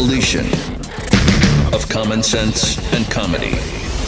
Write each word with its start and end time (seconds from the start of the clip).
Collision 0.00 0.46
of 1.74 1.86
common 1.90 2.22
sense 2.22 2.78
and 2.94 3.04
comedy. 3.10 3.50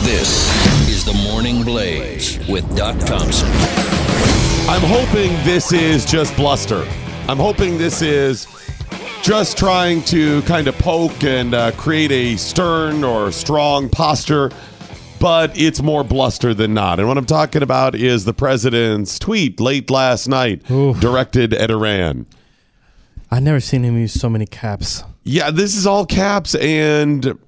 This 0.00 0.88
is 0.88 1.04
the 1.04 1.12
Morning 1.30 1.62
Blaze 1.64 2.38
with 2.48 2.64
Doc 2.74 2.98
Thompson. 3.00 3.46
I'm 4.70 4.80
hoping 4.80 5.32
this 5.44 5.70
is 5.70 6.06
just 6.06 6.34
bluster. 6.34 6.88
I'm 7.28 7.36
hoping 7.36 7.76
this 7.76 8.00
is 8.00 8.46
just 9.22 9.58
trying 9.58 10.02
to 10.04 10.40
kind 10.42 10.66
of 10.66 10.78
poke 10.78 11.24
and 11.24 11.52
uh, 11.52 11.72
create 11.72 12.10
a 12.10 12.36
stern 12.38 13.04
or 13.04 13.30
strong 13.30 13.90
posture, 13.90 14.50
but 15.20 15.54
it's 15.60 15.82
more 15.82 16.02
bluster 16.02 16.54
than 16.54 16.72
not. 16.72 17.00
And 17.00 17.08
what 17.08 17.18
I'm 17.18 17.26
talking 17.26 17.62
about 17.62 17.94
is 17.94 18.24
the 18.24 18.32
president's 18.32 19.18
tweet 19.18 19.60
late 19.60 19.90
last 19.90 20.26
night 20.26 20.64
directed 20.64 21.52
at 21.52 21.70
Iran. 21.70 22.24
I've 23.30 23.42
never 23.42 23.60
seen 23.60 23.84
him 23.84 23.98
use 23.98 24.18
so 24.18 24.30
many 24.30 24.46
caps. 24.46 25.04
Yeah, 25.24 25.50
this 25.50 25.76
is 25.76 25.86
all 25.86 26.04
caps, 26.04 26.54
and 26.54 27.38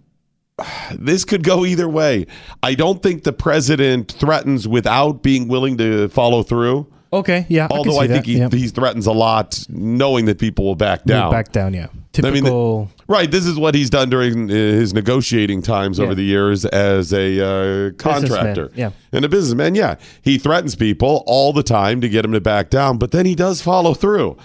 this 0.95 1.25
could 1.25 1.43
go 1.43 1.65
either 1.65 1.89
way. 1.89 2.27
I 2.63 2.75
don't 2.75 3.03
think 3.03 3.25
the 3.25 3.33
president 3.33 4.13
threatens 4.13 4.69
without 4.69 5.23
being 5.23 5.49
willing 5.49 5.77
to 5.79 6.09
follow 6.09 6.43
through. 6.43 6.87
Okay, 7.13 7.47
yeah. 7.49 7.69
Although 7.71 7.99
I, 7.99 8.09
think 8.09 8.27
he, 8.27 8.41
he 8.49 8.69
threatens 8.69 9.07
a 9.07 9.13
lot, 9.13 9.65
knowing 9.69 10.25
that 10.25 10.39
people 10.39 10.65
will 10.65 10.75
back 10.75 11.05
down. 11.05 11.31
back 11.31 11.53
down, 11.53 11.73
yeah. 11.73 11.87
I 12.23 12.31
mean, 12.31 12.45
Typical. 12.45 12.91
Right. 13.09 13.31
This 13.31 13.45
is 13.47 13.59
what 13.59 13.75
he's 13.75 13.91
done 13.91 14.09
during 14.09 14.51
uh, 14.51 14.55
his 14.55 14.95
negotiating 14.95 15.63
times 15.63 15.99
over 15.99 16.15
the 16.15 16.23
years 16.23 16.65
as 16.65 17.13
a 17.13 17.41
uh, 17.89 17.91
contractor 17.99 18.71
yeah. 18.75 18.91
and 19.13 19.25
a 19.25 19.29
businessman. 19.29 19.75
Yeah. 19.75 19.97
He 20.23 20.39
threatens 20.39 20.75
people 20.75 21.25
all 21.27 21.53
the 21.53 21.63
time 21.63 22.01
to 22.01 22.09
get 22.09 22.23
them 22.23 22.33
to 22.33 22.41
back 22.41 22.71
down, 22.71 22.99
but 22.99 23.11
then 23.11 23.27
he 23.27 23.35
does 23.35 23.61
follow 23.61 23.95
through. 23.95 24.37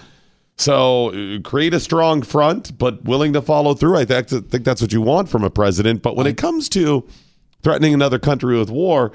So 0.60 1.08
uh, 1.36 1.40
create 1.42 1.74
a 1.74 1.80
strong 1.80 2.22
front, 2.22 2.76
but 2.78 3.02
willing 3.04 3.32
to 3.32 3.42
follow 3.42 3.74
through. 3.74 3.96
I 3.96 4.04
think, 4.04 4.28
think 4.28 4.64
that's 4.64 4.80
what 4.82 4.92
you 4.92 5.00
want 5.00 5.28
from 5.28 5.42
a 5.44 5.50
president. 5.50 6.02
But 6.02 6.16
when 6.16 6.26
it 6.26 6.36
comes 6.36 6.68
to 6.70 7.06
threatening 7.62 7.94
another 7.94 8.18
country 8.18 8.58
with 8.58 8.70
war, 8.70 9.12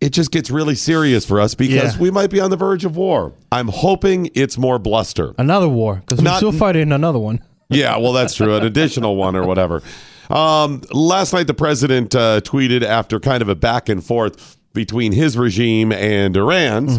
it 0.00 0.10
just 0.10 0.30
gets 0.30 0.50
really 0.50 0.74
serious 0.74 1.24
for 1.24 1.40
us 1.40 1.54
because 1.54 1.94
Yeah. 1.96 2.00
we 2.00 2.10
might 2.10 2.30
be 2.30 2.40
on 2.40 2.50
the 2.50 2.56
verge 2.56 2.84
of 2.84 2.96
war. 2.96 3.32
I'm 3.52 3.68
hoping 3.68 4.30
it's 4.34 4.58
more 4.58 4.78
bluster. 4.78 5.34
another 5.38 5.68
war 5.68 5.96
because 5.96 6.18
we're 6.18 6.24
Not- 6.24 6.36
still 6.38 6.52
fighting 6.52 6.92
another 6.92 7.18
one. 7.18 7.40
Yeah, 7.70 7.96
well, 7.96 8.12
that's 8.12 8.34
true. 8.34 8.54
An 8.54 8.64
additional 8.64 9.16
one 9.16 9.34
or 9.34 9.46
whatever. 9.46 9.82
Um, 10.28 10.82
last 10.92 11.32
night, 11.32 11.46
the 11.46 11.54
president 11.54 12.14
uh, 12.14 12.42
tweeted 12.42 12.82
after 12.84 13.18
kind 13.18 13.40
of 13.40 13.48
a 13.48 13.54
back 13.54 13.88
and 13.88 14.04
forth 14.04 14.58
between 14.74 15.12
his 15.12 15.36
regime 15.38 15.90
and 15.90 16.36
Iran's. 16.36 16.98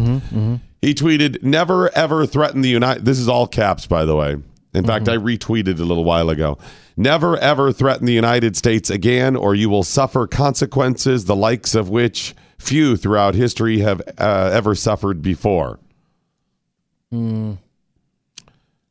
He 0.82 0.94
tweeted, 0.94 1.42
"Never 1.42 1.94
ever 1.96 2.26
threaten 2.26 2.60
the 2.60 2.68
United." 2.68 3.04
This 3.04 3.18
is 3.18 3.28
all 3.28 3.46
caps, 3.46 3.86
by 3.86 4.04
the 4.04 4.14
way. 4.16 4.36
In 4.74 4.84
fact, 4.84 5.08
I 5.08 5.16
retweeted 5.16 5.78
a 5.80 5.84
little 5.84 6.04
while 6.04 6.28
ago. 6.28 6.58
Never 6.98 7.36
ever 7.38 7.72
threaten 7.72 8.04
the 8.06 8.12
United 8.12 8.56
States 8.56 8.90
again, 8.90 9.34
or 9.34 9.54
you 9.54 9.70
will 9.70 9.82
suffer 9.82 10.26
consequences 10.26 11.24
the 11.24 11.36
likes 11.36 11.74
of 11.74 11.88
which 11.88 12.34
few 12.58 12.96
throughout 12.96 13.34
history 13.34 13.78
have 13.80 14.02
uh, 14.18 14.50
ever 14.52 14.74
suffered 14.74 15.22
before. 15.22 15.78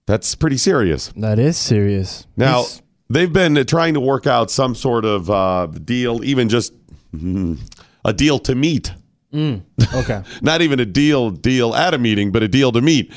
That's 0.07 0.35
pretty 0.35 0.57
serious. 0.57 1.11
That 1.15 1.39
is 1.39 1.57
serious. 1.57 2.25
Now, 2.37 2.59
He's- 2.59 2.81
they've 3.09 3.31
been 3.31 3.63
trying 3.65 3.93
to 3.95 3.99
work 3.99 4.27
out 4.27 4.51
some 4.51 4.75
sort 4.75 5.05
of 5.05 5.29
uh, 5.29 5.67
deal, 5.67 6.23
even 6.23 6.49
just 6.49 6.73
mm, 7.15 7.59
a 8.05 8.13
deal 8.13 8.39
to 8.39 8.55
meet. 8.55 8.91
Okay. 9.93 10.23
Not 10.41 10.61
even 10.61 10.79
a 10.79 10.85
deal 10.85 11.31
deal 11.31 11.75
at 11.75 11.93
a 11.93 11.97
meeting, 11.97 12.31
but 12.31 12.43
a 12.43 12.47
deal 12.47 12.71
to 12.71 12.81
meet. 12.81 13.13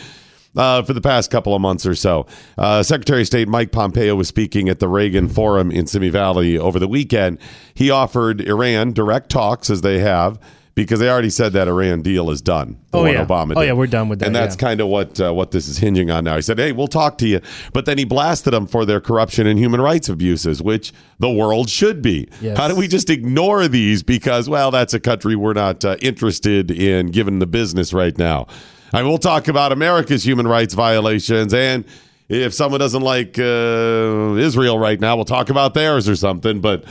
Uh, 0.56 0.82
for 0.82 0.94
the 0.94 1.00
past 1.00 1.30
couple 1.30 1.54
of 1.54 1.60
months 1.60 1.86
or 1.86 1.94
so, 1.94 2.26
uh, 2.56 2.82
Secretary 2.82 3.20
of 3.20 3.26
State 3.26 3.46
Mike 3.46 3.70
Pompeo 3.70 4.16
was 4.16 4.26
speaking 4.26 4.68
at 4.68 4.80
the 4.80 4.88
Reagan 4.88 5.28
Forum 5.28 5.70
in 5.70 5.86
Simi 5.86 6.08
Valley 6.08 6.58
over 6.58 6.78
the 6.78 6.88
weekend. 6.88 7.38
He 7.74 7.90
offered 7.90 8.40
Iran 8.40 8.92
direct 8.92 9.30
talks, 9.30 9.70
as 9.70 9.82
they 9.82 9.98
have, 10.00 10.40
because 10.78 11.00
they 11.00 11.10
already 11.10 11.28
said 11.28 11.54
that 11.54 11.66
Iran 11.66 12.02
deal 12.02 12.30
is 12.30 12.40
done. 12.40 12.78
Oh, 12.92 13.02
one 13.02 13.12
yeah. 13.12 13.24
Obama 13.24 13.54
Oh, 13.56 13.62
yeah, 13.62 13.72
we're 13.72 13.88
done 13.88 14.08
with 14.08 14.20
that, 14.20 14.26
And 14.26 14.34
that's 14.36 14.54
yeah. 14.54 14.60
kind 14.60 14.80
of 14.80 14.86
what 14.86 15.20
uh, 15.20 15.34
what 15.34 15.50
this 15.50 15.66
is 15.66 15.76
hinging 15.76 16.08
on 16.08 16.22
now. 16.22 16.36
He 16.36 16.42
said, 16.42 16.56
"Hey, 16.56 16.70
we'll 16.70 16.86
talk 16.86 17.18
to 17.18 17.26
you," 17.26 17.40
but 17.72 17.84
then 17.84 17.98
he 17.98 18.04
blasted 18.04 18.52
them 18.52 18.68
for 18.68 18.84
their 18.86 19.00
corruption 19.00 19.48
and 19.48 19.58
human 19.58 19.80
rights 19.80 20.08
abuses, 20.08 20.62
which 20.62 20.92
the 21.18 21.28
world 21.28 21.68
should 21.68 22.00
be. 22.00 22.28
Yes. 22.40 22.56
How 22.56 22.68
do 22.68 22.76
we 22.76 22.86
just 22.86 23.10
ignore 23.10 23.66
these 23.66 24.04
because, 24.04 24.48
well, 24.48 24.70
that's 24.70 24.94
a 24.94 25.00
country 25.00 25.34
we're 25.34 25.52
not 25.52 25.84
uh, 25.84 25.96
interested 26.00 26.70
in 26.70 27.08
giving 27.08 27.40
the 27.40 27.46
business 27.48 27.92
right 27.92 28.16
now? 28.16 28.46
I 28.92 28.98
mean, 29.00 29.08
we'll 29.08 29.18
talk 29.18 29.48
about 29.48 29.72
America's 29.72 30.24
human 30.24 30.46
rights 30.46 30.74
violations, 30.74 31.52
and 31.52 31.84
if 32.28 32.54
someone 32.54 32.78
doesn't 32.78 33.02
like 33.02 33.36
uh, 33.36 34.36
Israel 34.36 34.78
right 34.78 35.00
now, 35.00 35.16
we'll 35.16 35.24
talk 35.24 35.50
about 35.50 35.74
theirs 35.74 36.08
or 36.08 36.14
something. 36.14 36.60
But 36.60 36.84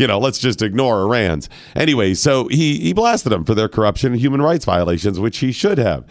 you 0.00 0.06
know, 0.06 0.18
let's 0.18 0.38
just 0.38 0.62
ignore 0.62 1.02
Iran's. 1.02 1.48
Anyway, 1.76 2.14
so 2.14 2.48
he, 2.48 2.78
he 2.80 2.92
blasted 2.92 3.30
them 3.30 3.44
for 3.44 3.54
their 3.54 3.68
corruption 3.68 4.12
and 4.12 4.20
human 4.20 4.40
rights 4.42 4.64
violations, 4.64 5.20
which 5.20 5.38
he 5.38 5.52
should 5.52 5.78
have. 5.78 6.04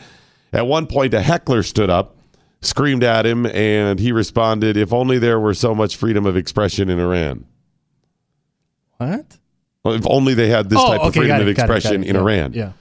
At 0.53 0.67
one 0.67 0.87
point, 0.87 1.13
a 1.13 1.21
heckler 1.21 1.63
stood 1.63 1.89
up, 1.89 2.15
screamed 2.61 3.03
at 3.03 3.25
him, 3.25 3.45
and 3.47 3.99
he 3.99 4.11
responded, 4.11 4.77
If 4.77 4.93
only 4.93 5.17
there 5.19 5.39
were 5.39 5.53
so 5.53 5.73
much 5.75 5.95
freedom 5.95 6.25
of 6.25 6.37
expression 6.37 6.89
in 6.89 6.99
Iran. 6.99 7.45
What? 8.97 9.37
Well, 9.83 9.93
if 9.95 10.05
only 10.07 10.33
they 10.33 10.49
had 10.49 10.69
this 10.69 10.79
Oh, 10.79 10.87
type 10.87 11.01
of 11.01 11.13
freedom 11.13 11.37
got 11.37 11.41
of 11.41 11.47
it, 11.47 11.53
got 11.55 11.63
it, 11.63 11.67
got 11.67 11.75
expression 11.77 12.03
it. 12.03 12.09
in 12.09 12.15
Iran. 12.15 12.53
Yeah. 12.53 12.71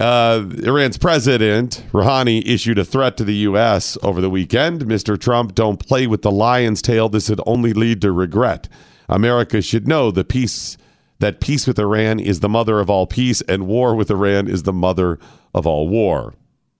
Uh, 0.00 0.44
Iran's 0.64 0.98
president, 0.98 1.84
Rouhani, 1.92 2.42
issued 2.44 2.78
a 2.78 2.84
threat 2.84 3.16
to 3.18 3.24
the 3.24 3.34
U.S. 3.48 3.96
over 4.02 4.20
the 4.20 4.28
weekend. 4.28 4.82
Mr. 4.86 5.18
Trump, 5.18 5.54
don't 5.54 5.76
play 5.86 6.06
with 6.08 6.22
the 6.22 6.32
lion's 6.32 6.82
tail. 6.82 7.08
This 7.08 7.28
would 7.30 7.40
only 7.46 7.72
lead 7.72 8.00
to 8.02 8.10
regret. 8.10 8.68
America 9.08 9.60
should 9.62 9.86
know 9.86 10.10
the 10.10 10.24
peace 10.24 10.76
that 11.20 11.40
peace 11.40 11.66
with 11.66 11.78
Iran 11.78 12.20
is 12.20 12.40
the 12.40 12.48
mother 12.48 12.80
of 12.80 12.90
all 12.90 13.06
peace, 13.06 13.40
and 13.42 13.66
war 13.66 13.94
with 13.94 14.10
Iran 14.10 14.48
is 14.48 14.64
the 14.64 14.72
mother 14.72 15.18
of 15.54 15.66
all 15.66 15.88
war. 15.88 16.34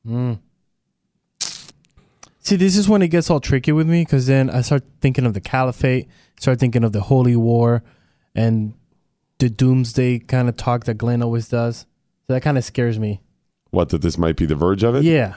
Mm. 0.06 0.38
See, 2.40 2.56
this 2.56 2.76
is 2.76 2.88
when 2.88 3.00
it 3.00 3.08
gets 3.08 3.30
all 3.30 3.40
tricky 3.40 3.72
with 3.72 3.88
me 3.88 4.02
because 4.02 4.26
then 4.26 4.50
I 4.50 4.60
start 4.60 4.84
thinking 5.00 5.24
of 5.24 5.32
the 5.32 5.40
caliphate, 5.40 6.08
start 6.38 6.60
thinking 6.60 6.84
of 6.84 6.92
the 6.92 7.00
holy 7.00 7.36
war, 7.36 7.82
and 8.34 8.74
the 9.38 9.48
doomsday 9.48 10.18
kind 10.18 10.48
of 10.48 10.56
talk 10.56 10.84
that 10.84 10.98
Glenn 10.98 11.22
always 11.22 11.48
does. 11.48 11.86
So 12.26 12.34
that 12.34 12.42
kind 12.42 12.58
of 12.58 12.64
scares 12.64 12.98
me. 12.98 13.22
What 13.70 13.88
that 13.90 14.02
this 14.02 14.18
might 14.18 14.36
be 14.36 14.46
the 14.46 14.54
verge 14.54 14.82
of 14.82 14.94
it? 14.94 15.04
Yeah. 15.04 15.36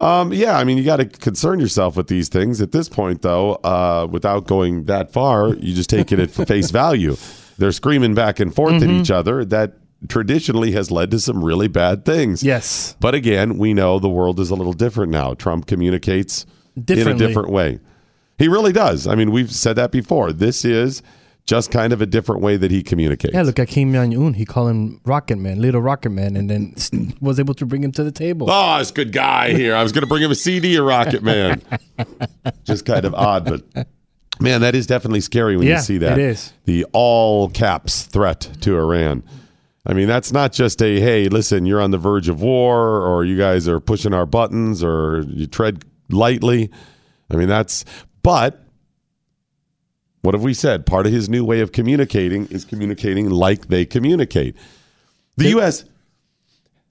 Um, 0.00 0.32
yeah, 0.32 0.56
I 0.56 0.64
mean, 0.64 0.78
you 0.78 0.84
got 0.84 0.96
to 0.96 1.04
concern 1.04 1.60
yourself 1.60 1.96
with 1.96 2.06
these 2.08 2.28
things. 2.28 2.60
At 2.62 2.72
this 2.72 2.88
point, 2.88 3.22
though, 3.22 3.54
uh, 3.56 4.06
without 4.10 4.46
going 4.46 4.84
that 4.84 5.12
far, 5.12 5.48
you 5.48 5.74
just 5.74 5.90
take 5.90 6.10
it 6.10 6.18
at 6.18 6.30
face 6.48 6.70
value. 6.70 7.16
They're 7.58 7.72
screaming 7.72 8.14
back 8.14 8.40
and 8.40 8.54
forth 8.54 8.74
Mm-hmm. 8.74 8.90
at 8.90 9.00
each 9.00 9.10
other. 9.10 9.44
That 9.44 9.74
traditionally 10.08 10.72
has 10.72 10.90
led 10.90 11.10
to 11.10 11.20
some 11.20 11.44
really 11.44 11.68
bad 11.68 12.06
things. 12.06 12.42
Yes. 12.42 12.96
But 13.00 13.14
again, 13.14 13.58
we 13.58 13.74
know 13.74 13.98
the 13.98 14.08
world 14.08 14.40
is 14.40 14.48
a 14.50 14.54
little 14.54 14.72
different 14.72 15.12
now. 15.12 15.34
Trump 15.34 15.66
communicates 15.66 16.46
in 16.88 17.06
a 17.06 17.14
different 17.14 17.50
way. 17.50 17.78
He 18.38 18.48
really 18.48 18.72
does. 18.72 19.06
I 19.06 19.14
mean, 19.14 19.30
we've 19.32 19.52
said 19.52 19.76
that 19.76 19.90
before. 19.92 20.32
This 20.32 20.64
is 20.64 21.02
just 21.46 21.70
kind 21.70 21.92
of 21.92 22.00
a 22.00 22.06
different 22.06 22.42
way 22.42 22.56
that 22.56 22.70
he 22.70 22.82
communicates. 22.82 23.34
Yeah, 23.34 23.42
look 23.42 23.58
at 23.58 23.68
Kim 23.68 23.92
Jong 23.92 24.14
Un. 24.16 24.34
He 24.34 24.44
called 24.44 24.70
him 24.70 25.00
Rocket 25.04 25.36
Man, 25.36 25.60
Little 25.60 25.80
Rocket 25.80 26.10
Man, 26.10 26.36
and 26.36 26.48
then 26.48 26.74
was 27.20 27.40
able 27.40 27.54
to 27.54 27.66
bring 27.66 27.82
him 27.82 27.92
to 27.92 28.04
the 28.04 28.12
table. 28.12 28.46
Oh, 28.50 28.78
this 28.78 28.90
good 28.90 29.12
guy 29.12 29.52
here. 29.52 29.74
I 29.74 29.82
was 29.82 29.92
going 29.92 30.02
to 30.02 30.06
bring 30.06 30.22
him 30.22 30.30
a 30.30 30.34
CD 30.36 30.76
of 30.76 30.84
Rocket 30.84 31.22
Man. 31.22 31.62
Just 32.64 32.84
kind 32.86 33.04
of 33.04 33.14
odd, 33.14 33.44
but 33.44 33.86
man, 34.40 34.60
that 34.60 34.74
is 34.74 34.86
definitely 34.86 35.20
scary 35.20 35.56
when 35.56 35.66
Yeah, 35.66 35.76
you 35.76 35.82
see 35.82 35.98
that. 35.98 36.18
it 36.18 36.22
is. 36.22 36.52
The 36.66 36.86
all 36.92 37.48
caps 37.50 38.02
threat 38.04 38.48
to 38.60 38.76
Iran. 38.78 39.22
I 39.86 39.94
mean, 39.94 40.08
that's 40.08 40.30
not 40.30 40.52
just 40.52 40.82
a, 40.82 41.00
hey, 41.00 41.28
listen, 41.30 41.64
you're 41.64 41.80
on 41.80 41.90
the 41.90 41.96
verge 41.98 42.28
of 42.28 42.42
war, 42.42 43.00
or 43.02 43.24
you 43.24 43.38
guys 43.38 43.66
are 43.66 43.80
pushing 43.80 44.12
our 44.12 44.26
buttons, 44.26 44.84
or 44.84 45.24
you 45.26 45.46
tread 45.46 45.84
lightly. 46.10 46.70
I 47.30 47.36
mean, 47.36 47.48
that's, 47.48 47.86
but 48.22 48.62
what 50.22 50.34
have 50.34 50.42
we 50.42 50.54
said? 50.54 50.86
Part 50.86 51.06
of 51.06 51.12
his 51.12 51.28
new 51.28 51.44
way 51.44 51.60
of 51.60 51.72
communicating 51.72 52.46
is 52.48 52.64
communicating 52.64 53.30
like 53.30 53.68
they 53.68 53.84
communicate. 53.86 54.56
The 55.36 55.48
U.S. 55.50 55.84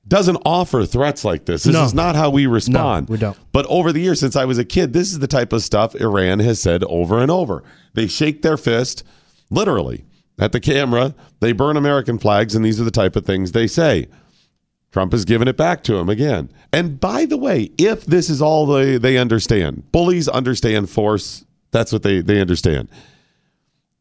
doesn't 0.07 0.37
offer 0.45 0.85
threats 0.85 1.23
like 1.23 1.45
this. 1.45 1.63
This 1.63 1.73
No. 1.73 1.83
is 1.83 1.93
not 1.93 2.15
how 2.15 2.29
we 2.31 2.47
respond. 2.47 3.09
we 3.09 3.17
don't. 3.17 3.37
But 3.51 3.65
over 3.67 3.91
the 3.91 4.01
years, 4.01 4.19
since 4.19 4.35
I 4.35 4.45
was 4.45 4.57
a 4.57 4.65
kid, 4.65 4.93
this 4.93 5.11
is 5.11 5.19
the 5.19 5.27
type 5.27 5.53
of 5.53 5.61
stuff 5.61 5.93
Iran 5.95 6.39
has 6.39 6.59
said 6.59 6.83
over 6.85 7.19
and 7.19 7.29
over. 7.29 7.63
They 7.93 8.07
shake 8.07 8.41
their 8.41 8.57
fist, 8.57 9.03
literally, 9.51 10.05
at 10.39 10.51
the 10.51 10.59
camera. 10.59 11.13
They 11.39 11.51
burn 11.51 11.77
American 11.77 12.17
flags, 12.17 12.55
and 12.55 12.65
these 12.65 12.81
are 12.81 12.85
the 12.85 12.91
type 12.91 13.15
of 13.15 13.25
things 13.25 13.51
they 13.51 13.67
say. 13.67 14.07
Trump 14.91 15.11
has 15.11 15.23
given 15.25 15.47
it 15.47 15.55
back 15.57 15.83
to 15.83 15.97
him 15.97 16.09
again. 16.09 16.49
And 16.73 16.99
by 16.99 17.25
the 17.25 17.37
way, 17.37 17.69
if 17.77 18.05
this 18.07 18.27
is 18.27 18.41
all 18.41 18.65
they, 18.65 18.97
they 18.97 19.17
understand, 19.19 19.91
bullies 19.91 20.27
understand 20.27 20.89
force, 20.89 21.45
that's 21.69 21.93
what 21.93 22.01
they, 22.01 22.21
they 22.21 22.41
understand, 22.41 22.89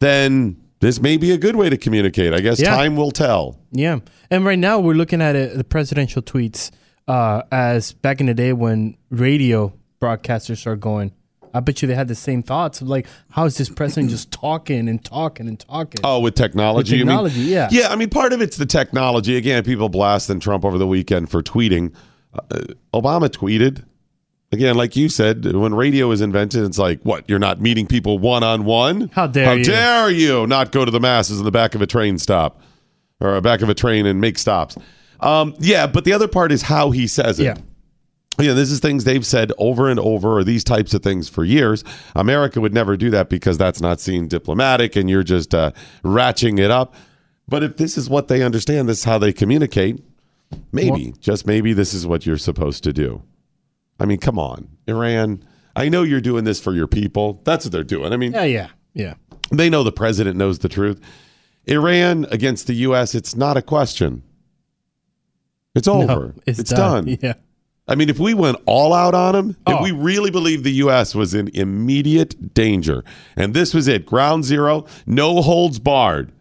then 0.00 0.56
this 0.81 1.00
may 1.00 1.17
be 1.17 1.33
a 1.33 1.39
good 1.39 1.56
way 1.56 1.69
to 1.71 1.77
communicate. 1.77 2.33
I 2.33 2.41
guess 2.41 2.61
Yeah. 2.61 2.75
time 2.77 2.97
will 2.97 3.11
tell. 3.11 3.59
Yeah, 3.73 3.99
and 4.31 4.45
right 4.45 4.59
now 4.59 4.79
we're 4.79 4.95
looking 4.95 5.21
at 5.21 5.35
it, 5.37 5.56
the 5.56 5.65
presidential 5.65 6.23
tweets 6.23 6.71
uh, 7.09 7.43
as 7.50 7.93
back 7.93 8.21
in 8.21 8.27
the 8.27 8.35
day 8.35 8.53
when 8.53 8.97
radio 9.11 9.73
broadcasters 10.00 10.67
are 10.67 10.77
going. 10.77 11.12
I 11.55 11.61
bet 11.61 11.81
you 11.81 11.89
they 11.89 11.95
had 11.95 12.09
the 12.09 12.15
same 12.15 12.43
thoughts 12.43 12.83
of 12.83 12.89
like, 12.89 13.06
how 13.31 13.47
is 13.47 13.56
this 13.56 13.71
president 13.71 14.11
just 14.11 14.31
talking 14.31 14.87
and 14.89 15.03
talking 15.03 15.49
and 15.49 15.59
talking? 15.59 16.00
Oh, 16.05 16.21
with 16.21 16.35
technology, 16.35 16.93
With 16.93 16.99
you 17.00 17.06
mean? 17.06 17.17
technology, 17.17 17.41
yeah. 17.41 17.69
yeah. 17.73 17.89
I 17.89 17.97
mean, 17.97 18.11
part 18.11 18.35
of 18.35 18.43
it's 18.43 18.59
the 18.59 18.67
technology. 18.67 19.37
Again, 19.39 19.65
people 19.65 19.89
blasting 19.89 20.41
Trump 20.41 20.65
over 20.67 20.77
the 20.77 20.87
weekend 20.87 21.31
for 21.31 21.43
tweeting. 21.43 21.95
Uh, 22.35 22.43
Obama 22.93 23.31
tweeted 23.31 23.83
again, 24.53 24.75
like 24.77 24.97
you 24.97 25.09
said, 25.09 25.45
when 25.45 25.75
radio 25.75 26.09
was 26.09 26.21
invented. 26.21 26.65
It's 26.65 26.79
like, 26.79 27.00
what? 27.03 27.29
You're 27.29 27.39
not 27.39 27.61
meeting 27.61 27.87
people 27.87 28.19
one 28.19 28.43
on 28.43 28.65
one. 28.65 29.11
How 29.12 29.27
dare 29.27 29.45
How 29.47 29.53
you. 29.53 29.65
dare 29.65 30.11
you 30.11 30.47
not 30.47 30.73
go 30.73 30.85
to 30.85 30.91
the 30.91 31.00
masses 31.00 31.39
in 31.39 31.45
the 31.45 31.50
back 31.50 31.75
of 31.75 31.83
a 31.83 31.87
train 31.87 32.19
stop 32.19 32.61
or 33.21 33.41
back 33.41 33.62
of 33.62 33.69
a 33.69 33.75
train 33.75 34.06
and 34.06 34.21
make 34.21 34.39
stops? 34.39 34.77
Um, 35.21 35.55
yeah, 35.59 35.87
but 35.87 36.05
the 36.05 36.12
other 36.12 36.29
part 36.29 36.53
is 36.53 36.62
how 36.62 36.91
he 36.91 37.06
says 37.06 37.41
it. 37.41 37.45
Yeah. 37.45 37.56
Yeah, 38.41 38.53
this 38.53 38.71
is 38.71 38.79
things 38.79 39.03
they've 39.03 39.27
said 39.27 39.50
over 39.59 39.89
and 39.91 39.99
over, 39.99 40.39
or 40.39 40.45
these 40.45 40.62
types 40.62 40.95
of 40.95 41.03
things 41.03 41.29
for 41.29 41.45
years. 41.45 41.83
America 42.15 42.61
would 42.61 42.73
never 42.73 42.97
do 42.97 43.11
that 43.11 43.29
because 43.29 43.59
that's 43.59 43.81
not 43.81 43.99
seen 43.99 44.29
diplomatic, 44.29 44.95
and 44.95 45.11
you're 45.11 45.25
just 45.25 45.56
uh, 45.56 45.73
ratcheting 46.05 46.61
it 46.61 46.71
up. 46.71 46.95
But 47.49 47.65
if 47.65 47.79
this 47.79 47.99
is 47.99 48.09
what 48.09 48.29
they 48.29 48.45
understand, 48.45 48.89
this 48.89 48.99
is 48.99 49.05
how 49.05 49.19
they 49.19 49.33
communicate. 49.33 50.05
Maybe, 50.71 51.15
just 51.19 51.49
maybe, 51.49 51.73
this 51.73 51.93
is 51.93 52.06
what 52.06 52.27
you're 52.27 52.39
supposed 52.39 52.85
to 52.85 52.93
do. 52.93 53.23
I 53.99 54.05
mean, 54.06 54.19
come 54.19 54.39
on, 54.39 54.69
Iran. 54.87 55.43
I 55.77 55.89
know 55.89 56.03
you're 56.03 56.21
doing 56.21 56.45
this 56.45 56.61
for 56.61 56.75
your 56.75 56.87
people. 56.87 57.41
That's 57.45 57.65
what 57.65 57.73
they're 57.73 57.85
doing. 57.85 58.12
I 58.12 58.17
mean, 58.17 58.33
yeah, 58.33 58.45
yeah, 58.45 58.69
yeah. 58.95 59.15
they 59.50 59.69
know 59.71 59.83
the 59.85 59.93
president 59.93 60.37
knows 60.37 60.59
the 60.61 60.69
truth. 60.69 61.00
Iran 61.67 62.27
against 62.31 62.67
the 62.67 62.75
U.S. 62.75 63.15
It's 63.15 63.37
not 63.37 63.56
a 63.56 63.62
question. 63.62 64.23
It's 65.75 65.87
over. 65.89 66.06
No, 66.06 66.33
it's, 66.47 66.59
done. 66.71 67.19
Yeah, 67.21 67.35
I 67.87 67.95
mean, 67.95 68.09
if 68.09 68.19
we 68.19 68.35
went 68.35 68.56
all 68.67 68.93
out 68.93 69.15
on 69.15 69.35
them, 69.35 69.56
Oh. 69.67 69.77
if 69.77 69.83
we 69.83 69.93
really 69.93 70.31
believed 70.31 70.65
the 70.65 70.73
U.S. 70.73 71.15
was 71.15 71.35
in 71.35 71.49
immediate 71.55 72.55
danger, 72.55 73.05
and 73.37 73.55
this 73.55 73.75
was 73.75 73.87
it, 73.87 74.05
ground 74.06 74.45
zero, 74.45 74.87
no 75.06 75.43
holds 75.43 75.79
barred, 75.79 76.33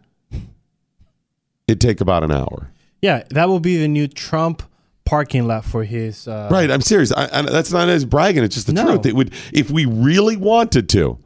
it'd 1.68 1.82
take 1.82 2.02
about 2.02 2.24
an 2.24 2.32
hour. 2.32 2.72
yeah. 3.02 3.24
That 3.30 3.50
will 3.50 3.60
be 3.60 3.78
the 3.78 3.88
new 3.88 4.08
Trump 4.08 4.64
parking 5.08 5.48
lot 5.48 5.64
for 5.66 5.84
his. 5.84 6.28
Uh, 6.28 6.50
Right? 6.52 6.70
I'm 6.70 6.82
serious. 6.82 7.12
I, 7.14 7.30
I, 7.32 7.42
that's 7.44 7.72
not 7.72 7.88
as 7.90 8.04
bragging. 8.06 8.44
It's 8.44 8.56
just 8.56 8.68
the 8.68 8.74
No. 8.74 8.86
truth. 8.86 9.06
It 9.06 9.16
would, 9.16 9.32
if 9.54 9.72
we 9.72 9.86
really 9.86 10.36
wanted 10.36 10.90
to, 10.90 11.18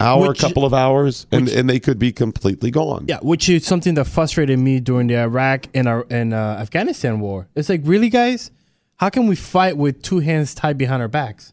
hour, 0.00 0.28
Which- 0.28 0.40
couple 0.40 0.64
of 0.64 0.72
hours, 0.72 1.26
and, 1.30 1.48
and 1.48 1.68
they 1.68 1.78
could 1.80 1.98
be 1.98 2.12
completely 2.12 2.70
gone. 2.70 3.04
Yeah, 3.08 3.18
which 3.22 3.48
is 3.48 3.64
something 3.66 3.94
that 3.94 4.06
frustrated 4.06 4.58
me 4.58 4.80
during 4.80 5.06
the 5.08 5.16
Iraq 5.18 5.66
and 5.74 5.86
uh, 5.86 6.02
and 6.10 6.32
uh, 6.34 6.56
Afghanistan 6.58 7.20
war. 7.20 7.46
It's 7.54 7.68
like, 7.68 7.82
really, 7.84 8.08
guys, 8.08 8.50
how 8.96 9.10
can 9.10 9.26
we 9.26 9.36
fight 9.36 9.76
with 9.76 10.02
two 10.02 10.20
hands 10.20 10.54
tied 10.54 10.78
behind 10.78 11.02
our 11.02 11.08
backs? 11.08 11.52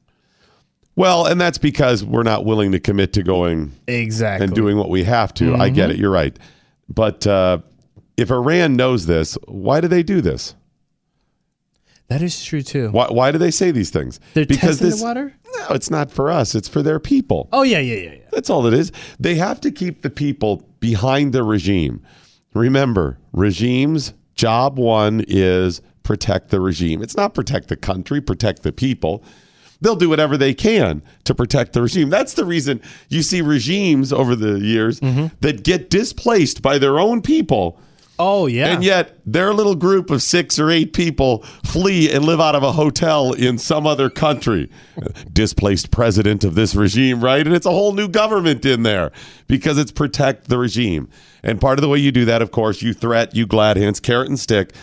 Well, 0.96 1.26
and 1.26 1.40
that's 1.40 1.58
because 1.58 2.04
we're 2.04 2.24
not 2.24 2.44
willing 2.46 2.72
to 2.74 2.80
commit 2.80 3.14
to 3.14 3.24
going 3.24 3.72
Exactly. 3.88 4.46
and 4.46 4.54
doing 4.56 4.78
what 4.78 4.90
we 4.90 5.04
have 5.04 5.34
to. 5.36 5.56
I 5.56 5.70
get 5.70 5.90
it. 5.90 5.94
Mm-hmm. 5.94 6.02
You're 6.02 6.12
right. 6.12 6.38
But 6.90 7.26
uh, 7.26 7.60
if 8.18 8.30
Iran 8.32 8.76
knows 8.76 9.06
this, 9.06 9.38
why 9.48 9.80
do 9.82 9.88
they 9.88 10.04
do 10.04 10.20
this? 10.22 10.54
That 12.12 12.22
is 12.22 12.44
true 12.44 12.62
too. 12.62 12.90
Why, 12.92 13.08
why 13.08 13.32
do 13.32 13.38
they 13.38 13.52
say 13.52 13.72
these 13.72 13.90
things? 13.90 14.20
They're 14.34 14.46
testing 14.46 14.90
the 14.90 15.00
water? 15.02 15.34
No, 15.58 15.68
it's 15.76 15.90
not 15.90 16.12
for 16.12 16.30
us. 16.30 16.56
It's 16.56 16.68
for 16.68 16.82
their 16.82 17.00
people. 17.00 17.48
Oh 17.54 17.64
yeah, 17.64 17.80
yeah, 17.80 17.96
yeah, 17.96 18.12
yeah. 18.14 18.30
That's 18.32 18.50
all 18.50 18.66
it 18.68 18.74
is. 18.74 18.92
They 19.20 19.36
have 19.36 19.62
to 19.62 19.72
keep 19.72 20.02
the 20.02 20.10
people 20.10 20.68
behind 20.80 21.34
the 21.34 21.44
regime. 21.44 22.02
Remember, 22.54 23.18
regimes 23.34 24.14
job 24.36 24.78
one 24.78 25.24
is 25.28 25.82
protect 26.04 26.50
the 26.50 26.60
regime. 26.60 27.02
It's 27.02 27.16
not 27.16 27.34
protect 27.34 27.68
the 27.70 27.78
country, 27.78 28.20
protect 28.22 28.64
the 28.64 28.72
people. 28.72 29.24
They'll 29.82 29.96
do 29.96 30.10
whatever 30.10 30.38
they 30.38 30.54
can 30.54 31.02
to 31.24 31.34
protect 31.34 31.74
the 31.74 31.82
regime. 31.82 32.10
That's 32.10 32.34
the 32.34 32.46
reason 32.46 32.82
you 33.10 33.24
see 33.24 33.42
regimes 33.42 34.12
over 34.14 34.36
the 34.36 34.60
years 34.60 35.00
Mm-hmm. 35.00 35.28
that 35.42 35.64
get 35.64 35.90
displaced 35.90 36.62
by 36.62 36.78
their 36.78 37.00
own 37.00 37.22
people. 37.22 37.80
Oh 38.24 38.46
yeah. 38.46 38.68
And 38.68 38.84
yet, 38.84 39.18
their 39.26 39.52
little 39.52 39.74
group 39.74 40.12
of 40.12 40.22
six 40.22 40.60
or 40.60 40.70
eight 40.70 40.94
people 40.94 41.42
flee 41.66 42.12
and 42.12 42.24
live 42.24 42.40
out 42.40 42.54
of 42.54 42.62
a 42.62 42.72
hotel 42.72 43.34
in 43.34 43.58
some 43.58 43.88
other 43.88 44.12
country. 44.12 44.70
Displaced 45.34 45.90
president 45.90 46.44
of 46.44 46.54
this 46.54 46.76
regime, 46.76 47.24
right? 47.24 47.44
And 47.44 47.56
it's 47.56 47.66
a 47.66 47.72
whole 47.72 47.94
new 47.94 48.08
government 48.08 48.64
in 48.64 48.84
there 48.84 49.12
because 49.48 49.80
it's 49.80 49.92
protect 49.92 50.50
the 50.50 50.60
regime. 50.60 51.10
And 51.42 51.60
part 51.60 51.80
of 51.80 51.82
the 51.82 51.90
way 51.90 51.98
you 51.98 52.12
do 52.12 52.26
that, 52.26 52.44
of 52.44 52.52
course, 52.52 52.84
you 52.84 52.94
threat, 52.94 53.36
you 53.36 53.48
glad 53.48 53.76
hands, 53.78 54.00
carrot 54.00 54.28
and 54.30 54.40
stick. 54.40 54.76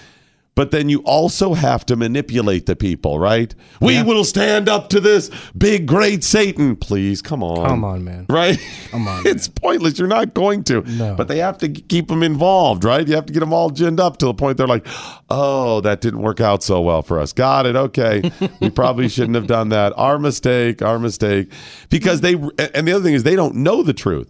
But 0.59 0.73
then 0.73 0.89
you 0.89 1.03
also 1.05 1.55
have 1.55 1.87
to 1.87 1.95
manipulate 1.95 2.67
the 2.67 2.75
people, 2.75 3.21
right? 3.21 3.55
We 3.81 4.03
will 4.03 4.25
stand 4.25 4.69
up 4.69 4.89
to 4.89 4.99
this 4.99 5.31
big, 5.57 5.87
great 5.87 6.25
Satan. 6.25 6.75
Please, 6.75 7.23
come 7.23 7.45
on. 7.45 7.65
Come 7.65 7.85
on, 7.85 8.03
man. 8.03 8.27
Right? 8.29 8.59
Come 8.91 9.07
on, 9.07 9.23
it's 9.25 9.47
pointless. 9.47 10.01
You're 10.01 10.09
not 10.09 10.35
going 10.35 10.65
to. 10.65 10.81
No. 10.81 11.15
But 11.15 11.29
they 11.29 11.39
have 11.39 11.59
to 11.59 11.69
keep 11.69 12.09
them 12.09 12.25
involved, 12.25 12.83
right? 12.83 13.07
You 13.07 13.15
have 13.15 13.27
to 13.27 13.33
get 13.33 13.39
them 13.39 13.53
all 13.53 13.71
ginned 13.71 14.01
up 14.01 14.17
to 14.17 14.27
the 14.27 14.35
point 14.35 14.57
they're 14.57 14.67
like, 14.67 14.85
oh, 15.31 15.81
that 15.83 16.01
didn't 16.01 16.23
work 16.23 16.41
out 16.41 16.65
so 16.65 16.81
well 16.81 17.03
for 17.03 17.21
us. 17.21 17.33
Got 17.33 17.67
it. 17.67 17.77
Okay. 17.77 18.29
we 18.61 18.69
probably 18.69 19.09
shouldn't 19.09 19.37
have 19.37 19.47
done 19.47 19.69
that. 19.69 19.93
Our 19.97 20.19
mistake. 20.19 20.83
Our 20.83 20.99
mistake. 20.99 21.53
Because 21.89 22.21
they, 22.21 22.33
and 22.35 22.89
the 22.89 22.95
other 22.95 23.05
thing 23.05 23.15
is, 23.15 23.23
they 23.23 23.37
don't 23.37 23.55
know 23.55 23.85
the 23.85 23.95
truth. 23.95 24.29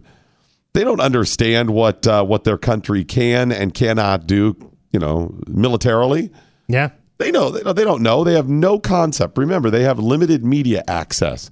They 0.73 0.83
don't 0.83 1.01
understand 1.01 1.71
what 1.71 2.05
uh, 2.05 2.23
what 2.23 2.43
their 2.43 2.59
country 2.59 3.03
can 3.03 3.51
and 3.51 3.73
cannot 3.73 4.27
do, 4.27 4.55
you 4.91 4.99
know, 4.99 5.33
militarily. 5.47 6.31
yeah. 6.67 6.89
They 7.17 7.31
know 7.31 7.49
they 7.51 7.83
don't, 7.83 8.01
know. 8.01 8.23
They 8.23 8.35
have 8.35 8.47
no 8.47 8.79
concept. 8.79 9.37
Remember, 9.37 9.69
they 9.69 9.83
have 9.83 9.99
limited 9.99 10.45
media 10.45 10.85
access. 10.87 11.51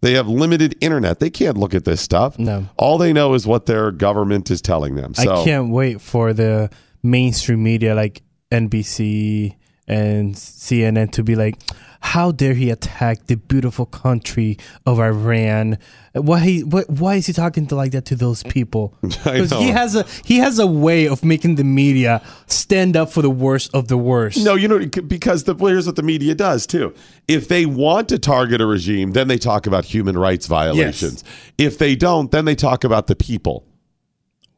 They 0.00 0.14
have 0.14 0.26
limited 0.26 0.74
internet. 0.80 1.20
They 1.20 1.30
can't 1.30 1.56
look 1.56 1.72
at 1.72 1.84
this 1.84 2.00
stuff. 2.00 2.36
No. 2.36 2.66
All 2.76 2.98
they 2.98 3.12
know 3.12 3.34
is 3.34 3.46
what 3.46 3.66
their 3.66 3.92
government 3.92 4.50
is 4.50 4.60
telling 4.60 4.96
them. 4.96 5.14
So 5.14 5.42
I 5.42 5.44
can't 5.44 5.70
wait 5.70 6.00
for 6.00 6.32
the 6.32 6.70
mainstream 7.00 7.62
media 7.62 7.94
like 7.94 8.22
NBC 8.50 9.54
and 9.86 10.34
CNN 10.34 11.12
to 11.12 11.22
be 11.22 11.36
like, 11.36 11.60
how 12.00 12.32
dare 12.32 12.54
he 12.54 12.70
attack 12.70 13.26
the 13.26 13.36
beautiful 13.36 13.86
country 13.86 14.58
of 14.86 14.98
Iran? 14.98 15.78
Why 16.14 16.40
he, 16.40 16.64
what, 16.64 16.88
why 16.88 17.16
is 17.16 17.26
he 17.26 17.32
talking 17.32 17.66
to 17.68 17.76
like 17.76 17.92
that 17.92 18.04
to 18.06 18.16
those 18.16 18.42
people? 18.44 18.94
Because 19.02 19.50
he 19.50 19.68
has 19.68 19.94
a 19.94 20.04
he 20.24 20.38
has 20.38 20.58
a 20.58 20.66
way 20.66 21.06
of 21.06 21.24
making 21.24 21.56
the 21.56 21.64
media 21.64 22.22
stand 22.46 22.96
up 22.96 23.10
for 23.10 23.20
the 23.20 23.30
worst 23.30 23.74
of 23.74 23.88
the 23.88 23.98
worst. 23.98 24.42
No, 24.42 24.54
you 24.54 24.68
know, 24.68 24.86
because 24.86 25.44
the 25.44 25.54
here's 25.54 25.86
what 25.86 25.96
the 25.96 26.02
media 26.02 26.34
does 26.34 26.66
too. 26.66 26.94
If 27.26 27.48
they 27.48 27.66
want 27.66 28.08
to 28.08 28.18
target 28.18 28.60
a 28.60 28.66
regime, 28.66 29.12
then 29.12 29.28
they 29.28 29.38
talk 29.38 29.66
about 29.66 29.84
human 29.84 30.16
rights 30.16 30.46
violations. 30.46 31.24
If 31.58 31.78
they 31.78 31.94
don't, 31.94 32.30
then 32.30 32.44
they 32.44 32.54
talk 32.54 32.84
about 32.84 33.06
the 33.06 33.16
people. 33.16 33.67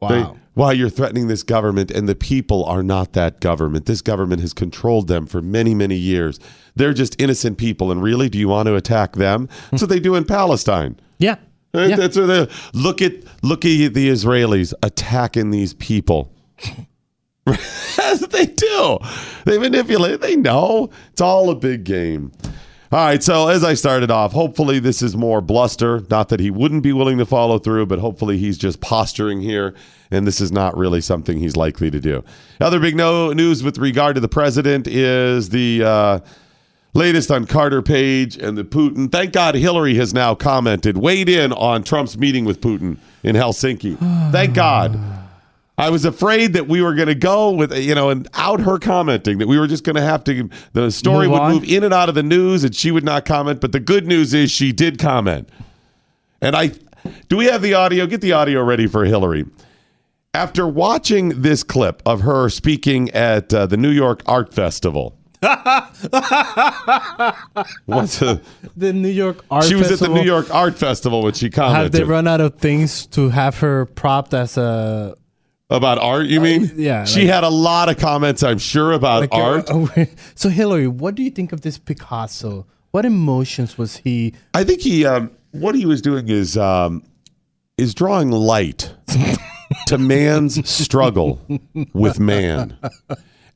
They, 0.01 0.21
wow. 0.21 0.35
why 0.55 0.71
you're 0.73 0.89
threatening 0.89 1.27
this 1.27 1.43
government 1.43 1.91
and 1.91 2.09
the 2.09 2.15
people 2.15 2.65
are 2.65 2.81
not 2.81 3.13
that 3.13 3.39
government. 3.39 3.85
This 3.85 4.01
government 4.01 4.41
has 4.41 4.53
controlled 4.53 5.07
them 5.07 5.27
for 5.27 5.41
many, 5.41 5.75
many 5.75 5.95
years. 5.95 6.39
They're 6.75 6.93
just 6.93 7.21
innocent 7.21 7.57
people. 7.57 7.91
And 7.91 8.01
really, 8.01 8.27
do 8.27 8.39
you 8.39 8.47
want 8.47 8.67
to 8.67 8.75
attack 8.75 9.13
them? 9.13 9.47
That's 9.69 9.83
what 9.83 9.89
they 9.89 9.99
do 9.99 10.15
in 10.15 10.25
Palestine. 10.25 10.99
yeah. 11.19 11.35
Yeah. 11.73 11.95
That's 11.95 12.17
what 12.17 12.25
they 12.25 12.49
look 12.73 13.01
at. 13.01 13.13
Look 13.43 13.63
at 13.63 13.93
the 13.93 14.09
Israelis 14.09 14.73
attacking 14.83 15.51
these 15.51 15.73
people. 15.75 16.33
They 18.31 18.45
do. 18.45 18.97
They 19.45 19.57
manipulate. 19.57 20.21
They 20.21 20.35
know 20.35 20.89
it's 21.11 21.21
all 21.21 21.49
a 21.49 21.55
big 21.55 21.83
game. 21.83 22.31
All 22.91 22.99
right. 22.99 23.23
So 23.23 23.47
as 23.47 23.63
I 23.63 23.73
started 23.73 24.11
off, 24.11 24.33
hopefully 24.33 24.79
this 24.79 25.01
is 25.01 25.15
more 25.15 25.39
bluster. 25.39 26.03
Not 26.09 26.29
that 26.29 26.39
he 26.39 26.51
wouldn't 26.51 26.83
be 26.83 26.91
willing 26.91 27.17
to 27.19 27.25
follow 27.25 27.57
through, 27.57 27.85
but 27.85 27.99
hopefully 27.99 28.37
he's 28.37 28.57
just 28.57 28.81
posturing 28.81 29.39
here, 29.41 29.73
and 30.11 30.27
this 30.27 30.41
is 30.41 30.51
not 30.51 30.75
really 30.75 30.99
something 30.99 31.37
he's 31.37 31.55
likely 31.55 31.89
to 31.89 32.01
do. 32.01 32.23
Other 32.59 32.79
big 32.79 32.95
no 32.95 33.31
news 33.31 33.63
with 33.63 33.77
regard 33.77 34.15
to 34.15 34.21
the 34.21 34.29
president 34.29 34.87
is 34.87 35.49
the. 35.49 35.83
Uh, 35.83 36.19
Latest 36.93 37.31
on 37.31 37.45
Carter 37.45 37.81
Page 37.81 38.35
and 38.35 38.57
the 38.57 38.65
Putin. 38.65 39.09
Thank 39.09 39.31
God 39.31 39.55
Hillary 39.55 39.95
has 39.95 40.13
now 40.13 40.35
commented, 40.35 40.97
weighed 40.97 41.29
in 41.29 41.53
on 41.53 41.83
Trump's 41.83 42.17
meeting 42.17 42.43
with 42.43 42.59
Putin 42.59 42.97
in 43.23 43.37
Helsinki. 43.37 43.97
Thank 44.33 44.53
God. 44.53 44.99
I 45.81 45.89
was 45.89 46.05
afraid 46.05 46.53
that 46.53 46.67
we 46.67 46.83
were 46.83 46.93
going 46.93 47.07
to 47.07 47.15
go 47.15 47.49
with, 47.49 47.73
you 47.75 47.95
know, 47.95 48.11
and 48.11 48.27
out 48.35 48.59
her 48.61 48.77
commenting, 48.77 49.39
that 49.39 49.47
we 49.47 49.57
were 49.57 49.65
just 49.65 49.83
going 49.83 49.95
to 49.95 50.01
have 50.03 50.23
to, 50.25 50.47
the 50.73 50.91
story 50.91 51.25
Move 51.25 51.31
would 51.33 51.41
on? 51.41 51.51
move 51.53 51.63
in 51.63 51.83
and 51.83 51.91
out 51.91 52.07
of 52.07 52.13
the 52.13 52.21
news 52.21 52.63
and 52.63 52.75
she 52.75 52.91
would 52.91 53.03
not 53.03 53.25
comment. 53.25 53.59
But 53.59 53.71
the 53.71 53.79
good 53.79 54.05
news 54.05 54.35
is 54.35 54.51
she 54.51 54.71
did 54.71 54.99
comment. 54.99 55.49
And 56.39 56.55
I, 56.55 56.73
do 57.29 57.37
we 57.37 57.45
have 57.45 57.63
the 57.63 57.73
audio? 57.73 58.05
Get 58.05 58.21
the 58.21 58.31
audio 58.31 58.63
ready 58.63 58.85
for 58.85 59.05
Hillary. 59.05 59.43
After 60.35 60.67
watching 60.67 61.41
this 61.41 61.63
clip 61.63 62.03
of 62.05 62.21
her 62.21 62.49
speaking 62.49 63.09
at 63.09 63.51
uh, 63.51 63.65
the 63.65 63.75
New 63.75 63.89
York 63.89 64.21
Art 64.27 64.53
Festival, 64.53 65.17
what's 67.87 68.21
a, 68.21 68.39
The 68.77 68.93
New 68.93 69.09
York 69.09 69.43
Art 69.49 69.63
she 69.63 69.73
was 69.73 69.85
at 69.85 69.89
Festival, 69.97 70.13
the 70.13 70.21
New 70.21 70.27
York 70.27 70.53
Art 70.53 70.77
Festival 70.77 71.23
when 71.23 71.33
she 71.33 71.49
commented. 71.49 71.91
Have 71.91 71.91
they 71.93 72.03
run 72.03 72.27
out 72.27 72.39
of 72.39 72.59
things 72.59 73.07
to 73.07 73.29
have 73.29 73.57
her 73.57 73.87
propped 73.87 74.35
as 74.35 74.55
a 74.57 75.17
about 75.71 75.97
art. 75.97 76.27
You 76.27 76.39
mean? 76.41 76.71
yeah, 76.75 77.05
She 77.05 77.21
like- 77.21 77.29
had 77.29 77.43
a 77.43 77.49
lot 77.49 77.89
of 77.89 77.97
comments, 77.97 78.43
I'm 78.43 78.59
sure, 78.59 78.91
about 78.91 79.21
like 79.21 79.33
art. 79.33 79.69
a- 79.69 80.07
so 80.35 80.49
Hillary, 80.49 80.87
what 80.87 81.15
do 81.15 81.23
you 81.23 81.31
think 81.31 81.51
of 81.51 81.61
this 81.61 81.77
Picasso? 81.79 82.67
What 82.91 83.05
emotions 83.05 83.77
was 83.77 83.97
he? 83.97 84.33
I 84.53 84.63
think 84.63 84.81
he 84.81 85.05
um, 85.05 85.31
what 85.51 85.73
he 85.75 85.85
was 85.85 86.01
doing 86.01 86.27
is 86.27 86.57
um, 86.57 87.03
is 87.77 87.93
drawing 87.95 88.29
light 88.31 88.93
to 89.87 89.97
man's 89.97 90.69
struggle 90.69 91.39
with 91.93 92.19
man. 92.19 92.77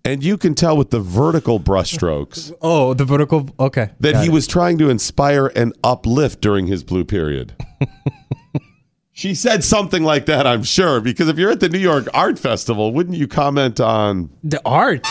And 0.05 0.23
you 0.23 0.37
can 0.37 0.53
tell 0.55 0.77
with 0.77 0.91
the 0.91 0.99
vertical 0.99 1.59
brushstrokes 1.59 2.53
Oh, 2.61 2.93
the 2.93 3.03
vertical. 3.05 3.49
Okay, 3.59 3.89
that 3.99 4.13
got 4.13 4.21
he 4.23 4.29
it. 4.29 4.33
was 4.33 4.47
trying 4.47 4.77
to 4.77 4.89
inspire 4.89 5.47
and 5.55 5.73
uplift 5.83 6.39
during 6.41 6.67
his 6.67 6.83
blue 6.83 7.03
period. 7.03 7.53
she 9.17 9.33
said 9.33 9.63
something 9.63 10.03
like 10.03 10.25
that, 10.25 10.45
I'm 10.45 10.63
sure, 10.63 10.99
because 10.99 11.29
if 11.29 11.37
you're 11.39 11.49
at 11.51 11.61
the 11.61 11.69
New 11.69 11.79
York 11.79 12.05
Art 12.13 12.37
Festival, 12.37 12.91
wouldn't 12.91 13.15
you 13.15 13.27
comment 13.29 13.79
on 13.79 14.29
the 14.43 14.61
art, 14.65 15.07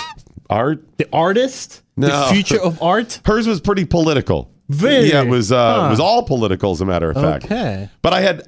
art? 0.50 0.84
the 0.98 1.08
artist, 1.10 1.80
No. 1.96 2.08
the 2.08 2.26
future 2.34 2.60
of 2.60 2.80
art. 2.82 3.20
Hers 3.24 3.46
was 3.48 3.62
pretty 3.62 3.86
political. 3.86 4.50
Very? 4.68 5.08
Yeah, 5.08 5.22
it 5.22 5.28
was 5.28 5.50
uh, 5.50 5.80
Huh. 5.80 5.86
it 5.86 5.90
was 5.90 6.00
all 6.00 6.22
political 6.22 6.72
as 6.72 6.82
a 6.82 6.84
matter 6.84 7.08
of 7.10 7.16
fact. 7.16 7.46
Okay. 7.46 7.88
But 8.02 8.12
I 8.12 8.20
had 8.20 8.46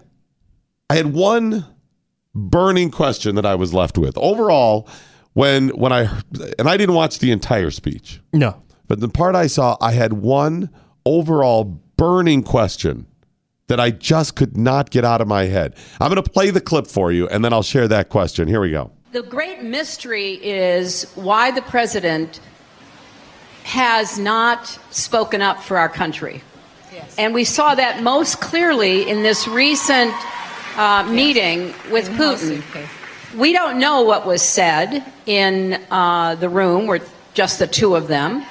I 0.91 0.97
had 0.97 1.15
one 1.15 1.65
burning 2.35 2.91
question 2.91 3.35
that 3.37 3.47
I 3.47 3.55
was 3.55 3.73
left 3.73 3.97
with. 3.97 4.17
Overall, 4.19 4.89
when 5.33 5.71
when 5.71 5.91
I 5.93 6.03
and 6.59 6.69
I 6.69 6.77
didn't 6.77 6.95
watch 6.95 7.19
the 7.19 7.31
entire 7.33 7.71
speech, 7.71 8.21
No, 8.35 8.63
but 8.89 9.01
the 9.01 9.09
part 9.09 9.35
I 9.35 9.47
saw, 9.47 9.79
I 9.81 9.93
had 9.93 10.13
one 10.15 10.69
overall 11.07 11.65
burning 11.97 12.43
question 12.43 13.07
that 13.69 13.81
I 13.81 13.91
just 13.91 14.37
could 14.37 14.57
not 14.57 14.91
get 14.91 15.05
out 15.05 15.21
of 15.21 15.29
my 15.29 15.45
head. 15.45 15.75
I'm 16.01 16.11
going 16.11 16.23
to 16.23 16.31
play 16.31 16.51
the 16.51 16.61
clip 16.61 16.87
for 16.87 17.13
you 17.13 17.29
and 17.29 17.45
then 17.45 17.53
I'll 17.53 17.63
share 17.63 17.89
that 17.89 18.09
question. 18.09 18.49
Here 18.49 18.61
we 18.61 18.71
go. 18.71 18.91
The 19.13 19.23
great 19.23 19.63
mystery 19.63 20.35
is 20.35 21.05
why 21.15 21.51
the 21.51 21.63
president 21.63 22.41
has 23.65 24.19
not 24.19 24.79
spoken 24.91 25.43
up 25.43 25.61
for 25.61 25.79
our 25.79 25.89
country. 25.89 26.43
Yes. 26.93 27.15
And 27.19 27.35
we 27.35 27.45
saw 27.45 27.75
that 27.75 28.03
most 28.03 28.41
clearly 28.41 29.09
in 29.09 29.23
this 29.23 29.49
recent 29.49 30.15
uh, 30.77 31.05
meeting 31.11 31.75
with 31.91 32.09
Putin. 32.11 32.63
We 33.37 33.53
don't 33.53 33.79
know 33.79 34.03
what 34.03 34.27
was 34.27 34.43
said 34.43 35.05
in 35.27 35.83
uh, 35.91 36.37
the 36.37 36.49
room, 36.49 36.87
where 36.87 37.01
just 37.35 37.59
the 37.59 37.67
two 37.67 37.97
of 37.97 38.09
them. 38.09 38.45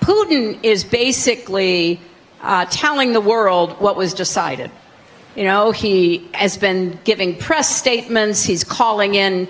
Putin 0.00 0.58
is 0.62 0.82
basically 0.84 2.00
uh, 2.42 2.64
telling 2.66 3.12
the 3.12 3.20
world 3.20 3.80
what 3.80 3.96
was 3.96 4.14
decided. 4.14 4.70
You 5.36 5.44
know, 5.44 5.70
he 5.70 6.28
has 6.32 6.56
been 6.56 6.98
giving 7.04 7.36
press 7.36 7.74
statements, 7.74 8.42
he's 8.42 8.64
calling 8.64 9.14
in 9.14 9.48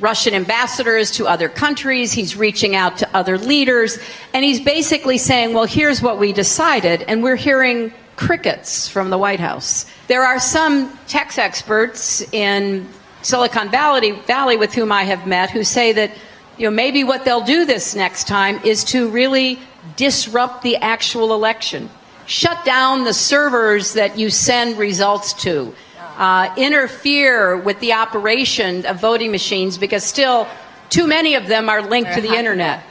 Russian 0.00 0.32
ambassadors 0.32 1.10
to 1.12 1.26
other 1.26 1.48
countries, 1.48 2.12
he's 2.12 2.36
reaching 2.36 2.74
out 2.74 2.98
to 2.98 3.16
other 3.16 3.36
leaders, 3.36 3.98
and 4.32 4.44
he's 4.44 4.60
basically 4.60 5.18
saying, 5.18 5.52
well, 5.52 5.66
here's 5.66 6.00
what 6.00 6.18
we 6.18 6.32
decided, 6.32 7.02
and 7.02 7.22
we're 7.22 7.36
hearing 7.36 7.92
crickets 8.16 8.88
from 8.88 9.10
the 9.10 9.18
White 9.18 9.40
House. 9.40 9.84
There 10.08 10.22
are 10.22 10.40
some 10.40 10.96
tax 11.06 11.38
experts 11.38 12.22
in 12.32 12.88
Silicon 13.22 13.70
Valley, 13.70 14.12
Valley 14.12 14.56
with 14.56 14.72
whom 14.72 14.90
I 14.90 15.04
have 15.04 15.26
met 15.26 15.50
who 15.50 15.64
say 15.64 15.92
that 15.92 16.12
you 16.56 16.64
know 16.64 16.70
maybe 16.70 17.04
what 17.04 17.24
they'll 17.24 17.44
do 17.44 17.64
this 17.66 17.94
next 17.94 18.26
time 18.26 18.60
is 18.64 18.84
to 18.84 19.08
really 19.10 19.58
disrupt 19.96 20.62
the 20.62 20.76
actual 20.76 21.34
election 21.34 21.90
shut 22.30 22.64
down 22.64 23.02
the 23.04 23.12
servers 23.12 23.94
that 23.94 24.16
you 24.16 24.30
send 24.30 24.78
results 24.78 25.32
to 25.32 25.74
uh, 26.16 26.48
interfere 26.56 27.56
with 27.56 27.78
the 27.80 27.92
operation 27.92 28.86
of 28.86 29.00
voting 29.00 29.32
machines 29.32 29.76
because 29.76 30.04
still 30.04 30.46
too 30.90 31.06
many 31.08 31.34
of 31.34 31.48
them 31.48 31.68
are 31.68 31.82
linked 31.82 32.12
to 32.14 32.20
the 32.20 32.32
internet 32.32 32.84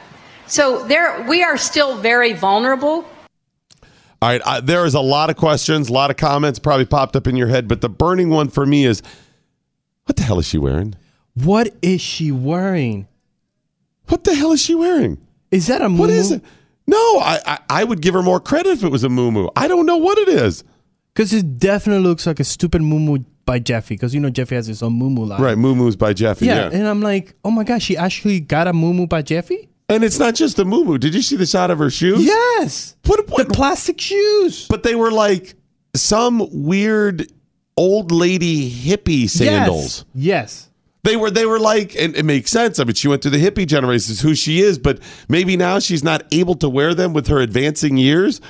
so 0.46 0.84
there 0.88 1.24
we 1.26 1.42
are 1.42 1.56
still 1.56 1.96
very 1.96 2.34
vulnerable 2.34 3.08
All 4.20 4.28
right, 4.28 4.42
uh, 4.44 4.60
there 4.60 4.84
is 4.84 4.92
a 4.94 5.00
lot 5.00 5.30
of 5.30 5.36
questions, 5.36 5.88
a 5.88 5.92
lot 5.94 6.10
of 6.10 6.18
comments 6.18 6.58
probably 6.58 6.84
popped 6.84 7.16
up 7.16 7.26
in 7.26 7.34
your 7.36 7.48
head, 7.48 7.66
but 7.66 7.80
the 7.80 7.88
burning 7.88 8.28
one 8.28 8.48
for 8.50 8.66
me 8.66 8.84
is 8.84 9.02
what 10.04 10.16
the 10.16 10.22
hell 10.22 10.38
is 10.38 10.46
she 10.46 10.58
wearing? 10.58 10.94
what 11.34 11.72
is 11.80 12.02
she 12.02 12.30
wearing? 12.30 13.06
What 14.08 14.24
the 14.24 14.34
hell 14.34 14.52
is 14.52 14.60
she 14.60 14.74
wearing? 14.74 15.16
Is 15.50 15.68
that 15.68 15.80
a 15.80 15.88
What 15.88 16.10
muumuu? 16.10 16.18
is 16.18 16.30
it? 16.32 16.42
No, 16.90 17.18
I, 17.20 17.40
I 17.46 17.58
I 17.70 17.84
would 17.84 18.00
give 18.02 18.14
her 18.14 18.22
more 18.22 18.40
credit 18.40 18.70
if 18.72 18.84
it 18.84 18.90
was 18.90 19.04
a 19.04 19.08
moo 19.08 19.48
I 19.56 19.68
don't 19.68 19.86
know 19.86 19.96
what 19.96 20.18
it 20.18 20.28
is. 20.28 20.64
Because 21.14 21.32
it 21.32 21.58
definitely 21.58 22.02
looks 22.02 22.26
like 22.26 22.40
a 22.40 22.44
stupid 22.44 22.82
muumuu 22.82 23.24
by 23.44 23.58
Jeffy. 23.58 23.94
Because 23.94 24.14
you 24.14 24.20
know 24.20 24.30
Jeffy 24.30 24.54
has 24.54 24.66
his 24.66 24.82
own 24.82 24.98
muumuu 24.98 25.28
line. 25.28 25.40
Right, 25.40 25.58
moo 25.58 25.90
by 25.96 26.12
Jeffy. 26.12 26.46
Yeah, 26.46 26.68
Yeah, 26.70 26.78
and 26.78 26.86
I'm 26.88 27.00
like, 27.00 27.34
oh 27.44 27.50
my 27.50 27.64
gosh, 27.64 27.82
she 27.84 27.96
actually 27.96 28.40
got 28.40 28.66
a 28.66 28.72
muumuu 28.72 29.08
by 29.08 29.22
Jeffy. 29.22 29.68
and 29.88 30.04
it's 30.04 30.18
not 30.18 30.34
just 30.34 30.58
a 30.58 30.64
moo 30.64 30.98
Did 30.98 31.14
you 31.14 31.22
see 31.22 31.36
the 31.36 31.46
shot 31.46 31.70
of 31.70 31.78
her 31.78 31.90
shoes? 31.90 32.24
Yes, 32.24 32.96
What, 33.06 33.28
what, 33.28 33.48
the 33.48 33.54
plastic 33.54 34.00
shoes. 34.00 34.66
but 34.68 34.82
they 34.82 34.94
were 34.94 35.10
like 35.10 35.54
some 35.94 36.46
weird 36.52 37.30
old 37.76 38.12
lady 38.12 38.70
hippie 38.70 39.28
sandals. 39.28 40.04
Yes. 40.14 40.14
yes. 40.14 40.69
They 41.02 41.16
were 41.16 41.30
they 41.30 41.46
were 41.46 41.58
like, 41.58 41.96
and 41.96 42.14
it 42.14 42.24
makes 42.24 42.50
sense. 42.50 42.78
I 42.78 42.84
mean, 42.84 42.94
she 42.94 43.08
went 43.08 43.22
through 43.22 43.30
the 43.32 43.42
hippie 43.42 43.66
generation, 43.66 44.12
is 44.12 44.20
who 44.20 44.34
she 44.34 44.60
is, 44.60 44.78
but 44.78 45.00
maybe 45.28 45.56
now 45.56 45.78
she's 45.78 46.04
not 46.04 46.24
able 46.30 46.54
to 46.56 46.68
wear 46.68 46.94
them 46.94 47.12
with 47.12 47.28
her 47.28 47.40
advancing 47.40 47.96
years. 47.96 48.40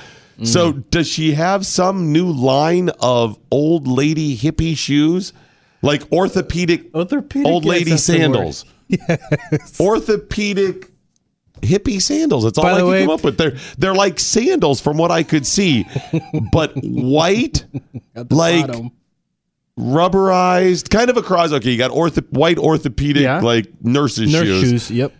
So 0.43 0.73
mm. 0.73 0.89
does 0.89 1.07
she 1.07 1.33
have 1.33 1.65
some 1.67 2.11
new 2.11 2.31
line 2.31 2.89
of 2.99 3.37
old 3.51 3.87
lady 3.87 4.35
hippie 4.35 4.75
shoes, 4.75 5.33
like 5.83 6.11
orthopedic, 6.11 6.93
Orthopedic, 6.95 7.47
old 7.47 7.63
lady 7.63 7.91
that's 7.91 8.07
the 8.07 8.13
word. 8.13 8.19
sandals? 8.19 8.65
Orthopedic 9.79 10.89
hippie 11.61 12.01
sandals. 12.01 12.43
That's 12.43 12.57
all 12.57 12.63
By 12.63 12.73
I 12.73 12.77
can 12.77 12.87
way- 12.87 13.01
come 13.01 13.09
up 13.11 13.23
with. 13.23 13.37
They're 13.37 13.55
they're 13.77 13.93
like 13.95 14.19
sandals 14.19 14.81
from 14.81 14.97
what 14.97 15.11
I 15.11 15.23
could 15.23 15.45
see, 15.45 15.85
but 16.51 16.73
white, 16.75 17.65
like 18.29 18.67
Bottom. 18.67 18.91
Rubberized, 19.79 20.89
kind 20.89 21.09
of 21.09 21.17
a 21.17 21.21
cross. 21.21 21.51
Okay, 21.51 21.71
you 21.71 21.77
got 21.77 21.91
ortho, 21.91 22.23
white 22.31 22.57
orthopedic 22.57 23.23
Yeah. 23.23 23.39
like 23.39 23.67
nurses 23.81 24.31
nurse 24.31 24.43
shoes, 24.45 24.69
shoes. 24.69 24.91
Yep. 24.91 25.13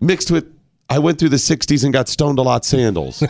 mixed 0.00 0.30
with. 0.30 0.50
I 0.90 0.98
went 0.98 1.18
through 1.18 1.30
the 1.30 1.36
'60s 1.36 1.82
and 1.82 1.92
got 1.92 2.08
stoned 2.08 2.38
a 2.38 2.42
lot 2.42 2.64
sandals. 2.64 3.18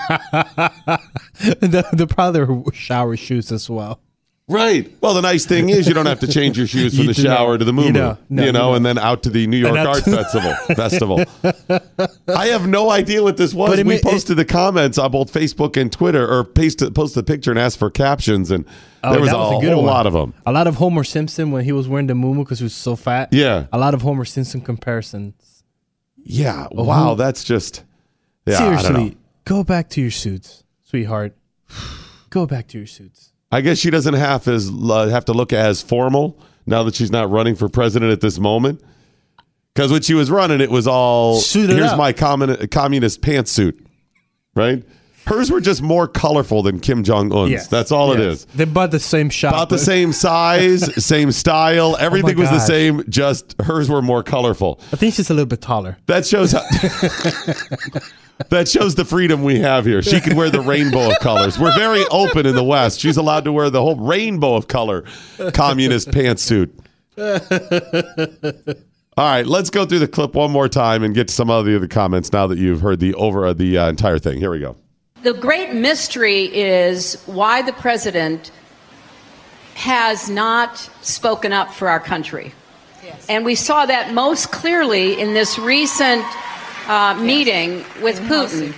the, 1.40 1.86
the 1.92 2.06
probably 2.08 2.72
shower 2.72 3.16
shoes 3.16 3.52
as 3.52 3.70
well. 3.70 4.00
Right. 4.48 4.90
Well, 5.00 5.14
the 5.14 5.22
nice 5.22 5.46
thing 5.46 5.68
is 5.70 5.86
you 5.88 5.94
don't 5.94 6.06
have 6.06 6.20
to 6.20 6.26
change 6.26 6.58
your 6.58 6.66
shoes 6.66 6.94
from 6.96 7.06
You 7.06 7.12
the 7.14 7.20
shower 7.20 7.52
not. 7.52 7.58
to 7.58 7.64
the 7.64 7.72
moo 7.72 7.84
You 7.84 7.92
know. 7.92 8.18
No, 8.28 8.44
you 8.44 8.52
know, 8.52 8.58
don't. 8.68 8.76
and 8.76 8.86
then 8.86 8.98
out 8.98 9.22
to 9.24 9.30
the 9.30 9.46
New 9.46 9.56
York 9.56 9.76
Art 9.76 10.04
Festival. 10.04 10.54
Festival. 10.74 11.24
I 12.28 12.46
have 12.48 12.66
no 12.66 12.90
idea 12.90 13.22
what 13.22 13.36
this 13.36 13.54
was. 13.54 13.78
It 13.78 13.86
we 13.86 13.96
it- 13.96 14.02
posted 14.02 14.36
the 14.36 14.44
comments 14.44 14.98
on 14.98 15.10
both 15.10 15.32
Facebook 15.32 15.76
and 15.80 15.90
Twitter, 15.92 16.26
or 16.30 16.44
pasted 16.44 16.94
posted 16.94 17.24
the 17.24 17.32
picture 17.32 17.50
and 17.50 17.58
asked 17.58 17.78
for 17.78 17.90
captions, 17.90 18.50
and 18.50 18.64
oh, 19.02 19.12
there 19.12 19.20
was, 19.20 19.30
Oh, 19.32 19.32
that 19.50 19.54
a, 19.54 19.58
a 19.58 19.60
good 19.60 19.72
whole 19.72 19.82
one. 19.84 19.92
lot 19.92 20.06
of 20.06 20.12
them. 20.12 20.34
A 20.46 20.52
lot 20.52 20.66
of 20.66 20.76
Homer 20.76 21.04
Simpson 21.04 21.50
when 21.50 21.64
he 21.64 21.72
was 21.72 21.88
wearing 21.88 22.06
the 22.06 22.14
muumuu 22.14 22.38
because 22.44 22.58
he 22.58 22.64
was 22.64 22.74
so 22.74 22.96
fat. 22.96 23.28
Yeah. 23.32 23.66
A 23.72 23.78
lot 23.78 23.94
of 23.94 24.02
Homer 24.02 24.24
Simpson 24.24 24.60
comparisons. 24.60 25.64
Yeah. 26.16 26.68
Wow. 26.72 27.14
That's 27.14 27.44
just. 27.44 27.84
Yeah. 28.46 28.56
I 28.56 28.58
don't 28.60 28.72
know. 28.72 28.78
Seriously, 28.82 29.16
go 29.44 29.64
back 29.64 29.88
to 29.90 30.00
your 30.02 30.10
suits, 30.10 30.64
sweetheart. 30.84 31.34
Go 32.30 32.46
back 32.46 32.66
to 32.68 32.78
your 32.78 32.86
suits. 32.86 33.30
I 33.54 33.60
guess 33.60 33.78
she 33.78 33.90
doesn't 33.90 34.14
have 34.14 34.46
as 34.48 34.68
uh, 34.70 35.06
have 35.08 35.24
to 35.26 35.32
look 35.32 35.52
as 35.52 35.80
formal 35.80 36.38
now 36.66 36.82
that 36.82 36.94
she's 36.94 37.10
not 37.12 37.30
running 37.30 37.54
for 37.54 37.68
president 37.68 38.10
at 38.12 38.20
this 38.20 38.38
moment. 38.38 38.82
Because 39.74 39.92
when 39.92 40.02
she 40.02 40.14
was 40.14 40.30
running, 40.30 40.60
it 40.60 40.70
was 40.70 40.86
all 40.86 41.40
here's 41.40 41.90
up. 41.92 41.98
my 41.98 42.12
commun- 42.12 42.66
communist 42.68 43.20
pantsuit, 43.22 43.78
right? 44.56 44.82
Hers 45.26 45.50
were 45.50 45.60
just 45.60 45.80
more 45.82 46.06
colorful 46.06 46.62
than 46.62 46.80
Kim 46.80 47.02
Jong 47.02 47.32
Un's. 47.32 47.50
Yes. 47.50 47.66
That's 47.68 47.90
all 47.90 48.12
it 48.12 48.18
Yes. 48.18 48.40
is. 48.40 48.44
They 48.56 48.66
bought 48.66 48.90
the 48.90 49.00
same 49.00 49.30
shop. 49.30 49.54
About 49.54 49.68
the 49.70 49.76
but- 49.76 49.80
same 49.82 50.12
size, 50.12 50.82
same 51.04 51.32
style. 51.32 51.96
Everything 51.98 52.36
was 52.36 52.50
the 52.50 52.56
gosh. 52.58 52.66
same. 52.66 53.02
Just 53.08 53.54
hers 53.62 53.88
were 53.88 54.02
more 54.02 54.22
colorful. 54.22 54.80
I 54.92 54.96
think 54.96 55.14
she's 55.14 55.30
a 55.30 55.34
little 55.34 55.46
bit 55.46 55.60
taller. 55.62 55.96
That 56.06 56.26
shows 56.26 56.52
how. 56.52 56.62
that 58.50 58.68
shows 58.68 58.94
the 58.94 59.04
freedom 59.04 59.42
we 59.42 59.60
have 59.60 59.84
here. 59.84 60.02
She 60.02 60.20
can 60.20 60.36
wear 60.36 60.50
the 60.50 60.60
rainbow 60.60 61.10
of 61.10 61.18
colors. 61.20 61.58
We're 61.58 61.74
very 61.76 62.04
open 62.10 62.46
in 62.46 62.54
the 62.54 62.64
West. 62.64 63.00
She's 63.00 63.16
allowed 63.16 63.44
to 63.44 63.52
wear 63.52 63.70
the 63.70 63.80
whole 63.80 63.96
rainbow 63.96 64.54
of 64.54 64.68
color 64.68 65.04
communist 65.52 66.10
pantsuit. 66.10 66.70
All 69.16 69.24
right, 69.24 69.46
let's 69.46 69.70
go 69.70 69.86
through 69.86 70.00
the 70.00 70.08
clip 70.08 70.34
one 70.34 70.50
more 70.50 70.68
time 70.68 71.04
and 71.04 71.14
get 71.14 71.28
to 71.28 71.34
some 71.34 71.48
of 71.48 71.64
the 71.64 71.76
other 71.76 71.86
comments 71.86 72.32
now 72.32 72.48
that 72.48 72.58
you've 72.58 72.80
heard 72.80 72.98
the 72.98 73.14
over 73.14 73.46
uh, 73.46 73.52
the 73.52 73.78
uh, 73.78 73.88
entire 73.88 74.18
thing. 74.18 74.38
Here 74.38 74.50
we 74.50 74.58
go. 74.58 74.76
The 75.22 75.32
great 75.32 75.72
mystery 75.72 76.44
is 76.54 77.22
why 77.26 77.62
the 77.62 77.72
president 77.72 78.50
has 79.74 80.28
not 80.28 80.78
spoken 81.02 81.52
up 81.52 81.72
for 81.72 81.88
our 81.88 82.00
country. 82.00 82.52
And 83.28 83.44
we 83.44 83.54
saw 83.54 83.86
that 83.86 84.12
most 84.12 84.50
clearly 84.50 85.20
in 85.20 85.34
this 85.34 85.58
recent 85.58 86.24
uh, 86.86 87.14
meeting 87.20 87.84
with 88.02 88.20
Putin. 88.20 88.72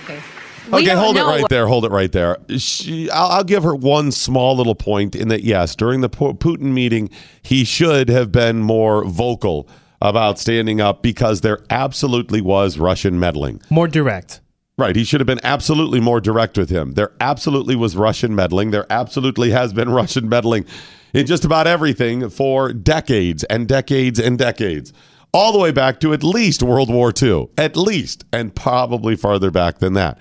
We 0.71 0.79
Okay, 0.83 0.95
hold 0.95 1.15
it 1.15 1.23
right 1.23 1.41
what- 1.43 1.49
there. 1.49 1.65
Hold 1.67 1.85
it 1.85 1.91
right 1.91 2.11
there. 2.11 2.37
She, 2.57 3.09
I'll, 3.09 3.27
I'll 3.29 3.43
give 3.43 3.63
her 3.63 3.73
one 3.73 4.11
small 4.11 4.55
little 4.57 4.75
point 4.75 5.15
in 5.15 5.29
that, 5.29 5.43
yes, 5.43 5.75
during 5.75 6.01
the 6.01 6.09
Pu- 6.09 6.33
Putin 6.33 6.73
meeting, 6.73 7.09
he 7.41 7.63
should 7.63 8.09
have 8.09 8.31
been 8.33 8.59
more 8.59 9.05
vocal 9.05 9.69
about 10.01 10.37
standing 10.39 10.81
up 10.81 11.01
because 11.01 11.41
there 11.41 11.59
absolutely 11.69 12.41
was 12.41 12.77
Russian 12.77 13.17
meddling. 13.19 13.61
More 13.69 13.87
direct. 13.87 14.41
Right. 14.77 14.95
He 14.95 15.05
should 15.05 15.21
have 15.21 15.25
been 15.27 15.39
absolutely 15.43 15.99
more 15.99 16.21
direct 16.21 16.55
with 16.57 16.69
him. 16.69 16.93
There 16.93 17.11
absolutely 17.19 17.75
was 17.75 17.95
Russian 17.95 18.35
meddling. 18.35 18.69
There 18.71 18.85
absolutely 18.91 19.49
has 19.51 19.73
been 19.73 19.89
Russian 20.01 20.29
meddling 20.29 20.65
in 21.13 21.25
just 21.25 21.45
about 21.45 21.65
everything 21.65 22.29
for 22.29 22.73
decades 22.73 23.43
and 23.45 23.67
decades 23.67 24.19
and 24.19 24.37
decades. 24.37 24.91
All 25.37 25.51
the 25.51 25.59
way 25.59 25.69
back 25.69 25.99
to 25.99 26.13
at 26.13 26.23
least 26.23 26.63
World 26.63 26.91
War 26.91 27.13
II, 27.21 27.49
at 27.59 27.77
least, 27.77 28.25
and 28.33 28.55
probably 28.55 29.15
farther 29.15 29.51
back 29.51 29.77
than 29.77 29.93
that. 29.93 30.19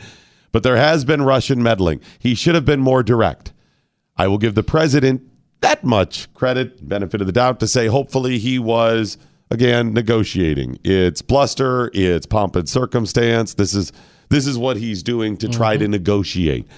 But 0.52 0.62
there 0.62 0.76
has 0.76 1.06
been 1.06 1.23
Russian 1.23 1.62
meddling. 1.62 2.02
He 2.18 2.35
should 2.35 2.54
have 2.54 2.66
been 2.66 2.80
more 2.80 3.02
direct. 3.02 3.54
I 4.18 4.28
will 4.28 4.37
give 4.37 4.54
the 4.54 4.62
president 4.62 5.23
that 5.62 5.82
much 5.82 6.30
credit, 6.35 6.87
benefit 6.87 7.23
of 7.23 7.26
the 7.26 7.32
doubt, 7.32 7.61
to 7.61 7.66
say 7.66 7.87
hopefully 7.87 8.38
he 8.38 8.58
was 8.58 9.16
again 9.50 9.94
negotiating. 9.94 10.78
It's 10.85 11.23
bluster, 11.23 11.90
it's 11.94 12.26
pomp 12.26 12.54
and 12.54 12.68
circumstance. 12.68 13.54
This 13.54 13.73
is 13.73 13.92
this 14.28 14.46
is 14.46 14.58
what 14.58 14.76
he's 14.76 15.02
doing 15.02 15.38
to 15.38 15.49
try 15.49 15.78
to 15.78 15.85
mm-hmm. 15.85 15.92
negotiate. 15.92 16.68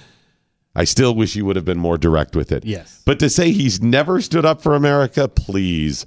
I 0.76 0.84
still 0.84 1.12
wish 1.12 1.34
he 1.34 1.42
would 1.42 1.56
have 1.56 1.64
been 1.64 1.80
more 1.80 1.98
direct 1.98 2.36
with 2.36 2.52
it. 2.52 2.64
Yes. 2.64 3.02
But 3.04 3.18
to 3.18 3.30
say 3.30 3.50
he's 3.50 3.82
never 3.82 4.20
stood 4.20 4.44
up 4.44 4.62
for 4.62 4.76
America, 4.76 5.26
please. 5.26 6.06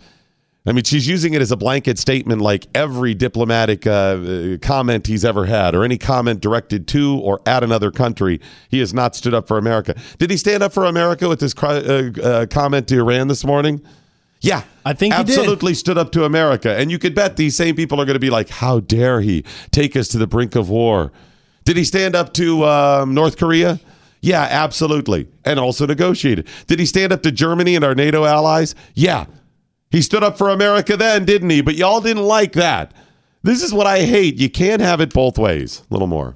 I 0.63 0.73
mean, 0.73 0.83
she's 0.83 1.07
using 1.07 1.33
it 1.33 1.41
as 1.41 1.51
a 1.51 1.57
blanket 1.57 1.97
statement 1.97 2.39
like 2.39 2.67
every 2.75 3.15
diplomatic 3.15 3.87
uh, 3.87 3.89
uh, 3.89 4.57
comment 4.61 5.07
he's 5.07 5.25
ever 5.25 5.45
had 5.45 5.73
or 5.73 5.83
any 5.83 5.97
comment 5.97 6.39
directed 6.39 6.87
to 6.89 7.17
or 7.19 7.41
at 7.47 7.63
another 7.63 7.89
country. 7.89 8.39
He 8.69 8.79
has 8.79 8.93
not 8.93 9.15
stood 9.15 9.33
up 9.33 9.47
for 9.47 9.57
America. 9.57 9.95
Did 10.19 10.29
he 10.29 10.37
stand 10.37 10.61
up 10.61 10.71
for 10.71 10.85
America 10.85 11.27
with 11.27 11.41
his 11.41 11.55
uh, 11.55 12.11
uh, 12.23 12.45
comment 12.45 12.87
to 12.89 12.99
Iran 12.99 13.27
this 13.27 13.43
morning? 13.43 13.81
Yeah. 14.41 14.63
I 14.85 14.93
think 14.93 15.15
he 15.15 15.23
did. 15.23 15.37
absolutely 15.37 15.73
stood 15.73 15.97
up 15.97 16.11
to 16.11 16.25
America. 16.25 16.77
And 16.77 16.91
you 16.91 16.99
could 16.99 17.15
bet 17.15 17.37
these 17.37 17.55
same 17.55 17.75
people 17.75 17.99
are 17.99 18.05
going 18.05 18.15
to 18.15 18.19
be 18.19 18.29
like, 18.29 18.49
how 18.49 18.81
dare 18.81 19.19
he 19.21 19.43
take 19.71 19.95
us 19.95 20.09
to 20.09 20.19
the 20.19 20.27
brink 20.27 20.55
of 20.55 20.69
war? 20.69 21.11
Did 21.63 21.75
he 21.75 21.83
stand 21.83 22.15
up 22.15 22.33
to 22.35 22.65
um, 22.65 23.15
North 23.15 23.37
Korea? 23.37 23.79
Yeah, 24.21 24.47
absolutely. 24.49 25.27
And 25.43 25.59
also 25.59 25.87
negotiated. 25.87 26.47
Did 26.67 26.79
he 26.79 26.85
stand 26.85 27.11
up 27.11 27.23
to 27.23 27.31
Germany 27.31 27.75
and 27.75 27.83
our 27.83 27.95
NATO 27.95 28.25
allies? 28.25 28.75
Yeah. 28.93 29.25
He 29.91 30.01
stood 30.01 30.23
up 30.23 30.37
for 30.37 30.49
America 30.49 30.95
then, 30.97 31.25
didn't 31.25 31.49
he? 31.49 31.61
But 31.61 31.75
y'all 31.75 32.01
didn't 32.01 32.23
like 32.23 32.53
that. 32.53 32.93
This 33.43 33.61
is 33.61 33.73
what 33.73 33.87
I 33.87 34.01
hate. 34.01 34.35
You 34.37 34.49
can't 34.49 34.81
have 34.81 35.01
it 35.01 35.13
both 35.13 35.37
ways. 35.37 35.83
A 35.89 35.93
little 35.93 36.07
more. 36.07 36.35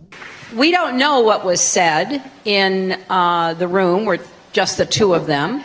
We 0.56 0.72
don't 0.72 0.98
know 0.98 1.22
what 1.22 1.46
was 1.46 1.62
said 1.62 2.22
in 2.46 3.02
uh, 3.10 3.54
the 3.56 3.68
room 3.68 4.06
where 4.06 4.20
just 4.54 4.78
the 4.78 4.86
two 4.86 5.14
of 5.14 5.26
them. 5.28 5.64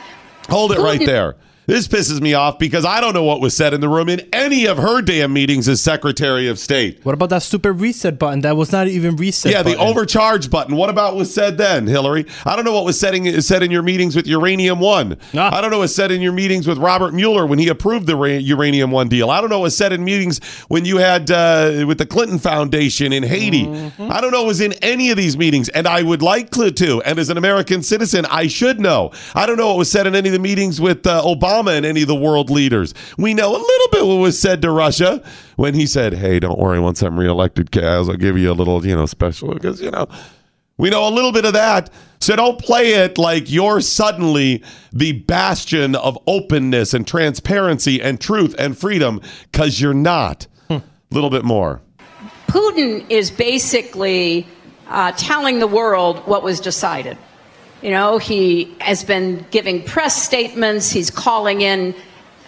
Hold 0.48 0.72
it 0.72 0.78
Who 0.78 0.84
right 0.84 0.98
did- 0.98 1.08
there. 1.08 1.36
This 1.70 1.86
pisses 1.86 2.20
me 2.20 2.34
off 2.34 2.58
because 2.58 2.84
I 2.84 3.00
don't 3.00 3.14
know 3.14 3.22
what 3.22 3.40
was 3.40 3.56
said 3.56 3.72
in 3.74 3.80
the 3.80 3.88
room 3.88 4.08
in 4.08 4.28
any 4.32 4.66
of 4.66 4.76
her 4.76 5.00
damn 5.00 5.32
meetings 5.32 5.68
as 5.68 5.80
Secretary 5.80 6.48
of 6.48 6.58
State. 6.58 6.98
What 7.04 7.12
about 7.12 7.28
that 7.28 7.44
stupid 7.44 7.74
reset 7.74 8.18
button 8.18 8.40
that 8.40 8.56
was 8.56 8.72
not 8.72 8.88
even 8.88 9.14
reset? 9.14 9.52
Yeah, 9.52 9.62
the 9.62 9.76
overcharge 9.76 10.50
button. 10.50 10.74
What 10.74 10.90
about 10.90 11.12
what 11.12 11.18
was 11.18 11.32
said 11.32 11.58
then, 11.58 11.86
Hillary? 11.86 12.26
I 12.44 12.56
don't 12.56 12.64
know 12.64 12.72
what 12.72 12.84
was 12.84 12.98
setting, 12.98 13.40
said 13.40 13.62
in 13.62 13.70
your 13.70 13.84
meetings 13.84 14.16
with 14.16 14.26
Uranium 14.26 14.80
One. 14.80 15.16
Ah. 15.32 15.56
I 15.56 15.60
don't 15.60 15.70
know 15.70 15.76
what 15.76 15.82
was 15.82 15.94
said 15.94 16.10
in 16.10 16.20
your 16.20 16.32
meetings 16.32 16.66
with 16.66 16.76
Robert 16.76 17.14
Mueller 17.14 17.46
when 17.46 17.60
he 17.60 17.68
approved 17.68 18.08
the 18.08 18.16
Uranium 18.16 18.90
One 18.90 19.08
deal. 19.08 19.30
I 19.30 19.40
don't 19.40 19.48
know 19.48 19.60
what 19.60 19.66
was 19.66 19.76
said 19.76 19.92
in 19.92 20.02
meetings 20.02 20.40
when 20.66 20.84
you 20.84 20.96
had 20.96 21.30
uh, 21.30 21.84
with 21.86 21.98
the 21.98 22.06
Clinton 22.06 22.40
Foundation 22.40 23.12
in 23.12 23.22
Haiti. 23.22 23.66
Mm-hmm. 23.66 24.10
I 24.10 24.20
don't 24.20 24.32
know 24.32 24.40
what 24.40 24.48
was 24.48 24.60
in 24.60 24.72
any 24.82 25.12
of 25.12 25.16
these 25.16 25.38
meetings, 25.38 25.68
and 25.68 25.86
I 25.86 26.02
would 26.02 26.20
like 26.20 26.50
to. 26.50 27.00
And 27.04 27.20
as 27.20 27.28
an 27.28 27.38
American 27.38 27.84
citizen, 27.84 28.26
I 28.26 28.48
should 28.48 28.80
know. 28.80 29.12
I 29.36 29.46
don't 29.46 29.56
know 29.56 29.68
what 29.68 29.78
was 29.78 29.88
said 29.88 30.08
in 30.08 30.16
any 30.16 30.30
of 30.30 30.32
the 30.32 30.40
meetings 30.40 30.80
with 30.80 31.06
uh, 31.06 31.22
Obama 31.22 31.59
and 31.68 31.84
any 31.86 32.02
of 32.02 32.08
the 32.08 32.14
world 32.14 32.50
leaders. 32.50 32.94
We 33.18 33.34
know 33.34 33.50
a 33.50 33.58
little 33.58 33.88
bit 33.92 34.06
what 34.06 34.16
was 34.16 34.38
said 34.38 34.62
to 34.62 34.70
Russia 34.70 35.22
when 35.56 35.74
he 35.74 35.86
said, 35.86 36.14
"Hey, 36.14 36.40
don't 36.40 36.58
worry. 36.58 36.80
Once 36.80 37.02
I'm 37.02 37.18
reelected, 37.18 37.70
Kaz, 37.70 38.08
I'll 38.08 38.16
give 38.16 38.38
you 38.38 38.50
a 38.50 38.54
little, 38.54 38.84
you 38.86 38.94
know, 38.94 39.06
special 39.06 39.54
because 39.54 39.80
you 39.80 39.90
know." 39.90 40.06
We 40.78 40.88
know 40.88 41.06
a 41.06 41.12
little 41.12 41.30
bit 41.30 41.44
of 41.44 41.52
that. 41.52 41.90
So 42.20 42.34
don't 42.36 42.58
play 42.58 42.94
it 42.94 43.18
like 43.18 43.50
you're 43.50 43.82
suddenly 43.82 44.62
the 44.94 45.12
bastion 45.12 45.94
of 45.94 46.18
openness 46.26 46.94
and 46.94 47.06
transparency 47.06 48.00
and 48.00 48.18
truth 48.18 48.54
and 48.58 48.76
freedom 48.76 49.20
because 49.52 49.78
you're 49.78 49.92
not. 49.92 50.46
A 50.70 50.82
little 51.10 51.28
bit 51.30 51.44
more. 51.44 51.82
Putin 52.46 53.04
is 53.10 53.30
basically 53.30 54.46
uh, 54.88 55.12
telling 55.16 55.58
the 55.58 55.66
world 55.66 56.18
what 56.26 56.42
was 56.42 56.60
decided. 56.60 57.18
You 57.82 57.90
know, 57.90 58.18
he 58.18 58.74
has 58.80 59.04
been 59.04 59.44
giving 59.50 59.82
press 59.84 60.22
statements, 60.22 60.90
he's 60.90 61.10
calling 61.10 61.62
in 61.62 61.94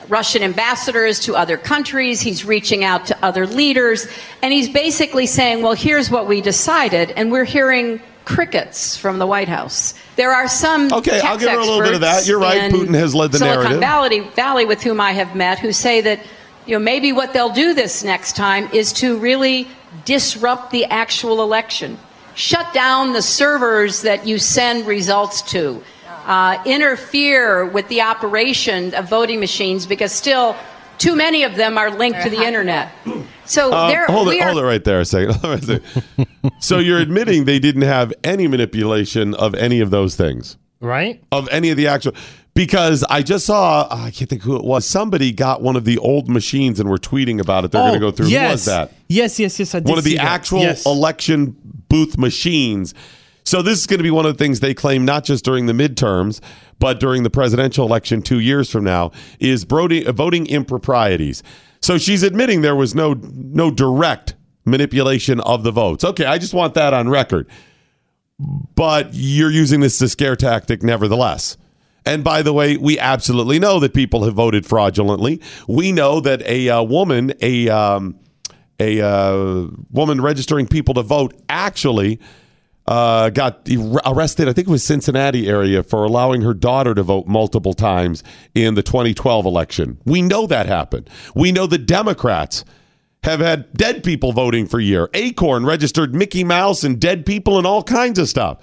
Russian 0.08 0.42
ambassadors 0.42 1.20
to 1.20 1.36
other 1.36 1.56
countries, 1.56 2.20
he's 2.20 2.44
reaching 2.44 2.84
out 2.84 3.06
to 3.06 3.24
other 3.24 3.46
leaders, 3.46 4.06
and 4.42 4.52
he's 4.52 4.68
basically 4.68 5.26
saying, 5.26 5.62
well, 5.62 5.72
here's 5.72 6.10
what 6.10 6.26
we 6.26 6.40
decided, 6.40 7.12
and 7.12 7.32
we're 7.32 7.44
hearing 7.44 8.00
crickets 8.24 8.96
from 8.96 9.18
the 9.18 9.26
White 9.26 9.48
House. 9.48 9.94
There 10.16 10.32
are 10.32 10.48
some 10.48 10.92
Okay, 10.92 11.20
I'll 11.20 11.38
give 11.38 11.50
her 11.50 11.58
a 11.58 11.64
little 11.64 11.80
bit 11.80 11.94
of 11.94 12.02
that. 12.02 12.26
You're 12.26 12.38
right, 12.38 12.70
Putin 12.70 12.94
has 12.94 13.14
led 13.14 13.32
the 13.32 13.38
Silicon 13.38 13.62
narrative. 13.62 13.80
Valley, 13.80 14.20
Valley 14.20 14.64
with 14.64 14.82
whom 14.82 15.00
I 15.00 15.12
have 15.12 15.34
met 15.34 15.58
who 15.58 15.72
say 15.72 16.00
that 16.02 16.20
you 16.66 16.76
know 16.76 16.84
maybe 16.84 17.12
what 17.12 17.32
they'll 17.32 17.52
do 17.52 17.74
this 17.74 18.04
next 18.04 18.36
time 18.36 18.68
is 18.72 18.92
to 18.94 19.18
really 19.18 19.68
disrupt 20.04 20.70
the 20.70 20.84
actual 20.86 21.42
election, 21.42 21.98
shut 22.34 22.72
down 22.72 23.12
the 23.12 23.22
servers 23.22 24.02
that 24.02 24.26
you 24.26 24.38
send 24.38 24.86
results 24.86 25.42
to, 25.42 25.82
uh, 26.26 26.62
interfere 26.66 27.64
with 27.66 27.88
the 27.88 28.00
operation 28.00 28.94
of 28.94 29.08
voting 29.08 29.40
machines 29.40 29.86
because 29.86 30.12
still 30.12 30.56
too 30.98 31.16
many 31.16 31.42
of 31.42 31.56
them 31.56 31.76
are 31.76 31.90
linked 31.90 32.22
to 32.22 32.30
the 32.30 32.42
internet. 32.44 32.92
So 33.44 33.72
um, 33.72 33.88
there, 33.90 34.06
hold 34.06 34.28
it, 34.28 34.40
are- 34.40 34.46
hold 34.52 34.58
it 34.58 34.64
right 34.64 34.84
there 34.84 35.00
a 35.00 35.04
second. 35.04 35.36
Right 35.42 35.60
there. 35.60 35.80
so 36.60 36.78
you're 36.78 37.00
admitting 37.00 37.44
they 37.44 37.58
didn't 37.58 37.82
have 37.82 38.12
any 38.22 38.46
manipulation 38.46 39.34
of 39.34 39.54
any 39.56 39.80
of 39.80 39.90
those 39.90 40.14
things, 40.14 40.56
right? 40.80 41.22
of 41.32 41.48
any 41.50 41.70
of 41.70 41.76
the 41.76 41.88
actual. 41.88 42.12
Because 42.54 43.02
I 43.08 43.22
just 43.22 43.46
saw, 43.46 43.88
I 43.90 44.10
can't 44.10 44.28
think 44.28 44.42
who 44.42 44.56
it 44.56 44.62
was. 44.64 44.84
Somebody 44.86 45.32
got 45.32 45.62
one 45.62 45.74
of 45.74 45.84
the 45.86 45.96
old 45.98 46.28
machines 46.28 46.78
and 46.78 46.88
were 46.88 46.98
tweeting 46.98 47.40
about 47.40 47.64
it. 47.64 47.70
They're 47.70 47.80
going 47.80 47.94
to 47.94 47.98
go 47.98 48.10
through. 48.10 48.26
Oh, 48.26 48.28
Yes. 48.28 48.46
Who 48.48 48.52
was 48.52 48.64
that? 48.66 48.92
Yes, 49.08 49.40
yes, 49.40 49.58
yes. 49.58 49.74
I 49.74 49.80
did 49.80 49.88
one 49.88 49.96
of 49.98 50.04
the 50.04 50.16
that. 50.16 50.24
actual 50.26 50.60
Yes. 50.60 50.84
election 50.84 51.56
booth 51.92 52.16
machines. 52.16 52.94
So 53.44 53.60
this 53.60 53.78
is 53.78 53.86
going 53.86 53.98
to 53.98 54.02
be 54.02 54.10
one 54.10 54.24
of 54.24 54.32
the 54.38 54.42
things 54.42 54.60
they 54.60 54.72
claim 54.72 55.04
not 55.04 55.24
just 55.24 55.44
during 55.44 55.66
the 55.66 55.74
midterms, 55.74 56.40
but 56.78 56.98
during 56.98 57.22
the 57.22 57.28
presidential 57.28 57.86
election 57.86 58.22
two 58.22 58.40
years 58.40 58.70
from 58.70 58.82
now 58.82 59.12
is 59.38 59.64
voting, 59.64 60.10
voting 60.10 60.46
improprieties. 60.46 61.42
So 61.82 61.98
she's 61.98 62.22
admitting 62.22 62.62
there 62.62 62.74
was 62.74 62.94
no 62.94 63.12
no 63.12 63.70
direct 63.70 64.36
manipulation 64.64 65.40
of 65.40 65.64
the 65.64 65.70
votes. 65.70 66.02
Okay, 66.02 66.24
I 66.24 66.38
just 66.38 66.54
want 66.54 66.72
that 66.74 66.94
on 66.94 67.10
record. 67.10 67.46
But 68.38 69.10
you're 69.12 69.50
using 69.50 69.80
this 69.80 70.00
as 70.00 70.06
a 70.06 70.08
scare 70.08 70.36
tactic 70.36 70.82
nevertheless. 70.82 71.58
And 72.06 72.24
by 72.24 72.40
the 72.40 72.54
way, 72.54 72.78
we 72.78 72.98
absolutely 72.98 73.58
know 73.58 73.80
that 73.80 73.92
people 73.92 74.24
have 74.24 74.34
voted 74.34 74.64
fraudulently. 74.64 75.42
We 75.68 75.92
know 75.92 76.20
that 76.20 76.40
a 76.42 76.70
uh, 76.70 76.82
woman, 76.82 77.34
a 77.42 77.68
um, 77.68 78.18
a 78.82 79.06
uh, 79.06 79.68
woman 79.90 80.20
registering 80.20 80.66
people 80.66 80.94
to 80.94 81.02
vote, 81.02 81.34
actually 81.48 82.20
uh, 82.86 83.30
got 83.30 83.68
arrested. 84.04 84.48
I 84.48 84.52
think 84.52 84.68
it 84.68 84.70
was 84.70 84.82
Cincinnati 84.82 85.48
area 85.48 85.82
for 85.82 86.04
allowing 86.04 86.42
her 86.42 86.54
daughter 86.54 86.94
to 86.94 87.02
vote 87.02 87.26
multiple 87.26 87.74
times 87.74 88.24
in 88.54 88.74
the 88.74 88.82
2012 88.82 89.46
election. 89.46 89.98
We 90.04 90.22
know 90.22 90.46
that 90.46 90.66
happened. 90.66 91.08
We 91.34 91.52
know 91.52 91.66
the 91.66 91.78
Democrats 91.78 92.64
have 93.22 93.40
had 93.40 93.72
dead 93.74 94.02
people 94.02 94.32
voting 94.32 94.66
for 94.66 94.80
a 94.80 94.82
year. 94.82 95.08
Acorn 95.14 95.64
registered 95.64 96.14
Mickey 96.14 96.42
Mouse 96.42 96.82
and 96.82 97.00
dead 97.00 97.24
people 97.24 97.56
and 97.56 97.66
all 97.66 97.84
kinds 97.84 98.18
of 98.18 98.28
stuff. 98.28 98.58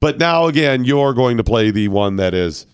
But 0.00 0.18
now 0.18 0.46
again, 0.46 0.84
you're 0.84 1.12
going 1.12 1.36
to 1.36 1.44
play 1.44 1.70
the 1.70 1.88
one 1.88 2.16
that 2.16 2.32
is 2.32 2.66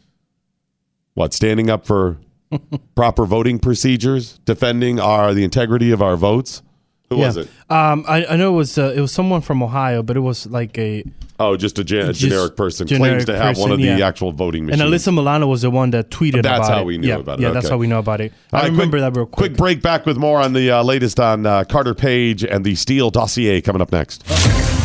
what 1.14 1.34
standing 1.34 1.68
up 1.68 1.84
for 1.84 2.18
proper 2.94 3.24
voting 3.24 3.58
procedures, 3.58 4.38
defending 4.44 5.00
our 5.00 5.34
the 5.34 5.42
integrity 5.42 5.90
of 5.90 6.00
our 6.00 6.16
votes. 6.16 6.62
Who 7.10 7.18
was 7.18 7.36
it? 7.36 7.48
Um, 7.70 8.04
I, 8.08 8.26
I 8.26 8.36
know 8.36 8.52
it 8.54 8.56
was 8.56 8.78
uh, 8.78 8.92
it 8.96 9.00
was 9.00 9.12
someone 9.12 9.40
from 9.40 9.62
Ohio, 9.62 10.02
but 10.02 10.16
it 10.16 10.20
was 10.20 10.46
like 10.46 10.76
a 10.78 11.04
Oh, 11.38 11.54
just 11.56 11.78
a, 11.78 11.84
gen- 11.84 12.06
Just 12.06 12.20
generic 12.20 12.56
person 12.56 12.88
claims 12.88 13.26
to 13.26 13.36
have 13.36 13.58
one 13.58 13.70
of 13.70 13.76
the 13.78 13.84
yeah. 13.84 14.08
actual 14.08 14.32
voting 14.32 14.64
machines. 14.64 14.80
and 14.80 14.90
machines. 14.90 15.06
Alyssa 15.06 15.14
Milano 15.14 15.46
was 15.46 15.60
the 15.62 15.70
one 15.70 15.90
that 15.90 16.08
tweeted 16.10 16.42
That's 16.42 16.66
about 16.66 16.70
how 16.76 16.80
it. 16.80 16.86
we 16.86 16.96
knew 16.96 17.08
yeah, 17.08 17.16
about 17.16 17.38
it. 17.38 17.42
Yeah, 17.42 17.50
that's 17.50 17.66
Okay. 17.66 17.74
how 17.74 17.78
we 17.78 17.86
know 17.86 17.98
about 17.98 18.22
it. 18.22 18.32
I 18.54 18.62
right, 18.62 18.70
remember 18.70 18.96
quick, 18.98 19.00
that 19.02 19.16
real 19.18 19.26
quick. 19.26 19.50
Quick 19.50 19.56
break 19.58 19.82
back 19.82 20.06
with 20.06 20.16
more 20.16 20.40
on 20.40 20.54
the 20.54 20.70
uh, 20.70 20.82
latest 20.82 21.20
on 21.20 21.44
uh, 21.44 21.64
Carter 21.64 21.94
Page 21.94 22.42
and 22.42 22.64
the 22.64 22.74
Steele 22.74 23.10
dossier 23.10 23.60
coming 23.60 23.82
up 23.82 23.92
next. 23.92 24.24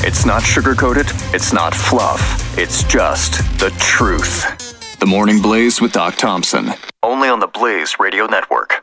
It's 0.04 0.26
not 0.26 0.44
sugar 0.44 0.76
coated, 0.76 1.06
it's 1.34 1.54
not 1.54 1.74
fluff, 1.74 2.20
it's 2.58 2.84
just 2.84 3.38
the 3.60 3.70
truth. 3.80 5.00
The 5.00 5.06
Morning 5.06 5.42
Blaze 5.42 5.80
with 5.80 5.94
Doc 5.94 6.18
Thompson. 6.18 6.74
Only 7.02 7.30
on 7.30 7.40
the 7.40 7.48
Blaze 7.48 7.98
Radio 7.98 8.26
Network. 8.26 8.82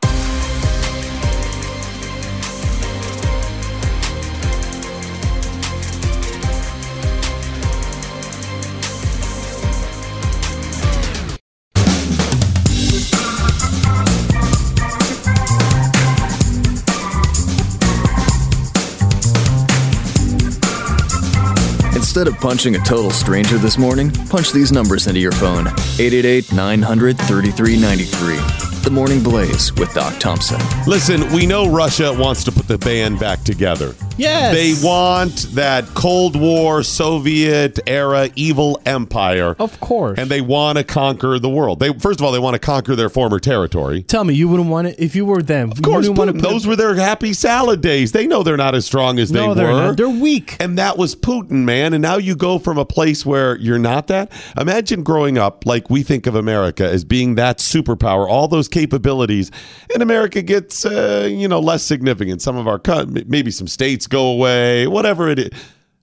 Instead 22.09 22.27
of 22.27 22.39
punching 22.39 22.75
a 22.75 22.79
total 22.79 23.11
stranger 23.11 23.59
this 23.59 23.77
morning, 23.77 24.09
punch 24.29 24.51
these 24.51 24.71
numbers 24.71 25.05
into 25.05 25.19
your 25.19 25.31
phone 25.31 25.67
888 25.67 26.51
900 26.53 27.15
3393. 27.19 28.81
The 28.83 28.89
Morning 28.89 29.21
Blaze 29.21 29.71
with 29.75 29.93
Doc 29.93 30.17
Thompson. 30.19 30.59
Listen, 30.87 31.31
we 31.31 31.45
know 31.45 31.69
Russia 31.69 32.11
wants 32.11 32.43
to 32.45 32.51
put 32.51 32.67
the 32.67 32.79
band 32.79 33.19
back 33.19 33.43
together. 33.43 33.93
Yes. 34.19 34.53
They 34.53 34.87
want 34.87 35.35
that 35.55 35.85
Cold 35.95 36.35
War, 36.39 36.83
Soviet 36.83 37.79
era 37.87 38.29
evil 38.35 38.79
empire. 38.85 39.55
Of 39.59 39.79
course. 39.79 40.19
And 40.19 40.29
they 40.29 40.41
want 40.41 40.77
to 40.77 40.83
conquer 40.83 41.39
the 41.39 41.49
world. 41.49 41.79
They 41.79 41.93
First 41.93 42.19
of 42.19 42.25
all, 42.25 42.31
they 42.31 42.39
want 42.39 42.55
to 42.55 42.59
conquer 42.59 42.95
their 42.95 43.09
former 43.09 43.39
territory. 43.39 44.03
Tell 44.03 44.23
me, 44.23 44.33
you 44.33 44.47
wouldn't 44.47 44.69
want 44.69 44.87
it 44.87 44.95
if 44.99 45.15
you 45.15 45.25
were 45.25 45.41
them. 45.41 45.71
Of 45.71 45.81
course, 45.81 46.07
Putin, 46.09 46.41
those 46.41 46.67
were 46.67 46.75
their 46.75 46.95
happy 46.95 47.33
salad 47.33 47.81
days. 47.81 48.11
They 48.11 48.27
know 48.27 48.43
they're 48.43 48.57
not 48.57 48.75
as 48.75 48.85
strong 48.85 49.19
as 49.19 49.31
No, 49.31 49.53
they 49.53 49.61
they're 49.63 49.73
were. 49.73 49.79
not. 49.79 49.97
They're 49.97 50.09
weak. 50.09 50.57
And 50.59 50.77
that 50.77 50.97
was 50.97 51.15
Putin, 51.15 51.63
man. 51.63 51.93
And 51.93 52.01
now 52.01 52.17
you 52.17 52.35
go 52.35 52.59
from 52.59 52.77
a 52.77 52.85
place 52.85 53.25
where 53.25 53.55
you're 53.57 53.79
not 53.79 54.07
that. 54.07 54.31
Imagine 54.59 55.03
growing 55.03 55.37
up 55.37 55.65
like 55.65 55.89
we 55.89 56.03
think 56.03 56.27
of 56.27 56.35
America 56.35 56.83
as 56.87 57.03
being 57.03 57.35
that 57.35 57.59
superpower, 57.59 58.27
all 58.29 58.47
those 58.47 58.67
capabilities, 58.67 59.51
and 59.93 60.03
America 60.03 60.41
gets, 60.41 60.85
uh, 60.85 61.27
you 61.31 61.47
know, 61.47 61.59
less 61.59 61.83
significant. 61.83 62.41
Some 62.41 62.57
of 62.57 62.67
our, 62.67 62.81
maybe 63.27 63.51
some 63.51 63.67
states 63.67 64.07
go 64.09 64.27
away, 64.31 64.87
whatever 64.87 65.29
it 65.29 65.39
is. 65.39 65.49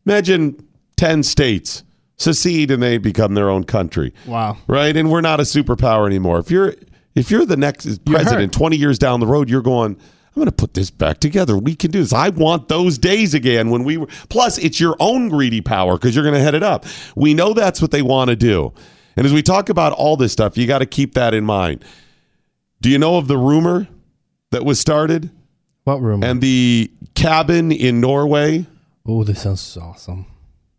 Imagine 0.07 0.66
10 0.97 1.23
states 1.23 1.83
secede 2.16 2.71
and 2.71 2.83
they 2.83 2.99
become 2.99 3.35
their 3.35 3.51
own 3.51 3.64
country. 3.64 4.14
Wow. 4.27 4.57
Right? 4.66 4.97
And 4.97 5.11
we're 5.11 5.21
not 5.21 5.40
a 5.40 5.45
superpower 5.45 6.07
anymore. 6.07 6.38
If 6.38 6.51
you're, 6.51 6.75
if 7.14 7.31
you're 7.31 7.45
the 7.45 7.57
next 7.57 8.05
president 8.05 8.53
20 8.53 8.77
years 8.77 8.99
down 8.99 9.21
the 9.21 9.27
road, 9.27 9.51
you're 9.51 9.62
going, 9.62 9.92
I'm 9.95 10.40
going 10.40 10.47
to 10.47 10.53
put 10.53 10.75
this 10.75 10.90
back 10.90 11.19
together. 11.19 11.57
We 11.57 11.75
can 11.75 11.90
do 11.90 12.01
this. 12.01 12.12
I 12.12 12.29
want 12.29 12.69
those 12.69 12.99
days 12.99 13.33
again 13.33 13.71
when 13.71 13.85
we 13.85 13.97
were. 13.97 14.07
Plus, 14.29 14.59
it's 14.59 14.79
your 14.79 14.95
own 15.01 15.31
greedy 15.31 15.62
power 15.62 15.95
because 15.95 16.14
you're 16.14 16.25
going 16.25 16.35
to 16.35 16.42
head 16.42 16.55
it 16.55 16.62
up. 16.62 16.85
We 17.14 17.33
know 17.33 17.55
that's 17.55 17.81
what 17.81 17.90
they 17.90 18.03
want 18.03 18.29
to 18.29 18.37
do. 18.37 18.73
And 19.16 19.25
as 19.25 19.33
we 19.33 19.42
talk 19.42 19.71
about 19.71 19.95
all 19.95 20.19
this 20.19 20.33
stuff, 20.33 20.59
you 20.59 20.66
got 20.66 20.81
to 20.81 20.87
keep 20.87 21.14
that 21.14 21.33
in 21.33 21.45
mind. 21.45 21.83
Do 22.83 22.90
you 22.90 22.99
know 22.99 23.16
of 23.16 23.29
the 23.29 23.38
rumor 23.38 23.88
that 24.51 24.62
was 24.62 24.79
started 24.79 25.31
What 25.87 26.03
room? 26.03 26.25
and 26.25 26.40
the 26.40 26.90
cabin 27.14 27.70
in 27.70 28.01
Norway? 28.01 28.66
oh, 29.07 29.22
this 29.22 29.42
sounds 29.42 29.77
awesome. 29.77 30.27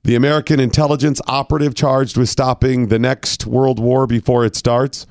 The 0.03 0.15
American 0.15 0.59
intelligence 0.59 1.21
operative 1.27 1.75
charged 1.75 2.17
with 2.17 2.27
stopping 2.27 2.87
the 2.89 2.99
next 2.99 3.45
world 3.45 3.79
war 3.79 4.05
before 4.05 4.43
it 4.43 4.53
starts? 4.57 5.07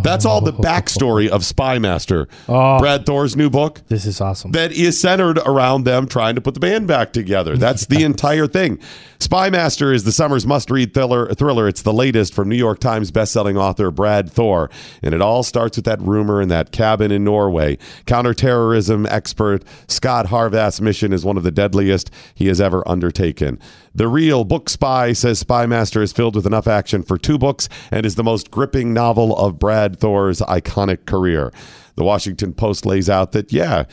That's 0.00 0.24
all 0.24 0.40
the 0.40 0.52
backstory 0.70 1.28
of 1.28 1.42
Spymaster. 1.42 2.26
Oh. 2.48 2.54
Ah. 2.54 2.78
Brad 2.78 3.04
Thor's 3.06 3.36
new 3.36 3.50
book 3.50 3.80
This 3.88 4.06
is 4.06 4.20
awesome. 4.20 4.52
that 4.52 4.72
is 4.72 5.00
centered 5.00 5.38
around 5.38 5.84
them 5.84 6.06
trying 6.08 6.34
to 6.34 6.40
put 6.40 6.54
the 6.54 6.60
band 6.60 6.86
back 6.88 7.12
together. 7.12 7.56
That's 7.56 7.86
the 7.86 8.02
entire 8.04 8.46
thing. 8.46 8.78
Spymaster 9.18 9.94
is 9.94 10.04
the 10.04 10.12
summer's 10.12 10.46
must-read 10.46 10.92
thriller. 10.94 11.32
Thriller. 11.34 11.68
It's 11.68 11.82
the 11.82 11.92
latest 11.92 12.34
from 12.34 12.48
New 12.48 12.56
York 12.56 12.78
Times 12.78 13.10
bestselling 13.10 13.56
author 13.56 13.90
Brad 13.90 14.30
Thor, 14.30 14.70
and 15.02 15.14
it 15.14 15.22
all 15.22 15.42
starts 15.42 15.76
with 15.76 15.84
that 15.86 16.00
rumor 16.02 16.42
in 16.42 16.48
that 16.48 16.72
cabin 16.72 17.10
in 17.10 17.24
Norway. 17.24 17.78
Counterterrorism 18.06 19.06
expert 19.06 19.64
Scot 19.88 20.26
Harvath's 20.26 20.80
mission 20.80 21.12
is 21.12 21.24
one 21.24 21.36
of 21.36 21.42
the 21.42 21.50
deadliest 21.50 22.10
he 22.34 22.46
has 22.48 22.60
ever 22.60 22.86
undertaken. 22.88 23.58
The 23.96 24.08
real 24.08 24.42
book 24.42 24.68
spy 24.68 25.12
says 25.12 25.44
Spymaster 25.44 26.02
is 26.02 26.12
filled 26.12 26.34
with 26.34 26.46
enough 26.46 26.66
action 26.66 27.04
for 27.04 27.16
two 27.16 27.38
books 27.38 27.68
and 27.92 28.04
is 28.04 28.16
the 28.16 28.24
most 28.24 28.50
gripping 28.50 28.92
novel 28.92 29.36
of 29.36 29.60
Brad 29.60 30.00
Thor's 30.00 30.40
iconic 30.40 31.06
career. 31.06 31.52
The 31.94 32.02
Washington 32.02 32.54
Post 32.54 32.86
lays 32.86 33.08
out 33.08 33.30
that, 33.32 33.52
yeah, 33.52 33.84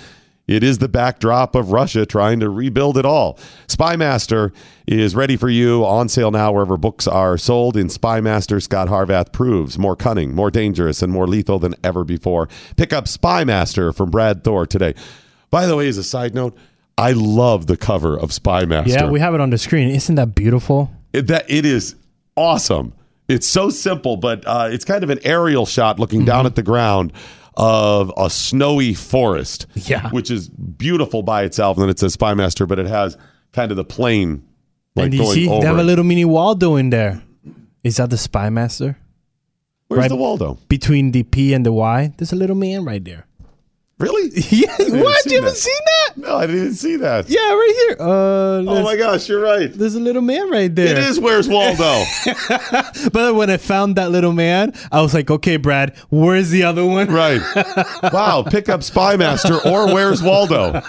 it 0.47 0.63
is 0.63 0.79
the 0.79 0.89
backdrop 0.89 1.53
of 1.53 1.71
Russia 1.71 2.03
trying 2.07 2.39
to 2.39 2.49
rebuild 2.49 2.97
it 2.97 3.05
all. 3.05 3.37
Spymaster 3.67 4.51
is 4.87 5.15
ready 5.15 5.37
for 5.37 5.49
you 5.49 5.85
on 5.85 6.09
sale 6.09 6.31
now 6.31 6.51
wherever 6.51 6.77
books 6.77 7.07
are 7.07 7.37
sold. 7.37 7.77
In 7.77 7.87
Spymaster, 7.87 8.59
Scot 8.59 8.87
Harvath 8.87 9.31
proves 9.31 9.77
more 9.77 9.95
cunning, 9.95 10.33
more 10.33 10.49
dangerous, 10.49 11.03
and 11.03 11.13
more 11.13 11.27
lethal 11.27 11.59
than 11.59 11.75
ever 11.83 12.03
before. 12.03 12.49
Pick 12.75 12.91
up 12.91 13.05
Spymaster 13.05 13.95
from 13.95 14.09
Brad 14.09 14.43
Thor 14.43 14.65
today. 14.65 14.95
By 15.51 15.67
the 15.67 15.75
way, 15.75 15.87
as 15.87 15.97
a 15.97 16.03
side 16.03 16.33
note, 16.33 16.57
I 16.97 17.13
love 17.13 17.67
the 17.67 17.77
cover 17.77 18.17
of 18.17 18.30
Spymaster. 18.32 18.88
yeah, 18.88 19.10
we 19.10 19.19
have 19.19 19.34
it 19.34 19.41
on 19.41 19.49
the 19.49 19.58
screen. 19.58 19.89
Isn't 19.89 20.15
that 20.15 20.36
beautiful? 20.36 20.91
It, 21.13 21.27
that 21.27 21.49
it 21.49 21.65
is 21.65 21.95
awesome. 22.36 22.93
It's 23.27 23.47
so 23.47 23.69
simple, 23.69 24.17
but 24.17 24.43
uh, 24.45 24.69
it's 24.71 24.86
kind 24.86 25.04
of 25.04 25.10
an 25.10 25.19
aerial 25.23 25.65
shot 25.65 25.99
looking 25.99 26.25
down 26.25 26.45
at 26.45 26.56
the 26.56 26.63
ground 26.63 27.13
of 27.56 28.12
a 28.17 28.30
snowy 28.30 28.93
forest. 28.93 29.67
Yeah. 29.75 30.10
which 30.10 30.30
is 30.30 30.49
beautiful 30.49 31.23
by 31.23 31.43
itself. 31.43 31.77
And 31.77 31.84
then 31.84 31.89
it 31.89 31.99
says 31.99 32.15
Spymaster, 32.15 32.67
but 32.67 32.80
it 32.80 32.88
has 32.88 33.17
kind 33.54 33.71
of 33.71 33.77
the 33.77 33.86
plane 33.86 34.43
like 34.95 35.06
and 35.06 35.13
you 35.13 35.25
see, 35.34 35.47
over. 35.49 35.62
they 35.62 35.67
have 35.67 35.77
a 35.77 35.84
little 35.84 36.04
mini 36.04 36.25
Waldo 36.25 36.75
in 36.75 36.89
there. 36.89 37.21
Is 37.84 37.97
that 37.97 38.10
the 38.10 38.15
Spymaster? 38.17 38.95
Where's 39.88 40.01
right- 40.01 40.10
the 40.10 40.15
Waldo? 40.15 40.58
Between 40.67 41.12
the 41.12 41.23
P 41.23 41.54
and 41.54 41.65
the 41.65 41.71
Y, 41.71 42.13
there's 42.17 42.34
a 42.34 42.36
little 42.36 42.56
man 42.56 42.86
right 42.86 43.04
there. 43.04 43.25
Really? 44.01 44.31
Yeah, 44.51 44.67
what? 44.77 45.25
You 45.25 45.35
haven't 45.35 45.45
that. 45.45 45.55
seen 45.57 45.73
that? 45.85 46.17
No, 46.17 46.35
I 46.35 46.45
didn't 46.47 46.73
see 46.73 46.97
that. 46.97 47.29
Yeah, 47.29 47.39
right 47.53 47.73
here. 47.87 47.97
Uh, 47.99 48.63
Oh 48.67 48.83
my 48.83 48.95
gosh, 48.97 49.29
you're 49.29 49.41
right. 49.41 49.71
there's 49.73 49.95
a 49.95 49.99
little 49.99 50.21
man 50.21 50.49
right 50.49 50.73
there. 50.73 50.87
It 50.87 50.97
is. 50.97 51.19
Where's 51.19 51.47
Waldo? 51.47 52.03
But 53.13 53.35
when 53.35 53.49
I 53.49 53.57
found 53.57 53.95
that 53.95 54.11
little 54.11 54.33
man, 54.33 54.73
I 54.91 55.01
was 55.01 55.13
like, 55.13 55.29
okay, 55.31 55.57
Brad, 55.57 55.95
where's 56.09 56.49
the 56.49 56.63
other 56.63 56.85
one? 56.85 57.07
right. 57.11 57.41
Wow. 58.13 58.43
Pick 58.43 58.67
up 58.69 58.81
Spymaster 58.81 59.63
or 59.65 59.93
Where's 59.93 60.21
Waldo? 60.21 60.81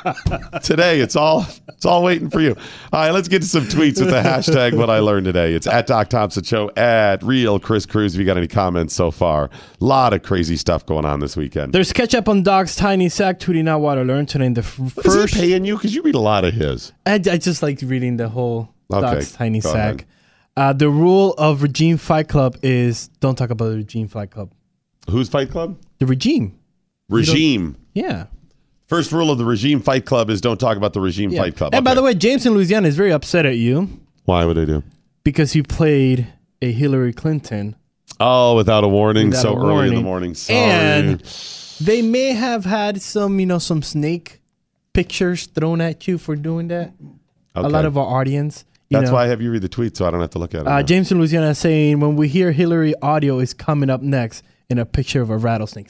Today, 0.62 1.00
it's 1.00 1.14
all 1.16 1.46
it's 1.68 1.84
all 1.86 2.02
waiting 2.02 2.30
for 2.30 2.40
you. 2.40 2.56
All 2.92 3.00
right, 3.00 3.10
let's 3.10 3.28
get 3.28 3.42
to 3.42 3.48
some 3.48 3.64
tweets 3.64 4.00
with 4.00 4.10
the 4.10 4.22
hashtag 4.22 4.74
What 4.76 4.90
I 4.90 4.98
Learned 5.00 5.26
Today. 5.26 5.52
It's 5.54 5.66
at 5.66 5.86
Doc 5.86 6.08
Thompson 6.08 6.42
Show 6.42 6.70
at 6.76 7.22
Real 7.22 7.58
Kris 7.60 7.86
Cruz. 7.86 8.14
If 8.14 8.20
you 8.20 8.26
got 8.26 8.36
any 8.36 8.48
comments 8.48 8.94
so 8.94 9.10
far, 9.10 9.44
a 9.80 9.84
lot 9.84 10.12
of 10.12 10.22
crazy 10.22 10.56
stuff 10.56 10.84
going 10.86 11.04
on 11.04 11.20
this 11.20 11.36
weekend. 11.36 11.72
There's 11.72 11.92
catch 11.92 12.14
up 12.14 12.28
on 12.28 12.42
Doc's 12.42 12.74
tiny 12.76 13.01
sack 13.08 13.38
tweeting 13.38 13.68
out 13.68 13.80
what 13.80 13.98
I 13.98 14.02
learned 14.02 14.28
today 14.28 14.46
in 14.46 14.54
the 14.54 14.60
f- 14.62 14.78
Is 14.78 14.92
first. 14.92 15.34
he 15.34 15.40
paying 15.40 15.64
you? 15.64 15.76
Because 15.76 15.94
you 15.94 16.02
read 16.02 16.14
a 16.14 16.20
lot 16.20 16.44
of 16.44 16.54
his. 16.54 16.92
I, 17.06 17.14
I 17.14 17.18
just 17.18 17.62
like 17.62 17.80
reading 17.82 18.16
the 18.16 18.28
whole 18.28 18.68
Okay, 18.92 19.00
Doc's 19.00 19.32
tiny 19.32 19.60
sack. 19.60 20.06
Uh, 20.56 20.72
the 20.72 20.88
rule 20.88 21.32
of 21.38 21.62
Regime 21.62 21.96
Fight 21.96 22.28
Club 22.28 22.56
is 22.62 23.08
don't 23.20 23.36
talk 23.36 23.50
about 23.50 23.70
the 23.70 23.76
Regime 23.76 24.08
Fight 24.08 24.30
Club. 24.30 24.52
Who's 25.08 25.28
Fight 25.28 25.50
Club? 25.50 25.78
The 25.98 26.06
regime. 26.06 26.58
Regime. 27.08 27.76
Yeah. 27.94 28.26
First 28.86 29.12
rule 29.12 29.30
of 29.30 29.38
the 29.38 29.44
Regime 29.44 29.80
Fight 29.80 30.04
Club 30.04 30.28
is 30.28 30.40
don't 30.40 30.58
talk 30.60 30.76
about 30.76 30.92
the 30.92 31.00
Regime 31.00 31.30
yeah. 31.30 31.40
Fight 31.42 31.56
Club. 31.56 31.74
And 31.74 31.84
by 31.84 31.94
the 31.94 32.02
way, 32.02 32.14
James 32.14 32.44
in 32.44 32.52
Louisiana 32.52 32.88
is 32.88 32.96
very 32.96 33.12
upset 33.12 33.46
at 33.46 33.56
you 33.56 33.88
why 34.24 34.44
would 34.44 34.58
I 34.58 34.64
do? 34.64 34.82
because 35.24 35.54
you 35.54 35.62
played 35.62 36.26
a 36.60 36.70
Hillary 36.72 37.12
Clinton. 37.12 37.76
Oh, 38.20 38.54
without 38.56 38.84
a 38.84 38.88
warning, 38.88 39.28
Without 39.28 39.42
so 39.42 39.56
a 39.56 39.66
early 39.66 39.88
in 39.88 39.94
the 39.94 40.02
morning. 40.02 40.34
Sorry. 40.34 40.58
And 40.58 41.24
they 41.84 42.02
may 42.02 42.32
have 42.32 42.64
had 42.64 43.00
some, 43.02 43.38
you 43.40 43.46
know, 43.46 43.58
some 43.58 43.82
snake 43.82 44.40
pictures 44.92 45.46
thrown 45.46 45.80
at 45.80 46.06
you 46.06 46.18
for 46.18 46.36
doing 46.36 46.68
that. 46.68 46.92
A 47.54 47.68
lot 47.68 47.84
of 47.84 47.96
our 47.98 48.06
audience. 48.20 48.64
You 48.88 48.98
That's 48.98 49.10
know, 49.10 49.14
why 49.16 49.24
I 49.24 49.28
have 49.28 49.40
you 49.40 49.50
read 49.50 49.62
the 49.62 49.68
tweet 49.68 49.96
so 49.96 50.06
I 50.06 50.10
don't 50.10 50.20
have 50.20 50.30
to 50.30 50.38
look 50.38 50.54
at 50.54 50.62
it. 50.62 50.66
Uh. 50.66 50.82
James 50.82 51.10
in 51.10 51.18
Louisiana 51.18 51.54
saying 51.54 52.00
when 52.00 52.16
we 52.16 52.28
hear 52.28 52.52
Hillary 52.52 52.94
audio 53.00 53.38
is 53.38 53.54
coming 53.54 53.88
up 53.88 54.02
next 54.02 54.42
in 54.68 54.78
a 54.78 54.84
picture 54.84 55.22
of 55.22 55.30
a 55.30 55.36
rattlesnake. 55.36 55.88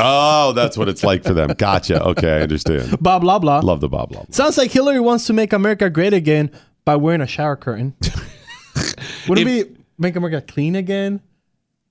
oh, 0.00 0.52
that's 0.52 0.76
what 0.76 0.88
it's 0.88 1.04
like 1.04 1.22
for 1.22 1.34
them. 1.34 1.50
Gotcha. 1.56 2.02
Okay, 2.02 2.38
I 2.38 2.40
understand. 2.42 2.98
Blah 3.00 3.20
blah 3.20 3.38
blah. 3.38 3.60
Love 3.60 3.80
the 3.80 3.88
Bob 3.88 4.08
blah. 4.10 4.24
Sounds 4.30 4.58
like 4.58 4.70
Hillary 4.72 4.98
wants 5.00 5.26
to 5.26 5.32
make 5.32 5.52
America 5.52 5.88
great 5.88 6.12
again 6.12 6.50
by 6.84 6.96
wearing 6.96 7.20
a 7.20 7.26
shower 7.26 7.54
curtain. 7.56 7.94
Would 9.28 9.38
it 9.38 9.46
If- 9.46 9.68
be 9.68 9.76
make 9.98 10.16
America 10.16 10.40
clean 10.40 10.74
again, 10.76 11.20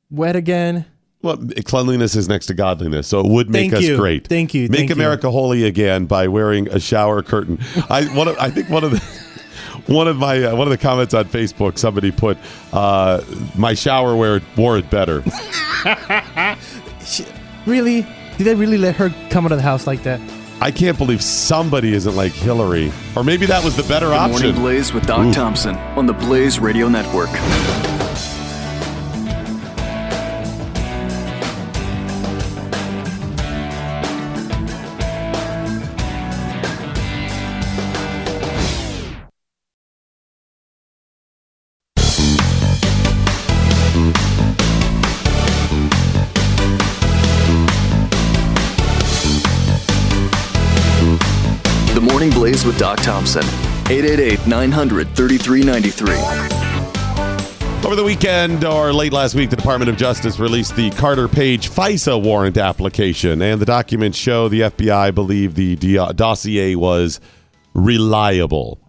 wet 0.09 0.35
again? 0.35 0.85
Well, 1.25 1.37
cleanliness 1.65 2.15
is 2.15 2.29
next 2.29 2.45
to 2.45 2.53
godliness, 2.53 3.07
so 3.07 3.19
it 3.19 3.25
would 3.25 3.49
make 3.49 3.71
Thank 3.71 3.83
us 3.83 3.89
you. 3.89 3.97
great. 3.97 4.27
Thank 4.27 4.53
you. 4.53 4.69
Make 4.69 4.77
Thank 4.77 4.89
you. 4.89 4.95
America 4.95 5.31
holy 5.31 5.65
again 5.65 6.05
by 6.05 6.27
wearing 6.27 6.69
a 6.69 6.79
shower 6.79 7.23
curtain. 7.23 7.59
I 7.89 8.05
one 8.15 8.27
of, 8.27 8.37
I 8.37 8.51
think 8.51 8.69
one 8.69 8.83
of 8.83 8.91
the 8.91 8.99
one 9.91 10.07
of 10.07 10.17
my 10.17 10.43
uh, 10.43 10.55
one 10.55 10.67
of 10.67 10.71
the 10.71 10.77
comments 10.77 11.15
on 11.15 11.25
Facebook 11.25 11.79
somebody 11.79 12.11
put 12.11 12.37
uh, 12.73 13.21
my 13.57 13.73
shower 13.73 14.15
wear 14.15 14.39
wore 14.55 14.77
it 14.77 14.89
better. 14.89 15.23
Really? 17.65 18.05
Did 18.37 18.43
they 18.43 18.53
really 18.53 18.77
let 18.77 18.95
her 18.97 19.09
come 19.31 19.45
out 19.45 19.51
of 19.51 19.57
the 19.57 19.63
house 19.63 19.87
like 19.87 20.03
that? 20.03 20.21
I 20.61 20.69
can't 20.69 20.97
believe 20.97 21.21
somebody 21.23 21.93
isn't 21.93 22.15
like 22.15 22.31
Hillary, 22.31 22.91
or 23.15 23.23
maybe 23.23 23.47
that 23.47 23.63
was 23.63 23.75
the 23.75 23.83
better 23.83 24.09
The 24.09 24.15
option. 24.15 24.41
Morning 24.47 24.61
Blaze 24.61 24.93
with 24.93 25.05
Doc 25.07 25.33
Thompson 25.33 25.75
on 25.97 26.05
the 26.05 26.13
Blaze 26.13 26.59
Radio 26.59 26.87
Network. 26.87 27.29
With 52.75 52.79
Doc 52.79 52.97
Thompson. 53.01 53.43
888 53.89 54.47
900 54.47 55.07
3393. 55.15 56.15
Over 57.85 57.95
the 57.95 58.03
weekend 58.03 58.65
or 58.65 58.91
late 58.93 59.13
last 59.13 59.35
week, 59.35 59.51
the 59.51 59.55
Department 59.55 59.89
of 59.89 59.97
Justice 59.97 60.39
released 60.39 60.75
the 60.75 60.89
Carter 60.91 61.27
Page 61.27 61.69
FISA 61.69 62.19
warrant 62.21 62.57
application, 62.57 63.41
and 63.43 63.61
the 63.61 63.65
documents 63.65 64.17
show 64.17 64.49
the 64.49 64.61
FBI 64.61 65.13
believed 65.13 65.55
the 65.55 65.75
dossier 66.15 66.73
was 66.75 67.19
reliable. 67.75 68.79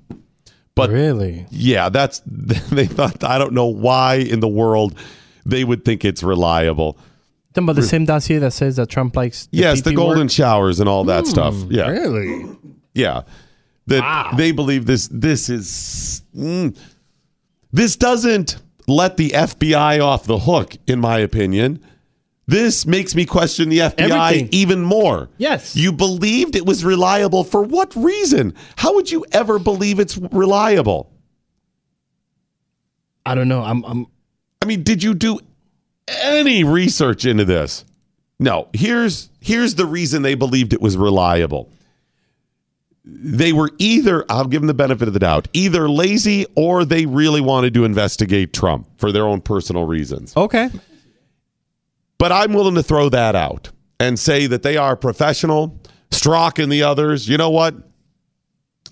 But 0.75 0.91
Really? 0.91 1.47
yeah, 1.51 1.91
that's 1.91 2.23
they 2.27 2.87
thought. 2.87 3.23
I 3.23 3.39
don't 3.39 3.53
know 3.53 3.67
why 3.67 4.17
in 4.17 4.41
the 4.41 4.49
world 4.49 4.99
they 5.45 5.63
would 5.65 5.85
think 5.85 6.05
it's 6.05 6.23
reliable. 6.23 6.95
Talking 7.55 7.65
about 7.69 7.77
the 7.77 7.83
same 7.83 8.05
dossier 8.07 8.39
that 8.39 8.53
says 8.53 8.77
that 8.77 8.89
Trump 8.91 9.15
likes. 9.17 9.47
The 9.47 9.59
Yes, 9.59 9.81
the 9.83 9.95
golden 9.95 10.25
work? 10.25 10.31
showers 10.31 10.81
and 10.81 10.89
all 10.89 11.05
that 11.05 11.27
stuff. 11.27 11.55
Hmm, 11.55 11.71
yeah, 11.73 11.89
Really? 11.89 12.47
yeah. 12.95 13.23
That 13.89 14.37
they 14.37 14.53
believe 14.53 14.87
this. 14.87 15.09
This 15.13 15.49
is 15.49 16.23
mm, 16.37 16.77
this 17.73 17.97
doesn't 17.97 18.59
let 18.89 19.17
the 19.17 19.31
FBI 19.31 20.03
off 20.03 20.25
the 20.25 20.39
hook, 20.39 20.77
in 20.87 21.01
my 21.01 21.19
opinion. 21.19 21.85
This 22.49 22.87
makes 22.87 23.15
me 23.17 23.27
question 23.27 23.69
the 23.69 23.79
FBI 23.79 24.11
Everything. 24.11 24.49
even 24.53 24.83
more. 24.83 25.29
Yes. 25.37 25.75
You 25.75 25.93
believed 25.93 26.55
it 26.55 26.65
was 26.65 26.85
reliable 26.85 27.43
for 27.43 27.63
what 27.63 27.95
reason? 27.97 28.55
How 28.77 28.95
would 28.95 29.11
you 29.11 29.25
ever 29.33 29.59
believe 29.59 29.99
it's 29.99 30.17
reliable? 30.17 31.11
I 33.25 33.35
don't 33.35 33.49
know. 33.49 33.63
I'm. 33.63 33.85
I'm. 33.85 34.07
I 34.63 34.67
mean, 34.67 34.85
did 34.85 35.03
you 35.03 35.15
do 35.15 35.41
any 36.07 36.63
research 36.63 37.25
into 37.25 37.45
this? 37.45 37.85
No. 38.39 38.69
Here's 38.73 39.31
here's 39.41 39.75
the 39.75 39.87
reason 39.87 40.23
they 40.23 40.35
believed 40.37 40.73
it 40.73 40.81
was 40.81 40.97
reliable. 40.97 41.73
They 43.09 43.53
were 43.53 43.71
either, 43.79 44.25
I'll 44.29 44.47
give 44.47 44.63
them 44.63 44.67
the 44.67 44.75
benefit 44.75 45.07
of 45.07 45.15
the 45.15 45.21
doubt, 45.21 45.47
either 45.53 45.89
lazy 45.89 46.45
or 46.57 46.85
they 46.85 47.07
really 47.07 47.41
wanted 47.41 47.73
to 47.75 47.85
investigate 47.85 48.53
Trump 48.53 48.89
for 48.99 49.13
their 49.13 49.25
own 49.25 49.41
personal 49.41 49.87
reasons. 49.87 50.37
Okay. 50.37 50.71
But 52.19 52.33
I'm 52.33 52.53
willing 52.53 52.75
to 52.75 52.83
throw 52.83 53.09
that 53.11 53.37
out 53.37 53.71
and 54.01 54.19
say 54.19 54.49
that 54.49 54.65
they 54.65 54.77
are 54.77 54.97
professional. 54.97 55.81
Strzok 56.11 56.61
and 56.61 56.73
the 56.73 56.83
others, 56.83 57.29
you 57.29 57.37
know 57.37 57.51
what? 57.51 57.77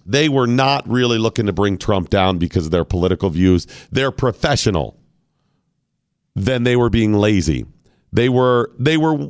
They 0.07 0.29
were 0.29 0.46
not 0.46 0.88
really 0.88 1.18
looking 1.18 1.46
to 1.46 1.53
bring 1.53 1.77
Trump 1.77 2.11
down 2.11 2.38
because 2.38 2.66
of 2.66 2.70
their 2.70 2.85
political 2.85 3.31
views. 3.31 3.66
They're 3.90 4.12
professional. 4.12 4.96
Then 6.37 6.62
they 6.62 6.77
were 6.77 6.90
being 6.90 7.14
lazy. 7.14 7.66
They 8.12 8.29
were, 8.29 8.70
they 8.79 8.96
were, 8.96 9.29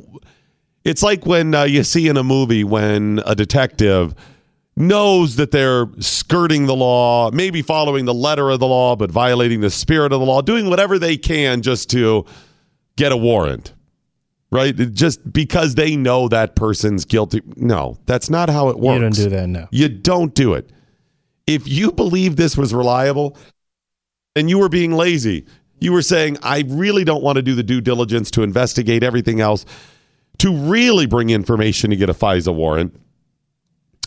it's 0.83 1.01
like 1.01 1.25
when 1.25 1.55
uh, 1.55 1.63
you 1.63 1.83
see 1.83 2.07
in 2.07 2.17
a 2.17 2.23
movie 2.23 2.63
when 2.63 3.21
a 3.25 3.33
detective 3.33 4.13
knows 4.77 5.37
that 5.37 5.51
they're 5.51 5.87
skirting 5.99 6.65
the 6.65 6.75
law, 6.75 7.31
maybe 7.31 7.61
following 7.61 8.05
the 8.05 8.13
letter 8.13 8.49
of 8.49 8.59
the 8.59 8.67
law, 8.67 8.95
but 8.95 9.09
violating 9.09 9.61
the 9.61 9.69
spirit 9.69 10.11
of 10.11 10.19
the 10.19 10.25
law, 10.25 10.41
doing 10.41 10.69
whatever 10.69 10.99
they 10.99 11.15
can 11.17 11.61
just 11.61 11.89
to 11.91 12.25
get 12.97 13.11
a 13.11 13.17
warrant, 13.17 13.73
right? 14.51 14.75
Just 14.93 15.31
because 15.31 15.75
they 15.75 15.95
know 15.95 16.27
that 16.27 16.55
person's 16.55 17.05
guilty. 17.05 17.41
No, 17.55 17.97
that's 18.05 18.29
not 18.29 18.49
how 18.49 18.69
it 18.69 18.77
works. 18.77 18.95
You 18.95 19.01
don't 19.01 19.15
do 19.15 19.29
that 19.29 19.47
now. 19.47 19.67
You 19.71 19.89
don't 19.89 20.33
do 20.33 20.53
it. 20.53 20.69
If 21.47 21.67
you 21.67 21.91
believe 21.91 22.35
this 22.35 22.57
was 22.57 22.73
reliable 22.73 23.37
and 24.35 24.49
you 24.49 24.57
were 24.57 24.69
being 24.69 24.93
lazy, 24.93 25.45
you 25.79 25.93
were 25.93 26.01
saying, 26.01 26.37
I 26.41 26.63
really 26.67 27.03
don't 27.03 27.23
want 27.23 27.37
to 27.37 27.41
do 27.41 27.55
the 27.55 27.63
due 27.63 27.81
diligence 27.81 28.31
to 28.31 28.43
investigate 28.43 29.03
everything 29.03 29.39
else, 29.39 29.65
to 30.39 30.53
really 30.53 31.05
bring 31.05 31.29
information 31.29 31.91
to 31.91 31.95
get 31.95 32.09
a 32.09 32.13
FISA 32.13 32.53
warrant. 32.53 32.99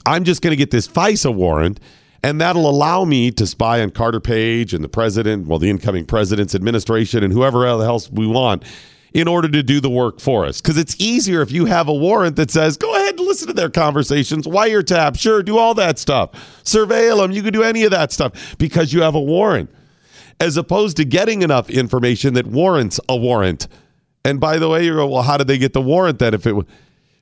I'm 0.08 0.24
just 0.24 0.40
going 0.40 0.52
to 0.52 0.56
get 0.56 0.70
this 0.70 0.88
FISA 0.88 1.34
warrant, 1.34 1.80
and 2.22 2.40
that'll 2.40 2.68
allow 2.68 3.04
me 3.04 3.30
to 3.32 3.46
spy 3.46 3.82
on 3.82 3.90
Carter 3.90 4.20
Page 4.20 4.72
and 4.72 4.82
the 4.82 4.88
president, 4.88 5.46
well, 5.46 5.58
the 5.58 5.68
incoming 5.68 6.06
president's 6.06 6.54
administration, 6.54 7.22
and 7.22 7.30
whoever 7.30 7.66
else 7.66 8.10
we 8.10 8.26
want 8.26 8.64
in 9.12 9.28
order 9.28 9.48
to 9.48 9.62
do 9.62 9.80
the 9.80 9.90
work 9.90 10.18
for 10.18 10.46
us. 10.46 10.62
Because 10.62 10.78
it's 10.78 10.96
easier 10.98 11.42
if 11.42 11.52
you 11.52 11.66
have 11.66 11.88
a 11.88 11.92
warrant 11.92 12.36
that 12.36 12.50
says, 12.50 12.78
go 12.78 12.94
ahead 12.94 13.18
and 13.18 13.26
listen 13.26 13.48
to 13.48 13.52
their 13.52 13.68
conversations, 13.68 14.46
wiretap, 14.46 15.18
sure, 15.18 15.42
do 15.42 15.58
all 15.58 15.74
that 15.74 15.98
stuff, 15.98 16.30
surveil 16.64 17.18
them, 17.18 17.30
you 17.30 17.42
can 17.42 17.52
do 17.52 17.62
any 17.62 17.84
of 17.84 17.90
that 17.90 18.10
stuff 18.10 18.56
because 18.56 18.94
you 18.94 19.02
have 19.02 19.14
a 19.14 19.20
warrant, 19.20 19.70
as 20.40 20.56
opposed 20.56 20.96
to 20.96 21.04
getting 21.04 21.42
enough 21.42 21.68
information 21.68 22.32
that 22.32 22.46
warrants 22.46 22.98
a 23.10 23.16
warrant. 23.16 23.68
And 24.24 24.40
by 24.40 24.58
the 24.58 24.70
way, 24.70 24.86
you 24.86 24.94
go, 24.94 25.06
well, 25.06 25.22
how 25.22 25.36
did 25.36 25.48
they 25.48 25.58
get 25.58 25.74
the 25.74 25.82
warrant 25.82 26.18
then 26.18 26.32
if 26.32 26.46
it 26.46 26.54
was 26.54 26.64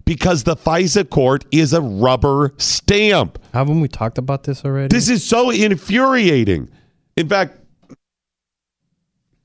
because 0.06 0.44
the 0.44 0.56
FISA 0.56 1.10
court 1.10 1.44
is 1.50 1.74
a 1.74 1.82
rubber 1.82 2.54
stamp. 2.56 3.38
Haven't 3.52 3.80
we 3.80 3.88
talked 3.88 4.16
about 4.16 4.44
this 4.44 4.64
already? 4.64 4.88
This 4.88 5.10
is 5.10 5.22
so 5.22 5.50
infuriating. 5.50 6.70
In 7.16 7.28
fact, 7.28 7.58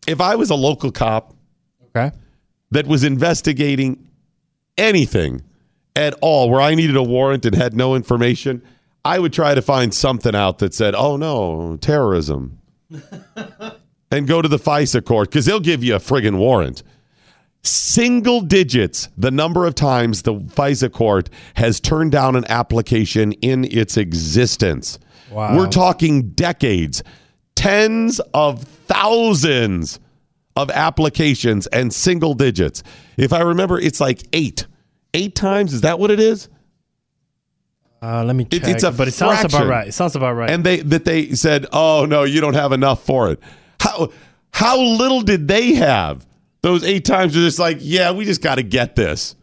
if 0.08 0.22
I 0.22 0.36
was 0.36 0.50
a 0.50 0.56
local 0.56 0.92
cop 0.92 1.36
okay. 1.96 2.16
that 2.70 2.88
was 2.88 3.04
investigating 3.04 4.08
anything 4.78 5.42
at 5.96 6.14
all 6.22 6.50
where 6.50 6.62
I 6.62 6.76
needed 6.76 6.96
a 6.96 7.04
warrant 7.04 7.46
and 7.46 7.56
had 7.56 7.74
no 7.74 7.96
information, 7.96 8.62
I 9.04 9.20
would 9.20 9.34
try 9.34 9.56
to 9.56 9.62
find 9.62 9.94
something 9.94 10.36
out 10.36 10.60
that 10.60 10.74
said, 10.74 10.94
oh 10.96 11.18
no, 11.18 11.78
terrorism. 11.78 12.60
and 14.12 14.28
go 14.28 14.42
to 14.42 14.48
the 14.48 14.60
FISA 14.60 15.04
court 15.06 15.30
because 15.30 15.46
they'll 15.46 15.60
give 15.60 15.84
you 15.84 15.96
a 15.96 16.00
friggin' 16.00 16.38
warrant. 16.38 16.84
Single 17.64 18.42
digits, 18.42 19.08
the 19.18 19.30
number 19.32 19.66
of 19.68 19.76
times 19.76 20.24
the 20.24 20.34
FISA 20.34 20.92
court 20.92 21.30
has 21.54 21.80
turned 21.80 22.12
down 22.12 22.36
an 22.36 22.46
application 22.50 23.34
in 23.34 23.66
its 23.66 23.98
existence. 23.98 24.98
Wow. 25.32 25.56
We're 25.58 25.68
talking 25.70 26.30
decades, 26.32 27.04
tens 27.56 28.20
of 28.34 28.64
thousands 28.64 30.00
of 30.56 30.72
applications 30.72 31.68
and 31.68 31.94
single 31.94 32.34
digits. 32.34 32.82
If 33.16 33.32
I 33.32 33.42
remember, 33.42 33.80
it's 33.80 34.02
like 34.02 34.24
eight. 34.34 34.66
Eight 35.14 35.36
times? 35.36 35.74
Is 35.74 35.82
that 35.82 36.00
what 36.00 36.10
it 36.10 36.20
is? 36.20 36.50
Uh, 38.02 38.24
let 38.24 38.36
me 38.36 38.46
check. 38.46 38.64
It- 38.64 38.68
it's 38.70 38.84
a 38.84 38.92
but 38.92 39.08
it 39.08 39.12
sounds 39.14 39.44
about 39.44 39.68
right. 39.68 39.88
It 39.88 39.92
sounds 39.94 40.16
about 40.16 40.34
right. 40.34 40.50
And 40.50 40.64
they 40.64 40.78
that 40.78 41.06
they 41.06 41.34
said, 41.34 41.68
"Oh 41.72 42.06
no, 42.10 42.24
you 42.24 42.42
don't 42.42 42.56
have 42.56 42.72
enough 42.72 43.06
for 43.06 43.30
it." 43.32 43.40
How 43.80 44.10
how 44.52 44.82
little 44.82 45.22
did 45.22 45.48
they 45.48 45.76
have? 45.76 46.26
Those 46.62 46.84
eight 46.84 47.06
times 47.06 47.36
are 47.36 47.42
just 47.42 47.60
like, 47.60 47.78
"Yeah, 47.80 48.12
we 48.12 48.26
just 48.26 48.42
got 48.42 48.56
to 48.56 48.64
get 48.64 48.96
this." 48.96 49.36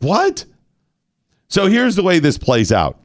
What? 0.00 0.44
So 1.48 1.66
here's 1.66 1.96
the 1.96 2.02
way 2.02 2.18
this 2.18 2.38
plays 2.38 2.70
out. 2.70 3.00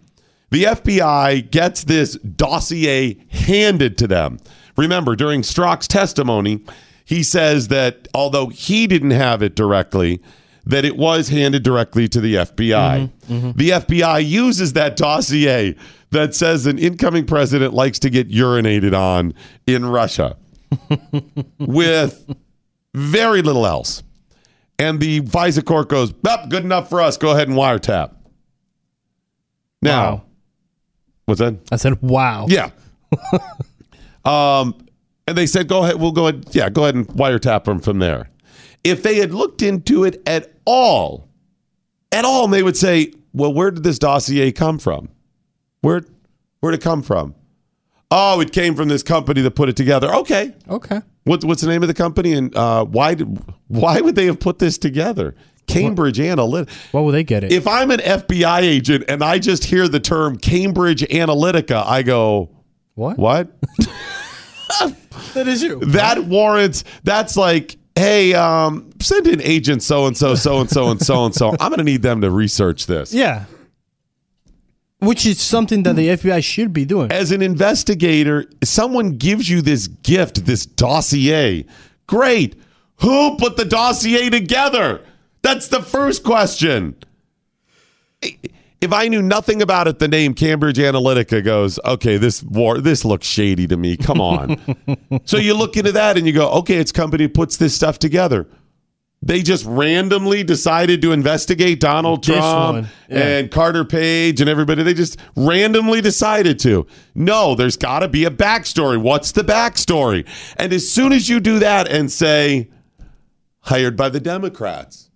The 0.52 0.66
FBI 0.66 1.50
gets 1.50 1.86
this 1.86 2.16
dossier 2.18 3.18
handed 3.30 3.98
to 4.00 4.08
them. 4.08 4.38
Remember, 4.78 5.16
during 5.16 5.42
Strzok's 5.42 5.88
testimony, 5.88 6.64
he 7.06 7.24
says 7.24 7.70
that 7.70 8.08
although 8.14 8.48
he 8.48 8.86
didn't 8.86 9.12
have 9.12 9.42
it 9.42 9.56
directly, 9.56 10.22
that 10.66 10.86
it 10.86 10.96
was 10.96 11.30
handed 11.30 11.64
directly 11.64 12.08
to 12.08 12.22
the 12.22 12.36
FBI. 12.36 13.10
Mm-hmm, 13.28 13.34
mm-hmm. 13.34 13.58
The 13.58 13.70
FBI 13.70 14.26
uses 14.26 14.74
that 14.74 14.96
dossier 14.96 15.76
that 16.12 16.36
says 16.36 16.66
an 16.66 16.78
incoming 16.78 17.26
president 17.26 17.74
likes 17.74 18.00
to 18.00 18.10
get 18.10 18.30
urinated 18.30 18.98
on 18.98 19.34
in 19.68 19.86
Russia 19.86 20.38
with 21.60 22.26
very 22.94 23.42
little 23.42 23.66
else. 23.66 24.04
And 24.80 25.00
the 25.00 25.22
FISA 25.22 25.64
court 25.66 25.90
goes, 25.90 26.14
"Yup, 26.26 26.50
good 26.50 26.64
enough 26.64 26.90
for 26.90 27.02
us. 27.02 27.18
Go 27.18 27.32
ahead 27.32 27.48
and 27.48 27.58
wiretap. 27.58 28.16
Now, 29.82 30.04
Wow. 30.12 30.24
what's 31.26 31.40
that? 31.40 31.56
I 31.72 31.76
said, 31.76 32.02
wow. 32.02 32.46
Yeah. 32.50 32.72
um, 34.26 34.76
and 35.28 35.38
they 35.38 35.46
said, 35.46 35.68
go 35.68 35.84
ahead. 35.84 36.00
We'll 36.00 36.12
go 36.12 36.28
ahead. 36.28 36.46
Yeah, 36.52 36.70
go 36.70 36.84
ahead 36.84 36.96
and 36.96 37.08
wiretap 37.08 37.66
them 37.66 37.80
from 37.80 38.00
there. 38.00 38.30
if 38.84 39.02
they 39.04 39.16
had 39.16 39.34
looked 39.34 39.62
into 39.62 40.04
it 40.04 40.22
at 40.28 40.52
all, 40.66 41.30
at 42.12 42.26
all, 42.26 42.44
and 42.46 42.54
they 42.54 42.64
would 42.64 42.76
say, 42.76 43.14
well, 43.34 43.54
where 43.54 43.72
did 43.72 43.84
this 43.84 43.98
dossier 43.98 44.52
come 44.52 44.78
from? 44.80 45.08
Where, 45.82 46.02
where'd 46.60 46.76
it 46.76 46.82
come 46.82 47.02
from? 47.02 47.34
Oh, 48.16 48.40
it 48.42 48.52
came 48.52 48.76
from 48.76 48.90
this 48.90 49.02
company 49.02 49.42
that 49.42 49.52
put 49.52 49.70
it 49.70 49.76
together. 49.76 50.14
Okay. 50.14 50.54
Okay. 50.70 51.02
What, 51.24 51.44
what's 51.44 51.62
the 51.62 51.68
name 51.68 51.82
of 51.82 51.88
the 51.88 51.94
company 51.96 52.34
and 52.34 52.56
uh, 52.56 52.86
why 52.86 53.16
did 53.16 53.40
why 53.70 54.02
would 54.02 54.14
they 54.16 54.26
have 54.28 54.40
put 54.40 54.60
this 54.60 54.78
together? 54.78 55.36
Cambridge 55.66 56.18
Analytica. 56.20 56.70
What 56.94 57.02
will 57.02 57.12
they 57.12 57.24
get 57.24 57.44
it? 57.44 57.52
If 57.52 57.66
I'm 57.68 57.90
an 57.90 58.00
FBI 58.00 58.62
agent 58.62 59.06
and 59.08 59.24
I 59.24 59.40
just 59.40 59.64
hear 59.64 59.88
the 59.88 60.00
term 60.00 60.38
Cambridge 60.38 61.02
Analytica, 61.04 61.84
I 61.88 62.04
go, 62.04 62.50
what? 62.96 63.18
what? 63.18 63.50
That 65.34 65.48
is 65.48 65.62
you. 65.64 65.80
that 65.80 66.26
warrants 66.26 66.84
that's 67.04 67.36
like 67.38 67.78
hey 67.96 68.34
um 68.34 68.90
send 69.00 69.28
in 69.28 69.42
agent 69.42 69.82
so 69.84 70.06
and 70.08 70.16
so 70.18 70.36
so 70.36 70.60
and 70.60 70.70
so 70.70 70.90
and 70.90 71.02
so 71.02 71.26
and 71.26 71.34
so 71.36 71.52
i'm 71.60 71.70
gonna 71.70 71.84
need 71.84 72.02
them 72.02 72.22
to 72.22 72.30
research 72.32 72.86
this 72.88 73.14
Yeah. 73.14 73.46
Which 75.04 75.26
is 75.26 75.42
something 75.42 75.84
that 75.84 75.96
the 75.96 76.10
FBI 76.10 76.44
should 76.44 76.74
be 76.74 76.86
doing. 76.86 77.12
as 77.12 77.32
an 77.32 77.42
investigator 77.42 78.46
someone 78.64 79.18
gives 79.18 79.50
you 79.50 79.62
this 79.62 79.88
gift 79.88 80.46
this 80.46 80.66
dossier 80.66 81.66
great 82.08 82.56
who 82.98 83.36
put 83.38 83.58
the 83.58 83.66
dossier 83.66 84.30
together 84.30 85.04
that's 85.42 85.68
the 85.68 85.82
first 85.82 86.24
question 86.24 86.96
if 88.84 88.92
I 88.92 89.08
knew 89.08 89.22
nothing 89.22 89.62
about 89.62 89.88
it, 89.88 90.00
the 90.00 90.10
name 90.10 90.34
Cambridge 90.34 90.78
Analytica 90.78 91.42
goes, 91.42 91.80
okay, 91.86 92.18
this 92.18 92.44
war, 92.44 92.80
this 92.80 93.06
looks 93.06 93.26
shady 93.26 93.66
to 93.68 93.78
me. 93.78 93.96
Come 93.96 94.20
on. 94.20 94.58
so 95.26 95.38
you 95.38 95.54
look 95.54 95.78
into 95.78 95.94
that 95.94 96.18
and 96.18 96.28
you 96.28 96.34
go, 96.34 96.50
okay, 96.52 96.76
it's 96.76 96.92
company 96.92 97.30
puts 97.30 97.56
this 97.56 97.74
stuff 97.74 97.98
together. 97.98 98.46
They 99.26 99.42
just 99.42 99.66
randomly 99.66 100.44
decided 100.44 101.02
to 101.04 101.14
investigate 101.14 101.80
Donald 101.80 102.26
This 102.26 102.36
Trump 102.36 102.88
yeah. 103.08 103.20
and 103.20 103.50
Carter 103.52 103.86
Page 103.86 104.42
and 104.42 104.50
everybody. 104.50 104.84
They 104.84 104.94
just 104.94 105.18
randomly 105.38 106.02
decided 106.02 106.60
to. 106.60 106.86
No, 107.16 107.56
there's 107.56 107.78
got 107.78 108.00
to 108.00 108.10
be 108.10 108.26
a 108.26 108.30
backstory. 108.30 109.02
What's 109.02 109.32
the 109.32 109.44
backstory? 109.44 110.28
And 110.58 110.74
as 110.74 110.92
soon 110.92 111.14
as 111.14 111.30
you 111.30 111.40
do 111.40 111.60
that 111.60 111.88
and 111.88 112.12
say, 112.12 112.70
hired 113.62 113.96
by 113.96 114.10
the 114.10 114.20
Democrats, 114.20 115.10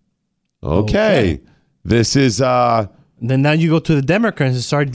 okay, 0.63 1.33
Okay. 1.33 1.41
this 1.83 2.15
is 2.15 2.41
uh, 2.41 2.87
then 3.19 3.41
now 3.41 3.51
you 3.51 3.69
go 3.69 3.79
to 3.79 3.93
the 3.95 4.01
Democrats 4.01 4.53
and 4.55 4.63
start 4.63 4.89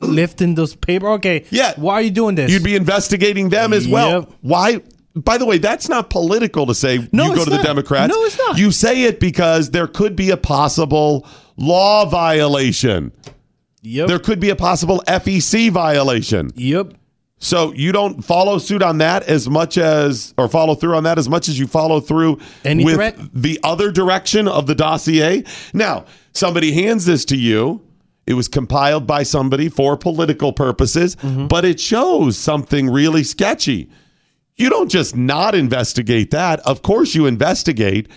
lifting 0.00 0.54
those 0.54 0.76
paper. 0.76 1.08
Okay. 1.10 1.44
Yeah. 1.50 1.72
Why 1.76 1.94
are 1.94 2.02
you 2.02 2.10
doing 2.10 2.36
this? 2.36 2.52
You'd 2.52 2.62
be 2.62 2.76
investigating 2.76 3.48
them 3.48 3.72
as 3.72 3.88
well. 3.88 4.20
Yep. 4.20 4.32
Why? 4.42 4.80
By 5.16 5.38
the 5.38 5.46
way, 5.46 5.58
that's 5.58 5.88
not 5.88 6.10
political 6.10 6.66
to 6.66 6.74
say 6.74 7.08
No, 7.12 7.28
you 7.30 7.36
go 7.36 7.44
to 7.44 7.50
the. 7.50 7.62
Democrats. 7.62 8.12
No, 8.12 8.20
it's 8.24 8.36
not. 8.38 8.58
You 8.58 8.72
say 8.72 9.04
it 9.04 9.20
because 9.20 9.70
there 9.70 9.86
could 9.86 10.16
be 10.16 10.30
a 10.30 10.36
possible 10.36 11.26
law 11.56 12.04
violation. 12.04 13.12
yep. 13.82 14.08
There 14.08 14.18
could 14.18 14.40
be 14.40 14.50
a 14.50 14.56
possible 14.56 15.02
FEC 15.06 15.70
violation. 15.70 16.50
yep. 16.56 16.94
So 17.38 17.72
you 17.74 17.92
don't 17.92 18.24
follow 18.24 18.56
suit 18.58 18.80
on 18.82 18.98
that 18.98 19.24
as 19.24 19.50
much 19.50 19.76
as, 19.76 20.32
or 20.38 20.48
follow 20.48 20.74
through 20.74 20.94
on 20.96 21.04
that 21.04 21.18
as 21.18 21.28
much 21.28 21.48
as 21.48 21.58
you 21.58 21.66
follow 21.66 22.00
through 22.00 22.38
Any 22.64 22.84
with 22.86 22.94
threat? 22.94 23.18
the 23.34 23.60
other 23.62 23.90
direction 23.92 24.48
of 24.48 24.66
the 24.66 24.74
dossier. 24.74 25.44
Now, 25.74 26.06
somebody 26.32 26.72
hands 26.72 27.04
this 27.04 27.24
to 27.26 27.36
you. 27.36 27.82
It 28.26 28.32
was 28.34 28.48
compiled 28.48 29.06
by 29.06 29.24
somebody 29.24 29.68
for 29.68 29.96
political 29.98 30.54
purposes, 30.54 31.16
Mm-hmm. 31.16 31.48
but 31.48 31.66
it 31.66 31.78
shows 31.78 32.38
something 32.38 32.88
really 32.88 33.22
sketchy. 33.24 33.90
You 34.56 34.70
don't 34.70 34.88
just 34.88 35.16
not 35.16 35.54
investigate 35.54 36.30
that. 36.30 36.60
Of 36.60 36.82
course, 36.82 37.14
you 37.14 37.26
investigate, 37.26 38.08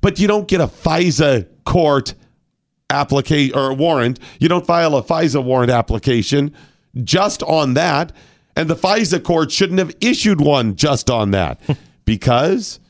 but 0.00 0.18
you 0.18 0.28
don't 0.28 0.46
get 0.46 0.60
a 0.60 0.66
FISA 0.66 1.48
court 1.64 2.14
application 2.88 3.56
or 3.58 3.72
warrant. 3.74 4.20
You 4.38 4.48
don't 4.48 4.66
file 4.66 4.96
a 4.96 5.02
FISA 5.02 5.42
warrant 5.42 5.70
application 5.70 6.54
just 7.02 7.42
on 7.42 7.74
that. 7.74 8.12
And 8.56 8.68
the 8.68 8.76
FISA 8.76 9.22
court 9.22 9.50
shouldn't 9.50 9.78
have 9.78 9.94
issued 10.00 10.40
one 10.40 10.76
just 10.76 11.10
on 11.10 11.30
that 11.32 11.60
because 12.04 12.80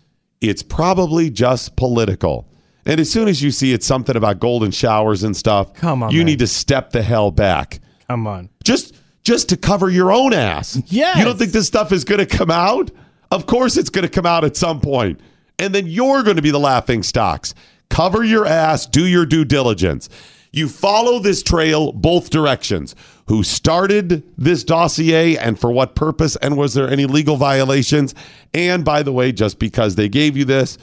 it's 0.41 0.63
probably 0.63 1.31
just 1.31 1.77
political. 1.77 2.47
And 2.87 2.99
as 2.99 3.11
soon 3.11 3.29
as 3.29 3.43
you 3.43 3.51
see 3.51 3.73
it's 3.73 3.87
something 3.87 4.17
about 4.17 4.41
golden 4.41 4.71
showers 4.71 5.23
and 5.23 5.37
stuff, 5.37 5.75
Come 5.75 6.03
on, 6.03 6.11
you 6.11 6.21
man. 6.21 6.27
need 6.27 6.39
to 6.41 6.47
step 6.47 6.91
the 6.91 7.03
hell 7.03 7.31
back. 7.31 7.81
Come 8.09 8.27
on. 8.27 8.49
Just 8.65 8.95
just 9.23 9.49
to 9.51 9.57
cover 9.57 9.91
your 9.91 10.13
own 10.13 10.33
ass. 10.33 10.81
Yes. 10.87 11.19
You 11.19 11.25
don't 11.25 11.39
think 11.39 11.53
this 11.53 11.67
stuff 11.67 11.93
is 11.93 12.05
going 12.05 12.19
to 12.19 12.27
come 12.27 12.51
out? 12.51 12.91
Of 13.31 13.47
course 13.47 13.77
it's 13.77 13.91
going 13.91 14.03
to 14.07 14.09
come 14.09 14.27
out 14.27 14.45
at 14.45 14.57
some 14.57 14.81
point. 14.81 15.21
And 15.59 15.75
then 15.75 15.87
you're 15.87 16.23
going 16.23 16.37
to 16.37 16.43
be 16.43 16.51
the 16.51 16.59
laughing 16.61 17.03
stocks. 17.03 17.55
Cover 17.91 18.25
your 18.25 18.47
ass, 18.47 18.87
do 18.87 19.07
your 19.07 19.27
due 19.27 19.45
diligence. 19.45 20.09
You 20.53 20.69
follow 20.69 21.19
this 21.19 21.43
trail 21.43 21.93
both 21.93 22.31
directions. 22.31 22.97
Who 23.27 23.45
started 23.45 24.25
this 24.37 24.65
dossier 24.65 25.37
and 25.37 25.59
for 25.59 25.71
what 25.71 25.95
purpose? 25.95 26.35
And 26.37 26.57
was 26.57 26.75
there 26.75 26.89
any 26.89 27.07
legal 27.07 27.37
violations? 27.37 28.15
And 28.53 28.85
by 28.85 29.05
the 29.05 29.13
way, 29.13 29.31
just 29.31 29.61
because 29.61 29.95
they 29.95 30.09
gave 30.09 30.37
you 30.37 30.45
this 30.45 30.79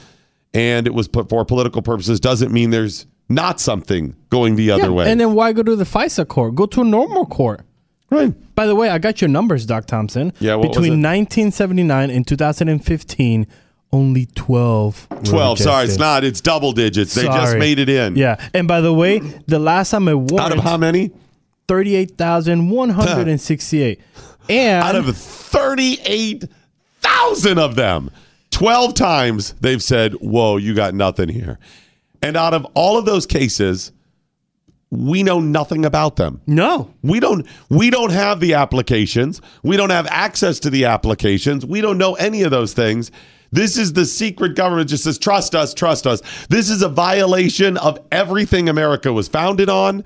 and 0.54 0.86
it 0.86 0.94
was 0.94 1.08
put 1.08 1.28
for 1.28 1.44
political 1.44 1.82
purposes 1.82 2.20
doesn't 2.20 2.50
mean 2.50 2.70
there's 2.70 3.06
not 3.28 3.60
something 3.60 4.16
going 4.30 4.56
the 4.56 4.70
other 4.70 4.84
Yeah, 4.84 4.90
way. 4.90 5.10
And 5.10 5.20
then 5.20 5.34
why 5.34 5.52
go 5.52 5.62
to 5.62 5.76
the 5.76 5.84
FISA 5.84 6.26
court? 6.26 6.54
Go 6.54 6.64
to 6.64 6.80
a 6.80 6.84
normal 6.84 7.26
court. 7.26 7.60
Right. 8.10 8.32
By 8.54 8.66
the 8.66 8.74
way, 8.74 8.88
I 8.88 8.98
got 8.98 9.20
your 9.20 9.28
numbers, 9.28 9.66
Doc 9.66 9.86
Thompson. 9.86 10.32
Yeah, 10.40 10.56
Between 10.56 10.94
it? 10.94 11.06
1979 11.06 12.10
and 12.10 12.26
2015, 12.26 13.46
only 13.92 14.26
12. 14.34 15.06
were 15.10 15.16
12. 15.22 15.58
Sorry, 15.60 15.84
it's 15.86 15.98
not. 15.98 16.24
It's 16.24 16.40
double 16.40 16.72
digits. 16.72 17.14
They 17.14 17.24
just 17.24 17.48
Sorry. 17.50 17.60
made 17.60 17.78
it 17.78 17.88
in. 17.88 18.16
Yeah. 18.16 18.36
And 18.52 18.66
by 18.68 18.80
the 18.80 18.92
way, 18.92 19.18
the 19.46 19.58
last 19.58 19.90
time 19.90 20.08
I 20.08 20.14
warned 20.14 20.40
Out 20.40 20.56
of 20.56 20.62
how 20.64 20.76
many? 20.76 21.10
38,168. 21.68 24.00
And 24.48 24.84
Out 24.84 24.94
of 24.96 25.16
38,000 25.16 27.58
of 27.58 27.76
them. 27.76 28.10
12 28.50 28.94
times 28.94 29.54
they've 29.60 29.82
said, 29.82 30.14
Whoa, 30.14 30.56
you 30.56 30.74
got 30.74 30.94
nothing 30.94 31.28
here. 31.28 31.58
And 32.22 32.36
out 32.36 32.54
of 32.54 32.64
all 32.74 32.96
of 32.98 33.04
those 33.04 33.26
cases, 33.26 33.92
we 34.90 35.22
know 35.22 35.38
nothing 35.40 35.84
about 35.84 36.16
them. 36.16 36.40
no. 36.46 36.92
We 37.02 37.20
don't 37.20 37.46
we 37.68 37.90
don't 37.90 38.10
have 38.12 38.40
the 38.40 38.54
applications. 38.54 39.40
We 39.62 39.76
don't 39.76 39.90
have 39.90 40.06
access 40.06 40.58
to 40.60 40.70
the 40.70 40.86
applications. 40.86 41.66
We 41.66 41.80
don't 41.80 41.98
know 41.98 42.14
any 42.14 42.42
of 42.42 42.50
those 42.50 42.72
things. 42.72 43.10
This 43.50 43.78
is 43.78 43.94
the 43.94 44.04
secret 44.04 44.56
government 44.56 44.90
just 44.90 45.04
says 45.04 45.18
trust 45.18 45.54
us, 45.54 45.72
trust 45.74 46.06
us. 46.06 46.22
This 46.48 46.68
is 46.70 46.82
a 46.82 46.88
violation 46.88 47.76
of 47.78 47.98
everything 48.12 48.68
America 48.68 49.12
was 49.12 49.28
founded 49.28 49.68
on. 49.70 50.04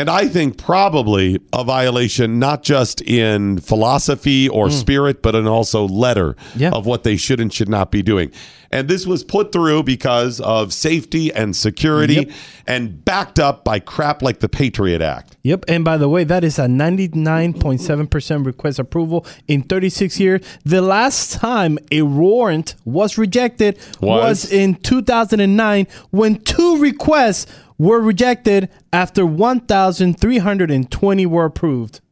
And 0.00 0.08
I 0.08 0.28
think 0.28 0.56
probably 0.56 1.38
a 1.52 1.62
violation 1.62 2.38
not 2.38 2.62
just 2.62 3.02
in 3.02 3.58
philosophy 3.58 4.48
or 4.48 4.68
hmm. 4.68 4.72
spirit, 4.72 5.20
but 5.20 5.34
in 5.34 5.46
also 5.46 5.86
letter 5.86 6.36
Yeah. 6.56 6.70
of 6.70 6.86
what 6.86 7.04
they 7.04 7.18
should 7.18 7.38
and 7.38 7.52
should 7.52 7.68
not 7.68 7.90
be 7.90 8.02
doing. 8.02 8.30
And 8.72 8.88
this 8.88 9.06
was 9.06 9.22
put 9.22 9.52
through 9.52 9.82
because 9.82 10.40
of 10.40 10.72
safety 10.72 11.30
and 11.34 11.54
security 11.54 12.14
Yep. 12.14 12.30
and 12.66 13.04
backed 13.04 13.38
up 13.38 13.62
by 13.62 13.78
crap 13.78 14.22
like 14.22 14.38
the 14.40 14.48
Patriot 14.48 15.02
Act. 15.02 15.36
Yep. 15.42 15.66
And 15.68 15.84
by 15.84 15.98
the 15.98 16.08
way, 16.08 16.24
that 16.24 16.44
is 16.44 16.58
a 16.58 16.66
99.7% 16.66 18.46
request 18.46 18.78
approval 18.78 19.26
in 19.48 19.64
36 19.64 20.18
years. 20.18 20.40
The 20.64 20.80
last 20.80 21.32
time 21.32 21.78
a 21.90 22.00
warrant 22.02 22.74
was 22.86 23.18
rejected 23.18 23.76
was, 24.00 24.44
Was? 24.44 24.52
in 24.52 24.76
2009 24.76 25.86
when 26.10 26.36
two 26.36 26.78
requests 26.78 27.46
were 27.80 27.98
rejected 27.98 28.68
after 28.92 29.24
1,320 29.24 31.26
were 31.26 31.46
approved. 31.46 32.02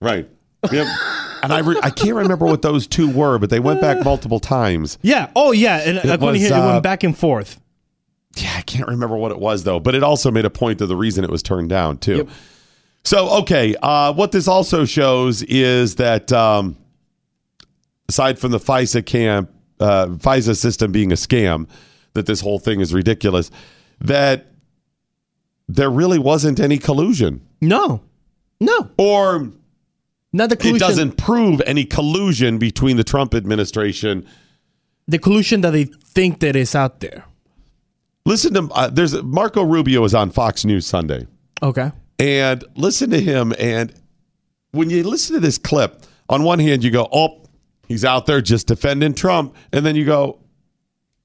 Right. 0.00 0.26
Yep. 0.72 0.86
and 1.42 1.52
I 1.52 1.58
re- 1.58 1.78
I 1.82 1.90
can't 1.90 2.14
remember 2.14 2.46
what 2.46 2.62
those 2.62 2.86
two 2.86 3.10
were, 3.10 3.38
but 3.38 3.50
they 3.50 3.60
went 3.60 3.82
back 3.82 4.02
multiple 4.02 4.40
times. 4.40 4.96
Yeah. 5.02 5.30
Oh, 5.36 5.52
yeah. 5.52 5.82
And 5.84 5.98
according 5.98 6.40
was, 6.40 6.48
here, 6.48 6.56
it 6.56 6.60
uh, 6.60 6.72
went 6.72 6.82
back 6.82 7.04
and 7.04 7.14
forth. 7.16 7.60
Yeah, 8.36 8.54
I 8.56 8.62
can't 8.62 8.88
remember 8.88 9.16
what 9.16 9.30
it 9.30 9.38
was 9.38 9.64
though, 9.64 9.80
but 9.80 9.94
it 9.94 10.02
also 10.02 10.30
made 10.30 10.46
a 10.46 10.50
point 10.50 10.80
of 10.80 10.88
the 10.88 10.96
reason 10.96 11.24
it 11.24 11.30
was 11.30 11.42
turned 11.42 11.68
down 11.68 11.98
too. 11.98 12.16
Yep. 12.16 12.28
So 13.04 13.28
okay, 13.40 13.76
uh, 13.82 14.14
what 14.14 14.32
this 14.32 14.48
also 14.48 14.86
shows 14.86 15.42
is 15.42 15.96
that 15.96 16.32
um, 16.32 16.78
aside 18.08 18.38
from 18.38 18.52
the 18.52 18.60
FISA 18.60 19.04
camp, 19.04 19.50
uh, 19.78 20.06
FISA 20.06 20.56
system 20.56 20.92
being 20.92 21.12
a 21.12 21.16
scam, 21.16 21.68
that 22.14 22.24
this 22.26 22.40
whole 22.40 22.58
thing 22.58 22.80
is 22.80 22.94
ridiculous. 22.94 23.50
That 24.00 24.47
there 25.68 25.90
really 25.90 26.18
wasn't 26.18 26.60
any 26.60 26.78
collusion, 26.78 27.40
No. 27.60 28.00
No. 28.60 28.90
or 28.98 29.50
Not 30.32 30.48
the 30.50 30.56
collusion. 30.56 30.76
it 30.76 30.80
doesn't 30.80 31.16
prove 31.16 31.60
any 31.66 31.84
collusion 31.84 32.58
between 32.58 32.96
the 32.96 33.04
Trump 33.04 33.34
administration 33.34 34.26
The 35.06 35.18
collusion 35.18 35.60
that 35.62 35.70
they 35.72 35.84
think 35.84 36.40
that 36.40 36.56
is 36.56 36.74
out 36.74 37.00
there. 37.00 37.24
Listen 38.26 38.52
to 38.54 38.68
uh, 38.74 38.88
there's 38.90 39.20
Marco 39.22 39.62
Rubio 39.62 40.04
is 40.04 40.14
on 40.14 40.30
Fox 40.30 40.64
News 40.64 40.86
Sunday, 40.86 41.26
Okay. 41.62 41.92
and 42.18 42.62
listen 42.76 43.08
to 43.10 43.20
him. 43.20 43.54
And 43.58 43.92
when 44.72 44.90
you 44.90 45.02
listen 45.04 45.34
to 45.34 45.40
this 45.40 45.56
clip, 45.56 46.02
on 46.28 46.42
one 46.42 46.58
hand 46.58 46.84
you 46.84 46.90
go, 46.90 47.08
"Oh, 47.10 47.42
he's 47.86 48.04
out 48.04 48.26
there 48.26 48.42
just 48.42 48.66
defending 48.66 49.14
Trump," 49.14 49.54
and 49.72 49.84
then 49.86 49.96
you 49.96 50.04
go, 50.04 50.40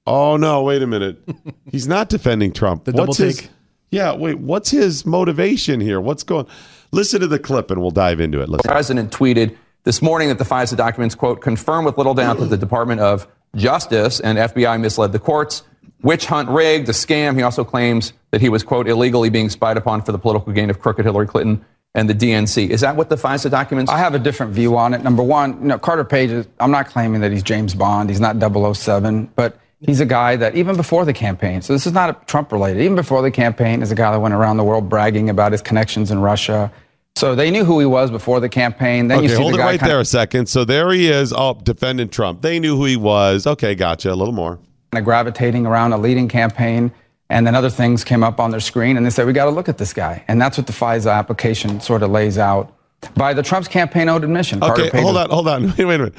Oh 0.06 0.36
no! 0.38 0.62
Wait 0.62 0.82
a 0.82 0.86
minute. 0.86 1.16
He's 1.72 1.88
not 1.88 2.10
defending 2.10 2.52
Trump. 2.52 2.84
The 2.84 2.92
what's 2.92 3.16
double 3.18 3.26
his? 3.26 3.38
take? 3.40 3.50
Yeah. 3.94 4.14
Wait. 4.14 4.38
What's 4.38 4.70
his 4.70 5.06
motivation 5.06 5.80
here? 5.80 6.00
What's 6.00 6.22
going? 6.22 6.46
Listen 6.90 7.20
to 7.20 7.26
the 7.26 7.38
clip, 7.38 7.70
and 7.70 7.80
we'll 7.80 7.90
dive 7.90 8.20
into 8.20 8.40
it. 8.40 8.46
The 8.46 8.52
Listen. 8.52 8.70
president 8.70 9.12
tweeted 9.12 9.56
this 9.84 10.00
morning 10.00 10.28
that 10.28 10.38
the 10.38 10.44
FISA 10.44 10.76
documents, 10.76 11.14
quote, 11.14 11.40
confirm 11.40 11.84
with 11.84 11.96
little 11.98 12.14
doubt 12.14 12.38
that 12.38 12.46
the 12.46 12.56
Department 12.56 13.00
of 13.00 13.26
Justice 13.56 14.20
and 14.20 14.38
FBI 14.38 14.80
misled 14.80 15.12
the 15.12 15.18
courts. 15.18 15.62
Witch 16.02 16.26
hunt 16.26 16.48
rigged, 16.48 16.88
a 16.88 16.92
scam. 16.92 17.36
He 17.36 17.42
also 17.42 17.64
claims 17.64 18.12
that 18.30 18.40
he 18.40 18.48
was, 18.48 18.62
quote, 18.62 18.88
illegally 18.88 19.30
being 19.30 19.48
spied 19.48 19.76
upon 19.76 20.02
for 20.02 20.12
the 20.12 20.18
political 20.18 20.52
gain 20.52 20.70
of 20.70 20.78
crooked 20.80 21.04
Hillary 21.04 21.26
Clinton 21.26 21.64
and 21.94 22.10
the 22.10 22.14
DNC. 22.14 22.68
Is 22.68 22.80
that 22.80 22.96
what 22.96 23.08
the 23.08 23.16
FISA 23.16 23.50
documents? 23.50 23.90
I 23.90 23.98
have 23.98 24.14
a 24.14 24.18
different 24.18 24.52
view 24.52 24.76
on 24.76 24.94
it. 24.94 25.02
Number 25.02 25.22
one, 25.22 25.60
you 25.62 25.68
know, 25.68 25.78
Carter 25.78 26.04
Page 26.04 26.30
is, 26.30 26.46
I'm 26.60 26.70
not 26.70 26.88
claiming 26.88 27.20
that 27.22 27.32
he's 27.32 27.42
James 27.42 27.74
Bond. 27.74 28.10
He's 28.10 28.20
not 28.20 28.36
007, 28.38 29.30
but 29.36 29.58
he's 29.86 30.00
a 30.00 30.06
guy 30.06 30.36
that 30.36 30.56
even 30.56 30.76
before 30.76 31.04
the 31.04 31.12
campaign, 31.12 31.62
so 31.62 31.72
this 31.72 31.86
is 31.86 31.92
not 31.92 32.26
Trump 32.26 32.50
related, 32.52 32.82
even 32.82 32.96
before 32.96 33.22
the 33.22 33.30
campaign, 33.30 33.82
is 33.82 33.90
a 33.90 33.94
guy 33.94 34.10
that 34.10 34.20
went 34.20 34.34
around 34.34 34.56
the 34.56 34.64
world 34.64 34.88
bragging 34.88 35.30
about 35.30 35.52
his 35.52 35.62
connections 35.62 36.10
in 36.10 36.20
Russia. 36.20 36.72
So 37.16 37.34
they 37.34 37.50
knew 37.50 37.64
who 37.64 37.78
he 37.78 37.86
was 37.86 38.10
before 38.10 38.40
the 38.40 38.48
campaign. 38.48 39.06
Then 39.08 39.18
you 39.18 39.26
Okay, 39.26 39.34
see 39.36 39.40
hold 39.42 39.54
the 39.54 39.58
it 39.58 39.60
guy 39.60 39.66
right 39.66 39.80
there 39.80 39.98
of, 39.98 40.02
a 40.02 40.04
second. 40.06 40.48
So 40.48 40.64
there 40.64 40.90
he 40.90 41.08
is, 41.08 41.32
oh, 41.32 41.54
defending 41.62 42.08
Trump. 42.08 42.42
They 42.42 42.58
knew 42.58 42.76
who 42.76 42.86
he 42.86 42.96
was. 42.96 43.46
Okay, 43.46 43.74
gotcha. 43.74 44.12
A 44.12 44.16
little 44.16 44.34
more. 44.34 44.56
kind 44.90 44.98
of 44.98 45.04
gravitating 45.04 45.64
around 45.66 45.92
a 45.92 45.98
leading 45.98 46.28
campaign. 46.28 46.90
And 47.30 47.46
then 47.46 47.54
other 47.54 47.70
things 47.70 48.04
came 48.04 48.22
up 48.22 48.38
on 48.38 48.50
their 48.50 48.60
screen, 48.60 48.96
and 48.96 49.06
they 49.06 49.10
said, 49.10 49.26
we 49.26 49.32
got 49.32 49.46
to 49.46 49.50
look 49.50 49.68
at 49.68 49.78
this 49.78 49.92
guy. 49.94 50.22
And 50.28 50.40
that's 50.40 50.58
what 50.58 50.66
the 50.66 50.72
FISA 50.74 51.12
application 51.12 51.80
sort 51.80 52.02
of 52.02 52.10
lays 52.10 52.36
out. 52.36 52.76
By 53.16 53.32
the 53.32 53.42
Trump's 53.42 53.68
campaign 53.68 54.08
own 54.08 54.22
admission. 54.24 54.62
Okay, 54.62 54.90
hold 55.00 55.16
on, 55.16 55.30
hold 55.30 55.48
on. 55.48 55.66
Wait, 55.68 55.78
wait 55.78 55.94
a 55.94 55.98
minute. 55.98 56.14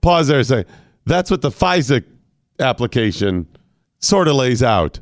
Pause 0.00 0.28
there 0.28 0.38
a 0.40 0.44
second. 0.44 0.72
That's 1.04 1.30
what 1.30 1.42
the 1.42 1.50
FISA 1.50 2.04
application 2.60 3.46
sort 3.98 4.28
of 4.28 4.36
lays 4.36 4.62
out. 4.62 5.00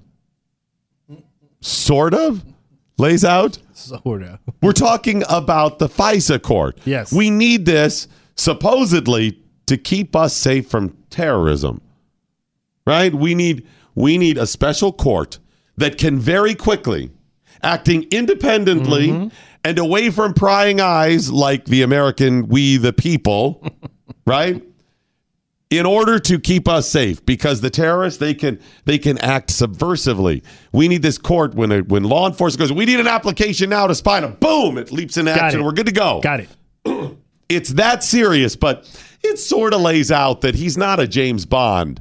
Sort 1.61 2.15
of 2.15 2.45
lays 2.99 3.25
out. 3.25 3.59
Sort 3.73 4.23
of. 4.23 4.39
We're 4.63 4.73
talking 4.73 5.23
about 5.29 5.79
the 5.79 5.89
FISA 5.89 6.43
court. 6.43 6.79
Yes. 6.85 7.13
We 7.13 7.31
need 7.31 7.67
this 7.67 8.09
supposedly 8.37 9.43
to 9.67 9.77
keep 9.77 10.15
us 10.15 10.35
safe 10.35 10.69
from 10.69 10.97
terrorism. 11.11 11.81
Right? 12.87 13.13
We 13.13 13.35
need 13.35 13.67
we 13.95 14.19
need 14.19 14.39
a 14.39 14.47
special 14.47 14.93
court 14.93 15.39
that 15.77 15.99
can 15.99 16.19
very 16.19 16.55
quickly 16.55 17.11
acting 17.63 18.07
independently 18.11 19.09
mm-hmm. 19.09 19.29
and 19.65 19.79
away 19.79 20.11
from 20.11 20.35
prying 20.35 20.81
eyes 20.81 21.31
like 21.31 21.65
the 21.65 21.83
American 21.83 22.47
we 22.49 22.77
the 22.77 22.93
people, 22.93 23.67
right? 24.27 24.63
In 25.71 25.85
order 25.85 26.19
to 26.21 26.39
keep 26.39 26.69
us 26.69 26.89
safe 26.89 27.25
because 27.27 27.61
the 27.61 27.71
terrorists 27.71 28.21
they 28.21 28.35
can 28.35 28.61
they 28.85 28.99
can 28.99 29.19
act 29.19 29.51
subversively. 29.51 30.43
We 30.73 30.89
need 30.89 31.03
this 31.03 31.19
court 31.19 31.55
when 31.55 31.73
a, 31.73 31.81
when 31.81 32.05
law 32.05 32.27
enforcement 32.27 32.69
goes 32.69 32.73
we 32.73 32.85
need 32.85 33.01
an 33.01 33.09
application 33.09 33.71
now 33.71 33.87
to 33.87 33.95
spy 33.95 34.21
them. 34.21 34.35
Boom 34.35 34.79
it 34.79 34.93
leaps 34.93 35.17
into 35.17 35.33
action. 35.33 35.65
we're 35.65 35.73
good 35.73 35.87
to 35.87 35.93
go. 35.93 36.21
Got 36.21 36.41
it. 36.41 36.49
it's 37.49 37.71
that 37.71 38.05
serious 38.05 38.55
but 38.57 38.89
it 39.23 39.39
sort 39.39 39.75
of 39.75 39.81
lays 39.81 40.13
out 40.13 40.41
that 40.43 40.55
he's 40.55 40.77
not 40.77 41.01
a 41.01 41.07
james 41.07 41.47
bond 41.47 42.01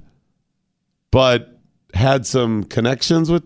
but 1.11 1.59
had 1.93 2.25
some 2.25 2.63
connections 2.63 3.31
with 3.31 3.43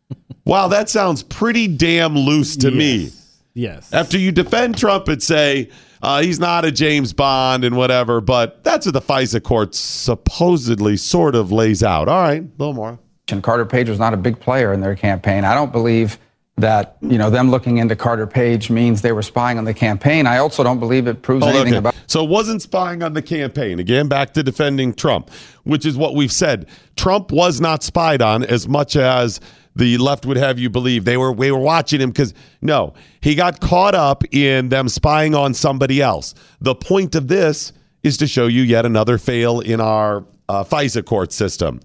wow 0.44 0.68
that 0.68 0.88
sounds 0.88 1.22
pretty 1.22 1.68
damn 1.68 2.16
loose 2.16 2.56
to 2.56 2.70
me 2.70 3.10
Yes. 3.58 3.92
after 3.92 4.18
you 4.18 4.32
defend 4.32 4.76
Trump 4.76 5.08
and 5.08 5.22
say 5.22 5.70
uh, 6.02 6.20
he's 6.22 6.38
not 6.38 6.64
a 6.66 6.70
James 6.70 7.12
Bond 7.14 7.64
and 7.64 7.74
whatever, 7.76 8.20
but 8.20 8.62
that's 8.62 8.84
what 8.86 8.92
the 8.92 9.00
FISA 9.00 9.42
court 9.42 9.74
supposedly 9.74 10.96
sort 10.96 11.34
of 11.34 11.50
lays 11.52 11.82
out. 11.82 12.08
All 12.08 12.22
right, 12.22 12.42
a 12.42 12.48
little 12.58 12.74
more. 12.74 12.98
and 13.30 13.42
Carter 13.42 13.64
Page 13.66 13.88
was 13.88 13.98
not 13.98 14.12
a 14.14 14.16
big 14.16 14.38
player 14.38 14.72
in 14.72 14.80
their 14.80 14.94
campaign. 14.94 15.44
I 15.44 15.54
don't 15.54 15.72
believe 15.72 16.18
that 16.58 16.96
you 17.02 17.18
know 17.18 17.28
them 17.28 17.50
looking 17.50 17.76
into 17.78 17.94
Carter 17.96 18.26
Page 18.26 18.70
means 18.70 19.02
they 19.02 19.12
were 19.12 19.22
spying 19.22 19.58
on 19.58 19.64
the 19.64 19.74
campaign. 19.74 20.26
I 20.26 20.38
also 20.38 20.62
don't 20.62 20.80
believe 20.80 21.06
it 21.06 21.20
proves 21.22 21.44
Oh, 21.44 21.48
anything 21.48 21.68
okay. 21.74 21.76
about. 21.78 21.94
So 22.06 22.24
it 22.24 22.30
wasn't 22.30 22.62
spying 22.62 23.02
on 23.02 23.12
the 23.12 23.20
campaign. 23.22 23.78
Again, 23.78 24.08
back 24.08 24.32
to 24.34 24.42
defending 24.42 24.94
Trump, 24.94 25.30
which 25.64 25.84
is 25.84 25.96
what 25.96 26.14
we've 26.14 26.32
said. 26.32 26.66
Trump 26.96 27.30
was 27.30 27.60
not 27.60 27.82
spied 27.82 28.22
on 28.22 28.42
as 28.44 28.66
much 28.68 28.96
as 28.96 29.38
the 29.76 29.98
left 29.98 30.24
would 30.26 30.38
have 30.38 30.58
you 30.58 30.70
believe. 30.70 31.04
They 31.04 31.16
were 31.16 31.30
we 31.32 31.52
were 31.52 31.58
watching 31.58 32.00
him 32.00 32.10
because 32.10 32.34
no, 32.62 32.94
he 33.20 33.34
got 33.34 33.60
caught 33.60 33.94
up 33.94 34.24
in 34.34 34.70
them 34.70 34.88
spying 34.88 35.34
on 35.34 35.54
somebody 35.54 36.00
else. 36.02 36.34
The 36.60 36.74
point 36.74 37.14
of 37.14 37.28
this 37.28 37.72
is 38.02 38.16
to 38.18 38.26
show 38.26 38.46
you 38.46 38.62
yet 38.62 38.86
another 38.86 39.18
fail 39.18 39.60
in 39.60 39.80
our 39.80 40.24
uh, 40.48 40.64
FISA 40.64 41.04
court 41.04 41.32
system. 41.32 41.80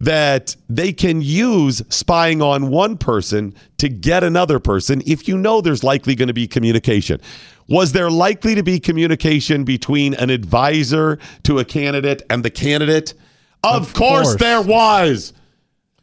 That 0.00 0.54
they 0.68 0.92
can 0.92 1.22
use 1.22 1.82
spying 1.88 2.42
on 2.42 2.68
one 2.68 2.98
person 2.98 3.54
to 3.78 3.88
get 3.88 4.22
another 4.22 4.58
person 4.58 5.02
if 5.06 5.26
you 5.28 5.38
know 5.38 5.60
there's 5.60 5.82
likely 5.82 6.14
going 6.14 6.28
to 6.28 6.34
be 6.34 6.46
communication. 6.46 7.20
Was 7.68 7.92
there 7.92 8.10
likely 8.10 8.54
to 8.54 8.62
be 8.62 8.78
communication 8.78 9.64
between 9.64 10.12
an 10.14 10.28
advisor 10.30 11.18
to 11.44 11.58
a 11.58 11.64
candidate 11.64 12.22
and 12.28 12.44
the 12.44 12.50
candidate? 12.50 13.14
Of, 13.62 13.82
Of 13.82 13.94
course, 13.94 14.26
course. 14.26 14.40
there 14.40 14.60
was. 14.60 15.32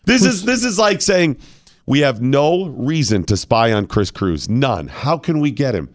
This 0.04 0.26
is 0.26 0.44
this 0.46 0.64
is 0.64 0.80
like 0.80 1.02
saying 1.02 1.38
we 1.86 2.00
have 2.00 2.22
no 2.22 2.68
reason 2.68 3.24
to 3.26 3.38
spy 3.38 3.72
on 3.72 3.88
Kris 3.88 4.12
Cruz. 4.12 4.50
None. 4.50 4.88
How 4.88 5.18
can 5.18 5.40
we 5.40 5.52
get 5.52 5.76
him? 5.76 5.94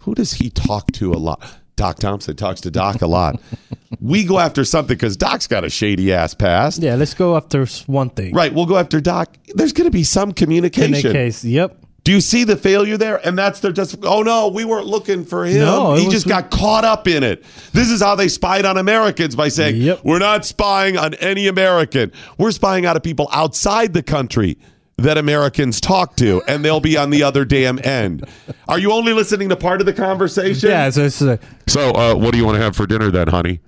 Who 0.00 0.14
does 0.14 0.32
he 0.32 0.50
talk 0.50 0.90
to 0.92 1.12
a 1.12 1.16
lot? 1.18 1.42
Doc 1.76 1.98
Thompson 1.98 2.34
talks 2.34 2.60
to 2.62 2.70
Doc 2.70 3.02
a 3.02 3.06
lot. 3.06 3.40
we 4.00 4.24
go 4.24 4.38
after 4.40 4.64
something 4.64 4.96
because 4.96 5.16
Doc's 5.16 5.46
got 5.46 5.64
a 5.64 5.70
shady 5.70 6.12
ass 6.12 6.34
past. 6.34 6.82
Yeah, 6.82 6.96
let's 6.96 7.14
go 7.14 7.36
after 7.36 7.64
one 7.86 8.10
thing. 8.10 8.34
Right. 8.34 8.52
We'll 8.52 8.66
go 8.66 8.76
after 8.76 9.00
Doc. 9.00 9.36
There's 9.54 9.72
going 9.72 9.86
to 9.86 9.92
be 9.92 10.02
some 10.02 10.32
communication. 10.32 11.06
In 11.06 11.12
case, 11.12 11.44
yep. 11.44 11.84
Do 12.08 12.14
you 12.14 12.22
see 12.22 12.44
the 12.44 12.56
failure 12.56 12.96
there? 12.96 13.20
And 13.22 13.36
that's 13.36 13.60
their 13.60 13.70
just. 13.70 14.02
Oh 14.02 14.22
no, 14.22 14.48
we 14.48 14.64
weren't 14.64 14.86
looking 14.86 15.26
for 15.26 15.44
him. 15.44 15.58
No, 15.58 15.92
he 15.94 16.08
just 16.08 16.26
got 16.26 16.50
caught 16.50 16.82
up 16.82 17.06
in 17.06 17.22
it. 17.22 17.44
This 17.74 17.90
is 17.90 18.00
how 18.00 18.14
they 18.14 18.28
spied 18.28 18.64
on 18.64 18.78
Americans 18.78 19.36
by 19.36 19.48
saying, 19.48 19.76
Yep. 19.76 20.00
"We're 20.04 20.18
not 20.18 20.46
spying 20.46 20.96
on 20.96 21.12
any 21.16 21.48
American. 21.48 22.10
We're 22.38 22.52
spying 22.52 22.86
out 22.86 22.96
of 22.96 23.02
people 23.02 23.28
outside 23.30 23.92
the 23.92 24.02
country." 24.02 24.56
That 24.96 25.18
Americans 25.18 25.82
talk 25.82 26.16
to, 26.16 26.40
and 26.48 26.64
they'll 26.64 26.80
be 26.80 26.96
on 26.96 27.10
the 27.10 27.24
other 27.24 27.44
damn 27.44 27.78
end. 27.84 28.24
Are 28.68 28.78
you 28.78 28.90
only 28.90 29.12
listening 29.12 29.50
to 29.50 29.56
part 29.56 29.80
of 29.80 29.86
the 29.86 29.92
conversation? 29.92 30.70
Yeah, 30.70 30.88
so 30.88 31.04
it's 31.04 31.20
like, 31.20 31.42
So, 31.66 31.90
uh, 31.90 32.14
what 32.14 32.32
do 32.32 32.38
you 32.38 32.46
want 32.46 32.56
to 32.56 32.62
have 32.62 32.74
for 32.74 32.86
dinner 32.86 33.10
then, 33.10 33.28
honey? 33.28 33.60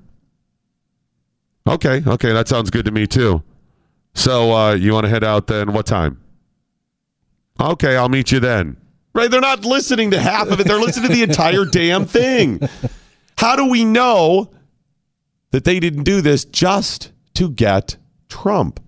Okay, 1.68 2.02
okay, 2.06 2.32
that 2.32 2.48
sounds 2.48 2.70
good 2.70 2.86
to 2.86 2.90
me 2.90 3.06
too. 3.06 3.42
So, 4.14 4.50
uh, 4.50 4.72
you 4.72 4.94
want 4.94 5.04
to 5.04 5.10
head 5.10 5.24
out 5.24 5.46
then? 5.46 5.74
What 5.74 5.84
time? 5.84 6.20
Okay, 7.58 7.96
I'll 7.96 8.08
meet 8.08 8.32
you 8.32 8.40
then. 8.40 8.76
Right? 9.14 9.30
They're 9.30 9.40
not 9.40 9.64
listening 9.64 10.10
to 10.12 10.20
half 10.20 10.48
of 10.48 10.60
it, 10.60 10.66
they're 10.66 10.78
listening 10.78 11.08
to 11.08 11.14
the 11.14 11.22
entire 11.22 11.64
damn 11.70 12.04
thing. 12.06 12.60
How 13.38 13.56
do 13.56 13.68
we 13.68 13.84
know 13.84 14.50
that 15.50 15.64
they 15.64 15.80
didn't 15.80 16.04
do 16.04 16.20
this 16.20 16.44
just 16.44 17.12
to 17.34 17.50
get 17.50 17.96
Trump? 18.28 18.80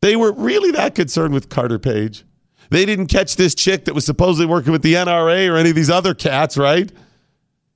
They 0.00 0.16
were 0.16 0.32
really 0.32 0.70
that 0.72 0.94
concerned 0.94 1.32
with 1.32 1.48
Carter 1.48 1.78
Page. 1.78 2.24
They 2.70 2.84
didn't 2.84 3.06
catch 3.06 3.36
this 3.36 3.54
chick 3.54 3.86
that 3.86 3.94
was 3.94 4.04
supposedly 4.04 4.46
working 4.46 4.72
with 4.72 4.82
the 4.82 4.94
NRA 4.94 5.50
or 5.50 5.56
any 5.56 5.70
of 5.70 5.76
these 5.76 5.90
other 5.90 6.12
cats, 6.12 6.56
right? 6.56 6.92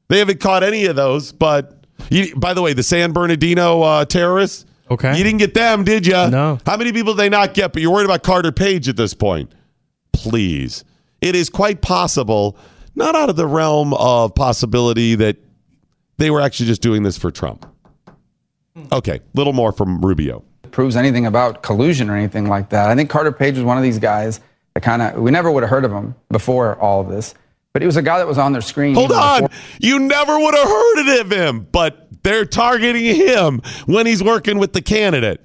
They 0.09 0.19
haven't 0.19 0.41
caught 0.41 0.63
any 0.63 0.87
of 0.87 0.97
those. 0.97 1.33
But 1.33 1.87
you, 2.11 2.35
by 2.37 2.55
the 2.55 2.63
way, 2.63 2.73
the 2.73 2.83
San 2.83 3.13
Bernardino 3.13 3.83
uh, 3.83 4.05
terrorists, 4.05 4.67
Okay. 4.91 5.17
you 5.17 5.25
didn't 5.25 5.39
get 5.39 5.55
them, 5.55 5.85
did 5.85 6.07
you? 6.07 6.13
No. 6.13 6.59
How 6.65 6.77
many 6.77 6.93
people 6.93 7.15
did 7.15 7.21
they 7.21 7.29
not 7.29 7.55
get? 7.55 7.73
But 7.73 7.83
you're 7.83 7.93
worried 7.93 8.07
about 8.07 8.23
Carter 8.23 8.53
Page 8.53 8.89
at 8.89 8.97
this 8.97 9.15
point. 9.15 9.53
Please, 10.13 10.85
it 11.21 11.35
is 11.35 11.49
quite 11.51 11.81
possible, 11.83 12.57
not 12.95 13.15
out 13.15 13.31
of 13.31 13.37
the 13.37 13.47
realm 13.47 13.95
of 13.95 14.35
possibility 14.35 15.15
that 15.17 15.37
they 16.17 16.31
were 16.31 16.41
actually 16.41 16.67
just 16.67 16.83
doing 16.83 17.03
this 17.03 17.17
for 17.19 17.31
Trump. 17.31 17.67
Hmm. 18.75 18.85
Okay, 18.93 19.21
little 19.35 19.53
more 19.53 19.73
from 19.73 20.01
Rubio. 20.01 20.43
proves 20.71 20.97
anything 20.97 21.27
about 21.27 21.63
collusion 21.63 22.11
or 22.11 22.17
anything 22.17 22.49
like 22.49 22.71
that. 22.71 22.89
I 22.89 22.95
think 22.95 23.11
Carter 23.11 23.33
Page 23.33 23.55
was 23.57 23.65
one 23.65 23.77
of 23.77 23.83
these 23.83 23.99
guys 23.99 24.41
that 24.75 24.83
kind 24.83 25.03
of 25.03 25.15
we 25.21 25.31
never 25.31 25.51
would 25.51 25.63
have 25.63 25.71
heard 25.71 25.85
of 25.85 25.93
him 25.93 26.15
before 26.31 26.77
all 26.81 27.01
of 27.01 27.09
this, 27.09 27.35
but 27.79 27.83
he 27.83 27.87
was 27.87 27.97
a 27.97 28.03
guy 28.03 28.19
that 28.19 28.27
was 28.27 28.39
on 28.39 28.51
their 28.51 28.61
screen. 28.61 28.93
Hold 28.97 29.13
on. 29.13 29.43
before- 29.43 29.57
You 29.79 30.01
never 30.01 30.37
would 30.37 30.53
have 30.53 30.67
heard 30.67 30.99
it 30.99 31.21
of 31.21 31.31
him, 31.31 31.69
but 31.71 32.09
they're 32.25 32.45
targeting 32.45 33.05
him 33.15 33.63
when 33.87 34.05
he's 34.05 34.21
working 34.21 34.59
with 34.59 34.73
the 34.73 34.83
candidate. 34.83 35.41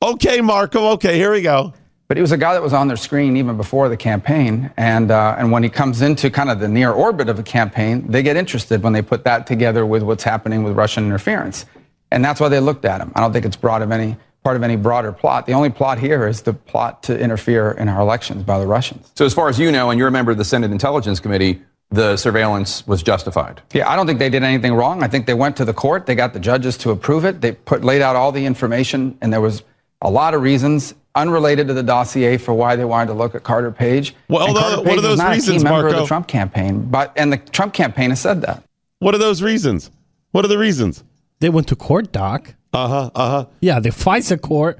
Okay, 0.00 0.40
Marco. 0.40 0.90
Okay, 0.92 1.16
here 1.16 1.32
we 1.32 1.42
go. 1.42 1.74
But 2.06 2.16
he 2.16 2.20
was 2.20 2.30
a 2.30 2.36
guy 2.36 2.52
that 2.52 2.62
was 2.62 2.72
on 2.72 2.86
their 2.86 2.96
screen 2.96 3.36
even 3.36 3.56
before 3.56 3.88
the 3.88 3.96
campaign, 3.96 4.70
and 4.76 5.10
uh, 5.10 5.34
and 5.36 5.50
when 5.50 5.64
he 5.64 5.68
comes 5.68 6.00
into 6.00 6.30
kind 6.30 6.48
of 6.48 6.60
the 6.60 6.68
near 6.68 6.92
orbit 6.92 7.28
of 7.28 7.40
a 7.40 7.42
campaign, 7.42 8.06
they 8.08 8.22
get 8.22 8.36
interested 8.36 8.80
when 8.84 8.92
they 8.92 9.02
put 9.02 9.24
that 9.24 9.48
together 9.48 9.84
with 9.84 10.04
what's 10.04 10.22
happening 10.22 10.62
with 10.62 10.74
Russian 10.76 11.06
interference, 11.06 11.66
and 12.12 12.24
that's 12.24 12.38
why 12.40 12.48
they 12.48 12.60
looked 12.60 12.84
at 12.84 13.00
him. 13.00 13.10
I 13.16 13.20
don't 13.20 13.32
think 13.32 13.44
it's 13.44 13.56
part 13.56 13.82
of 13.82 13.90
any 13.90 14.16
part 14.44 14.56
of 14.56 14.62
any 14.62 14.76
broader 14.76 15.12
plot. 15.12 15.46
The 15.46 15.52
only 15.52 15.70
plot 15.70 15.98
here 15.98 16.26
is 16.26 16.42
the 16.42 16.52
plot 16.52 17.02
to 17.04 17.18
interfere 17.18 17.72
in 17.72 17.88
our 17.88 18.00
elections 18.00 18.42
by 18.44 18.58
the 18.58 18.66
Russians. 18.66 19.10
So, 19.14 19.24
as 19.24 19.34
far 19.34 19.48
as 19.48 19.58
you 19.58 19.70
know, 19.72 19.90
and 19.90 19.98
you're 19.98 20.08
a 20.08 20.12
member 20.12 20.30
of 20.32 20.38
the 20.38 20.44
Senate 20.44 20.70
Intelligence 20.70 21.20
Committee, 21.20 21.60
the 21.90 22.16
surveillance 22.16 22.86
was 22.86 23.02
justified. 23.02 23.62
Yeah, 23.72 23.88
I 23.90 23.96
don't 23.96 24.06
think 24.06 24.18
they 24.18 24.28
did 24.30 24.42
anything 24.42 24.74
wrong. 24.74 25.02
I 25.02 25.08
think 25.08 25.26
they 25.26 25.34
went 25.34 25.56
to 25.56 25.64
the 25.64 25.72
court. 25.74 26.06
They 26.06 26.14
got 26.14 26.32
the 26.34 26.40
judges 26.40 26.76
to 26.78 26.90
approve 26.90 27.24
it. 27.24 27.40
They 27.40 27.52
put 27.52 27.82
laid 27.84 28.02
out 28.02 28.14
all 28.16 28.30
the 28.32 28.44
information, 28.44 29.16
and 29.22 29.32
there 29.32 29.40
was 29.40 29.62
a 30.02 30.10
lot 30.10 30.34
of 30.34 30.42
reasons 30.42 30.94
unrelated 31.14 31.66
to 31.66 31.74
the 31.74 31.82
dossier 31.82 32.36
for 32.36 32.52
why 32.54 32.76
they 32.76 32.84
wanted 32.84 33.06
to 33.06 33.14
look 33.14 33.34
at 33.34 33.42
Carter 33.42 33.72
Page. 33.72 34.14
Well, 34.28 34.46
And 34.46 34.54
the- 34.56 34.60
Carter 34.60 34.82
what 34.82 34.98
are 34.98 35.00
those 35.00 35.18
not 35.18 35.30
reasons, 35.32 35.48
a 35.48 35.58
key 35.58 35.64
member 35.64 35.78
of 35.86 35.92
Marco? 35.92 36.00
the 36.02 36.06
Trump 36.06 36.28
campaign, 36.28 36.82
but 36.90 37.12
and 37.16 37.32
the 37.32 37.38
Trump 37.38 37.72
campaign 37.74 38.10
has 38.10 38.20
said 38.20 38.42
that. 38.42 38.62
What 39.00 39.14
are 39.14 39.18
those 39.18 39.42
reasons? 39.42 39.90
What 40.32 40.44
are 40.44 40.48
the 40.48 40.58
reasons? 40.58 41.02
They 41.40 41.48
went 41.48 41.68
to 41.68 41.76
court, 41.76 42.12
Doc. 42.12 42.54
Uh 42.72 42.88
huh. 42.88 43.10
Uh 43.14 43.30
huh. 43.30 43.46
Yeah, 43.60 43.80
the 43.80 43.90
FISA 43.90 44.40
court. 44.40 44.78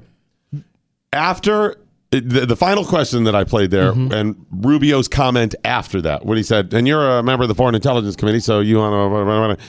After 1.11 1.75
the, 2.11 2.45
the 2.45 2.55
final 2.55 2.85
question 2.85 3.23
that 3.25 3.35
I 3.35 3.43
played 3.43 3.71
there, 3.71 3.91
Mm-hmm. 3.93 4.11
and 4.13 4.45
Rubio's 4.51 5.07
comment 5.07 5.55
after 5.63 6.01
that, 6.01 6.25
when 6.25 6.37
he 6.37 6.43
said, 6.43 6.73
"And 6.73 6.87
you're 6.87 7.17
a 7.17 7.23
member 7.23 7.43
of 7.43 7.49
the 7.49 7.55
Foreign 7.55 7.75
Intelligence 7.75 8.15
Committee, 8.15 8.39
so 8.41 8.59
you 8.59 8.77
want 8.77 9.59
to." 9.59 9.65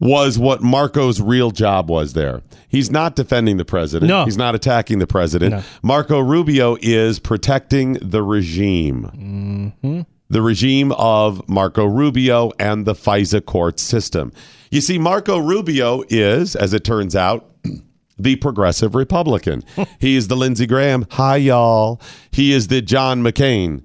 Was 0.00 0.38
what 0.38 0.60
Marco's 0.60 1.20
real 1.20 1.50
job 1.52 1.88
was 1.88 2.12
there. 2.12 2.42
He's 2.68 2.90
not 2.90 3.14
defending 3.16 3.56
the 3.56 3.64
president. 3.64 4.08
No. 4.08 4.24
He's 4.24 4.36
not 4.36 4.54
attacking 4.54 4.98
the 4.98 5.06
president. 5.06 5.52
No. 5.52 5.62
Marco 5.82 6.18
Rubio 6.18 6.76
is 6.82 7.20
protecting 7.20 7.94
the 8.02 8.20
regime. 8.22 9.72
Mm-hmm. 9.82 10.00
The 10.28 10.42
regime 10.42 10.92
of 10.92 11.46
Marco 11.48 11.84
Rubio 11.84 12.52
and 12.58 12.86
the 12.86 12.94
FISA 12.94 13.44
court 13.44 13.78
system. 13.78 14.32
You 14.70 14.80
see, 14.80 14.98
Marco 14.98 15.38
Rubio 15.38 16.02
is, 16.08 16.56
as 16.56 16.72
it 16.72 16.84
turns 16.84 17.14
out, 17.14 17.50
the 18.18 18.36
progressive 18.36 18.94
Republican. 18.94 19.62
he 20.00 20.16
is 20.16 20.28
the 20.28 20.36
Lindsey 20.36 20.66
Graham. 20.66 21.06
Hi, 21.12 21.36
y'all. 21.36 22.00
He 22.30 22.52
is 22.52 22.68
the 22.68 22.82
John 22.82 23.22
McCain. 23.22 23.82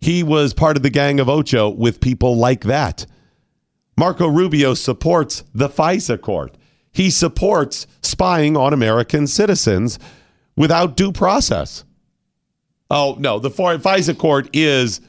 He 0.00 0.22
was 0.22 0.52
part 0.52 0.76
of 0.76 0.82
the 0.82 0.90
Gang 0.90 1.20
of 1.20 1.28
Ocho 1.28 1.68
with 1.70 2.00
people 2.00 2.36
like 2.36 2.64
that. 2.64 3.06
Marco 3.96 4.28
Rubio 4.28 4.74
supports 4.74 5.42
the 5.54 5.68
FISA 5.68 6.20
court. 6.20 6.56
He 6.92 7.10
supports 7.10 7.86
spying 8.02 8.56
on 8.56 8.72
American 8.72 9.26
citizens 9.26 9.98
without 10.54 10.96
due 10.96 11.12
process. 11.12 11.84
Oh 12.90 13.16
no, 13.18 13.38
the 13.38 13.50
foreign 13.50 13.80
FISA 13.80 14.16
court 14.16 14.48
is 14.52 15.00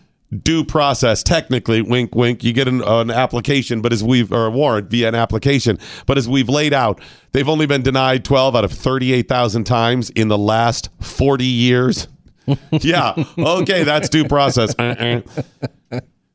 due 0.43 0.63
process 0.63 1.23
technically. 1.23 1.82
Wink, 1.82 2.15
wink. 2.15 2.43
You 2.43 2.53
get 2.53 2.67
an, 2.67 2.82
an 2.82 3.11
application, 3.11 3.82
but 3.82 3.93
as 3.93 4.03
we've 4.03 4.32
or 4.32 4.47
a 4.47 4.51
warrant 4.51 4.89
via 4.89 5.07
an 5.07 5.15
application, 5.15 5.80
but 6.05 6.17
as 6.17 6.28
we've 6.28 6.49
laid 6.49 6.73
out, 6.73 7.01
they've 7.32 7.47
only 7.47 7.65
been 7.65 7.84
denied 7.84 8.25
twelve 8.25 8.55
out 8.55 8.65
of 8.65 8.71
thirty-eight 8.71 9.28
thousand 9.28 9.65
times 9.65 10.09
in 10.11 10.28
the 10.28 10.38
last 10.38 10.89
forty 11.01 11.45
years. 11.45 12.07
yeah, 12.71 13.13
okay, 13.38 13.84
that's 13.84 14.09
due 14.09 14.25
process. 14.25 14.73
Uh-uh. 14.80 15.21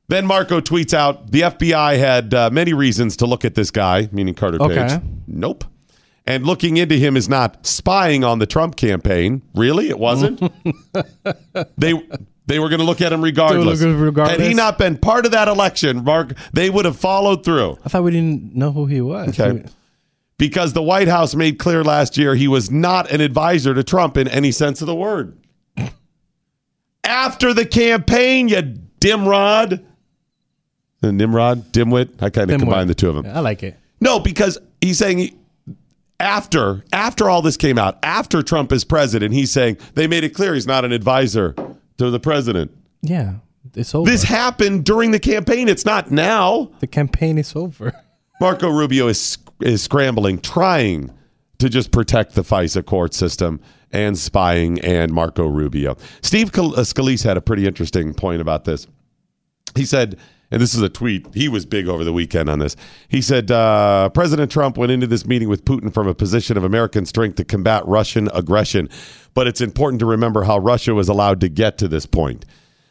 Then 0.09 0.26
Marco 0.26 0.61
tweets 0.61 0.93
out 0.93 1.30
the 1.30 1.40
FBI 1.40 1.99
had 1.99 2.34
uh, 2.34 2.51
many 2.51 2.74
reasons 2.74 3.16
to 3.16 3.26
look 3.26 3.47
at 3.47 3.55
this 3.55 3.70
guy, 3.70 4.11
meaning 4.12 4.34
Carter 4.34 4.59
Page. 4.59 4.70
Okay. 4.70 5.01
Nope. 5.26 5.64
And 6.27 6.47
looking 6.47 6.77
into 6.77 6.95
him 6.97 7.16
is 7.16 7.29
not 7.29 7.66
spying 7.66 8.23
on 8.23 8.39
the 8.39 8.47
Trump 8.47 8.77
campaign. 8.77 9.43
Really? 9.55 9.89
It 9.89 9.99
wasn't? 9.99 10.41
they 11.77 11.95
they 12.47 12.59
were 12.59 12.68
going 12.68 12.79
to 12.81 12.85
look 12.85 13.01
at 13.01 13.12
him 13.12 13.23
regardless. 13.23 13.81
They 13.81 13.87
were 13.87 13.93
gonna- 13.93 14.05
regardless? 14.05 14.39
Had 14.39 14.47
he 14.49 14.55
not 14.55 14.79
been 14.79 14.99
part 14.99 15.27
of 15.27 15.33
that 15.33 15.49
election, 15.49 16.05
Mark, 16.05 16.35
they 16.53 16.70
would 16.70 16.85
have 16.85 16.97
followed 16.97 17.45
through. 17.45 17.77
I 17.85 17.89
thought 17.89 18.05
we 18.05 18.11
didn't 18.12 18.55
know 18.55 18.70
who 18.73 18.87
he 18.87 19.01
was. 19.01 19.39
Okay. 19.39 19.64
Because 20.39 20.73
the 20.73 20.83
White 20.83 21.09
House 21.09 21.35
made 21.35 21.59
clear 21.59 21.85
last 21.85 22.16
year 22.16 22.35
he 22.35 22.49
was 22.49 22.70
not 22.70 23.11
an 23.11 23.20
advisor 23.20 23.75
to 23.75 23.83
Trump 23.85 24.16
in 24.16 24.27
any 24.29 24.51
sense 24.53 24.81
of 24.81 24.87
the 24.87 24.95
word. 24.95 25.37
After 27.05 27.53
the 27.53 27.66
campaign, 27.66 28.49
you 28.49 28.62
dimrod. 29.01 29.85
Nimrod, 31.03 31.73
dimwit. 31.73 32.23
I 32.23 32.31
kind 32.31 32.51
of 32.51 32.57
Dimwit. 32.57 32.61
combined 32.61 32.91
the 32.91 32.95
two 32.95 33.09
of 33.09 33.16
them. 33.16 33.27
I 33.27 33.41
like 33.41 33.62
it. 33.64 33.77
No, 34.01 34.20
because 34.20 34.57
he's 34.81 34.99
saying 34.99 35.18
he, 35.18 35.37
after 36.23 36.85
after 36.93 37.29
all 37.29 37.43
this 37.43 37.57
came 37.57 37.79
out, 37.79 37.99
after 38.03 38.43
Trump 38.43 38.73
is 38.73 38.85
president, 38.85 39.35
he's 39.35 39.51
saying 39.51 39.77
they 39.95 40.07
made 40.07 40.25
it 40.25 40.31
clear 40.31 40.55
he's 40.55 40.66
not 40.66 40.85
an 40.85 40.93
advisor 40.93 41.55
to 41.99 42.11
the 42.11 42.20
president. 42.20 42.70
Yeah, 43.03 43.35
it's 43.75 43.95
over. 43.95 44.09
This 44.09 44.23
happened 44.23 44.85
during 44.85 45.11
the 45.11 45.18
campaign. 45.18 45.68
It's 45.68 45.85
not 45.85 46.11
now. 46.11 46.70
the 46.81 46.87
campaign 46.87 47.37
is 47.39 47.55
over. 47.55 47.93
Marco 48.41 48.70
Rubio 48.70 49.09
is 49.09 49.37
is 49.61 49.83
scrambling, 49.83 50.41
trying 50.41 51.12
to 51.59 51.68
just 51.68 51.93
protect 51.93 52.35
the 52.35 52.43
FISA 52.43 52.85
court 52.85 53.14
system 53.14 53.61
and 53.93 54.16
spying 54.18 54.81
and 54.81 55.12
Marco 55.12 55.47
Rubio. 55.47 55.97
Steve 56.23 56.49
uh, 56.49 56.83
Scalise 56.83 57.23
had 57.23 57.37
a 57.37 57.41
pretty 57.41 57.66
interesting 57.66 58.14
point 58.14 58.41
about 58.41 58.64
this. 58.64 58.87
He 59.77 59.85
said, 59.85 60.18
and 60.53 60.61
this 60.61 60.74
is 60.74 60.82
a 60.82 60.88
tweet, 60.90 61.26
he 61.34 61.48
was 61.48 61.64
big 61.64 61.88
over 61.88 62.05
the 62.05 62.12
weekend 62.12 62.50
on 62.50 62.59
this. 62.59 62.76
He 63.09 63.22
said, 63.22 63.50
uh, 63.50 64.11
President 64.11 64.53
Trump 64.53 64.76
went 64.76 64.92
into 64.92 65.07
this 65.07 65.26
meeting 65.26 65.48
with 65.48 65.64
Putin 65.64 65.92
from 65.92 66.07
a 66.07 66.14
position 66.14 66.59
of 66.59 66.62
American 66.62 67.07
strength 67.07 67.36
to 67.36 67.44
combat 67.44 67.82
Russian 67.86 68.28
aggression. 68.34 68.90
But 69.32 69.46
it's 69.46 69.62
important 69.62 70.00
to 70.00 70.07
remember 70.07 70.42
how 70.42 70.59
Russia 70.59 70.94
was 70.94 71.09
allowed 71.09 71.40
to 71.40 71.48
get 71.48 71.78
to 71.78 71.88
this 71.88 72.05
point. 72.05 72.44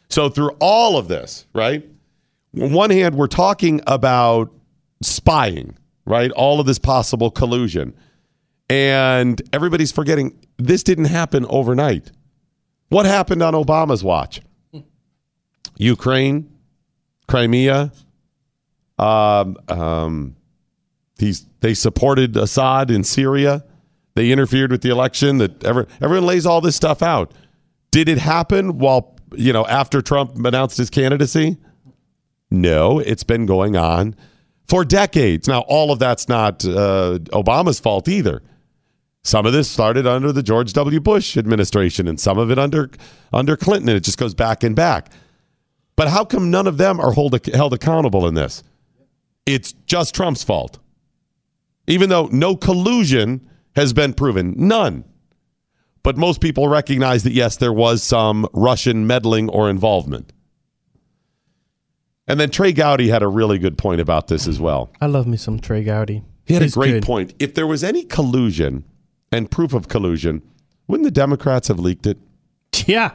So, 0.10 0.28
through 0.28 0.58
all 0.60 0.98
of 0.98 1.08
this, 1.08 1.46
right? 1.54 1.88
On 2.60 2.74
one 2.74 2.90
hand, 2.90 3.14
we're 3.14 3.28
talking 3.28 3.80
about 3.86 4.52
spying, 5.04 5.78
right? 6.06 6.32
All 6.32 6.60
of 6.60 6.66
this 6.66 6.80
possible 6.80 7.30
collusion. 7.30 7.94
And 8.70 9.40
everybody's 9.54 9.92
forgetting 9.92 10.36
this 10.58 10.82
didn't 10.82 11.06
happen 11.06 11.46
overnight. 11.48 12.12
What 12.90 13.06
happened 13.06 13.44
on 13.44 13.54
Obama's 13.54 14.04
watch? 14.04 14.42
Ukraine, 15.78 16.51
Crimea. 17.32 17.92
Um, 19.00 19.58
um, 19.70 20.36
he's, 21.18 21.46
they 21.62 21.74
supported 21.74 22.36
Assad 22.36 22.92
in 22.92 23.04
Syria. 23.04 23.64
They 24.16 24.32
interfered 24.32 24.72
with 24.72 24.82
the 24.82 24.90
election. 24.90 25.38
That 25.38 25.64
ever, 25.64 25.88
everyone 26.02 26.28
lays 26.28 26.46
all 26.46 26.62
this 26.62 26.76
stuff 26.76 27.02
out. 27.02 27.34
Did 27.92 28.10
it 28.10 28.18
happen 28.18 28.78
while 28.78 29.18
you 29.34 29.54
know 29.54 29.66
after 29.66 30.02
Trump 30.02 30.36
announced 30.46 30.78
his 30.78 30.90
candidacy? 30.90 31.58
No, 32.50 33.00
it's 33.00 33.24
been 33.24 33.46
going 33.46 33.78
on 33.78 34.16
for 34.68 34.84
decades. 34.84 35.48
Now, 35.48 35.62
all 35.62 35.92
of 35.92 36.00
that's 36.00 36.28
not 36.28 36.66
uh, 36.66 37.20
Obama's 37.32 37.80
fault 37.80 38.10
either. 38.10 38.42
Some 39.24 39.46
of 39.46 39.54
this 39.54 39.70
started 39.70 40.06
under 40.06 40.32
the 40.34 40.44
George 40.44 40.74
W. 40.74 41.00
Bush 41.00 41.38
administration, 41.38 42.08
and 42.08 42.20
some 42.20 42.38
of 42.38 42.52
it 42.52 42.60
under 42.60 42.90
under 43.32 43.56
Clinton, 43.56 43.88
and 43.88 43.98
it 43.98 44.04
just 44.04 44.18
goes 44.18 44.34
back 44.34 44.64
and 44.64 44.76
back. 44.76 45.12
But 46.02 46.08
how 46.08 46.26
come 46.26 46.50
none 46.50 46.66
of 46.66 46.78
them 46.78 47.00
are 47.00 47.12
hold, 47.12 47.46
held 47.54 47.74
accountable 47.76 48.28
in 48.28 48.34
this? 48.34 48.64
It's 49.46 49.74
just 49.86 50.16
Trump's 50.16 50.44
fault, 50.44 50.80
even 51.86 52.10
though 52.10 52.28
no 52.32 52.56
collusion 52.56 53.48
has 53.76 53.94
been 53.94 54.16
proven, 54.16 54.56
none. 54.58 55.04
But 56.02 56.18
most 56.18 56.42
people 56.42 56.68
recognize 56.68 57.22
that 57.22 57.34
yes, 57.34 57.58
there 57.58 57.72
was 57.72 58.02
some 58.02 58.48
Russian 58.52 59.06
meddling 59.06 59.48
or 59.50 59.70
involvement. 59.70 60.34
And 62.28 62.40
then 62.40 62.50
Trey 62.50 62.74
Gowdy 62.74 63.10
had 63.10 63.22
a 63.22 63.28
really 63.28 63.60
good 63.60 63.78
point 63.78 64.02
about 64.02 64.28
this 64.28 64.48
as 64.48 64.60
well. 64.60 64.92
I 65.00 65.06
love 65.06 65.28
me 65.28 65.38
some 65.38 65.60
Trey 65.60 65.84
Gowdy. 65.84 66.24
He 66.46 66.56
had 66.56 66.64
He's 66.64 66.76
a 66.76 66.80
great 66.80 66.92
good. 66.94 67.04
point. 67.04 67.36
If 67.38 67.54
there 67.54 67.68
was 67.68 67.84
any 67.84 68.06
collusion 68.06 68.86
and 69.32 69.52
proof 69.52 69.72
of 69.76 69.88
collusion, 69.88 70.42
wouldn't 70.88 71.06
the 71.06 71.12
Democrats 71.12 71.68
have 71.68 71.78
leaked 71.78 72.08
it? 72.08 72.18
Yeah. 72.88 73.12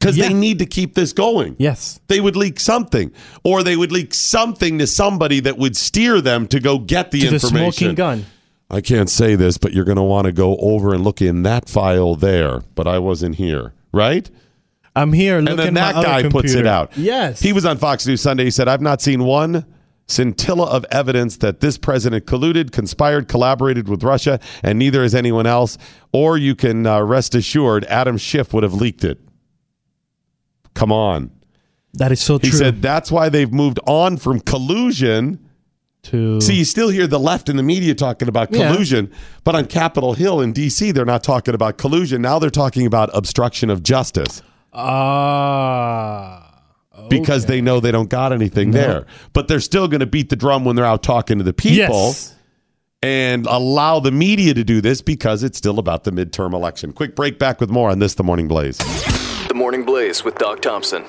Because 0.00 0.16
Yeah. 0.16 0.28
they 0.28 0.34
need 0.34 0.58
to 0.60 0.66
keep 0.66 0.94
this 0.94 1.12
going. 1.12 1.54
Yes. 1.58 2.00
They 2.08 2.20
would 2.20 2.34
leak 2.34 2.58
something, 2.58 3.12
or 3.44 3.62
they 3.62 3.76
would 3.76 3.92
leak 3.92 4.14
something 4.14 4.78
to 4.78 4.86
somebody 4.86 5.40
that 5.40 5.58
would 5.58 5.76
steer 5.76 6.20
them 6.22 6.46
to 6.48 6.58
go 6.58 6.78
get 6.78 7.10
the 7.10 7.20
To 7.20 7.28
the 7.28 7.34
information. 7.34 7.72
smoking 7.72 7.94
gun. 7.94 8.26
I 8.70 8.80
can't 8.80 9.10
say 9.10 9.34
this, 9.34 9.58
but 9.58 9.72
you're 9.74 9.84
going 9.84 9.96
to 9.96 10.02
want 10.02 10.24
to 10.26 10.32
go 10.32 10.56
over 10.56 10.94
and 10.94 11.04
look 11.04 11.20
in 11.20 11.42
that 11.42 11.68
file 11.68 12.14
there. 12.14 12.62
But 12.74 12.86
I 12.86 12.98
wasn't 12.98 13.34
here, 13.34 13.74
right? 13.92 14.30
I'm 14.96 15.12
here 15.12 15.36
and 15.38 15.46
looking 15.46 15.74
then 15.74 15.76
at 15.76 15.94
that 15.94 16.04
guy 16.04 16.28
puts 16.28 16.54
it 16.54 16.66
out. 16.66 16.92
Yes. 16.96 17.40
He 17.40 17.52
was 17.52 17.64
on 17.66 17.76
Fox 17.78 18.06
News 18.06 18.20
Sunday. 18.22 18.44
He 18.44 18.50
said, 18.50 18.68
I've 18.68 18.80
not 18.80 19.02
seen 19.02 19.24
one 19.24 19.64
scintilla 20.06 20.66
of 20.66 20.84
evidence 20.90 21.36
that 21.38 21.60
this 21.60 21.76
president 21.78 22.26
colluded, 22.26 22.72
conspired, 22.72 23.28
collaborated 23.28 23.88
with 23.88 24.02
Russia, 24.02 24.40
and 24.62 24.78
neither 24.78 25.02
has 25.02 25.14
anyone 25.14 25.46
else. 25.46 25.76
Or 26.12 26.38
you 26.38 26.54
can 26.54 26.86
uh, 26.86 27.00
rest 27.02 27.34
assured 27.34 27.84
Adam 27.84 28.16
Schiff 28.16 28.52
would 28.54 28.62
have 28.62 28.74
leaked 28.74 29.04
it. 29.04 29.20
Come 30.74 30.92
on. 30.92 31.30
That 31.94 32.12
is 32.12 32.20
so 32.20 32.34
He 32.34 32.48
true. 32.48 32.50
He 32.50 32.56
said 32.56 32.82
that's 32.82 33.10
why 33.10 33.28
they've 33.28 33.52
moved 33.52 33.80
on 33.86 34.16
from 34.16 34.40
collusion. 34.40 35.38
to 36.04 36.40
See, 36.40 36.54
you 36.54 36.64
still 36.64 36.88
hear 36.88 37.06
the 37.06 37.18
left 37.20 37.48
in 37.48 37.56
the 37.56 37.62
media 37.62 37.94
talking 37.94 38.28
about 38.28 38.52
Yeah. 38.52 38.70
collusion, 38.72 39.10
but 39.44 39.54
on 39.54 39.66
Capitol 39.66 40.14
Hill 40.14 40.40
in 40.40 40.52
D.C., 40.52 40.92
they're 40.92 41.04
not 41.04 41.22
talking 41.24 41.54
about 41.54 41.76
collusion. 41.78 42.22
Now 42.22 42.38
they're 42.38 42.48
talking 42.48 42.86
about 42.86 43.10
obstruction 43.12 43.68
of 43.70 43.82
justice. 43.82 44.40
ah. 44.72 46.46
because 47.08 47.46
they 47.46 47.60
know 47.60 47.80
they 47.80 47.90
don't 47.90 48.08
got 48.10 48.32
anything 48.32 48.70
there. 48.70 49.06
But 49.32 49.48
they're 49.48 49.60
still 49.60 49.88
going 49.88 50.00
to 50.00 50.06
beat 50.06 50.28
the 50.30 50.36
drum 50.36 50.64
when 50.64 50.76
they're 50.76 50.84
out 50.84 51.02
talking 51.02 51.38
to 51.38 51.44
the 51.44 51.52
people 51.52 51.76
yes. 51.78 52.34
and 53.02 53.46
allow 53.46 54.00
the 54.00 54.12
media 54.12 54.54
to 54.54 54.62
do 54.64 54.80
this 54.80 55.02
because 55.02 55.42
it's 55.42 55.58
still 55.58 55.78
about 55.78 56.04
the 56.04 56.12
midterm 56.12 56.52
election. 56.54 56.92
Quick 56.92 57.16
break 57.16 57.38
back 57.38 57.58
with 57.60 57.70
more 57.70 57.90
on 57.90 57.98
this, 57.98 58.14
The 58.14 58.22
Morning 58.22 58.46
Blaze. 58.48 58.78
The 59.70 59.76
Morning 59.76 59.86
Blaze 59.86 60.24
with 60.24 60.34
Doc 60.34 60.60
Thompson. 60.62 61.04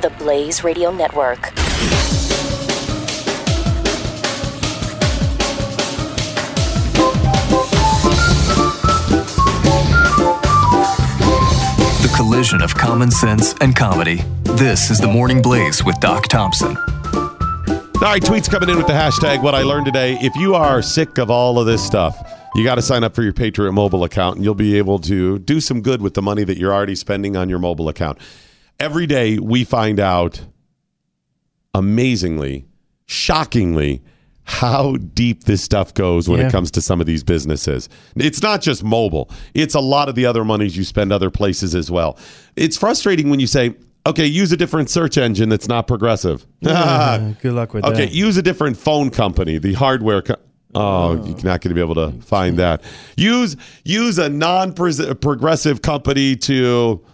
The 0.00 0.10
Blaze 0.16 0.64
Radio 0.64 0.90
Network. 0.90 1.42
The 12.00 12.10
collision 12.16 12.62
of 12.62 12.74
common 12.74 13.10
sense 13.10 13.52
and 13.60 13.76
comedy. 13.76 14.22
This 14.42 14.90
is 14.90 14.98
The 14.98 15.06
Morning 15.06 15.42
Blaze 15.42 15.84
with 15.84 16.00
Doc 16.00 16.28
Thompson. 16.28 16.78
All 16.78 18.04
right, 18.04 18.22
tweets 18.22 18.48
coming 18.48 18.70
in 18.70 18.78
with 18.78 18.86
the 18.86 18.94
hashtag 18.94 19.42
what 19.42 19.54
I 19.54 19.64
learned 19.64 19.84
today. 19.84 20.16
If 20.22 20.34
you 20.36 20.54
are 20.54 20.80
sick 20.80 21.18
of 21.18 21.30
all 21.30 21.58
of 21.58 21.66
this 21.66 21.84
stuff, 21.84 22.16
you 22.54 22.64
got 22.64 22.76
to 22.76 22.82
sign 22.82 23.04
up 23.04 23.14
for 23.14 23.22
your 23.22 23.32
Patriot 23.32 23.72
mobile 23.72 24.04
account 24.04 24.36
and 24.36 24.44
you'll 24.44 24.54
be 24.54 24.76
able 24.78 24.98
to 25.00 25.38
do 25.40 25.60
some 25.60 25.80
good 25.82 26.02
with 26.02 26.14
the 26.14 26.22
money 26.22 26.44
that 26.44 26.56
you're 26.58 26.72
already 26.72 26.94
spending 26.94 27.36
on 27.36 27.48
your 27.48 27.58
mobile 27.58 27.88
account. 27.88 28.18
Every 28.80 29.06
day 29.06 29.38
we 29.38 29.64
find 29.64 30.00
out 30.00 30.40
amazingly, 31.74 32.66
shockingly, 33.06 34.02
how 34.44 34.96
deep 34.96 35.44
this 35.44 35.62
stuff 35.62 35.92
goes 35.92 36.28
when 36.28 36.40
Yeah. 36.40 36.46
it 36.46 36.52
comes 36.52 36.70
to 36.72 36.80
some 36.80 37.00
of 37.00 37.06
these 37.06 37.22
businesses. 37.22 37.88
It's 38.16 38.42
not 38.42 38.62
just 38.62 38.82
mobile, 38.82 39.30
it's 39.54 39.74
a 39.74 39.80
lot 39.80 40.08
of 40.08 40.14
the 40.14 40.24
other 40.24 40.44
monies 40.44 40.76
you 40.76 40.84
spend 40.84 41.12
other 41.12 41.30
places 41.30 41.74
as 41.74 41.90
well. 41.90 42.18
It's 42.56 42.76
frustrating 42.76 43.28
when 43.28 43.40
you 43.40 43.46
say, 43.46 43.74
okay, 44.06 44.24
use 44.24 44.50
a 44.52 44.56
different 44.56 44.88
search 44.88 45.18
engine 45.18 45.50
that's 45.50 45.68
not 45.68 45.86
progressive. 45.86 46.46
Yeah, 46.60 47.34
good 47.42 47.52
luck 47.52 47.74
with 47.74 47.84
Okay, 47.84 47.94
that. 47.94 48.02
Okay, 48.04 48.12
use 48.14 48.38
a 48.38 48.42
different 48.42 48.78
phone 48.78 49.10
company, 49.10 49.58
the 49.58 49.74
hardware. 49.74 50.22
Co- 50.22 50.36
Oh, 50.74 50.80
oh, 50.80 51.26
you're 51.26 51.36
not 51.36 51.60
going 51.60 51.70
to 51.70 51.74
be 51.74 51.80
able 51.80 51.94
to 51.94 52.12
find 52.22 52.58
that. 52.58 52.82
Use 53.16 53.56
use 53.84 54.18
a 54.18 54.28
non-progressive 54.28 55.80
company 55.82 56.36
to 56.36 57.04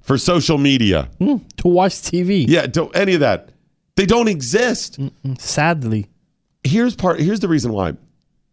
for 0.00 0.16
social 0.18 0.58
media. 0.58 1.08
Hmm, 1.18 1.36
to 1.58 1.68
watch 1.68 1.92
TV. 1.92 2.44
Yeah, 2.48 2.66
to 2.66 2.88
any 2.90 3.14
of 3.14 3.20
that. 3.20 3.50
They 3.96 4.06
don't 4.06 4.28
exist. 4.28 4.98
Sadly. 5.38 6.06
Here's 6.64 6.96
part. 6.96 7.20
Here's 7.20 7.40
the 7.40 7.48
reason 7.48 7.72
why. 7.72 7.94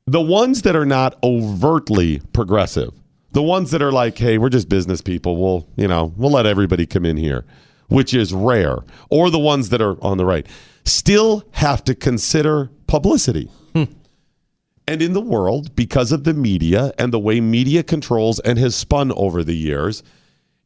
The 0.08 0.22
ones 0.22 0.64
that 0.64 0.76
are 0.76 0.86
not 0.86 1.18
overtly 1.24 2.20
progressive, 2.34 2.92
the 3.32 3.42
ones 3.42 3.72
that 3.72 3.82
are 3.82 3.92
like, 3.92 4.18
"Hey, 4.18 4.38
we're 4.38 4.50
just 4.50 4.68
business 4.68 5.02
people. 5.02 5.38
We'll, 5.38 5.68
you 5.78 5.88
know, 5.88 6.14
we'll 6.18 6.32
let 6.32 6.46
everybody 6.46 6.86
come 6.86 7.06
in 7.06 7.18
here," 7.18 7.46
which 7.88 8.14
is 8.14 8.34
rare, 8.34 8.80
or 9.10 9.30
the 9.30 9.40
ones 9.40 9.70
that 9.70 9.82
are 9.82 9.96
on 10.04 10.18
the 10.18 10.26
right, 10.26 10.46
still 10.84 11.44
have 11.52 11.84
to 11.86 11.96
consider 11.96 12.70
publicity. 12.88 13.50
Hmm. 13.74 13.84
And 14.92 15.02
in 15.02 15.14
the 15.14 15.22
world, 15.22 15.74
because 15.74 16.12
of 16.12 16.26
the 16.26 16.34
media 16.34 16.92
and 17.00 17.14
the 17.14 17.18
way 17.18 17.40
media 17.40 17.82
controls 17.82 18.42
and 18.42 18.60
has 18.60 18.76
spun 18.76 19.14
over 19.14 19.42
the 19.42 19.56
years, 19.56 20.04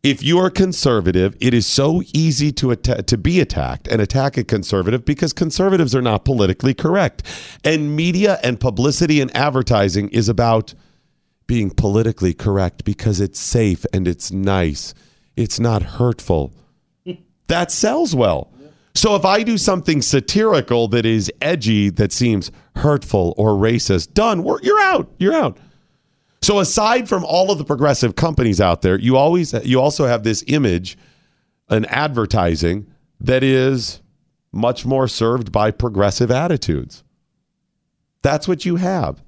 if 0.01 0.23
you 0.23 0.39
are 0.39 0.49
conservative, 0.49 1.38
it 1.39 1.53
is 1.53 1.67
so 1.67 2.01
easy 2.11 2.51
to 2.53 2.71
atta- 2.71 3.03
to 3.03 3.17
be 3.19 3.39
attacked 3.39 3.88
and 3.88 4.01
attack 4.01 4.36
a 4.36 4.43
conservative 4.43 5.05
because 5.05 5.32
conservatives 5.32 5.93
are 5.93 6.01
not 6.01 6.26
politically 6.26 6.73
correct. 6.73 7.21
And 7.63 7.95
media 7.95 8.39
and 8.41 8.59
publicity 8.59 9.21
and 9.21 9.30
advertising 9.38 10.09
is 10.09 10.28
about 10.28 10.73
being 11.45 11.69
politically 11.69 12.34
correct 12.34 12.84
because 12.84 13.21
it's 13.21 13.39
safe 13.39 13.86
and 13.93 14.07
it's 14.07 14.32
nice. 14.32 14.95
It's 15.36 15.59
not 15.59 15.84
hurtful. 15.84 16.51
That 17.47 17.69
sells 17.69 18.15
well. 18.15 18.51
So 18.95 19.15
if 19.15 19.25
I 19.25 19.43
do 19.43 19.57
something 19.57 20.01
satirical 20.01 20.87
that 20.89 21.05
is 21.05 21.31
edgy 21.41 21.89
that 21.91 22.13
seems 22.13 22.49
hurtful 22.75 23.33
or 23.37 23.51
racist, 23.51 24.13
done. 24.13 24.45
You're 24.63 24.81
out. 24.81 25.11
You're 25.19 25.33
out. 25.33 25.57
So 26.41 26.59
aside 26.59 27.09
from 27.09 27.25
all 27.25 27.51
of 27.51 27.57
the 27.57 27.65
progressive 27.65 28.15
companies 28.15 28.61
out 28.61 28.81
there, 28.81 28.99
you 28.99 29.17
always 29.17 29.53
you 29.65 29.81
also 29.81 30.05
have 30.05 30.23
this 30.23 30.43
image, 30.47 30.97
an 31.69 31.85
advertising 31.85 32.87
that 33.19 33.43
is 33.43 34.01
much 34.51 34.85
more 34.85 35.07
served 35.07 35.51
by 35.51 35.71
progressive 35.71 36.31
attitudes. 36.31 37.03
That's 38.21 38.47
what 38.47 38.63
you 38.63 38.77
have. 38.77 39.21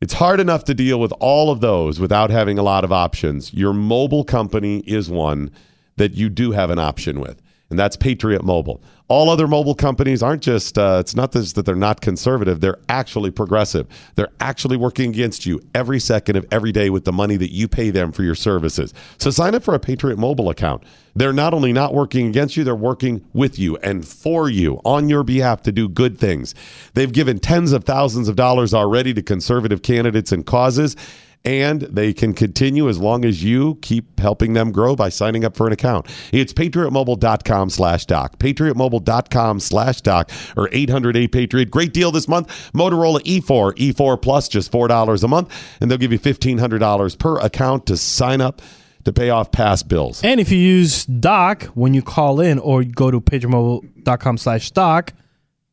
It's 0.00 0.14
hard 0.14 0.40
enough 0.40 0.64
to 0.64 0.74
deal 0.74 1.00
with 1.00 1.12
all 1.18 1.50
of 1.50 1.60
those 1.60 1.98
without 1.98 2.30
having 2.30 2.58
a 2.58 2.62
lot 2.62 2.84
of 2.84 2.92
options. 2.92 3.52
Your 3.54 3.72
mobile 3.72 4.24
company 4.24 4.80
is 4.80 5.10
one 5.10 5.50
that 5.96 6.14
you 6.14 6.28
do 6.28 6.52
have 6.52 6.70
an 6.70 6.78
option 6.78 7.20
with, 7.20 7.40
and 7.70 7.78
that's 7.78 7.96
Patriot 7.96 8.44
Mobile. 8.44 8.82
All 9.08 9.30
other 9.30 9.46
mobile 9.46 9.74
companies 9.74 10.22
aren't 10.22 10.42
just, 10.42 10.78
uh, 10.78 10.98
it's 11.00 11.14
not 11.14 11.32
just 11.32 11.54
that 11.54 11.64
they're 11.66 11.74
not 11.74 12.00
conservative, 12.00 12.60
they're 12.60 12.78
actually 12.88 13.30
progressive. 13.30 13.86
They're 14.14 14.32
actually 14.40 14.76
working 14.76 15.10
against 15.10 15.46
you 15.46 15.60
every 15.74 16.00
second 16.00 16.36
of 16.36 16.46
every 16.50 16.72
day 16.72 16.90
with 16.90 17.04
the 17.04 17.12
money 17.12 17.36
that 17.36 17.52
you 17.52 17.68
pay 17.68 17.90
them 17.90 18.12
for 18.12 18.22
your 18.22 18.34
services. 18.34 18.92
So 19.18 19.30
sign 19.30 19.54
up 19.54 19.62
for 19.62 19.74
a 19.74 19.78
Patriot 19.78 20.18
Mobile 20.18 20.50
account. 20.50 20.84
They're 21.14 21.32
not 21.32 21.52
only 21.54 21.72
not 21.72 21.94
working 21.94 22.28
against 22.28 22.56
you, 22.56 22.64
they're 22.64 22.74
working 22.74 23.24
with 23.32 23.58
you 23.58 23.76
and 23.78 24.06
for 24.06 24.48
you 24.48 24.80
on 24.84 25.08
your 25.08 25.24
behalf 25.24 25.62
to 25.62 25.72
do 25.72 25.88
good 25.88 26.18
things. 26.18 26.54
They've 26.94 27.12
given 27.12 27.38
tens 27.38 27.72
of 27.72 27.84
thousands 27.84 28.28
of 28.28 28.36
dollars 28.36 28.72
already 28.72 29.14
to 29.14 29.22
conservative 29.22 29.82
candidates 29.82 30.32
and 30.32 30.44
causes 30.44 30.96
and 31.44 31.82
they 31.82 32.12
can 32.12 32.34
continue 32.34 32.88
as 32.88 32.98
long 32.98 33.24
as 33.24 33.42
you 33.42 33.76
keep 33.80 34.18
helping 34.20 34.52
them 34.52 34.72
grow 34.72 34.94
by 34.94 35.08
signing 35.08 35.44
up 35.44 35.56
for 35.56 35.66
an 35.66 35.72
account. 35.72 36.06
It's 36.32 36.52
patriotmobile.com 36.52 37.70
slash 37.70 38.06
doc, 38.06 38.38
patriotmobile.com 38.38 39.60
slash 39.60 40.00
doc, 40.02 40.30
or 40.56 40.68
800-8-PATRIOT. 40.68 41.70
Great 41.70 41.92
deal 41.92 42.10
this 42.10 42.28
month. 42.28 42.72
Motorola 42.72 43.20
E 43.24 43.40
E4, 43.40 43.74
E4 43.74 44.20
Plus, 44.20 44.48
just 44.48 44.70
$4 44.72 45.22
a 45.22 45.28
month, 45.28 45.76
and 45.80 45.90
they'll 45.90 45.98
give 45.98 46.12
you 46.12 46.18
$1,500 46.18 47.18
per 47.18 47.38
account 47.38 47.86
to 47.86 47.96
sign 47.96 48.40
up 48.40 48.60
to 49.04 49.12
pay 49.12 49.30
off 49.30 49.50
past 49.52 49.88
bills. 49.88 50.22
And 50.22 50.40
if 50.40 50.50
you 50.50 50.58
use 50.58 51.06
Doc 51.06 51.64
when 51.74 51.94
you 51.94 52.02
call 52.02 52.40
in 52.40 52.58
or 52.58 52.84
go 52.84 53.10
to 53.10 53.20
patriotmobile.com 53.20 54.38
slash 54.38 54.70
Doc, 54.72 55.14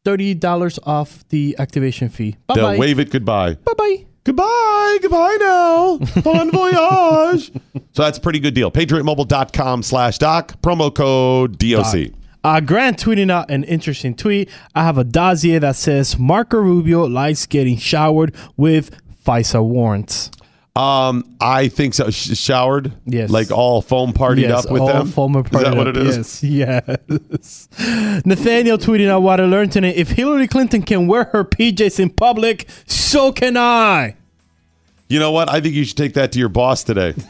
$30 0.06 0.80
off 0.84 1.28
the 1.30 1.56
activation 1.58 2.10
fee. 2.10 2.38
Bye 2.48 2.56
They'll 2.56 2.80
wave 2.80 3.00
it 3.00 3.10
goodbye. 3.10 3.56
Bye 3.56 3.74
bye. 3.78 4.06
Goodbye. 4.26 4.98
Goodbye 5.02 5.38
now. 5.40 5.98
Bon 6.22 6.52
voyage. 6.52 7.52
so 7.94 8.02
that's 8.04 8.18
a 8.18 8.22
pretty 8.22 8.40
good 8.40 8.54
deal. 8.54 8.72
PatriotMobile.com 8.72 9.84
slash 9.84 10.18
doc. 10.18 10.60
Promo 10.62 10.94
code 10.94 11.58
DOC. 11.58 12.12
Uh, 12.44 12.60
Grant 12.60 12.98
tweeting 13.02 13.32
out 13.32 13.50
an 13.50 13.64
interesting 13.64 14.16
tweet. 14.16 14.50
I 14.76 14.84
have 14.84 14.98
a 14.98 15.04
dossier 15.04 15.58
that 15.60 15.76
says 15.76 16.20
Marco 16.20 16.58
Rubio 16.58 17.06
likes 17.06 17.46
getting 17.46 17.78
showered 17.78 18.36
with 18.58 18.92
FISA 19.26 19.64
warrants. 19.64 20.30
Um, 20.76 21.38
I 21.40 21.70
think 21.70 21.94
so. 21.94 22.10
Sh- 22.10 22.38
showered? 22.38 22.92
Yes. 23.06 23.30
Like 23.30 23.50
all 23.50 23.82
foam 23.82 24.12
partied 24.12 24.42
yes, 24.42 24.66
up 24.66 24.72
with 24.72 24.82
all 24.82 24.88
them? 24.88 25.08
former 25.08 25.42
Is 25.42 25.52
that 25.52 25.76
what 25.76 25.88
it 25.88 25.96
is? 25.96 26.44
Yes, 26.44 27.00
yes. 27.08 27.70
Nathaniel 28.26 28.78
tweeting 28.78 29.08
out 29.08 29.22
what 29.22 29.40
I 29.40 29.46
learned 29.46 29.72
today. 29.72 29.96
If 29.96 30.12
Hillary 30.12 30.50
Clinton 30.50 30.82
can 30.82 31.08
wear 31.08 31.26
her 31.26 31.46
PJs 31.46 32.00
in 32.00 32.10
public, 32.10 32.68
so 32.86 33.32
can 33.32 33.56
I. 33.56 34.18
You 35.08 35.20
know 35.20 35.32
what? 35.32 35.50
I 35.50 35.62
think 35.62 35.76
you 35.76 35.86
should 35.86 35.98
take 35.98 36.14
that 36.16 36.34
to 36.34 36.40
your 36.40 36.50
boss 36.50 36.84
today. 36.84 37.14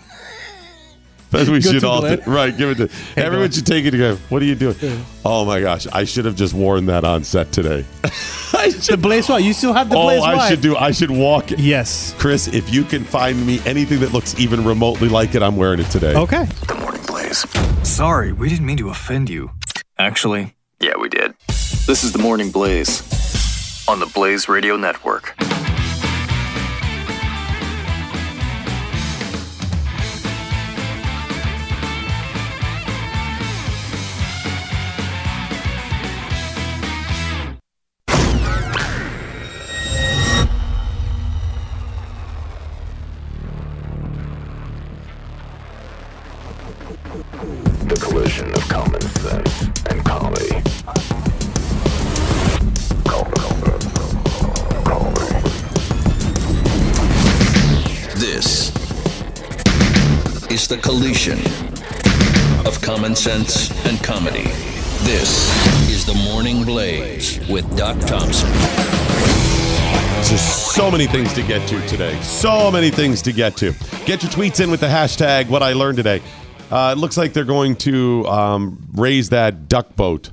That's 1.35 1.49
what 1.49 1.55
we 1.55 1.61
Go 1.63 1.71
should 1.71 1.81
to 1.81 1.87
all 1.87 2.01
do. 2.01 2.17
Right, 2.25 2.55
give 2.55 2.69
it 2.69 2.89
to 2.89 2.89
everyone 3.21 3.51
should 3.51 3.65
take 3.65 3.85
it 3.85 3.91
to 3.91 3.97
go. 3.97 4.15
What 4.29 4.41
are 4.41 4.45
you 4.45 4.55
doing? 4.55 4.75
Oh 5.25 5.43
my 5.45 5.59
gosh, 5.59 5.85
I 5.91 6.03
should 6.05 6.25
have 6.25 6.35
just 6.35 6.53
worn 6.53 6.85
that 6.87 7.03
on 7.03 7.23
set 7.23 7.51
today. 7.51 7.85
I 8.53 8.69
The 8.71 8.81
should, 8.81 9.01
Blaze 9.01 9.27
White. 9.27 9.43
You 9.43 9.53
still 9.53 9.73
have 9.73 9.89
the 9.89 9.97
oh, 9.97 10.03
Blaze 10.03 10.23
I 10.23 10.49
should 10.49 10.61
do. 10.61 10.75
I 10.77 10.91
should 10.91 11.11
walk. 11.11 11.51
Yes. 11.57 12.13
Kris, 12.17 12.47
if 12.47 12.73
you 12.73 12.83
can 12.83 13.03
find 13.03 13.45
me 13.45 13.59
anything 13.65 13.99
that 13.99 14.13
looks 14.13 14.39
even 14.39 14.63
remotely 14.63 15.09
like 15.09 15.35
it, 15.35 15.43
I'm 15.43 15.57
wearing 15.57 15.79
it 15.79 15.89
today. 15.89 16.15
Okay. 16.15 16.45
The 16.67 16.75
Morning 16.75 17.01
Blaze. 17.05 17.45
Sorry, 17.87 18.31
we 18.31 18.49
didn't 18.49 18.65
mean 18.65 18.77
to 18.77 18.89
offend 18.89 19.29
you. 19.29 19.51
Actually, 19.97 20.53
Yeah, 20.79 20.97
we 20.97 21.09
did. 21.09 21.33
this 21.47 22.03
is 22.03 22.11
The 22.13 22.19
Morning 22.19 22.51
Blaze. 22.51 23.01
On 23.87 23.99
the 23.99 24.07
Blaze 24.07 24.47
Radio 24.49 24.77
Network. 24.77 25.35
Common 63.05 63.15
sense 63.15 63.85
and 63.85 64.03
comedy. 64.03 64.45
This 65.03 65.47
is 65.91 66.07
the 66.07 66.15
Morning 66.27 66.63
Blaze 66.63 67.37
with 67.47 67.77
Doc 67.77 67.99
Thompson. 67.99 68.49
There's 70.27 70.41
so 70.41 70.89
many 70.89 71.05
things 71.05 71.31
to 71.33 71.43
get 71.43 71.67
to 71.69 71.85
today. 71.85 72.19
So 72.21 72.71
many 72.71 72.89
things 72.89 73.21
to 73.21 73.31
get 73.31 73.55
to. 73.57 73.73
Get 74.07 74.23
your 74.23 74.31
tweets 74.31 74.59
in 74.59 74.71
with 74.71 74.79
the 74.79 74.87
hashtag 74.87 75.49
what 75.49 75.61
I 75.61 75.73
learned 75.73 75.97
today. 75.97 76.19
Uh, 76.71 76.95
it 76.97 76.99
looks 76.99 77.15
like 77.15 77.33
they're 77.33 77.43
going 77.43 77.75
to 77.75 78.25
um, 78.25 78.87
raise 78.95 79.29
that 79.29 79.69
duck 79.69 79.95
boat 79.95 80.31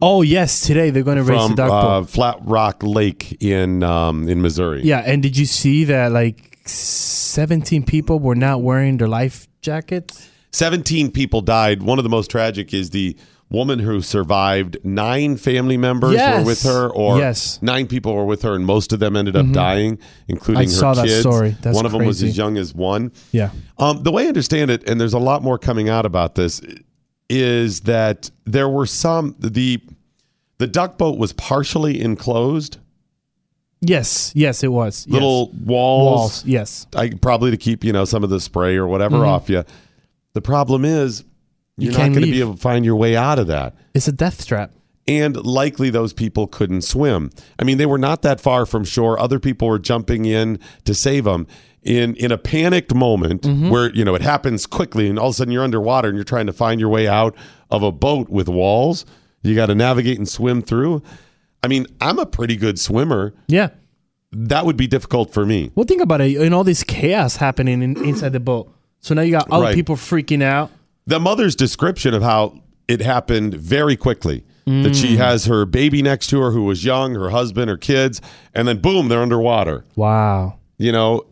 Oh 0.00 0.22
yes, 0.22 0.62
today 0.62 0.90
they're 0.90 1.04
going 1.04 1.18
to 1.18 1.22
raise 1.22 1.40
from 1.40 1.50
the 1.50 1.56
duck 1.62 1.70
uh, 1.70 2.00
boat. 2.00 2.10
Flat 2.10 2.38
Rock 2.42 2.82
Lake 2.82 3.40
in 3.40 3.84
um, 3.84 4.28
in 4.28 4.42
Missouri. 4.42 4.82
Yeah, 4.82 5.04
and 5.06 5.22
did 5.22 5.36
you 5.36 5.46
see 5.46 5.84
that 5.84 6.10
like 6.10 6.58
17 6.66 7.84
people 7.84 8.18
were 8.18 8.34
not 8.34 8.60
wearing 8.60 8.96
their 8.96 9.06
life 9.06 9.46
jackets? 9.60 10.31
17 10.52 11.10
people 11.10 11.40
died. 11.40 11.82
One 11.82 11.98
of 11.98 12.02
the 12.04 12.08
most 12.10 12.30
tragic 12.30 12.72
is 12.74 12.90
the 12.90 13.16
woman 13.50 13.78
who 13.78 14.00
survived. 14.00 14.78
Nine 14.82 15.36
family 15.36 15.76
members 15.76 16.14
Yes. 16.14 16.40
were 16.40 16.46
with 16.46 16.62
her, 16.62 16.88
or 16.88 17.18
Yes. 17.18 17.58
nine 17.60 17.86
people 17.86 18.14
were 18.14 18.24
with 18.24 18.42
her, 18.42 18.54
and 18.54 18.64
most 18.64 18.92
of 18.94 18.98
them 19.00 19.14
ended 19.16 19.36
up 19.36 19.50
dying, 19.52 19.98
including 20.28 20.62
I 20.62 20.64
her 20.64 20.70
saw 20.70 20.94
that 20.94 21.06
kids. 21.06 21.20
story. 21.20 21.56
That's 21.60 21.76
one 21.76 21.84
of 21.84 21.92
them 21.92 22.06
was 22.06 22.22
as 22.22 22.36
young 22.36 22.56
as 22.56 22.74
one. 22.74 23.12
Yeah. 23.30 23.50
Um, 23.78 24.02
the 24.04 24.10
way 24.12 24.24
I 24.24 24.28
understand 24.28 24.70
it, 24.70 24.88
and 24.88 24.98
there's 25.00 25.12
a 25.12 25.18
lot 25.18 25.42
more 25.42 25.58
coming 25.58 25.88
out 25.90 26.06
about 26.06 26.34
this, 26.34 26.62
is 27.28 27.80
that 27.80 28.30
there 28.46 28.68
were 28.68 28.86
some 28.86 29.34
the 29.38 29.80
the 30.58 30.66
duck 30.66 30.96
boat 30.96 31.18
was 31.18 31.32
partially 31.32 32.00
enclosed, 32.00 32.78
Yes, 33.84 34.30
yes, 34.36 34.62
it 34.62 34.70
was. 34.70 35.06
Yes. 35.08 35.12
little 35.12 35.48
walls, 35.64 35.64
walls. 36.20 36.44
Yes. 36.46 36.86
I, 36.94 37.10
probably 37.20 37.50
to 37.50 37.56
keep 37.56 37.82
you 37.84 37.92
know 37.92 38.04
some 38.04 38.22
of 38.22 38.30
the 38.30 38.38
spray 38.40 38.76
or 38.76 38.86
whatever 38.86 39.26
off 39.26 39.50
you. 39.50 39.64
The 40.34 40.40
problem 40.42 40.84
is 40.84 41.24
You 41.76 41.86
you're 41.86 41.92
not 41.92 41.98
can't 41.98 42.14
going 42.14 42.26
to 42.26 42.30
be 42.32 42.40
able 42.40 42.54
to 42.54 42.60
find 42.60 42.84
your 42.84 42.96
way 42.96 43.16
out 43.16 43.38
of 43.38 43.46
that. 43.48 43.74
It's 43.94 44.08
a 44.08 44.12
death 44.12 44.46
trap. 44.46 44.72
And 45.08 45.36
likely 45.36 45.90
those 45.90 46.12
people 46.12 46.46
couldn't 46.46 46.82
swim. 46.82 47.30
I 47.58 47.64
mean, 47.64 47.78
they 47.78 47.86
were 47.86 47.98
not 47.98 48.22
that 48.22 48.40
far 48.40 48.64
from 48.66 48.84
shore. 48.84 49.18
Other 49.18 49.40
people 49.40 49.66
were 49.68 49.78
jumping 49.80 50.24
in 50.26 50.58
to 50.84 50.94
save 50.94 51.24
them. 51.24 51.46
In 51.82 52.14
in 52.14 52.30
a 52.30 52.38
panicked 52.38 52.94
moment 52.94 53.42
Mm-hmm. 53.42 53.68
where 53.68 53.92
you 53.92 54.04
know 54.04 54.14
it 54.14 54.22
happens 54.22 54.66
quickly, 54.66 55.08
and 55.08 55.18
all 55.18 55.30
of 55.30 55.32
a 55.32 55.36
sudden 55.38 55.52
you're 55.52 55.64
underwater 55.64 56.06
and 56.08 56.16
you're 56.16 56.22
trying 56.22 56.46
to 56.46 56.52
find 56.52 56.78
your 56.80 56.88
way 56.90 57.08
out 57.08 57.34
of 57.72 57.82
a 57.82 57.90
boat 57.90 58.28
with 58.28 58.48
walls. 58.48 59.04
You 59.42 59.56
got 59.56 59.66
to 59.66 59.74
navigate 59.74 60.16
and 60.16 60.28
swim 60.28 60.62
through. 60.62 61.02
I 61.64 61.66
mean, 61.66 61.86
I'm 62.00 62.20
a 62.20 62.26
pretty 62.26 62.54
good 62.54 62.78
swimmer. 62.78 63.34
Yeah. 63.48 63.70
That 64.30 64.64
would 64.64 64.76
be 64.76 64.86
difficult 64.86 65.32
for 65.34 65.44
me. 65.44 65.72
Well, 65.74 65.84
think 65.84 66.00
about 66.00 66.20
it. 66.20 66.36
In 66.40 66.52
all 66.54 66.62
this 66.64 66.84
chaos 66.84 67.36
happening 67.36 67.82
in, 67.82 68.02
inside 68.04 68.32
the 68.32 68.38
boat, 68.40 68.71
so 69.02 69.14
now 69.14 69.20
you 69.22 69.32
got 69.32 69.50
other 69.50 69.64
Right. 69.64 69.74
people 69.74 69.96
freaking 69.96 70.42
out. 70.42 70.70
the 71.06 71.20
mother's 71.20 71.54
description 71.56 72.14
of 72.14 72.22
how 72.22 72.54
it 72.88 73.00
happened 73.00 73.54
very 73.54 73.96
quickly 73.96 74.44
that 74.64 74.92
Mm. 74.92 74.94
she 74.94 75.16
has 75.16 75.46
her 75.46 75.66
baby 75.66 76.02
next 76.02 76.28
to 76.28 76.40
her 76.40 76.52
who 76.52 76.62
was 76.64 76.84
young 76.84 77.14
her 77.14 77.30
husband 77.30 77.68
her 77.68 77.76
kids 77.76 78.20
and 78.54 78.66
then 78.68 78.78
boom 78.78 79.08
they're 79.08 79.20
underwater 79.22 79.84
Wow. 79.96 80.54
you 80.78 80.92
know 80.92 81.24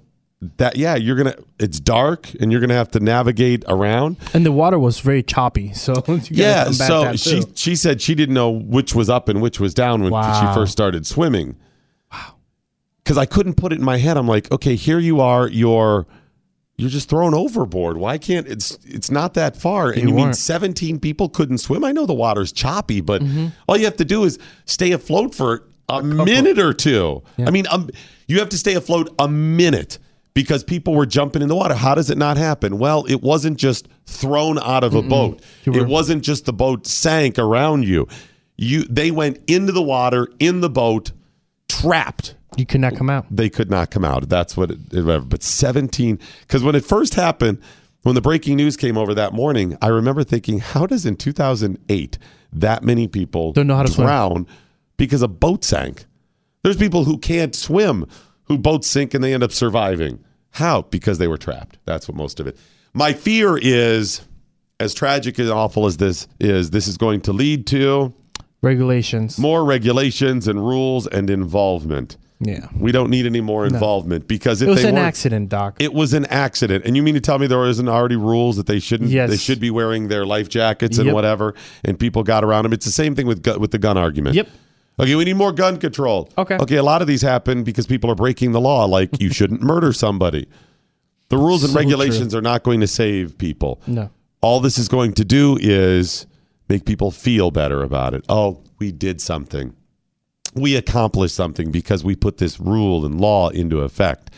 that 0.57 0.75
yeah 0.77 0.97
you're 0.97 1.15
gonna 1.17 1.35
it's 1.61 1.79
dark 1.79 2.29
and 2.41 2.51
you're 2.51 2.61
gonna 2.61 2.75
have 2.75 2.91
to 2.93 2.99
navigate 3.01 3.63
around 3.69 4.17
And 4.35 4.45
the 4.45 4.51
water 4.53 4.79
was 4.79 4.99
very 5.01 5.23
choppy, 5.23 5.73
so 5.75 5.93
yeah 6.31 6.71
so 6.73 7.15
she 7.15 7.43
she 7.55 7.77
said 7.77 8.01
she 8.03 8.15
didn't 8.17 8.35
know 8.35 8.51
which 8.51 8.95
was 8.95 9.09
up 9.11 9.29
and 9.29 9.41
which 9.41 9.61
was 9.61 9.75
down 9.75 10.03
when 10.03 10.11
Wow. 10.13 10.41
she 10.41 10.55
first 10.55 10.73
started 10.73 11.07
swimming 11.07 11.57
wow 12.13 12.35
because 13.05 13.17
i 13.19 13.27
couldn't 13.27 13.55
put 13.55 13.73
it 13.73 13.79
in 13.79 13.85
my 13.85 13.99
head 13.99 14.17
i'm 14.17 14.27
like 14.27 14.51
okay 14.51 14.75
here 14.77 14.99
you 14.99 15.21
are 15.21 15.47
you're 15.49 16.07
you're 16.81 16.91
just 16.91 17.09
thrown 17.09 17.35
overboard. 17.35 17.97
Why 17.97 18.19
can't 18.19 18.47
it's 18.49 18.79
it's 18.85 19.11
not 19.11 19.35
that 19.35 19.57
far? 19.57 19.91
And 19.91 20.03
You 20.03 20.09
you, 20.09 20.15
mean 20.15 20.33
17 20.33 20.99
people 20.99 21.29
couldn't 21.29 21.59
swim? 21.59 21.85
I 21.85 21.93
know 21.93 22.07
the 22.07 22.15
water's 22.15 22.53
choppy, 22.53 23.01
but 23.01 23.23
Mm-hmm. 23.23 23.47
all 23.69 23.77
you 23.77 23.85
have 23.85 23.97
to 23.97 24.05
do 24.05 24.25
is 24.25 24.39
stay 24.65 24.93
afloat 24.93 25.35
for 25.35 25.67
a, 25.89 26.03
minute 26.03 26.59
or 26.59 26.73
two. 26.73 27.23
I 27.39 27.51
mean, 27.51 27.67
um, 27.71 27.91
you 28.29 28.39
have 28.39 28.49
to 28.51 28.59
stay 28.59 28.75
afloat 28.75 29.13
a 29.19 29.27
minute 29.29 29.99
because 30.35 30.63
people 30.63 30.95
were 30.95 31.07
jumping 31.07 31.43
in 31.43 31.49
the 31.49 31.57
water. 31.57 31.75
How 31.75 31.97
does 31.97 32.11
it 32.11 32.17
not 32.19 32.37
happen? 32.37 32.79
Well, 32.79 33.05
it 33.07 33.23
wasn't 33.23 33.59
just 33.59 33.89
thrown 34.07 34.59
out 34.61 34.85
of 34.85 34.95
a 34.95 35.03
boat. 35.03 35.43
It 35.67 35.87
wasn't 35.89 36.23
just 36.23 36.45
the 36.45 36.53
boat 36.53 36.87
sank 36.87 37.39
around 37.39 37.85
you. 37.87 38.07
You 38.57 38.85
they 38.85 39.11
went 39.11 39.41
into 39.49 39.73
the 39.73 39.83
water 39.83 40.29
in 40.39 40.61
the 40.61 40.71
boat, 40.71 41.11
trapped 41.69 42.35
You 42.61 42.67
could 42.67 42.81
not 42.81 42.95
come 42.95 43.09
out. 43.11 43.27
they 43.31 43.49
could 43.51 43.71
not 43.71 43.91
come 43.91 44.05
out. 44.05 44.29
That's 44.29 44.57
what 44.57 44.71
it, 44.71 45.29
but 45.29 45.43
17 45.43 46.19
because 46.43 46.63
when 46.63 46.75
it 46.75 46.85
first 46.85 47.15
happened, 47.15 47.59
when 48.03 48.15
the 48.15 48.21
breaking 48.21 48.57
news 48.57 48.77
came 48.77 48.97
over 48.97 49.15
that 49.15 49.33
morning, 49.33 49.77
I 49.83 49.89
remember 49.89 50.25
thinking, 50.25 50.59
how 50.59 50.87
does 50.87 51.05
in 51.07 51.17
2008 51.17 52.19
that 52.53 52.83
many 52.83 53.09
people 53.09 53.53
Don't 53.53 53.67
know 53.67 53.77
how 53.77 53.83
to 53.83 53.93
swim. 53.93 54.07
drown 54.07 54.47
because 54.97 55.23
a 55.23 55.29
boat 55.29 55.65
sank? 55.65 56.05
There's 56.63 56.77
people 56.77 57.05
who 57.05 57.19
can't 57.19 57.55
swim 57.55 58.07
who 58.45 58.59
boats 58.59 58.89
sink 58.89 59.15
and 59.15 59.23
they 59.25 59.33
end 59.33 59.43
up 59.43 59.53
surviving. 59.53 60.23
How? 60.51 60.83
Because 60.83 61.19
they 61.19 61.29
were 61.29 61.39
trapped. 61.39 61.79
That's 61.87 62.09
what 62.09 62.17
most 62.17 62.41
of 62.41 62.47
it. 62.47 62.57
My 62.93 63.13
fear 63.13 63.57
is 63.57 64.23
as 64.81 64.93
tragic 64.95 65.39
and 65.39 65.51
awful 65.51 65.87
as 65.87 65.99
this 65.99 66.27
is, 66.41 66.71
this 66.71 66.89
is 66.89 66.97
going 66.97 67.21
to 67.23 67.33
lead 67.33 67.67
to 67.69 68.13
Regulations. 68.63 69.39
more 69.39 69.65
regulations 69.65 70.49
and 70.49 70.59
rules 70.67 71.07
and 71.07 71.31
involvement. 71.31 72.17
Yeah. 72.41 72.69
We 72.75 72.91
don't 72.91 73.11
need 73.11 73.27
any 73.27 73.43
more 73.43 73.67
involvement 73.67 74.27
because 74.27 74.63
if 74.63 74.69
It 74.69 74.71
was 74.71 74.85
an 74.85 74.97
accident, 74.97 75.51
Doc. 75.51 75.77
It 75.79 75.93
was 75.93 76.15
an 76.15 76.25
accident, 76.27 76.87
and 76.87 76.97
you 76.97 77.03
mean 77.03 77.15
to 77.15 77.21
tell 77.21 77.39
me 77.39 77.47
there 77.47 77.67
isn't 77.67 77.89
already 77.89 78.17
rules 78.17 78.57
that 78.57 78.67
they 78.67 78.79
shouldn't? 78.81 79.11
Yes. 79.11 79.29
They 79.29 79.37
should 79.37 79.61
be 79.61 79.71
wearing 79.71 80.09
their 80.09 80.25
life 80.25 80.49
jackets 80.49 80.97
and 80.97 81.07
Yep. 81.07 81.15
whatever, 81.15 81.55
and 81.85 81.99
people 81.99 82.23
got 82.23 82.43
around 82.43 82.63
them. 82.65 82.73
It's 82.73 82.87
the 82.87 82.93
same 82.93 83.15
thing 83.15 83.27
with 83.27 83.47
with 83.59 83.73
the 83.73 83.79
gun 83.79 83.99
argument. 83.99 84.37
Yep. 84.37 84.49
Okay, 84.99 85.15
we 85.15 85.25
need 85.25 85.37
more 85.37 85.53
gun 85.53 85.77
control. 85.79 86.29
Okay. 86.37 86.57
Okay, 86.59 86.77
a 86.77 86.83
lot 86.83 87.01
of 87.03 87.09
these 87.09 87.23
happen 87.23 87.63
because 87.63 87.87
people 87.87 88.11
are 88.11 88.15
breaking 88.15 88.53
the 88.53 88.61
law, 88.61 88.85
like 88.87 89.21
you 89.21 89.31
shouldn't 89.33 89.63
murder 89.63 89.93
somebody. 89.93 90.47
The 91.29 91.39
rules 91.39 91.63
and 91.63 91.73
So 91.73 91.79
regulations 91.79 92.35
are 92.35 92.43
not 92.43 92.65
going 92.65 92.81
to 92.81 92.87
save 92.87 93.39
people. 93.39 93.81
No. 93.87 94.11
All 94.43 94.61
this 94.61 94.79
is 94.79 94.89
going 94.89 95.13
to 95.15 95.25
do 95.25 95.59
is 95.61 96.27
make 96.69 96.85
people 96.85 97.11
feel 97.11 97.51
better 97.51 97.83
about 97.83 98.15
it. 98.15 98.25
Oh, 98.29 98.59
we 98.79 98.93
did 98.93 99.21
something. 99.21 99.75
We 100.55 100.77
accomplished 100.77 101.35
something 101.35 101.71
because 101.71 102.03
we 102.05 102.17
put 102.17 102.39
this 102.39 102.59
rule 102.59 103.07
and 103.07 103.21
law 103.21 103.51
into 103.51 103.81
effect. 103.81 104.31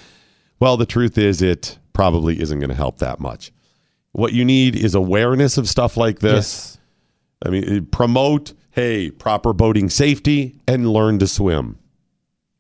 Well, 0.61 0.77
the 0.77 0.87
truth 0.87 1.17
is, 1.19 1.41
it 1.43 1.79
probably 1.93 2.41
isn't 2.41 2.59
going 2.59 2.69
to 2.71 2.77
help 2.77 2.99
that 2.99 3.19
much. 3.21 3.53
What 4.13 4.33
you 4.33 4.45
need 4.45 4.77
is 4.77 4.95
awareness 4.95 5.57
of 5.59 5.69
stuff 5.69 5.97
like 5.97 6.19
this. 6.21 6.35
Yes. 6.37 6.79
I 7.45 7.49
mean, 7.51 7.65
eh, 7.65 7.81
promote, 7.91 8.53
hey, 8.71 9.11
proper 9.11 9.53
boating 9.53 9.89
safety 9.89 10.61
and 10.69 10.87
learn 10.93 11.19
to 11.21 11.27
swim. 11.27 11.79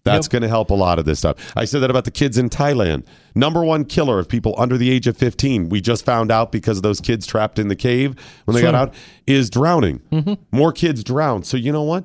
That's 0.04 0.26
Yep. 0.26 0.32
going 0.32 0.42
to 0.42 0.48
help 0.48 0.70
a 0.70 0.74
lot 0.74 0.98
of 0.98 1.04
this 1.04 1.20
stuff. 1.20 1.36
I 1.54 1.64
said 1.64 1.80
that 1.80 1.90
about 1.90 2.04
the 2.04 2.10
kids 2.10 2.36
in 2.36 2.50
Thailand. 2.50 3.04
Number 3.36 3.62
one 3.62 3.84
killer 3.84 4.18
of 4.18 4.28
people 4.28 4.54
under 4.58 4.76
the 4.76 4.90
age 4.90 5.06
of 5.06 5.16
15, 5.16 5.68
we 5.68 5.80
just 5.80 6.04
found 6.04 6.32
out 6.32 6.50
because 6.50 6.78
of 6.78 6.82
those 6.82 7.00
kids 7.00 7.24
trapped 7.26 7.58
in 7.60 7.68
the 7.68 7.76
cave 7.76 8.16
when 8.46 8.56
they 8.56 8.62
got 8.62 8.74
out, 8.74 8.94
is 9.28 9.48
drowning. 9.48 10.00
Mm-hmm. 10.10 10.34
More 10.50 10.72
kids 10.72 11.04
drown. 11.04 11.44
So, 11.44 11.56
you 11.56 11.70
know 11.70 11.84
what? 11.84 12.02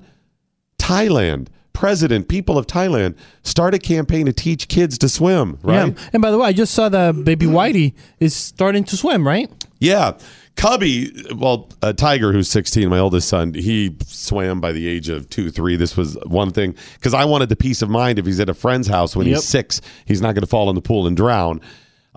Thailand, 0.79 1.47
president, 1.73 2.27
people 2.27 2.57
of 2.57 2.67
Thailand, 2.67 3.15
start 3.43 3.73
a 3.73 3.79
campaign 3.79 4.25
to 4.25 4.33
teach 4.33 4.67
kids 4.67 4.97
to 4.99 5.09
swim, 5.09 5.57
right? 5.61 5.87
Yeah. 5.95 6.09
And 6.13 6.21
by 6.21 6.31
the 6.31 6.37
way, 6.37 6.47
I 6.47 6.53
just 6.53 6.73
saw 6.73 6.89
that 6.89 7.23
baby 7.23 7.45
Wyeth 7.47 7.93
is 8.19 8.35
starting 8.35 8.83
to 8.85 8.97
swim, 8.97 9.27
right? 9.27 9.49
Yeah. 9.79 10.13
Cubby, 10.55 11.11
well, 11.35 11.69
uh, 11.83 11.93
Tiger, 11.93 12.33
who's 12.33 12.49
16, 12.49 12.89
my 12.89 12.97
oldest 12.97 13.29
son, 13.29 13.53
he 13.53 13.95
swam 14.07 14.59
by 14.59 14.71
the 14.71 14.87
age 14.87 15.07
of 15.07 15.29
two, 15.29 15.51
three. 15.51 15.75
This 15.75 15.95
was 15.95 16.17
one 16.25 16.49
thing 16.49 16.73
because 16.95 17.13
I 17.13 17.25
wanted 17.25 17.49
the 17.49 17.55
peace 17.55 17.83
of 17.83 17.89
mind 17.91 18.17
if 18.17 18.25
he's 18.25 18.39
at 18.39 18.49
a 18.49 18.55
friend's 18.55 18.87
house 18.87 19.15
when 19.15 19.27
Yep. 19.27 19.35
he's 19.35 19.43
six, 19.43 19.81
he's 20.05 20.19
not 20.19 20.33
going 20.33 20.41
to 20.41 20.47
fall 20.47 20.69
in 20.69 20.75
the 20.75 20.81
pool 20.81 21.05
and 21.05 21.15
drown. 21.15 21.61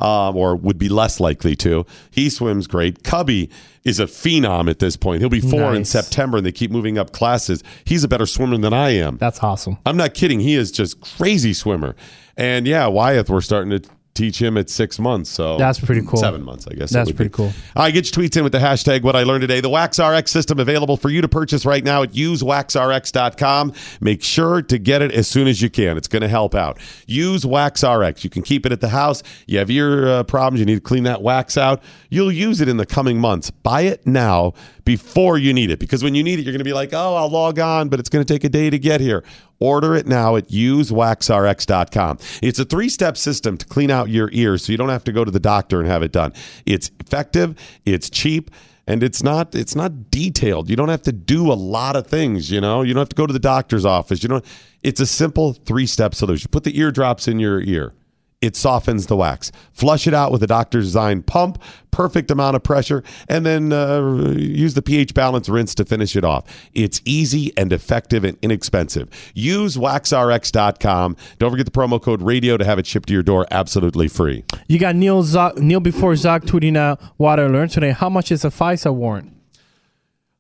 Um, 0.01 0.37
or 0.37 0.57
would 0.57 0.79
be 0.79 0.89
less 0.89 1.21
likely 1.21 1.55
to. 1.57 1.85
He 2.11 2.31
swims 2.31 2.67
great. 2.67 3.03
Cubby 3.05 3.51
is 3.85 4.01
a 4.01 4.07
phenom 4.07 4.69
at 4.69 4.79
this 4.79 4.97
point. 4.97 5.21
He'll 5.21 5.29
be 5.29 5.41
four 5.41 5.75
in 5.75 5.85
September, 5.85 6.39
and 6.39 6.47
they 6.47 6.53
keep 6.53 6.71
moving 6.71 6.99
up 6.99 7.13
classes. 7.13 7.63
He's 7.85 8.05
a 8.05 8.09
better 8.09 8.27
swimmer 8.27 8.59
than 8.59 8.73
I 8.73 8.91
am. 8.91 9.19
That's 9.19 9.43
awesome. 9.43 9.79
I'm 9.87 9.97
not 9.97 10.15
kidding. 10.15 10.41
He 10.41 10.55
is 10.55 10.71
just 10.71 11.01
crazy 11.01 11.55
swimmer. 11.55 11.97
And 12.37 12.67
yeah, 12.67 12.87
Wyeth, 12.87 13.29
we're 13.29 13.41
starting 13.41 13.71
to 13.79 13.89
teach 14.15 14.41
him 14.41 14.57
at 14.57 14.69
six 14.69 14.99
months. 14.99 15.31
So 15.31 15.57
That's 15.57 15.81
pretty 15.81 16.03
cool. 16.05 16.19
Seven 16.19 16.43
months, 16.43 16.67
I 16.67 16.75
guess. 16.75 16.91
That's 16.91 17.13
pretty 17.13 17.29
be. 17.29 17.35
cool. 17.35 17.53
All 17.77 17.85
right, 17.85 17.95
get 17.95 18.05
your 18.05 18.25
tweets 18.25 18.37
in 18.37 18.43
with 18.43 18.53
the 18.53 18.59
hashtag 18.59 19.03
what 19.03 19.17
I 19.17 19.23
learned 19.23 19.43
today. 19.43 19.61
The 19.61 19.71
Wax 19.71 19.99
RX 19.99 20.31
system 20.31 20.59
available 20.59 20.97
for 20.97 21.09
you 21.11 21.21
to 21.21 21.29
purchase 21.29 21.65
right 21.65 21.83
now 21.83 22.03
at 22.03 22.13
usewaxrx.com. 22.13 23.73
Make 24.01 24.23
sure 24.23 24.63
to 24.63 24.79
get 24.79 25.03
it 25.03 25.13
as 25.13 25.29
soon 25.29 25.49
as 25.49 25.63
you 25.63 25.71
can. 25.71 25.97
It's 25.97 26.09
going 26.09 26.23
to 26.23 26.29
help 26.29 26.55
out. 26.55 26.79
Use 27.07 27.47
Wax 27.47 27.85
RX. 27.85 28.25
You 28.25 28.31
can 28.31 28.43
keep 28.43 28.67
it 28.67 28.73
at 28.73 28.81
the 28.81 28.89
house. 28.89 29.23
You 29.47 29.59
have 29.59 29.71
ear 29.71 30.09
uh, 30.09 30.23
problems, 30.25 30.61
you 30.61 30.67
need 30.67 30.75
to 30.75 30.81
clean 30.81 31.05
that 31.05 31.23
wax 31.23 31.57
out. 31.57 31.83
You'll 32.11 32.33
use 32.33 32.61
it 32.61 32.69
in 32.69 32.77
the 32.77 32.87
coming 32.87 33.19
months. 33.19 33.51
Buy 33.51 33.83
it 33.83 34.07
now 34.07 34.55
before 34.85 35.39
you 35.39 35.53
need 35.53 35.71
it 35.71 35.79
because 35.79 36.03
when 36.03 36.15
you 36.15 36.23
need 36.23 36.39
it, 36.39 36.43
you're 36.43 36.53
going 36.53 36.59
to 36.59 36.65
be 36.65 36.73
like, 36.73 36.93
oh, 36.93 37.15
I'll 37.17 37.31
log 37.31 37.59
on, 37.59 37.89
but 37.89 38.01
it's 38.01 38.09
going 38.09 38.25
to 38.25 38.33
take 38.33 38.45
a 38.45 38.49
day 38.49 38.71
to 38.71 38.79
get 38.79 39.01
here. 39.01 39.25
Order 39.59 39.95
it 39.95 40.07
now 40.07 40.37
at 40.37 40.49
usewaxrx.com. 40.49 42.19
It's 42.43 42.59
a 42.59 42.65
three 42.65 42.89
step 42.89 43.17
system 43.17 43.57
to 43.59 43.67
clean 43.67 43.91
out 43.91 44.09
your 44.09 44.31
ears 44.33 44.65
so 44.65 44.73
you 44.73 44.79
don't 44.79 44.89
have 44.89 45.05
to 45.05 45.13
go 45.13 45.25
to 45.25 45.31
the 45.31 45.41
doctor 45.41 45.81
and 45.81 45.89
have 45.89 46.03
it 46.03 46.13
done. 46.13 46.33
It's 46.67 46.91
effective, 47.01 47.57
it's 47.85 48.11
cheap. 48.11 48.51
And 48.87 49.05
it's 49.05 49.23
not 49.23 49.55
it's 49.55 49.77
not 49.77 50.11
detailed. 50.11 50.69
You 50.69 50.75
don't 50.75 50.89
have 50.89 51.03
to 51.03 51.13
do 51.13 51.53
a 51.53 51.55
lot 51.55 51.95
of 51.95 52.09
things, 52.09 52.51
you 52.51 52.61
know. 52.61 52.83
You 52.83 52.93
don't 52.93 53.03
have 53.03 53.11
to 53.11 53.15
go 53.15 53.25
to 53.25 53.33
the 53.33 53.39
doctor's 53.39 53.85
office. 53.85 54.21
You 54.21 54.29
don't 54.29 54.45
it's 54.83 55.01
a 55.01 55.07
simple 55.07 55.53
three-step 55.53 56.13
solution. 56.13 56.49
Put 56.51 56.65
the 56.65 56.77
eardrops 56.77 57.29
in 57.29 57.39
your 57.39 57.61
ear. 57.61 57.93
It 58.41 58.57
softens 58.57 59.07
the 59.07 59.17
wax. 59.17 59.53
Flush 59.73 60.07
it 60.07 60.15
out 60.15 60.33
with 60.33 60.43
a 60.43 60.47
doctor's 60.47 60.87
design 60.87 61.23
pump, 61.23 61.61
perfect 61.91 62.31
amount 62.31 62.57
of 62.57 62.63
pressure, 62.63 63.03
and 63.29 63.45
then 63.45 63.73
uh, 63.73 64.33
use 64.37 64.75
the 64.75 64.81
pH 64.83 65.13
balance 65.13 65.49
rinse 65.49 65.75
to 65.75 65.85
finish 65.85 66.17
it 66.17 66.25
off. 66.25 66.45
It's 66.73 67.03
easy 67.05 67.53
and 67.57 67.73
effective 67.73 68.25
and 68.25 68.39
inexpensive. 68.41 69.11
Use 69.35 69.77
waxrx.com. 69.77 71.17
Don't 71.39 71.51
forget 71.51 71.67
the 71.67 71.73
promo 71.73 72.01
code 72.01 72.23
radio 72.23 72.57
to 72.57 72.65
have 72.65 72.79
it 72.79 72.87
shipped 72.87 73.09
to 73.09 73.15
your 73.15 73.23
door 73.23 73.47
absolutely 73.51 74.09
free. 74.09 74.45
You 74.69 74.79
got 74.79 74.97
Neil 74.97 75.23
Neil 75.59 75.81
before 75.81 76.13
Zoc 76.13 76.41
tweeting 76.45 76.77
out 76.77 77.01
what 77.19 77.39
I 77.39 77.47
learned 77.47 77.73
today. 77.73 77.91
How 77.91 78.09
much 78.09 78.33
is 78.33 78.45
a 78.45 78.49
FISA 78.49 78.95
warrant? 78.95 79.33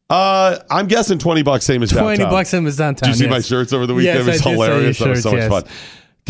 Uh, 0.08 0.58
I'm 0.70 0.88
guessing 0.88 1.18
20 1.18 1.42
bucks, 1.42 1.64
same 1.64 1.82
as 1.84 1.90
20 1.90 2.16
downtown. 2.16 2.32
bucks 2.32 2.48
same 2.48 2.66
as 2.66 2.76
downtown, 2.76 3.10
Did 3.10 3.14
you 3.16 3.18
see 3.26 3.30
yes. 3.30 3.30
my 3.30 3.40
shirts 3.40 3.72
over 3.72 3.86
the 3.86 3.94
Yes, 3.96 4.16
weekend? 4.16 4.18
it 4.18 4.26
was 4.26 4.28
I 4.28 4.32
did 4.32 4.42
see 4.42 4.50
your 4.50 4.64
hilarious. 4.64 4.98
That 4.98 5.08
was 5.08 5.22
so 5.22 5.30
shirts, 5.30 5.50
much 5.50 5.64
yes. 5.66 5.68
fun. 5.68 5.72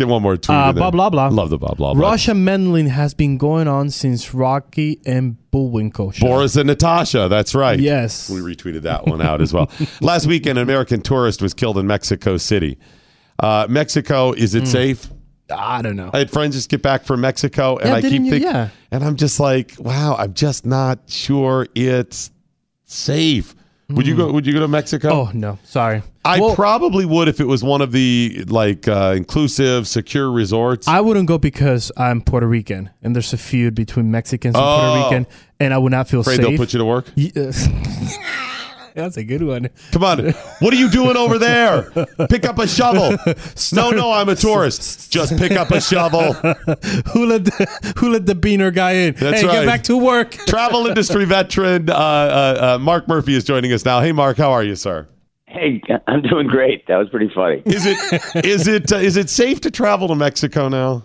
Get 0.01 0.09
one 0.09 0.23
more 0.23 0.39
tweet. 0.39 0.57
Uh, 0.57 0.73
blah, 0.73 0.91
blah, 0.91 1.11
blah. 1.11 1.29
Love 1.29 1.51
the 1.51 1.59
blah, 1.59 1.75
blah, 1.75 1.93
blah. 1.93 2.11
Russia 2.11 2.33
meddling 2.35 2.87
has 2.87 3.13
been 3.13 3.37
going 3.37 3.69
on 3.69 3.91
since 3.91 4.33
Rocky 4.33 4.99
and 5.05 5.37
Bullwinkle 5.51 6.13
show. 6.13 6.27
Boris 6.27 6.57
and 6.57 6.69
Natasha. 6.69 7.29
That's 7.29 7.55
right. 7.55 7.79
Yes. 7.79 8.31
We 8.31 8.41
retweeted 8.41 8.81
that 8.83 9.05
one 9.05 9.21
out 9.21 9.43
as 9.43 9.53
well. 9.53 9.71
Last 10.01 10.25
weekend, 10.27 10.57
an 10.59 10.63
American 10.63 11.03
tourist 11.03 11.43
was 11.43 11.53
killed 11.53 11.77
in 11.77 11.87
Mexico 11.87 12.39
City. 12.39 12.79
Uh, 13.39 13.67
Mexico, 13.69 14.33
is 14.33 14.55
it 14.55 14.67
safe? 14.67 15.07
I 15.55 15.83
don't 15.83 15.97
know. 15.97 16.09
I 16.15 16.21
had 16.21 16.31
friends 16.31 16.55
just 16.57 16.71
get 16.71 16.81
back 16.81 17.05
from 17.05 17.21
Mexico, 17.21 17.77
and 17.77 17.89
Yeah, 17.91 17.95
I 17.97 18.01
keep 18.01 18.23
thinking, 18.23 18.41
Yeah. 18.43 18.71
and 18.91 19.05
I'm 19.05 19.17
just 19.17 19.39
like, 19.39 19.75
wow, 19.79 20.17
I'm 20.19 20.33
just 20.33 20.65
not 20.65 21.11
sure 21.11 21.67
it's 21.75 22.31
safe. 22.87 23.55
Would 23.95 24.07
you 24.07 24.17
go? 24.17 24.31
Would 24.33 24.47
you 24.47 24.53
go 24.53 24.61
to 24.61 24.69
Mexico? 24.69 25.09
Oh 25.11 25.31
no, 25.35 25.59
sorry. 25.65 26.03
I 26.25 26.39
Well, 26.39 26.55
probably 26.55 27.07
would 27.07 27.29
if 27.29 27.41
it 27.41 27.47
was 27.47 27.65
one 27.65 27.81
of 27.81 27.93
the 27.93 28.45
like 28.49 28.87
uh, 28.89 29.15
inclusive, 29.17 29.89
secure 29.89 30.31
resorts. 30.31 30.87
I 30.87 31.01
wouldn't 31.01 31.27
go 31.27 31.39
because 31.39 31.91
I'm 31.97 32.21
Puerto 32.21 32.47
Rican 32.47 32.91
and 33.03 33.15
there's 33.15 33.33
a 33.33 33.39
feud 33.39 33.75
between 33.75 34.11
Mexicans 34.11 34.55
and 34.55 34.63
Oh. 34.65 34.79
Puerto 34.81 35.05
Rican, 35.19 35.27
and 35.59 35.73
I 35.75 35.79
would 35.79 35.93
not 35.93 36.09
feel 36.09 36.21
Afraid 36.21 36.37
safe. 36.37 36.47
they'll 36.47 36.57
put 36.59 36.73
you 36.73 36.79
to 36.79 36.85
work. 36.85 37.07
Yes. 37.15 37.69
That's 38.95 39.17
a 39.17 39.25
good 39.25 39.43
one. 39.43 39.69
Come 39.93 40.05
on, 40.05 40.31
what 40.61 40.75
are 40.75 40.77
you 40.77 40.91
doing 40.91 41.17
over 41.17 41.39
there? 41.39 41.91
Pick 42.29 42.45
up 42.45 42.59
a 42.59 42.67
shovel. 42.67 43.17
No, 43.73 43.91
no, 43.91 44.13
I'm 44.13 44.29
a 44.29 44.35
tourist. 44.35 45.13
Just 45.13 45.37
pick 45.37 45.53
up 45.53 45.71
a 45.71 45.81
shovel. 45.81 46.33
who 47.13 47.27
let 47.27 47.45
the, 47.45 47.95
who 47.99 48.11
let 48.11 48.27
the 48.27 48.35
beaner 48.35 48.75
guy 48.75 48.93
in? 48.93 49.15
That's 49.15 49.41
hey, 49.41 49.47
right. 49.47 49.53
get 49.53 49.67
back 49.67 49.83
to 49.85 49.97
work. 49.97 50.31
Travel 50.47 50.87
industry 50.87 51.25
veteran 51.25 51.89
uh, 51.91 51.95
uh, 51.95 51.97
uh, 51.97 52.79
Mark 52.79 53.09
Murphy 53.09 53.35
is 53.35 53.45
joining 53.45 53.73
us 53.73 53.85
now. 53.85 54.01
Hey, 54.01 54.13
Mark, 54.13 54.37
how 54.37 54.51
are 54.51 54.63
you, 54.63 54.77
sir? 54.77 55.07
Hey, 55.47 55.83
I'm 56.07 56.23
doing 56.23 56.47
great. 56.47 56.87
That 56.87 56.97
was 56.97 57.09
pretty 57.09 57.31
funny. 57.35 57.63
Is 57.67 57.85
it 57.85 58.45
is 58.45 58.69
it 58.69 58.93
uh, 58.93 58.97
is 58.97 59.17
it 59.17 59.29
safe 59.29 59.61
to 59.63 59.71
travel 59.71 60.09
to 60.09 60.15
Mexico 60.15 60.69
now? 60.69 61.05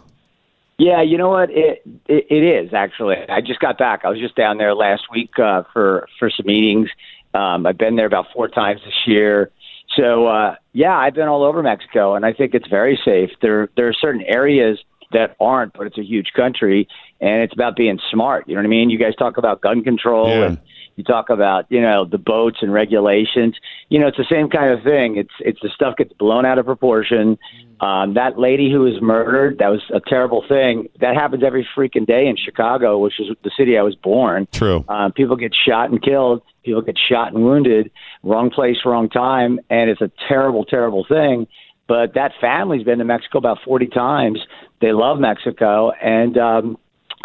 Yeah, 0.77 1.01
you 1.01 1.17
know 1.17 1.29
what? 1.29 1.49
It, 1.49 1.81
it 2.07 2.27
it 2.29 2.43
is 2.43 2.73
actually. 2.73 3.17
I 3.27 3.41
just 3.41 3.59
got 3.59 3.77
back. 3.77 4.01
I 4.03 4.09
was 4.09 4.19
just 4.19 4.36
down 4.36 4.57
there 4.57 4.75
last 4.75 5.03
week 5.11 5.39
uh, 5.39 5.63
for 5.73 6.07
for 6.19 6.29
some 6.29 6.45
meetings. 6.45 6.89
Um, 7.36 7.65
I've 7.65 7.77
been 7.77 7.95
there 7.95 8.05
about 8.05 8.25
four 8.33 8.47
times 8.47 8.81
this 8.86 8.93
year. 9.05 9.51
So 9.95 10.27
uh, 10.27 10.55
yeah, 10.73 10.97
I've 10.97 11.13
been 11.13 11.27
all 11.27 11.43
over 11.43 11.61
Mexico, 11.61 12.15
and 12.15 12.25
I 12.25 12.33
think 12.33 12.53
it's 12.53 12.67
very 12.67 12.99
safe. 13.03 13.29
There 13.41 13.69
there 13.75 13.88
are 13.88 13.93
certain 13.93 14.23
areas 14.23 14.79
that 15.11 15.36
aren't, 15.39 15.73
but 15.73 15.88
it's 15.88 15.97
a 15.97 16.03
huge 16.03 16.31
country, 16.36 16.88
and 17.21 17.41
it's 17.43 17.53
about 17.53 17.75
being 17.75 17.99
smart. 18.11 18.47
You 18.47 18.55
know 18.55 18.61
what 18.61 18.65
I 18.65 18.69
mean? 18.69 18.89
You 18.89 18.97
guys 18.97 19.15
talk 19.15 19.38
about 19.38 19.61
gun 19.61 19.83
control 19.83 20.27
Yeah. 20.29 20.45
and 20.47 20.57
you 20.95 21.03
talk 21.03 21.29
about 21.29 21.65
you 21.69 21.81
know 21.81 22.05
the 22.05 22.17
boats 22.17 22.59
and 22.61 22.71
regulations 22.73 23.55
you 23.89 23.99
know 23.99 24.07
it's 24.07 24.17
the 24.17 24.25
same 24.29 24.49
kind 24.49 24.71
of 24.71 24.83
thing. 24.83 25.17
It's 25.17 25.33
it's 25.39 25.59
the 25.61 25.69
stuff 25.69 25.97
gets 25.97 26.13
blown 26.13 26.45
out 26.45 26.57
of 26.57 26.65
proportion. 26.65 27.37
Um 27.81 28.13
that 28.13 28.39
lady 28.39 28.71
who 28.71 28.81
was 28.81 29.01
murdered 29.01 29.57
that 29.59 29.69
was 29.69 29.81
a 29.93 29.99
terrible 29.99 30.43
thing. 30.47 30.87
That 31.01 31.15
happens 31.15 31.43
every 31.43 31.67
freaking 31.75 32.05
day 32.05 32.27
in 32.27 32.37
chicago 32.37 32.97
which 32.97 33.19
is 33.19 33.27
the 33.43 33.51
city 33.57 33.77
i 33.77 33.81
was 33.81 33.95
born. 33.95 34.47
True. 34.51 34.83
um, 34.87 35.11
people 35.11 35.35
get 35.35 35.53
shot 35.53 35.89
and 35.89 36.01
killed. 36.01 36.41
People 36.63 36.81
get 36.81 36.97
shot 36.97 37.33
and 37.33 37.43
wounded. 37.43 37.91
Wrong 38.23 38.49
place 38.49 38.77
wrong 38.85 39.09
time. 39.09 39.59
And 39.69 39.89
it's 39.89 40.01
a 40.01 40.11
terrible 40.27 40.65
terrible 40.65 41.05
thing. 41.07 41.47
But 41.87 42.15
that 42.15 42.31
family's 42.41 42.83
been 42.83 42.99
to 42.99 43.05
mexico 43.05 43.37
about 43.37 43.59
40 43.63 43.87
times. 43.87 44.39
They 44.81 44.91
love 44.91 45.19
mexico. 45.19 45.91
And 45.91 46.37
um 46.37 46.77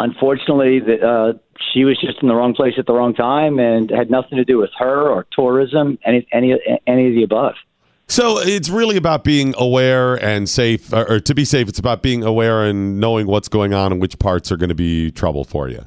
unfortunately, 0.03 0.79
the, 0.79 1.01
uh, 1.01 1.33
she 1.73 1.85
was 1.85 1.99
just 1.99 2.21
in 2.21 2.27
the 2.27 2.35
wrong 2.35 2.53
place 2.53 2.73
at 2.77 2.85
the 2.85 2.93
wrong 2.93 3.13
time, 3.13 3.59
and 3.59 3.89
had 3.89 4.09
nothing 4.09 4.37
to 4.37 4.45
do 4.45 4.57
with 4.57 4.71
her 4.77 5.09
or 5.09 5.25
tourism, 5.31 5.97
any 6.05 6.27
any 6.31 6.55
any 6.87 7.07
of 7.07 7.13
the 7.13 7.23
above. 7.23 7.53
So 8.07 8.39
it's 8.39 8.69
really 8.69 8.97
about 8.97 9.23
being 9.23 9.53
aware 9.57 10.15
and 10.15 10.49
safe, 10.49 10.91
or, 10.91 11.09
or 11.09 11.19
to 11.21 11.33
be 11.33 11.45
safe, 11.45 11.69
it's 11.69 11.79
about 11.79 12.01
being 12.01 12.25
aware 12.25 12.65
and 12.65 12.99
knowing 12.99 13.25
what's 13.25 13.47
going 13.47 13.73
on 13.73 13.93
and 13.93 14.01
which 14.01 14.19
parts 14.19 14.51
are 14.51 14.57
going 14.57 14.67
to 14.67 14.75
be 14.75 15.11
trouble 15.11 15.45
for 15.45 15.69
you. 15.69 15.85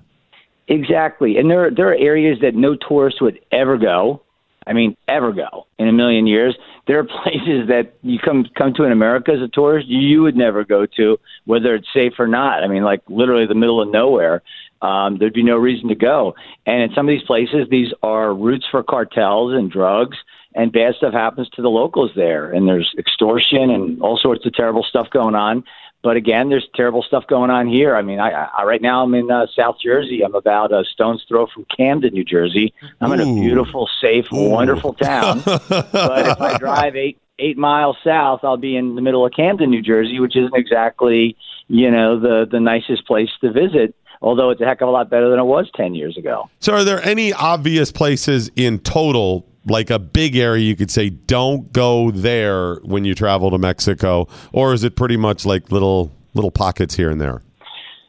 Exactly, 0.68 1.36
and 1.36 1.50
there 1.50 1.70
there 1.70 1.88
are 1.88 1.96
areas 1.96 2.38
that 2.40 2.54
no 2.54 2.76
tourist 2.76 3.20
would 3.20 3.38
ever 3.52 3.76
go. 3.76 4.22
I 4.66 4.72
mean, 4.72 4.96
ever 5.08 5.32
go 5.32 5.66
in 5.78 5.88
a 5.88 5.92
million 5.92 6.26
years. 6.26 6.56
There 6.86 6.98
are 6.98 7.04
places 7.22 7.68
that 7.68 7.94
you 8.02 8.18
come 8.18 8.46
come 8.56 8.74
to 8.74 8.84
in 8.84 8.92
America 8.92 9.32
as 9.32 9.42
a 9.42 9.48
tourist 9.48 9.88
you 9.88 10.22
would 10.22 10.36
never 10.36 10.64
go 10.64 10.86
to, 10.96 11.18
whether 11.44 11.74
it's 11.74 11.88
safe 11.92 12.14
or 12.18 12.26
not. 12.26 12.62
I 12.62 12.68
mean, 12.68 12.84
like 12.84 13.02
literally 13.08 13.46
the 13.46 13.54
middle 13.54 13.80
of 13.80 13.88
nowhere. 13.88 14.42
Um, 14.82 15.16
there'd 15.18 15.32
be 15.32 15.42
no 15.42 15.56
reason 15.56 15.88
to 15.88 15.94
go. 15.94 16.34
And 16.66 16.82
in 16.82 16.94
some 16.94 17.08
of 17.08 17.12
these 17.12 17.26
places, 17.26 17.68
these 17.70 17.88
are 18.02 18.34
routes 18.34 18.66
for 18.70 18.82
cartels 18.82 19.54
and 19.54 19.70
drugs, 19.70 20.18
and 20.54 20.72
bad 20.72 20.94
stuff 20.96 21.14
happens 21.14 21.48
to 21.50 21.62
the 21.62 21.70
locals 21.70 22.10
there. 22.14 22.52
And 22.52 22.68
there's 22.68 22.94
extortion 22.98 23.70
and 23.70 24.02
all 24.02 24.18
sorts 24.18 24.44
of 24.44 24.52
terrible 24.52 24.82
stuff 24.82 25.08
going 25.10 25.34
on. 25.34 25.64
But 26.04 26.18
again, 26.18 26.50
there's 26.50 26.68
terrible 26.74 27.02
stuff 27.02 27.26
going 27.26 27.50
on 27.50 27.66
here. 27.66 27.96
I 27.96 28.02
mean, 28.02 28.20
I, 28.20 28.50
I 28.58 28.64
right 28.64 28.82
now 28.82 29.02
I'm 29.02 29.14
in 29.14 29.30
uh, 29.30 29.46
South 29.56 29.76
Jersey. 29.82 30.20
I'm 30.22 30.34
about 30.34 30.70
a 30.70 30.84
stone's 30.84 31.24
throw 31.26 31.46
from 31.46 31.64
Camden, 31.74 32.12
New 32.12 32.24
Jersey. 32.24 32.74
I'm 33.00 33.10
in 33.12 33.20
a 33.20 33.24
beautiful, 33.24 33.88
safe, 34.02 34.26
wonderful 34.30 34.92
town. 34.92 35.40
but 35.46 36.28
if 36.28 36.40
I 36.42 36.58
drive 36.58 36.94
eight 36.94 37.18
eight 37.38 37.56
miles 37.56 37.96
south, 38.04 38.40
I'll 38.44 38.58
be 38.58 38.76
in 38.76 38.96
the 38.96 39.00
middle 39.00 39.24
of 39.24 39.32
Camden, 39.32 39.70
New 39.70 39.80
Jersey, 39.80 40.20
which 40.20 40.36
isn't 40.36 40.54
exactly 40.54 41.38
you 41.68 41.90
know 41.90 42.20
the 42.20 42.46
the 42.50 42.60
nicest 42.60 43.06
place 43.06 43.30
to 43.40 43.50
visit. 43.50 43.94
Although 44.20 44.50
it's 44.50 44.60
a 44.60 44.66
heck 44.66 44.82
of 44.82 44.88
a 44.88 44.90
lot 44.90 45.08
better 45.08 45.30
than 45.30 45.38
it 45.38 45.44
was 45.44 45.70
ten 45.74 45.94
years 45.94 46.18
ago. 46.18 46.50
So, 46.60 46.74
are 46.74 46.84
there 46.84 47.02
any 47.02 47.32
obvious 47.32 47.90
places 47.90 48.50
in 48.56 48.78
total, 48.80 49.46
like 49.66 49.90
a 49.90 49.98
big 49.98 50.36
area, 50.36 50.62
you 50.62 50.76
could 50.76 50.90
say, 50.90 51.10
don't 51.10 51.72
go 51.72 52.10
there 52.10 52.76
when 52.76 53.04
you 53.04 53.14
travel 53.14 53.50
to 53.50 53.58
Mexico, 53.58 54.28
or 54.52 54.72
is 54.72 54.84
it 54.84 54.96
pretty 54.96 55.16
much 55.16 55.46
like 55.46 55.70
little 55.72 56.12
little 56.34 56.50
pockets 56.50 56.94
here 56.94 57.10
and 57.10 57.20
there? 57.20 57.42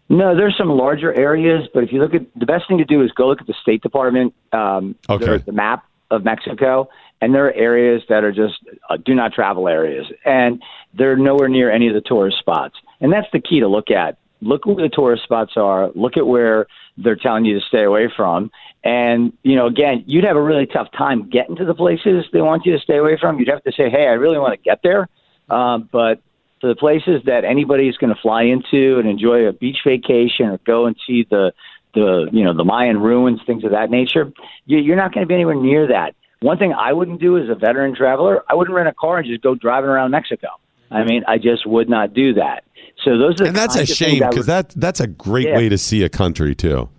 No, 0.10 0.36
there's 0.36 0.56
some 0.58 0.70
larger 0.70 1.14
areas, 1.14 1.68
but 1.74 1.84
if 1.84 1.92
you 1.92 2.00
look 2.00 2.14
at 2.14 2.22
the 2.36 2.46
best 2.46 2.68
thing 2.68 2.78
to 2.78 2.86
do 2.86 3.02
is 3.04 3.12
go 3.12 3.28
look 3.28 3.42
at 3.42 3.48
the 3.48 3.56
State 3.62 3.82
Department, 3.82 4.34
um, 4.52 4.96
Okay. 5.10 5.38
the, 5.38 5.52
map 5.52 5.84
of 6.12 6.24
Mexico, 6.24 6.88
and 7.22 7.34
there 7.34 7.48
are 7.48 7.54
areas 7.54 8.04
that 8.10 8.24
are 8.24 8.32
just 8.32 8.56
uh, 8.90 8.98
do 9.04 9.16
not 9.16 9.34
travel 9.34 9.68
areas, 9.68 10.06
and 10.24 10.62
they're 10.94 11.18
nowhere 11.18 11.48
near 11.50 11.72
any 11.72 11.88
of 11.88 11.96
the 11.96 12.02
tourist 12.02 12.38
spots. 12.38 12.76
And 13.02 13.12
that's 13.12 13.28
the 13.34 13.40
key 13.40 13.60
to 13.62 13.68
look 13.68 13.90
at. 13.90 14.18
Look 14.42 14.66
where 14.66 14.76
the 14.76 14.90
tourist 14.90 15.24
spots 15.24 15.54
are. 15.56 15.90
Look 15.96 16.18
at 16.18 16.28
where 16.28 16.68
they're 16.98 17.16
telling 17.16 17.46
you 17.46 17.60
to 17.60 17.66
stay 17.66 17.84
away 17.84 18.12
from. 18.16 18.52
And 18.86 19.34
you 19.42 19.56
know, 19.56 19.66
again, 19.66 20.04
you'd 20.06 20.24
have 20.26 20.38
a 20.38 20.42
really 20.42 20.68
tough 20.68 20.88
time 20.96 21.28
getting 21.30 21.56
to 21.56 21.66
the 21.66 21.74
places 21.74 22.24
they 22.32 22.42
want 22.42 22.66
you 22.66 22.74
to 22.74 22.80
stay 22.80 22.98
away 22.98 23.18
from. 23.20 23.40
You'd 23.40 23.50
have 23.50 23.64
to 23.64 23.72
say, 23.72 23.90
"Hey, 23.90 24.04
I 24.06 24.14
really 24.14 24.38
want 24.38 24.54
to 24.54 24.62
get 24.64 24.82
there," 24.84 25.10
um, 25.50 25.90
but 25.92 26.22
for 26.62 26.68
the 26.68 26.76
places 26.76 27.22
that 27.26 27.44
anybody's 27.44 27.98
going 27.98 28.14
to 28.14 28.22
fly 28.22 28.44
into 28.44 29.00
and 29.00 29.10
enjoy 29.10 29.48
a 29.48 29.54
beach 29.54 29.80
vacation 29.84 30.48
or 30.48 30.60
go 30.66 30.86
and 30.86 30.96
see 31.06 31.26
the 31.30 31.52
the 31.96 32.30
you 32.32 32.44
know 32.44 32.54
the 32.54 32.64
Mayan 32.64 33.00
ruins, 33.00 33.42
things 33.48 33.64
of 33.64 33.72
that 33.72 33.90
nature, 33.90 34.32
you, 34.68 34.78
you're 34.78 34.96
not 34.96 35.14
going 35.14 35.26
to 35.26 35.28
be 35.28 35.34
anywhere 35.34 35.56
near 35.56 35.88
that. 35.88 36.14
One 36.42 36.60
thing 36.60 36.72
I 36.74 36.94
wouldn't 36.94 37.20
do 37.20 37.40
as 37.40 37.50
a 37.50 37.56
veteran 37.56 37.96
traveler, 37.96 38.44
I 38.48 38.54
wouldn't 38.54 38.76
rent 38.76 38.88
a 38.88 38.94
car 38.94 39.18
and 39.18 39.28
just 39.28 39.42
go 39.42 39.56
driving 39.56 39.90
around 39.90 40.12
Mexico. 40.12 40.50
I 40.92 41.04
mean, 41.04 41.24
I 41.28 41.40
just 41.40 41.66
would 41.66 41.90
not 41.90 42.14
do 42.14 42.36
that. 42.36 42.66
So 43.04 43.18
those 43.18 43.42
are 43.42 43.46
the 43.46 43.48
And 43.48 43.56
that's 43.56 43.76
a 43.76 43.86
shame 43.86 44.20
because 44.20 44.46
that 44.46 44.70
that's 44.76 45.00
a 45.00 45.08
great 45.08 45.48
Yeah. 45.48 45.58
way 45.58 45.70
to 45.70 45.78
see 45.78 46.04
a 46.04 46.10
country 46.10 46.54
too. 46.54 46.90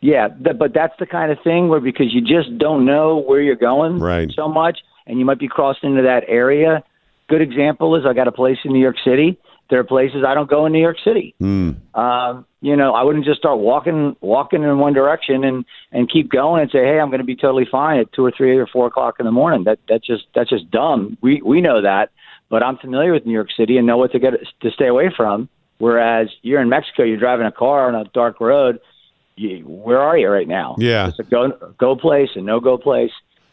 Yeah, 0.00 0.28
th- 0.28 0.58
but 0.58 0.72
that's 0.72 0.94
the 0.98 1.06
kind 1.06 1.30
of 1.30 1.38
thing 1.42 1.68
where 1.68 1.80
because 1.80 2.12
you 2.12 2.20
just 2.20 2.56
don't 2.58 2.84
know 2.84 3.18
where 3.18 3.40
you're 3.40 3.56
going 3.56 3.98
Right. 3.98 4.30
so 4.34 4.48
much, 4.48 4.78
and 5.06 5.18
you 5.18 5.24
might 5.24 5.38
be 5.38 5.48
crossing 5.48 5.90
into 5.90 6.02
that 6.02 6.24
area. 6.28 6.82
Good 7.28 7.42
example 7.42 7.94
is 7.96 8.04
I 8.06 8.12
got 8.12 8.28
a 8.28 8.32
place 8.32 8.58
in 8.64 8.72
New 8.72 8.80
York 8.80 8.96
City. 9.04 9.38
There 9.68 9.78
are 9.78 9.84
places 9.84 10.24
I 10.26 10.34
don't 10.34 10.50
go 10.50 10.66
in 10.66 10.72
New 10.72 10.80
York 10.80 10.96
City. 11.04 11.34
Um, 11.94 12.44
you 12.60 12.74
know, 12.76 12.92
I 12.92 13.04
wouldn't 13.04 13.24
just 13.24 13.38
start 13.38 13.58
walking 13.60 14.16
walking 14.20 14.62
in 14.64 14.78
one 14.78 14.92
direction 14.94 15.44
and 15.44 15.64
and 15.92 16.10
keep 16.10 16.28
going 16.30 16.60
and 16.62 16.70
say, 16.70 16.78
hey, 16.84 16.98
I'm 16.98 17.08
going 17.08 17.20
to 17.20 17.24
be 17.24 17.36
totally 17.36 17.66
fine 17.70 18.00
at 18.00 18.12
two 18.12 18.24
or 18.24 18.32
three 18.36 18.56
or 18.58 18.66
four 18.66 18.86
o'clock 18.88 19.16
in 19.20 19.26
the 19.26 19.32
morning. 19.32 19.64
That 19.64 19.78
that's 19.88 20.04
just 20.06 20.24
that's 20.34 20.50
just 20.50 20.70
dumb. 20.70 21.16
We 21.22 21.40
we 21.42 21.60
know 21.60 21.82
that, 21.82 22.10
but 22.48 22.62
I'm 22.64 22.78
familiar 22.78 23.12
with 23.12 23.26
New 23.26 23.32
York 23.32 23.50
City 23.56 23.76
and 23.78 23.86
know 23.86 23.96
what 23.96 24.10
to 24.12 24.18
get 24.18 24.34
to 24.62 24.70
stay 24.72 24.88
away 24.88 25.12
from. 25.16 25.48
Whereas 25.78 26.28
you're 26.42 26.60
in 26.60 26.68
Mexico, 26.68 27.04
you're 27.04 27.16
driving 27.16 27.46
a 27.46 27.52
car 27.52 27.88
on 27.88 27.94
a 27.94 28.04
dark 28.12 28.40
road. 28.40 28.80
You, 29.36 29.60
where 29.66 30.00
are 30.00 30.18
you 30.18 30.28
right 30.28 30.48
now? 30.48 30.76
Yeah. 30.78 31.08
it's 31.08 31.18
a 31.18 31.22
go 31.22 31.50
go 31.78 31.96
place 31.96 32.30
and 32.34 32.44
no 32.44 32.60
go 32.60 32.76
place. 32.76 33.12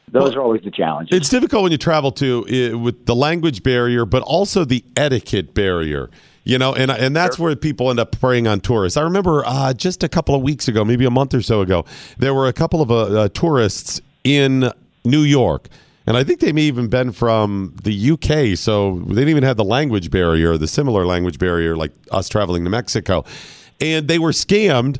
Those 0.09 0.35
are 0.35 0.41
always 0.41 0.61
the 0.61 0.71
challenges. 0.71 1.17
It's 1.17 1.29
difficult 1.29 1.63
when 1.63 1.71
you 1.73 1.77
travel 1.77 2.11
to 2.13 2.73
uh, 2.73 2.77
with 2.77 3.05
the 3.05 3.15
language 3.15 3.61
barrier, 3.61 4.05
but 4.05 4.23
also 4.23 4.63
the 4.63 4.83
etiquette 4.95 5.53
barrier. 5.53 6.09
You 6.45 6.57
know, 6.57 6.73
and 6.73 6.89
and 6.89 7.13
that's 7.13 7.37
where 7.37 7.53
people 7.57 7.89
end 7.89 7.99
up 7.99 8.17
preying 8.17 8.47
on 8.47 8.61
tourists. 8.61 8.95
I 8.95 9.01
remember 9.01 9.43
uh, 9.45 9.73
just 9.73 10.03
a 10.03 10.09
couple 10.09 10.33
of 10.33 10.41
weeks 10.41 10.69
ago, 10.69 10.85
maybe 10.85 11.03
a 11.03 11.11
month 11.11 11.33
or 11.33 11.41
so 11.41 11.59
ago, 11.59 11.83
there 12.17 12.33
were 12.33 12.47
a 12.47 12.53
couple 12.53 12.81
of 12.81 12.89
uh, 12.89 12.95
uh, 12.95 13.29
tourists 13.29 13.99
in 14.23 14.71
New 15.03 15.21
York. 15.21 15.67
And 16.05 16.15
I 16.15 16.23
think 16.23 16.39
they 16.39 16.53
may 16.53 16.61
even 16.61 16.87
been 16.87 17.11
from 17.11 17.75
the 17.83 18.11
UK, 18.11 18.57
so 18.57 18.99
they 18.99 19.15
didn't 19.15 19.27
even 19.29 19.43
have 19.43 19.57
the 19.57 19.65
language 19.65 20.09
barrier, 20.09 20.57
the 20.57 20.67
similar 20.67 21.05
language 21.05 21.37
barrier 21.37 21.75
like 21.75 21.91
us 22.11 22.29
traveling 22.29 22.63
to 22.63 22.69
Mexico. 22.69 23.25
And 23.81 24.07
they 24.07 24.17
were 24.17 24.31
scammed 24.31 24.99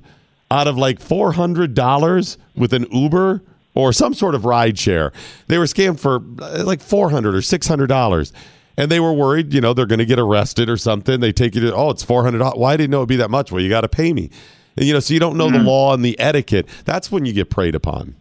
out 0.50 0.68
of 0.68 0.78
like 0.78 1.00
$400 1.00 2.38
with 2.56 2.74
an 2.74 2.86
Uber 2.92 3.42
or 3.74 3.94
some 3.94 4.14
sort 4.14 4.36
of 4.36 4.46
ride 4.46 4.80
share. 4.80 5.12
They 5.48 5.58
were 5.58 5.66
scammed 5.66 6.00
for 6.00 6.22
uh, 6.42 6.64
like 6.64 6.82
400 6.82 7.36
or 7.36 7.40
$600. 7.40 8.32
And 8.80 8.92
they 8.92 9.00
were 9.00 9.14
worried, 9.14 9.54
you 9.54 9.62
know, 9.62 9.74
they're 9.74 9.88
going 9.88 10.00
to 10.00 10.06
get 10.06 10.20
arrested 10.20 10.70
or 10.70 10.78
something. 10.78 11.20
They 11.20 11.32
take 11.32 11.56
you 11.56 11.62
to, 11.62 11.76
oh, 11.76 11.90
it's 11.90 12.06
$400. 12.06 12.58
Why 12.58 12.78
didn't 12.78 12.92
know 12.92 13.00
it'd 13.00 13.10
be 13.10 13.16
that 13.18 13.32
much? 13.32 13.52
Well, 13.52 13.62
you 13.62 13.70
got 13.70 13.82
to 13.82 13.90
pay 13.90 14.14
me. 14.14 14.30
And, 14.76 14.86
you 14.86 14.94
know, 14.94 15.00
so 15.00 15.14
you 15.14 15.20
don't 15.20 15.38
know 15.38 15.50
the 15.50 15.58
law 15.58 15.94
and 15.94 16.06
the 16.06 16.20
etiquette. 16.20 16.68
That's 16.86 17.12
when 17.12 17.26
you 17.26 17.34
get 17.34 17.50
preyed 17.50 17.74
upon. 17.74 18.16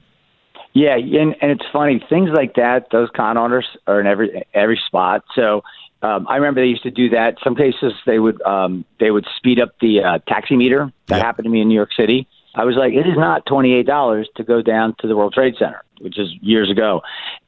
Yeah, 0.76 0.96
and, 0.96 1.34
and 1.40 1.50
it's 1.50 1.64
funny 1.72 2.04
things 2.06 2.28
like 2.34 2.54
that. 2.56 2.88
Those 2.92 3.08
con 3.16 3.38
artists 3.38 3.70
are 3.86 3.98
in 3.98 4.06
every 4.06 4.46
every 4.52 4.78
spot. 4.86 5.24
So 5.34 5.62
um, 6.06 6.26
I 6.28 6.36
remember 6.36 6.60
they 6.60 6.68
used 6.68 6.84
to 6.84 6.90
do 6.90 7.10
that. 7.10 7.36
Some 7.42 7.56
cases 7.56 7.92
they 8.06 8.18
would 8.18 8.40
um, 8.42 8.84
they 9.00 9.10
would 9.10 9.26
speed 9.36 9.60
up 9.60 9.78
the 9.80 10.02
uh, 10.02 10.18
taxi 10.26 10.56
meter. 10.56 10.92
That 11.06 11.22
happened 11.22 11.44
to 11.44 11.50
me 11.50 11.60
in 11.60 11.68
New 11.68 11.74
York 11.74 11.92
City. 11.96 12.26
I 12.54 12.64
was 12.64 12.76
like, 12.76 12.94
it 12.94 13.06
is 13.06 13.16
not 13.16 13.44
twenty 13.46 13.74
eight 13.74 13.86
dollars 13.86 14.28
to 14.36 14.44
go 14.44 14.62
down 14.62 14.94
to 15.00 15.06
the 15.06 15.16
World 15.16 15.34
Trade 15.34 15.56
Center, 15.58 15.82
which 16.00 16.18
is 16.18 16.28
years 16.40 16.70
ago, 16.70 17.02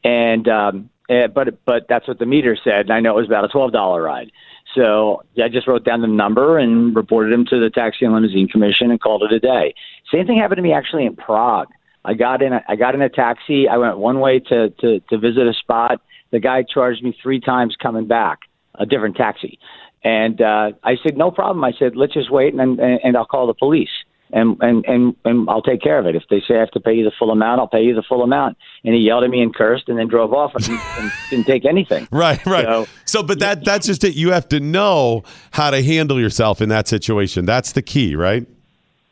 and 0.05 0.47
um, 0.49 0.91
eh, 1.09 1.29
but 1.29 1.65
but 1.65 1.87
that's 1.89 2.07
what 2.09 2.19
the 2.19 2.27
meter 2.27 2.57
said, 2.63 2.81
and 2.81 2.93
I 2.93 3.01
know 3.01 3.13
it 3.13 3.21
was 3.21 3.27
about 3.27 3.45
a 3.45 3.49
twelve 3.49 3.73
dollar 3.73 4.03
ride. 4.03 4.31
So 4.75 5.23
I 5.43 5.49
just 5.49 5.67
wrote 5.67 5.85
down 5.85 6.03
the 6.03 6.09
number 6.09 6.59
and 6.59 6.95
reported 6.95 7.33
him 7.33 7.47
to 7.47 7.59
the 7.59 7.71
Taxi 7.71 8.05
and 8.05 8.15
Limousine 8.15 8.49
Commission 8.49 8.91
and 8.91 9.01
called 9.01 9.23
it 9.23 9.33
a 9.33 9.41
day. 9.41 9.75
Same 10.13 10.27
thing 10.27 10.39
happened 10.39 10.59
to 10.59 10.63
me 10.63 10.73
actually 10.73 11.07
in 11.07 11.17
Prague. 11.17 11.69
I 12.05 12.15
got 12.15 12.43
in 12.43 12.53
a, 12.53 12.63
I 12.69 12.77
got 12.77 12.95
in 12.95 13.03
a 13.03 13.09
taxi. 13.09 13.69
I 13.69 13.77
went 13.77 13.99
one 13.99 14.21
way 14.21 14.41
to, 14.41 14.71
to, 14.71 15.01
to 15.01 15.19
visit 15.19 15.47
a 15.47 15.55
spot. 15.55 16.01
The 16.31 16.41
guy 16.41 16.63
charged 16.63 17.03
me 17.03 17.17
three 17.23 17.41
times 17.41 17.77
coming 17.81 18.07
back, 18.07 18.41
a 18.79 18.87
different 18.87 19.17
taxi. 19.17 19.59
And 20.05 20.41
uh, 20.41 20.73
I 20.85 20.97
said, 21.03 21.17
no 21.17 21.31
problem. 21.31 21.65
I 21.65 21.73
said, 21.79 21.97
let's 21.97 22.15
just 22.15 22.31
wait 22.31 22.55
and, 22.55 22.79
and, 22.79 23.01
and 23.03 23.17
I'll 23.17 23.27
call 23.27 23.47
the 23.47 23.55
police 23.55 23.91
and, 24.33 24.57
and, 24.61 24.85
and, 24.87 25.17
and 25.25 25.49
I'll 25.49 25.63
take 25.63 25.83
care 25.83 25.99
of 25.99 26.07
it. 26.07 26.15
If 26.15 26.25
they 26.31 26.41
say 26.47 26.57
I 26.57 26.61
have 26.61 26.71
to 26.73 26.81
pay 26.81 26.95
you 26.95 27.05
the 27.05 27.13
full 27.19 27.31
amount, 27.31 27.61
I'll 27.61 27.69
pay 27.69 27.83
you 27.83 27.95
the 27.95 28.03
full 28.03 28.23
amount. 28.23 28.57
And 28.85 28.95
he 28.95 29.01
yelled 29.01 29.25
at 29.25 29.31
me 29.31 29.41
and 29.41 29.55
cursed 29.55 29.89
and 29.89 29.99
then 29.99 30.09
drove 30.09 30.33
off 30.33 30.55
and, 30.55 30.69
and 30.69 31.13
didn't 31.31 31.47
take 31.47 31.65
anything. 31.65 32.07
Right, 32.19 32.45
right. 32.47 32.65
So, 32.65 32.87
So, 33.05 33.23
but 33.23 33.39
that 33.41 33.65
that's 33.65 33.87
just 33.87 34.03
it. 34.03 34.15
You 34.15 34.33
have 34.33 34.49
to 34.49 34.61
know 34.61 35.23
how 35.53 35.71
to 35.71 35.83
handle 35.83 36.19
yourself 36.19 36.61
in 36.61 36.69
that 36.71 36.89
situation. 36.89 37.45
That's 37.45 37.73
the 37.73 37.83
key, 37.83 38.17
right? 38.17 38.47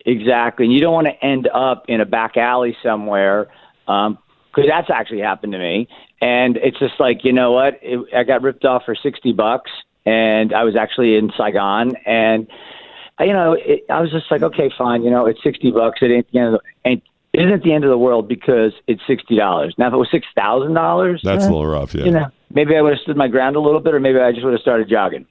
Exactly. 0.04 0.64
And 0.64 0.74
you 0.74 0.80
don't 0.80 0.92
want 0.92 1.06
to 1.06 1.24
end 1.24 1.48
up 1.48 1.84
in 1.88 2.00
a 2.00 2.04
back 2.04 2.36
alley 2.36 2.76
somewhere 2.82 3.48
because 4.57 4.68
that's 4.68 4.88
actually 4.90 5.20
happened 5.20 5.52
to 5.52 5.59
me. 5.59 5.86
And 6.22 6.57
it's 6.57 6.78
just 6.78 6.94
like, 6.98 7.24
you 7.24 7.32
know 7.32 7.52
what? 7.52 7.78
It, 7.82 8.00
I 8.14 8.24
got 8.24 8.42
ripped 8.42 8.64
off 8.64 8.84
for 8.86 8.94
60 8.94 9.32
bucks 9.32 9.70
and 10.07 10.54
I 10.54 10.64
was 10.64 10.74
actually 10.76 11.16
in 11.16 11.30
Saigon 11.36 11.94
and 12.07 12.48
you 13.20 13.32
know, 13.32 13.54
it, 13.54 13.84
I 13.88 14.00
was 14.00 14.11
just 14.11 14.30
like, 14.30 14.42
okay, 14.42 14.70
fine, 14.76 15.02
you 15.02 15.11
know, 15.11 15.24
it's 15.24 15.42
60 15.42 15.70
bucks. 15.70 16.00
It 16.02 16.11
ain't 16.11 16.30
the 16.32 16.38
end 16.38 16.54
of 16.54 16.61
the, 16.61 16.88
ain't, 16.90 17.02
it 17.32 17.46
isn't 17.46 17.64
the 17.64 17.72
end 17.72 17.84
of 17.84 17.90
the 17.90 17.98
world 17.98 18.28
because 18.28 18.72
it's 18.86 19.02
$60. 19.09 19.72
Now 19.78 19.88
if 19.88 19.92
it 19.94 19.96
was 19.96 20.09
$6,000, 20.12 21.22
That's 21.22 21.44
eh, 21.44 21.46
a 21.46 21.50
little 21.50 21.66
rough, 21.66 21.94
yeah. 21.94 22.04
You 22.04 22.11
know, 22.11 22.26
maybe 22.52 22.76
I 22.76 22.82
would 22.82 22.92
have 22.92 23.00
stood 23.00 23.16
my 23.16 23.28
ground 23.28 23.57
a 23.57 23.61
little 23.61 23.80
bit 23.80 23.94
or 23.94 24.00
maybe 24.00 24.18
I 24.18 24.32
just 24.32 24.44
would 24.44 24.52
have 24.52 24.61
started 24.62 24.88
jogging. 24.88 25.26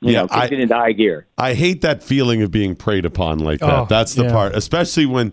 You 0.00 0.12
Yeah, 0.12 0.22
know, 0.22 0.28
I- 0.30 0.40
kicked 0.42 0.52
it 0.54 0.60
into 0.60 0.74
high 0.74 0.92
gear. 0.92 1.26
I 1.38 1.54
hate 1.54 1.82
that 1.82 2.02
feeling 2.02 2.42
of 2.42 2.50
being 2.50 2.74
preyed 2.74 3.04
upon 3.04 3.38
like 3.40 3.60
that. 3.60 3.70
Oh, 3.70 3.86
That's 3.88 4.14
the 4.14 4.24
yeah. 4.24 4.32
part, 4.32 4.54
especially 4.54 5.06
when 5.06 5.32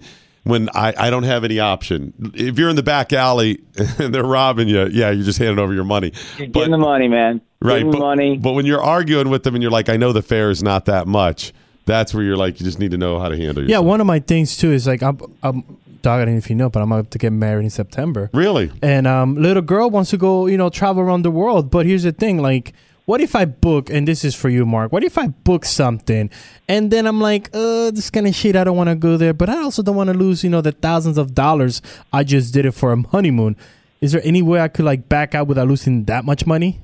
when 0.49 0.69
I, 0.73 0.93
I 0.97 1.09
don't 1.09 1.23
have 1.23 1.43
any 1.43 1.59
option. 1.59 2.13
If 2.33 2.59
you're 2.59 2.69
in 2.69 2.75
the 2.75 2.83
back 2.83 3.13
alley 3.13 3.61
and 3.99 4.13
they're 4.13 4.23
robbing 4.23 4.67
you, 4.67 4.87
yeah, 4.87 5.11
you're 5.11 5.23
just 5.25 5.39
handing 5.39 5.59
over 5.59 5.73
your 5.73 5.83
money. 5.83 6.11
You're 6.37 6.47
getting 6.47 6.71
the 6.71 6.77
money, 6.77 7.07
man. 7.07 7.41
Right, 7.61 7.77
Getting 7.79 7.91
but, 7.91 7.99
money. 7.99 8.37
but 8.37 8.53
when 8.53 8.65
you're 8.65 8.81
arguing 8.81 9.29
with 9.29 9.43
them 9.43 9.53
and 9.55 9.61
you're 9.61 9.71
like, 9.71 9.89
I 9.89 9.97
know 9.97 10.13
the 10.13 10.21
fare 10.21 10.49
is 10.49 10.63
not 10.63 10.85
that 10.85 11.07
much, 11.07 11.53
that's 11.85 12.13
where 12.13 12.23
you're 12.23 12.37
like, 12.37 12.59
you 12.59 12.63
just 12.65 12.79
need 12.79 12.91
to 12.91 12.97
know 12.97 13.19
how 13.19 13.27
to 13.29 13.35
handle 13.35 13.63
yourself. 13.63 13.69
Yeah, 13.69 13.79
one 13.79 13.99
of 13.99 14.07
my 14.07 14.19
things 14.19 14.55
too 14.57 14.71
is 14.71 14.87
like 14.87 15.03
I'm, 15.03 15.19
I'm 15.43 15.63
dog. 16.01 16.21
I 16.21 16.25
don't 16.25 16.35
know 16.35 16.37
if 16.37 16.49
you 16.49 16.55
know, 16.55 16.69
but 16.69 16.81
I'm 16.81 16.91
about 16.91 17.11
to 17.11 17.17
get 17.17 17.31
married 17.31 17.63
in 17.63 17.69
September. 17.69 18.29
Really? 18.33 18.71
And 18.81 19.07
um, 19.07 19.35
little 19.35 19.61
girl 19.61 19.89
wants 19.89 20.09
to 20.11 20.17
go, 20.17 20.47
you 20.47 20.57
know, 20.57 20.69
travel 20.69 21.01
around 21.01 21.23
the 21.23 21.31
world. 21.31 21.69
But 21.69 21.85
here's 21.85 22.03
the 22.03 22.11
thing, 22.11 22.37
like. 22.41 22.73
What 23.09 23.21
if 23.21 23.35
I 23.35 23.45
book, 23.45 23.89
and 23.89 24.07
this 24.07 24.23
is 24.23 24.35
for 24.35 24.49
you, 24.49 24.67
Mark? 24.67 24.91
What 24.91 25.03
if 25.03 25.17
I 25.17 25.29
book 25.29 25.65
something, 25.65 26.29
and 26.67 26.91
then 26.91 27.07
I'm 27.07 27.19
like, 27.19 27.49
uh, 27.55 27.89
this 27.89 28.11
kind 28.11 28.27
of 28.27 28.35
shit, 28.35 28.55
I 28.55 28.63
don't 28.63 28.77
want 28.77 28.89
to 28.89 28.95
go 28.95 29.17
there, 29.17 29.33
but 29.33 29.49
I 29.49 29.63
also 29.63 29.81
don't 29.81 29.95
want 29.95 30.11
to 30.11 30.13
lose, 30.13 30.43
you 30.43 30.49
know, 30.51 30.61
the 30.61 30.73
thousands 30.73 31.17
of 31.17 31.33
dollars 31.33 31.81
I 32.13 32.23
just 32.23 32.53
did 32.53 32.67
it 32.67 32.73
for 32.73 32.93
a 32.93 33.01
honeymoon. 33.01 33.55
Is 33.99 34.11
there 34.11 34.21
any 34.23 34.43
way 34.43 34.61
I 34.61 34.67
could 34.67 34.85
like 34.85 35.09
back 35.09 35.33
out 35.33 35.47
without 35.47 35.67
losing 35.67 36.05
that 36.05 36.23
much 36.23 36.45
money? 36.45 36.81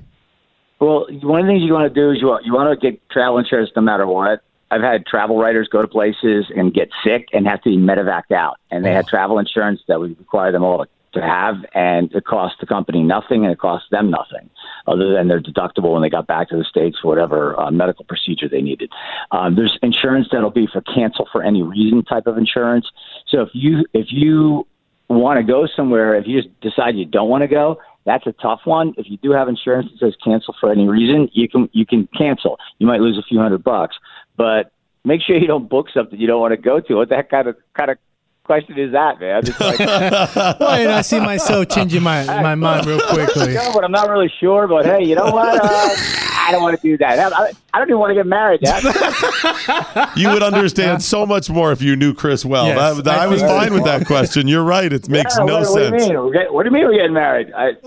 Well, 0.80 1.06
one 1.22 1.42
of 1.42 1.46
the 1.46 1.52
things 1.52 1.62
you 1.62 1.72
want 1.72 1.94
to 1.94 1.94
do 1.94 2.10
is 2.10 2.20
you 2.20 2.26
want, 2.26 2.44
you 2.44 2.52
want 2.52 2.76
to 2.80 2.90
get 2.90 3.08
travel 3.08 3.38
insurance 3.38 3.70
no 3.76 3.82
matter 3.82 4.04
what. 4.04 4.42
I've 4.68 4.82
had 4.82 5.06
travel 5.06 5.38
writers 5.38 5.68
go 5.70 5.80
to 5.80 5.86
places 5.86 6.46
and 6.56 6.74
get 6.74 6.88
sick 7.04 7.28
and 7.34 7.46
have 7.46 7.62
to 7.62 7.70
be 7.70 7.76
medevaced 7.76 8.32
out, 8.32 8.56
and 8.72 8.84
they 8.84 8.92
had 8.92 9.06
travel 9.06 9.38
insurance 9.38 9.80
that 9.86 10.00
would 10.00 10.18
require 10.18 10.50
them 10.50 10.64
all 10.64 10.78
to, 10.78 10.90
to 11.16 11.22
have, 11.22 11.56
and 11.74 12.12
it 12.12 12.24
cost 12.24 12.56
the 12.60 12.66
company 12.66 13.02
nothing, 13.02 13.44
and 13.44 13.52
it 13.52 13.58
cost 13.58 13.86
them 13.90 14.10
nothing, 14.10 14.48
other 14.86 15.12
than 15.12 15.28
their 15.28 15.40
deductible 15.40 15.92
when 15.92 16.02
they 16.02 16.10
got 16.10 16.26
back 16.26 16.48
to 16.50 16.56
the 16.56 16.64
states 16.64 16.98
for 17.02 17.08
whatever 17.08 17.58
uh, 17.58 17.70
medical 17.70 18.04
procedure 18.04 18.48
they 18.48 18.62
needed. 18.62 18.90
Um, 19.32 19.56
there's 19.56 19.78
insurance 19.82 20.28
that'll 20.30 20.50
be 20.50 20.68
for 20.72 20.80
cancel 20.82 21.28
for 21.32 21.42
any 21.42 21.62
reason 21.62 22.04
type 22.04 22.26
of 22.26 22.38
insurance. 22.38 22.86
So 23.26 23.42
if 23.42 23.50
you 23.52 23.84
if 23.92 24.06
you 24.10 24.66
want 25.08 25.38
to 25.38 25.44
go 25.44 25.66
somewhere, 25.66 26.14
if 26.14 26.26
you 26.26 26.42
just 26.42 26.60
decide 26.60 26.96
you 26.96 27.04
don't 27.04 27.28
want 27.28 27.42
to 27.42 27.48
go, 27.48 27.80
that's 28.04 28.26
a 28.26 28.32
tough 28.32 28.60
one. 28.64 28.94
If 28.96 29.10
you 29.10 29.16
do 29.18 29.32
have 29.32 29.48
insurance 29.48 29.90
that 29.90 29.98
says 29.98 30.16
cancel 30.24 30.54
for 30.60 30.70
any 30.70 30.88
reason, 30.88 31.28
you 31.32 31.48
can 31.48 31.68
you 31.72 31.84
can 31.84 32.08
cancel. 32.16 32.58
You 32.78 32.86
might 32.86 33.00
lose 33.00 33.18
a 33.18 33.22
few 33.22 33.38
hundred 33.38 33.64
bucks, 33.64 33.96
but 34.36 34.72
make 35.04 35.22
sure 35.22 35.36
you 35.36 35.46
don't 35.46 35.68
book 35.68 35.86
something 35.92 36.18
you 36.18 36.26
don't 36.26 36.40
want 36.40 36.52
to 36.52 36.56
go 36.56 36.80
to. 36.80 36.94
What 36.94 37.08
that 37.10 37.30
kind 37.30 37.48
of 37.48 37.56
kind 37.74 37.90
of 37.90 37.98
question 38.46 38.78
is 38.78 38.92
that, 38.92 39.20
man? 39.20 39.42
It's 39.44 39.60
like, 39.60 39.78
Wait, 40.60 40.86
I 40.86 41.02
see 41.02 41.20
myself 41.20 41.68
changing 41.68 42.02
my, 42.02 42.24
my 42.24 42.54
mind 42.54 42.86
real 42.86 43.00
quickly. 43.00 43.52
no, 43.54 43.72
but 43.74 43.84
I'm 43.84 43.92
not 43.92 44.08
really 44.08 44.32
sure. 44.40 44.66
But 44.66 44.86
hey, 44.86 45.04
you 45.04 45.14
know 45.14 45.30
what? 45.30 45.60
Uh, 45.62 45.68
I 45.68 46.48
don't 46.52 46.62
want 46.62 46.80
to 46.80 46.88
do 46.88 46.96
that. 46.98 47.18
I, 47.32 47.50
I 47.74 47.78
don't 47.78 47.88
even 47.88 47.98
want 47.98 48.10
to 48.10 48.14
get 48.14 48.26
married. 48.26 48.60
Dad. 48.62 48.82
You 50.16 50.30
would 50.30 50.42
understand 50.42 51.02
so 51.02 51.26
much 51.26 51.50
more 51.50 51.72
if 51.72 51.82
you 51.82 51.96
knew 51.96 52.14
Kris 52.14 52.44
well. 52.44 52.66
Yes, 52.68 52.96
that, 52.96 53.04
that- 53.04 53.18
I, 53.18 53.24
I 53.24 53.26
was 53.26 53.42
fine 53.42 53.74
with 53.74 53.84
that 53.84 54.06
question. 54.06 54.48
You're 54.48 54.64
right. 54.64 54.90
It 54.90 55.08
makes 55.08 55.36
Yeah, 55.36 55.44
no 55.44 55.58
what, 55.58 55.66
sense. 55.66 55.90
What 55.92 55.98
do 55.98 56.04
you 56.04 56.08
mean? 56.10 56.18
We're 56.24 56.32
get- 56.32 56.52
what 56.54 56.62
do 56.62 56.68
you 56.70 56.74
mean 56.74 56.84
we're 56.86 56.94
getting 56.96 57.12
married? 57.12 57.52
I, 57.52 57.68
I 57.68 57.72
don't 57.72 57.84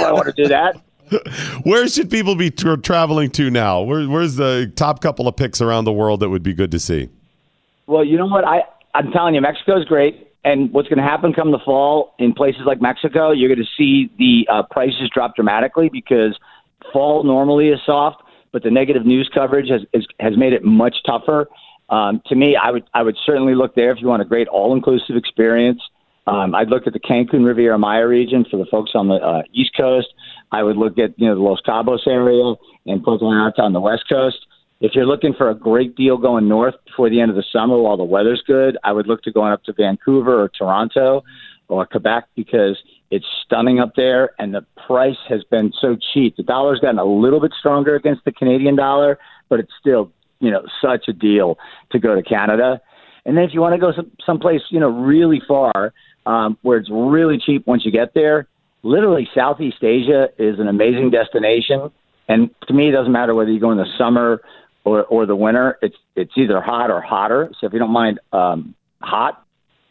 know. 0.00 0.08
I 0.08 0.12
want 0.12 0.26
to 0.26 0.32
do 0.42 0.48
that. 0.48 0.80
Where 1.64 1.88
should 1.88 2.10
people 2.10 2.36
be 2.36 2.50
tra- 2.50 2.76
traveling 2.80 3.30
to 3.32 3.50
now? 3.50 3.80
Where, 3.82 4.06
where's 4.08 4.36
the 4.36 4.70
top 4.76 5.00
couple 5.00 5.26
of 5.26 5.36
picks 5.36 5.60
around 5.60 5.84
the 5.84 5.92
world 5.92 6.20
that 6.20 6.28
would 6.28 6.42
be 6.42 6.52
good 6.54 6.70
to 6.70 6.78
see? 6.78 7.08
Well, 7.86 8.04
you 8.04 8.16
know 8.18 8.26
what? 8.26 8.44
I 8.44 8.62
I'm 8.98 9.12
telling 9.12 9.34
you, 9.34 9.40
Mexico's 9.40 9.84
great. 9.84 10.26
And 10.44 10.72
what's 10.72 10.88
going 10.88 10.98
to 10.98 11.04
happen 11.04 11.32
come 11.32 11.52
the 11.52 11.60
fall 11.64 12.14
in 12.18 12.32
places 12.32 12.62
like 12.66 12.80
Mexico, 12.80 13.30
you're 13.30 13.48
going 13.48 13.64
to 13.64 13.72
see 13.76 14.10
the 14.18 14.46
uh, 14.52 14.62
prices 14.70 15.10
drop 15.12 15.36
dramatically 15.36 15.88
because 15.88 16.38
fall 16.92 17.22
normally 17.22 17.68
is 17.68 17.80
soft, 17.86 18.22
but 18.52 18.62
the 18.62 18.70
negative 18.70 19.06
news 19.06 19.30
coverage 19.32 19.68
has 19.68 19.82
is, 19.92 20.06
has 20.20 20.36
made 20.36 20.52
it 20.52 20.64
much 20.64 20.96
tougher. 21.06 21.48
Um, 21.90 22.22
to 22.26 22.34
me, 22.34 22.56
I 22.56 22.70
would 22.70 22.84
I 22.94 23.02
would 23.02 23.16
certainly 23.24 23.54
look 23.54 23.74
there 23.74 23.90
if 23.90 24.00
you 24.00 24.08
want 24.08 24.22
a 24.22 24.24
great 24.24 24.48
all 24.48 24.74
inclusive 24.74 25.16
experience. 25.16 25.80
Um, 26.26 26.54
I'd 26.54 26.68
look 26.68 26.86
at 26.86 26.92
the 26.92 27.00
Cancun 27.00 27.44
Riviera 27.44 27.78
Maya 27.78 28.06
region 28.06 28.44
for 28.50 28.58
the 28.58 28.66
folks 28.70 28.92
on 28.94 29.08
the 29.08 29.14
uh, 29.14 29.42
East 29.52 29.72
Coast. 29.76 30.08
I 30.52 30.62
would 30.62 30.76
look 30.76 30.98
at 30.98 31.18
you 31.18 31.26
know 31.26 31.34
the 31.34 31.40
Los 31.40 31.60
Cabos 31.66 32.06
area 32.06 32.54
and 32.86 33.02
Puerto 33.02 33.24
Vallarta 33.24 33.60
on 33.60 33.72
the 33.72 33.80
West 33.80 34.04
Coast. 34.08 34.38
If 34.80 34.92
you're 34.94 35.06
looking 35.06 35.34
for 35.36 35.50
a 35.50 35.54
great 35.56 35.96
deal 35.96 36.16
going 36.16 36.48
north 36.48 36.74
before 36.86 37.10
the 37.10 37.20
end 37.20 37.30
of 37.30 37.36
the 37.36 37.44
summer 37.52 37.76
while 37.78 37.96
the 37.96 38.04
weather's 38.04 38.42
good, 38.46 38.78
I 38.84 38.92
would 38.92 39.08
look 39.08 39.22
to 39.22 39.32
going 39.32 39.52
up 39.52 39.64
to 39.64 39.72
Vancouver 39.72 40.40
or 40.40 40.48
Toronto 40.48 41.24
or 41.66 41.84
Quebec 41.84 42.28
because 42.36 42.78
it's 43.10 43.26
stunning 43.44 43.80
up 43.80 43.94
there 43.96 44.30
and 44.38 44.54
the 44.54 44.64
price 44.86 45.16
has 45.28 45.42
been 45.50 45.72
so 45.80 45.96
cheap. 46.12 46.36
The 46.36 46.44
dollar's 46.44 46.78
gotten 46.78 47.00
a 47.00 47.04
little 47.04 47.40
bit 47.40 47.52
stronger 47.58 47.96
against 47.96 48.24
the 48.24 48.30
Canadian 48.30 48.76
dollar, 48.76 49.18
but 49.48 49.58
it's 49.58 49.72
still, 49.80 50.12
you 50.38 50.50
know, 50.52 50.62
such 50.80 51.08
a 51.08 51.12
deal 51.12 51.58
to 51.90 51.98
go 51.98 52.14
to 52.14 52.22
Canada. 52.22 52.80
And 53.24 53.36
then 53.36 53.44
if 53.44 53.50
you 53.54 53.60
want 53.60 53.74
to 53.74 53.80
go 53.80 53.92
some 53.92 54.12
someplace, 54.24 54.60
you 54.70 54.78
know, 54.78 54.90
really 54.90 55.42
far, 55.48 55.92
um, 56.24 56.56
where 56.62 56.78
it's 56.78 56.88
really 56.90 57.38
cheap 57.44 57.66
once 57.66 57.84
you 57.84 57.90
get 57.90 58.14
there, 58.14 58.46
literally 58.84 59.28
Southeast 59.34 59.82
Asia 59.82 60.28
is 60.38 60.60
an 60.60 60.68
amazing 60.68 61.10
destination. 61.10 61.90
And 62.28 62.50
to 62.68 62.74
me, 62.74 62.90
it 62.90 62.92
doesn't 62.92 63.12
matter 63.12 63.34
whether 63.34 63.50
you 63.50 63.58
go 63.58 63.72
in 63.72 63.78
the 63.78 63.86
summer 63.98 64.40
or, 64.88 65.04
or 65.04 65.26
the 65.26 65.36
winter. 65.36 65.78
It's 65.82 65.96
it's 66.16 66.32
either 66.36 66.60
hot 66.60 66.90
or 66.90 67.00
hotter. 67.00 67.50
So 67.60 67.66
if 67.66 67.72
you 67.72 67.78
don't 67.78 67.92
mind 67.92 68.20
um, 68.32 68.74
hot 69.00 69.44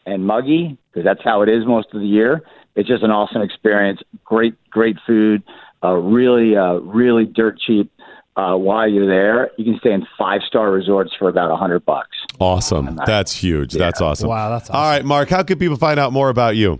and 0.06 0.26
muggy, 0.26 0.78
because 0.92 1.06
that's 1.06 1.24
how 1.24 1.42
it 1.42 1.50
is 1.50 1.66
most 1.66 1.88
of 1.94 2.02
the 2.02 2.08
year, 2.08 2.42
it's 2.76 2.88
just 2.88 3.04
an 3.04 3.12
awesome 3.12 3.42
experience. 3.42 4.02
Great 4.24 4.56
great 4.70 4.98
food, 5.06 5.44
uh, 5.84 5.94
really 5.94 6.56
uh, 6.56 6.76
really 6.76 7.26
dirt 7.26 7.60
cheap 7.60 7.92
uh, 8.38 8.56
while 8.56 8.88
you're 8.88 9.08
there, 9.08 9.50
you 9.58 9.66
can 9.66 9.80
stay 9.80 9.92
in 9.92 10.06
five 10.18 10.42
star 10.48 10.72
resorts 10.72 11.12
for 11.18 11.28
about 11.28 11.52
a 11.52 11.56
hundred 11.56 11.84
bucks. 11.86 12.16
Awesome. 12.40 13.00
That's 13.06 13.34
huge. 13.34 13.74
That's 13.74 14.00
awesome. 14.00 14.30
Wow, 14.30 14.52
that's 14.52 14.70
All 14.70 14.80
right, 14.80 15.04
Mark. 15.04 15.30
How 15.30 15.42
can 15.42 15.58
people 15.58 15.76
find 15.76 16.00
out 16.00 16.14
more 16.14 16.30
about 16.30 16.56
you? 16.56 16.80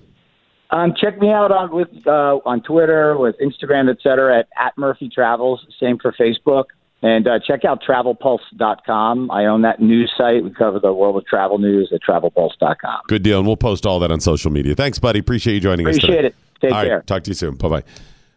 Um, 0.70 0.94
check 1.00 1.18
me 1.20 1.30
out 1.30 1.52
on 1.52 1.74
with 1.74 1.88
uh, 2.06 2.40
on 2.46 2.62
Twitter, 2.62 3.18
with 3.18 3.36
Instagram, 3.40 3.90
et 3.90 3.98
cetera, 4.04 4.40
at, 4.40 4.48
at 4.60 4.78
Murphy 4.78 5.10
Travels. 5.10 5.66
Same 5.80 5.98
for 5.98 6.12
Facebook. 6.12 6.66
And 7.04 7.28
uh, 7.28 7.40
check 7.46 7.64
out 7.64 7.84
travelpulse.com. 7.88 9.30
I 9.30 9.46
own 9.46 9.62
that 9.62 9.80
news 9.80 10.12
site. 10.18 10.44
We 10.44 10.50
cover 10.50 10.80
the 10.80 10.92
world 10.94 11.16
of 11.18 11.26
travel 11.28 11.60
news 11.60 11.92
at 11.94 12.02
travelpulse.com. 12.02 13.02
Good 13.08 13.22
deal, 13.22 13.38
and 13.38 13.46
we'll 13.46 13.56
post 13.56 13.86
all 13.86 14.00
that 14.00 14.12
on 14.12 14.20
social 14.20 14.52
media. 14.52 14.74
Thanks, 14.74 14.98
buddy. 14.98 15.20
Appreciate 15.20 15.54
you 15.56 15.60
joining 15.60 15.88
us. 15.88 15.98
Appreciate 15.98 16.26
it. 16.26 16.36
Take 16.60 16.72
All 16.72 16.78
right, 16.80 16.88
care. 16.88 17.02
talk 17.04 17.24
to 17.24 17.30
you 17.30 17.36
soon. 17.36 17.56
Bye 17.56 17.70
bye. 17.70 17.84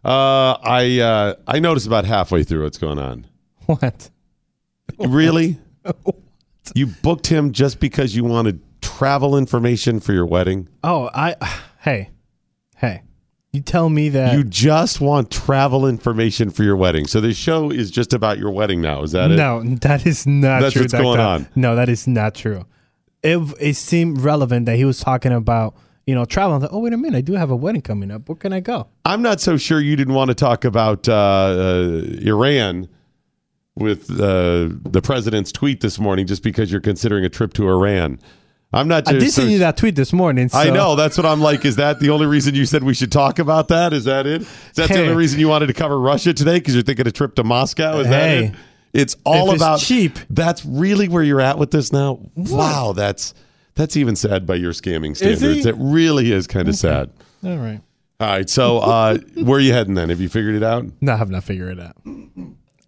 Uh, 0.05 0.59
I 0.63 1.01
uh, 1.01 1.35
I 1.47 1.59
noticed 1.59 1.87
about 1.87 2.05
halfway 2.05 2.43
through 2.43 2.65
what's 2.65 2.79
going 2.79 2.99
on. 2.99 3.27
What? 3.67 4.11
Really? 4.99 5.57
you 6.75 6.87
booked 6.87 7.29
him 7.29 7.53
just 7.53 7.81
because 7.81 8.15
you 8.15 8.25
wanted 8.25 8.61
travel 8.83 9.39
information 9.39 10.01
for 10.01 10.13
your 10.13 10.27
wedding? 10.27 10.69
Oh, 10.85 11.09
I. 11.15 11.37
Hey, 11.81 12.11
hey. 12.77 13.05
You 13.53 13.61
tell 13.61 13.89
me 13.89 14.11
that. 14.11 14.33
You 14.35 14.45
just 14.45 15.01
want 15.01 15.31
travel 15.31 15.87
information 15.87 16.51
for 16.51 16.63
your 16.63 16.77
wedding. 16.77 17.07
So 17.09 17.21
this 17.21 17.37
show 17.37 17.71
is 17.71 17.91
just 17.91 18.13
about 18.13 18.39
your 18.39 18.53
wedding 18.53 18.81
now. 18.81 19.03
Is 19.03 19.11
that 19.13 19.33
it? 19.33 19.37
no, 19.37 19.63
that 19.63 20.07
is 20.07 20.25
not 20.27 20.61
That's 20.61 20.75
true. 20.75 20.83
what's 20.83 20.93
going 20.93 21.19
on. 21.19 21.49
No, 21.57 21.75
that 21.75 21.89
is 21.89 22.07
not 22.07 22.35
true. 22.37 22.65
It 23.23 23.39
it 23.61 23.75
seemed 23.75 24.21
relevant 24.21 24.67
that 24.67 24.77
he 24.77 24.85
was 24.85 25.01
talking 25.01 25.33
about 25.33 25.75
you 26.07 26.15
know 26.15 26.25
travel. 26.25 26.53
I 26.53 26.57
was 26.57 26.63
like, 26.63 26.73
oh 26.73 26.79
wait 26.79 26.93
a 26.93 26.97
minute, 26.97 27.19
I 27.19 27.23
do 27.23 27.33
have 27.35 27.51
a 27.51 27.57
wedding 27.57 27.83
coming 27.83 28.11
up. 28.13 28.29
Where 28.29 28.37
can 28.37 28.53
I 28.53 28.61
go? 28.61 28.87
I'm 29.05 29.21
not 29.21 29.41
so 29.41 29.57
sure 29.57 29.81
you 29.81 29.97
didn't 29.97 30.15
want 30.15 30.29
to 30.29 30.35
talk 30.35 30.65
about 30.65 31.09
uh, 31.09 31.13
uh, 31.13 32.03
Iran 32.23 32.89
with 33.75 34.11
uh, 34.13 34.69
the 34.85 35.01
president's 35.03 35.51
tweet 35.51 35.81
this 35.81 35.99
morning 35.99 36.27
just 36.27 36.43
because 36.43 36.71
you're 36.71 36.81
considering 36.81 37.25
a 37.25 37.29
trip 37.29 37.53
to 37.55 37.69
Iran. 37.69 38.21
I'm 38.73 38.87
not 38.87 39.09
I 39.09 39.13
did 39.15 39.23
so- 39.33 39.41
send 39.43 39.51
you 39.53 39.59
that 39.59 39.77
tweet 39.77 39.97
this 39.97 40.13
morning. 40.13 40.49
I 40.53 40.71
know. 40.71 40.95
That's 40.97 41.17
what 41.17 41.27
I'm 41.27 41.41
like. 41.41 41.65
Is 41.65 41.77
that 41.77 41.99
the 42.01 42.11
only 42.11 42.27
reason 42.27 42.55
you 42.55 42.67
said 42.67 42.85
we 42.85 42.95
should 42.95 43.11
talk 43.11 43.39
about 43.41 43.69
that? 43.69 43.93
Is 43.93 44.05
that 44.05 44.27
it? 44.27 44.43
Is 44.43 44.49
that 44.77 44.89
the 44.89 45.01
only 45.03 45.15
reason 45.15 45.41
you 45.41 45.49
wanted 45.49 45.67
to 45.67 45.73
cover 45.75 45.99
Russia 45.99 46.33
today? 46.33 46.59
Because 46.61 46.75
you're 46.75 46.85
thinking 46.85 47.07
a 47.07 47.11
trip 47.11 47.35
to 47.35 47.45
Moscow? 47.45 47.99
Is 47.99 48.09
that 48.09 48.29
Hey. 48.29 48.45
it? 48.47 48.55
It's 48.93 49.17
all 49.25 49.53
it's 49.53 49.61
about 49.63 49.79
cheap. 49.81 50.19
That's 50.31 50.65
really 50.65 51.09
where 51.09 51.23
you're 51.23 51.41
at 51.41 51.59
with 51.59 51.71
this 51.71 51.93
now. 51.93 52.19
Wow, 52.37 52.93
that's 52.93 53.35
that's 53.75 53.97
even 53.97 54.17
sad 54.17 54.47
by 54.47 54.57
your 54.57 54.73
scamming 54.73 55.17
standards. 55.17 55.65
It 55.67 55.75
really 55.79 56.33
is 56.33 56.47
kind 56.47 56.69
of 56.69 56.75
sad. 56.77 57.11
All 57.45 57.57
right. 57.57 57.81
All 58.21 58.29
right, 58.29 58.51
so 58.51 58.79
uh, 58.79 59.19
where 59.43 59.59
are 59.59 59.63
you 59.63 59.73
heading 59.73 59.95
then? 59.95 60.11
Have 60.11 60.21
you 60.21 60.29
figured 60.29 60.55
it 60.55 60.63
out? 60.63 60.85
No, 61.01 61.13
I 61.15 61.17
have 61.17 61.31
not 61.31 61.43
figured 61.45 61.79
it 61.79 61.81
out. 61.81 61.97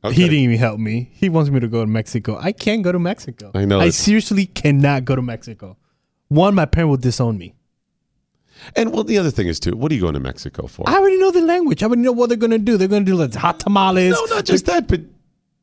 Okay. 0.05 0.15
He 0.15 0.23
didn't 0.25 0.39
even 0.39 0.59
help 0.59 0.81
me. 0.81 1.11
He 1.15 1.29
wants 1.29 1.51
me 1.51 1.61
to 1.61 1.69
go 1.69 1.81
to 1.83 1.87
Mexico. 1.87 2.37
I 2.41 2.53
can't 2.53 2.83
go 2.83 2.91
to 2.93 2.99
Mexico. 2.99 3.53
I 3.55 3.65
know 3.65 3.79
I 3.79 3.83
it's- 3.85 3.97
seriously 3.97 4.47
cannot 4.47 5.05
go 5.05 5.15
to 5.17 5.23
Mexico. 5.23 5.77
One, 6.29 6.55
my 6.55 6.65
parent 6.65 6.91
will 6.91 6.97
disown 6.97 7.39
me. 7.39 7.55
And 8.77 8.93
well, 8.93 9.05
the 9.05 9.19
other 9.19 9.31
thing 9.31 9.49
is 9.49 9.59
too. 9.61 9.77
What 9.77 9.91
are 9.93 9.95
you 9.95 10.01
going 10.01 10.15
to 10.15 10.21
Mexico 10.21 10.67
for? 10.67 10.89
I 10.89 10.97
already 10.97 11.19
know 11.19 11.31
the 11.31 11.41
language. 11.41 11.83
I 11.83 11.87
already 11.87 12.03
know 12.03 12.13
what 12.13 12.29
they're 12.29 12.39
gonna 12.39 12.59
do. 12.59 12.77
They're 12.77 12.87
gonna 12.89 13.05
do 13.05 13.17
like 13.17 13.35
hot 13.35 13.59
tamales. 13.61 14.13
no, 14.13 14.25
not 14.37 14.45
just 14.45 14.67
that, 14.67 14.87
but 14.87 15.01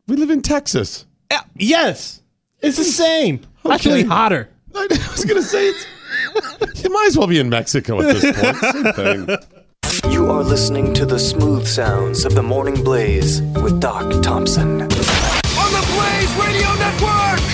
we 0.08 0.16
live 0.18 0.30
in 0.32 0.42
Texas. 0.42 1.06
Yeah, 1.32 1.42
yes, 1.56 2.22
it's 2.60 2.78
the 2.78 2.84
same. 2.84 3.42
Actually, 3.70 4.04
hotter. 4.04 4.50
I 4.76 4.88
was 5.12 5.26
going 5.26 5.42
to 5.42 5.48
say 5.48 5.68
it's. 5.70 5.86
You 6.84 6.90
might 6.90 7.06
as 7.08 7.18
well 7.18 7.28
be 7.28 7.40
in 7.40 7.50
Mexico 7.50 8.02
at 8.02 8.20
this 8.20 8.40
point. 8.40 8.58
Same 8.58 8.94
thing. 9.28 9.38
You 10.08 10.30
are 10.30 10.44
listening 10.44 10.94
to 10.96 11.06
the 11.06 11.20
smooth 11.20 11.66
sounds 11.68 12.26
of 12.26 12.36
the 12.36 12.44
Morning 12.44 12.84
Blaze 12.84 13.42
with 13.42 13.80
Doc 13.80 14.22
Thompson. 14.22 14.82
On 14.82 14.88
the 14.88 15.86
Blaze 15.94 16.34
Radio 16.36 16.74
Network! 16.76 17.49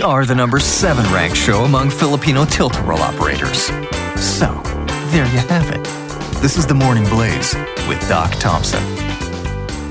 We 0.00 0.04
are 0.04 0.24
the 0.24 0.34
number 0.34 0.58
seven 0.60 1.04
ranked 1.12 1.36
show 1.36 1.64
among 1.64 1.90
Filipino 1.90 2.46
Tilt-A-Whirl 2.46 3.00
operators. 3.00 3.64
So, 4.18 4.46
there 5.10 5.26
you 5.26 5.38
have 5.50 5.68
it. 5.68 5.84
This 6.40 6.56
is 6.56 6.66
the 6.66 6.72
Morning 6.72 7.04
Blaze 7.04 7.54
with 7.86 8.00
Doc 8.08 8.30
Thompson. 8.36 8.82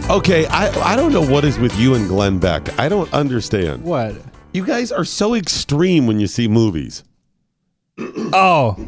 Okay, 0.10 0.47
I 0.47 0.72
I 0.93 0.95
don't 0.95 1.14
know 1.14 1.22
what 1.22 1.45
is 1.45 1.60
with 1.60 1.78
you 1.78 1.93
and 1.93 2.07
Glenn 2.07 2.39
Beck. 2.39 2.80
I 2.80 2.89
don't 2.89 3.14
understand. 3.14 3.84
What? 3.84 4.16
You 4.51 4.66
guys 4.66 4.91
are 4.91 5.05
so 5.05 5.36
extreme 5.36 6.07
when 6.07 6.20
you 6.20 6.26
see 6.26 6.47
movies. 6.47 7.03
Oh, 8.34 8.84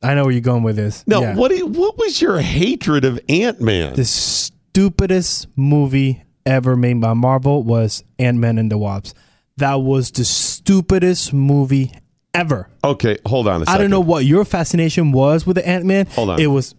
I 0.00 0.14
know 0.14 0.22
where 0.22 0.30
you're 0.32 0.42
going 0.42 0.62
with 0.62 0.76
this. 0.76 1.02
No, 1.08 1.22
Yeah. 1.22 1.34
what 1.34 1.48
do 1.50 1.56
you- 1.56 1.66
what 1.66 1.98
was 1.98 2.22
your 2.22 2.38
hatred 2.40 3.04
of 3.04 3.18
Ant 3.28 3.60
Man? 3.60 3.96
The 3.96 4.04
stupidest 4.04 5.48
movie 5.56 6.22
ever 6.46 6.76
made 6.76 7.00
by 7.00 7.14
Marvel 7.14 7.64
was 7.64 8.04
Ant 8.20 8.38
Man 8.38 8.58
and 8.58 8.70
the 8.70 8.78
Wasp. 8.78 9.16
That 9.58 9.74
was 9.76 10.10
the 10.10 10.24
stupidest 10.24 11.32
movie 11.32 11.92
ever. 12.34 12.68
Okay, 12.82 13.18
hold 13.26 13.46
on 13.48 13.62
a 13.62 13.66
second. 13.66 13.74
I 13.74 13.78
don't 13.82 13.90
know 13.90 14.00
what 14.00 14.24
your 14.24 14.44
fascination 14.44 15.12
was 15.12 15.46
with 15.46 15.56
the 15.56 15.66
Ant 15.68 15.84
Man. 15.84 16.06
Hold 16.06 16.30
on. 16.30 16.40
It 16.40 16.46
was 16.46 16.74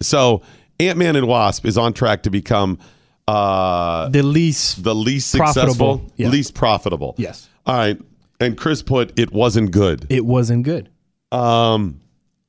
So 0.00 0.42
Ant 0.80 0.98
Man 0.98 1.16
and 1.16 1.26
Wasp 1.26 1.66
is 1.66 1.76
on 1.76 1.92
track 1.92 2.22
to 2.24 2.30
become 2.30 2.78
uh, 3.26 4.08
the 4.08 4.22
least 4.22 4.82
the 4.84 4.94
least 4.94 5.30
successful, 5.30 6.02
Yeah. 6.16 6.28
least 6.28 6.54
profitable. 6.54 7.14
Yes. 7.18 7.48
All 7.66 7.76
right. 7.76 7.98
And 8.40 8.56
Kris 8.56 8.82
put 8.82 9.18
it 9.18 9.32
wasn't 9.32 9.72
good. 9.72 10.06
It 10.08 10.24
wasn't 10.24 10.62
good. 10.62 10.88
Um, 11.32 12.00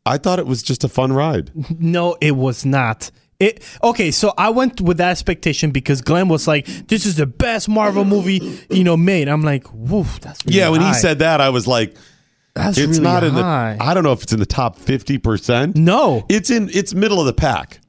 I 0.05 0.17
thought 0.17 0.39
it 0.39 0.45
was 0.45 0.63
just 0.63 0.83
a 0.83 0.89
fun 0.89 1.11
ride. 1.11 1.51
No, 1.79 2.15
it 2.21 2.35
was 2.35 2.63
not. 2.65 3.09
It 3.39 3.63
okay, 3.81 4.11
so 4.11 4.33
I 4.37 4.49
went 4.49 4.81
with 4.81 4.97
that 4.97 5.11
expectation 5.11 5.71
because 5.71 6.01
Glenn 6.01 6.27
was 6.27 6.45
like, 6.45 6.65
"This 6.87 7.05
is 7.05 7.15
the 7.15 7.25
best 7.25 7.69
Marvel 7.69 8.03
movie 8.03 8.59
you 8.69 8.83
know 8.83 8.97
made." 8.97 9.29
I'm 9.29 9.43
like, 9.43 9.65
"Woof, 9.73 10.19
that's 10.19 10.45
really 10.45 10.57
yeah, 10.59 10.67
when 10.67 10.81
he 10.81 10.93
said 10.93 11.19
that, 11.19 11.39
I 11.39 11.49
was 11.49 11.65
like, 11.65 11.95
That's 12.53 12.77
it's 12.77 12.87
really 12.97 12.99
not 12.99 13.23
in 13.23 13.35
the. 13.35 13.41
I 13.41 13.93
don't 13.93 14.03
know 14.03 14.11
if 14.11 14.23
it's 14.23 14.33
in 14.33 14.39
the 14.39 14.45
top 14.45 14.77
fifty 14.77 15.17
percent. 15.17 15.77
No, 15.77 16.25
it's 16.27 16.49
in. 16.49 16.69
It's 16.73 16.93
middle 16.93 17.21
of 17.21 17.27
the 17.27 17.33
pack. 17.33 17.79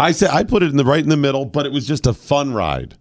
I 0.00 0.10
said 0.10 0.30
I 0.30 0.42
put 0.42 0.64
it 0.64 0.70
in 0.70 0.76
the 0.76 0.84
right 0.84 1.02
in 1.02 1.08
the 1.08 1.16
middle, 1.16 1.44
but 1.44 1.64
it 1.64 1.70
was 1.70 1.86
just 1.86 2.06
a 2.08 2.12
fun 2.12 2.52
ride. 2.52 2.96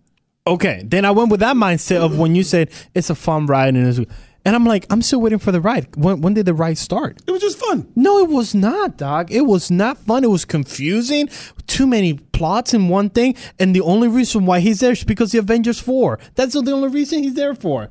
Okay, 0.45 0.84
then 0.86 1.04
I 1.04 1.12
went 1.12 1.30
with 1.30 1.41
that 1.41 1.56
mindset 1.56 2.02
of 2.02 2.18
when 2.18 2.36
you 2.36 2.43
said 2.43 2.70
it's 2.93 3.10
a 3.10 3.16
fun 3.16 3.48
ride 3.48 3.76
and 3.76 3.88
it's, 3.88 4.12
and 4.48 4.56
I'm 4.56 4.66
like, 4.66 4.86
I'm 4.89 5.02
still 5.04 5.20
waiting 5.22 5.38
for 5.39 5.52
the 5.52 5.62
ride. 5.62 5.86
When 5.95 6.22
when 6.22 6.34
did 6.34 6.45
the 6.48 6.54
ride 6.56 6.78
start? 6.78 7.18
It 7.28 7.32
was 7.32 7.41
just 7.41 7.60
fun. 7.60 7.86
No, 7.95 8.18
it 8.24 8.30
was 8.30 8.56
not, 8.56 8.98
dog. 8.98 9.32
It 9.32 9.45
was 9.45 9.70
not 9.70 9.98
fun. 9.98 10.24
It 10.24 10.32
was 10.32 10.45
confusing. 10.45 11.30
Too 11.68 11.86
many 11.86 12.14
plots 12.38 12.74
in 12.74 12.88
one 12.89 13.10
thing, 13.10 13.36
and 13.60 13.76
the 13.76 13.82
only 13.82 14.08
reason 14.08 14.45
why 14.45 14.60
he's 14.62 14.80
there 14.80 14.93
is 14.93 15.04
because 15.04 15.32
the 15.34 15.39
Avengers 15.39 15.80
Four. 15.80 16.18
That's 16.36 16.54
the 16.54 16.72
only 16.72 16.89
reason 16.89 17.24
he's 17.24 17.34
there 17.36 17.54
for. 17.56 17.89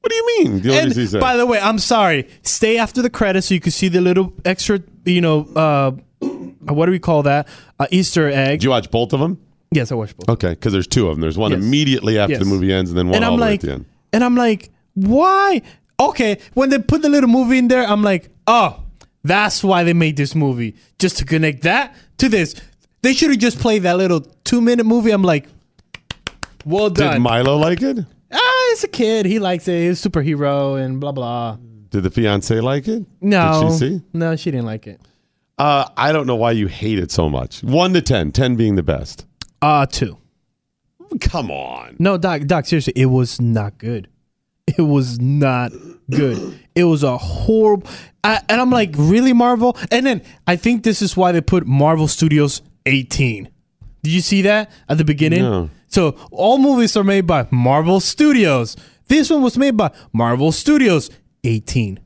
What 0.00 0.10
do 0.10 0.14
you 0.16 0.26
mean? 0.38 0.62
The 0.62 0.68
only 0.70 0.78
And 0.78 0.86
reason 0.88 1.00
he's 1.02 1.12
there? 1.12 1.20
by 1.20 1.36
the 1.36 1.44
way, 1.44 1.58
I'm 1.60 1.78
sorry. 1.80 2.28
Stay 2.42 2.78
after 2.78 3.02
the 3.02 3.10
credits 3.10 3.48
so 3.48 3.54
you 3.54 3.60
can 3.60 3.72
see 3.72 3.88
the 3.88 4.00
little 4.00 4.32
extra, 4.44 4.80
you 5.04 5.20
know, 5.20 5.40
uh, 5.56 5.90
what 6.60 6.86
do 6.86 6.92
we 6.92 7.00
call 7.00 7.24
that? 7.24 7.48
Uh, 7.80 7.86
Easter 7.90 8.28
egg. 8.28 8.60
Did 8.60 8.64
you 8.64 8.70
watch 8.70 8.90
both 8.92 9.12
of 9.12 9.18
them? 9.20 9.38
Yes, 9.72 9.90
I 9.90 9.96
watched 9.96 10.16
both. 10.16 10.28
Okay, 10.34 10.50
because 10.50 10.72
there's 10.72 10.86
two 10.86 11.08
of 11.08 11.14
them. 11.16 11.20
There's 11.20 11.36
one 11.36 11.50
Yes. 11.50 11.60
immediately 11.62 12.16
after 12.18 12.34
Yes. 12.34 12.40
the 12.42 12.46
movie 12.46 12.72
ends, 12.72 12.90
and 12.90 12.98
then 12.98 13.08
one 13.08 13.16
and 13.16 13.24
all 13.24 13.36
the 13.36 13.42
way 13.42 13.54
at 13.54 13.60
the 13.60 13.72
end. 13.72 13.84
and 14.12 14.22
I'm 14.24 14.36
like, 14.36 14.70
why? 14.94 15.62
Okay, 16.00 16.38
when 16.54 16.70
they 16.70 16.78
put 16.78 17.02
the 17.02 17.08
little 17.08 17.28
movie 17.28 17.58
in 17.58 17.68
there, 17.68 17.84
I'm 17.86 18.02
like, 18.02 18.30
oh, 18.46 18.82
that's 19.24 19.64
why 19.64 19.82
they 19.84 19.92
made 19.94 20.16
this 20.16 20.34
movie 20.34 20.76
just 20.98 21.18
to 21.18 21.24
connect 21.24 21.62
that 21.62 21.94
to 22.18 22.28
this. 22.28 22.54
They 23.02 23.12
should 23.14 23.30
have 23.30 23.38
just 23.38 23.58
played 23.58 23.82
that 23.82 23.96
little 23.96 24.20
two 24.44 24.60
minute 24.60 24.86
movie. 24.86 25.10
I'm 25.10 25.22
like, 25.22 25.48
well 26.64 26.90
done. 26.90 27.14
Did. 27.14 27.20
Milo 27.22 27.56
like 27.56 27.82
it? 27.82 27.98
ah, 28.32 28.38
it's 28.72 28.84
a 28.84 28.88
kid. 28.88 29.26
He 29.26 29.38
likes 29.38 29.66
it. 29.68 29.86
He's 29.88 30.04
a 30.04 30.08
superhero 30.08 30.80
and 30.82 31.00
blah 31.00 31.12
blah. 31.12 31.56
Did 31.90 32.02
the 32.02 32.10
fiance 32.10 32.60
like 32.60 32.86
it? 32.86 33.04
No, 33.20 33.62
Did 33.62 33.72
she 33.72 33.78
see? 33.78 34.02
no, 34.12 34.36
she 34.36 34.50
didn't 34.50 34.66
like 34.66 34.86
it. 34.86 35.00
Uh, 35.56 35.88
I 35.96 36.12
don't 36.12 36.26
know 36.26 36.36
why 36.36 36.52
you 36.52 36.66
hate 36.68 36.98
it 36.98 37.10
so 37.10 37.28
much. 37.28 37.62
One 37.64 37.92
to 37.94 38.02
ten, 38.02 38.30
ten 38.30 38.54
being 38.56 38.74
the 38.76 38.82
best. 38.82 39.26
Uh 39.62 39.86
two. 39.86 40.18
Come 41.20 41.50
on. 41.50 41.96
No, 41.98 42.18
Doc, 42.18 42.42
Doc, 42.42 42.66
seriously, 42.66 42.92
it 42.94 43.06
was 43.06 43.40
not 43.40 43.78
good. 43.78 44.08
It 44.76 44.82
was 44.82 45.18
not 45.20 45.72
good. 46.10 46.58
It 46.74 46.84
was 46.84 47.02
a 47.02 47.16
horrible. 47.16 47.88
I, 48.22 48.42
and 48.48 48.60
I'm 48.60 48.70
like, 48.70 48.94
really, 48.96 49.32
Marvel? 49.32 49.76
And 49.90 50.04
then 50.06 50.22
I 50.46 50.56
think 50.56 50.82
this 50.82 51.00
is 51.02 51.16
why 51.16 51.32
they 51.32 51.40
put 51.40 51.66
Marvel 51.66 52.08
Studios 52.08 52.62
18. 52.86 53.48
Did 54.02 54.12
you 54.12 54.20
see 54.20 54.42
that 54.42 54.70
at 54.88 54.98
the 54.98 55.04
beginning? 55.04 55.42
No. 55.42 55.70
So 55.88 56.16
all 56.30 56.58
movies 56.58 56.96
are 56.96 57.04
made 57.04 57.26
by 57.26 57.48
Marvel 57.50 58.00
Studios. 58.00 58.76
This 59.08 59.30
one 59.30 59.42
was 59.42 59.56
made 59.56 59.76
by 59.76 59.90
Marvel 60.12 60.52
Studios 60.52 61.10
18. 61.44 61.98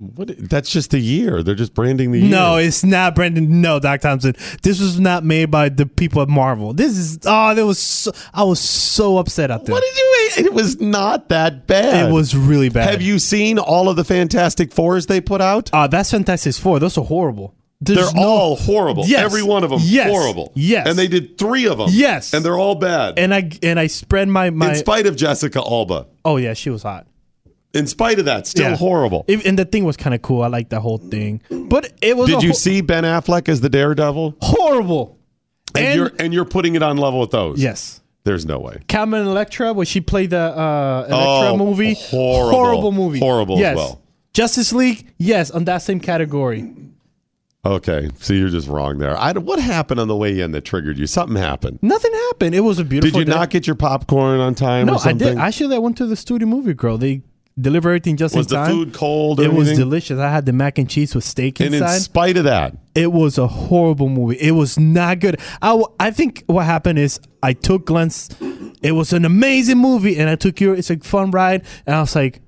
What? 0.00 0.30
That's 0.48 0.70
just 0.70 0.94
a 0.94 0.98
year. 0.98 1.42
They're 1.42 1.54
just 1.54 1.74
branding 1.74 2.10
the 2.10 2.20
year. 2.20 2.30
No, 2.30 2.56
it's 2.56 2.82
not 2.82 3.14
Brendan. 3.14 3.60
No, 3.60 3.78
Doc 3.78 4.00
Thompson. 4.00 4.34
This 4.62 4.80
was 4.80 4.98
not 4.98 5.24
made 5.24 5.50
by 5.50 5.68
the 5.68 5.84
people 5.84 6.22
at 6.22 6.28
Marvel. 6.28 6.72
This 6.72 6.96
is 6.96 7.18
oh, 7.26 7.54
that 7.54 7.66
was 7.66 7.78
so, 7.78 8.10
I 8.32 8.44
was 8.44 8.60
so 8.60 9.18
upset 9.18 9.50
out 9.50 9.66
there. 9.66 9.74
What 9.74 9.82
did 9.82 9.96
you? 9.96 10.06
It 10.46 10.54
was 10.54 10.80
not 10.80 11.28
that 11.28 11.66
bad. 11.66 12.08
It 12.08 12.12
was 12.12 12.34
really 12.34 12.70
bad. 12.70 12.88
Have 12.90 13.02
you 13.02 13.18
seen 13.18 13.58
all 13.58 13.88
of 13.90 13.96
the 13.96 14.04
Fantastic 14.04 14.72
Fours 14.72 15.06
they 15.06 15.20
put 15.20 15.40
out? 15.40 15.68
Uh, 15.72 15.86
that's 15.86 16.10
Fantastic 16.12 16.54
Four. 16.54 16.78
Those 16.78 16.96
are 16.96 17.04
horrible. 17.04 17.54
There's 17.82 18.12
they're 18.12 18.22
no- 18.22 18.28
all 18.28 18.56
horrible. 18.56 19.04
Yes. 19.06 19.24
Every 19.24 19.42
one 19.42 19.64
of 19.64 19.70
them 19.70 19.80
Yes. 19.82 20.10
horrible. 20.10 20.52
Yes. 20.54 20.86
And 20.86 20.98
they 20.98 21.08
did 21.08 21.36
three 21.38 21.66
of 21.66 21.78
them. 21.78 21.88
Yes. 21.90 22.32
And 22.34 22.44
they're 22.44 22.58
all 22.58 22.74
bad. 22.74 23.18
And 23.18 23.34
I 23.34 23.50
and 23.62 23.78
I 23.80 23.86
spread 23.86 24.28
my 24.28 24.50
my. 24.50 24.70
in 24.70 24.74
spite 24.76 25.06
of 25.06 25.16
Jessica 25.16 25.60
Alba. 25.60 26.06
oh 26.24 26.36
yeah, 26.36 26.54
she 26.54 26.70
was 26.70 26.82
hot. 26.82 27.06
In 27.72 27.86
spite 27.86 28.18
of 28.18 28.24
that, 28.24 28.46
still 28.48 28.70
Yeah. 28.70 28.76
horrible. 28.76 29.24
If- 29.28 29.46
and 29.46 29.58
the 29.58 29.64
thing 29.64 29.84
was 29.84 29.96
kind 29.96 30.14
of 30.14 30.22
cool. 30.22 30.42
I 30.42 30.48
liked 30.48 30.70
the 30.70 30.80
whole 30.80 30.98
thing. 30.98 31.40
But 31.50 31.92
it 32.02 32.16
was. 32.16 32.28
Did 32.28 32.42
you 32.42 32.48
ho- 32.50 32.54
see 32.54 32.80
Ben 32.80 33.04
Affleck 33.04 33.48
as 33.48 33.60
the 33.60 33.68
Daredevil? 33.68 34.36
horrible? 34.42 35.16
And, 35.76 35.84
And- 35.86 35.96
you're 35.96 36.12
and 36.18 36.34
you're 36.34 36.44
putting 36.44 36.74
it 36.74 36.82
on 36.82 36.96
level 36.96 37.20
with 37.20 37.30
those. 37.30 37.60
Yes. 37.60 38.00
There's 38.24 38.44
no 38.44 38.58
way. 38.58 38.78
Carmen 38.88 39.26
Electra, 39.26 39.72
where 39.72 39.86
she 39.86 40.00
played 40.00 40.30
the 40.30 40.38
uh, 40.38 41.06
Elektra 41.08 41.52
Oh, 41.52 41.56
movie. 41.56 41.94
horrible. 41.94 42.50
Horrible 42.50 42.92
movie. 42.92 43.18
Horrible 43.20 43.54
as 43.54 43.60
yes. 43.60 43.76
well. 43.76 44.00
Justice 44.34 44.72
League, 44.72 45.06
yes, 45.18 45.50
on 45.50 45.64
that 45.64 45.78
same 45.78 46.00
category. 46.00 46.70
Okay, 47.64 48.08
so 48.18 48.32
you're 48.32 48.48
just 48.48 48.68
wrong 48.68 48.98
there. 48.98 49.16
I, 49.18 49.32
what 49.32 49.58
happened 49.58 50.00
on 50.00 50.08
the 50.08 50.16
way 50.16 50.40
in 50.40 50.52
that 50.52 50.64
triggered 50.64 50.98
you? 50.98 51.06
Something 51.06 51.36
happened. 51.36 51.78
Nothing 51.82 52.12
happened. 52.12 52.54
It 52.54 52.60
was 52.60 52.78
a 52.78 52.84
beautiful 52.84 52.88
movie. 52.88 53.00
Did 53.00 53.02
beautiful. 53.02 53.20
you 53.20 53.24
day. 53.26 53.38
not 53.38 53.50
get 53.50 53.66
your 53.66 53.76
popcorn 53.76 54.40
on 54.40 54.54
time 54.54 54.86
No, 54.86 54.94
or 54.94 54.96
I 54.96 54.98
something? 54.98 55.28
did. 55.28 55.38
Actually, 55.38 55.76
I 55.76 55.78
went 55.78 55.96
to 55.98 56.06
the 56.06 56.16
studio 56.16 56.48
movie 56.48 56.72
girl. 56.72 56.96
They 56.96 57.20
deliver 57.62 57.90
everything 57.90 58.16
just 58.16 58.34
Was 58.34 58.46
in 58.46 58.52
time. 58.56 58.68
Was 58.68 58.68
the 58.68 58.84
food 58.84 58.94
cold 58.94 59.40
It 59.40 59.52
was 59.52 59.72
delicious. 59.72 60.18
I 60.18 60.30
had 60.30 60.46
the 60.46 60.52
mac 60.52 60.78
and 60.78 60.88
cheese 60.88 61.14
with 61.14 61.24
steak 61.24 61.60
and 61.60 61.74
in 61.74 61.88
spite 61.88 62.36
of 62.36 62.44
that, 62.44 62.76
it 62.94 63.12
was 63.12 63.38
a 63.38 63.46
horrible 63.46 64.08
movie. 64.08 64.36
It 64.36 64.52
was 64.52 64.78
not 64.78 65.20
good. 65.20 65.40
I, 65.62 65.68
w- 65.68 65.86
I 65.98 66.10
think 66.10 66.44
what 66.46 66.64
happened 66.64 66.98
is 66.98 67.20
I 67.42 67.52
took 67.52 67.86
Glenn's. 67.86 68.30
It 68.82 68.92
was 68.92 69.12
an 69.12 69.24
amazing 69.24 69.78
movie, 69.78 70.18
and 70.18 70.28
I 70.28 70.36
took 70.36 70.60
your. 70.60 70.74
It's 70.74 70.90
a 70.90 70.98
fun 70.98 71.30
ride, 71.30 71.64
and 71.86 71.94
I 71.94 72.00
was 72.00 72.14
like, 72.14 72.40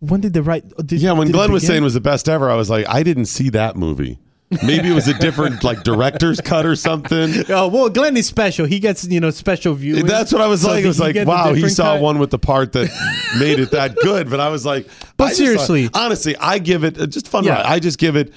when 0.00 0.20
did 0.20 0.32
the 0.32 0.42
right? 0.42 0.64
Did, 0.84 1.00
yeah, 1.00 1.12
when 1.12 1.30
Glenn 1.30 1.52
was 1.52 1.66
saying 1.66 1.80
it 1.82 1.84
was 1.84 1.94
the 1.94 2.00
best 2.00 2.28
ever, 2.28 2.50
I 2.50 2.54
was 2.54 2.70
like, 2.70 2.88
I 2.88 3.02
didn't 3.02 3.26
see 3.26 3.50
that 3.50 3.76
movie. 3.76 4.18
Maybe 4.64 4.88
it 4.90 4.94
was 4.94 5.06
a 5.08 5.14
different 5.18 5.62
like 5.62 5.82
director's 5.82 6.40
cut 6.40 6.64
or 6.64 6.74
something. 6.74 7.32
Oh 7.50 7.68
well, 7.68 7.90
Glenn 7.90 8.16
is 8.16 8.26
special. 8.26 8.64
He 8.66 8.78
gets 8.78 9.04
you 9.04 9.20
know 9.20 9.30
special 9.30 9.74
viewing. 9.74 10.06
That's 10.06 10.32
what 10.32 10.40
I 10.40 10.46
was 10.46 10.62
So 10.62 10.68
like. 10.68 10.84
It 10.84 10.88
was 10.88 10.98
like, 10.98 11.16
wow, 11.26 11.52
he 11.52 11.68
saw 11.68 11.94
cut? 11.94 12.02
one 12.02 12.18
with 12.18 12.30
the 12.30 12.38
part 12.38 12.72
that 12.72 12.88
made 13.38 13.58
it 13.60 13.70
that 13.72 13.94
good. 13.96 14.30
But 14.30 14.40
I 14.40 14.48
was 14.48 14.64
like, 14.64 14.88
But 15.18 15.24
I 15.30 15.32
seriously. 15.34 15.90
honestly, 15.92 16.34
I 16.36 16.58
give 16.60 16.82
it 16.84 16.98
uh, 16.98 17.06
just 17.06 17.28
fun. 17.28 17.44
Yeah. 17.44 17.56
ride. 17.56 17.66
I 17.66 17.78
just 17.78 17.98
give 17.98 18.16
it. 18.16 18.32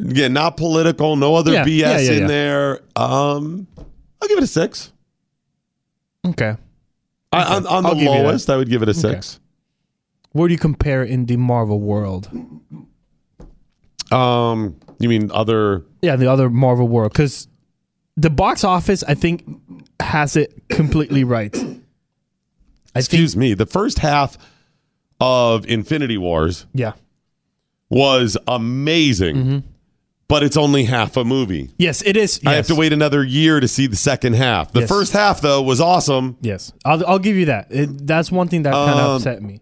Again, 0.00 0.32
not 0.32 0.56
political, 0.56 1.14
no 1.14 1.36
other 1.36 1.52
Yeah, 1.52 1.64
BS 1.64 1.78
yeah, 1.78 1.98
yeah, 2.00 2.12
in 2.12 2.20
yeah. 2.22 2.26
there. 2.26 2.80
Um, 2.96 3.68
I'll 4.20 4.26
give 4.28 4.38
it 4.38 4.44
a 4.44 4.48
six. 4.48 4.90
Okay. 6.26 6.56
I, 7.32 7.56
on 7.56 7.66
on 7.68 7.82
the 7.84 7.88
I'll 7.90 7.94
give 7.94 8.02
you 8.04 8.08
that. 8.10 8.22
lowest, 8.24 8.50
I 8.50 8.56
would 8.56 8.68
give 8.68 8.82
it 8.82 8.88
a 8.88 8.90
Okay. 8.90 9.00
six. 9.00 9.38
Where 10.32 10.48
do 10.48 10.52
you 10.54 10.58
compare 10.58 11.04
in 11.04 11.26
the 11.26 11.36
Marvel 11.36 11.78
world? 11.78 12.28
Um, 14.10 14.76
you 15.02 15.08
mean 15.08 15.30
other? 15.32 15.84
Yeah, 16.02 16.16
the 16.16 16.30
other 16.30 16.48
Marvel 16.50 16.88
world, 16.88 17.12
because 17.12 17.48
the 18.16 18.30
box 18.30 18.64
office, 18.64 19.02
I 19.04 19.14
think, 19.14 19.44
has 20.00 20.36
it 20.36 20.68
completely 20.68 21.24
right. 21.24 21.54
I 22.94 22.98
Excuse 22.98 23.36
me. 23.36 23.54
The 23.54 23.66
first 23.66 24.00
half 24.00 24.36
of 25.20 25.64
Infinity 25.66 26.18
Wars 26.18 26.66
Yeah. 26.74 26.92
was 27.88 28.36
amazing, 28.48 29.36
Mm-hmm. 29.36 29.58
but 30.28 30.42
it's 30.42 30.56
only 30.56 30.84
half 30.84 31.16
a 31.16 31.24
movie. 31.24 31.70
Yes, 31.78 32.02
it 32.02 32.16
is. 32.16 32.40
I 32.44 32.54
have 32.54 32.66
to 32.66 32.74
wait 32.74 32.92
another 32.92 33.22
year 33.24 33.60
to 33.60 33.68
see 33.68 33.86
the 33.86 33.96
second 33.96 34.34
half. 34.34 34.72
The 34.72 34.80
Yes. 34.80 34.88
first 34.88 35.12
half, 35.12 35.40
though, 35.40 35.62
was 35.62 35.80
awesome. 35.80 36.36
Yes, 36.42 36.72
I'll, 36.84 37.06
I'll 37.06 37.18
give 37.18 37.36
you 37.36 37.46
that. 37.46 37.68
It, 37.70 38.06
that's 38.06 38.30
one 38.32 38.48
thing 38.48 38.62
that 38.64 38.72
kind 38.72 38.98
of 38.98 39.06
Um, 39.10 39.16
upset 39.16 39.42
me. 39.42 39.60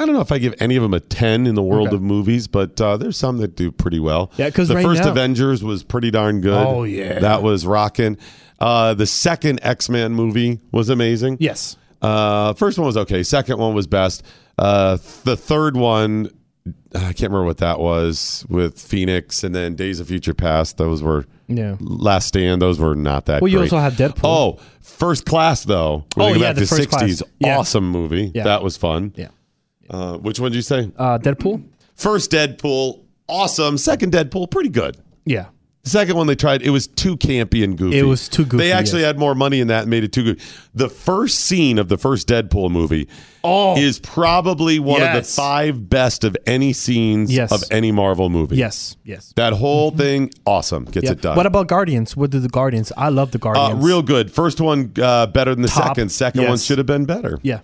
I 0.00 0.06
don't 0.06 0.14
know 0.14 0.20
if 0.20 0.32
I 0.32 0.38
give 0.38 0.54
any 0.60 0.76
of 0.76 0.82
them 0.82 0.94
a 0.94 1.00
10 1.00 1.46
in 1.46 1.54
the 1.54 1.62
world 1.62 1.88
Okay. 1.88 1.96
of 1.96 2.02
movies, 2.02 2.46
but 2.48 2.80
uh, 2.80 2.96
there's 2.96 3.16
some 3.16 3.38
that 3.38 3.54
do 3.56 3.70
pretty 3.70 4.00
well. 4.00 4.32
Yeah, 4.36 4.50
'cause 4.50 4.68
the 4.68 4.76
right 4.76 4.84
first 4.84 5.02
now- 5.04 5.10
Avengers 5.10 5.62
was 5.62 5.82
pretty 5.82 6.10
darn 6.10 6.40
good. 6.40 6.66
Oh, 6.66 6.84
yeah. 6.84 7.18
That 7.18 7.42
was 7.42 7.66
rocking. 7.66 8.16
Uh, 8.58 8.94
the 8.94 9.06
second 9.06 9.60
X 9.62 9.88
Men 9.88 10.12
movie 10.12 10.60
was 10.72 10.88
amazing. 10.88 11.36
Yes. 11.40 11.76
Uh, 12.02 12.52
first 12.54 12.78
one 12.78 12.86
was 12.86 12.96
okay. 12.96 13.22
Second 13.22 13.58
one 13.58 13.74
was 13.74 13.86
best. 13.86 14.22
Uh, 14.58 14.96
the 15.24 15.36
third 15.36 15.76
one, 15.76 16.30
I 16.94 17.12
can't 17.12 17.22
remember 17.32 17.44
what 17.44 17.58
that 17.58 17.78
was 17.78 18.44
with 18.48 18.78
Phoenix 18.78 19.44
and 19.44 19.54
then 19.54 19.74
Days 19.76 20.00
of 20.00 20.08
Future 20.08 20.34
Past. 20.34 20.76
Those 20.78 21.02
were 21.02 21.24
Yeah. 21.48 21.76
Last 21.80 22.28
Stand. 22.28 22.60
Those 22.62 22.78
were 22.78 22.94
not 22.94 23.26
that. 23.26 23.40
Well, 23.42 23.50
you 23.50 23.58
great. 23.58 23.72
also 23.72 23.78
had 23.78 23.94
Deadpool. 23.94 24.24
Oh, 24.24 24.58
First 24.80 25.24
Class 25.24 25.64
though. 25.64 26.04
Where 26.14 26.30
Oh, 26.30 26.32
yeah, 26.34 26.38
back 26.48 26.54
the 26.56 26.60
to 26.62 26.66
First 26.66 26.88
Class. 26.90 27.02
60s. 27.02 27.22
Yeah. 27.38 27.58
Awesome 27.58 27.88
movie. 27.90 28.30
Yeah. 28.34 28.44
That 28.44 28.62
was 28.62 28.76
fun. 28.76 29.12
Yeah. 29.16 29.28
Uh, 29.90 30.16
which 30.18 30.38
one 30.40 30.52
did 30.52 30.56
you 30.56 30.62
say? 30.62 30.90
Uh, 30.96 31.18
Deadpool. 31.18 31.62
First 31.96 32.30
Deadpool, 32.30 33.00
awesome. 33.28 33.76
Second 33.76 34.12
Deadpool, 34.12 34.50
pretty 34.50 34.68
good. 34.70 34.96
Yeah. 35.24 35.46
The 35.82 35.88
second 35.90 36.16
one 36.16 36.26
they 36.26 36.34
tried, 36.36 36.60
it 36.60 36.68
was 36.70 36.86
too 36.86 37.16
campy 37.16 37.64
and 37.64 37.76
goofy. 37.76 37.98
It 37.98 38.02
was 38.02 38.28
too 38.28 38.44
goofy, 38.44 38.64
They 38.64 38.72
actually 38.72 39.00
yes. 39.00 39.06
had 39.08 39.18
more 39.18 39.34
money 39.34 39.60
in 39.60 39.68
that 39.68 39.82
and 39.82 39.90
made 39.90 40.04
it 40.04 40.12
too 40.12 40.22
good. 40.22 40.40
The 40.74 40.90
first 40.90 41.40
scene 41.40 41.78
of 41.78 41.88
the 41.88 41.96
first 41.96 42.28
Deadpool 42.28 42.70
movie 42.70 43.08
Oh. 43.42 43.78
is 43.78 43.98
probably 43.98 44.78
one 44.78 45.00
of 45.02 45.14
the 45.14 45.22
five 45.22 45.88
best 45.88 46.22
of 46.22 46.36
any 46.46 46.74
scenes 46.74 47.32
Yes. 47.32 47.50
of 47.50 47.62
any 47.70 47.92
Marvel 47.92 48.28
movie. 48.28 48.56
Yes. 48.56 48.96
Yes. 49.04 49.32
That 49.36 49.54
whole 49.54 49.90
thing, 49.90 50.30
awesome. 50.44 50.84
Gets 50.84 51.06
Yeah. 51.06 51.12
it 51.12 51.22
done. 51.22 51.36
What 51.36 51.46
about 51.46 51.66
Guardians? 51.66 52.14
What 52.14 52.28
did 52.30 52.42
the 52.42 52.48
Guardians? 52.50 52.92
I 52.98 53.08
love 53.08 53.30
the 53.30 53.38
uh, 53.38 53.40
Guardians. 53.52 53.82
real 53.82 54.02
good. 54.02 54.30
First 54.30 54.60
one 54.60 54.92
uh, 55.00 55.28
better 55.28 55.54
than 55.54 55.62
the 55.62 55.68
Top. 55.68 55.88
second. 55.88 56.10
Second 56.12 56.46
one 56.46 56.58
should 56.58 56.76
have 56.78 56.86
been 56.86 57.06
better. 57.06 57.38
Yeah. 57.42 57.60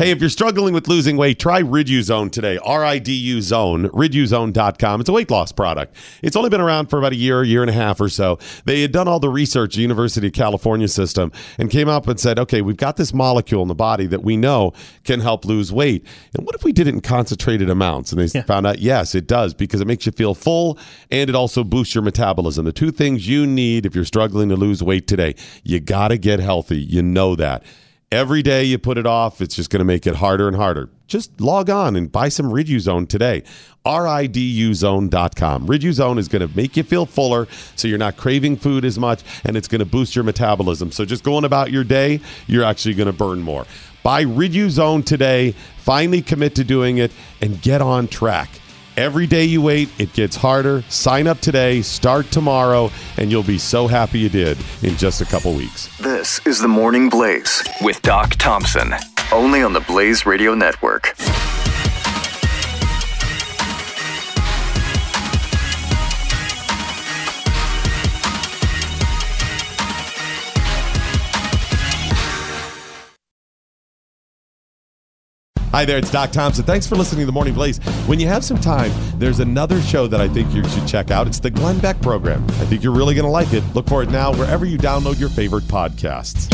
Hey, 0.00 0.12
if 0.12 0.20
you're 0.22 0.30
struggling 0.30 0.72
with 0.72 0.88
losing 0.88 1.18
weight, 1.18 1.38
try 1.38 1.60
Riduzone 1.60 2.32
today. 2.32 2.56
R 2.64 2.82
I 2.82 2.98
D 2.98 3.12
U 3.12 3.42
Zone, 3.42 3.90
riduzone.com. 3.90 5.00
It's 5.00 5.10
a 5.10 5.12
weight 5.12 5.30
loss 5.30 5.52
product. 5.52 5.94
It's 6.22 6.36
only 6.36 6.48
been 6.48 6.62
around 6.62 6.86
for 6.86 6.98
about 6.98 7.12
a 7.12 7.16
year, 7.16 7.44
year 7.44 7.60
and 7.60 7.68
a 7.68 7.74
half 7.74 8.00
or 8.00 8.08
so. 8.08 8.38
They 8.64 8.80
had 8.80 8.92
done 8.92 9.08
all 9.08 9.20
the 9.20 9.28
research, 9.28 9.74
the 9.74 9.82
University 9.82 10.28
of 10.28 10.32
California 10.32 10.88
system, 10.88 11.32
and 11.58 11.70
came 11.70 11.86
up 11.86 12.08
and 12.08 12.18
said, 12.18 12.38
okay, 12.38 12.62
we've 12.62 12.78
got 12.78 12.96
this 12.96 13.12
molecule 13.12 13.60
in 13.60 13.68
the 13.68 13.74
body 13.74 14.06
that 14.06 14.22
we 14.22 14.38
know 14.38 14.72
can 15.04 15.20
help 15.20 15.44
lose 15.44 15.70
weight. 15.70 16.06
And 16.34 16.46
what 16.46 16.54
if 16.54 16.64
we 16.64 16.72
did 16.72 16.86
it 16.86 16.94
in 16.94 17.02
concentrated 17.02 17.68
amounts? 17.68 18.10
And 18.10 18.22
they 18.22 18.40
found 18.40 18.66
out, 18.66 18.78
yes, 18.78 19.14
it 19.14 19.26
does 19.26 19.52
because 19.52 19.82
it 19.82 19.86
makes 19.86 20.06
you 20.06 20.12
feel 20.12 20.34
full 20.34 20.78
and 21.10 21.28
it 21.28 21.36
also 21.36 21.62
boosts 21.62 21.94
your 21.94 22.04
metabolism. 22.04 22.64
The 22.64 22.72
two 22.72 22.90
things 22.90 23.28
you 23.28 23.46
need 23.46 23.84
if 23.84 23.94
you're 23.94 24.06
struggling 24.06 24.48
to 24.48 24.56
lose 24.56 24.82
weight 24.82 25.06
today, 25.06 25.34
you 25.62 25.78
got 25.78 26.08
to 26.08 26.16
get 26.16 26.40
healthy. 26.40 26.78
You 26.78 27.02
know 27.02 27.36
that. 27.36 27.64
Every 28.12 28.42
day 28.42 28.64
you 28.64 28.76
put 28.76 28.98
it 28.98 29.06
off, 29.06 29.40
it's 29.40 29.54
just 29.54 29.70
going 29.70 29.78
to 29.78 29.84
make 29.84 30.04
it 30.04 30.16
harder 30.16 30.48
and 30.48 30.56
harder. 30.56 30.88
Just 31.06 31.40
log 31.40 31.70
on 31.70 31.94
and 31.94 32.10
buy 32.10 32.28
some 32.28 32.46
Riduzone 32.46 33.08
today. 33.08 33.44
RIDUZone.com. 33.86 35.68
Riduzone 35.68 36.18
is 36.18 36.26
going 36.26 36.48
to 36.48 36.56
make 36.56 36.76
you 36.76 36.82
feel 36.82 37.06
fuller 37.06 37.46
so 37.76 37.86
you're 37.86 37.98
not 37.98 38.16
craving 38.16 38.56
food 38.56 38.84
as 38.84 38.98
much 38.98 39.22
and 39.44 39.56
it's 39.56 39.68
going 39.68 39.78
to 39.78 39.84
boost 39.84 40.16
your 40.16 40.24
metabolism. 40.24 40.90
So 40.90 41.04
just 41.04 41.22
going 41.22 41.44
about 41.44 41.70
your 41.70 41.84
day, 41.84 42.18
you're 42.48 42.64
actually 42.64 42.94
going 42.94 43.06
to 43.06 43.12
burn 43.12 43.42
more. 43.42 43.64
Buy 44.02 44.24
Riduzone 44.24 45.04
today, 45.04 45.52
finally 45.76 46.20
commit 46.20 46.56
to 46.56 46.64
doing 46.64 46.98
it, 46.98 47.12
and 47.40 47.62
get 47.62 47.80
on 47.80 48.08
track. 48.08 48.48
Every 48.96 49.26
day 49.26 49.44
you 49.44 49.62
wait, 49.62 49.88
it 49.98 50.12
gets 50.12 50.36
harder. 50.36 50.82
Sign 50.88 51.26
up 51.26 51.40
today, 51.40 51.80
start 51.82 52.30
tomorrow, 52.30 52.90
and 53.16 53.30
you'll 53.30 53.42
be 53.42 53.58
so 53.58 53.86
happy 53.86 54.18
you 54.18 54.28
did 54.28 54.58
in 54.82 54.96
just 54.96 55.20
a 55.20 55.24
couple 55.24 55.54
weeks. 55.54 55.96
This 55.98 56.44
is 56.46 56.58
the 56.58 56.68
Morning 56.68 57.08
Blaze 57.08 57.62
with 57.82 58.02
Doc 58.02 58.30
Thompson, 58.30 58.94
only 59.32 59.62
on 59.62 59.72
the 59.72 59.80
Blaze 59.80 60.26
Radio 60.26 60.54
Network. 60.54 61.14
Hi 75.72 75.84
there, 75.84 75.98
it's 75.98 76.10
Doc 76.10 76.32
Thompson. 76.32 76.64
Thanks 76.64 76.88
for 76.88 76.96
listening 76.96 77.20
to 77.20 77.26
the 77.26 77.32
Morning 77.32 77.54
Blaze. 77.54 77.78
When 78.08 78.18
you 78.18 78.26
have 78.26 78.44
some 78.44 78.58
time, 78.58 78.90
there's 79.20 79.38
another 79.38 79.80
show 79.80 80.08
that 80.08 80.20
I 80.20 80.26
think 80.26 80.52
you 80.52 80.68
should 80.68 80.88
check 80.88 81.12
out. 81.12 81.28
It's 81.28 81.38
the 81.38 81.48
Glenn 81.48 81.78
Beck 81.78 82.02
program. 82.02 82.42
I 82.42 82.64
think 82.66 82.82
you're 82.82 82.92
really 82.92 83.14
going 83.14 83.24
to 83.24 83.30
like 83.30 83.52
it. 83.52 83.62
Look 83.72 83.86
for 83.86 84.02
it 84.02 84.10
now 84.10 84.32
wherever 84.32 84.66
you 84.66 84.78
download 84.78 85.20
your 85.20 85.28
favorite 85.28 85.62
podcasts. 85.64 86.48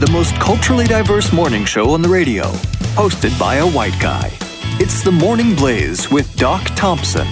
The 0.00 0.10
most 0.10 0.34
culturally 0.40 0.86
diverse 0.86 1.32
morning 1.32 1.64
show 1.64 1.90
on 1.90 2.02
the 2.02 2.08
radio, 2.08 2.46
hosted 2.96 3.38
by 3.38 3.56
a 3.56 3.68
white 3.68 3.98
guy. 4.00 4.32
It's 4.80 5.04
the 5.04 5.12
Morning 5.12 5.54
Blaze 5.54 6.10
with 6.10 6.34
Doc 6.36 6.64
Thompson. 6.74 7.28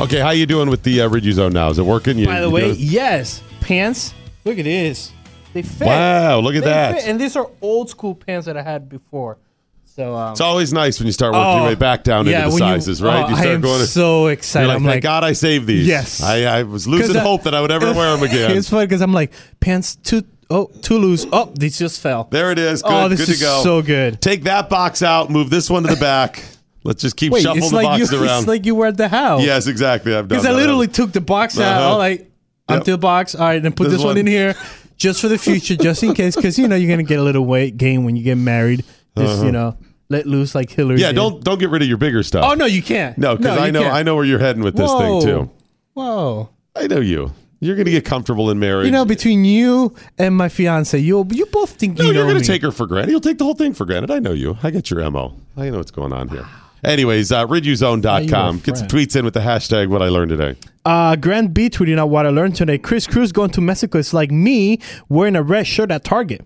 Okay, 0.00 0.18
how 0.18 0.30
you 0.30 0.44
doing 0.44 0.68
with 0.68 0.82
the 0.82 1.02
uh, 1.02 1.08
Riduzone 1.08 1.52
now? 1.52 1.70
Is 1.70 1.78
it 1.78 1.84
working? 1.84 2.18
You, 2.18 2.26
By 2.26 2.40
the 2.40 2.48
you 2.48 2.52
way, 2.52 2.72
yes, 2.72 3.42
pants 3.60 4.12
Look 4.44 4.58
at 4.58 4.64
this. 4.64 5.10
They 5.54 5.62
fit. 5.62 5.86
Wow, 5.86 6.40
look 6.40 6.54
at 6.54 6.64
They 6.64 6.70
that. 6.70 6.96
fit. 6.96 7.08
And 7.08 7.18
these 7.20 7.36
are 7.36 7.48
old 7.62 7.88
school 7.88 8.14
pants 8.14 8.46
that 8.46 8.56
I 8.56 8.62
had 8.62 8.88
before. 8.88 9.38
So 9.84 10.14
um, 10.14 10.32
It's 10.32 10.40
always 10.40 10.72
nice 10.72 10.98
when 10.98 11.06
you 11.06 11.12
start 11.12 11.32
working 11.32 11.58
your 11.58 11.66
way 11.68 11.74
back 11.76 12.02
down 12.02 12.26
yeah, 12.26 12.38
into 12.44 12.48
the 12.48 12.54
when 12.62 12.62
you- 12.74 12.80
sizes, 12.80 13.00
right? 13.00 13.24
oh, 13.24 13.28
you 13.28 13.34
I 13.36 13.40
start 13.40 13.54
am 13.54 13.60
going. 13.62 13.84
so 13.86 14.26
excited. 14.26 14.64
You're 14.64 14.68
like, 14.68 14.76
I'm 14.78 14.82
thank 14.82 14.94
like, 14.96 15.02
God 15.04 15.22
I 15.24 15.32
saved 15.32 15.66
these. 15.68 15.86
Yes. 15.86 16.20
I, 16.22 16.42
I 16.42 16.62
was 16.64 16.86
losing 16.88 17.06
'Cause 17.14 17.16
I- 17.16 17.20
hope 17.20 17.44
that 17.44 17.54
I 17.54 17.60
would 17.60 17.70
ever 17.70 17.92
wear 17.94 18.14
them 18.16 18.22
again. 18.28 18.50
it's 18.56 18.68
funny 18.68 18.86
because 18.86 19.00
I'm 19.00 19.12
like 19.12 19.32
pants 19.60 19.94
too 19.96 20.24
oh 20.50 20.66
too 20.82 20.98
loose. 20.98 21.24
Oh, 21.32 21.52
these 21.54 21.78
just 21.78 22.00
fell. 22.00 22.24
There 22.30 22.50
it 22.50 22.58
is. 22.58 22.82
Good, 22.82 22.92
oh, 22.92 23.08
this 23.08 23.20
good 23.20 23.28
is 23.30 23.38
to 23.38 23.44
go. 23.44 23.62
so 23.62 23.80
good. 23.82 24.20
Take 24.20 24.42
that 24.44 24.68
box 24.68 25.02
out. 25.02 25.30
Move 25.30 25.48
this 25.50 25.70
one 25.70 25.84
to 25.84 25.94
the 25.94 26.00
back. 26.00 26.42
Let's 26.84 27.00
just 27.02 27.16
keep 27.16 27.32
Wait, 27.32 27.42
shuffling 27.42 27.68
the 27.70 27.74
like 27.76 27.84
boxes 27.86 28.12
you, 28.12 28.22
around. 28.22 28.38
it's 28.40 28.46
like 28.46 28.66
you 28.66 28.74
were 28.74 28.86
at 28.86 28.96
the 28.98 29.08
house. 29.08 29.42
yes, 29.42 29.66
exactly. 29.66 30.12
I've 30.14 30.28
done 30.28 30.36
Because 30.38 30.46
I 30.46 30.52
that. 30.52 30.58
literally 30.58 30.86
took 30.86 31.12
the 31.12 31.20
box 31.22 31.58
out. 31.58 31.78
Uh-huh. 31.80 31.90
All 31.92 31.98
like, 31.98 32.30
empty 32.68 32.90
the 32.92 32.98
box. 32.98 33.34
All 33.34 33.40
right, 33.46 33.62
then 33.62 33.72
put 33.72 33.84
This 33.84 33.94
this, 33.94 34.00
one. 34.00 34.08
one. 34.08 34.18
in 34.18 34.26
here, 34.26 34.54
just 34.98 35.20
for 35.22 35.28
the 35.28 35.38
future, 35.38 35.76
just 35.76 36.02
in 36.02 36.12
case. 36.14 36.36
Because 36.36 36.58
you 36.58 36.68
know 36.68 36.76
you're 36.76 36.90
gonna 36.90 37.02
get 37.02 37.18
a 37.18 37.22
little 37.22 37.44
weight 37.46 37.76
gain 37.78 38.04
when 38.04 38.16
you 38.16 38.22
get 38.22 38.36
married. 38.36 38.84
Just 39.16 39.36
Uh-huh. 39.36 39.46
you 39.46 39.52
know, 39.52 39.76
let 40.10 40.26
loose 40.26 40.54
like 40.54 40.70
Hillary. 40.70 41.00
Yeah, 41.00 41.08
did. 41.08 41.16
don't 41.16 41.42
don't 41.42 41.58
get 41.58 41.70
rid 41.70 41.80
of 41.82 41.88
your 41.88 41.96
bigger 41.96 42.22
stuff. 42.22 42.44
Oh 42.46 42.54
no, 42.54 42.66
you 42.66 42.82
can't. 42.82 43.16
No, 43.16 43.34
because 43.36 43.58
I 43.58 43.66
you 43.66 43.72
know 43.72 43.82
can't. 43.82 43.94
I 43.94 44.02
know 44.02 44.14
where 44.16 44.24
you're 44.26 44.38
heading 44.38 44.62
with 44.62 44.76
this 44.76 44.90
Whoa. 44.90 45.20
thing 45.20 45.28
too. 45.28 45.50
Whoa. 45.94 46.50
I 46.76 46.86
know 46.86 47.00
you. 47.00 47.32
You're 47.60 47.76
gonna 47.76 47.90
get 47.92 48.04
comfortable 48.04 48.50
in 48.50 48.58
marriage. 48.58 48.84
You 48.84 48.92
know, 48.92 49.06
between 49.06 49.46
you 49.46 49.94
and 50.18 50.36
my 50.36 50.50
fiance, 50.50 50.98
you 50.98 51.26
you 51.30 51.46
both 51.46 51.70
think 51.70 51.96
no, 51.98 52.04
you 52.04 52.12
you're 52.12 52.22
know 52.24 52.28
gonna 52.28 52.40
me. 52.40 52.44
take 52.46 52.60
her 52.60 52.70
for 52.72 52.86
granted. 52.86 53.10
You'll 53.12 53.20
take 53.22 53.38
the 53.38 53.44
whole 53.44 53.54
thing 53.54 53.72
for 53.72 53.86
granted. 53.86 54.10
I 54.10 54.18
know 54.18 54.32
you. 54.32 54.58
I 54.62 54.70
get 54.70 54.90
your 54.90 55.08
mo. 55.10 55.34
I 55.56 55.70
know 55.70 55.78
what's 55.78 55.90
going 55.90 56.12
on 56.12 56.28
here. 56.28 56.44
Anyways, 56.84 57.32
uh, 57.32 57.46
riduzone.com. 57.46 58.58
Get 58.60 58.76
some 58.78 58.88
tweets 58.88 59.16
in 59.16 59.24
with 59.24 59.34
the 59.34 59.40
hashtag 59.40 59.88
what 59.88 60.02
I 60.02 60.08
learned 60.08 60.30
today. 60.30 60.56
Uh, 60.84 61.16
Grant 61.16 61.54
B 61.54 61.70
tweeting 61.70 61.98
out 61.98 62.10
what 62.10 62.26
I 62.26 62.28
learned 62.28 62.56
today. 62.56 62.76
Kris 62.78 63.06
Cruz 63.06 63.32
going 63.32 63.50
to 63.50 63.60
Mexico 63.62 63.98
is 63.98 64.12
like 64.12 64.30
me 64.30 64.80
wearing 65.08 65.34
a 65.36 65.42
red 65.42 65.66
shirt 65.66 65.90
at 65.90 66.04
Target. 66.04 66.44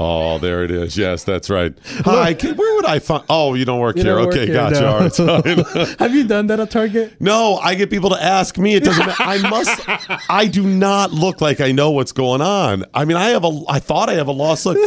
Oh, 0.00 0.38
there 0.38 0.62
it 0.62 0.70
is. 0.70 0.96
Yes, 0.96 1.24
that's 1.24 1.50
right. 1.50 1.74
Hi, 2.04 2.32
can, 2.32 2.54
where 2.56 2.74
would 2.76 2.84
I 2.86 3.00
find? 3.00 3.24
Oh, 3.28 3.54
you 3.54 3.64
don't 3.64 3.80
work 3.80 3.96
You 3.96 4.04
here. 4.04 4.14
don't 4.14 4.26
work 4.26 4.34
okay, 4.34 4.46
here, 4.46 4.54
gotcha. 4.54 4.80
no. 4.80 4.86
All 4.92 5.00
right, 5.00 5.12
sorry. 5.12 5.94
Have 5.98 6.14
you 6.14 6.24
done 6.24 6.46
that 6.48 6.60
at 6.60 6.70
Target? 6.70 7.20
No, 7.20 7.56
I 7.56 7.74
get 7.74 7.90
people 7.90 8.10
to 8.10 8.22
ask 8.22 8.56
me. 8.58 8.74
It 8.76 8.84
doesn't. 8.84 9.04
matter. 9.06 9.22
I 9.22 9.38
must. 9.50 10.30
I 10.30 10.46
do 10.46 10.62
not 10.66 11.10
look 11.12 11.40
like 11.40 11.60
I 11.60 11.72
know 11.72 11.90
what's 11.90 12.12
going 12.12 12.40
on. 12.42 12.84
I 12.94 13.04
mean, 13.06 13.16
I 13.16 13.30
have 13.30 13.44
a. 13.44 13.60
I 13.68 13.80
thought 13.80 14.08
I 14.08 14.14
have 14.14 14.28
a 14.28 14.32
lost 14.32 14.66
look. 14.66 14.78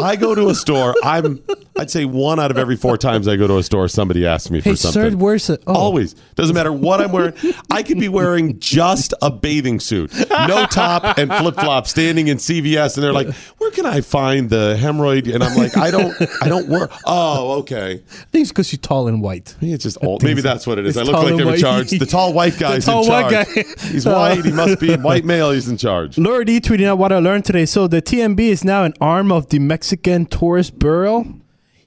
I 0.00 0.14
go 0.16 0.34
to 0.36 0.48
a 0.50 0.54
store. 0.54 0.94
I'm. 1.02 1.42
I'd 1.76 1.90
say 1.90 2.04
one 2.04 2.38
out 2.38 2.50
of 2.50 2.58
every 2.58 2.76
four 2.76 2.98
times 2.98 3.26
I 3.26 3.36
go 3.36 3.46
to 3.46 3.56
a 3.56 3.62
store, 3.62 3.88
somebody 3.88 4.26
asks 4.26 4.50
me 4.50 4.60
for 4.60 4.68
Hey, 4.70 4.74
something. 4.74 5.12
sir, 5.12 5.16
where's 5.16 5.48
it? 5.48 5.62
Oh. 5.66 5.72
Always 5.74 6.12
doesn't 6.34 6.54
matter 6.54 6.72
what 6.72 7.00
I'm 7.00 7.10
wearing. 7.10 7.32
I 7.70 7.82
could 7.82 7.98
be 7.98 8.08
wearing 8.08 8.49
just 8.58 9.14
a 9.22 9.30
bathing 9.30 9.80
suit, 9.80 10.12
no 10.30 10.66
top 10.66 11.18
and 11.18 11.32
flip 11.32 11.54
flops, 11.54 11.90
standing 11.90 12.28
in 12.28 12.38
CVS, 12.38 12.96
and 12.96 13.04
they're 13.04 13.12
like, 13.12 13.32
"Where 13.58 13.70
can 13.70 13.86
I 13.86 14.00
find 14.00 14.50
the 14.50 14.76
hemorrhoid?" 14.78 15.32
And 15.32 15.44
I'm 15.44 15.56
like, 15.56 15.76
"I 15.76 15.90
don't. 15.90 16.14
I 16.42 16.48
don't 16.48 16.68
work." 16.68 16.90
Oh, 17.06 17.58
okay. 17.60 17.92
I 17.92 18.24
think 18.30 18.42
it's 18.42 18.50
because 18.50 18.72
you're 18.72 18.80
tall 18.80 19.08
and 19.08 19.22
white. 19.22 19.54
Maybe 19.60 19.74
it's 19.74 19.84
just 19.84 19.98
old. 20.02 20.22
Maybe 20.22 20.40
that's 20.40 20.66
what 20.66 20.78
it 20.78 20.86
is. 20.86 20.96
It's 20.96 21.08
I 21.08 21.12
look 21.12 21.22
like 21.22 21.40
I'm 21.40 21.54
in 21.54 21.60
charge. 21.60 21.90
The 21.90 22.06
tall 22.06 22.32
white 22.32 22.58
guy's 22.58 22.84
tall 22.84 23.04
in 23.04 23.08
white 23.10 23.30
guy. 23.30 23.44
He's 23.88 24.06
white. 24.06 24.44
He 24.44 24.52
must 24.52 24.80
be 24.80 24.96
white 25.08 25.24
male. 25.24 25.50
He's 25.52 25.68
in 25.68 25.76
charge. 25.76 26.18
Laurie 26.18 26.44
D 26.44 26.60
tweeting 26.60 26.86
out 26.86 26.98
what 26.98 27.12
I 27.12 27.18
learned 27.18 27.44
today. 27.44 27.66
So 27.66 27.86
the 27.86 28.02
TMB 28.02 28.40
is 28.40 28.64
now 28.64 28.84
an 28.84 28.94
arm 29.00 29.30
of 29.30 29.48
the 29.48 29.58
Mexican 29.58 30.26
tourist 30.26 30.78
bureau. 30.78 31.26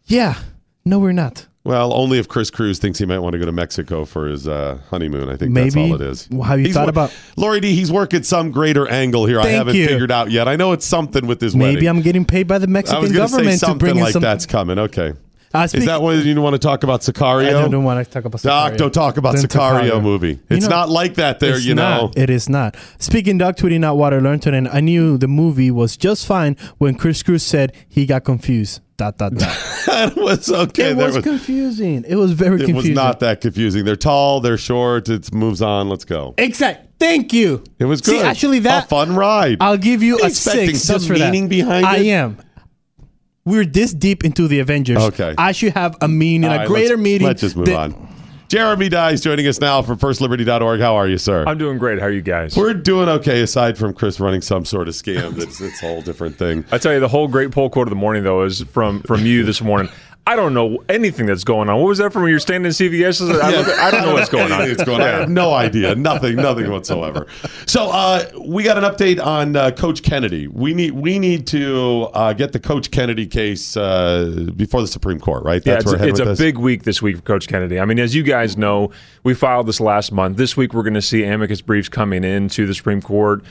Yeah, 0.05 0.39
no, 0.85 0.99
we're 0.99 1.11
not. 1.13 1.47
Well, 1.65 1.93
only 1.93 2.19
if 2.19 2.27
Kris 2.27 2.49
Cruz 2.51 2.77
thinks 2.77 2.99
he 2.99 3.05
might 3.05 3.19
want 3.19 3.33
to 3.33 3.39
go 3.39 3.45
to 3.45 3.51
Mexico 3.53 4.03
for 4.03 4.27
his 4.27 4.49
uh, 4.49 4.79
honeymoon. 4.89 5.29
I 5.29 5.37
think 5.37 5.53
that's 5.53 5.75
all 5.77 5.95
it 5.95 6.01
is. 6.01 6.27
Well, 6.29 6.43
have 6.43 6.59
you 6.59 6.65
He's 6.65 6.75
thought 6.75 6.83
wor- 6.85 6.89
about- 6.89 7.15
Laurie 7.37 7.61
D? 7.61 7.73
He's 7.73 7.89
working 7.91 8.23
some 8.23 8.51
greater 8.51 8.85
angle 8.89 9.25
here. 9.25 9.39
I 9.39 9.47
haven't 9.47 9.75
you. 9.75 9.87
figured 9.87 10.11
out 10.11 10.29
yet. 10.29 10.49
I 10.49 10.57
know 10.57 10.73
it's 10.73 10.85
something 10.85 11.25
with 11.25 11.39
his 11.39 11.55
Maybe 11.55 11.75
wedding. 11.75 11.87
I'm 11.89 12.01
getting 12.01 12.25
paid 12.25 12.47
by 12.47 12.57
the 12.57 12.67
Mexican 12.67 13.01
was 13.01 13.11
going 13.13 13.27
say 13.29 13.35
government 13.37 13.59
to 13.61 13.75
bring 13.75 13.95
in 13.95 14.03
like 14.03 14.11
some. 14.11 14.21
that's 14.21 14.45
coming. 14.45 14.77
Okay. 14.77 15.13
Uh, 15.53 15.67
Is 15.71 15.85
that 15.85 16.01
what 16.01 16.15
you 16.25 16.33
don't 16.33 16.43
want 16.43 16.55
to 16.55 16.59
talk 16.59 16.81
about 16.83 17.01
Sicario? 17.01 17.47
I 17.65 17.69
don't 17.69 17.83
want 17.83 18.03
to 18.03 18.11
talk 18.11 18.25
about 18.25 18.41
Doc, 18.41 18.73
Sicario. 18.73 18.77
don't 18.77 18.93
talk 18.93 19.17
about 19.17 19.35
Then 19.35 19.43
Sicario 19.45 20.01
movie. 20.01 20.39
It's 20.49 20.63
know, 20.63 20.69
not 20.69 20.89
like 20.89 21.13
that 21.15 21.39
there, 21.39 21.59
you 21.59 21.75
know. 21.75 22.07
not. 22.07 22.17
It 22.17 22.31
is 22.31 22.49
not. 22.49 22.75
Speaking 22.97 23.37
Doug 23.37 23.55
tweeting 23.55 23.85
out 23.85 23.95
what 23.95 24.15
I 24.15 24.17
learned 24.17 24.41
today, 24.41 24.57
and 24.57 24.67
I 24.67 24.79
knew 24.79 25.15
the 25.15 25.27
movie 25.27 25.69
was 25.69 25.95
just 25.95 26.25
fine 26.25 26.57
when 26.79 26.95
Kris 26.95 27.21
Cruz 27.21 27.43
said 27.43 27.71
he 27.87 28.07
got 28.07 28.23
confused. 28.23 28.81
Dot 29.03 29.17
dot 29.17 29.33
dot. 29.33 29.57
that 29.87 30.15
was 30.15 30.49
okay. 30.49 30.91
it 30.91 30.95
there 30.95 31.11
was, 31.11 31.17
confusing. 31.23 32.05
It 32.07 32.15
was 32.15 32.31
very 32.31 32.55
it 32.55 32.65
confusing. 32.65 32.91
was 32.91 32.95
not 32.95 33.19
that 33.19 33.41
confusing. 33.41 33.83
They're 33.83 33.97
tall, 33.97 34.39
they're 34.39 34.57
short. 34.57 35.09
It 35.09 35.33
moves 35.33 35.61
on. 35.61 35.89
Let's 35.89 36.05
go. 36.05 36.33
Exact. 36.37 36.87
Thank 36.99 37.33
you. 37.33 37.65
It 37.79 37.85
was 37.85 37.99
See, 37.99 38.13
good. 38.13 38.25
actually, 38.25 38.59
that 38.59 38.85
a 38.85 38.87
fun 38.87 39.13
ride. 39.13 39.57
I'll 39.59 39.75
give 39.77 40.01
you 40.01 40.19
a 40.19 40.27
expecting 40.27 40.67
six 40.75 40.83
some 40.83 40.95
just 40.95 41.07
for 41.07 41.13
meaning 41.15 41.43
that. 41.43 41.49
behind 41.49 41.85
I 41.85 41.97
it? 41.97 42.07
am. 42.07 42.37
We're 43.43 43.65
this 43.65 43.93
deep 43.93 44.23
into 44.23 44.47
the 44.47 44.59
Avengers. 44.59 44.99
Okay. 44.99 45.35
I 45.37 45.51
should 45.51 45.73
have 45.73 45.97
a 45.99 46.07
meaning, 46.07 46.49
All 46.49 46.55
a 46.55 46.59
right, 46.59 46.67
greater 46.67 46.95
let's, 46.95 47.01
meaning. 47.03 47.27
Let's 47.27 47.41
just 47.41 47.57
move 47.57 47.65
that- 47.65 47.75
on. 47.75 48.12
Jeremy 48.53 48.87
Dys 48.87 49.23
joining 49.23 49.47
us 49.47 49.59
now 49.59 49.81
from 49.81 49.97
firstliberty.org. 49.97 50.79
How 50.79 50.95
are 50.95 51.07
you, 51.07 51.17
sir? 51.17 51.43
I'm 51.47 51.57
doing 51.57 51.79
great. 51.79 51.97
How 51.97 52.05
are 52.05 52.11
you 52.11 52.21
guys? 52.21 52.55
We're 52.55 52.75
doing 52.75 53.09
okay, 53.09 53.41
aside 53.41 53.79
from 53.79 53.95
Kris 53.95 54.19
running 54.19 54.41
some 54.41 54.63
sort 54.63 54.87
of 54.87 54.93
scam. 54.93 55.33
That's 55.33 55.59
it's 55.59 55.81
a 55.81 55.87
whole 55.87 56.03
different 56.03 56.35
thing. 56.35 56.63
I 56.71 56.77
tell 56.77 56.93
you, 56.93 56.99
the 56.99 57.07
whole 57.07 57.27
great 57.27 57.49
poll 57.49 57.71
quote 57.71 57.87
of 57.87 57.89
the 57.89 57.95
morning 57.95 58.21
though 58.21 58.43
is 58.43 58.61
from 58.61 59.01
from 59.01 59.25
you 59.25 59.43
this 59.43 59.59
morning. 59.59 59.91
I 60.25 60.37
don't 60.37 60.53
know 60.53 60.81
anything 60.87 61.25
that's 61.25 61.43
going 61.43 61.67
on. 61.67 61.77
What 61.79 61.87
was 61.87 61.97
that 61.97 62.13
from 62.13 62.21
when 62.21 62.31
you're 62.31 62.39
standing 62.39 62.67
in 62.67 62.71
CVS? 62.71 63.21
I, 63.41 63.49
look, 63.51 63.67
I 63.67 63.91
don't 63.91 64.03
know 64.03 64.13
what's 64.13 64.29
going 64.29 64.53
on. 64.53 64.61
it's 64.69 64.81
going 64.83 65.01
on. 65.01 65.07
I 65.07 65.11
have 65.19 65.29
no 65.29 65.53
idea. 65.53 65.95
Nothing. 65.95 66.37
Nothing 66.37 66.71
whatsoever. 66.71 67.27
So 67.65 67.89
uh, 67.89 68.23
we 68.39 68.63
got 68.63 68.77
an 68.77 68.85
update 68.85 69.23
on 69.23 69.57
uh, 69.57 69.71
Coach 69.71 70.01
Kennedy. 70.01 70.47
We 70.47 70.73
need 70.73 70.91
we 70.91 71.19
need 71.19 71.45
to 71.47 72.09
uh, 72.13 72.31
get 72.31 72.53
the 72.53 72.59
Coach 72.59 72.89
Kennedy 72.91 73.27
case 73.27 73.75
uh, 73.75 74.47
before 74.55 74.79
the 74.79 74.87
Supreme 74.87 75.19
Court, 75.19 75.43
right? 75.43 75.61
Yeah, 75.65 75.73
That's 75.73 75.91
it's, 75.91 75.99
where 75.99 76.09
it's 76.09 76.19
a 76.21 76.25
this? 76.25 76.39
big 76.39 76.57
week 76.57 76.83
this 76.83 77.01
week 77.01 77.17
for 77.17 77.21
Coach 77.23 77.49
Kennedy. 77.49 77.77
I 77.77 77.85
mean, 77.85 77.99
as 77.99 78.15
you 78.15 78.23
guys 78.23 78.55
know, 78.55 78.91
we 79.23 79.33
filed 79.33 79.67
this 79.67 79.81
last 79.81 80.13
month. 80.13 80.37
This 80.37 80.55
week, 80.55 80.73
we're 80.73 80.83
going 80.83 80.93
to 80.93 81.01
see 81.01 81.25
amicus 81.25 81.59
briefs 81.59 81.89
coming 81.89 82.23
into 82.23 82.65
the 82.65 82.73
Supreme 82.73 83.01
Court. 83.01 83.43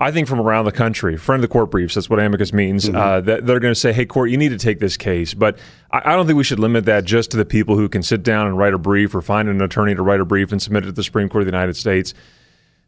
I 0.00 0.12
think 0.12 0.28
from 0.28 0.40
around 0.40 0.64
the 0.64 0.72
country, 0.72 1.16
friend 1.16 1.42
of 1.42 1.48
the 1.48 1.52
court 1.52 1.72
briefs. 1.72 1.96
That's 1.96 2.08
what 2.08 2.20
amicus 2.20 2.52
means. 2.52 2.84
Mm-hmm. 2.84 2.96
Uh, 2.96 3.20
that 3.22 3.46
they're 3.46 3.58
going 3.58 3.72
to 3.72 3.80
say, 3.80 3.92
"Hey, 3.92 4.06
court, 4.06 4.30
you 4.30 4.36
need 4.36 4.50
to 4.50 4.58
take 4.58 4.78
this 4.78 4.96
case." 4.96 5.34
But 5.34 5.58
I, 5.90 6.12
I 6.12 6.16
don't 6.16 6.26
think 6.26 6.36
we 6.36 6.44
should 6.44 6.60
limit 6.60 6.84
that 6.84 7.04
just 7.04 7.32
to 7.32 7.36
the 7.36 7.44
people 7.44 7.76
who 7.76 7.88
can 7.88 8.02
sit 8.02 8.22
down 8.22 8.46
and 8.46 8.56
write 8.56 8.74
a 8.74 8.78
brief 8.78 9.14
or 9.14 9.22
find 9.22 9.48
an 9.48 9.60
attorney 9.60 9.94
to 9.94 10.02
write 10.02 10.20
a 10.20 10.24
brief 10.24 10.52
and 10.52 10.62
submit 10.62 10.84
it 10.84 10.86
to 10.86 10.92
the 10.92 11.02
Supreme 11.02 11.28
Court 11.28 11.42
of 11.42 11.46
the 11.46 11.52
United 11.52 11.76
States. 11.76 12.14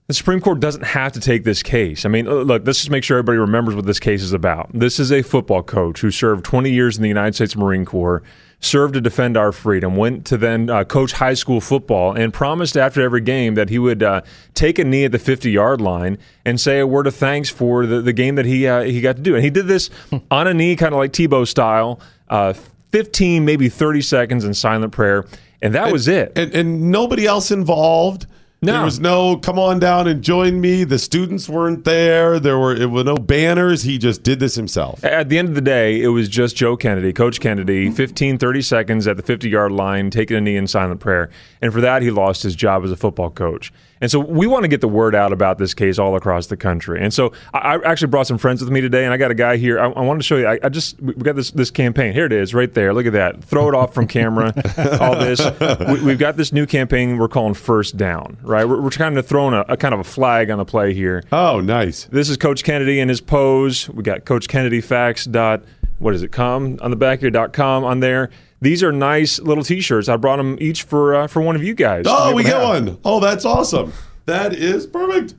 The 0.07 0.15
Supreme 0.15 0.41
Court 0.41 0.59
doesn't 0.59 0.83
have 0.83 1.13
to 1.13 1.21
take 1.21 1.45
this 1.45 1.63
case. 1.63 2.05
I 2.05 2.09
mean, 2.09 2.27
look, 2.27 2.67
let's 2.67 2.79
just 2.79 2.91
make 2.91 3.05
sure 3.05 3.17
everybody 3.19 3.39
remembers 3.39 3.77
what 3.77 3.87
this 3.87 4.01
case 4.01 4.23
is 4.23 4.33
about. 4.33 4.69
This 4.73 4.99
is 4.99 5.13
a 5.13 5.23
football 5.23 5.63
coach 5.63 6.01
who 6.01 6.11
served 6.11 6.45
20 6.45 6.69
years 6.69 6.97
in 6.97 7.03
the 7.03 7.09
United 7.09 7.37
States 7.37 7.55
Marine 7.55 7.85
Corps, 7.85 8.21
served 8.61 8.95
to 8.95 9.01
defend 9.01 9.37
our 9.37 9.53
freedom, 9.53 9.97
went 9.97 10.27
to 10.27 10.37
then 10.37 10.69
uh, 10.69 10.85
coach 10.85 11.13
high 11.13 11.35
school 11.35 11.61
football, 11.61 12.13
and 12.13 12.33
promised 12.33 12.77
after 12.77 13.01
every 13.03 13.21
game 13.21 13.55
that 13.55 13.71
he 13.71 13.79
would 13.79 14.03
uh, 14.03 14.21
take 14.55 14.79
a 14.79 14.85
knee 14.85 15.05
at 15.05 15.13
the 15.13 15.19
50 15.19 15.51
yard 15.51 15.81
line 15.81 16.19
and 16.45 16.61
say 16.61 16.79
a 16.79 16.87
word 16.87 17.07
of 17.07 17.15
thanks 17.15 17.49
for 17.49 17.87
the, 17.87 18.01
the 18.01 18.13
game 18.13 18.35
that 18.35 18.45
he 18.45 18.67
uh, 18.67 18.83
he 18.83 19.01
got 19.01 19.17
to 19.17 19.23
do. 19.23 19.35
And 19.35 19.43
he 19.43 19.51
did 19.51 19.67
this 19.67 19.91
on 20.31 20.47
a 20.47 20.55
knee, 20.55 20.77
kind 20.77 20.95
of 20.95 20.99
like 20.99 21.13
Tebow 21.13 21.47
style, 21.49 22.01
uh, 22.29 22.53
15, 22.93 23.45
maybe 23.45 23.69
30 23.69 24.03
seconds 24.03 24.45
in 24.45 24.55
silent 24.55 24.93
prayer. 24.93 25.27
And 25.63 25.75
that 25.75 25.93
was 25.93 26.09
it. 26.09 26.33
And, 26.37 26.55
and 26.55 26.91
nobody 26.91 27.27
else 27.27 27.51
involved. 27.51 28.27
There 28.63 28.85
was 28.85 29.01
no 29.01 29.39
come 29.39 29.59
on 29.59 29.79
down 29.79 30.07
and 30.07 30.23
join 30.23 30.61
me. 30.61 30.85
The 30.85 30.99
students 30.99 31.49
weren't 31.49 31.85
there. 31.85 32.39
There 32.39 32.59
were 32.59 32.75
it 32.77 32.91
were 32.91 33.05
no 33.05 33.17
banners. 33.17 33.83
He 33.83 33.97
just 33.97 34.23
did 34.23 34.39
this 34.39 34.55
himself. 34.55 35.03
At 35.03 35.31
the 35.31 35.39
end 35.39 35.49
of 35.49 35.55
the 35.55 35.63
day, 35.63 36.03
it 36.03 36.09
was 36.09 36.29
just 36.29 36.57
Joe 36.57 36.77
Kennedy, 36.77 37.13
Coach 37.15 37.41
Kennedy, 37.41 37.91
15, 37.91 38.37
30 38.37 38.63
seconds 38.63 39.09
at 39.09 39.17
the 39.17 39.23
50 39.23 39.49
yard 39.49 39.73
line, 39.73 40.11
taking 40.11 40.37
a 40.37 40.41
knee 40.43 40.57
in 40.57 40.67
silent 40.67 41.01
prayer. 41.01 41.31
And 41.63 41.73
for 41.73 41.81
that, 41.81 42.03
he 42.03 42.11
lost 42.11 42.43
his 42.43 42.55
job 42.55 42.85
as 42.85 42.93
a 42.93 42.97
football 42.97 43.31
coach. 43.31 43.73
And 44.01 44.11
so 44.11 44.19
we 44.19 44.47
want 44.47 44.65
to 44.65 44.69
get 44.69 44.81
the 44.81 44.89
word 44.89 45.15
out 45.15 45.33
about 45.33 45.59
this 45.59 45.75
case 45.75 45.99
all 45.99 46.17
across 46.17 46.47
the 46.47 46.57
country. 46.57 47.03
And 47.03 47.13
so 47.13 47.33
I, 47.53 47.77
I 47.77 47.91
actually 47.91 48.09
brought 48.09 48.27
some 48.27 48.39
friends 48.39 48.63
with 48.63 48.71
me 48.71 48.81
today, 48.81 49.05
and 49.05 49.13
I 49.13 49.17
got 49.17 49.31
a 49.31 49.35
guy 49.35 49.57
here. 49.57 49.79
I, 49.79 49.91
I 49.91 50.01
wanted 50.01 50.21
to 50.21 50.25
show 50.25 50.37
you. 50.37 50.47
I, 50.47 50.59
I 50.63 50.69
just 50.69 51.01
we 51.01 51.13
got 51.15 51.37
this 51.37 51.51
this 51.51 51.71
campaign. 51.71 52.13
Here 52.13 52.27
it 52.27 52.33
is, 52.33 52.55
right 52.55 52.73
there. 52.73 52.95
Look 52.95 53.07
at 53.07 53.13
that. 53.13 53.45
Throw 53.45 53.69
it 53.69 53.75
off 53.75 53.95
from 53.95 54.07
camera. 54.07 54.53
all 55.01 55.17
this. 55.17 55.41
We, 55.89 56.05
we've 56.05 56.19
got 56.19 56.37
this 56.37 56.53
new 56.53 56.67
campaign 56.67 57.19
we're 57.19 57.29
calling 57.29 57.55
First 57.55 57.97
Down. 57.97 58.39
Right. 58.43 58.67
We're, 58.67 58.81
we're 58.81 58.91
kind 58.91 59.19
of 59.19 59.27
throwing 59.27 59.55
a, 59.55 59.65
a 59.69 59.77
kind 59.77 59.95
of 59.95 60.01
a 60.01 60.05
flag 60.05 60.51
on 60.51 60.59
the 60.59 60.65
play 60.65 60.95
here. 60.95 61.25
Oh, 61.33 61.61
nice. 61.61 62.05
This 62.07 62.29
is 62.29 62.37
Coach 62.37 62.65
Kennedy 62.65 63.01
and 63.01 63.09
his 63.09 63.21
pose. 63.21 63.89
We 63.91 64.03
got 64.03 64.25
Coach 64.25 64.49
Kennedy 64.49 64.81
facts 64.81 65.25
dot 65.25 65.63
what 66.01 66.15
is 66.15 66.23
it? 66.23 66.33
Com 66.33 66.79
on 66.81 66.91
the 66.91 66.97
back 66.97 67.21
here 67.21 67.31
dot 67.31 67.53
com 67.53 67.85
on 67.85 68.01
there. 68.01 68.31
These 68.61 68.83
are 68.83 68.93
nice 68.93 69.39
little 69.39 69.65
T-shirts. 69.65 70.09
I 70.09 70.17
brought 70.17 70.37
them 70.37 70.59
each 70.61 70.83
for 70.83 71.15
uh, 71.15 71.27
for 71.27 71.41
one 71.41 71.57
of 71.57 71.63
you 71.65 71.75
guys. 71.75 72.05
Oh, 72.07 72.35
we 72.35 72.43
get 72.43 72.55
have. 72.57 72.63
one. 72.69 72.99
Oh, 73.05 73.19
that's 73.21 73.45
awesome. 73.45 73.93
That 74.27 74.53
is 74.53 74.87
perfect. 74.87 75.35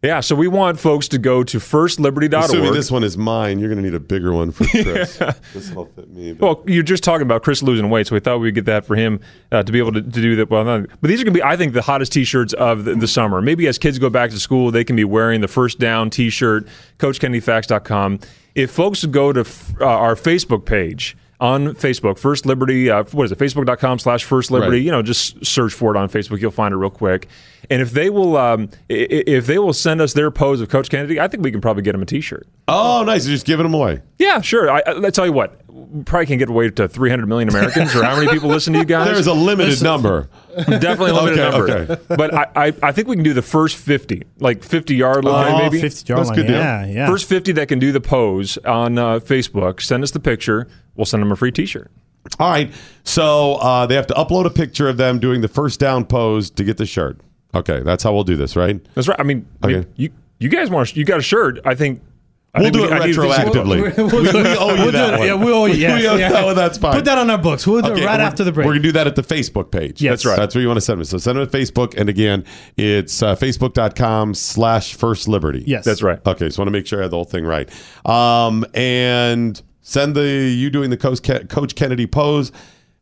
Yeah, 0.00 0.20
so 0.20 0.36
we 0.36 0.46
want 0.46 0.78
folks 0.78 1.08
to 1.08 1.18
go 1.18 1.42
to 1.42 1.58
firstliberty.org. 1.58 2.44
Assuming 2.44 2.72
this 2.72 2.88
one 2.88 3.02
is 3.02 3.18
mine, 3.18 3.58
you're 3.58 3.68
going 3.68 3.82
to 3.82 3.90
need 3.90 3.96
a 3.96 4.00
bigger 4.00 4.32
one 4.32 4.52
for 4.52 4.64
Kris. 4.68 5.16
This 5.52 5.72
will 5.72 5.86
fit 5.86 6.08
me. 6.10 6.34
but- 6.34 6.46
Well, 6.58 6.64
you're 6.68 6.84
just 6.84 7.02
talking 7.02 7.22
about 7.22 7.42
Kris 7.42 7.64
losing 7.64 7.90
weight, 7.90 8.06
so 8.06 8.14
we 8.14 8.20
thought 8.20 8.38
we'd 8.38 8.54
get 8.54 8.66
that 8.66 8.84
for 8.84 8.94
him 8.94 9.18
uh, 9.50 9.64
to 9.64 9.72
be 9.72 9.78
able 9.80 9.92
to, 9.94 10.00
to 10.00 10.08
do 10.08 10.36
that. 10.36 10.50
Well, 10.50 10.62
not, 10.64 10.86
but 11.00 11.08
these 11.08 11.20
are 11.20 11.24
going 11.24 11.34
to 11.34 11.38
be, 11.40 11.42
I 11.42 11.56
think, 11.56 11.72
the 11.72 11.82
hottest 11.82 12.12
T-shirts 12.12 12.52
of 12.52 12.84
the, 12.84 12.94
the 12.94 13.08
summer. 13.08 13.42
Maybe 13.42 13.66
as 13.66 13.76
kids 13.76 13.98
go 13.98 14.08
back 14.08 14.30
to 14.30 14.38
school, 14.38 14.70
they 14.70 14.84
can 14.84 14.94
be 14.94 15.02
wearing 15.04 15.40
the 15.40 15.48
first 15.48 15.80
down 15.80 16.10
T-shirt. 16.10 16.68
CoachKennedyFacts.com. 16.98 18.20
If 18.54 18.70
folks 18.70 19.04
go 19.04 19.32
to 19.32 19.40
f- 19.40 19.74
uh, 19.80 19.84
our 19.84 20.14
Facebook 20.14 20.64
page 20.64 21.16
on 21.40 21.68
Facebook, 21.74 22.18
First 22.18 22.46
Liberty, 22.46 22.90
uh, 22.90 23.04
what 23.12 23.24
is 23.24 23.32
it? 23.32 23.38
Facebook.com 23.38 23.98
slash 24.00 24.24
First 24.24 24.50
Liberty. 24.50 24.78
Right. 24.78 24.82
You 24.84 24.90
know, 24.90 25.02
just 25.02 25.44
search 25.46 25.72
for 25.72 25.94
it 25.94 25.98
on 25.98 26.08
Facebook. 26.08 26.40
You'll 26.40 26.50
find 26.50 26.72
it 26.74 26.76
real 26.78 26.90
quick. 26.90 27.28
And 27.70 27.80
if 27.80 27.92
they 27.92 28.10
will, 28.10 28.36
um, 28.36 28.70
i- 28.90 28.94
i- 28.94 29.24
if 29.26 29.46
they 29.46 29.58
will 29.58 29.72
send 29.72 30.00
us 30.00 30.14
their 30.14 30.30
pose 30.32 30.60
of 30.60 30.68
Coach 30.68 30.88
Kennedy, 30.90 31.20
I 31.20 31.28
think 31.28 31.44
we 31.44 31.50
can 31.52 31.60
probably 31.60 31.82
get 31.84 31.92
them 31.92 32.02
a 32.02 32.06
T-shirt. 32.06 32.46
oh, 32.66 33.04
nice. 33.04 33.26
You're 33.26 33.34
just 33.36 33.46
giving 33.46 33.64
them 33.64 33.74
away. 33.74 34.00
Yeah, 34.18 34.40
sure. 34.40 34.68
I, 34.70 34.82
I, 34.86 34.92
let's 34.94 35.14
tell 35.16 35.26
you 35.26 35.32
what. 35.32 35.60
Probably 36.06 36.26
can 36.26 36.38
get 36.38 36.48
away 36.48 36.70
to 36.70 36.88
300 36.88 37.26
million 37.28 37.48
Americans, 37.48 37.94
or 37.94 38.02
how 38.02 38.16
many 38.16 38.28
people 38.32 38.48
listen 38.48 38.72
to 38.72 38.80
you 38.80 38.84
guys? 38.96 39.06
There's 39.06 39.26
a 39.28 39.32
limited 39.32 39.80
number. 39.82 40.28
Definitely 40.66 41.10
a 41.10 41.14
limited 41.14 41.38
Okay, 41.38 41.50
number. 41.78 41.92
okay. 41.92 42.02
But 42.16 42.34
I, 42.34 42.46
I, 42.68 42.72
I 42.82 42.92
think 42.92 43.08
we 43.08 43.16
can 43.16 43.24
do 43.24 43.32
the 43.34 43.42
first 43.42 43.76
50, 43.76 44.24
like 44.40 44.62
50 44.62 44.94
yard 44.94 45.24
line, 45.24 45.52
Oh, 45.54 45.58
maybe. 45.58 45.80
50 45.80 46.10
yard 46.12 46.18
That's 46.20 46.28
line. 46.30 46.36
good 46.38 46.46
deal. 46.48 46.56
Yeah, 46.56 46.86
yeah. 46.86 47.06
First 47.06 47.28
50 47.28 47.52
that 47.52 47.68
can 47.68 47.78
do 47.78 47.92
the 47.92 48.00
pose 48.00 48.58
on 48.58 48.98
uh, 48.98 49.20
Facebook, 49.20 49.80
send 49.80 50.02
us 50.02 50.10
the 50.10 50.20
picture. 50.20 50.66
We'll 50.96 51.04
send 51.06 51.22
them 51.22 51.30
a 51.32 51.36
free 51.36 51.52
t 51.52 51.66
shirt. 51.66 51.90
All 52.38 52.50
right. 52.50 52.72
So 53.04 53.54
uh, 53.54 53.86
they 53.86 53.94
have 53.94 54.06
to 54.08 54.14
upload 54.14 54.44
a 54.46 54.50
picture 54.50 54.88
of 54.88 54.96
them 54.96 55.18
doing 55.18 55.40
the 55.40 55.48
first 55.48 55.80
down 55.80 56.04
pose 56.04 56.50
to 56.50 56.64
get 56.64 56.76
the 56.76 56.86
shirt. 56.86 57.18
Okay, 57.54 57.80
that's 57.80 58.02
how 58.02 58.12
we'll 58.12 58.24
do 58.24 58.36
this, 58.36 58.54
right? 58.56 58.78
That's 58.94 59.08
right. 59.08 59.18
I 59.18 59.22
mean, 59.22 59.46
I 59.62 59.66
mean, 59.68 59.76
Okay. 59.78 59.88
you, 59.96 60.10
you 60.38 60.48
guys 60.50 60.68
want, 60.68 60.94
you 60.96 61.04
got 61.04 61.18
a 61.18 61.22
shirt. 61.22 61.60
I 61.64 61.74
think. 61.74 62.02
I 62.58 62.62
We'll 62.62 62.70
do 62.70 62.84
it 62.84 62.92
I 62.92 63.06
need 63.06 63.14
to 63.14 63.20
think- 63.22 63.32
retroactively. 63.32 63.96
We'll 63.96 64.22
we, 64.22 64.30
do 64.32 64.38
it. 64.38 64.44
we 64.44 64.56
owe 64.56 64.68
you 64.74 64.74
We'll 64.76 64.84
do 64.86 64.90
that 64.92 65.14
it. 65.14 65.18
one. 65.18 65.26
Yeah, 65.28 65.34
we 65.44 65.52
owe 65.52 65.64
you. 65.66 65.74
Yes, 65.74 66.00
we 66.02 66.08
owe 66.08 66.16
yeah. 66.16 66.28
that 66.30 66.44
one. 66.44 66.56
That's 66.56 66.78
fine. 66.78 66.94
Put 66.94 67.04
that 67.06 67.18
on 67.18 67.30
our 67.30 67.38
books. 67.38 67.66
We'll 67.66 67.82
do 67.82 67.92
Okay, 67.92 68.02
it 68.02 68.06
right 68.06 68.20
after 68.20 68.44
the 68.44 68.52
break. 68.52 68.66
We're 68.66 68.72
going 68.72 68.82
to 68.82 68.88
do 68.88 68.92
that 68.92 69.06
at 69.06 69.16
the 69.16 69.22
Facebook 69.22 69.70
page. 69.70 70.02
Yes. 70.02 70.10
That's 70.12 70.26
right. 70.26 70.36
That's 70.36 70.54
where 70.54 70.62
you 70.62 70.68
want 70.68 70.76
to 70.78 70.82
send 70.82 70.98
them. 70.98 71.04
So 71.04 71.18
send 71.18 71.38
them 71.38 71.48
to 71.48 71.56
Facebook. 71.58 71.96
And 71.96 72.08
again, 72.08 72.44
it's 72.76 73.22
uh, 73.22 73.34
facebook.com 73.36 74.34
slash 74.34 74.94
first 74.94 75.28
liberty. 75.28 75.64
Yes. 75.66 75.84
That's 75.84 76.02
right. 76.02 76.18
Okay. 76.26 76.50
So 76.50 76.60
I 76.60 76.64
want 76.64 76.68
to 76.68 76.78
make 76.78 76.86
sure 76.86 76.98
I 76.98 77.02
have 77.02 77.10
the 77.10 77.16
whole 77.16 77.24
thing 77.24 77.44
right. 77.44 77.68
Um, 78.06 78.64
and 78.74 79.60
send 79.82 80.14
the 80.14 80.24
you 80.26 80.70
doing 80.70 80.90
the 80.90 80.96
Coach 80.96 81.74
Kennedy 81.74 82.06
pose, 82.06 82.52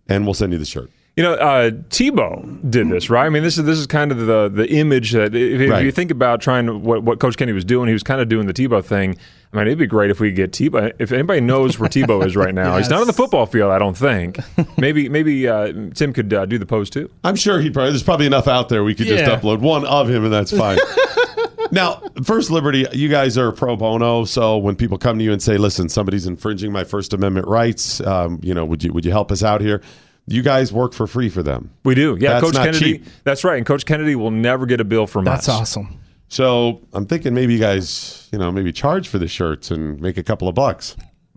and 0.09 0.25
we'll 0.25 0.35
send 0.35 0.53
you 0.53 0.59
the 0.59 0.65
shirt. 0.65 0.91
You 1.17 1.23
know, 1.23 1.33
uh, 1.33 1.71
Tebow 1.71 2.71
did 2.71 2.91
this, 2.91 3.09
right? 3.09 3.25
I 3.25 3.31
mean, 3.31 3.43
this 3.43 3.57
is 3.57 3.65
this 3.65 3.79
is 3.79 3.87
kind 3.87 4.13
of 4.13 4.19
the 4.27 4.51
the 4.53 4.71
image 4.71 5.13
that 5.13 5.35
if, 5.35 5.61
if 5.63 5.71
Right. 5.71 5.83
you 5.83 5.91
think 5.91 6.11
about 6.11 6.43
trying 6.43 6.67
to 6.67 6.77
what, 6.77 7.05
what 7.05 7.21
Coach 7.21 7.39
Kenny 7.39 7.53
was 7.53 7.65
doing, 7.65 7.87
he 7.87 7.95
was 7.95 8.03
kind 8.03 8.21
of 8.21 8.29
doing 8.29 8.47
the 8.47 8.53
Tebow 8.53 8.85
thing. 8.85 9.17
I 9.51 9.57
mean, 9.57 9.67
it'd 9.69 9.79
be 9.79 9.87
great 9.87 10.11
if 10.11 10.21
we 10.21 10.29
could 10.29 10.37
get 10.37 10.53
Tebow. 10.53 10.93
If 10.99 11.13
anybody 11.13 11.41
knows 11.41 11.79
where 11.79 11.89
Tebow 11.89 12.23
is 12.27 12.37
right 12.37 12.55
now, 12.55 12.77
he's 12.79 12.91
not 12.91 13.01
on 13.01 13.07
the 13.07 13.15
football 13.15 13.47
field. 13.47 13.71
I 13.71 13.79
don't 13.79 13.97
think. 13.97 14.39
Maybe 14.77 15.09
maybe 15.09 15.49
uh, 15.49 15.73
Tim 15.95 16.13
could 16.13 16.35
uh, 16.35 16.45
do 16.45 16.59
the 16.59 16.67
pose 16.67 16.91
too. 16.91 17.11
I'm 17.25 17.37
sure 17.37 17.61
he 17.63 17.71
probably 17.71 17.93
there's 17.93 18.03
probably 18.03 18.27
enough 18.27 18.47
out 18.47 18.69
there 18.69 18.85
we 18.85 18.95
could 18.95 19.07
just 19.07 19.25
upload 19.25 19.61
one 19.61 19.87
of 19.87 20.11
him 20.11 20.23
and 20.25 20.33
that's 20.33 20.55
fine. 20.55 20.77
now, 21.71 22.03
First 22.25 22.51
Liberty, 22.51 22.85
you 22.93 23.09
guys 23.09 23.39
are 23.39 23.53
pro 23.53 23.75
bono, 23.75 24.27
so 24.27 24.59
when 24.59 24.77
people 24.77 24.99
come 24.99 25.17
to 25.17 25.25
you 25.25 25.33
and 25.33 25.43
say, 25.43 25.57
"Listen, 25.57 25.89
somebody's 25.89 26.27
infringing 26.27 26.73
my 26.73 26.85
First 26.85 27.15
Amendment 27.15 27.47
rights," 27.49 28.03
um, 28.03 28.39
you 28.43 28.53
know, 28.53 28.67
would 28.67 28.85
you 28.85 28.93
would 28.93 29.07
you 29.07 29.11
help 29.13 29.33
us 29.33 29.43
out 29.43 29.63
here? 29.63 29.81
You 30.27 30.43
guys 30.43 30.73
work 30.73 30.93
for 30.93 31.07
free 31.07 31.29
for 31.29 31.43
them. 31.43 31.71
We 31.85 31.95
do, 31.95 32.17
yeah. 32.21 32.35
That's 32.35 32.45
Coach 32.47 32.55
not 32.55 32.65
Kennedy, 32.67 32.99
cheap. 32.99 33.07
that's 33.25 33.45
right, 33.45 33.57
and 33.57 33.65
Coach 33.67 33.87
Kennedy 33.87 34.17
will 34.17 34.31
never 34.33 34.67
get 34.67 34.81
a 34.81 34.85
bill 34.85 35.07
from 35.07 35.25
That's 35.25 35.49
us. 35.49 35.61
awesome. 35.61 36.01
So 36.29 36.81
I'm 36.93 37.07
thinking 37.07 37.35
maybe 37.35 37.53
you 37.55 37.61
guys, 37.61 38.29
you 38.33 38.39
know, 38.39 38.51
maybe 38.51 38.73
charge 38.73 39.07
for 39.07 39.19
the 39.19 39.29
shirts 39.29 39.71
and 39.71 40.01
make 40.01 40.17
a 40.17 40.25
couple 40.25 40.49
of 40.49 40.57
bucks. 40.57 40.97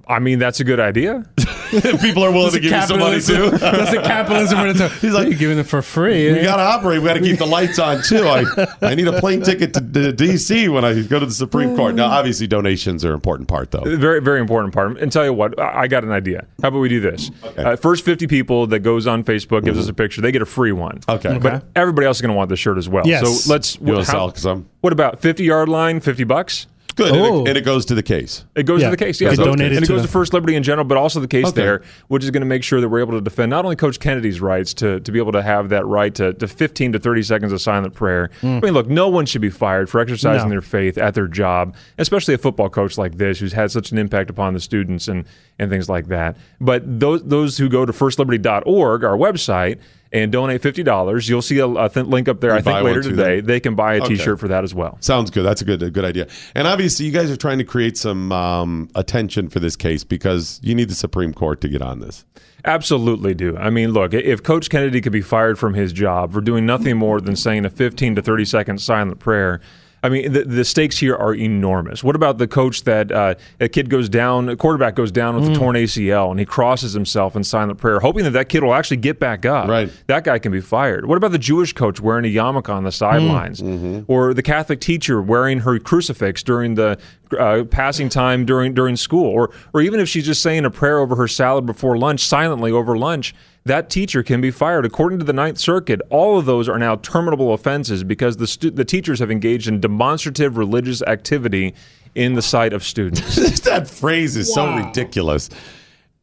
I 0.10 0.20
mean, 0.20 0.40
that's 0.40 0.60
a 0.60 0.64
good 0.64 0.80
idea. 0.80 1.24
people 2.02 2.24
are 2.24 2.32
willing 2.32 2.52
to 2.52 2.60
give 2.60 2.72
you 2.72 2.82
some 2.82 3.00
money 3.00 3.22
too. 3.22 3.52
That's 3.60 3.94
a 3.94 4.02
capitalism. 4.02 4.90
He's 5.00 5.14
like, 5.14 5.28
you're 5.30 5.38
giving 5.38 5.58
them 5.58 5.66
for 5.66 5.84
free. 5.84 6.34
We 6.34 6.42
got 6.42 6.56
to 6.56 6.64
operate. 6.64 7.00
We 7.00 7.08
got 7.08 7.14
to 7.14 7.22
keep 7.22 7.38
the 7.38 7.46
lights 7.46 7.78
on 7.78 8.02
too. 8.02 8.26
I, 8.28 8.44
I 8.82 8.96
need 8.96 9.08
a 9.08 9.20
plane 9.20 9.44
ticket 9.44 9.74
to, 9.76 9.80
to 9.80 10.12
DC 10.12 10.74
when 10.74 10.84
I 10.84 11.00
go 11.04 11.20
to 11.20 11.28
the 11.28 11.32
Supreme 11.32 11.76
Court. 11.76 11.94
Now, 11.94 12.08
obviously, 12.08 12.48
donations 12.48 13.06
are 13.06 13.10
an 13.10 13.14
important 13.14 13.48
part, 13.48 13.70
though. 13.70 13.84
Very, 13.84 14.20
very 14.20 14.40
important 14.42 14.74
part. 14.74 14.98
And 15.00 15.12
tell 15.12 15.24
you 15.24 15.34
what, 15.34 15.60
I 15.60 15.80
I 15.82 15.88
got 15.88 16.04
an 16.04 16.12
idea. 16.12 16.46
How 16.62 16.70
about 16.70 16.80
we 16.80 16.90
do 16.90 17.00
this? 17.00 17.32
Uh, 17.58 17.76
first 17.76 18.04
50 18.04 18.28
people 18.28 18.68
that 18.68 18.80
goes 18.80 19.08
on 19.08 19.24
Facebook, 19.24 19.64
gives 19.64 19.78
us 19.78 19.88
a 19.88 19.94
picture, 19.94 20.22
they 20.22 20.32
get 20.32 20.42
a 20.42 20.46
free 20.46 20.72
one. 20.72 21.00
Okay. 21.08 21.38
But 21.38 21.64
everybody 21.76 22.06
else 22.08 22.18
is 22.18 22.22
going 22.22 22.34
to 22.34 22.38
want 22.38 22.50
the 22.50 22.58
shirt 22.58 22.78
as 22.78 22.90
well. 22.90 23.08
Yes. 23.08 23.44
So 23.46 23.52
let's. 23.52 23.76
You 23.76 23.94
wanna 23.94 24.00
how- 24.00 24.12
sell 24.12 24.36
some? 24.36 24.70
What 24.82 24.92
about 24.94 25.22
50 25.22 25.44
yard 25.44 25.70
line, 25.70 26.00
50 26.00 26.24
bucks? 26.24 26.68
Good. 27.00 27.14
And, 27.16 27.22
Oh. 27.26 27.42
it, 27.44 27.48
and 27.50 27.58
it 27.58 27.66
goes 27.66 27.86
to 27.88 27.96
the 27.96 28.04
case. 28.04 28.44
It 28.56 28.64
goes 28.64 28.82
Yeah. 28.82 28.88
to 28.90 28.92
the 28.92 28.98
case, 29.04 29.20
You 29.20 29.26
yeah. 29.28 29.36
can 29.36 29.38
So- 29.46 29.54
it 29.54 29.62
and 29.62 29.62
it 29.62 29.80
to 29.82 29.88
goes 29.88 30.02
the- 30.02 30.08
to 30.08 30.12
First 30.12 30.34
Liberty 30.34 30.56
in 30.56 30.64
general, 30.64 30.86
but 30.86 30.98
also 30.98 31.20
the 31.20 31.28
case 31.28 31.48
Okay. 31.48 31.56
there, 31.62 31.82
which 32.10 32.24
is 32.24 32.32
going 32.32 32.42
to 32.42 32.48
make 32.48 32.64
sure 32.64 32.82
that 32.82 32.90
we're 32.90 33.00
able 33.00 33.14
to 33.14 33.22
defend 33.22 33.50
not 33.50 33.64
only 33.66 33.76
Coach 33.76 34.00
Kennedy's 34.00 34.42
rights 34.42 34.74
to, 34.76 35.00
to 35.00 35.12
be 35.12 35.18
able 35.20 35.32
to 35.32 35.42
have 35.42 35.70
that 35.70 35.86
right 35.88 36.14
to, 36.16 36.34
to 36.34 36.48
15 36.48 36.92
to 36.94 37.00
30 37.00 37.24
seconds 37.24 37.52
of 37.52 37.62
silent 37.62 37.94
prayer. 37.94 38.30
Hmm. 38.42 38.58
I 38.58 38.60
mean, 38.60 38.74
look, 38.74 38.90
no 38.90 39.08
one 39.08 39.26
should 39.26 39.42
be 39.42 39.50
fired 39.50 39.90
for 39.90 40.00
exercising 40.02 40.50
No. 40.50 40.52
their 40.52 40.62
faith 40.62 40.98
at 40.98 41.14
their 41.16 41.28
job, 41.28 41.76
especially 41.98 42.34
a 42.34 42.38
football 42.38 42.70
coach 42.70 42.98
like 42.98 43.18
this 43.18 43.40
who's 43.40 43.54
had 43.54 43.72
such 43.72 43.92
an 43.92 43.98
impact 43.98 44.30
upon 44.30 44.54
the 44.54 44.60
students 44.60 45.08
and, 45.08 45.26
and 45.58 45.70
things 45.70 45.90
like 45.90 46.08
that. 46.10 46.36
But 46.60 47.00
those, 47.00 47.24
those 47.24 47.58
who 47.58 47.70
go 47.70 47.86
to 47.86 47.94
firstliberty.org, 47.94 49.04
our 49.04 49.18
website, 49.18 49.78
and 50.12 50.32
donate 50.32 50.62
$50, 50.62 51.30
you'll 51.30 51.42
see 51.42 51.60
a, 51.60 51.68
a 51.68 51.88
th- 51.90 52.08
link 52.08 52.28
up 52.28 52.40
there, 52.42 52.52
You 52.52 52.58
I 52.58 52.62
think, 52.62 52.82
later 52.84 53.02
today. 53.04 53.36
then? 53.42 53.46
They 53.46 53.60
can 53.60 53.76
buy 53.76 53.96
a 53.96 54.02
Okay. 54.04 54.16
shirt 54.16 54.40
for 54.40 54.48
that 54.48 54.64
as 54.64 54.74
well. 54.74 54.98
Sounds 55.02 55.30
good. 55.30 55.44
That's 55.44 55.62
a 55.62 55.66
good 55.66 55.84
a 55.84 55.92
good 55.92 56.06
idea. 56.06 56.28
And 56.56 56.68
obviously, 56.68 57.06
you 57.06 57.12
guys 57.12 57.30
are 57.30 57.38
trying 57.38 57.60
to 57.60 57.64
create 57.64 57.96
some 57.98 58.32
um, 58.32 58.90
attention 58.96 59.50
for 59.50 59.60
this 59.60 59.76
case 59.76 60.04
because 60.04 60.60
you 60.64 60.74
need 60.74 60.90
the 60.90 60.96
Supreme 60.96 61.34
Court 61.34 61.62
to 61.62 61.70
get 61.70 61.82
on 61.84 62.00
this. 62.00 62.26
Absolutely 62.66 63.34
do. 63.34 63.56
I 63.58 63.70
mean, 63.70 63.92
look, 63.92 64.14
if 64.14 64.44
Coach 64.44 64.70
Kennedy 64.70 65.00
could 65.00 65.14
be 65.14 65.22
fired 65.22 65.58
from 65.58 65.76
his 65.76 65.94
job 65.94 66.34
for 66.34 66.42
doing 66.42 66.66
nothing 66.66 66.98
more 66.98 67.22
than 67.22 67.36
saying 67.36 67.66
a 67.66 67.70
15 67.70 68.16
to 68.16 68.22
30 68.22 68.46
second 68.46 68.82
silent 68.82 69.20
prayer, 69.20 69.62
I 70.02 70.10
mean, 70.10 70.32
the, 70.32 70.44
the 70.44 70.66
stakes 70.66 70.98
here 70.98 71.16
are 71.16 71.34
enormous. 71.34 72.04
What 72.04 72.16
about 72.16 72.38
the 72.38 72.48
coach 72.48 72.84
that 72.84 73.12
uh, 73.12 73.36
a 73.60 73.68
kid 73.68 73.90
goes 73.90 74.10
down, 74.10 74.50
a 74.50 74.56
quarterback 74.56 74.96
goes 74.96 75.12
down 75.12 75.36
with 75.36 75.48
a 75.48 75.52
mm. 75.52 75.58
torn 75.58 75.76
ACL 75.76 76.32
and 76.32 76.40
he 76.40 76.46
crosses 76.46 76.94
himself 76.94 77.36
in 77.36 77.44
silent 77.44 77.80
prayer, 77.80 78.00
hoping 78.00 78.24
that 78.24 78.32
that 78.32 78.50
kid 78.50 78.64
will 78.64 78.74
actually 78.74 78.98
get 78.98 79.20
back 79.20 79.46
up? 79.46 79.68
Right. 79.68 79.92
That 80.08 80.24
guy 80.24 80.40
can 80.40 80.52
be 80.52 80.62
fired. 80.62 81.06
What 81.06 81.18
about 81.18 81.32
the 81.32 81.40
Jewish 81.40 81.74
coach 81.74 82.00
wearing 82.00 82.26
a 82.26 82.34
yarmulke 82.34 82.70
on 82.70 82.84
the 82.84 82.90
mm. 82.90 82.94
sidelines? 82.94 83.62
Mm-hmm. 83.62 84.12
Or 84.12 84.34
the 84.34 84.44
Catholic 84.44 84.80
teacher 84.80 85.22
wearing 85.22 85.60
her 85.60 85.80
crucifix 85.80 86.44
during 86.44 86.76
the 86.76 86.98
uh, 87.38 87.64
passing 87.66 88.10
time 88.10 88.46
during 88.46 88.74
during 88.74 88.96
school? 88.96 89.26
Or, 89.26 89.52
or 89.74 89.82
even 89.82 90.00
if 90.00 90.08
she's 90.10 90.26
just 90.26 90.42
saying 90.42 90.66
a 90.66 90.72
prayer 90.72 91.00
over 91.00 91.16
her 91.16 91.28
salad 91.28 91.66
before 91.66 91.98
lunch, 91.98 92.22
silently 92.22 92.72
over 92.72 92.98
lunch, 92.98 93.36
that 93.66 93.90
teacher 93.90 94.24
can 94.24 94.42
be 94.42 94.52
fired. 94.52 94.86
According 94.86 95.20
to 95.20 95.26
the 95.26 95.34
Ninth 95.34 95.58
Circuit, 95.58 96.02
all 96.10 96.38
of 96.38 96.46
those 96.46 96.70
are 96.70 96.80
now 96.80 96.96
terminable 96.98 97.54
offenses 97.54 98.04
because 98.04 98.38
the, 98.38 98.48
stu- 98.48 98.72
the 98.72 98.86
teachers 98.86 99.20
have 99.20 99.30
engaged 99.30 99.68
in 99.68 99.80
demonstrative 99.80 100.58
religious 100.58 101.02
activity 101.04 101.76
in 102.16 102.34
the 102.34 102.42
sight 102.42 102.74
of 102.74 102.84
students. 102.84 103.36
that 103.62 103.88
phrase 103.88 104.36
is 104.36 104.54
so 104.54 104.76
ridiculous. 104.76 105.50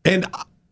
And 0.05 0.27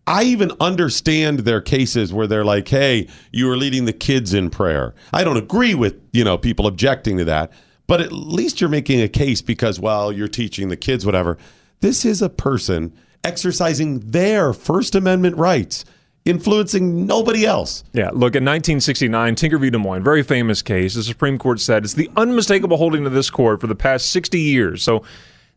I 0.07 0.25
even 0.25 0.53
understand 0.61 1.41
their 1.41 1.61
cases 1.61 2.13
where 2.13 2.27
they're 2.27 2.45
like, 2.45 2.69
"Hey, 2.69 3.09
you 3.33 3.51
are 3.51 3.57
leading 3.57 3.87
the 3.87 3.93
kids 3.93 4.35
in 4.35 4.51
prayer." 4.51 4.95
I 5.13 5.25
don't 5.25 5.37
agree 5.37 5.75
with 5.75 5.99
you 6.13 6.25
know 6.25 6.37
people 6.37 6.67
objecting 6.67 7.17
to 7.19 7.25
that, 7.25 7.53
but 7.87 8.01
at 8.01 8.13
least 8.13 8.61
you're 8.61 8.71
making 8.71 9.01
a 9.01 9.09
case 9.09 9.43
because 9.43 9.79
well, 9.79 10.13
you're 10.13 10.29
teaching 10.29 10.69
the 10.69 10.77
kids 10.77 11.05
whatever. 11.05 11.39
This 11.81 12.05
is 12.05 12.23
a 12.23 12.29
person 12.29 12.93
exercising 13.23 14.01
their 14.01 14.53
First 14.53 14.95
Amendment 14.95 15.37
rights, 15.37 15.85
influencing 16.25 17.07
nobody 17.07 17.45
else. 17.45 17.85
Yeah, 17.93 18.11
look, 18.11 18.37
in 18.37 18.45
1969, 18.45 19.35
Tinker 19.35 19.59
v. 19.59 19.71
Des 19.71 19.79
Moines, 19.79 20.03
very 20.03 20.23
famous 20.23 20.63
case, 20.63 20.95
the 20.95 21.03
Supreme 21.03 21.39
Court 21.39 21.61
said 21.61 21.85
it's 21.85 21.95
the 21.95 22.11
unmistakable 22.17 22.77
holding 22.77 23.07
of 23.07 23.13
this 23.13 23.31
court 23.31 23.61
for 23.61 23.67
the 23.67 23.75
past 23.75 24.11
60 24.13 24.39
years. 24.39 24.83
So 24.83 25.05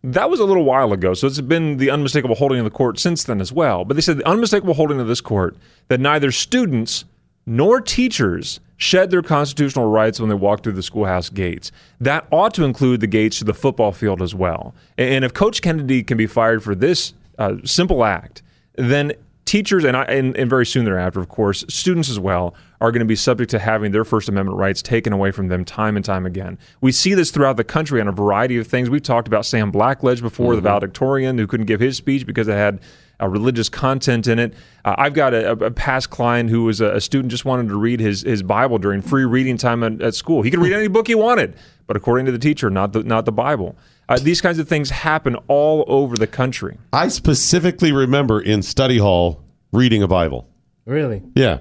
that 0.03 0.29
was 0.29 0.39
a 0.39 0.45
little 0.45 0.63
while 0.63 0.93
ago. 0.93 1.13
So 1.13 1.27
it's 1.27 1.41
been 1.41 1.77
the 1.77 1.89
unmistakable 1.89 2.35
holding 2.35 2.59
of 2.59 2.65
the 2.65 2.71
court 2.71 2.99
since 2.99 3.23
then 3.23 3.41
as 3.41 3.51
well. 3.51 3.85
But 3.85 3.95
they 3.95 4.01
said 4.01 4.17
the 4.17 4.27
unmistakable 4.27 4.73
holding 4.73 4.99
of 4.99 5.07
this 5.07 5.21
court 5.21 5.57
that 5.87 5.99
neither 5.99 6.31
students 6.31 7.05
nor 7.45 7.81
teachers 7.81 8.59
shed 8.77 9.09
their 9.09 9.21
constitutional 9.21 9.87
rights 9.87 10.19
when 10.19 10.29
they 10.29 10.35
walk 10.35 10.63
through 10.63 10.73
the 10.73 10.83
schoolhouse 10.83 11.29
gates. 11.29 11.71
That 11.99 12.27
ought 12.31 12.53
to 12.55 12.63
include 12.63 13.01
the 13.01 13.07
gates 13.07 13.39
to 13.39 13.43
the 13.43 13.53
football 13.53 13.91
field 13.91 14.21
as 14.21 14.33
well. 14.33 14.73
And 14.97 15.25
if 15.25 15.33
Coach 15.33 15.61
Kennedy 15.61 16.03
can 16.03 16.17
be 16.17 16.27
fired 16.27 16.63
for 16.63 16.75
this 16.75 17.13
uh, 17.37 17.55
simple 17.65 18.03
act, 18.03 18.43
then 18.75 19.13
teachers 19.45 19.83
and, 19.83 19.97
I, 19.97 20.03
and 20.03 20.37
and 20.37 20.49
very 20.49 20.65
soon 20.65 20.85
thereafter, 20.85 21.19
of 21.19 21.29
course, 21.29 21.65
students 21.69 22.09
as 22.09 22.19
well 22.19 22.53
are 22.79 22.91
going 22.91 22.99
to 22.99 23.05
be 23.05 23.15
subject 23.15 23.49
to 23.51 23.59
having 23.59 23.91
their 23.91 24.05
First 24.05 24.29
Amendment 24.29 24.57
rights 24.57 24.83
taken 24.83 25.13
away 25.13 25.31
from 25.31 25.47
them 25.47 25.65
time 25.65 25.95
and 25.95 26.05
time 26.05 26.27
again. 26.27 26.59
We 26.81 26.91
see 26.91 27.15
this 27.15 27.31
throughout 27.31 27.57
the 27.57 27.63
country 27.63 27.99
on 27.99 28.07
a 28.07 28.11
variety 28.11 28.57
of 28.57 28.67
things. 28.67 28.89
We've 28.89 29.01
talked 29.01 29.27
about 29.27 29.45
Sam 29.45 29.71
Blackledge 29.71 30.21
before, 30.21 30.55
the 30.55 30.61
valedictorian 30.61 31.39
who 31.39 31.47
couldn't 31.47 31.65
give 31.65 31.79
his 31.79 31.97
speech 31.97 32.27
because 32.27 32.47
it 32.47 32.53
had 32.53 32.79
uh, 33.21 33.27
religious 33.27 33.69
content 33.69 34.27
in 34.27 34.39
it. 34.39 34.53
Uh, 34.85 34.95
I've 34.97 35.13
got 35.13 35.33
a, 35.33 35.51
a 35.51 35.71
past 35.71 36.09
client 36.09 36.49
who 36.49 36.63
was 36.63 36.81
a, 36.81 36.95
a, 36.95 37.01
student 37.01 37.31
just 37.31 37.45
wanted 37.45 37.69
to 37.69 37.77
read 37.77 37.99
his, 37.99 38.21
his 38.21 38.43
Bible 38.43 38.77
during 38.77 39.01
free 39.01 39.25
reading 39.25 39.57
time 39.57 39.83
at, 39.83 40.01
at 40.01 40.15
school. 40.15 40.41
He 40.41 40.51
could 40.51 40.59
read 40.59 40.73
any 40.73 40.87
book 40.87 41.07
he 41.07 41.15
wanted, 41.15 41.55
but 41.87 41.97
according 41.97 42.25
to 42.27 42.31
the 42.31 42.39
teacher, 42.39 42.69
not 42.69 42.93
the, 42.93 43.03
not 43.03 43.25
the 43.25 43.31
Bible. 43.31 43.75
Uh, 44.09 44.17
these 44.19 44.39
kinds 44.39 44.59
of 44.59 44.67
things 44.69 44.89
happen 44.89 45.35
all 45.47 45.83
over 45.87 46.15
the 46.15 46.27
country. 46.27 46.77
I 46.93 47.09
specifically 47.09 47.91
remember 47.91 48.39
in 48.39 48.61
study 48.61 48.97
hall 48.97 49.43
reading 49.71 50.03
a 50.03 50.07
Bible. 50.07 50.47
Really? 50.85 51.21
Yeah. 51.35 51.59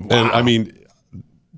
And 0.00 0.30
I 0.32 0.42
mean, 0.42 0.75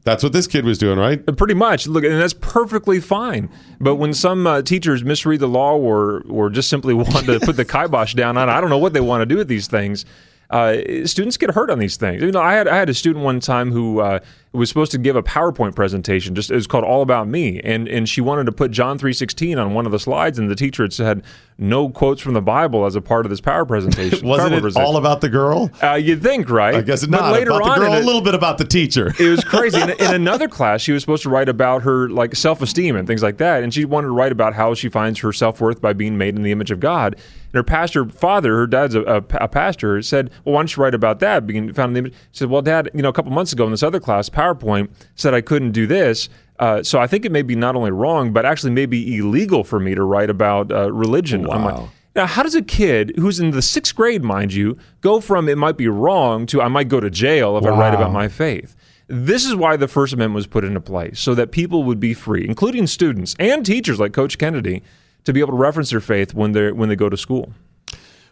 that's 0.04 0.22
what 0.22 0.32
this 0.32 0.46
kid 0.46 0.64
was 0.64 0.78
doing, 0.78 0.98
right? 0.98 1.24
Pretty 1.36 1.54
much. 1.54 1.86
Look, 1.86 2.04
and 2.04 2.20
that's 2.20 2.34
perfectly 2.34 3.00
fine. 3.00 3.50
But 3.80 3.96
when 3.96 4.14
some 4.14 4.46
uh, 4.46 4.62
teachers 4.62 5.04
misread 5.04 5.40
the 5.40 5.48
law 5.48 5.76
or 5.76 6.22
or 6.28 6.50
just 6.50 6.68
simply 6.68 6.94
want 6.94 7.26
to 7.26 7.40
put 7.40 7.56
the 7.56 7.64
kibosh 7.64 8.14
down 8.14 8.36
on, 8.36 8.48
I 8.48 8.60
don't 8.60 8.70
know 8.70 8.78
what 8.78 8.92
they 8.92 9.00
want 9.00 9.22
to 9.22 9.26
do 9.26 9.36
with 9.36 9.48
these 9.48 9.66
things. 9.66 10.04
Uh, 10.50 10.76
students 11.04 11.36
get 11.36 11.50
hurt 11.50 11.70
on 11.70 11.78
these 11.78 11.96
things. 11.96 12.22
You 12.22 12.32
know, 12.32 12.40
I 12.40 12.54
had 12.54 12.68
I 12.68 12.76
had 12.76 12.88
a 12.88 12.94
student 12.94 13.24
one 13.24 13.40
time 13.40 13.70
who 13.70 14.00
uh, 14.00 14.20
was 14.52 14.68
supposed 14.68 14.90
to 14.92 14.98
give 14.98 15.14
a 15.14 15.22
PowerPoint 15.22 15.74
presentation. 15.74 16.34
Just 16.34 16.50
it 16.50 16.54
was 16.54 16.66
called 16.66 16.84
All 16.84 17.02
About 17.02 17.28
Me, 17.28 17.60
and 17.60 17.86
and 17.88 18.08
she 18.08 18.20
wanted 18.20 18.44
to 18.46 18.52
put 18.52 18.70
John 18.70 18.98
three 18.98 19.12
sixteen 19.12 19.58
on 19.58 19.74
one 19.74 19.84
of 19.86 19.92
the 19.92 19.98
slides, 19.98 20.38
and 20.38 20.50
the 20.50 20.54
teacher 20.56 20.82
had 20.84 20.92
said 20.92 21.22
no 21.60 21.88
quotes 21.88 22.22
from 22.22 22.34
the 22.34 22.40
Bible 22.40 22.86
as 22.86 22.94
a 22.94 23.00
part 23.00 23.26
of 23.26 23.30
this 23.30 23.40
power 23.40 23.64
presentation. 23.64 24.26
Wasn't 24.28 24.54
it 24.54 24.60
presentation. 24.60 24.86
all 24.86 24.96
about 24.96 25.20
the 25.20 25.28
girl? 25.28 25.70
Uh, 25.82 25.94
you'd 25.94 26.22
think, 26.22 26.48
right? 26.50 26.76
I 26.76 26.82
guess 26.82 27.04
But 27.04 27.20
not. 27.20 27.32
later 27.32 27.50
about 27.50 27.62
on 27.62 27.78
the 27.80 27.84
girl, 27.86 27.98
a 27.98 28.04
little 28.04 28.20
bit 28.20 28.34
about 28.34 28.58
the 28.58 28.64
teacher. 28.64 29.12
it 29.18 29.28
was 29.28 29.42
crazy. 29.44 29.80
In, 29.80 29.90
in 29.90 30.14
another 30.14 30.46
class, 30.48 30.80
she 30.80 30.92
was 30.92 31.02
supposed 31.02 31.24
to 31.24 31.30
write 31.30 31.48
about 31.48 31.82
her 31.82 32.08
like 32.08 32.34
self 32.36 32.62
esteem 32.62 32.96
and 32.96 33.06
things 33.06 33.22
like 33.22 33.38
that, 33.38 33.62
and 33.62 33.74
she 33.74 33.84
wanted 33.84 34.06
to 34.06 34.12
write 34.12 34.32
about 34.32 34.54
how 34.54 34.72
she 34.74 34.88
finds 34.88 35.18
her 35.20 35.32
self 35.32 35.60
worth 35.60 35.80
by 35.80 35.92
being 35.92 36.16
made 36.16 36.36
in 36.36 36.42
the 36.42 36.52
image 36.52 36.70
of 36.70 36.80
God. 36.80 37.14
And 37.16 37.54
her 37.54 37.62
pastor 37.64 38.04
father, 38.06 38.54
her 38.56 38.66
dad's 38.66 38.94
a, 38.94 39.00
a, 39.02 39.16
a 39.40 39.48
pastor, 39.48 40.00
said, 40.02 40.30
"Well, 40.44 40.54
why 40.54 40.60
don't 40.60 40.76
you 40.76 40.82
write 40.82 40.94
about 40.94 41.18
that?" 41.20 41.46
Being 41.46 41.72
found 41.72 41.90
in 41.90 41.94
the 41.94 41.98
image. 42.10 42.12
She 42.30 42.38
said, 42.40 42.50
"Well, 42.50 42.62
Dad, 42.62 42.90
you 42.94 43.02
know, 43.02 43.08
a 43.08 43.12
couple 43.12 43.32
months 43.32 43.52
ago 43.52 43.64
in 43.64 43.70
this 43.70 43.82
other 43.82 43.98
class, 44.00 44.28
PowerPoint 44.38 44.90
said 45.14 45.34
I 45.34 45.40
couldn't 45.40 45.72
do 45.72 45.86
this." 45.86 46.28
Uh, 46.58 46.82
so 46.82 46.98
I 46.98 47.06
think 47.06 47.24
it 47.24 47.32
may 47.32 47.42
be 47.42 47.54
not 47.54 47.76
only 47.76 47.90
wrong, 47.90 48.32
but 48.32 48.44
actually 48.44 48.72
may 48.72 48.86
be 48.86 49.16
illegal 49.16 49.62
for 49.62 49.78
me 49.78 49.94
to 49.94 50.02
write 50.02 50.30
about 50.30 50.72
uh, 50.72 50.92
religion. 50.92 51.46
Wow. 51.46 51.90
now, 52.16 52.26
how 52.26 52.42
does 52.42 52.56
a 52.56 52.62
kid 52.62 53.12
who's 53.16 53.38
in 53.38 53.52
the 53.52 53.62
sixth 53.62 53.94
grade, 53.94 54.24
mind 54.24 54.52
you, 54.52 54.76
go 55.00 55.20
from 55.20 55.48
it 55.48 55.56
might 55.56 55.76
be 55.76 55.88
wrong 55.88 56.46
to 56.46 56.60
I 56.60 56.68
might 56.68 56.88
go 56.88 57.00
to 57.00 57.10
jail 57.10 57.56
if 57.58 57.64
I 57.64 57.70
write 57.70 57.94
about 57.94 58.12
my 58.12 58.28
faith? 58.28 58.74
This 59.06 59.46
is 59.46 59.54
why 59.54 59.76
the 59.76 59.88
First 59.88 60.12
Amendment 60.12 60.34
was 60.34 60.46
put 60.46 60.64
into 60.64 60.80
place, 60.80 61.18
so 61.18 61.34
that 61.34 61.50
people 61.50 61.84
would 61.84 62.00
be 62.00 62.12
free, 62.12 62.44
including 62.46 62.86
students 62.86 63.34
and 63.38 63.64
teachers 63.64 63.98
like 63.98 64.12
Coach 64.12 64.36
Kennedy, 64.36 64.82
to 65.24 65.32
be 65.32 65.40
able 65.40 65.52
to 65.52 65.56
reference 65.58 65.90
their 65.90 66.00
faith 66.00 66.34
when 66.34 66.52
they 66.52 66.72
when 66.72 66.88
they 66.88 66.96
go 66.96 67.08
to 67.08 67.16
school. 67.16 67.52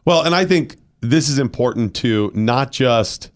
Well, 0.05 0.23
and 0.23 0.35
I 0.35 0.45
think 0.45 0.77
this 1.01 1.29
is 1.29 1.39
important 1.39 1.95
to 1.97 2.31
not 2.35 2.73
just 2.73 3.31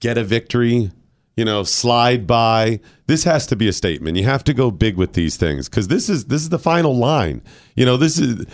get 0.00 0.18
a 0.18 0.24
victory, 0.24 0.90
you 1.36 1.44
know, 1.44 1.62
slide 1.62 2.26
by. 2.26 2.80
This 3.06 3.24
has 3.24 3.46
to 3.48 3.56
be 3.56 3.68
a 3.68 3.72
statement. 3.72 4.16
You 4.16 4.24
have 4.24 4.44
to 4.44 4.54
go 4.54 4.70
big 4.70 4.96
with 4.96 5.14
these 5.14 5.36
things 5.36 5.68
because 5.68 5.88
this 5.88 6.08
is 6.08 6.26
this 6.26 6.42
is 6.42 6.48
the 6.48 6.58
final 6.58 6.96
line. 6.96 7.42
You 7.74 7.86
know, 7.86 7.96
this 7.96 8.18
is 8.18 8.46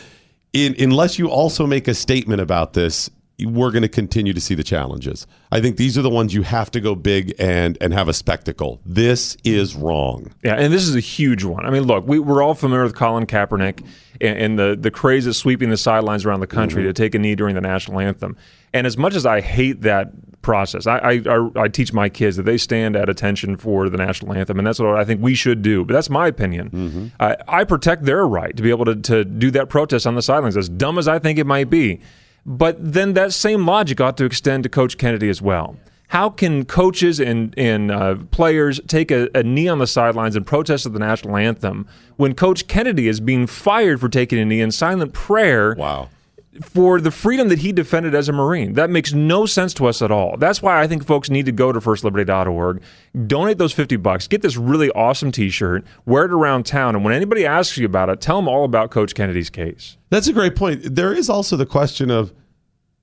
in, 0.52 0.74
unless 0.78 1.18
you 1.18 1.28
also 1.28 1.66
make 1.66 1.88
a 1.88 1.94
statement 1.94 2.40
about 2.40 2.72
this, 2.72 3.10
we're 3.44 3.70
going 3.70 3.82
to 3.82 3.88
continue 3.88 4.32
to 4.32 4.40
see 4.40 4.54
the 4.54 4.64
challenges. 4.64 5.26
I 5.52 5.60
think 5.60 5.76
these 5.76 5.98
are 5.98 6.02
the 6.02 6.10
ones 6.10 6.32
you 6.32 6.42
have 6.42 6.70
to 6.70 6.80
go 6.80 6.94
big 6.94 7.34
and 7.38 7.76
and 7.80 7.92
have 7.92 8.08
a 8.08 8.14
spectacle. 8.14 8.80
This 8.86 9.36
is 9.44 9.74
wrong. 9.74 10.32
Yeah, 10.42 10.54
and 10.54 10.72
this 10.72 10.84
is 10.88 10.96
a 10.96 11.00
huge 11.00 11.44
one. 11.44 11.66
I 11.66 11.70
mean, 11.70 11.82
look, 11.82 12.06
we, 12.06 12.18
we're 12.18 12.42
all 12.42 12.54
familiar 12.54 12.84
with 12.84 12.94
Colin 12.94 13.26
Kaepernick 13.26 13.84
and, 14.20 14.38
and 14.38 14.58
the 14.58 14.76
the 14.78 14.90
craze 14.90 15.26
of 15.26 15.36
sweeping 15.36 15.68
the 15.68 15.76
sidelines 15.76 16.24
around 16.24 16.40
the 16.40 16.46
country 16.46 16.82
mm-hmm. 16.82 16.90
to 16.90 16.94
take 16.94 17.14
a 17.14 17.18
knee 17.18 17.34
during 17.34 17.54
the 17.54 17.60
national 17.60 18.00
anthem. 18.00 18.36
And 18.72 18.86
as 18.86 18.96
much 18.96 19.14
as 19.14 19.26
I 19.26 19.40
hate 19.40 19.82
that 19.82 20.12
process, 20.46 20.86
I, 20.86 20.98
I, 20.98 21.22
I, 21.28 21.50
I 21.64 21.68
teach 21.68 21.92
my 21.92 22.08
kids 22.08 22.36
that 22.36 22.44
they 22.44 22.56
stand 22.56 22.94
at 22.96 23.10
attention 23.10 23.56
for 23.56 23.90
the 23.90 23.98
national 23.98 24.32
anthem, 24.32 24.58
and 24.58 24.66
that's 24.66 24.78
what 24.78 24.94
I 24.94 25.04
think 25.04 25.20
we 25.20 25.34
should 25.34 25.60
do. 25.60 25.84
But 25.84 25.92
that's 25.94 26.08
my 26.08 26.28
opinion. 26.28 27.12
I, 27.20 27.36
I 27.48 27.64
protect 27.64 28.04
their 28.04 28.24
right 28.26 28.56
to 28.56 28.62
be 28.62 28.70
able 28.70 28.84
to, 28.84 28.94
to 28.94 29.24
do 29.24 29.50
that 29.50 29.68
protest 29.68 30.06
on 30.06 30.14
the 30.14 30.22
sidelines, 30.22 30.56
as 30.56 30.68
dumb 30.68 30.98
as 30.98 31.08
I 31.08 31.18
think 31.18 31.38
it 31.38 31.46
might 31.46 31.68
be. 31.68 32.00
But 32.46 32.76
then 32.80 33.14
that 33.14 33.32
same 33.32 33.66
logic 33.66 34.00
ought 34.00 34.16
to 34.18 34.24
extend 34.24 34.62
to 34.62 34.68
Coach 34.68 34.96
Kennedy 34.96 35.28
as 35.28 35.42
well. 35.42 35.76
How 36.08 36.30
can 36.30 36.64
coaches 36.64 37.18
and, 37.18 37.52
and 37.58 37.90
uh, 37.90 38.14
players 38.30 38.80
take 38.86 39.10
a, 39.10 39.28
a 39.34 39.42
knee 39.42 39.66
on 39.66 39.80
the 39.80 39.88
sidelines 39.88 40.36
and 40.36 40.46
protest 40.46 40.86
at 40.86 40.92
the 40.92 41.00
national 41.00 41.36
anthem 41.36 41.88
when 42.16 42.34
Coach 42.34 42.68
Kennedy 42.68 43.08
is 43.08 43.18
being 43.18 43.48
fired 43.48 43.98
for 44.00 44.08
taking 44.08 44.38
a 44.38 44.44
knee 44.44 44.60
in 44.60 44.70
silent 44.70 45.12
prayer? 45.12 45.74
Wow. 45.76 46.08
For 46.62 47.00
the 47.00 47.10
freedom 47.10 47.48
that 47.48 47.58
he 47.58 47.72
defended 47.72 48.14
as 48.14 48.28
a 48.28 48.32
Marine. 48.32 48.74
That 48.74 48.90
makes 48.90 49.12
no 49.12 49.46
sense 49.46 49.74
to 49.74 49.86
us 49.86 50.02
at 50.02 50.10
all. 50.10 50.36
That's 50.36 50.62
why 50.62 50.80
I 50.80 50.86
think 50.86 51.04
folks 51.06 51.30
need 51.30 51.46
to 51.46 51.52
go 51.52 51.72
to 51.72 51.80
firstliberty.org, 51.80 52.82
donate 53.26 53.58
those 53.58 53.72
50 53.72 53.96
bucks, 53.96 54.26
get 54.28 54.42
this 54.42 54.56
really 54.56 54.90
awesome 54.90 55.32
t 55.32 55.50
shirt, 55.50 55.84
wear 56.04 56.24
it 56.24 56.32
around 56.32 56.66
town, 56.66 56.94
and 56.94 57.04
when 57.04 57.14
anybody 57.14 57.46
asks 57.46 57.76
you 57.76 57.86
about 57.86 58.08
it, 58.08 58.20
tell 58.20 58.36
them 58.36 58.48
all 58.48 58.64
about 58.64 58.90
Coach 58.90 59.14
Kennedy's 59.14 59.50
case. 59.50 59.96
That's 60.10 60.28
a 60.28 60.32
great 60.32 60.56
point. 60.56 60.94
There 60.94 61.12
is 61.12 61.28
also 61.28 61.56
the 61.56 61.66
question 61.66 62.10
of 62.10 62.32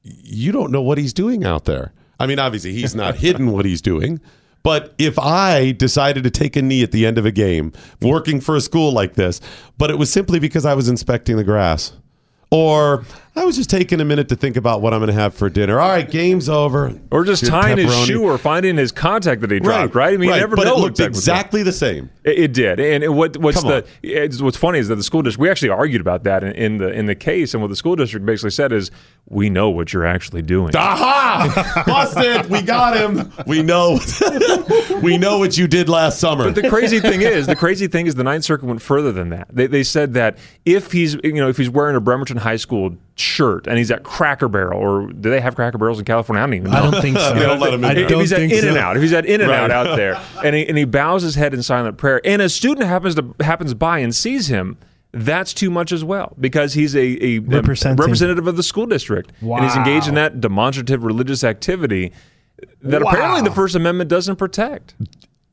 you 0.03 0.51
don't 0.51 0.71
know 0.71 0.81
what 0.81 0.97
he's 0.97 1.13
doing 1.13 1.45
out 1.45 1.65
there. 1.65 1.93
I 2.19 2.27
mean, 2.27 2.39
obviously, 2.39 2.73
he's 2.73 2.95
not 2.95 3.15
hidden 3.17 3.51
what 3.51 3.65
he's 3.65 3.81
doing. 3.81 4.19
But 4.63 4.95
if 4.97 5.19
I 5.19 5.73
decided 5.73 6.23
to 6.23 6.30
take 6.30 6.55
a 6.55 6.61
knee 6.61 6.84
at 6.84 6.91
the 6.93 7.05
end 7.05 7.17
of 7.17 7.25
a 7.25 7.31
game, 7.31 7.73
working 8.01 8.39
for 8.39 8.55
a 8.55 8.61
school 8.61 8.93
like 8.93 9.15
this, 9.15 9.41
but 9.77 9.89
it 9.91 9.97
was 9.97 10.09
simply 10.09 10.39
because 10.39 10.65
I 10.65 10.73
was 10.73 10.88
inspecting 10.88 11.35
the 11.35 11.43
grass, 11.43 11.91
or 12.49 13.03
I 13.35 13.45
was 13.45 13.55
just 13.55 13.72
taking 13.72 13.99
a 13.99 14.05
minute 14.05 14.30
to 14.30 14.35
think 14.35 14.57
about 14.57 14.81
what 14.81 14.93
I'm 14.93 14.99
going 14.99 15.07
to 15.07 15.14
have 15.14 15.34
for 15.34 15.49
dinner. 15.49 15.80
All 15.80 15.89
right, 15.89 16.10
game's 16.10 16.49
over. 16.49 16.93
Or 17.10 17.23
just 17.23 17.43
Good 17.43 17.49
tying 17.49 17.77
his 17.80 18.05
shoe 18.05 18.23
or 18.23 18.38
finding 18.38 18.77
his 18.77 18.91
contact 18.91 19.41
that 19.41 19.49
he 19.49 19.60
dropped, 19.60 19.95
right? 19.95 20.14
I 20.14 20.18
mean, 20.18 20.30
right. 20.30 20.39
never 20.39 20.55
but 20.55 20.65
know 20.65 20.77
it 20.77 20.81
looked 20.81 20.99
exactly 20.99 21.64
the 21.64 21.72
same. 21.72 22.11
It, 22.23 22.39
it 22.39 22.53
did, 22.53 22.80
and 22.80 23.03
it- 23.03 23.10
what 23.10 23.38
what's 23.38 23.61
Come 23.61 23.69
the 24.01 24.39
what's 24.39 24.57
funny 24.57 24.77
is 24.77 24.88
that 24.88 24.95
the 24.95 25.03
school 25.03 25.23
district 25.23 25.41
we 25.41 25.49
actually 25.49 25.69
argued 25.69 26.01
about 26.01 26.23
that 26.26 26.43
in, 26.43 26.51
in 26.51 26.77
the 26.77 26.89
in 26.89 27.07
the 27.07 27.15
case, 27.15 27.55
and 27.55 27.61
what 27.61 27.69
the 27.69 27.76
school 27.76 27.95
district 27.95 28.23
basically 28.23 28.51
said 28.51 28.72
is, 28.72 28.91
we 29.27 29.49
know 29.49 29.69
what 29.72 29.93
you're 29.93 30.05
actually 30.05 30.43
doing. 30.43 30.76
Aha! 30.76 31.84
Busted. 31.88 32.51
We 32.51 32.61
got 32.61 32.95
him. 32.95 33.31
We 33.47 33.64
know. 33.64 33.99
we 35.01 35.18
know 35.18 35.39
what 35.39 35.57
you 35.57 35.68
did 35.68 35.89
last 35.89 36.19
summer. 36.19 36.51
But 36.51 36.61
the 36.61 36.69
crazy 36.69 36.99
thing 36.99 37.22
is, 37.22 37.47
the 37.47 37.55
crazy 37.55 37.88
thing 37.88 38.05
is, 38.05 38.14
the 38.14 38.23
Ninth 38.23 38.43
Circuit 38.43 38.65
went 38.65 38.81
further 38.81 39.11
than 39.11 39.30
that. 39.30 39.47
They, 39.49 39.68
they 39.68 39.84
said 39.84 40.14
that 40.14 40.38
if 40.65 40.91
he's, 40.91 41.15
you 41.23 41.34
know, 41.34 41.49
if 41.49 41.57
he's 41.57 41.69
wearing 41.69 41.95
a 41.95 42.01
Bremerton 42.01 42.38
High 42.38 42.57
School 42.57 42.95
shirt 43.15 43.68
and 43.68 43.77
he's 43.77 43.91
at 43.91 44.03
Cracker 44.03 44.48
Barrel, 44.48 44.80
or 44.80 45.07
do 45.11 45.30
they 45.30 45.40
have 45.40 45.56
Cracker 45.56 45.77
Barrels 45.77 45.99
in 45.99 46.06
California? 46.06 46.41
I 46.41 46.45
don't 46.45 46.53
even 46.56 46.72
know. 46.72 46.77
I 46.77 46.91
don't 46.91 47.02
think 47.02 47.18
so. 47.19 47.34
They 47.34 47.41
don't 47.41 47.60
let 47.60 47.73
him 47.73 47.84
in 47.84 47.90
I 47.98 48.02
if 48.02 48.10
don't 48.10 48.19
he's 48.22 48.34
at 48.34 48.40
think 48.40 48.53
In 48.53 48.65
and 48.68 48.76
so. 48.76 48.80
Out, 48.81 48.95
if 48.98 49.02
he's 49.03 49.14
at 49.14 49.26
In 49.26 49.41
and 49.41 49.52
Out 49.52 49.69
Right. 49.69 49.72
out 49.72 49.95
there, 49.95 50.19
and 50.44 50.56
he, 50.56 50.68
and 50.68 50.77
he 50.77 50.85
bows 50.85 51.22
his 51.23 51.35
head 51.35 51.53
in 51.53 51.61
silent 51.64 51.98
prayer, 51.98 52.22
and 52.26 52.41
a 52.41 52.49
student 52.49 52.88
happens 52.88 53.15
to 53.15 53.35
happens 53.41 53.73
by 53.73 53.99
and 53.99 54.15
sees 54.15 54.48
him, 54.48 54.77
that's 55.11 55.53
too 55.53 55.69
much 55.69 55.91
as 55.91 56.03
well 56.03 56.35
because 56.40 56.73
he's 56.73 56.95
a, 56.95 56.99
a, 56.99 57.35
a 57.35 57.40
Representing. 57.40 57.98
representative 57.98 58.48
of 58.48 58.57
the 58.57 58.64
school 58.64 58.88
district, 58.88 59.31
and 59.41 59.64
he's 59.64 59.76
engaged 59.76 60.07
in 60.07 60.15
Wow. 60.15 60.22
that 60.23 60.41
demonstrative 60.41 61.03
religious 61.03 61.44
activity 61.44 62.11
that 62.81 63.03
Wow. 63.03 63.11
apparently 63.11 63.41
the 63.41 63.53
First 63.53 63.76
Amendment 63.76 64.10
doesn't 64.10 64.38
protect. 64.38 64.95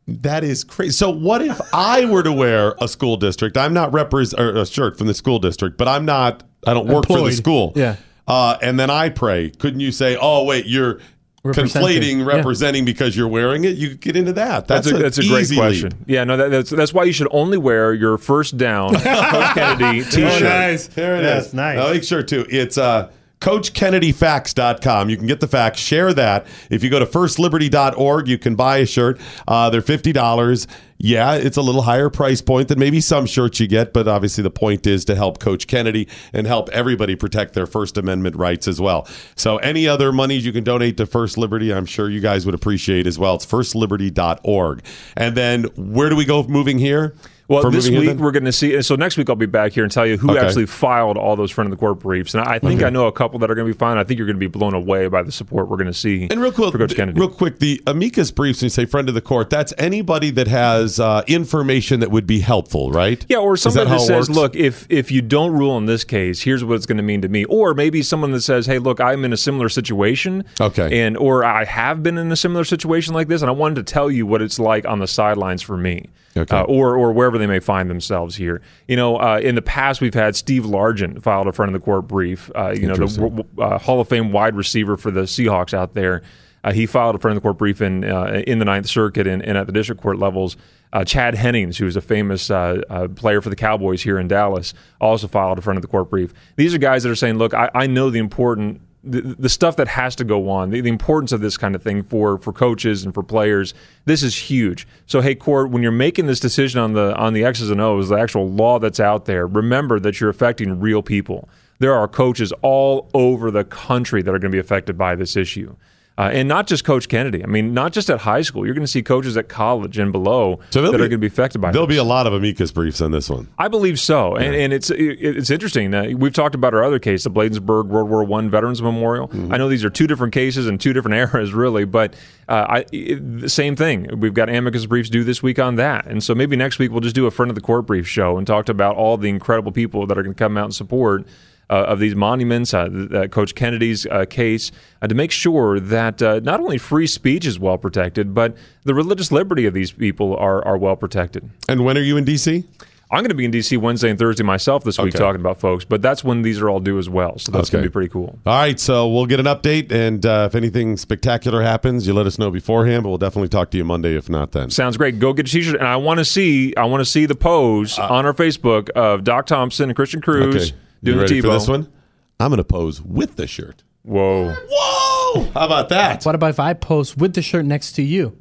That 0.09 0.43
is 0.45 0.65
crazy. 0.65 0.93
So, 0.93 1.11
what 1.11 1.43
if 1.43 1.61
I 1.75 2.05
were 2.07 2.23
to 2.23 2.33
wear 2.33 2.75
a 2.81 2.89
school 2.89 3.17
district? 3.17 3.57
I'm 3.57 3.75
not 3.75 3.93
represent 3.93 4.41
or 4.41 4.57
a 4.57 4.67
shirt 4.67 4.97
from 4.99 5.07
the 5.07 5.15
school 5.15 5.39
district, 5.39 5.77
but 5.77 5.87
I'm 5.89 6.05
not. 6.05 6.43
I 6.67 6.75
don't 6.75 6.87
work 6.89 7.07
for 7.07 7.21
the 7.25 7.33
school. 7.33 7.73
Yeah. 7.77 7.97
Uh, 8.29 8.57
and 8.63 8.79
then 8.79 8.91
I 8.91 9.09
pray. 9.09 9.51
Couldn't 9.51 9.81
you 9.81 9.91
say, 9.93 10.17
"Oh, 10.21 10.45
wait, 10.45 10.67
you're 10.67 11.01
Representing. 11.43 11.83
conflating, 12.03 12.19
Yeah. 12.19 12.37
representing 12.37 12.85
because 12.85 13.17
you're 13.17 13.27
wearing 13.29 13.65
it"? 13.65 13.77
You 13.77 13.89
could 13.89 14.01
get 14.01 14.15
into 14.17 14.33
that. 14.35 14.69
That's, 14.69 14.87
That's, 14.87 14.99
a, 14.99 15.03
that's 15.03 15.19
a 15.19 15.27
great 15.27 15.49
question. 15.53 15.89
lead. 15.91 15.97
Yeah, 16.07 16.25
no, 16.25 16.37
that, 16.37 16.51
that's 16.51 16.71
that's 16.71 16.93
why 16.95 17.05
you 17.05 17.13
should 17.13 17.29
only 17.31 17.57
wear 17.59 17.93
your 17.95 18.19
first 18.19 18.57
down 18.59 18.95
Coach 18.95 19.55
Kennedy 19.55 20.05
T-shirt. 20.05 20.43
Nice, 20.43 20.87
There 20.89 21.17
it 21.17 21.25
is. 21.25 21.45
That's 21.45 21.55
nice. 21.55 21.79
I'll 21.79 21.93
make 21.95 22.05
sure 22.05 22.23
too. 22.23 22.47
It's 22.51 22.77
uh, 22.79 23.11
CoachKennedyFacts.com. 23.41 25.11
You 25.11 25.17
can 25.17 25.27
get 25.27 25.41
the 25.41 25.49
facts. 25.49 25.81
Share 25.81 26.13
that. 26.15 26.47
If 26.69 26.85
you 26.85 26.91
go 26.91 26.99
to 26.99 27.07
FirstLiberty.org, 27.07 28.29
you 28.29 28.39
can 28.39 28.55
buy 28.55 28.79
a 28.79 28.87
shirt. 28.87 29.19
Uh, 29.49 29.71
they're 29.71 29.83
fifty 29.83 30.13
dollars. 30.13 30.67
Yeah, 31.03 31.37
it's 31.37 31.57
a 31.57 31.63
little 31.63 31.81
higher 31.81 32.11
price 32.11 32.43
point 32.43 32.69
than 32.69 32.79
maybe 32.79 33.01
some 33.01 33.25
shirts 33.25 33.59
you 33.59 33.67
get, 33.67 33.95
but 33.95 34.07
obviously 34.07 34.43
the 34.43 34.51
point 34.51 34.87
is 34.87 35.07
to 35.07 35.15
help 35.15 35.39
Coach 35.41 35.67
Kennedy 35.67 36.07
and 36.35 36.47
help 36.47 36.69
everybody 36.71 37.17
protect 37.17 37.55
their 37.55 37.65
First 37.65 37.97
Amendment 37.97 38.37
rights 38.37 38.69
as 38.69 38.83
well. 38.83 39.09
So 39.35 39.57
any 39.59 39.89
other 39.89 40.13
monies 40.13 40.45
you 40.45 40.53
can 40.53 40.63
donate 40.63 40.99
to 40.99 41.07
First 41.07 41.39
Liberty, 41.39 41.73
I'm 41.73 41.87
sure 41.87 42.11
you 42.11 42.21
guys 42.21 42.45
would 42.45 42.55
appreciate 42.55 43.07
as 43.07 43.19
well. 43.19 43.37
It's 43.37 43.47
FirstLiberty.org. 43.47 44.83
And 45.17 45.35
then 45.35 45.65
where 45.75 46.11
do 46.11 46.17
we 46.17 46.27
go 46.27 46.43
moving 46.43 46.79
here? 46.79 47.15
Well, 47.51 47.69
this 47.71 47.91
week 47.91 48.17
we're 48.19 48.31
going 48.31 48.45
to 48.45 48.53
see. 48.53 48.81
So 48.83 48.95
next 48.95 49.17
week 49.17 49.29
I'll 49.29 49.35
be 49.35 49.47
back 49.47 49.73
here 49.73 49.83
and 49.83 49.93
tell 49.93 50.07
you 50.07 50.17
who 50.17 50.31
Okay. 50.31 50.39
actually 50.47 50.67
filed 50.67 51.17
all 51.17 51.35
those 51.35 51.51
friend 51.51 51.67
of 51.67 51.77
the 51.77 51.81
court 51.81 51.99
briefs. 51.99 52.33
And 52.33 52.45
I 52.45 52.61
think 52.61 52.79
Okay. 52.81 52.87
I 52.87 52.91
know 52.91 53.09
a 53.09 53.13
couple 53.13 53.41
that 53.41 53.51
are 53.51 53.57
going 53.57 53.67
to 53.67 53.75
be 53.75 53.77
fine. 53.77 53.99
I 53.99 54.05
think 54.05 54.19
you're 54.19 54.27
going 54.29 54.37
to 54.37 54.41
be 54.41 54.47
blown 54.47 54.73
away 54.73 55.09
by 55.09 55.23
the 55.25 55.33
support 55.33 55.69
we're 55.69 55.77
going 55.77 55.89
to 55.89 55.93
see. 55.93 56.29
And 56.31 56.41
real 56.41 56.53
quick, 56.53 56.71
for 56.71 56.79
Coach 56.79 56.95
Kennedy. 56.95 57.19
real 57.19 57.29
quick, 57.29 57.59
the 57.59 57.83
amicus 57.89 58.31
briefs. 58.31 58.61
When 58.61 58.67
you 58.67 58.71
say 58.71 58.85
friend 58.87 59.09
of 59.09 59.17
the 59.17 59.21
court, 59.21 59.51
that's 59.51 59.75
anybody 59.79 60.31
that 60.31 60.47
has 60.47 61.01
uh, 61.01 61.25
information 61.27 61.99
that 62.01 62.13
would 62.13 62.27
be 62.27 62.39
helpful, 62.39 62.93
right? 62.93 63.27
Yeah, 63.29 63.39
or 63.39 63.57
somebody 63.57 63.87
that 63.91 63.99
that, 63.99 64.01
says, 64.07 64.29
works? 64.29 64.39
"Look, 64.39 64.55
if 64.55 64.87
if 64.89 65.11
you 65.11 65.21
don't 65.21 65.51
rule 65.53 65.77
in 65.77 65.87
this 65.87 66.05
case, 66.05 66.43
here's 66.43 66.63
what 66.65 66.77
it's 66.77 66.87
going 66.87 66.99
to 66.99 67.03
mean 67.03 67.21
to 67.23 67.29
me." 67.29 67.45
Or 67.47 67.75
maybe 67.75 68.03
someone 68.03 68.31
that 68.31 68.43
says, 68.43 68.67
"Hey, 68.67 68.79
look, 68.79 69.01
I'm 69.01 69.25
in 69.25 69.33
a 69.33 69.37
similar 69.37 69.69
situation, 69.69 70.45
Okay. 70.61 71.01
and 71.01 71.17
or 71.17 71.45
I 71.45 71.65
have 71.65 72.01
been 72.05 72.17
in 72.17 72.31
a 72.31 72.37
similar 72.37 72.63
situation 72.65 73.13
like 73.13 73.27
this, 73.27 73.43
and 73.43 73.49
I 73.51 73.55
wanted 73.55 73.75
to 73.85 73.93
tell 73.93 74.09
you 74.09 74.25
what 74.25 74.41
it's 74.41 74.61
like 74.61 74.87
on 74.87 75.01
the 75.01 75.09
sidelines 75.09 75.63
for 75.63 75.77
me, 75.77 76.07
Okay. 76.37 76.57
uh, 76.57 76.63
or 76.65 76.97
or 76.97 77.13
wherever 77.13 77.39
they 77.39 77.47
may 77.47 77.61
find 77.61 77.91
themselves 77.91 78.37
here." 78.37 78.61
You 78.89 78.97
know, 78.97 79.17
uh, 79.17 79.41
in 79.43 79.55
the 79.55 79.63
past, 79.63 80.01
we've 80.01 80.15
had 80.15 80.37
Steve 80.37 80.65
Largent 80.65 81.23
filed 81.23 81.47
a 81.47 81.53
front 81.53 81.75
of 81.75 81.81
the 81.81 81.85
court 81.85 82.07
brief. 82.07 82.51
Uh, 82.55 82.71
you 82.71 82.87
know, 82.87 82.95
the 82.95 83.45
uh, 83.59 83.79
Hall 83.79 84.01
of 84.01 84.09
Fame 84.09 84.33
wide 84.33 84.55
receiver 84.57 84.97
for 84.97 85.11
the 85.11 85.23
Seahawks 85.23 85.75
out 85.75 85.95
there. 85.95 86.23
Uh, 86.63 86.73
he 86.73 86.87
filed 86.87 87.15
a 87.15 87.19
front 87.19 87.37
of 87.37 87.43
the 87.43 87.47
court 87.47 87.59
brief 87.59 87.81
in 87.81 88.05
uh, 88.05 88.43
in 88.47 88.59
the 88.59 88.65
Ninth 88.65 88.87
Circuit 88.87 89.27
and, 89.27 89.43
and 89.43 89.57
at 89.57 89.67
the 89.67 89.73
district 89.73 90.03
court 90.03 90.19
levels. 90.19 90.57
Uh, 90.93 91.05
Chad 91.05 91.35
Hennings, 91.35 91.79
who's 91.79 91.97
a 91.97 92.01
famous 92.01 92.51
uh, 92.51 92.83
uh, 92.91 93.09
player 93.09 93.41
for 93.41 93.49
the 93.49 93.57
Cowboys 93.57 94.03
here 94.03 94.19
in 94.19 94.27
Dallas, 94.27 94.75
also 95.01 95.29
filed 95.29 95.59
a 95.59 95.63
front 95.63 95.79
of 95.79 95.83
the 95.83 95.89
court 95.89 96.11
brief. 96.11 96.35
These 96.57 96.75
are 96.75 96.79
guys 96.79 97.05
that 97.05 97.11
are 97.11 97.17
saying, 97.17 97.39
"Look, 97.39 97.55
I, 97.55 97.71
I 97.75 97.87
know 97.87 98.11
the 98.11 98.19
important." 98.19 98.81
The, 99.03 99.23
the 99.23 99.49
stuff 99.49 99.77
that 99.77 99.89
has 99.89 100.15
to 100.17 100.25
go 100.25 100.51
on, 100.51 100.71
the, 100.71 100.83
the 100.83 100.91
importance 100.91 101.33
of 101.33 101.41
this 101.41 101.57
kind 101.57 101.75
of 101.75 101.83
thing 101.83 102.03
for 102.03 102.37
for 102.37 102.53
coaches 102.53 103.03
and 103.03 103.15
for 103.15 103.23
players, 103.23 103.73
this 104.05 104.23
is 104.23 104.37
huge. 104.37 104.87
So, 105.07 105.23
hey, 105.23 105.35
court, 105.35 105.71
when 105.71 105.83
you're 105.83 105.91
making 105.91 106.27
this 106.27 106.39
decision 106.39 106.81
on 106.81 106.93
the 106.93 107.17
on 107.17 107.33
the 107.33 107.45
X's 107.45 107.71
and 107.71 107.81
O's, 107.81 108.11
the 108.11 108.19
actual 108.19 108.51
law 108.51 108.79
that's 108.79 109.01
out 109.01 109.25
there, 109.25 109.47
remember 109.47 109.99
that 110.01 110.21
you're 110.21 110.29
affecting 110.29 110.81
real 110.81 111.03
people. 111.03 111.49
There 111.79 111.95
are 111.95 112.07
coaches 112.07 112.53
all 112.61 113.09
over 113.15 113.51
the 113.51 113.65
country 113.65 114.21
that 114.21 114.31
are 114.31 114.39
going 114.39 114.53
to 114.53 114.57
be 114.57 114.59
affected 114.59 114.99
by 114.99 115.15
this 115.15 115.35
issue. 115.35 115.75
Uh, 116.19 116.29
and 116.33 116.49
not 116.49 116.67
just 116.67 116.85
Coach 116.85 117.09
Kennedy. 117.09 117.43
I 117.43 117.47
mean, 117.47 117.73
not 117.73 117.93
just 117.93 118.11
at 118.11 118.21
high 118.21 118.43
school. 118.43 118.67
You're 118.67 118.75
going 118.75 118.85
to 118.85 118.91
see 118.91 119.03
coaches 119.03 119.39
at 119.39 119.49
college 119.49 119.97
and 119.97 120.13
below 120.13 120.61
So 120.69 120.83
that 120.83 120.91
there'll 120.91 120.97
are 120.97 121.09
going 121.09 121.13
to 121.13 121.19
be 121.19 121.29
affected 121.29 121.61
by 121.61 121.69
that. 121.69 121.73
There'll 121.73 121.87
this. 121.87 121.95
be 121.95 121.99
a 121.99 122.05
lot 122.05 122.27
of 122.27 122.35
amicus 122.35 122.71
briefs 122.73 123.01
on 123.01 123.11
this 123.11 123.31
one. 123.31 123.49
I 123.59 123.69
believe 123.69 123.99
so, 123.99 124.35
and, 124.35 124.55
and 124.55 124.73
it's 124.73 124.91
it, 124.91 125.19
it's 125.21 125.49
interesting. 125.49 125.95
Uh, 125.95 126.11
we've 126.15 126.35
talked 126.35 126.55
about 126.55 126.75
our 126.75 126.85
other 126.85 126.99
case, 126.99 127.25
the 127.25 127.31
Bladensburg 127.31 127.87
World 127.87 128.11
War 128.11 128.23
One 128.23 128.51
Veterans 128.51 128.83
Memorial. 128.83 129.29
Mm-hmm. 129.29 129.55
I 129.55 129.57
know 129.57 129.71
these 129.71 129.85
are 129.85 129.89
two 129.89 130.07
different 130.07 130.35
cases 130.35 130.67
and 130.67 130.79
two 130.79 130.93
different 130.93 131.17
eras, 131.35 131.55
really, 131.55 131.87
but 131.87 132.15
uh, 132.49 132.67
I, 132.69 132.85
it, 132.93 133.41
the 133.41 133.49
same 133.49 133.75
thing. 133.75 134.21
We've 134.21 134.35
got 134.35 134.51
amicus 134.51 134.85
briefs 134.85 135.09
due 135.09 135.25
this 135.25 135.43
week 135.43 135.59
on 135.59 135.77
that, 135.77 136.07
and 136.07 136.23
so 136.23 136.35
maybe 136.35 136.55
next 136.55 136.79
week 136.79 136.91
we'll 136.91 137.01
just 137.01 137.15
do 137.15 137.27
a 137.27 137.31
friend 137.31 137.51
of 137.51 137.55
the 137.55 137.63
court 137.63 137.87
brief 137.87 138.07
show 138.07 138.37
and 138.37 138.47
talk 138.47 138.69
about 138.69 138.97
all 138.97 139.17
the 139.17 139.31
incredible 139.31 139.73
people 139.73 140.07
that 140.07 140.19
are 140.19 140.23
going 140.23 140.35
to 140.35 140.39
come 140.39 140.59
out 140.59 140.65
and 140.65 140.75
support. 140.75 141.27
Uh, 141.71 141.85
of 141.93 142.01
these 142.01 142.17
monuments, 142.17 142.75
uh, 142.75 142.89
uh, 143.15 143.29
Coach 143.29 143.55
Kennedy's 143.55 144.05
uh, 144.07 144.25
case, 144.29 144.73
uh, 145.03 145.07
to 145.07 145.15
make 145.15 145.31
sure 145.31 145.79
that 145.79 146.21
uh, 146.21 146.41
not 146.43 146.59
only 146.59 146.79
free 146.79 147.07
speech 147.07 147.47
is 147.47 147.61
well 147.61 147.79
protected, 147.79 148.35
but 148.35 148.57
the 148.83 148.93
religious 148.93 149.31
liberty 149.31 149.67
of 149.67 149.73
these 149.73 149.93
people 149.93 150.35
are, 150.37 150.65
are 150.67 150.77
well 150.77 150.97
protected. 150.97 151.49
And 151.69 151.85
when 151.85 151.97
are 151.97 152.03
you 152.03 152.17
in 152.17 152.25
D.C.? 152.25 152.65
I'm 153.13 153.21
going 153.23 153.29
to 153.31 153.35
be 153.37 153.45
in 153.45 153.51
D.C. 153.53 153.77
Wednesday 153.77 154.11
and 154.11 154.19
Thursday 154.19 154.43
myself 154.45 154.83
this 154.85 154.97
week 154.99 155.15
Okay. 155.15 155.19
talking 155.19 155.41
about 155.41 155.59
folks, 155.61 155.85
but 155.85 156.01
that's 156.03 156.23
when 156.25 156.43
these 156.43 156.61
are 156.61 156.69
all 156.71 156.79
due 156.81 156.99
as 156.99 157.09
well. 157.09 157.39
So 157.39 157.51
that's 157.53 157.71
going 157.71 157.83
to 157.85 157.89
be 157.89 157.93
pretty 157.93 158.09
cool. 158.09 158.37
All 158.47 158.53
right, 158.57 158.79
so 158.79 159.09
we'll 159.09 159.27
get 159.27 159.39
an 159.41 159.47
update, 159.47 159.93
and 159.93 160.25
uh, 160.27 160.49
if 160.51 160.55
anything 160.57 160.97
spectacular 160.97 161.61
happens, 161.63 162.07
you 162.07 162.15
let 162.15 162.27
us 162.27 162.37
know 162.39 162.51
beforehand. 162.51 163.03
But 163.05 163.09
we'll 163.11 163.19
definitely 163.19 163.49
talk 163.49 163.71
to 163.73 163.77
you 163.77 163.85
Monday, 163.85 164.17
if 164.17 164.29
not 164.29 164.51
then. 164.53 164.71
Sounds 164.71 164.97
great. 164.97 165.19
Go 165.21 165.33
get 165.33 165.49
a 165.49 165.51
t-shirt, 165.53 165.77
and 165.77 165.87
I 165.89 165.97
want 165.97 166.19
to 166.19 166.25
see 166.25 166.75
I 166.77 166.85
want 166.85 167.01
to 167.01 167.05
see 167.05 167.27
the 167.27 167.35
pose 167.37 167.97
on 167.99 168.27
our 168.27 168.33
Facebook 168.35 168.91
of 168.91 169.23
Doc 169.25 169.47
Thompson 169.47 169.89
and 169.91 169.95
Christian 169.97 170.21
Cruz 170.21 170.73
Uh, 170.73 170.75
Okay, 170.75 170.77
doing 171.03 171.17
you 171.17 171.23
ready 171.23 171.41
the 171.41 171.49
for 171.49 171.55
this 171.55 171.69
one? 171.69 171.91
I'm 172.39 172.49
going 172.49 172.59
to 172.59 172.65
pose 172.65 173.03
with 173.03 173.37
the 173.37 173.47
shirt. 173.47 173.83
Whoa! 174.03 174.55
Whoa! 174.55 175.51
How 175.53 175.67
about 175.67 175.91
that? 175.91 176.25
What 176.25 176.35
about 176.35 176.51
if 176.51 176.61
I 176.61 176.73
post 176.73 177.17
with 177.17 177.35
the 177.35 177.43
shirt 177.43 177.67
next 177.67 177.93
to 177.93 178.03
you? 178.03 178.37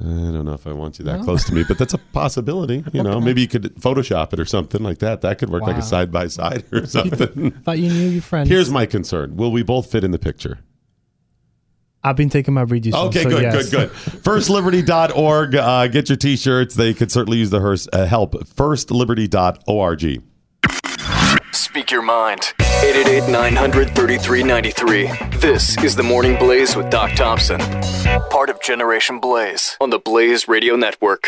I 0.00 0.04
don't 0.04 0.44
know 0.44 0.54
if 0.54 0.66
I 0.66 0.72
want 0.72 0.98
you 0.98 1.04
that 1.04 1.22
close 1.22 1.44
to 1.44 1.54
me, 1.54 1.62
but 1.68 1.78
that's 1.78 1.94
a 1.94 1.98
possibility. 1.98 2.82
You 2.92 3.04
know, 3.04 3.20
maybe 3.20 3.42
you 3.42 3.46
could 3.46 3.76
Photoshop 3.76 4.32
it 4.32 4.40
or 4.40 4.44
something 4.44 4.82
like 4.82 4.98
that. 4.98 5.20
That 5.20 5.38
could 5.38 5.50
work 5.50 5.62
like 5.62 5.76
a 5.76 5.82
side 5.82 6.10
by 6.10 6.26
side 6.26 6.64
or 6.72 6.84
something. 6.86 7.52
Thought 7.52 7.78
you 7.78 7.90
knew 7.90 8.08
your 8.08 8.22
friends. 8.22 8.48
Here's 8.48 8.70
my 8.70 8.86
concern: 8.86 9.36
Will 9.36 9.52
we 9.52 9.62
both 9.62 9.90
fit 9.90 10.02
in 10.02 10.10
the 10.10 10.18
picture? 10.18 10.58
I've 12.02 12.16
been 12.16 12.28
taking 12.28 12.54
my 12.54 12.62
reduce. 12.62 12.94
Okay, 12.94 13.22
so 13.22 13.30
good, 13.30 13.42
yes. 13.42 13.70
good, 13.70 13.88
good. 13.88 13.90
FirstLiberty.org. 14.22 15.54
Uh, 15.54 15.86
get 15.86 16.10
your 16.10 16.16
T-shirts. 16.16 16.74
They 16.74 16.92
could 16.92 17.10
certainly 17.10 17.38
use 17.38 17.48
the 17.48 17.60
hers- 17.60 17.88
uh, 17.94 18.04
help. 18.04 18.34
FirstLiberty.org. 18.34 20.22
Speak 21.54 21.92
your 21.92 22.02
mind. 22.02 22.52
888 22.60 23.30
900 23.30 23.94
3393. 23.94 25.38
This 25.38 25.78
is 25.84 25.94
the 25.94 26.02
Morning 26.02 26.36
Blaze 26.36 26.74
with 26.74 26.90
Doc 26.90 27.12
Thompson. 27.14 27.60
Part 28.30 28.50
of 28.50 28.60
Generation 28.60 29.20
Blaze 29.20 29.76
on 29.80 29.90
the 29.90 30.00
Blaze 30.00 30.48
Radio 30.48 30.74
Network. 30.74 31.24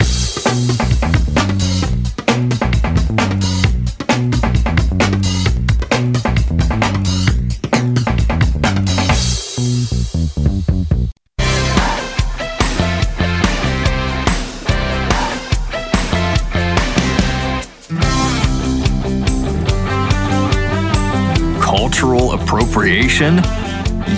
Cultural 21.96 22.32
appropriation? 22.32 23.36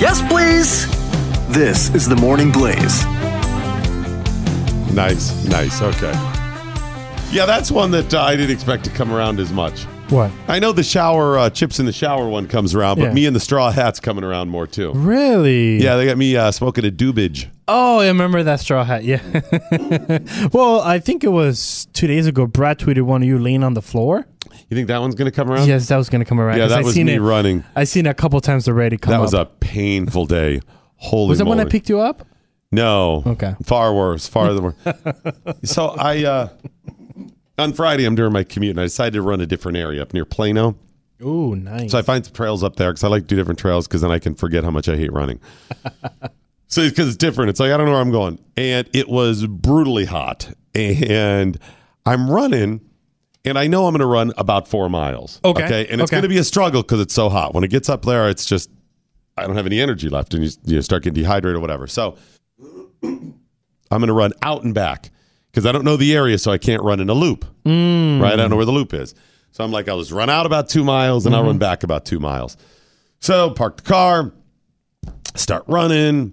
Yes, 0.01 0.21
please. 0.29 0.89
This 1.55 1.95
is 1.95 2.09
the 2.09 2.17
Morning 2.17 2.51
Blaze. 2.51 3.05
Nice, 4.93 5.45
nice. 5.47 5.81
Okay. 5.81 6.11
Yeah, 7.31 7.47
that's 7.47 7.71
one 7.71 7.93
that 7.93 8.13
uh, 8.13 8.21
I 8.21 8.35
didn't 8.35 8.51
expect 8.51 8.83
to 8.87 8.91
come 8.91 9.13
around 9.13 9.39
as 9.39 9.53
much. 9.53 9.85
What? 10.11 10.33
I 10.49 10.59
know 10.59 10.73
the 10.73 10.83
shower 10.83 11.39
uh, 11.39 11.51
chips 11.51 11.79
in 11.79 11.87
the 11.87 11.93
shower 11.93 12.29
one 12.29 12.49
comes 12.49 12.75
around, 12.75 12.97
but 12.99 13.05
Yeah. 13.05 13.13
me 13.15 13.27
and 13.27 13.37
the 13.37 13.41
straw 13.41 13.71
hats 13.71 14.01
coming 14.01 14.25
around 14.25 14.49
more 14.49 14.67
too. 14.67 14.91
Really? 14.95 15.81
Yeah, 15.81 15.95
they 15.95 16.07
got 16.07 16.19
me 16.19 16.37
uh, 16.37 16.51
smoking 16.51 16.85
a 16.85 16.91
doobage. 16.91 17.47
Oh, 17.69 18.01
I 18.01 18.09
remember 18.09 18.43
that 18.43 18.61
straw 18.61 18.83
hat. 18.83 19.05
Yeah. 19.05 19.21
well, 20.53 20.81
I 20.81 20.99
think 20.99 21.23
it 21.23 21.29
was 21.29 21.87
two 21.93 22.07
days 22.07 22.27
ago. 22.27 22.47
Brad 22.47 22.79
tweeted 22.79 23.03
one 23.03 23.23
of 23.23 23.29
you 23.29 23.39
laying 23.39 23.63
on 23.63 23.75
the 23.75 23.83
floor. 23.83 24.27
You 24.71 24.75
think 24.75 24.89
that 24.89 24.99
one's 25.01 25.15
going 25.15 25.31
to 25.31 25.35
come 25.35 25.51
around? 25.51 25.69
Yes, 25.69 25.89
that 25.89 25.99
was 25.99 26.09
going 26.09 26.21
to 26.21 26.25
come 26.25 26.41
around. 26.41 26.59
Yeah, 26.59 26.69
that 26.69 26.79
I 26.79 26.83
was 26.83 26.95
seen 26.95 27.07
me 27.07 27.15
it, 27.15 27.21
running. 27.21 27.65
I 27.77 27.85
seen 27.85 28.07
it 28.07 28.11
a 28.11 28.15
couple 28.15 28.41
times 28.41 28.69
already. 28.69 28.97
Come 28.97 29.13
that 29.13 29.21
was 29.21 29.35
up. 29.35 29.53
a 29.53 29.57
painful 29.57 30.25
day. 30.25 30.61
Holy 30.97 31.29
Was 31.29 31.39
that 31.39 31.45
when 31.45 31.61
I 31.61 31.67
picked 31.67 31.91
you 31.91 32.01
up? 32.01 32.27
No. 32.73 33.23
Okay. 33.27 33.55
Far 33.63 33.95
worse. 33.95 34.27
Farther 34.27 34.63
worse. 34.63 34.75
so 35.65 35.89
I 35.89 36.25
uh 36.25 36.49
on 37.59 37.73
Friday 37.73 38.05
I'm 38.05 38.15
doing 38.15 38.33
my 38.33 38.45
commute 38.45 38.73
and 38.73 38.81
I 38.81 38.85
decided 38.85 39.15
to 39.15 39.23
run 39.23 39.41
a 39.41 39.47
different 39.47 39.79
area 39.79 40.03
up 40.03 40.13
near 40.13 40.25
Plano. 40.25 40.77
Ooh, 41.23 41.57
nice. 41.57 41.91
So 41.91 41.99
I 41.99 42.03
find 42.03 42.25
some 42.25 42.35
trails 42.35 42.63
up 42.63 42.77
there 42.77 42.91
because 42.91 43.05
I 43.05 43.09
like 43.09 43.23
to 43.23 43.29
do 43.29 43.37
different 43.37 43.59
trails 43.59 43.89
because 43.89 44.03
then 44.03 44.11
I 44.11 44.19
can 44.19 44.35
forget 44.35 44.65
how 44.65 44.71
much 44.71 44.89
I 44.89 44.97
hate 44.97 45.13
running. 45.13 45.41
so 46.69 46.89
because 46.89 47.09
it's 47.09 47.17
different, 47.17 47.51
it's 47.51 47.59
like 47.61 47.73
I 47.73 47.77
don't 47.77 47.87
know 47.87 47.93
where 47.93 48.01
I'm 48.01 48.11
going, 48.13 48.39
and 48.57 48.89
it 48.93 49.09
was 49.09 49.47
brutally 49.47 50.05
hot, 50.05 50.51
and 50.75 51.59
I'm 52.07 52.31
running, 52.31 52.81
and 53.45 53.59
I 53.59 53.67
know 53.67 53.87
I'm 53.87 53.93
going 53.93 54.01
to 54.01 54.07
run 54.07 54.33
about 54.39 54.69
four 54.69 54.89
miles. 54.89 55.41
Okay. 55.45 55.87
and 55.91 56.01
it's 56.01 56.11
Okay. 56.11 56.17
going 56.17 56.23
to 56.23 56.29
be 56.29 56.39
a 56.39 56.45
struggle 56.45 56.83
because 56.83 57.01
it's 57.01 57.15
so 57.15 57.29
hot. 57.29 57.55
When 57.55 57.65
it 57.65 57.69
gets 57.69 57.89
up 57.89 58.05
there, 58.05 58.29
it's 58.29 58.47
just 58.47 58.71
I 59.37 59.47
don't 59.47 59.57
have 59.57 59.67
any 59.67 59.81
energy 59.81 60.09
left, 60.09 60.35
and 60.35 60.45
you, 60.45 60.51
you 60.65 60.83
start 60.83 61.03
getting 61.05 61.23
dehydrated 61.23 61.57
or 61.57 61.61
whatever. 61.61 61.87
So 61.87 62.17
I'm 63.03 63.35
going 63.91 64.07
to 64.09 64.13
run 64.13 64.33
out 64.43 64.65
and 64.65 64.75
back 64.75 65.11
because 65.51 65.65
I 65.67 65.73
don't 65.73 65.85
know 65.85 65.97
the 65.97 66.15
area, 66.15 66.39
so 66.39 66.51
I 66.51 66.59
can't 66.59 66.83
run 66.83 67.01
in 67.01 67.09
a 67.09 67.15
loop. 67.15 67.45
Mm. 67.65 68.21
Right? 68.21 68.33
I 68.33 68.37
don't 68.37 68.51
know 68.51 68.57
where 68.57 68.65
the 68.67 68.73
loop 68.73 68.93
is. 68.95 69.15
So 69.53 69.65
I'm 69.65 69.73
like, 69.73 69.89
I'll 69.89 69.99
just 69.99 70.13
run 70.13 70.29
out 70.29 70.45
about 70.47 70.69
two 70.69 70.85
miles 70.85 71.25
and 71.25 71.35
I'll 71.35 71.43
run 71.43 71.59
back 71.59 71.83
about 71.83 72.05
two 72.05 72.21
miles. 72.21 72.57
So 73.21 73.51
park 73.51 73.79
the 73.79 73.83
car, 73.83 74.33
start 75.35 75.65
running, 75.67 76.33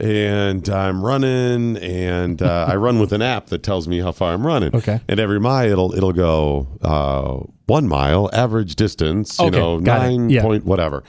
and 0.00 0.68
I'm 0.68 1.04
running, 1.04 1.76
and 1.76 2.40
uh, 2.42 2.66
I 2.68 2.76
run 2.76 2.98
with 2.98 3.12
an 3.12 3.22
app 3.22 3.46
that 3.46 3.62
tells 3.62 3.86
me 3.88 4.00
how 4.00 4.12
far 4.12 4.32
I'm 4.32 4.46
running. 4.46 4.74
Okay. 4.74 5.00
And 5.08 5.20
every 5.20 5.38
mile 5.40 5.70
it'll 5.70 5.94
it'll 5.94 6.12
go 6.12 6.66
uh, 6.82 7.46
one 7.66 7.86
mile 7.88 8.30
average 8.32 8.76
distance, 8.76 9.38
you 9.38 9.46
Okay, 9.46 9.58
know, 9.58 9.78
nine 9.78 10.30
Yeah. 10.30 10.42
point 10.42 10.64
whatever. 10.64 11.04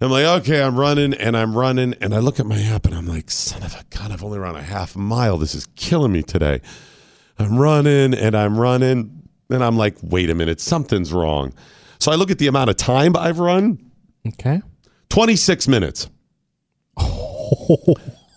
I'm 0.00 0.10
like, 0.12 0.26
okay, 0.42 0.62
I'm 0.62 0.78
running 0.78 1.12
and 1.14 1.36
I'm 1.36 1.56
running, 1.56 1.94
and 2.00 2.14
I 2.14 2.18
look 2.20 2.38
at 2.38 2.46
my 2.46 2.60
app 2.62 2.86
and 2.86 2.94
I'm 2.94 3.06
like, 3.06 3.30
son 3.30 3.62
of 3.64 3.74
a 3.74 3.82
gun, 3.96 4.12
I've 4.12 4.22
only 4.22 4.38
run 4.38 4.54
a 4.54 4.62
half 4.62 4.94
mile. 4.94 5.38
This 5.38 5.54
is 5.56 5.66
killing 5.74 6.12
me 6.12 6.22
today. 6.22 6.60
I'm 7.38 7.58
running 7.58 8.14
and 8.14 8.36
I'm 8.36 8.58
running, 8.58 9.22
and 9.50 9.64
I'm 9.64 9.76
like, 9.76 9.96
wait 10.02 10.30
a 10.30 10.34
minute, 10.36 10.60
something's 10.60 11.12
wrong. 11.12 11.52
So 11.98 12.12
I 12.12 12.14
look 12.14 12.30
at 12.30 12.38
the 12.38 12.46
amount 12.46 12.70
of 12.70 12.76
time 12.76 13.16
I've 13.16 13.40
run. 13.40 13.78
Okay. 14.26 14.60
26 15.08 15.66
minutes. 15.68 16.08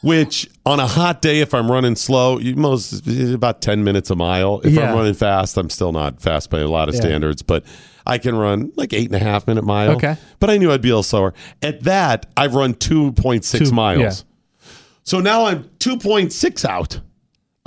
which 0.02 0.50
on 0.66 0.80
a 0.80 0.88
hot 0.88 1.22
day, 1.22 1.40
if 1.42 1.54
I'm 1.54 1.70
running 1.72 1.96
slow, 1.96 2.40
you 2.40 2.56
most 2.56 3.06
about 3.34 3.62
10 3.62 3.84
minutes 3.84 4.10
a 4.10 4.16
mile. 4.16 4.62
If 4.64 4.74
Yeah. 4.74 4.90
I'm 4.92 4.96
running 4.98 5.14
fast, 5.14 5.58
I'm 5.58 5.70
still 5.70 5.92
not 5.92 6.22
fast 6.22 6.50
by 6.50 6.60
a 6.60 6.68
lot 6.68 6.90
of 6.90 6.96
Yeah. 6.96 7.02
standards, 7.02 7.42
but 7.42 7.64
I 8.06 8.18
can 8.18 8.36
run 8.36 8.72
like 8.76 8.94
eight 8.94 9.06
and 9.12 9.16
a 9.16 9.24
half 9.24 9.46
minute 9.48 9.64
mile. 9.64 9.92
Okay. 9.92 10.18
But 10.40 10.50
I 10.50 10.58
knew 10.58 10.72
I'd 10.72 10.82
be 10.82 10.90
a 10.90 10.94
little 10.94 11.04
slower. 11.04 11.34
At 11.62 11.84
that, 11.84 12.26
I've 12.36 12.56
run 12.56 12.74
2.6 12.74 13.70
Two- 13.70 13.76
miles. 13.76 14.00
yeah. 14.02 14.70
So 15.04 15.20
now 15.20 15.46
I'm 15.46 15.66
2.6 15.80 16.66
out. 16.66 17.00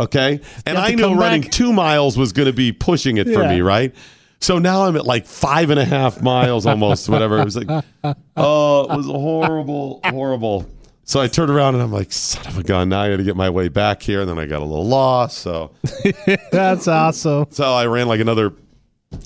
Okay. 0.00 0.40
And 0.66 0.76
I 0.76 0.90
knew 0.94 1.14
running 1.14 1.42
back. 1.42 1.50
two 1.52 1.72
miles 1.72 2.18
was 2.18 2.32
going 2.32 2.46
to 2.46 2.52
be 2.52 2.72
pushing 2.72 3.16
it 3.16 3.28
for 3.32 3.46
me, 3.48 3.60
right? 3.60 3.94
So 4.40 4.58
now 4.58 4.84
I'm 4.84 4.96
at 4.96 5.06
like 5.06 5.24
five 5.24 5.70
and 5.70 5.78
a 5.78 5.84
half 5.84 6.20
miles 6.20 6.66
almost, 6.66 7.08
whatever. 7.08 7.38
It 7.38 7.44
was 7.44 7.56
like, 7.56 7.68
oh, 8.36 8.82
it 8.92 8.96
was 8.96 9.06
horrible, 9.06 10.00
horrible. 10.04 10.66
So 11.04 11.20
I 11.20 11.26
turned 11.28 11.50
around 11.50 11.74
and 11.74 11.82
I'm 11.82 11.92
like, 11.92 12.12
son 12.12 12.46
of 12.46 12.58
a 12.58 12.62
gun, 12.62 12.88
now 12.88 13.02
I 13.02 13.10
got 13.10 13.18
to 13.18 13.24
get 13.24 13.36
my 13.36 13.50
way 13.50 13.68
back 13.68 14.02
here. 14.02 14.20
And 14.22 14.28
then 14.30 14.38
I 14.38 14.46
got 14.46 14.62
a 14.62 14.64
little 14.64 14.86
lost. 14.86 15.38
So, 15.38 15.72
That's 16.50 16.88
awesome. 16.88 17.46
so 17.50 17.72
I 17.74 17.86
ran 17.86 18.08
like 18.08 18.20
another 18.20 18.52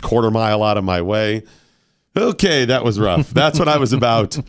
quarter 0.02 0.30
mile 0.30 0.62
out 0.62 0.76
of 0.76 0.84
my 0.84 1.02
way. 1.02 1.44
Okay, 2.16 2.64
that 2.64 2.82
was 2.84 2.98
rough. 2.98 3.30
That's 3.30 3.58
what 3.58 3.68
I 3.68 3.78
was 3.78 3.92
about. 3.92 4.38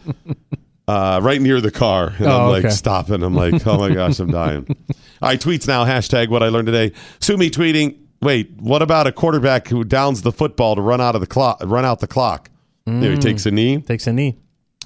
Uh, 0.87 1.19
right 1.21 1.39
near 1.39 1.61
the 1.61 1.69
car. 1.69 2.15
And 2.17 2.25
I'm 2.25 2.41
Oh, 2.47 2.49
like 2.49 2.65
okay. 2.65 2.73
stopping. 2.73 3.21
I'm 3.21 3.35
like, 3.35 3.67
oh 3.67 3.77
my 3.77 3.93
gosh, 3.93 4.17
I'm 4.17 4.31
dying. 4.31 4.65
All 5.21 5.29
right, 5.29 5.39
tweets 5.39 5.67
now. 5.67 5.85
Hashtag 5.85 6.29
what 6.29 6.41
I 6.41 6.47
learned 6.49 6.65
today. 6.65 6.93
Sue 7.19 7.37
me 7.37 7.51
tweeting. 7.51 7.95
Wait, 8.23 8.49
what 8.59 8.81
about 8.81 9.05
a 9.05 9.11
quarterback 9.11 9.67
who 9.67 9.83
downs 9.83 10.23
the 10.23 10.31
football 10.31 10.75
to 10.75 10.81
run 10.81 10.99
out 10.99 11.13
of 11.13 11.21
the 11.21 11.27
clock? 11.27 11.59
Run 11.63 11.85
out 11.85 11.99
the 11.99 12.07
clock. 12.07 12.49
Know, 12.87 13.07
he 13.07 13.17
Mm. 13.17 13.21
takes 13.21 13.45
a 13.45 13.51
knee. 13.51 13.77
Takes 13.81 14.07
a 14.07 14.13
knee. 14.13 14.39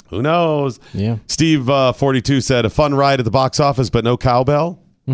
Who 0.09 0.21
knows? 0.21 0.79
Yeah. 0.93 1.17
Steve 1.27 1.69
uh, 1.69 1.93
42 1.93 2.41
said 2.41 2.65
a 2.65 2.69
fun 2.69 2.93
ride 2.93 3.19
at 3.19 3.25
the 3.25 3.31
box 3.31 3.59
office, 3.59 3.89
but 3.89 4.03
no 4.03 4.17
cowbell. 4.17 4.79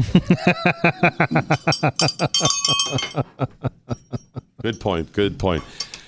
good 4.61 4.79
point. 4.79 5.11
Good 5.13 5.39
point. 5.39 5.63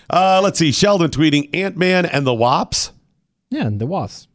Uh, 0.09 0.41
let's 0.43 0.59
see. 0.59 0.71
Sheldon 0.71 1.09
tweeting 1.09 1.55
Ant 1.55 1.77
Man 1.77 2.05
and 2.05 2.27
the 2.27 2.33
Wops. 2.33 2.91
Yeah, 3.49 3.67
and 3.67 3.79
the 3.79 3.85
wasp. 3.85 4.29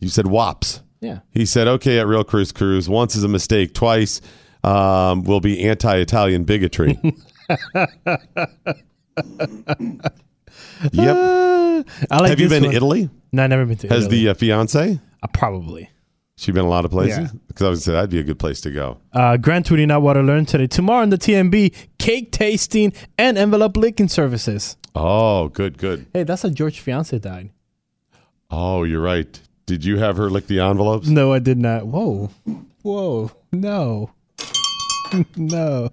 You 0.00 0.08
said 0.08 0.26
Wops. 0.26 0.82
Yeah. 1.00 1.20
He 1.30 1.46
said, 1.46 1.68
okay, 1.68 1.98
at 1.98 2.06
Real 2.06 2.24
Cruise 2.24 2.52
Cruise. 2.52 2.88
Once 2.88 3.16
is 3.16 3.22
a 3.22 3.28
mistake. 3.28 3.74
Twice 3.74 4.20
um, 4.64 5.24
will 5.24 5.40
be 5.40 5.62
anti 5.64 5.96
Italian 5.96 6.44
bigotry. 6.44 6.98
yep. 10.92 11.16
I 12.10 12.18
like 12.18 12.30
Have 12.30 12.40
you 12.40 12.48
this 12.48 12.56
been 12.58 12.62
one. 12.64 12.70
to 12.72 12.76
Italy? 12.76 13.10
No, 13.32 13.44
I've 13.44 13.50
never 13.50 13.64
been 13.66 13.76
to 13.78 13.88
Has 13.88 14.04
Italy. 14.06 14.24
the 14.24 14.28
uh, 14.30 14.34
fiance? 14.34 14.98
Uh, 15.22 15.26
probably. 15.32 15.90
She 16.36 16.52
been 16.52 16.64
a 16.64 16.68
lot 16.68 16.84
of 16.84 16.92
places? 16.92 17.18
Yeah. 17.18 17.38
Because 17.48 17.66
I 17.66 17.68
would 17.70 17.82
say 17.82 17.92
that'd 17.92 18.10
be 18.10 18.20
a 18.20 18.22
good 18.24 18.38
place 18.38 18.60
to 18.60 18.70
go. 18.70 18.98
Uh, 19.12 19.36
Grant 19.36 19.68
tweeting 19.68 19.90
out 19.90 20.02
what 20.02 20.16
I 20.16 20.20
learned 20.20 20.46
today. 20.48 20.68
Tomorrow 20.68 21.02
in 21.02 21.10
the 21.10 21.18
TMB, 21.18 21.74
cake 21.98 22.30
tasting 22.30 22.92
and 23.18 23.36
envelope 23.36 23.76
licking 23.76 24.06
services. 24.08 24.76
Oh, 24.94 25.48
good, 25.48 25.78
good. 25.78 26.06
Hey, 26.12 26.22
that's 26.22 26.42
how 26.42 26.48
George 26.50 26.78
fiance 26.78 27.18
died. 27.18 27.50
Oh, 28.50 28.84
you're 28.84 29.00
right. 29.02 29.40
Did 29.66 29.84
you 29.84 29.98
have 29.98 30.16
her 30.16 30.30
lick 30.30 30.46
the 30.46 30.60
envelopes? 30.60 31.08
No, 31.08 31.32
I 31.32 31.40
did 31.40 31.58
not. 31.58 31.86
Whoa. 31.86 32.30
Whoa. 32.82 33.30
No. 33.52 34.10
no. 35.36 35.90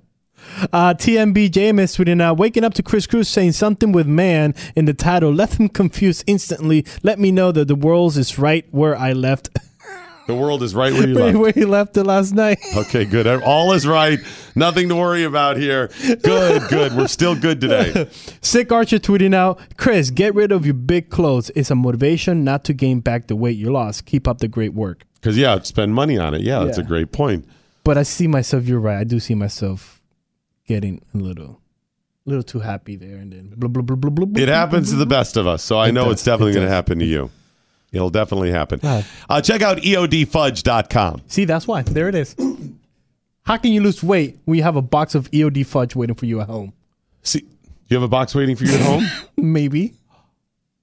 Uh, 0.71 0.93
TMB 0.93 1.49
Jameis 1.49 1.95
tweeting 1.97 2.21
out, 2.21 2.37
waking 2.37 2.63
up 2.63 2.73
to 2.75 2.83
Kris 2.83 3.07
Cruz 3.07 3.27
saying 3.27 3.53
something 3.53 3.91
with 3.91 4.07
man 4.07 4.53
in 4.75 4.85
the 4.85 4.93
title 4.93 5.33
left 5.33 5.59
him 5.59 5.69
confused 5.69 6.23
instantly. 6.27 6.85
Let 7.03 7.19
me 7.19 7.31
know 7.31 7.51
that 7.51 7.67
the 7.67 7.75
world 7.75 8.17
is 8.17 8.37
right 8.39 8.65
where 8.71 8.95
I 8.95 9.13
left. 9.13 9.49
The 10.27 10.33
world 10.35 10.63
is 10.63 10.73
right 10.73 10.91
where 10.91 11.07
you 11.07 11.13
left. 11.19 11.37
where 11.37 11.51
he 11.51 11.65
left 11.65 11.95
it 11.97 12.03
last 12.03 12.33
night. 12.33 12.57
Okay, 12.75 13.05
good. 13.05 13.27
All 13.27 13.73
is 13.73 13.85
right. 13.85 14.19
Nothing 14.55 14.89
to 14.89 14.95
worry 14.95 15.23
about 15.23 15.57
here. 15.57 15.91
Good, 16.23 16.67
good. 16.67 16.93
We're 16.95 17.07
still 17.07 17.35
good 17.35 17.61
today. 17.61 18.09
Sick 18.41 18.71
Archer 18.71 18.97
tweeting 18.97 19.35
out, 19.35 19.59
Kris, 19.77 20.09
get 20.09 20.33
rid 20.33 20.51
of 20.51 20.65
your 20.65 20.73
big 20.73 21.09
clothes. 21.11 21.51
It's 21.55 21.69
a 21.69 21.75
motivation 21.75 22.43
not 22.43 22.63
to 22.65 22.73
gain 22.73 23.01
back 23.01 23.27
the 23.27 23.35
weight 23.35 23.57
you 23.57 23.71
lost. 23.71 24.05
Keep 24.05 24.27
up 24.27 24.39
the 24.39 24.47
great 24.47 24.73
work. 24.73 25.03
Because, 25.15 25.37
yeah, 25.37 25.59
spend 25.61 25.93
money 25.93 26.17
on 26.17 26.33
it. 26.33 26.41
Yeah, 26.41 26.63
that's 26.63 26.77
a 26.79 26.83
great 26.83 27.11
point. 27.11 27.45
But 27.83 27.99
I 27.99 28.03
see 28.03 28.25
myself, 28.27 28.65
you're 28.65 28.79
right. 28.79 28.97
I 28.97 29.03
do 29.03 29.19
see 29.19 29.35
myself 29.35 29.94
getting 30.67 31.01
a 31.13 31.17
little 31.17 31.61
little 32.25 32.43
too 32.43 32.59
happy 32.59 32.95
there 32.95 33.17
and 33.17 33.31
then 33.33 33.53
blah 33.55 33.67
blah 33.69 33.83
blah 33.83 33.95
blah 33.95 34.09
blah. 34.09 34.25
blah, 34.25 34.41
It 34.41 34.45
blah, 34.47 34.55
happens 34.55 34.89
to 34.89 34.95
blah, 34.95 34.99
the 35.05 35.05
best 35.09 35.37
of 35.37 35.45
us. 35.47 35.63
So 35.63 35.77
I 35.77 35.89
It 35.89 35.91
know 35.93 36.05
does. 36.05 36.13
it's 36.13 36.23
definitely 36.23 36.51
It 36.51 36.55
going 36.55 36.67
to 36.67 36.73
happen 36.73 36.99
to 36.99 37.05
you. 37.05 37.29
It'll 37.91 38.09
definitely 38.09 38.51
happen. 38.51 38.79
Uh, 38.83 39.41
check 39.41 39.61
out 39.61 39.77
eodfudge.com. 39.77 41.21
See, 41.27 41.45
that's 41.45 41.67
why. 41.67 41.83
There 41.83 42.09
it 42.09 42.15
is. 42.15 42.35
How 43.43 43.57
can 43.57 43.71
you 43.71 43.81
lose 43.81 44.03
weight 44.03 44.39
when 44.45 44.57
you 44.57 44.63
have 44.63 44.75
a 44.75 44.81
box 44.81 45.13
of 45.15 45.29
EOD 45.31 45.65
fudge 45.65 45.95
waiting 45.95 46.15
for 46.15 46.25
you 46.25 46.41
at 46.41 46.47
home? 46.47 46.73
See, 47.21 47.45
you 47.87 47.95
have 47.95 48.03
a 48.03 48.07
box 48.07 48.33
waiting 48.35 48.55
for 48.55 48.65
you 48.65 48.73
at 48.73 48.81
home? 48.81 49.05
Maybe. 49.37 49.93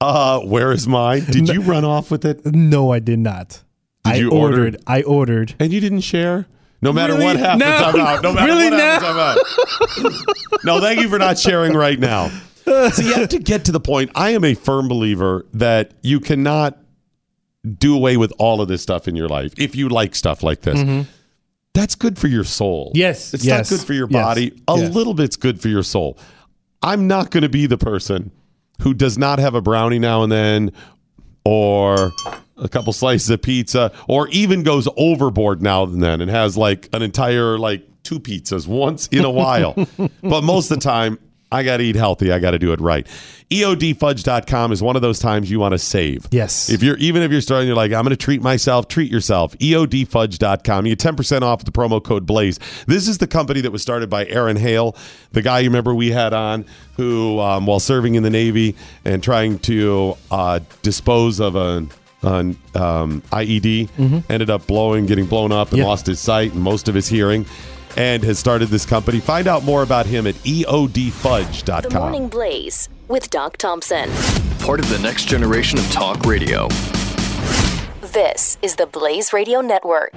Uh, 0.00 0.40
where 0.40 0.72
is 0.72 0.86
mine? 0.88 1.24
Did 1.24 1.48
you 1.48 1.60
run 1.62 1.84
off 1.84 2.10
with 2.10 2.24
it? 2.24 2.46
No, 2.46 2.92
I 2.92 2.98
did 3.00 3.18
not. 3.18 3.62
Did 4.04 4.12
I 4.12 4.16
you 4.16 4.30
order- 4.30 4.58
ordered. 4.58 4.76
I 4.86 5.02
ordered. 5.02 5.54
And 5.58 5.72
you 5.72 5.80
didn't 5.80 6.00
share? 6.00 6.46
No 6.82 6.92
matter 6.92 7.12
Really? 7.14 7.24
what 7.26 7.36
happens, 7.36 7.60
No. 7.60 7.66
I'm 7.66 7.96
out. 8.00 8.22
No 8.22 8.32
matter 8.32 8.46
Really 8.46 8.70
what 8.70 8.76
now? 8.76 9.00
happens, 9.00 9.96
I'm 9.96 10.12
out. 10.58 10.64
no, 10.64 10.80
thank 10.80 11.00
you 11.00 11.08
for 11.08 11.18
not 11.18 11.38
sharing 11.38 11.74
right 11.74 11.98
now. 11.98 12.30
So 12.64 13.02
you 13.02 13.14
have 13.14 13.28
to 13.30 13.38
get 13.38 13.64
to 13.66 13.72
the 13.72 13.80
point. 13.80 14.10
I 14.14 14.30
am 14.30 14.44
a 14.44 14.54
firm 14.54 14.88
believer 14.88 15.46
that 15.54 15.92
you 16.02 16.20
cannot 16.20 16.78
do 17.78 17.94
away 17.94 18.16
with 18.16 18.32
all 18.38 18.60
of 18.60 18.68
this 18.68 18.82
stuff 18.82 19.06
in 19.08 19.14
your 19.16 19.28
life 19.28 19.52
if 19.58 19.76
you 19.76 19.88
like 19.88 20.14
stuff 20.14 20.42
like 20.42 20.62
this. 20.62 21.06
That's 21.74 21.94
good 21.94 22.18
for 22.18 22.26
your 22.28 22.44
soul. 22.44 22.88
Mm-hmm. 22.88 22.98
Yes, 22.98 23.32
It's 23.34 23.44
yes, 23.44 23.70
not 23.70 23.76
good 23.78 23.86
for 23.86 23.92
your 23.94 24.08
yes, 24.10 24.22
body. 24.22 24.62
A 24.68 24.76
yes. 24.76 24.94
little 24.94 25.14
bit's 25.14 25.36
good 25.36 25.60
for 25.60 25.68
your 25.68 25.82
soul. 25.82 26.18
I'm 26.82 27.06
not 27.06 27.30
going 27.30 27.42
to 27.44 27.48
be 27.48 27.66
the 27.66 27.78
person 27.78 28.30
who 28.82 28.92
does 28.92 29.16
not 29.16 29.38
have 29.38 29.54
a 29.54 29.60
brownie 29.62 29.98
now 30.00 30.22
and 30.22 30.30
then 30.32 30.72
or 31.44 32.10
a 32.62 32.68
couple 32.68 32.92
slices 32.92 33.28
of 33.30 33.42
pizza 33.42 33.92
or 34.08 34.28
even 34.28 34.62
goes 34.62 34.88
overboard 34.96 35.62
now 35.62 35.84
and 35.84 36.02
then 36.02 36.20
and 36.20 36.30
has 36.30 36.56
like 36.56 36.88
an 36.92 37.02
entire 37.02 37.58
like 37.58 37.86
two 38.02 38.20
pizzas 38.20 38.66
once 38.66 39.08
in 39.08 39.24
a 39.24 39.30
while. 39.42 39.74
but 40.22 40.42
most 40.42 40.70
of 40.70 40.78
the 40.78 40.82
time 40.82 41.18
I 41.52 41.62
got 41.62 41.76
to 41.76 41.84
eat 41.84 41.96
healthy. 41.96 42.32
I 42.32 42.38
got 42.38 42.52
to 42.52 42.58
do 42.58 42.72
it 42.72 42.80
right. 42.80 43.06
EODfudge.com 43.50 44.72
is 44.72 44.82
one 44.82 44.96
of 44.96 45.02
those 45.02 45.18
times 45.18 45.50
you 45.50 45.60
want 45.60 45.72
to 45.72 45.78
save. 45.78 46.26
Yes. 46.30 46.70
If 46.70 46.82
you're 46.82 46.96
even 46.96 47.20
if 47.22 47.30
you're 47.30 47.42
starting, 47.42 47.66
you're 47.66 47.76
like, 47.76 47.92
I'm 47.92 48.04
going 48.04 48.10
to 48.10 48.16
treat 48.16 48.40
myself. 48.40 48.88
Treat 48.88 49.12
yourself. 49.12 49.56
EODfudge.com. 49.58 50.86
You 50.86 50.96
get 50.96 51.14
10% 51.14 51.42
off 51.42 51.64
the 51.66 51.70
promo 51.70 52.02
code 52.02 52.24
Blaze. 52.24 52.58
This 52.86 53.06
is 53.06 53.18
the 53.18 53.26
company 53.26 53.60
that 53.60 53.70
was 53.70 53.82
started 53.82 54.08
by 54.08 54.24
Aaron 54.26 54.56
Hale, 54.56 54.96
the 55.32 55.42
guy 55.42 55.60
you 55.60 55.68
remember 55.68 55.94
we 55.94 56.10
had 56.10 56.32
on, 56.32 56.64
who 56.96 57.38
um, 57.40 57.66
while 57.66 57.80
serving 57.80 58.14
in 58.14 58.22
the 58.22 58.30
Navy 58.30 58.74
and 59.04 59.22
trying 59.22 59.58
to 59.60 60.16
uh, 60.30 60.60
dispose 60.80 61.38
of 61.38 61.54
an 61.54 61.90
an 62.22 62.56
um, 62.74 63.22
IED, 63.32 63.88
ended 64.30 64.50
up 64.50 64.66
blowing, 64.66 65.06
getting 65.06 65.26
blown 65.26 65.52
up, 65.52 65.70
and 65.70 65.78
Yeah. 65.78 65.86
lost 65.86 66.06
his 66.06 66.20
sight 66.20 66.52
and 66.52 66.62
most 66.62 66.88
of 66.88 66.94
his 66.94 67.08
hearing. 67.08 67.46
And 67.94 68.22
has 68.24 68.38
started 68.38 68.70
this 68.70 68.86
company. 68.86 69.20
Find 69.20 69.46
out 69.46 69.64
more 69.64 69.82
about 69.82 70.06
him 70.06 70.26
at 70.26 70.34
EODfudge.com. 70.36 71.82
The 71.82 71.98
Morning 72.00 72.28
Blaze 72.28 72.88
with 73.08 73.28
Doc 73.28 73.58
Thompson. 73.58 74.08
Part 74.60 74.80
of 74.80 74.88
the 74.88 74.98
next 75.00 75.26
generation 75.28 75.78
of 75.78 75.90
talk 75.90 76.24
radio. 76.24 76.68
This 78.00 78.56
is 78.62 78.76
the 78.76 78.86
Blaze 78.86 79.32
Radio 79.34 79.60
Network. 79.60 80.12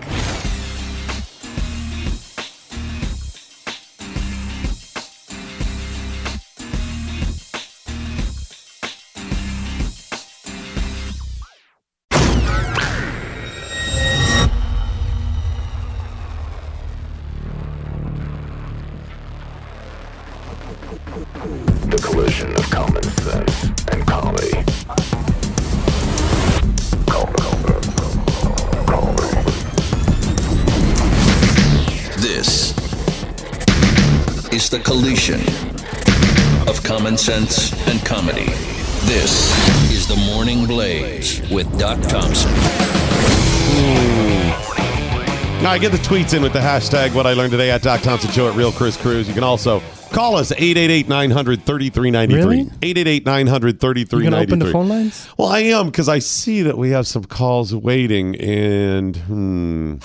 Sense 37.26 37.74
and 37.88 38.06
comedy. 38.06 38.46
This 39.08 39.52
is 39.92 40.08
the 40.08 40.16
Morning 40.16 40.68
Blaze 40.68 41.42
with 41.50 41.66
Doc 41.80 42.00
Thompson. 42.04 42.52
Now, 45.64 45.72
I 45.72 45.80
get 45.82 45.92
the 45.92 45.98
tweets 45.98 46.36
in 46.36 46.44
with 46.44 46.54
the 46.54 46.60
hashtag 46.60 47.16
what 47.16 47.26
I 47.26 47.34
learned 47.34 47.50
today 47.50 47.72
at 47.72 47.82
Doc 47.82 48.02
Thompson 48.02 48.30
Show 48.30 48.48
at 48.48 48.56
Real 48.56 48.72
Kris 48.72 48.96
Cruz. 48.96 49.28
You 49.28 49.34
can 49.34 49.44
also 49.44 49.82
call 50.12 50.36
us 50.36 50.52
888 50.52 51.10
900 51.10 51.66
3393. 51.66 52.58
Really? 52.58 52.62
888 52.84 53.26
900 53.26 53.84
You 53.84 54.06
gonna 54.06 54.38
open 54.38 54.60
the 54.60 54.72
phone 54.72 54.88
lines? 54.88 55.28
Well, 55.36 55.48
I 55.48 55.62
am 55.62 55.88
because 55.88 56.08
I 56.08 56.20
see 56.20 56.62
that 56.62 56.78
we 56.78 56.92
have 56.92 57.08
some 57.08 57.24
calls 57.24 57.74
waiting 57.74 58.36
and 58.36 59.18
hmm, 59.18 59.96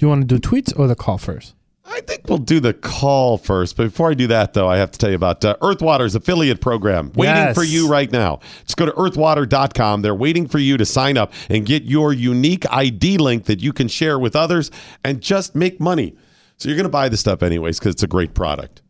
you 0.00 0.08
want 0.08 0.28
to 0.28 0.38
do 0.38 0.40
tweets 0.40 0.76
or 0.76 0.88
the 0.88 0.96
call 0.96 1.18
first? 1.18 1.54
I 1.86 2.00
think 2.00 2.22
we'll 2.28 2.38
do 2.38 2.60
the 2.60 2.72
call 2.72 3.36
first. 3.36 3.76
But 3.76 3.84
before 3.84 4.10
I 4.10 4.14
do 4.14 4.26
that, 4.28 4.54
though, 4.54 4.68
I 4.68 4.78
have 4.78 4.90
to 4.92 4.98
tell 4.98 5.10
you 5.10 5.16
about 5.16 5.44
uh, 5.44 5.56
Earthwater's 5.60 6.14
affiliate 6.14 6.60
program 6.60 7.12
waiting 7.14 7.34
Yes. 7.36 7.54
for 7.54 7.62
you 7.62 7.88
right 7.88 8.10
now. 8.10 8.40
Just 8.64 8.76
go 8.78 8.86
to 8.86 8.92
earthwater.com. 8.92 10.00
They're 10.02 10.14
waiting 10.14 10.48
for 10.48 10.58
you 10.58 10.76
to 10.78 10.86
sign 10.86 11.18
up 11.18 11.32
and 11.50 11.66
get 11.66 11.82
your 11.84 12.12
unique 12.12 12.64
ID 12.70 13.18
link 13.18 13.44
that 13.44 13.60
you 13.60 13.72
can 13.72 13.88
share 13.88 14.18
with 14.18 14.34
others 14.34 14.70
and 15.04 15.20
just 15.20 15.54
make 15.54 15.78
money. 15.78 16.16
So 16.56 16.68
you're 16.68 16.76
going 16.76 16.84
to 16.84 16.88
buy 16.90 17.08
the 17.10 17.16
stuff 17.18 17.42
anyways 17.42 17.78
because 17.78 17.92
it's 17.94 18.02
a 18.02 18.06
great 18.08 18.32
product. 18.34 18.80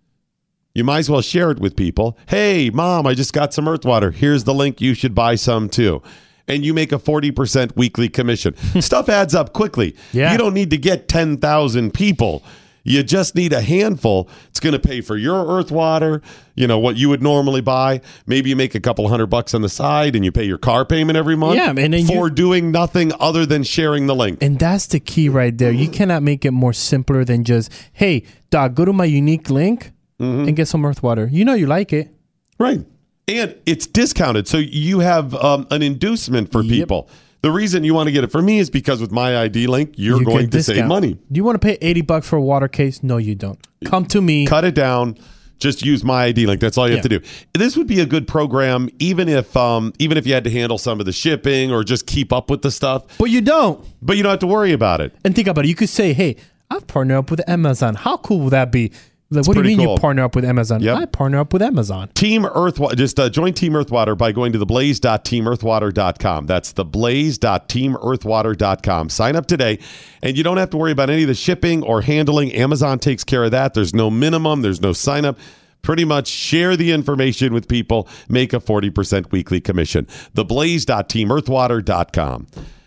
You 0.74 0.84
might 0.84 0.98
as 0.98 1.10
well 1.10 1.20
share 1.20 1.50
it 1.50 1.58
with 1.58 1.76
people. 1.76 2.16
Hey, 2.28 2.70
mom, 2.70 3.06
I 3.06 3.14
just 3.14 3.32
got 3.32 3.52
some 3.54 3.64
Earthwater. 3.66 4.12
Here's 4.12 4.44
the 4.44 4.54
link. 4.54 4.80
You 4.80 4.94
should 4.94 5.14
buy 5.14 5.34
some 5.34 5.68
too. 5.68 6.00
And 6.46 6.64
you 6.64 6.74
make 6.74 6.92
a 6.92 6.98
40% 6.98 7.74
weekly 7.76 8.08
commission. 8.08 8.54
Stuff 8.80 9.08
adds 9.08 9.34
up 9.34 9.52
quickly. 9.52 9.96
Yeah. 10.12 10.30
You 10.32 10.38
don't 10.38 10.52
need 10.54 10.70
to 10.70 10.76
get 10.76 11.08
10,000 11.08 11.92
people. 11.94 12.42
You 12.84 13.02
just 13.02 13.34
need 13.34 13.52
a 13.54 13.60
handful. 13.62 14.28
It's 14.48 14.60
going 14.60 14.74
to 14.74 14.78
pay 14.78 15.00
for 15.00 15.16
your 15.16 15.46
earth 15.58 15.70
water, 15.70 16.20
you 16.54 16.66
know, 16.66 16.78
what 16.78 16.96
you 16.96 17.08
would 17.08 17.22
normally 17.22 17.62
buy. 17.62 18.02
Maybe 18.26 18.50
you 18.50 18.56
make 18.56 18.74
a 18.74 18.80
couple 18.80 19.08
hundred 19.08 19.26
bucks 19.28 19.54
on 19.54 19.62
the 19.62 19.68
side 19.70 20.14
and 20.14 20.24
you 20.24 20.30
pay 20.30 20.44
your 20.44 20.58
car 20.58 20.84
payment 20.84 21.16
every 21.16 21.34
month 21.34 21.56
Yeah, 21.56 21.70
and 21.70 21.92
then 21.94 22.06
for 22.06 22.28
you- 22.28 22.34
doing 22.34 22.70
nothing 22.70 23.10
other 23.18 23.46
than 23.46 23.62
sharing 23.62 24.06
the 24.06 24.14
link. 24.14 24.38
And 24.42 24.58
that's 24.58 24.86
the 24.86 25.00
key 25.00 25.28
right 25.30 25.56
there. 25.56 25.72
You 25.72 25.88
cannot 25.88 26.22
make 26.22 26.44
it 26.44 26.50
more 26.50 26.74
simpler 26.74 27.24
than 27.24 27.42
just, 27.44 27.72
hey, 27.94 28.22
dog, 28.50 28.74
go 28.74 28.84
to 28.84 28.92
my 28.92 29.06
unique 29.06 29.50
link 29.50 29.90
Mm-hmm. 30.20 30.46
and 30.46 30.56
get 30.56 30.68
some 30.68 30.84
earth 30.86 31.02
water. 31.02 31.28
You 31.32 31.44
know 31.44 31.54
you 31.54 31.66
like 31.66 31.92
it. 31.92 32.08
Right. 32.56 32.86
And 33.26 33.56
it's 33.66 33.86
discounted. 33.88 34.46
So 34.46 34.58
you 34.58 35.00
have 35.00 35.34
um, 35.34 35.66
an 35.72 35.82
inducement 35.82 36.52
for 36.52 36.62
people. 36.62 37.08
The 37.44 37.52
reason 37.52 37.84
you 37.84 37.92
want 37.92 38.06
to 38.06 38.10
get 38.10 38.24
it 38.24 38.32
from 38.32 38.46
me 38.46 38.58
is 38.58 38.70
because 38.70 39.02
with 39.02 39.12
my 39.12 39.42
ID 39.42 39.66
link, 39.66 39.96
you're 39.98 40.18
You 40.18 40.24
going 40.24 40.48
to 40.48 40.62
save 40.62 40.86
money. 40.86 41.12
Do 41.12 41.36
you 41.36 41.44
want 41.44 41.56
to 41.56 41.58
pay 41.58 41.76
80 41.82 42.00
bucks 42.00 42.26
for 42.26 42.36
a 42.36 42.40
water 42.40 42.68
case? 42.68 43.02
No, 43.02 43.18
you 43.18 43.34
don't. 43.34 43.58
Come 43.84 44.06
to 44.06 44.22
me. 44.22 44.46
Cut 44.46 44.64
it 44.64 44.74
down. 44.74 45.18
Just 45.58 45.84
use 45.84 46.02
my 46.02 46.24
ID 46.24 46.46
link. 46.46 46.62
That's 46.62 46.78
all 46.78 46.88
you 46.88 46.94
have 46.94 47.02
to 47.02 47.08
do. 47.10 47.20
This 47.52 47.76
would 47.76 47.86
be 47.86 48.00
a 48.00 48.06
good 48.06 48.26
program, 48.26 48.88
even 48.98 49.28
if 49.28 49.54
um, 49.58 49.92
even 49.98 50.16
if 50.16 50.26
you 50.26 50.32
had 50.32 50.44
to 50.44 50.50
handle 50.50 50.78
some 50.78 51.00
of 51.00 51.04
the 51.04 51.12
shipping 51.12 51.70
or 51.70 51.84
just 51.84 52.06
keep 52.06 52.32
up 52.32 52.48
with 52.48 52.62
the 52.62 52.70
stuff. 52.70 53.18
But 53.18 53.26
you 53.26 53.42
don't. 53.42 53.86
But 54.00 54.16
you 54.16 54.22
don't 54.22 54.30
have 54.30 54.38
to 54.38 54.46
worry 54.46 54.72
about 54.72 55.02
it. 55.02 55.14
And 55.22 55.36
think 55.36 55.46
about 55.46 55.66
it. 55.66 55.68
You 55.68 55.74
could 55.74 55.90
say, 55.90 56.14
hey, 56.14 56.36
I've 56.70 56.86
partnered 56.86 57.18
up 57.18 57.30
with 57.30 57.46
Amazon. 57.46 57.94
How 57.94 58.16
cool 58.16 58.40
would 58.40 58.52
that 58.52 58.72
be? 58.72 58.90
Like, 59.30 59.46
what 59.46 59.54
do 59.54 59.60
you 59.60 59.64
mean 59.76 59.86
cool. 59.86 59.94
you 59.94 60.00
partner 60.00 60.22
up 60.22 60.36
with 60.36 60.44
Amazon? 60.44 60.82
Yep. 60.82 60.96
I 60.96 61.06
partner 61.06 61.40
up 61.40 61.52
with 61.52 61.62
Amazon. 61.62 62.08
Team 62.14 62.42
Earthwater. 62.42 62.96
Just 62.96 63.18
uh, 63.18 63.28
join 63.30 63.52
Team 63.54 63.72
Earthwater 63.72 64.16
by 64.16 64.30
going 64.32 64.52
to 64.52 64.58
theblaze.teamearthwater.com. 64.58 66.46
That's 66.46 66.72
theblaze.teamearthwater.com. 66.72 69.08
Sign 69.08 69.36
up 69.36 69.46
today, 69.46 69.78
and 70.22 70.36
you 70.36 70.44
don't 70.44 70.58
have 70.58 70.70
to 70.70 70.76
worry 70.76 70.92
about 70.92 71.10
any 71.10 71.22
of 71.22 71.28
the 71.28 71.34
shipping 71.34 71.82
or 71.82 72.02
handling. 72.02 72.52
Amazon 72.52 72.98
takes 72.98 73.24
care 73.24 73.44
of 73.44 73.50
that. 73.52 73.74
There's 73.74 73.94
no 73.94 74.10
minimum, 74.10 74.62
there's 74.62 74.80
no 74.80 74.92
sign 74.92 75.24
up. 75.24 75.38
Pretty 75.82 76.04
much 76.04 76.28
share 76.28 76.76
the 76.76 76.92
information 76.92 77.52
with 77.52 77.68
people, 77.68 78.08
make 78.28 78.52
a 78.54 78.60
40% 78.60 79.30
weekly 79.32 79.60
commission. 79.60 80.06
Theblaze.teamearthwater.com. 80.34 82.46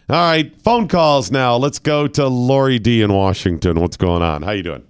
All 0.10 0.16
right, 0.16 0.62
phone 0.62 0.88
calls 0.88 1.32
now. 1.32 1.58
Let's 1.58 1.80
go 1.80 2.08
to 2.08 2.28
Laurie 2.28 2.80
D 2.80 3.02
in 3.02 3.12
Washington. 3.14 3.82
What's 3.82 3.98
going 3.98 4.22
on? 4.22 4.42
How 4.42 4.52
you 4.52 4.64
doing? 4.64 4.84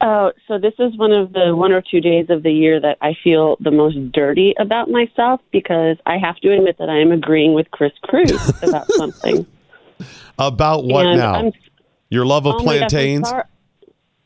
Oh, 0.00 0.32
so 0.46 0.58
this 0.58 0.74
is 0.78 0.96
one 0.98 1.12
of 1.12 1.32
the 1.32 1.56
one 1.56 1.72
or 1.72 1.80
two 1.80 2.00
days 2.00 2.26
of 2.28 2.42
the 2.42 2.52
year 2.52 2.78
that 2.80 2.98
I 3.00 3.16
feel 3.24 3.56
the 3.60 3.70
most 3.70 4.12
dirty 4.12 4.54
about 4.58 4.90
myself 4.90 5.40
because 5.52 5.96
I 6.04 6.18
have 6.18 6.36
to 6.40 6.52
admit 6.52 6.76
that 6.78 6.90
I 6.90 6.98
am 7.00 7.12
agreeing 7.12 7.54
with 7.54 7.70
Kris 7.70 7.92
Cruz 8.02 8.38
about 8.62 8.88
something. 8.96 9.46
About 10.38 10.84
what 10.84 11.06
And 11.06 11.18
now? 11.18 11.34
I'm- 11.36 11.52
Your 12.10 12.26
love 12.26 12.46
of 12.46 12.56
Oh 12.56 12.58
my 12.62 12.74
gosh, 12.74 12.82
I'm 12.82 12.88
plantains? 12.90 13.28
sorry. 13.28 13.44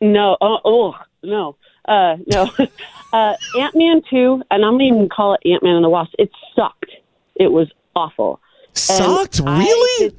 No, 0.00 0.36
oh, 0.40 0.58
oh 0.64 0.94
no, 1.22 1.56
uh, 1.86 2.16
no. 2.26 2.50
uh, 3.12 3.34
Ant 3.54 3.74
Man 3.76 4.02
two, 4.10 4.42
and 4.50 4.64
I'm 4.64 4.72
gonna 4.72 4.84
even 4.84 5.08
call 5.08 5.34
it 5.34 5.40
Ant 5.48 5.62
Man 5.62 5.76
and 5.76 5.84
the 5.84 5.88
Wasp. 5.88 6.12
It 6.18 6.30
sucked. 6.56 6.90
It 7.36 7.52
was 7.52 7.68
awful. 7.94 8.40
And 8.70 8.76
Sucked? 8.78 9.40
I 9.46 9.58
Really? 9.58 10.16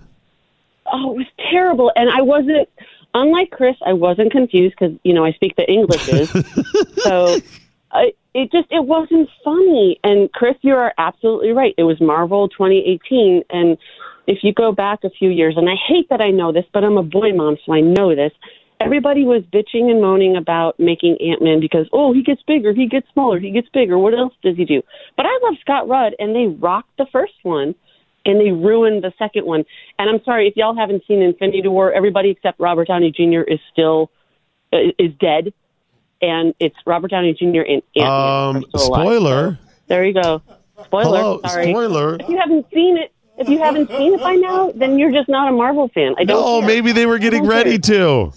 oh, 0.94 1.12
it 1.12 1.18
was 1.18 1.26
terrible. 1.52 1.92
And 1.96 2.10
I 2.10 2.22
wasn't. 2.22 2.70
Unlike 3.14 3.52
Kris, 3.52 3.76
I 3.86 3.94
wasn't 3.94 4.32
confused 4.32 4.76
because 4.80 4.98
you 5.04 5.14
know 5.14 5.26
I 5.26 5.34
speak 5.34 5.56
the 5.56 5.70
Englishes. 5.70 6.30
so 7.04 7.38
I, 7.92 8.14
it 8.34 8.52
just 8.52 8.72
it 8.72 8.86
wasn't 8.86 9.30
funny. 9.44 10.00
And 10.04 10.32
Kris, 10.32 10.56
you 10.62 10.76
are 10.76 10.94
absolutely 10.98 11.52
right. 11.52 11.76
It 11.78 11.84
was 11.84 12.00
Marvel 12.00 12.48
2018, 12.50 13.44
and 13.50 13.78
if 14.28 14.44
you 14.44 14.54
go 14.54 14.72
back 14.72 15.04
a 15.04 15.10
few 15.10 15.30
years, 15.30 15.56
and 15.58 15.70
I 15.70 15.76
hate 15.76 16.10
that 16.10 16.22
I 16.22 16.30
know 16.30 16.52
this, 16.52 16.66
but 16.74 16.84
I'm 16.84 16.98
a 16.98 17.04
boy 17.04 17.34
mom, 17.34 17.58
so 17.66 17.74
I 17.74 17.82
know 17.82 18.16
this. 18.16 18.32
Everybody 18.80 19.26
was 19.26 19.44
bitching 19.44 19.92
and 19.92 20.02
moaning 20.02 20.36
about 20.36 20.80
making 20.80 21.18
Ant 21.22 21.42
Man 21.42 21.60
because 21.60 21.88
oh 21.92 22.14
he 22.14 22.24
gets 22.24 22.42
bigger, 22.44 22.74
he 22.74 22.88
gets 22.88 23.08
smaller, 23.14 23.40
he 23.40 23.52
gets 23.52 23.68
bigger. 23.70 23.98
What 23.98 24.14
else 24.14 24.34
does 24.42 24.56
he 24.56 24.66
do? 24.66 24.82
But 25.18 25.26
I 25.26 25.40
love 25.44 25.56
Scott 25.62 25.88
Rudd, 25.88 26.16
and 26.18 26.36
they 26.36 26.48
rocked 26.48 26.98
the 26.98 27.06
first 27.12 27.34
one 27.44 27.76
and 28.26 28.40
they 28.40 28.52
ruined 28.52 29.04
the 29.04 29.14
second 29.18 29.46
one. 29.46 29.64
And 30.00 30.10
I'm 30.10 30.24
sorry 30.24 30.48
if 30.48 30.56
y'all 30.56 30.76
haven't 30.76 31.04
seen 31.08 31.22
Infinity 31.22 31.68
War. 31.68 31.92
Everybody 31.92 32.30
except 32.30 32.60
Robert 32.60 32.88
Downey 32.88 33.12
Jr. 33.12 33.42
is 33.42 33.60
still 33.72 34.12
uh, 34.74 34.78
is 34.98 35.12
dead, 35.20 35.54
and 36.22 36.54
it's 36.60 36.76
Robert 36.86 37.12
Downey 37.12 37.34
Jr. 37.34 37.62
and 37.62 37.82
Ant 37.96 37.96
Man. 37.96 38.56
Um, 38.56 38.66
spoiler. 38.76 39.60
There 39.88 40.06
you 40.06 40.14
go. 40.14 40.42
Spoiler. 40.86 41.04
Hello, 41.04 41.42
sorry. 41.46 41.70
spoiler. 41.72 42.16
If 42.16 42.30
you 42.30 42.38
haven't 42.38 42.66
seen 42.74 42.98
it, 42.98 43.12
if 43.38 43.50
you 43.50 43.60
haven't 43.60 43.90
seen 43.90 44.14
it 44.14 44.22
by 44.22 44.36
now, 44.36 44.72
then 44.72 45.00
you're 45.00 45.12
just 45.12 45.28
not 45.30 45.50
a 45.50 45.52
Marvel 45.52 45.88
fan. 45.90 46.16
I 46.18 46.24
don't. 46.24 46.40
No, 46.40 46.60
care. 46.60 46.68
maybe 46.68 46.92
they 46.92 47.06
were 47.06 47.18
getting 47.18 47.46
ready 47.46 47.80
care. 47.80 47.98
to. 47.98 48.34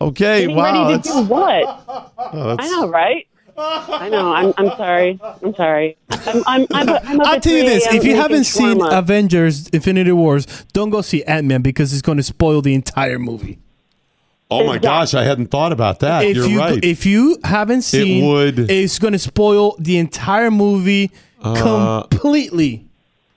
Okay, 0.00 0.42
Getting 0.42 0.56
wow. 0.56 0.90
ready 0.90 1.02
to 1.02 1.08
do 1.08 1.22
what? 1.22 1.84
oh, 2.18 2.56
I 2.58 2.68
know, 2.68 2.88
right? 2.88 3.26
I 3.56 4.08
know. 4.08 4.32
I'm. 4.32 4.52
I'm 4.58 4.68
sorry. 4.76 5.18
I'm 5.42 5.54
sorry. 5.54 5.96
I'm. 6.10 6.42
I'm. 6.46 6.66
I'm, 6.72 6.88
I'm 6.88 7.20
up 7.20 7.26
I'll 7.26 7.40
tell 7.40 7.52
you 7.56 7.64
this: 7.64 7.86
if 7.92 8.04
you 8.04 8.16
haven't 8.16 8.44
seen 8.44 8.78
shawarma. 8.78 8.98
Avengers: 8.98 9.68
Infinity 9.68 10.12
Wars, 10.12 10.46
don't 10.72 10.90
go 10.90 11.00
see 11.02 11.22
Ant 11.24 11.46
Man 11.46 11.62
because 11.62 11.92
it's 11.92 12.02
going 12.02 12.16
to 12.18 12.22
spoil 12.24 12.62
the 12.62 12.74
entire 12.74 13.18
movie. 13.18 13.58
oh 14.50 14.66
my 14.66 14.78
gosh, 14.78 15.14
I 15.14 15.24
hadn't 15.24 15.46
thought 15.50 15.72
about 15.72 16.00
that. 16.00 16.24
if 16.24 16.36
You're 16.36 16.46
you 16.46 16.58
right. 16.58 16.84
if 16.84 17.06
you 17.06 17.38
haven't 17.44 17.82
seen, 17.82 18.24
it 18.24 18.26
would- 18.26 18.70
it's 18.70 18.98
going 18.98 19.12
to 19.12 19.18
spoil 19.18 19.76
the 19.78 19.98
entire 19.98 20.50
movie 20.50 21.10
Uh, 21.40 22.02
completely. 22.02 22.86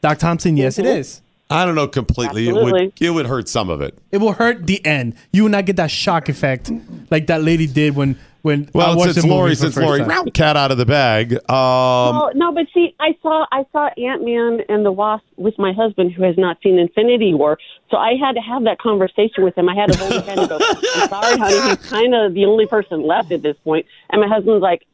Doc 0.01 0.17
Thompson, 0.19 0.57
yes, 0.57 0.77
it 0.79 0.85
is. 0.85 1.21
I 1.49 1.65
don't 1.65 1.75
know 1.75 1.87
completely. 1.87 2.45
It 2.47 2.49
Absolutely. 2.49 2.83
would 2.87 3.01
it 3.01 3.09
would 3.11 3.25
hurt 3.25 3.47
some 3.49 3.69
of 3.69 3.81
it. 3.81 3.97
It 4.11 4.17
will 4.17 4.33
hurt 4.33 4.67
the 4.67 4.85
end. 4.85 5.15
You 5.31 5.43
will 5.43 5.49
not 5.49 5.65
get 5.65 5.77
that 5.77 5.89
shock 5.91 6.27
effect 6.29 6.69
like 7.09 7.27
that 7.27 7.41
lady 7.41 7.67
did 7.67 7.95
when 7.95 8.17
when 8.47 8.63
I 8.63 8.69
Well, 8.73 8.97
watched 8.97 9.13
since 9.13 9.15
the 9.17 9.21
movie 9.27 9.33
Laurie, 9.35 9.55
for 9.55 9.65
the 9.67 9.71
since 9.71 9.85
Laurie, 9.85 10.31
cat 10.31 10.57
out 10.57 10.71
of 10.71 10.77
the 10.79 10.85
bag. 10.85 11.33
Um, 11.33 11.39
well, 11.51 12.31
no, 12.33 12.51
but 12.51 12.65
see, 12.73 12.95
I 12.99 13.15
saw 13.21 13.45
I 13.51 13.63
saw 13.71 13.89
Ant 13.97 14.25
Man 14.25 14.61
and 14.69 14.83
the 14.85 14.91
Wasp 14.91 15.23
with 15.35 15.57
my 15.59 15.73
husband, 15.73 16.13
who 16.13 16.23
has 16.23 16.37
not 16.37 16.57
seen 16.63 16.79
Infinity 16.79 17.33
War. 17.33 17.59
So 17.91 17.97
I 17.97 18.15
had 18.19 18.33
to 18.33 18.41
have 18.41 18.63
that 18.63 18.79
conversation 18.79 19.43
with 19.43 19.57
him. 19.57 19.69
I 19.69 19.75
had 19.75 19.91
to 19.91 19.97
hold 19.99 20.13
his 20.13 20.25
hand 20.25 20.39
and 20.39 20.49
go, 20.49 20.57
"I'm 20.59 21.09
sorry, 21.09 21.37
honey, 21.37 21.69
he's 21.69 21.89
kind 21.89 22.15
of 22.15 22.33
the 22.33 22.45
only 22.45 22.65
person 22.65 23.03
left 23.05 23.31
at 23.31 23.41
this 23.43 23.57
point." 23.63 23.85
And 24.09 24.19
my 24.21 24.27
husband's 24.27 24.61
like, 24.61 24.85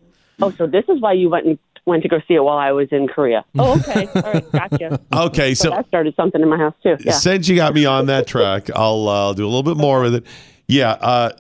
"Oh, 0.41 0.51
so 0.51 0.67
this 0.67 0.84
is 0.89 0.99
why 0.99 1.13
you 1.13 1.30
went 1.30 1.45
and 1.45 1.57
went 1.85 2.01
to 2.03 2.07
go 2.09 2.19
see 2.27 2.35
it 2.35 2.43
while 2.43 2.57
I 2.57 2.71
was 2.71 2.88
in 2.91 3.07
Korea?" 3.07 3.43
Oh, 3.57 3.80
okay, 3.80 4.07
all 4.15 4.21
right, 4.34 4.51
gotcha. 4.51 4.99
okay, 5.13 5.53
So 5.53 5.69
so 5.69 5.69
that 5.71 5.88
started 5.88 6.15
something 6.15 6.41
in 6.41 6.49
my 6.49 6.57
house 6.57 6.75
too. 6.84 6.97
Yeah. 6.99 7.13
since 7.13 7.47
you 7.47 7.55
got 7.55 7.73
me 7.73 7.85
on 7.85 8.05
that 8.07 8.27
track, 8.27 8.69
I'll 8.75 9.07
uh, 9.07 9.25
I'll 9.27 9.34
do 9.34 9.43
a 9.45 9.49
little 9.51 9.63
bit 9.63 9.77
more 9.77 10.01
with 10.01 10.15
it. 10.15 10.25
Yeah, 10.67 10.91
uh, 10.91 11.31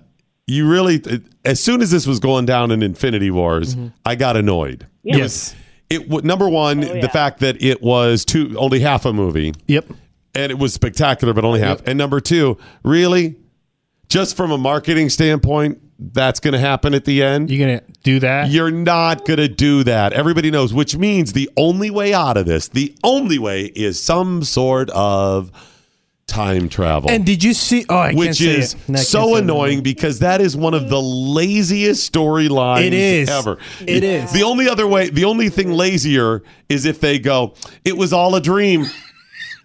you 0.47 0.69
really. 0.69 1.01
As 1.45 1.61
soon 1.61 1.81
as 1.81 1.91
this 1.91 2.07
was 2.07 2.19
going 2.19 2.45
down 2.45 2.71
in 2.71 2.81
Infinity 2.81 3.31
Wars, 3.31 3.75
mm-hmm. 3.75 3.87
I 4.05 4.15
got 4.15 4.37
annoyed. 4.37 4.87
Yeah. 5.03 5.17
Yes. 5.17 5.55
It 5.89 6.09
number 6.23 6.49
one, 6.49 6.83
oh, 6.83 7.01
the 7.01 7.09
fact 7.09 7.39
that 7.39 7.61
it 7.61 7.81
was 7.81 8.25
two 8.25 8.55
only 8.57 8.79
half 8.79 9.05
a 9.05 9.13
movie. 9.13 9.53
Yep. 9.67 9.87
And 10.35 10.51
it 10.51 10.57
was 10.57 10.73
spectacular, 10.73 11.33
but 11.33 11.45
only 11.45 11.59
half. 11.59 11.85
And 11.85 11.97
number 11.97 12.19
two, 12.19 12.57
really, 12.83 13.35
just 14.09 14.35
from 14.35 14.51
a 14.51 14.57
marketing 14.57 15.09
standpoint, 15.09 15.79
that's 15.99 16.39
going 16.39 16.53
to 16.53 16.59
happen 16.59 16.93
at 16.93 17.05
the 17.05 17.21
end. 17.21 17.51
You're 17.51 17.67
going 17.67 17.79
to 17.79 17.85
do 18.01 18.19
that? 18.19 18.49
You're 18.49 18.71
not 18.71 19.25
going 19.25 19.37
to 19.37 19.47
do 19.47 19.83
that. 19.83 20.13
Everybody 20.13 20.49
knows, 20.49 20.73
which 20.73 20.97
means 20.97 21.33
the 21.33 21.49
only 21.55 21.91
way 21.91 22.13
out 22.13 22.35
of 22.35 22.45
this, 22.45 22.67
the 22.67 22.95
only 23.03 23.37
way 23.37 23.65
is 23.65 24.01
some 24.01 24.43
sort 24.43 24.89
of 24.89 25.51
time 26.27 26.69
travel. 26.69 27.09
And 27.09 27.25
did 27.25 27.43
you 27.43 27.53
see? 27.53 27.85
Oh, 27.89 27.97
I 27.97 28.07
can't 28.07 28.17
which 28.19 28.41
is 28.41 28.73
it. 28.73 28.79
No, 28.89 28.93
I 28.93 28.97
can't 28.97 29.07
so 29.07 29.35
it. 29.35 29.39
annoying 29.43 29.83
because 29.83 30.19
that 30.19 30.41
is 30.41 30.55
one 30.55 30.73
of 30.73 30.89
the 30.89 31.01
laziest 31.01 32.11
storylines 32.11 32.85
It 32.85 32.93
is. 32.93 33.29
ever. 33.29 33.57
It 33.85 34.03
is. 34.03 34.31
The 34.31 34.43
only 34.43 34.67
other 34.67 34.87
way, 34.87 35.09
the 35.09 35.25
only 35.25 35.49
thing 35.49 35.71
lazier 35.71 36.43
is 36.69 36.85
if 36.85 36.99
they 37.01 37.19
go, 37.19 37.53
it 37.85 37.97
was 37.97 38.13
all 38.13 38.35
a 38.35 38.41
dream. 38.41 38.85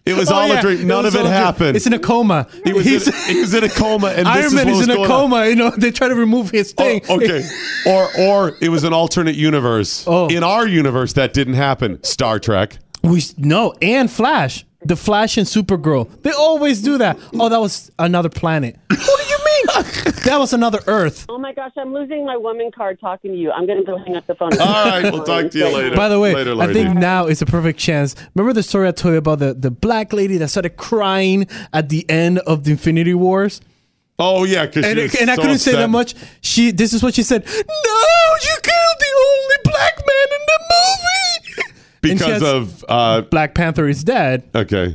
It 0.05 0.17
was 0.17 0.31
Oh, 0.31 0.37
all 0.37 0.49
yeah. 0.49 0.59
a 0.59 0.63
dream. 0.63 0.87
None 0.87 1.05
was 1.05 1.15
of 1.15 1.21
it 1.21 1.25
all 1.25 1.27
a 1.27 1.29
dream. 1.31 1.45
happened. 1.45 1.77
It's 1.77 1.87
in 1.87 1.93
a 1.93 1.99
coma. 1.99 2.47
He 2.65 2.73
was, 2.73 2.85
He's- 2.87 3.07
in, 3.07 3.35
he 3.35 3.41
was 3.41 3.53
in 3.53 3.63
a 3.63 3.69
coma, 3.69 4.07
and 4.09 4.27
this 4.27 4.35
Iron 4.37 4.45
is 4.47 4.55
Man 4.55 4.69
is 4.69 4.81
in 4.81 4.91
a 4.91 4.95
going 4.95 5.11
on. 5.11 5.17
coma. 5.21 5.47
You 5.49 5.55
know, 5.57 5.71
they 5.77 5.91
try 5.91 6.09
to 6.09 6.15
remove 6.15 6.51
his 6.51 6.73
oh, 6.79 6.83
thing. 6.83 7.03
Oh, 7.11 7.17
okay. 7.17 7.47
or 7.87 8.09
or 8.19 8.57
it 8.63 8.71
was 8.71 8.85
an 8.85 8.95
alternate 8.95 9.35
universe. 9.37 10.05
Oh. 10.07 10.29
In 10.29 10.43
our 10.43 10.67
universe, 10.67 11.13
that 11.15 11.35
didn't 11.35 11.55
happen. 11.55 12.03
Star 12.05 12.39
Trek. 12.39 12.79
We 13.03 13.23
no 13.37 13.75
and 13.83 14.11
Flash. 14.11 14.65
The 14.85 14.97
Flash 14.97 15.37
and 15.37 15.47
Supergirl. 15.47 16.09
They 16.23 16.31
always 16.31 16.81
do 16.81 16.99
that. 16.99 17.19
Oh, 17.35 17.49
that 17.49 17.61
was 17.61 17.91
another 17.99 18.29
planet. 18.29 18.77
what 18.89 18.99
do 18.99 19.29
you 19.29 19.39
mean? 19.45 19.85
that 20.25 20.37
was 20.39 20.53
another 20.53 20.79
Earth. 20.87 21.27
Oh 21.29 21.39
my 21.39 21.53
gosh, 21.53 21.73
I'm 21.77 21.93
losing 21.93 22.25
my 22.25 22.37
woman 22.37 22.71
card 22.71 23.01
talking 23.01 23.33
to 23.33 23.37
you. 23.37 23.51
I'm 23.51 23.67
going 23.67 23.79
to 23.79 23.85
go 23.85 23.99
hang 23.99 24.17
up 24.17 24.27
the 24.27 24.37
phone. 24.37 24.53
All 24.59 24.85
right, 24.89 25.13
we'll 25.13 25.25
talk 25.25 25.51
to 25.51 25.59
you 25.59 25.69
later. 25.69 25.97
By 25.97 26.09
the 26.09 26.21
way, 26.21 26.33
later, 26.33 26.61
I 26.61 26.73
think 26.73 26.97
now 26.97 27.27
is 27.27 27.43
a 27.43 27.47
perfect 27.47 27.79
chance. 27.81 28.15
Remember 28.35 28.53
the 28.53 28.63
story 28.63 28.87
I 28.87 28.93
told 28.93 29.13
you 29.13 29.19
about 29.19 29.41
the, 29.41 29.53
the 29.53 29.71
black 29.71 30.13
lady 30.13 30.37
that 30.39 30.49
started 30.49 30.77
crying 30.77 31.49
at 31.73 31.89
the 31.89 32.09
end 32.09 32.39
of 32.41 32.65
the 32.65 32.71
Infinity 32.71 33.15
Wars? 33.15 33.61
Oh 34.21 34.45
yeah, 34.45 34.67
because 34.67 34.85
and, 34.85 34.99
and 34.99 35.31
I 35.31 35.37
couldn't 35.37 35.59
say 35.59 35.73
that 35.73 35.91
much. 35.91 36.15
She 36.41 36.73
this 36.73 36.93
is 36.93 37.05
what 37.05 37.15
she 37.15 37.23
said. 37.23 37.45
No, 37.47 37.53
you 37.53 38.57
killed 38.63 38.99
the 38.99 39.13
only 39.17 39.57
black 39.63 39.97
man 39.97 40.29
in 40.33 40.45
the 40.47 40.59
movie. 40.71 41.48
Because 42.15 42.43
of 42.43 42.85
uh, 42.89 43.23
Black 43.23 43.55
Panther 43.55 43.89
is 43.89 44.05
dead. 44.05 44.49
okay, 44.55 44.93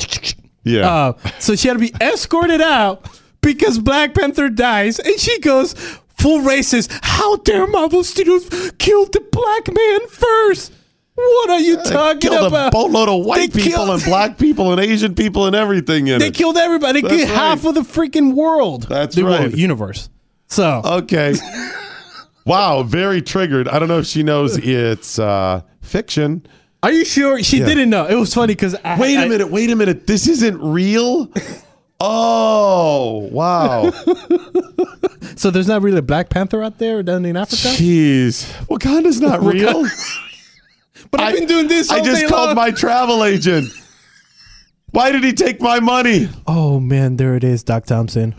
yeah. 0.63 0.89
Uh, 0.89 1.13
so 1.39 1.55
she 1.55 1.67
had 1.67 1.75
to 1.75 1.79
be 1.79 1.93
escorted 2.01 2.61
out 2.61 3.05
because 3.41 3.79
Black 3.79 4.13
Panther 4.13 4.49
dies, 4.49 4.99
and 4.99 5.19
she 5.19 5.39
goes 5.39 5.73
full 6.17 6.41
racist. 6.41 6.89
How 7.03 7.35
dare 7.37 7.67
Marvel 7.67 8.03
Studios 8.03 8.47
kill 8.77 9.05
the 9.05 9.19
black 9.31 9.67
man 9.73 10.07
first? 10.07 10.71
What 11.15 11.49
are 11.51 11.59
you 11.59 11.77
talking 11.83 12.21
killed 12.31 12.47
about? 12.47 12.69
a 12.69 12.71
boatload 12.71 13.07
of 13.07 13.23
white 13.23 13.51
They 13.53 13.61
people 13.63 13.85
killed- 13.85 13.89
and 13.91 14.03
black 14.03 14.37
people 14.39 14.71
and 14.71 14.81
Asian 14.81 15.13
people 15.13 15.45
and 15.45 15.55
everything 15.55 16.07
in 16.07 16.17
They 16.19 16.29
it. 16.29 16.33
killed 16.33 16.57
everybody. 16.57 17.01
They 17.01 17.07
killed 17.07 17.29
half 17.29 17.65
of 17.65 17.75
the 17.75 17.81
freaking 17.81 18.33
world. 18.33 18.83
That's 18.89 19.15
the 19.15 19.23
world, 19.23 19.39
right. 19.39 19.55
universe. 19.55 20.09
So 20.47 20.81
Okay. 20.83 21.35
wow, 22.45 22.83
very 22.83 23.21
triggered. 23.21 23.67
I 23.67 23.79
don't 23.79 23.87
know 23.87 23.99
if 23.99 24.05
she 24.07 24.23
knows 24.23 24.57
it's 24.57 25.19
uh, 25.19 25.61
fiction. 25.81 26.45
Are 26.83 26.91
you 26.91 27.03
sure 27.05 27.41
she 27.41 27.57
Yeah. 27.59 27.65
didn't 27.65 27.89
know? 27.89 28.05
It 28.05 28.15
was 28.15 28.33
funny 28.33 28.53
because 28.53 28.75
Wait 28.99 29.15
a 29.15 29.27
minute. 29.27 29.49
Wait 29.49 29.71
a 29.71 29.75
minute. 29.75 30.05
This 30.05 30.27
isn't 30.27 30.59
real. 30.61 31.31
Oh 32.05 33.29
wow! 33.31 33.89
So 35.37 35.49
there's 35.51 35.67
not 35.69 35.81
really 35.81 35.99
a 35.99 36.01
Black 36.01 36.29
Panther 36.29 36.61
out 36.61 36.77
there 36.77 37.01
down 37.01 37.23
in 37.23 37.37
Africa. 37.37 37.69
Jeez, 37.69 38.51
Wakanda's 38.67 39.21
not 39.21 39.41
real. 39.41 39.85
But 41.11 41.21
I've 41.21 41.35
been 41.35 41.45
doing 41.47 41.67
this. 41.67 41.89
I 41.91 41.99
all 41.99 42.03
just 42.05 42.21
day 42.23 42.27
called 42.27 42.47
long. 42.47 42.55
my 42.55 42.71
travel 42.71 43.23
agent. 43.23 43.67
Why 44.91 45.11
did 45.11 45.23
he 45.23 45.31
take 45.31 45.61
my 45.61 45.79
money? 45.79 46.27
Oh 46.45 46.79
man, 46.79 47.15
there 47.17 47.35
it 47.35 47.43
is, 47.45 47.63
Doc 47.63 47.85
Thompson. 47.85 48.35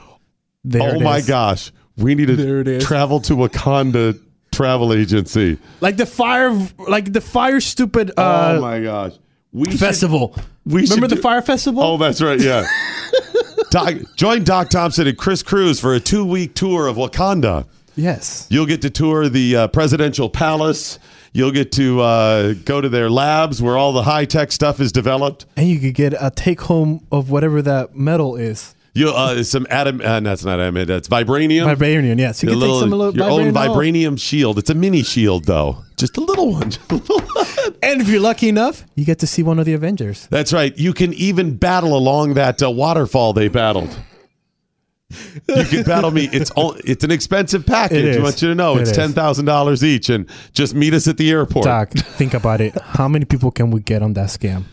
There 0.64 0.82
oh 0.82 0.96
it 0.96 1.02
my 1.02 1.18
is. 1.18 1.26
gosh, 1.26 1.72
we 1.96 2.14
need 2.14 2.28
There 2.30 2.60
it 2.60 2.64
to 2.64 2.70
is. 2.76 2.84
travel 2.84 3.20
to 3.20 3.34
Wakanda 3.34 4.20
travel 4.54 4.92
agency. 4.92 5.58
Like 5.80 5.96
the 5.96 6.06
fire, 6.06 6.56
like 6.88 7.12
the 7.12 7.20
fire 7.20 7.60
stupid. 7.60 8.10
Uh, 8.16 8.56
oh 8.56 8.60
my 8.60 8.80
gosh, 8.80 9.12
we 9.52 9.70
should- 9.70 9.80
festival. 9.80 10.34
we 10.64 10.82
remember 10.82 11.08
the 11.08 11.16
do- 11.16 11.20
fire 11.22 11.42
festival? 11.42 11.82
Oh, 11.82 11.96
that's 11.98 12.22
right. 12.22 12.40
Yeah. 12.40 12.66
Doc, 13.70 13.94
join 14.16 14.44
Doc 14.44 14.68
Thompson 14.70 15.06
and 15.08 15.18
Kris 15.18 15.42
Cruz 15.42 15.80
for 15.80 15.94
a 15.94 16.00
two-week 16.00 16.54
tour 16.54 16.86
of 16.86 16.96
Wakanda. 16.96 17.66
yes. 17.96 18.46
You'll 18.48 18.66
get 18.66 18.82
to 18.82 18.90
tour 18.90 19.28
the 19.28 19.56
uh, 19.56 19.68
presidential 19.68 20.28
palace. 20.30 20.98
You'll 21.32 21.50
get 21.50 21.72
to 21.72 22.00
uh, 22.00 22.52
go 22.64 22.80
to 22.80 22.88
their 22.88 23.10
labs 23.10 23.60
where 23.60 23.76
all 23.76 23.92
the 23.92 24.04
high-tech 24.04 24.52
stuff 24.52 24.78
is 24.78 24.92
developed. 24.92 25.46
And 25.56 25.68
you 25.68 25.80
could 25.80 25.94
get 25.94 26.14
a 26.20 26.30
take 26.30 26.60
home 26.62 27.04
of 27.10 27.30
whatever 27.30 27.60
that 27.62 27.96
metal 27.96 28.36
is. 28.36 28.76
You 28.96 29.10
uh, 29.10 29.42
some 29.42 29.66
atom. 29.70 30.00
Uh, 30.00 30.20
that's 30.20 30.44
not 30.44 30.60
atom. 30.60 30.86
That's 30.86 31.08
vibranium. 31.08 31.74
Vibranium, 31.76 32.16
yes. 32.18 32.42
You 32.42 32.48
Your 32.50 32.54
can 32.54 32.60
little- 32.60 32.76
take 32.78 32.82
some 32.82 32.90
little 32.90 33.16
your 33.16 33.28
own 33.30 33.52
vibranium. 33.52 34.12
vibranium 34.14 34.20
shield. 34.20 34.56
It's 34.58 34.70
a 34.70 34.74
mini 34.74 35.02
shield, 35.02 35.46
though. 35.46 35.78
Just 35.96 36.16
a 36.16 36.20
little 36.20 36.52
one. 36.52 36.70
A 36.90 36.94
little 36.94 37.20
one. 37.20 37.46
And 37.82 38.00
if 38.00 38.08
you're 38.08 38.20
lucky 38.20 38.48
enough, 38.48 38.84
you 38.94 39.04
get 39.04 39.18
to 39.20 39.26
see 39.26 39.42
one 39.42 39.58
of 39.58 39.64
the 39.66 39.72
Avengers. 39.74 40.26
That's 40.30 40.52
right. 40.52 40.76
You 40.78 40.92
can 40.92 41.12
even 41.14 41.56
battle 41.56 41.96
along 41.96 42.34
that 42.34 42.62
uh, 42.62 42.70
waterfall 42.70 43.32
they 43.32 43.48
battled. 43.48 43.96
You 45.48 45.64
can 45.64 45.82
battle 45.84 46.10
me. 46.10 46.28
It's 46.32 46.50
all, 46.52 46.74
it's 46.84 47.04
an 47.04 47.10
expensive 47.10 47.64
package. 47.66 48.16
I 48.16 48.20
want 48.22 48.42
you 48.42 48.48
to 48.48 48.54
know 48.54 48.76
It 48.76 48.82
it's 48.82 48.92
ten 48.92 49.12
thousand 49.12 49.44
dollars 49.44 49.84
each, 49.84 50.08
and 50.08 50.28
just 50.52 50.74
meet 50.74 50.92
us 50.94 51.06
at 51.06 51.16
the 51.18 51.30
airport. 51.30 51.64
Doc, 51.66 51.90
think 51.92 52.34
about 52.34 52.60
it. 52.60 52.76
How 52.80 53.06
many 53.06 53.24
people 53.24 53.50
can 53.50 53.70
we 53.70 53.80
get 53.80 54.02
on 54.02 54.14
that 54.14 54.28
scam? 54.28 54.64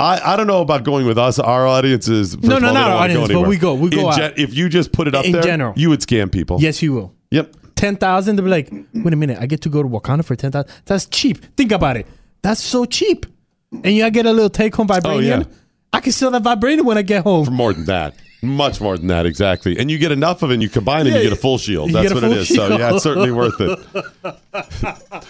I, 0.00 0.34
I 0.34 0.36
don't 0.36 0.46
know 0.46 0.60
about 0.62 0.84
going 0.84 1.06
with 1.06 1.18
us. 1.18 1.38
Our 1.40 1.66
audience 1.66 2.06
is 2.08 2.34
first 2.36 2.46
No, 2.46 2.56
of 2.56 2.62
no, 2.62 2.68
all, 2.68 2.74
not 2.74 2.80
don't 2.80 2.90
our 2.90 2.94
wanna 2.94 3.02
audience, 3.04 3.20
but 3.28 3.30
anywhere. 3.32 3.48
we 3.48 3.56
go- 3.56 3.74
we 3.74 3.90
go 3.90 4.10
In 4.12 4.20
out. 4.20 4.38
if 4.38 4.54
you 4.54 4.68
just 4.68 4.92
put 4.92 5.08
it 5.08 5.14
up 5.14 5.24
In 5.24 5.32
there, 5.32 5.42
general. 5.42 5.72
you 5.76 5.88
would 5.90 6.00
scam 6.00 6.30
people. 6.30 6.58
Yes, 6.60 6.80
you 6.82 6.92
will. 6.92 7.14
Yep. 7.32 7.56
Ten 7.74 7.96
thousand. 7.96 8.36
They'll 8.36 8.44
be 8.44 8.50
like, 8.50 8.70
wait 8.94 9.12
a 9.12 9.16
minute, 9.16 9.38
I 9.40 9.46
get 9.46 9.60
to 9.62 9.68
go 9.68 9.82
to 9.82 9.88
Wakanda 9.88 10.24
for 10.24 10.36
ten 10.36 10.52
thousand. 10.52 10.70
That's 10.84 11.06
cheap. 11.06 11.44
Think 11.56 11.72
about 11.72 11.96
it. 11.96 12.06
That's 12.42 12.60
so 12.60 12.84
cheap. 12.84 13.26
And 13.72 13.94
you 13.94 14.08
get 14.10 14.24
a 14.26 14.32
little 14.32 14.48
take 14.50 14.74
home 14.74 14.86
vibranium. 14.88 15.04
Oh, 15.04 15.18
yeah. 15.18 15.42
I 15.92 16.00
can 16.00 16.12
sell 16.12 16.30
that 16.30 16.42
vibranium 16.42 16.84
when 16.84 16.96
I 16.98 17.02
get 17.02 17.24
home. 17.24 17.44
For 17.44 17.50
more 17.50 17.72
than 17.72 17.84
that. 17.86 18.14
Much 18.40 18.80
more 18.80 18.96
than 18.96 19.08
that, 19.08 19.26
exactly. 19.26 19.76
And 19.78 19.90
you 19.90 19.98
get 19.98 20.12
enough 20.12 20.42
of 20.42 20.50
it, 20.50 20.54
and 20.54 20.62
you 20.62 20.68
combine 20.68 21.06
it, 21.06 21.10
Yeah, 21.10 21.16
you 21.16 21.22
get 21.24 21.32
a 21.32 21.36
full 21.36 21.58
shield. 21.58 21.90
That's 21.90 22.14
what 22.14 22.22
it 22.22 22.30
is. 22.32 22.48
is. 22.50 22.56
So, 22.56 22.78
yeah, 22.78 22.94
it's 22.94 23.02
certainly 23.02 23.32
worth 23.32 23.60
it. 23.60 23.78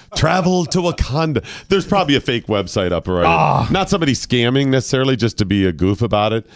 Travel 0.16 0.66
to 0.66 0.78
Wakanda. 0.78 1.43
There's 1.68 1.86
probably 1.86 2.16
a 2.16 2.20
fake 2.20 2.47
website 2.47 2.93
up 2.93 3.09
already. 3.09 3.28
Ah. 3.28 3.66
Not 3.70 3.89
somebody 3.89 4.12
scamming 4.12 4.68
necessarily, 4.68 5.16
just 5.16 5.39
to 5.39 5.47
be 5.47 5.64
a 5.66 5.72
goof 5.72 6.02
about 6.02 6.32
it. 6.35 6.47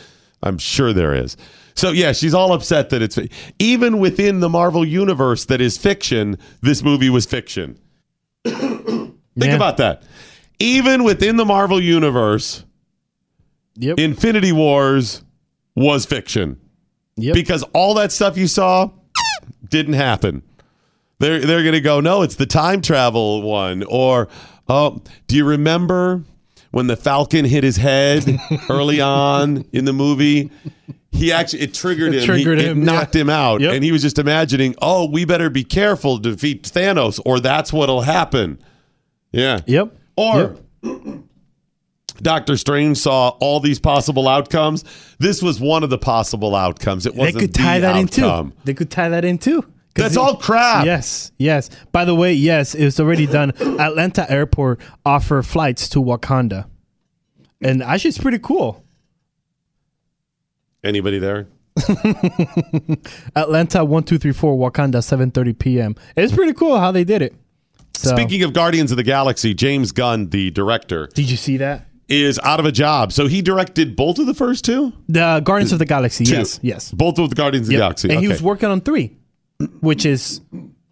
I'm 0.42 0.58
sure 0.58 0.92
there 0.92 1.14
is. 1.14 1.36
So, 1.74 1.90
yeah, 1.90 2.12
she's 2.12 2.34
all 2.34 2.52
upset 2.52 2.90
that 2.90 3.00
it's 3.00 3.18
even 3.58 3.98
within 3.98 4.40
the 4.40 4.48
Marvel 4.50 4.84
universe 4.84 5.46
that 5.46 5.60
is 5.62 5.78
fiction, 5.78 6.36
this 6.60 6.82
movie 6.82 7.08
was 7.08 7.24
fiction. 7.24 7.78
Think 8.44 9.14
Yeah. 9.36 9.54
about 9.56 9.78
that. 9.78 10.02
Even 10.58 11.02
within 11.04 11.36
the 11.36 11.44
Marvel 11.46 11.80
universe, 11.80 12.64
Yep. 13.76 13.98
Infinity 13.98 14.52
Wars 14.52 15.22
was 15.74 16.05
fiction 16.07 16.59
Yep. 17.16 17.35
because 17.35 17.62
all 17.74 17.94
that 17.94 18.12
stuff 18.12 18.36
you 18.36 18.47
saw 18.47 18.90
didn't 19.69 19.94
happen. 19.94 20.43
They're 21.19 21.40
they're 21.40 21.62
gonna 21.65 21.81
go, 21.81 22.01
no, 22.01 22.23
it's 22.23 22.36
the 22.36 22.47
time 22.47 22.81
travel 22.82 23.43
one. 23.43 23.85
Or 23.85 24.28
oh, 24.69 25.03
do 25.28 25.36
you 25.36 25.44
remember 25.44 26.24
when 26.73 26.86
the 26.86 26.97
Falcon 26.97 27.44
hit 27.44 27.62
his 27.65 27.77
head 27.77 28.24
early 28.70 29.01
on 29.01 29.65
in 29.73 29.85
the 29.85 29.93
movie? 29.93 30.51
He 31.12 31.31
actually 31.31 31.61
it 31.62 31.74
triggered 31.74 32.15
It 32.15 32.20
him. 32.23 32.27
triggered 32.27 32.59
He- 32.59 32.65
it 32.65 32.70
him, 32.70 32.85
knocked 32.85 33.15
him 33.15 33.28
out, 33.31 33.61
Yep. 33.61 33.74
and 33.74 33.85
he 33.85 33.93
was 33.93 34.01
just 34.03 34.19
imagining, 34.19 34.74
oh, 34.81 35.09
we 35.11 35.24
better 35.27 35.51
be 35.51 35.62
careful 35.65 36.19
to 36.19 36.31
defeat 36.31 36.62
Thanos, 36.65 37.20
or 37.27 37.39
that's 37.39 37.73
what'll 37.73 38.01
happen. 38.03 38.59
Yeah. 39.31 39.61
Yep. 39.66 39.94
Or 40.16 40.57
Doctor 42.23 42.57
Strange 42.57 42.97
saw 42.99 43.31
all 43.40 43.61
these 43.61 43.78
possible 43.78 44.28
outcomes. 44.28 44.85
This 45.19 45.43
was 45.43 45.61
one 45.61 45.82
of 45.82 45.90
the 45.90 45.99
possible 45.99 46.55
outcomes. 46.55 47.05
It 47.05 47.15
wasn't 47.15 47.35
They 47.35 47.40
could 47.40 47.55
tie 47.55 47.78
the 47.81 47.86
that 47.89 47.97
in 47.97 48.07
too. 48.09 48.53
They 48.65 48.74
could 48.74 48.90
tie 48.90 49.09
that 49.09 49.24
in 49.24 49.39
too. 49.39 49.65
That's 49.94 50.15
it- 50.15 50.19
all 50.19 50.36
crap. 50.36 50.86
Yes, 50.86 51.32
yes. 51.36 51.69
By 51.90 52.05
the 52.05 52.15
way, 52.15 52.32
yes, 52.32 52.74
it's 52.74 52.99
already 52.99 53.27
done. 53.27 53.51
Atlanta 53.61 54.31
Airport 54.31 54.81
offer 55.05 55.43
flights 55.43 55.89
to 55.90 55.99
Wakanda, 56.01 56.66
and 57.61 57.82
actually, 57.82 58.09
it's 58.11 58.19
pretty 58.19 58.39
cool. 58.39 58.82
Anybody 60.85 61.19
there? 61.19 61.47
Atlanta 63.36 63.85
one 63.85 64.03
two 64.05 64.19
three 64.19 64.32
four 64.32 64.57
Wakanda 64.57 65.03
seven 65.03 65.31
thirty 65.31 65.53
p.m. 65.53 65.94
It's 66.16 66.32
pretty 66.32 66.53
cool 66.53 66.78
how 66.78 66.93
they 66.93 67.05
did 67.05 67.23
it. 67.23 67.35
So, 67.94 68.11
Speaking 68.16 68.43
of 68.43 68.53
Guardians 68.53 68.90
of 68.90 68.97
the 68.97 69.03
Galaxy, 69.03 69.55
James 69.55 69.93
Gunn, 69.93 70.28
the 70.31 70.51
director, 70.51 71.09
did 71.15 71.31
you 71.31 71.36
see 71.36 71.59
that? 71.59 71.86
Is 72.08 72.38
out 72.42 72.60
of 72.60 72.66
a 72.66 72.72
job. 72.72 73.12
So 73.12 73.26
he 73.26 73.42
directed 73.42 73.96
both 73.96 74.18
of 74.18 74.26
the 74.26 74.34
first 74.34 74.64
two? 74.64 74.92
The 75.08 75.40
Guardians 75.44 75.72
of 75.72 75.78
the 75.78 75.86
Galaxy. 75.86 76.24
Two. 76.24 76.34
Yes, 76.34 76.60
yes. 76.62 76.90
Both 76.92 77.18
of 77.18 77.30
the 77.30 77.36
Guardians 77.36 77.68
of 77.68 77.72
the 77.72 77.78
Galaxy. 77.78 78.10
And 78.10 78.20
he 78.20 78.28
was 78.28 78.42
working 78.42 78.68
on 78.68 78.80
three, 78.80 79.16
which 79.80 80.04
is 80.04 80.40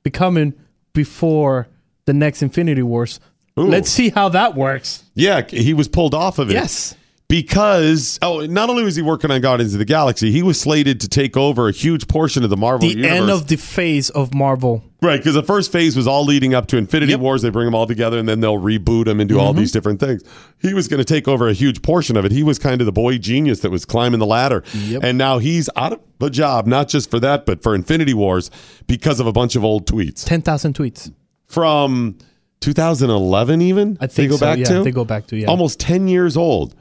becoming 0.03 0.55
before 0.93 1.69
the 2.07 2.13
next 2.13 2.43
Infinity 2.43 2.83
Wars. 2.83 3.21
Ooh. 3.59 3.67
Let's 3.67 3.91
see 3.91 4.11
how 4.11 4.31
that 4.31 4.55
works. 4.55 5.05
Yeah, 5.15 5.43
he 5.43 5.75
was 5.75 5.89
pulled 5.89 6.15
off 6.15 6.39
of 6.39 6.51
it. 6.51 6.55
Yes. 6.55 6.95
Because 7.31 8.19
oh, 8.23 8.45
not 8.47 8.69
only 8.71 8.83
was 8.83 8.97
he 8.97 9.03
working 9.03 9.31
on 9.31 9.41
Guardians 9.41 9.73
of 9.73 9.79
the 9.79 9.85
Galaxy, 9.85 10.33
he 10.33 10.43
was 10.43 10.61
slated 10.61 11.01
to 11.01 11.09
take 11.09 11.37
over 11.37 11.69
a 11.69 11.73
huge 11.73 12.09
portion 12.09 12.43
of 12.43 12.51
the 12.51 12.57
Marvel 12.57 12.89
The 12.89 12.97
universe. 12.97 13.21
end 13.21 13.31
of 13.31 13.47
the 13.47 13.57
phase 13.57 14.11
of 14.11 14.35
Marvel. 14.35 14.83
Right, 15.01 15.17
because 15.19 15.35
the 15.35 15.43
first 15.45 15.71
phase 15.73 15.97
was 15.97 16.07
all 16.09 16.25
leading 16.25 16.55
up 16.55 16.67
to 16.67 16.77
Infinity 16.77 17.15
Wars. 17.15 17.41
They 17.43 17.49
bring 17.49 17.67
them 17.67 17.75
all 17.75 17.87
together, 17.87 18.19
and 18.19 18.29
then 18.29 18.41
they'll 18.41 18.59
reboot 18.61 19.05
them 19.07 19.21
and 19.21 19.29
do 19.29 19.39
all 19.39 19.53
Mm-hmm. 19.53 19.61
these 19.61 19.71
different 19.73 20.01
things. 20.01 20.23
He 20.59 20.75
was 20.75 20.89
going 20.89 20.99
to 20.99 21.05
take 21.05 21.29
over 21.29 21.49
a 21.49 21.53
huge 21.53 21.81
portion 21.83 22.17
of 22.17 22.25
it. 22.25 22.33
He 22.33 22.43
was 22.43 22.59
kind 22.59 22.81
of 22.83 22.85
the 22.85 22.93
boy 22.93 23.17
genius 23.17 23.61
that 23.61 23.71
was 23.71 23.85
climbing 23.85 24.19
the 24.19 24.27
ladder, 24.27 24.63
Yep. 24.75 25.03
and 25.05 25.17
now 25.17 25.39
he's 25.39 25.71
out 25.77 25.93
of 25.93 26.01
a 26.21 26.31
job, 26.31 26.67
not 26.67 26.89
just 26.89 27.11
for 27.11 27.21
that, 27.21 27.47
but 27.47 27.63
for 27.63 27.75
Infinity 27.77 28.13
Wars 28.13 28.51
because 28.89 29.21
of 29.21 29.27
a 29.29 29.33
bunch 29.33 29.55
of 29.57 29.65
old 29.65 29.87
tweets 29.87 30.25
Ten 30.27 30.43
thousand 30.43 30.75
tweets. 30.75 31.11
from 31.47 32.19
2011. 32.61 33.63
Even 33.63 33.97
I 34.01 34.07
they 34.07 34.13
think 34.13 34.31
go 34.33 34.37
so, 34.37 34.47
back 34.47 34.59
yeah, 34.59 34.65
to 34.67 34.83
they 34.83 34.91
go 34.91 35.05
back 35.05 35.29
to, 35.29 35.37
yeah. 35.37 35.47
almost 35.47 35.79
10 35.81 36.09
years 36.09 36.37
old 36.37 36.75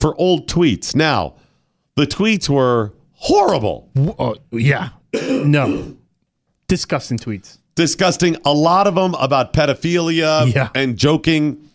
for 0.00 0.14
old 0.20 0.46
tweets. 0.48 0.94
Now, 0.94 1.34
the 1.96 2.06
tweets 2.06 2.48
were 2.48 2.92
horrible. 3.12 3.90
Oh, 4.18 4.36
yeah. 4.52 4.90
no. 5.28 5.96
Disgusting 6.68 7.18
tweets. 7.18 7.58
disgusting. 7.74 8.36
A 8.44 8.52
lot 8.52 8.86
of 8.86 8.94
them 8.94 9.14
about 9.14 9.52
pedophilia 9.52 10.52
Yeah. 10.54 10.68
and 10.74 10.96
joking. 10.96 11.68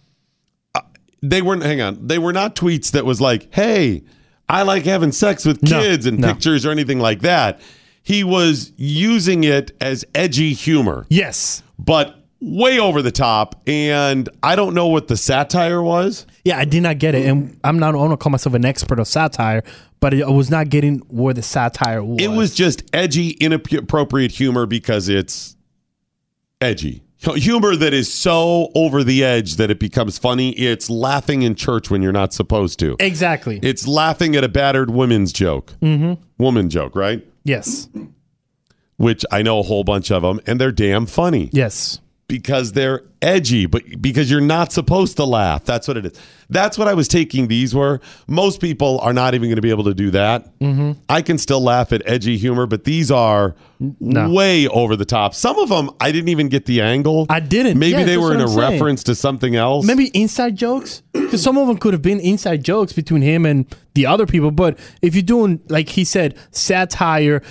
Uh, 0.76 0.82
they 1.22 1.42
weren't. 1.42 1.64
Hang 1.64 1.82
on, 1.82 2.06
they 2.08 2.20
were 2.20 2.34
not 2.34 2.56
tweets 2.56 2.92
that 2.92 3.04
was 3.06 3.20
like, 3.20 3.48
"Hey, 3.54 4.04
I 4.48 4.62
like 4.64 4.84
having 4.86 5.12
sex 5.12 5.46
with 5.46 5.64
No, 5.64 5.82
kids" 5.82 6.06
and 6.06 6.20
no. 6.20 6.28
pictures 6.28 6.66
or 6.66 6.72
anything 6.72 7.00
like 7.00 7.22
that. 7.22 7.60
He 8.04 8.24
was 8.24 8.72
using 8.76 9.44
it 9.46 9.72
as 9.82 10.06
edgy 10.14 10.54
humor. 10.54 11.06
Yes. 11.10 11.64
but 11.80 12.23
way 12.44 12.78
over 12.78 13.02
the 13.02 13.12
top. 13.12 13.62
And 13.66 14.28
I 14.44 14.56
don't 14.56 14.74
know 14.74 14.88
what 14.88 15.08
the 15.08 15.18
satire 15.18 15.82
was. 15.82 16.26
Yeah, 16.44 16.58
I 16.58 16.66
did 16.66 16.84
not 16.84 17.00
get 17.00 17.16
it, 17.16 17.26
and 17.26 17.58
I'm 17.64 17.80
not. 17.80 17.90
I 17.90 17.92
don't 17.92 18.20
call 18.20 18.32
myself 18.32 18.54
an 18.54 18.66
expert 18.66 19.00
of 19.00 19.08
satire, 19.08 19.64
but 20.02 20.14
I 20.14 20.30
was 20.30 20.50
not 20.50 20.70
getting 20.70 21.00
where 21.08 21.34
the 21.34 21.42
satire 21.42 22.04
was. 22.04 22.22
It 22.22 22.28
was 22.28 22.54
just 22.54 22.84
edgy, 22.94 23.30
inappropriate 23.32 24.32
humor 24.32 24.66
because 24.66 25.08
it's 25.10 25.56
edgy. 26.60 27.04
Humor 27.20 27.78
that 27.78 27.94
is 27.94 28.14
so 28.14 28.70
over 28.76 29.02
the 29.02 29.24
edge 29.24 29.56
that 29.56 29.72
it 29.72 29.80
becomes 29.80 30.18
funny. 30.18 30.50
It's 30.52 30.90
laughing 30.90 31.44
in 31.44 31.56
church 31.56 31.90
when 31.90 32.02
you're 32.02 32.12
not 32.12 32.34
supposed 32.34 32.80
to. 32.80 32.98
exactly. 33.00 33.62
It's 33.64 33.88
laughing 33.88 34.36
at 34.36 34.44
a 34.44 34.50
battered 34.50 34.90
women's 34.90 35.32
joke. 35.32 35.74
mm-hmm. 35.82 36.22
Woman 36.38 36.70
joke, 36.70 36.98
right? 36.98 37.26
Yes. 37.46 37.88
Which 38.98 39.24
I 39.32 39.42
know 39.42 39.60
a 39.60 39.64
whole 39.64 39.86
bunch 39.86 40.12
of 40.12 40.24
them, 40.24 40.42
and 40.46 40.60
they're 40.60 40.74
damn 40.74 41.06
funny. 41.06 41.50
Yes. 41.54 42.02
Because 42.34 42.72
they're 42.72 43.04
edgy, 43.22 43.68
but 43.68 43.84
because 44.02 44.32
you're 44.32 44.42
not 44.42 44.72
supposed 44.72 45.18
to 45.18 45.24
laugh. 45.24 45.64
That's 45.66 45.88
what 45.88 45.98
it 45.98 46.08
is. 46.08 46.20
That's 46.50 46.80
what 46.80 46.88
I 46.88 46.96
was 46.96 47.08
taking 47.08 47.48
these 47.48 47.76
were. 47.76 48.02
Most 48.28 48.60
people 48.60 48.98
are 49.02 49.14
not 49.14 49.36
even 49.36 49.50
going 49.50 49.58
to 49.58 49.62
be 49.62 49.70
able 49.70 49.84
to 49.84 49.94
do 49.94 50.10
that. 50.10 50.58
Mm-hmm. 50.58 50.94
I 51.08 51.22
can 51.22 51.38
still 51.38 51.62
laugh 51.62 51.94
at 51.94 52.02
edgy 52.08 52.36
humor, 52.38 52.66
but 52.66 52.86
these 52.86 53.12
are 53.12 53.54
way 53.80 54.68
over 54.68 54.96
the 54.96 55.06
top. 55.06 55.36
Some 55.36 55.60
of 55.60 55.70
them 55.70 55.92
I 56.02 56.12
didn't 56.12 56.30
even 56.30 56.50
get 56.50 56.66
the 56.66 56.82
angle. 56.82 57.28
I 57.30 57.40
didn't. 57.40 57.78
Maybe 57.78 58.00
Yeah, 58.00 58.06
they 58.06 58.18
were 58.18 58.34
in 58.34 58.42
a 58.42 58.48
saying. 58.48 58.60
reference 58.60 59.04
to 59.04 59.14
something 59.14 59.56
else. 59.56 59.86
Maybe 59.86 60.08
inside 60.08 60.56
jokes, 60.56 61.04
because 61.14 61.44
some 61.44 61.56
of 61.60 61.68
them 61.68 61.78
could 61.78 61.94
have 61.94 62.02
been 62.02 62.20
inside 62.20 62.64
jokes 62.64 62.94
between 62.94 63.22
him 63.22 63.46
and 63.46 63.68
the 63.94 64.08
other 64.08 64.26
people. 64.26 64.50
But 64.50 64.80
if 65.04 65.14
you're 65.14 65.22
doing, 65.22 65.62
like 65.70 65.90
he 65.90 66.04
said, 66.04 66.36
satire 66.50 67.44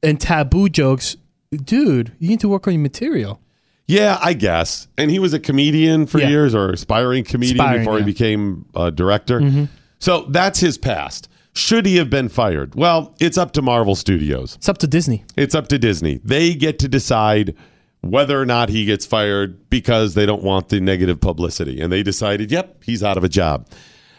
and 0.00 0.20
taboo 0.20 0.68
jokes, 0.68 1.16
dude, 1.50 2.12
you 2.20 2.28
need 2.28 2.38
to 2.38 2.48
work 2.48 2.68
on 2.68 2.74
your 2.74 2.82
material. 2.82 3.40
Yeah, 3.88 4.18
I 4.22 4.34
guess. 4.34 4.86
And 4.96 5.10
he 5.10 5.18
was 5.18 5.32
a 5.32 5.40
comedian 5.40 6.06
for 6.06 6.20
Yeah. 6.20 6.28
years 6.28 6.54
or 6.54 6.70
aspiring 6.70 7.24
comedian 7.24 7.58
Aspiring, 7.58 7.80
before 7.80 7.94
he 7.94 8.00
yeah. 8.00 8.04
became 8.06 8.66
a 8.76 8.90
director. 8.90 9.40
Mhm. 9.40 9.68
So 9.98 10.26
that's 10.28 10.60
his 10.60 10.78
past. 10.78 11.28
Should 11.54 11.86
he 11.86 11.96
have 11.96 12.08
been 12.10 12.28
fired? 12.28 12.74
Well, 12.76 13.14
it's 13.18 13.36
up 13.38 13.52
to 13.52 13.62
Marvel 13.62 13.96
Studios. 13.96 14.54
It's 14.56 14.68
up 14.68 14.78
to 14.78 14.86
Disney. 14.86 15.24
It's 15.36 15.54
up 15.56 15.66
to 15.68 15.78
Disney. 15.78 16.20
They 16.24 16.54
get 16.54 16.78
to 16.80 16.88
decide 16.88 17.54
whether 18.02 18.40
or 18.40 18.46
not 18.46 18.68
he 18.68 18.84
gets 18.84 19.04
fired 19.04 19.58
because 19.70 20.14
they 20.14 20.24
don't 20.24 20.44
want 20.44 20.68
the 20.68 20.80
negative 20.80 21.20
publicity. 21.20 21.80
And 21.80 21.90
they 21.92 22.04
decided, 22.04 22.52
yep, 22.52 22.76
he's 22.84 23.02
out 23.02 23.16
of 23.16 23.24
a 23.24 23.28
job. 23.28 23.66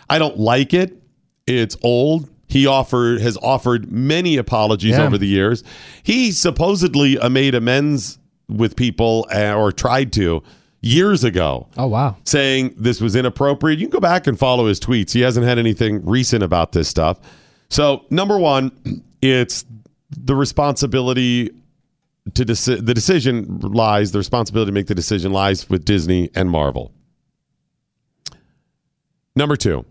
I 0.10 0.20
don't 0.20 0.38
like 0.38 0.74
it. 0.74 1.02
It's 1.48 1.78
old. 1.82 2.28
He 2.48 2.66
offered 2.68 3.22
has 3.22 3.38
offered 3.42 3.90
many 3.92 4.36
apologies 4.36 4.98
Yeah. 4.98 5.04
over 5.06 5.18
the 5.18 5.28
years. 5.28 5.64
He 6.04 6.32
supposedly 6.32 7.18
uh, 7.18 7.30
made 7.30 7.56
amends 7.56 8.18
with 8.50 8.76
people 8.76 9.28
uh, 9.34 9.54
or 9.54 9.72
tried 9.72 10.12
to 10.14 10.44
years 10.82 11.24
ago 11.24 11.68
Oh 11.78 11.88
wow. 11.88 12.16
saying 12.26 12.74
this 12.78 13.00
was 13.02 13.16
inappropriate. 13.16 13.80
You 13.80 13.86
can 13.88 13.92
go 13.92 14.00
back 14.00 14.28
and 14.28 14.38
follow 14.40 14.66
his 14.68 14.80
tweets. 14.80 15.12
He 15.12 15.22
hasn't 15.22 15.46
had 15.46 15.58
anything 15.60 16.04
recent 16.06 16.42
about 16.44 16.72
this 16.72 16.88
stuff. 16.88 17.20
So, 17.70 18.06
number 18.10 18.38
one, 18.38 18.72
it's 19.22 19.66
the 20.10 20.36
responsibility 20.36 21.50
to 22.34 22.46
deci- 22.46 22.84
the 22.86 22.94
decision 22.94 23.60
lies, 23.60 24.12
the 24.12 24.18
responsibility 24.20 24.70
to 24.70 24.74
make 24.74 24.88
the 24.88 24.96
decision 24.96 25.32
lies 25.32 25.70
with 25.70 25.86
Disney 25.86 26.30
and 26.36 26.50
Marvel. 26.50 26.92
Number 29.36 29.56
two, 29.56 29.86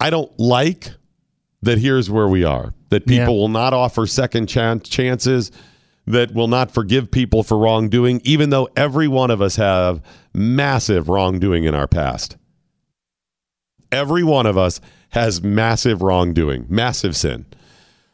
I 0.00 0.10
don't 0.10 0.36
like 0.38 0.92
that 1.62 1.78
here's 1.78 2.10
where 2.10 2.28
we 2.28 2.44
are 2.44 2.74
that 2.90 3.06
people 3.06 3.34
Yeah. 3.34 3.40
will 3.40 3.48
not 3.48 3.72
offer 3.72 4.06
second 4.06 4.46
chan- 4.48 4.80
chances 4.80 5.50
that 6.06 6.32
will 6.32 6.48
not 6.48 6.70
forgive 6.70 7.10
people 7.10 7.42
for 7.42 7.58
wrongdoing 7.58 8.20
even 8.24 8.50
though 8.50 8.68
every 8.76 9.08
one 9.08 9.30
of 9.30 9.42
us 9.42 9.56
have 9.56 10.00
massive 10.32 11.08
wrongdoing 11.08 11.64
in 11.64 11.74
our 11.74 11.88
past. 11.88 12.36
Every 13.90 14.22
one 14.22 14.46
of 14.46 14.56
us 14.56 14.80
has 15.10 15.42
massive 15.42 16.02
wrongdoing 16.02 16.66
massive 16.68 17.16
sin. 17.16 17.46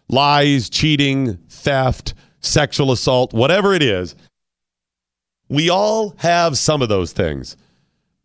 Lies 0.08 0.68
cheating 0.70 1.36
theft 1.48 2.14
sexual 2.40 2.92
assault 2.92 3.32
whatever 3.32 3.72
it 3.74 3.82
is. 3.82 4.14
We 5.48 5.68
all 5.68 6.14
have 6.18 6.56
some 6.56 6.80
of 6.82 6.88
those 6.88 7.12
things. 7.12 7.56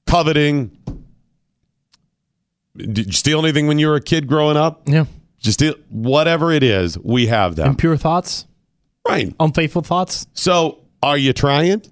Coveting. 0.06 0.72
Did 2.77 3.07
you 3.07 3.11
steal 3.11 3.39
anything 3.39 3.68
when 3.68 3.80
you 3.80 3.88
were 3.88 3.95
a 3.95 4.02
kid 4.02 4.27
growing 4.27 4.56
up? 4.56 4.84
Yeah. 4.88 5.06
just 5.39 5.60
steal 5.60 5.76
whatever 5.89 6.52
it 6.52 6.64
is 6.64 6.98
we 6.99 7.27
have 7.27 7.56
them. 7.56 7.69
Impure 7.69 7.98
thoughts. 7.98 8.45
Right. 9.08 9.34
Unfaithful 9.40 9.82
thoughts. 9.82 10.28
So, 10.34 10.80
are 11.02 11.18
you 11.18 11.34
trying? 11.34 11.84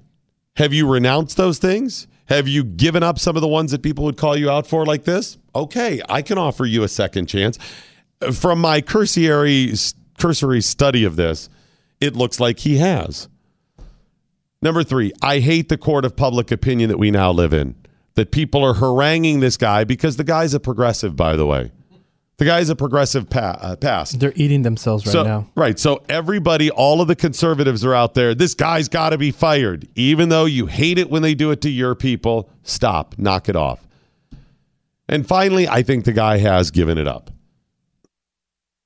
Have 0.58 0.74
you 0.74 0.88
renounced 0.88 1.38
those 1.38 1.60
things? 1.60 2.08
Have 2.28 2.48
you 2.48 2.64
given 2.64 3.04
up 3.04 3.20
some 3.20 3.36
of 3.36 3.42
the 3.42 3.48
ones 3.48 3.72
that 3.72 3.84
people 3.84 4.04
would 4.06 4.18
call 4.18 4.36
you 4.36 4.50
out 4.50 4.66
for 4.66 4.86
like 4.86 5.04
this? 5.04 5.38
Okay, 5.54 6.02
I 6.10 6.22
can 6.22 6.38
offer 6.38 6.66
you 6.66 6.84
a 6.84 6.88
second 6.88 7.28
chance. 7.28 7.60
From 8.34 8.60
my 8.60 8.82
cursory 8.82 9.74
cursory 10.18 10.62
study 10.62 11.04
of 11.04 11.18
this, 11.18 11.50
it 12.02 12.16
looks 12.16 12.40
like 12.40 12.60
he 12.60 12.78
has. 12.78 13.30
Number 14.62 14.84
3, 14.84 15.12
I 15.22 15.40
hate 15.40 15.70
the 15.70 15.78
court 15.78 16.06
of 16.06 16.16
public 16.16 16.52
opinion 16.52 16.90
that 16.90 16.98
we 16.98 17.12
now 17.12 17.32
live 17.32 17.54
in. 17.54 17.76
That 18.16 18.32
people 18.32 18.64
are 18.64 18.74
haranguing 18.74 19.42
this 19.42 19.58
guy 19.58 19.84
because 19.84 20.18
the 20.18 20.24
guy's 20.24 20.54
a 20.54 20.60
progressive 20.60 21.16
by 21.16 21.36
the 21.36 21.46
way. 21.46 21.72
The 22.38 22.46
guy's 22.46 22.70
a 22.70 22.76
progressive 22.76 23.30
pa- 23.30 23.58
uh, 23.62 23.76
past. 23.78 24.20
They're 24.20 24.34
eating 24.36 24.64
themselves 24.64 25.06
right 25.06 25.14
so, 25.14 25.24
now. 25.24 25.50
Right. 25.56 25.80
So 25.80 26.04
everybody, 26.10 26.70
all 26.70 27.00
of 27.00 27.08
the 27.08 27.16
conservatives 27.16 27.86
are 27.86 27.94
out 27.94 28.14
there. 28.14 28.36
This 28.36 28.54
guy's 28.54 28.90
got 28.90 29.12
to 29.12 29.18
be 29.18 29.32
fired. 29.32 29.88
Even 29.96 30.28
though 30.30 30.46
you 30.46 30.66
hate 30.66 30.98
it 30.98 31.10
when 31.10 31.22
they 31.22 31.34
do 31.34 31.52
it 31.52 31.62
to 31.62 31.70
your 31.70 31.96
people, 31.96 32.50
stop, 32.64 33.16
knock 33.18 33.48
it 33.48 33.56
off. 33.56 33.88
And 35.08 35.26
finally, 35.26 35.68
I 35.68 35.82
think 35.82 36.04
the 36.04 36.12
guy 36.14 36.38
has 36.38 36.72
given 36.72 36.98
it 36.98 37.08
up. 37.08 37.32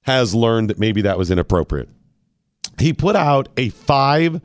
Has 0.01 0.35
learned 0.35 0.69
that 0.69 0.77
maybe 0.77 1.01
that 1.03 1.17
was 1.17 1.31
inappropriate. 1.31 1.89
He 2.77 2.93
put 2.93 3.15
out 3.15 3.49
a 3.57 3.69
five 3.69 4.41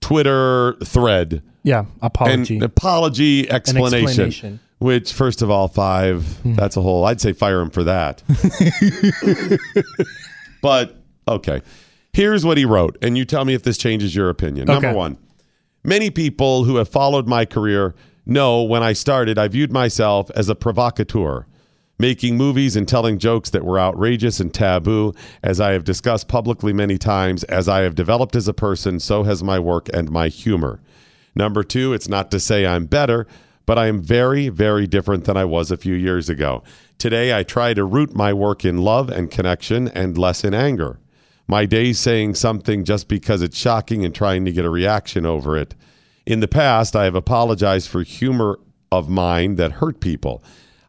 Twitter 0.00 0.74
thread 0.84 1.42
Yeah. 1.64 1.86
Apology. 2.02 2.58
an 2.58 2.62
apology 2.62 3.50
explanation, 3.50 4.04
explanation. 4.06 4.60
Which, 4.78 5.12
first 5.12 5.40
of 5.40 5.50
all, 5.50 5.68
five, 5.68 6.26
hmm. 6.38 6.54
that's 6.54 6.76
a 6.76 6.82
whole, 6.82 7.04
I'd 7.06 7.20
say 7.20 7.32
fire 7.32 7.60
him 7.60 7.70
for 7.70 7.84
that. 7.84 8.22
but, 10.62 10.96
okay. 11.26 11.62
Here's 12.12 12.44
what 12.44 12.58
he 12.58 12.64
wrote, 12.64 12.96
and 13.02 13.16
you 13.16 13.24
tell 13.24 13.44
me 13.44 13.54
if 13.54 13.62
this 13.62 13.78
changes 13.78 14.14
your 14.14 14.28
opinion. 14.28 14.66
Number 14.66 14.88
Okay. 14.88 14.96
one, 14.96 15.18
many 15.84 16.10
people 16.10 16.64
who 16.64 16.76
have 16.76 16.88
followed 16.88 17.26
my 17.26 17.44
career 17.44 17.94
know 18.26 18.62
when 18.62 18.82
I 18.82 18.92
started, 18.92 19.38
I 19.38 19.48
viewed 19.48 19.72
myself 19.72 20.30
as 20.34 20.48
a 20.48 20.54
provocateur, 20.54 21.46
making 21.98 22.36
movies 22.36 22.76
and 22.76 22.86
telling 22.86 23.18
jokes 23.18 23.50
that 23.50 23.64
were 23.64 23.78
outrageous 23.78 24.40
and 24.40 24.52
taboo. 24.52 25.14
As 25.42 25.60
I 25.60 25.72
have 25.72 25.84
discussed 25.84 26.28
publicly 26.28 26.72
many 26.72 26.98
times, 26.98 27.44
as 27.44 27.68
I 27.68 27.80
have 27.80 27.94
developed 27.94 28.36
as 28.36 28.48
a 28.48 28.54
person, 28.54 29.00
so 29.00 29.22
has 29.22 29.42
my 29.42 29.58
work 29.58 29.88
and 29.94 30.10
my 30.10 30.28
humor. 30.28 30.80
Number 31.34 31.62
two, 31.62 31.92
it's 31.92 32.08
not 32.08 32.30
to 32.30 32.40
say 32.40 32.66
I'm 32.66 32.86
better, 32.86 33.26
but 33.66 33.78
I 33.78 33.88
am 33.88 34.00
very, 34.00 34.48
very 34.48 34.86
different 34.86 35.24
than 35.24 35.36
I 35.36 35.44
was 35.44 35.70
a 35.70 35.76
few 35.76 35.94
years 35.94 36.28
ago. 36.28 36.62
Today, 36.98 37.36
I 37.36 37.42
try 37.42 37.74
to 37.74 37.84
root 37.84 38.14
my 38.14 38.32
work 38.32 38.64
in 38.64 38.78
love 38.78 39.10
and 39.10 39.30
connection 39.30 39.88
and 39.88 40.16
less 40.16 40.44
in 40.44 40.54
anger. 40.54 41.00
My 41.48 41.66
days 41.66 41.98
saying 41.98 42.36
something 42.36 42.84
just 42.84 43.08
because 43.08 43.42
it's 43.42 43.58
shocking 43.58 44.04
and 44.04 44.14
trying 44.14 44.44
to 44.44 44.52
get 44.52 44.64
a 44.64 44.70
reaction 44.70 45.26
over 45.26 45.56
it. 45.56 45.74
In 46.24 46.40
the 46.40 46.48
past, 46.48 46.96
I 46.96 47.04
have 47.04 47.14
apologized 47.14 47.88
for 47.88 48.02
humor 48.02 48.58
of 48.90 49.08
mine 49.08 49.56
that 49.56 49.72
hurt 49.72 50.00
people. 50.00 50.42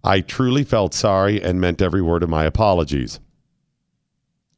I 0.04 0.22
truly 0.22 0.64
felt 0.64 0.94
sorry 0.94 1.42
and 1.42 1.60
meant 1.60 1.82
every 1.82 2.02
word 2.02 2.24
of 2.24 2.30
my 2.30 2.46
apologies. 2.46 3.20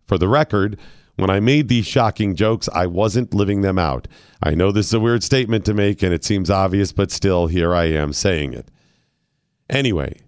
For 0.05 0.17
the 0.17 0.27
record, 0.27 0.77
when 1.21 1.29
I 1.29 1.39
made 1.39 1.67
these 1.67 1.85
shocking 1.85 2.35
jokes, 2.35 2.69
I 2.73 2.85
wasn't 2.85 3.33
living 3.33 3.61
them 3.61 3.77
out. 3.77 4.07
I 4.41 4.55
know 4.55 4.71
this 4.71 4.87
is 4.87 4.93
a 4.93 4.99
weird 4.99 5.23
statement 5.23 5.65
to 5.65 5.73
make 5.73 6.01
and 6.03 6.13
it 6.13 6.23
seems 6.23 6.49
obvious, 6.49 6.91
but 6.91 7.11
still, 7.11 7.47
here 7.47 7.73
I 7.73 7.85
am 7.85 8.13
saying 8.13 8.53
it. 8.53 8.69
Anyway, 9.69 10.19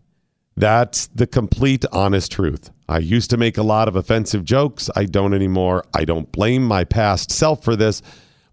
that's 0.56 1.08
the 1.08 1.28
complete 1.28 1.86
honest 1.92 2.32
truth. 2.32 2.70
I 2.90 3.00
used 3.00 3.30
to 3.30 3.38
make 3.38 3.58
a 3.58 3.64
lot 3.64 3.88
of 3.88 3.96
offensive 3.96 4.44
jokes. 4.44 4.90
I 4.96 5.06
don't 5.06 5.34
anymore. 5.34 5.86
I 5.94 6.06
don't 6.06 6.32
blame 6.32 6.64
my 6.64 6.84
past 6.84 7.32
self 7.32 7.64
for 7.64 7.76
this, 7.76 8.02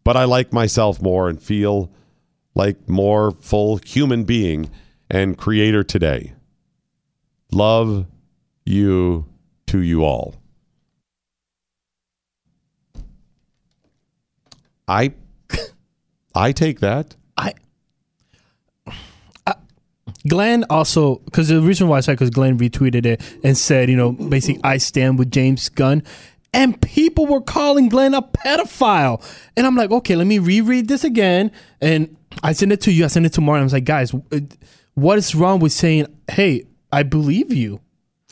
but 0.04 0.16
I 0.16 0.24
like 0.24 0.52
myself 0.52 1.02
more 1.02 1.28
and 1.28 1.42
feel 1.42 1.90
like 2.54 2.88
more 2.88 3.32
full 3.32 3.78
human 3.84 4.24
being 4.24 4.70
and 5.10 5.36
creator 5.36 5.82
today. 5.82 6.34
Love 7.50 8.06
you 8.64 9.26
to 9.66 9.80
you 9.80 10.04
all. 10.04 10.34
I 14.88 15.12
I 16.34 16.52
take 16.52 16.80
that. 16.80 17.14
I 17.36 17.54
Glenn 20.26 20.64
also 20.68 21.16
because 21.26 21.48
the 21.48 21.60
reason 21.60 21.88
why 21.88 21.98
I 21.98 22.00
said 22.00 22.12
because 22.12 22.30
Glenn 22.30 22.58
retweeted 22.58 23.06
it 23.06 23.20
and 23.44 23.56
said, 23.56 23.88
you 23.88 23.96
know, 23.96 24.12
basically 24.12 24.60
I 24.64 24.78
stand 24.78 25.18
with 25.18 25.30
James 25.30 25.68
Gunn, 25.68 26.02
and 26.52 26.80
people 26.80 27.26
were 27.26 27.40
calling 27.40 27.88
Glenn 27.88 28.14
a 28.14 28.22
pedophile, 28.22 29.22
and 29.56 29.66
I'm 29.66 29.76
like, 29.76 29.90
okay, 29.90 30.16
let 30.16 30.26
me 30.26 30.38
reread 30.38 30.88
this 30.88 31.04
again, 31.04 31.52
and 31.80 32.16
I 32.42 32.52
sent 32.52 32.72
it 32.72 32.80
to 32.82 32.92
you, 32.92 33.04
I 33.04 33.08
sent 33.08 33.26
it 33.26 33.32
to 33.34 33.40
Martin. 33.40 33.62
I 33.62 33.64
was 33.64 33.72
like, 33.72 33.84
guys, 33.84 34.12
what 34.94 35.18
is 35.18 35.34
wrong 35.34 35.60
with 35.60 35.72
saying, 35.72 36.06
hey, 36.30 36.64
I 36.92 37.02
believe 37.02 37.52
you? 37.52 37.80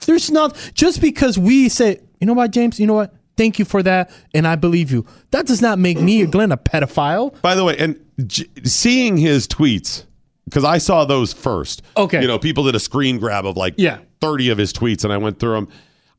There's 0.06 0.30
not 0.30 0.56
just 0.74 1.00
because 1.00 1.38
we 1.38 1.68
say, 1.68 2.00
you 2.20 2.26
know 2.26 2.32
what, 2.32 2.50
James, 2.50 2.80
you 2.80 2.86
know 2.86 2.94
what. 2.94 3.14
Thank 3.36 3.58
you 3.58 3.64
for 3.64 3.82
that, 3.82 4.10
and 4.34 4.46
I 4.46 4.56
believe 4.56 4.90
you. 4.90 5.06
That 5.30 5.46
does 5.46 5.60
not 5.60 5.78
make 5.78 6.00
me 6.00 6.22
or 6.22 6.26
Glenn 6.30 6.52
a 6.52 6.56
pedophile. 6.56 7.40
By 7.42 7.54
the 7.54 7.64
way, 7.64 7.76
and 7.78 8.00
j- 8.26 8.46
seeing 8.64 9.16
his 9.16 9.46
tweets 9.46 10.04
because 10.46 10.64
I 10.64 10.78
saw 10.78 11.04
those 11.04 11.32
first. 11.32 11.82
Okay. 11.96 12.20
You 12.22 12.28
know, 12.28 12.38
people 12.38 12.64
did 12.64 12.74
a 12.74 12.80
screen 12.80 13.18
grab 13.18 13.44
of 13.46 13.56
like 13.56 13.74
Yeah. 13.76 13.98
30 14.20 14.50
of 14.50 14.58
his 14.58 14.72
tweets, 14.72 15.04
and 15.04 15.12
I 15.12 15.16
went 15.18 15.38
through 15.38 15.54
them. 15.54 15.68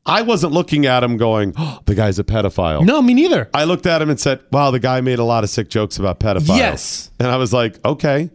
I 0.06 0.22
wasn't 0.22 0.52
looking 0.54 0.86
at 0.86 1.02
him 1.02 1.16
going, 1.18 1.52
oh, 1.58 1.80
the 1.84 1.94
guy's 1.94 2.18
a 2.18 2.24
pedophile. 2.24 2.84
No, 2.84 3.02
me 3.02 3.12
neither. 3.14 3.50
I 3.52 3.64
looked 3.64 3.84
at 3.84 4.00
him 4.00 4.08
and 4.08 4.18
said, 4.18 4.40
wow, 4.52 4.70
the 4.70 4.78
guy 4.78 5.00
made 5.02 5.18
a 5.18 5.24
lot 5.24 5.44
of 5.44 5.50
sick 5.50 5.68
jokes 5.68 5.98
about 5.98 6.18
pedophiles. 6.20 6.56
Yes. 6.56 7.10
And 7.18 7.28
I 7.28 7.36
was 7.36 7.52
like, 7.52 7.84
okay, 7.84 8.30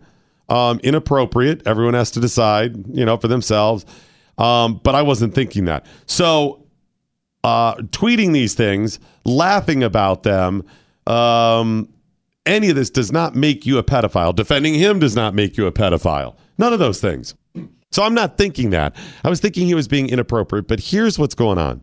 um, 0.50 0.80
inappropriate. 0.84 1.66
Everyone 1.66 1.94
has 1.96 2.12
to 2.12 2.20
decide, 2.20 2.76
you 2.96 3.06
know, 3.06 3.18
for 3.18 3.28
themselves. 3.28 3.86
Um, 4.38 4.82
but 4.84 4.94
I 4.94 5.02
wasn't 5.04 5.34
thinking 5.34 5.66
that. 5.66 5.86
So 6.06 6.63
uh, 7.44 7.76
tweeting 7.76 8.34
these 8.34 8.54
things, 8.54 9.00
laughing 9.26 9.84
about 9.84 10.24
them, 10.24 10.64
um, 11.08 11.90
any 12.46 12.70
of 12.70 12.76
this 12.76 12.90
does 12.90 13.12
not 13.12 13.36
make 13.36 13.66
you 13.66 13.78
a 13.78 13.84
pedophile. 13.84 14.36
Defending 14.36 14.74
him 14.74 15.00
does 15.00 15.16
not 15.16 15.34
make 15.34 15.58
you 15.58 15.66
a 15.66 15.72
pedophile. 15.72 16.36
None 16.58 16.74
of 16.74 16.80
those 16.80 17.00
things. 17.00 17.36
So 17.92 18.04
I'm 18.04 18.14
not 18.14 18.38
thinking 18.38 18.72
that. 18.72 18.96
I 19.24 19.30
was 19.30 19.40
thinking 19.40 19.68
he 19.68 19.76
was 19.76 19.88
being 19.88 20.10
inappropriate, 20.10 20.68
but 20.68 20.80
here's 20.80 21.20
what's 21.20 21.36
going 21.36 21.58
on. 21.58 21.82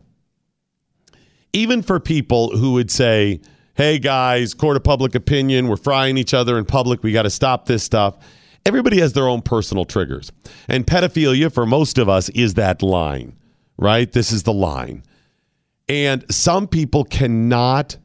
Even 1.52 1.82
for 1.82 2.00
people 2.00 2.56
who 2.56 2.72
would 2.72 2.90
say, 2.90 3.40
hey 3.74 3.98
guys, 3.98 4.52
court 4.54 4.76
of 4.76 4.84
public 4.84 5.14
opinion, 5.14 5.68
we're 5.68 5.76
frying 5.76 6.16
each 6.16 6.34
other 6.34 6.58
in 6.58 6.64
public, 6.64 7.02
we 7.02 7.12
got 7.12 7.22
to 7.22 7.30
stop 7.30 7.66
this 7.66 7.82
stuff. 7.82 8.18
Everybody 8.66 9.00
has 9.00 9.14
their 9.14 9.26
own 9.26 9.40
personal 9.40 9.84
triggers. 9.84 10.30
And 10.68 10.86
pedophilia, 10.86 11.52
for 11.52 11.64
most 11.64 11.96
of 11.96 12.08
us, 12.08 12.28
is 12.30 12.54
that 12.54 12.82
line, 12.82 13.36
right? 13.78 14.10
This 14.10 14.32
is 14.32 14.42
the 14.42 14.52
line. 14.52 15.02
And 15.90 16.24
some 16.32 16.68
people 16.68 17.02
cannot 17.02 17.96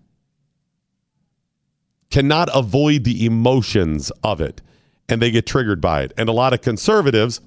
cannot 2.10 2.49
avoid 2.52 3.03
the 3.03 3.28
emotions 3.28 4.12
of 4.24 4.41
it 4.41 4.60
and 5.07 5.22
they 5.22 5.30
get 5.30 5.45
triggered 5.45 5.82
by 5.82 6.02
it. 6.02 6.12
And 6.18 6.28
a 6.28 6.32
lot 6.32 6.52
of 6.52 6.62
conservatives 6.62 7.41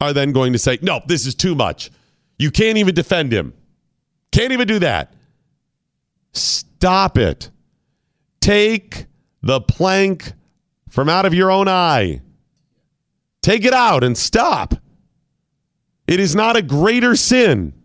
are 0.00 0.12
then 0.12 0.32
going 0.32 0.54
to 0.54 0.58
say, 0.58 0.80
"No, 0.82 1.02
this 1.06 1.24
is 1.24 1.36
too 1.36 1.54
much. 1.54 1.92
You 2.36 2.50
can't 2.50 2.78
even 2.78 2.96
defend 2.96 3.32
him. 3.32 3.54
Can't 4.32 4.50
even 4.52 4.66
do 4.66 4.80
that." 4.80 5.14
Stop 6.32 7.16
it. 7.16 7.50
Take 8.40 9.06
the 9.42 9.60
plank 9.60 10.32
from 10.88 11.08
out 11.08 11.26
of 11.26 11.34
your 11.34 11.52
own 11.52 11.68
eye. 11.68 12.22
Take 13.40 13.64
it 13.64 13.72
out 13.72 14.02
and 14.02 14.18
stop. 14.18 14.74
It 16.08 16.18
is 16.18 16.34
not 16.34 16.56
a 16.56 16.62
greater 16.62 17.14
sin. 17.14 17.77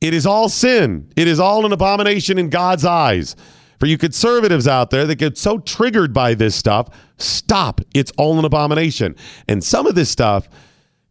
It 0.00 0.14
is 0.14 0.26
all 0.26 0.48
sin. 0.48 1.10
It 1.16 1.26
is 1.28 1.40
all 1.40 1.64
an 1.64 1.72
abomination 1.72 2.38
in 2.38 2.50
God's 2.50 2.84
eyes. 2.84 3.36
For 3.78 3.86
you 3.86 3.98
conservatives 3.98 4.66
out 4.66 4.90
there 4.90 5.06
that 5.06 5.16
get 5.16 5.36
so 5.36 5.58
triggered 5.58 6.12
by 6.12 6.34
this 6.34 6.54
stuff, 6.54 6.88
stop. 7.18 7.80
It's 7.94 8.12
all 8.16 8.38
an 8.38 8.44
abomination. 8.44 9.16
And 9.48 9.62
some 9.62 9.86
of 9.86 9.94
this 9.94 10.10
stuff 10.10 10.48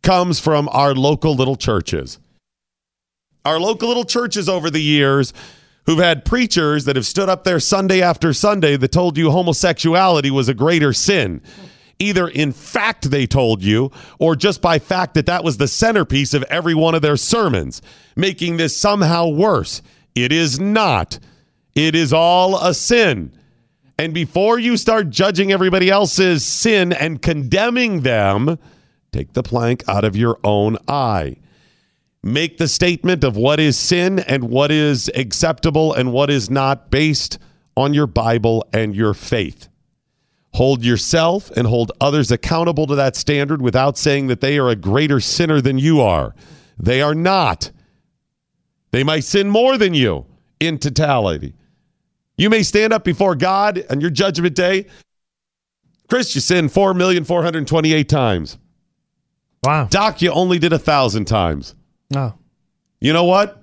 comes 0.02 0.40
from 0.40 0.70
our 0.72 0.94
local 0.94 1.36
little 1.36 1.56
churches. 1.56 2.20
Our 3.44 3.60
local 3.60 3.88
little 3.88 4.06
churches 4.06 4.50
over 4.50 4.70
the 4.70 4.82
years 4.82 5.34
who've 5.86 6.00
had 6.00 6.26
preachers 6.26 6.86
that 6.86 6.96
have 6.96 7.06
stood 7.06 7.30
up 7.30 7.44
there 7.44 7.60
Sunday 7.60 8.02
after 8.02 8.34
Sunday 8.34 8.76
that 8.78 8.92
told 8.92 9.18
you 9.18 9.30
homosexuality 9.30 10.32
was 10.32 10.50
a 10.50 10.54
greater 10.54 10.94
sin. 10.94 11.42
Either 12.00 12.28
in 12.28 12.52
fact 12.52 13.10
they 13.10 13.26
told 13.26 13.64
you, 13.64 13.92
or 14.20 14.36
just 14.36 14.62
by 14.62 14.80
fact 14.80 15.14
that 15.14 15.26
that 15.28 15.44
was 15.44 15.58
the 15.58 15.68
centerpiece 15.68 16.34
of 16.34 16.44
every 16.44 16.74
one 16.74 16.94
of 16.96 17.02
their 17.02 17.18
sermons, 17.18 17.82
making 18.16 18.58
this 18.58 18.78
somehow 18.78 19.28
worse. 19.28 19.82
It 20.14 20.32
is 20.32 20.60
not. 20.60 21.20
It 21.74 21.96
is 21.96 22.14
all 22.14 22.58
a 22.58 22.74
sin. 22.74 23.32
And 23.98 24.14
before 24.14 24.60
you 24.60 24.76
start 24.76 25.10
judging 25.10 25.52
everybody 25.52 25.90
else's 25.90 26.46
sin 26.46 26.92
and 26.92 27.22
condemning 27.22 28.02
them, 28.02 28.60
take 29.12 29.34
the 29.34 29.44
plank 29.44 29.84
out 29.88 30.04
of 30.04 30.18
your 30.18 30.38
own 30.44 30.78
eye. 30.88 31.38
Make 32.22 32.58
the 32.58 32.68
statement 32.68 33.24
of 33.24 33.38
what 33.38 33.60
is 33.60 33.78
sin 33.78 34.20
and 34.20 34.46
what 34.46 34.72
is 34.72 35.10
acceptable 35.16 35.94
and 35.94 36.12
what 36.12 36.30
is 36.30 36.50
not 36.50 36.90
based 36.90 37.38
on 37.78 37.94
your 37.94 38.08
Bible 38.08 38.68
and 38.74 38.96
your 38.96 39.14
faith. 39.14 39.70
Hold 40.56 40.86
yourself 40.86 41.52
and 41.52 41.68
hold 41.68 41.92
others 42.00 42.32
accountable 42.32 42.88
to 42.88 42.96
that 42.96 43.18
standard 43.18 43.62
without 43.62 43.98
saying 43.98 44.28
that 44.28 44.40
they 44.40 44.58
are 44.58 44.70
a 44.70 44.76
greater 44.76 45.20
sinner 45.20 45.60
than 45.60 45.78
you 45.78 46.00
are. 46.00 46.34
They 46.80 47.02
are 47.02 47.14
not. 47.14 47.72
They 48.92 49.04
might 49.04 49.26
sin 49.26 49.50
more 49.50 49.78
than 49.78 49.94
you 49.94 50.26
in 50.62 50.78
totality. 50.78 51.56
You 52.38 52.50
may 52.50 52.64
stand 52.64 52.94
up 52.94 53.04
before 53.04 53.36
God 53.36 53.84
on 53.90 54.00
your 54.00 54.10
judgment 54.10 54.56
day. 54.56 54.86
Kris, 56.08 56.34
you 56.36 56.40
sinned 56.40 56.72
4,428 56.72 58.08
times. 58.08 58.58
Wow. 59.62 59.88
Doc, 59.90 60.22
you 60.22 60.32
only 60.32 60.58
did 60.58 60.72
a 60.72 60.80
thousand 60.80 61.26
times. 61.26 61.76
Oh. 62.16 62.34
You 63.02 63.12
know 63.12 63.26
what? 63.26 63.62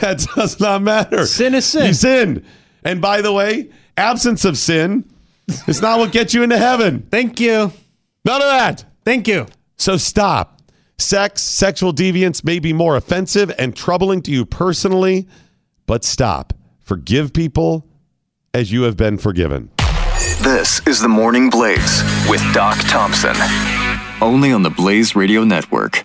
That 0.00 0.26
does 0.34 0.58
not 0.58 0.82
matter. 0.82 1.26
Sin 1.26 1.54
is 1.54 1.64
sin. 1.64 1.86
You 1.86 1.92
sinned. 1.92 2.44
And 2.82 3.00
by 3.00 3.22
the 3.22 3.32
way, 3.32 3.70
absence 3.96 4.44
of 4.44 4.58
sin 4.58 5.08
is 5.66 5.80
not 5.80 5.98
what 5.98 6.12
gets 6.12 6.34
you 6.34 6.42
into 6.42 6.58
heaven. 6.58 7.06
Thank 7.10 7.40
you. 7.40 7.72
None 8.24 8.42
of 8.42 8.48
that. 8.48 8.84
Thank 9.04 9.28
you. 9.28 9.46
So 9.76 9.96
stop. 9.96 10.60
Sex, 10.98 11.42
sexual 11.42 11.92
deviance 11.92 12.42
may 12.44 12.58
be 12.58 12.72
more 12.72 12.96
offensive 12.96 13.52
and 13.58 13.76
troubling 13.76 14.22
to 14.22 14.30
you 14.30 14.46
personally, 14.46 15.28
but 15.84 16.04
stop. 16.04 16.54
Forgive 16.80 17.32
people 17.32 17.86
as 18.54 18.72
you 18.72 18.82
have 18.82 18.96
been 18.96 19.18
forgiven. 19.18 19.70
This 20.42 20.80
is 20.86 21.00
the 21.00 21.08
Morning 21.08 21.50
Blaze 21.50 22.02
with 22.28 22.42
Doc 22.54 22.78
Thompson. 22.88 23.36
Only 24.22 24.52
on 24.52 24.62
the 24.62 24.70
Blaze 24.70 25.14
Radio 25.14 25.44
Network. 25.44 26.02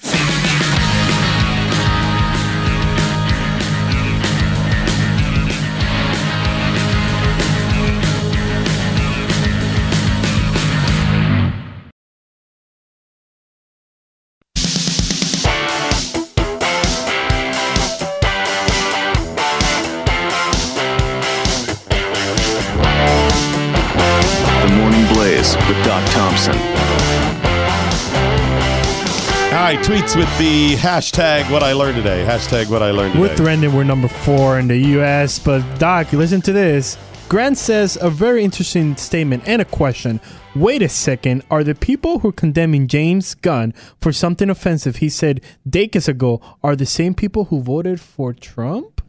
Tweets 29.91 30.15
with 30.15 30.37
the 30.37 30.73
hashtag 30.75 31.51
what 31.51 31.63
I 31.63 31.73
learned 31.73 31.97
today. 31.97 32.23
Hashtag 32.25 32.69
what 32.69 32.81
I 32.81 32.91
learned 32.91 33.11
today. 33.11 33.27
We're 33.27 33.35
trending. 33.35 33.75
We're 33.75 33.83
number 33.83 34.07
four 34.07 34.57
in 34.57 34.69
the 34.69 34.77
U.S. 34.77 35.37
But 35.37 35.61
Doc, 35.79 36.13
listen 36.13 36.39
to 36.43 36.53
this. 36.53 36.97
Grant 37.27 37.57
says 37.57 37.97
a 37.99 38.09
very 38.09 38.41
interesting 38.41 38.95
statement 38.95 39.43
and 39.45 39.61
a 39.61 39.65
question. 39.65 40.21
Wait 40.55 40.81
a 40.81 40.87
second. 40.87 41.43
Are 41.51 41.61
the 41.61 41.75
people 41.75 42.19
who 42.19 42.29
are 42.29 42.31
condemning 42.31 42.87
James 42.87 43.35
Gunn 43.35 43.73
for 43.99 44.13
something 44.13 44.49
offensive 44.49 44.97
he 44.97 45.09
said 45.09 45.41
decades 45.69 46.07
ago 46.07 46.39
are 46.63 46.77
the 46.77 46.85
same 46.85 47.13
people 47.13 47.45
who 47.45 47.59
voted 47.61 47.99
for 47.99 48.31
Trump? 48.31 49.01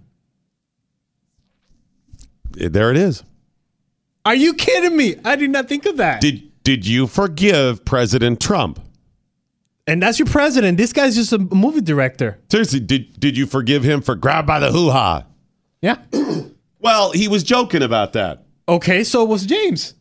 Eh, 2.61 2.67
there 2.69 2.91
it 2.91 2.97
is. 2.97 3.23
Are 4.25 4.35
you 4.35 4.53
kidding 4.55 4.97
me? 4.97 5.15
I 5.25 5.37
did 5.37 5.51
not 5.51 5.69
think 5.69 5.87
of 5.87 5.97
that. 5.99 6.21
Did 6.21 6.51
did 6.65 6.85
you 6.85 7.07
forgive 7.07 7.85
President 7.85 8.41
Trump? 8.41 8.81
And 9.87 10.03
that's 10.03 10.19
your 10.19 10.27
president. 10.27 10.79
This 10.79 10.93
guy's 10.93 11.15
just 11.15 11.33
a 11.33 11.39
movie 11.39 11.81
director. 11.81 12.39
Seriously, 12.51 12.81
did 12.81 13.19
did 13.19 13.37
you 13.37 13.47
forgive 13.47 13.83
him 13.85 14.03
for 14.03 14.15
grab 14.15 14.47
by 14.47 14.59
the 14.59 14.71
hoo 14.71 14.91
ha? 14.91 15.25
Yeah. 15.81 15.99
Well, 16.83 17.13
he 17.13 17.29
was 17.29 17.45
joking 17.45 17.81
about 17.81 18.15
that. 18.15 18.43
Okay, 18.69 19.05
so 19.05 19.25
was 19.25 19.47
James. 19.47 19.95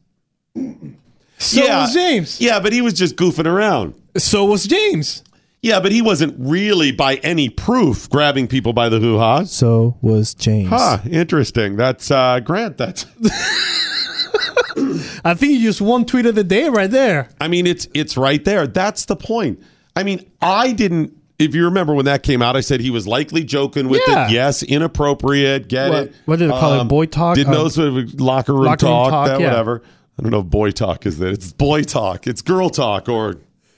So 0.55 1.63
yeah, 1.63 1.81
was 1.81 1.93
James. 1.93 2.41
Yeah, 2.41 2.59
but 2.59 2.73
he 2.73 2.81
was 2.81 2.95
just 2.95 3.15
goofing 3.15 3.45
around. 3.45 3.93
So 4.17 4.45
was 4.45 4.65
James. 4.65 5.23
Yeah, 5.61 5.79
but 5.79 5.91
he 5.91 6.01
wasn't 6.01 6.35
really 6.39 6.91
by 6.91 7.17
any 7.17 7.49
proof 7.49 8.09
grabbing 8.09 8.47
people 8.47 8.73
by 8.73 8.89
the 8.89 8.99
hoo 8.99 9.19
ha. 9.19 9.43
So 9.43 9.95
was 10.01 10.33
James. 10.33 10.69
Huh, 10.69 10.97
interesting. 11.07 11.75
That's 11.75 12.09
uh 12.09 12.39
Grant, 12.39 12.77
that's 12.79 13.05
I 15.25 15.33
think 15.33 15.53
you 15.53 15.61
just 15.61 15.81
one 15.81 16.05
tweet 16.05 16.25
of 16.25 16.35
the 16.35 16.43
day 16.43 16.69
right 16.69 16.89
there. 16.89 17.29
I 17.39 17.47
mean, 17.47 17.67
it's 17.67 17.87
it's 17.93 18.17
right 18.17 18.43
there. 18.43 18.67
That's 18.67 19.05
the 19.05 19.15
point. 19.15 19.61
I 19.95 20.03
mean, 20.03 20.29
I 20.41 20.71
didn't. 20.71 21.17
If 21.39 21.55
you 21.55 21.65
remember 21.65 21.95
when 21.95 22.05
that 22.05 22.21
came 22.21 22.41
out, 22.43 22.55
I 22.55 22.61
said 22.61 22.81
he 22.81 22.91
was 22.91 23.07
likely 23.07 23.43
joking 23.43 23.89
with 23.89 24.01
Yeah. 24.07 24.27
it. 24.27 24.31
Yes, 24.31 24.61
inappropriate. 24.63 25.67
Get 25.67 25.89
What- 25.89 26.03
it? 26.03 26.07
Um, 26.09 26.13
what 26.25 26.39
did 26.39 26.49
they 26.49 26.53
call 26.53 26.81
it? 26.81 26.83
Boy 26.85 27.05
talk? 27.07 27.35
Didn't 27.35 27.51
know 27.53 27.59
Um, 27.61 27.63
this 27.65 27.77
was 27.77 28.19
locker 28.19 28.53
room 28.53 28.65
locker 28.65 28.85
room 28.85 28.93
talk. 28.93 29.09
talk, 29.09 29.27
that, 29.27 29.39
yeah. 29.39 29.47
Whatever. 29.47 29.81
I 30.19 30.21
don't 30.21 30.31
know 30.31 30.41
if 30.41 30.45
boy 30.47 30.69
talk 30.71 31.05
is 31.07 31.17
that. 31.17 31.33
It's 31.33 31.51
boy 31.51 31.81
talk. 31.83 32.27
It's 32.27 32.41
girl 32.43 32.69
talk 32.69 33.09
or 33.09 33.37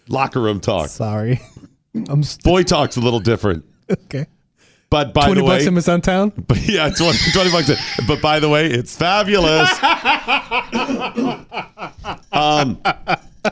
locker 0.10 0.42
room 0.42 0.60
talk. 0.60 0.90
Sorry, 0.90 1.40
I'm 2.10 2.22
st- 2.24 2.44
Boy 2.44 2.64
talk's 2.64 2.98
a 2.98 3.00
little 3.00 3.22
different. 3.22 3.64
okay. 3.92 4.26
But 4.94 5.12
by 5.12 5.26
Twenty 5.26 5.42
the 5.42 5.46
way, 5.46 5.56
bucks 5.56 5.66
in 5.66 5.74
Miss 5.74 5.86
Town. 6.06 6.32
But 6.48 6.60
yeah, 6.68 6.88
20, 6.88 7.32
20 7.32 7.52
bucks. 7.52 7.70
a- 7.70 7.78
But 8.08 8.22
by 8.22 8.40
the 8.40 8.48
way, 8.48 8.68
it's 8.68 8.96
fabulous. 8.96 9.68
um, 12.32 12.78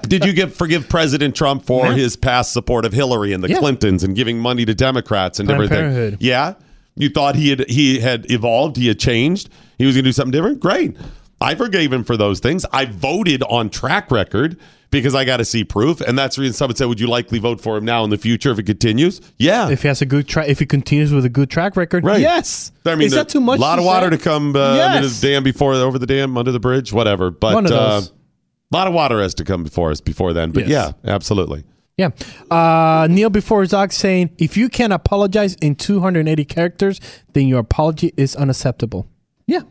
did 0.04 0.24
you 0.24 0.34
give 0.34 0.54
forgive 0.54 0.88
President 0.88 1.36
Trump 1.36 1.66
for 1.66 1.88
Yeah. 1.88 1.94
his 1.94 2.16
past 2.16 2.52
support 2.54 2.86
of 2.86 2.94
Hillary 2.94 3.34
and 3.34 3.44
the 3.44 3.50
Yeah. 3.50 3.58
Clintons 3.58 4.04
and 4.04 4.16
giving 4.16 4.38
money 4.38 4.66
to 4.66 4.76
Democrats 4.76 5.40
and 5.40 5.48
Planned 5.48 5.64
everything? 5.64 5.80
Parenthood. 5.92 6.18
Yeah, 6.22 6.54
you 6.96 7.10
thought 7.10 7.36
he 7.36 7.50
had 7.50 7.68
he 7.68 8.00
had 8.00 8.30
evolved, 8.30 8.78
he 8.78 8.88
had 8.88 9.00
changed, 9.00 9.50
he 9.80 9.86
was 9.88 9.96
going 9.96 10.04
to 10.04 10.10
do 10.10 10.14
something 10.14 10.32
different. 10.32 10.60
Great, 10.60 10.96
I 11.42 11.56
forgave 11.56 11.92
him 11.92 12.04
for 12.04 12.18
those 12.18 12.40
things. 12.40 12.68
I 12.72 12.86
voted 12.86 13.42
on 13.50 13.72
track 13.72 14.12
record 14.12 14.58
because 14.92 15.16
I 15.16 15.26
got 15.26 15.38
to 15.38 15.46
see 15.46 15.64
proof, 15.64 16.02
and 16.02 16.18
that's 16.20 16.36
the 16.36 16.44
reason 16.44 16.54
someone 16.54 16.76
said, 16.76 16.86
"Would 16.86 17.00
you 17.00 17.08
likely 17.08 17.40
vote 17.40 17.60
for 17.62 17.78
him 17.78 17.86
now 17.86 18.04
in 18.04 18.10
the 18.10 18.18
future 18.18 18.52
if 18.52 18.60
it 18.60 18.64
continues?" 18.64 19.22
Yeah, 19.38 19.70
If 19.70 19.82
he 19.82 19.88
has 19.88 20.02
a 20.02 20.06
good 20.06 20.28
track, 20.28 20.48
if 20.50 20.60
he 20.60 20.66
continues 20.66 21.12
with 21.12 21.26
a 21.26 21.30
good 21.30 21.50
track 21.50 21.76
record, 21.76 22.04
Right. 22.06 22.22
yes. 22.22 22.72
I 22.86 22.96
mean, 22.96 23.08
is 23.08 23.14
that 23.14 23.30
too 23.30 23.40
much? 23.42 23.58
A 23.58 23.62
lot 23.62 23.80
of 23.80 23.86
water 23.86 24.12
say? 24.12 24.18
to 24.18 24.24
come 24.24 24.56
uh, 24.56 24.60
under 24.80 25.08
the 25.08 25.18
dam 25.22 25.44
before 25.44 25.74
over 25.74 25.98
the 25.98 26.06
dam, 26.06 26.38
under 26.38 26.52
the 26.52 26.60
bridge, 26.60 26.94
whatever. 26.94 27.32
But 27.32 27.72
uh, 27.72 28.02
a 28.04 28.76
lot 28.76 28.88
of 28.88 28.94
water 28.94 29.22
has 29.22 29.34
to 29.36 29.44
come 29.44 29.64
before 29.64 29.92
us 29.92 30.02
before 30.02 30.34
then. 30.34 30.52
But 30.52 30.68
Yes. 30.68 30.94
yeah, 31.04 31.14
absolutely. 31.14 31.64
Yeah. 31.98 32.10
Uh, 32.50 33.08
Neil 33.10 33.30
before 33.30 33.66
Zog 33.66 33.92
saying, 33.92 34.32
if 34.38 34.58
you 34.58 34.70
can't 34.70 34.94
apologize 34.94 35.56
in 35.56 35.76
280 35.76 36.46
characters, 36.46 37.00
then 37.34 37.48
your 37.48 37.60
apology 37.60 38.14
is 38.18 38.36
unacceptable. 38.36 39.08
Yeah. 39.46 39.62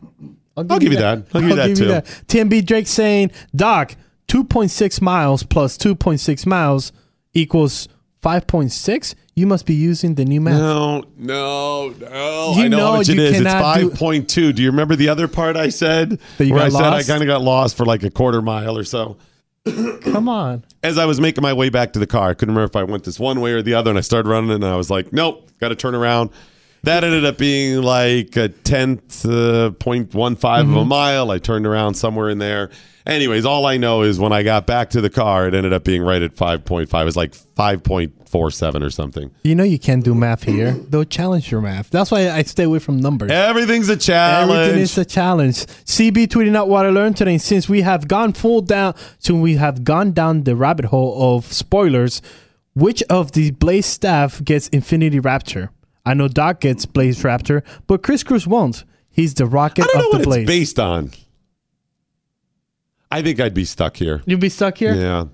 I'll 0.57 0.65
give 0.65 0.93
you 0.93 0.99
that. 0.99 1.27
I'll 1.35 1.41
give 1.41 1.51
you 1.51 1.57
that 1.57 1.77
too. 1.77 2.13
TMB 2.27 2.67
Drake 2.67 2.87
saying, 2.87 3.31
Doc, 3.57 3.97
2.6 4.31 5.02
miles 5.02 5.43
plus 5.43 5.77
2.6 5.77 6.47
miles 6.47 6.93
equals 7.35 7.89
5.6. 8.23 9.16
You 9.35 9.47
must 9.48 9.66
be 9.66 9.74
using 9.74 10.15
the 10.15 10.24
new 10.24 10.40
math. 10.40 10.61
No, 10.61 11.02
no, 11.16 11.89
no. 11.89 12.52
You 12.57 12.65
I 12.65 12.69
know, 12.69 12.77
know 12.77 12.86
how 12.93 12.97
much 12.98 13.09
it 13.09 13.19
is. 13.19 13.31
It's 13.31 13.39
cannot 13.39 13.74
do- 13.81 13.89
five 13.90 13.98
point 13.98 14.28
two. 14.28 14.52
Do 14.52 14.62
you 14.62 14.70
remember 14.70 14.94
the 14.94 15.09
other 15.09 15.27
part 15.27 15.57
I 15.57 15.70
said? 15.70 16.20
That 16.39 16.47
you 16.47 16.55
where 16.55 16.70
got 16.70 16.82
I 16.82 17.01
said? 17.01 17.12
I 17.12 17.19
kind 17.19 17.23
of 17.23 17.27
got 17.27 17.40
lost 17.43 17.77
for 17.77 17.85
like 17.85 18.05
a 18.05 18.11
quarter 18.11 18.40
mile 18.40 18.78
or 18.78 18.85
so. 18.85 19.16
Come 19.65 20.28
on. 20.28 20.65
As 20.82 20.97
I 20.97 21.07
was 21.07 21.20
making 21.20 21.43
my 21.43 21.52
way 21.52 21.69
back 21.69 21.93
to 21.94 21.98
the 21.98 22.07
car, 22.07 22.31
I 22.31 22.35
couldn't 22.35 22.55
remember 22.55 22.70
if 22.70 22.77
I 22.77 22.85
went 22.85 23.05
this 23.05 23.19
one 23.19 23.40
way 23.40 23.52
or 23.52 23.62
the 23.62 23.74
other, 23.74 23.90
and 23.90 23.98
I 23.98 24.02
started 24.02 24.28
running, 24.28 24.51
and 24.51 24.65
I 24.65 24.77
was 24.77 24.90
like, 24.90 25.12
"Nope, 25.12 25.51
got 25.59 25.69
to 25.69 25.74
turn 25.74 25.94
around." 25.94 26.31
That 26.82 27.02
ended 27.05 27.24
up 27.24 27.36
being 27.36 27.82
like 27.82 28.36
a 28.36 28.48
tenth 28.48 29.24
uh, 29.27 29.70
point 29.73 30.15
one 30.15 30.36
five 30.36 30.69
of 30.69 30.77
a 30.77 30.85
mile. 30.85 31.31
I 31.31 31.39
turned 31.39 31.66
around 31.66 31.94
somewhere 31.94 32.31
in 32.31 32.39
there. 32.39 32.70
Anyways, 33.11 33.45
all 33.45 33.66
I 33.66 33.77
know 33.77 34.03
is 34.03 34.20
when 34.20 34.32
I 34.32 34.45
got 34.45 34.69
back 34.69 34.91
to 34.91 35.01
the 35.01 35.11
car, 35.11 35.49
it 35.49 35.55
ended 35.55 35.73
up 35.73 35.82
being 35.82 36.01
right 36.01 36.23
at 36.23 36.37
five 36.37 36.65
point 36.65 36.89
five. 36.89 37.03
It 37.03 37.07
was 37.07 37.16
like 37.16 37.35
five 37.35 37.82
point 37.82 38.28
four 38.28 38.53
seven 38.53 38.85
or 38.85 38.91
something. 38.91 39.32
You 39.43 39.57
know 39.57 39.65
you 39.65 39.81
can't 39.81 40.05
do 40.05 40.15
math 40.15 40.45
here. 40.45 40.70
They'll 40.70 41.05
challenge 41.05 41.51
your 41.51 41.61
math. 41.61 41.91
That's 41.91 42.12
why 42.12 42.31
I 42.31 42.43
stay 42.43 42.62
away 42.62 42.78
from 42.78 43.01
numbers. 43.01 43.32
Everything's 43.32 43.89
a 43.89 43.97
challenge. 43.97 44.53
Everything 44.53 44.81
is 44.82 44.97
a 44.97 45.05
challenge. 45.05 45.57
CB 45.66 46.28
tweeting 46.28 46.55
out 46.57 46.69
what 46.69 46.87
I 46.87 46.91
learned 46.91 47.16
today. 47.16 47.37
Since 47.39 47.69
we 47.69 47.81
have 47.81 48.07
gone 48.07 48.32
full 48.32 48.61
down, 48.61 48.95
since 49.19 49.37
we 49.37 49.57
have 49.57 49.82
gone 49.82 50.12
down 50.12 50.45
the 50.45 50.55
rabbit 50.55 50.85
hole 50.87 51.37
of 51.37 51.53
spoilers, 51.53 52.23
which 52.74 53.03
of 53.11 53.32
the 53.32 53.51
Blaze 53.51 53.87
staff 53.87 54.43
gets 54.45 54.69
Infinity 54.69 55.19
Raptor? 55.19 55.70
I 56.07 56.15
know 56.15 56.28
Doc 56.28 56.61
gets 56.61 56.87
Blaze 56.87 57.23
Raptor, 57.24 57.62
but 57.89 58.05
Kris 58.05 58.23
Cruz 58.23 58.47
won't. 58.47 58.85
He's 59.11 59.35
the 59.35 59.47
rocket 59.47 59.82
I 59.82 59.87
don't 59.89 59.97
know 59.97 60.07
of 60.07 60.12
what 60.12 60.19
the 60.20 60.24
Blaze. 60.24 60.43
it's 60.43 60.49
based 60.49 60.78
on. 60.78 61.11
I 63.11 63.23
think 63.23 63.41
I'd 63.41 63.55
be 63.55 63.65
stuck 63.65 63.97
here. 63.97 64.23
You'd 64.27 64.41
be 64.41 64.49
stuck 64.49 64.78
here. 64.78 64.95
Yeah, 64.95 65.24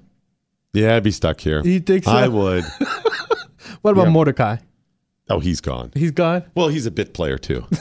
yeah, 0.72 0.96
I'd 0.96 1.02
be 1.02 1.10
stuck 1.10 1.40
here. 1.40 1.62
You 1.62 1.80
think 1.80 2.04
so? 2.04 2.10
I 2.12 2.28
would. 2.28 2.64
What 3.82 3.92
about 3.92 4.06
Yeah. 4.06 4.10
Mordecai? 4.12 4.56
Oh, 5.28 5.38
he's 5.38 5.60
gone. 5.60 5.90
He's 5.94 6.10
gone. 6.12 6.44
Well, 6.54 6.68
he's 6.68 6.86
a 6.86 6.90
bit 6.90 7.14
player 7.14 7.36
too. 7.38 7.64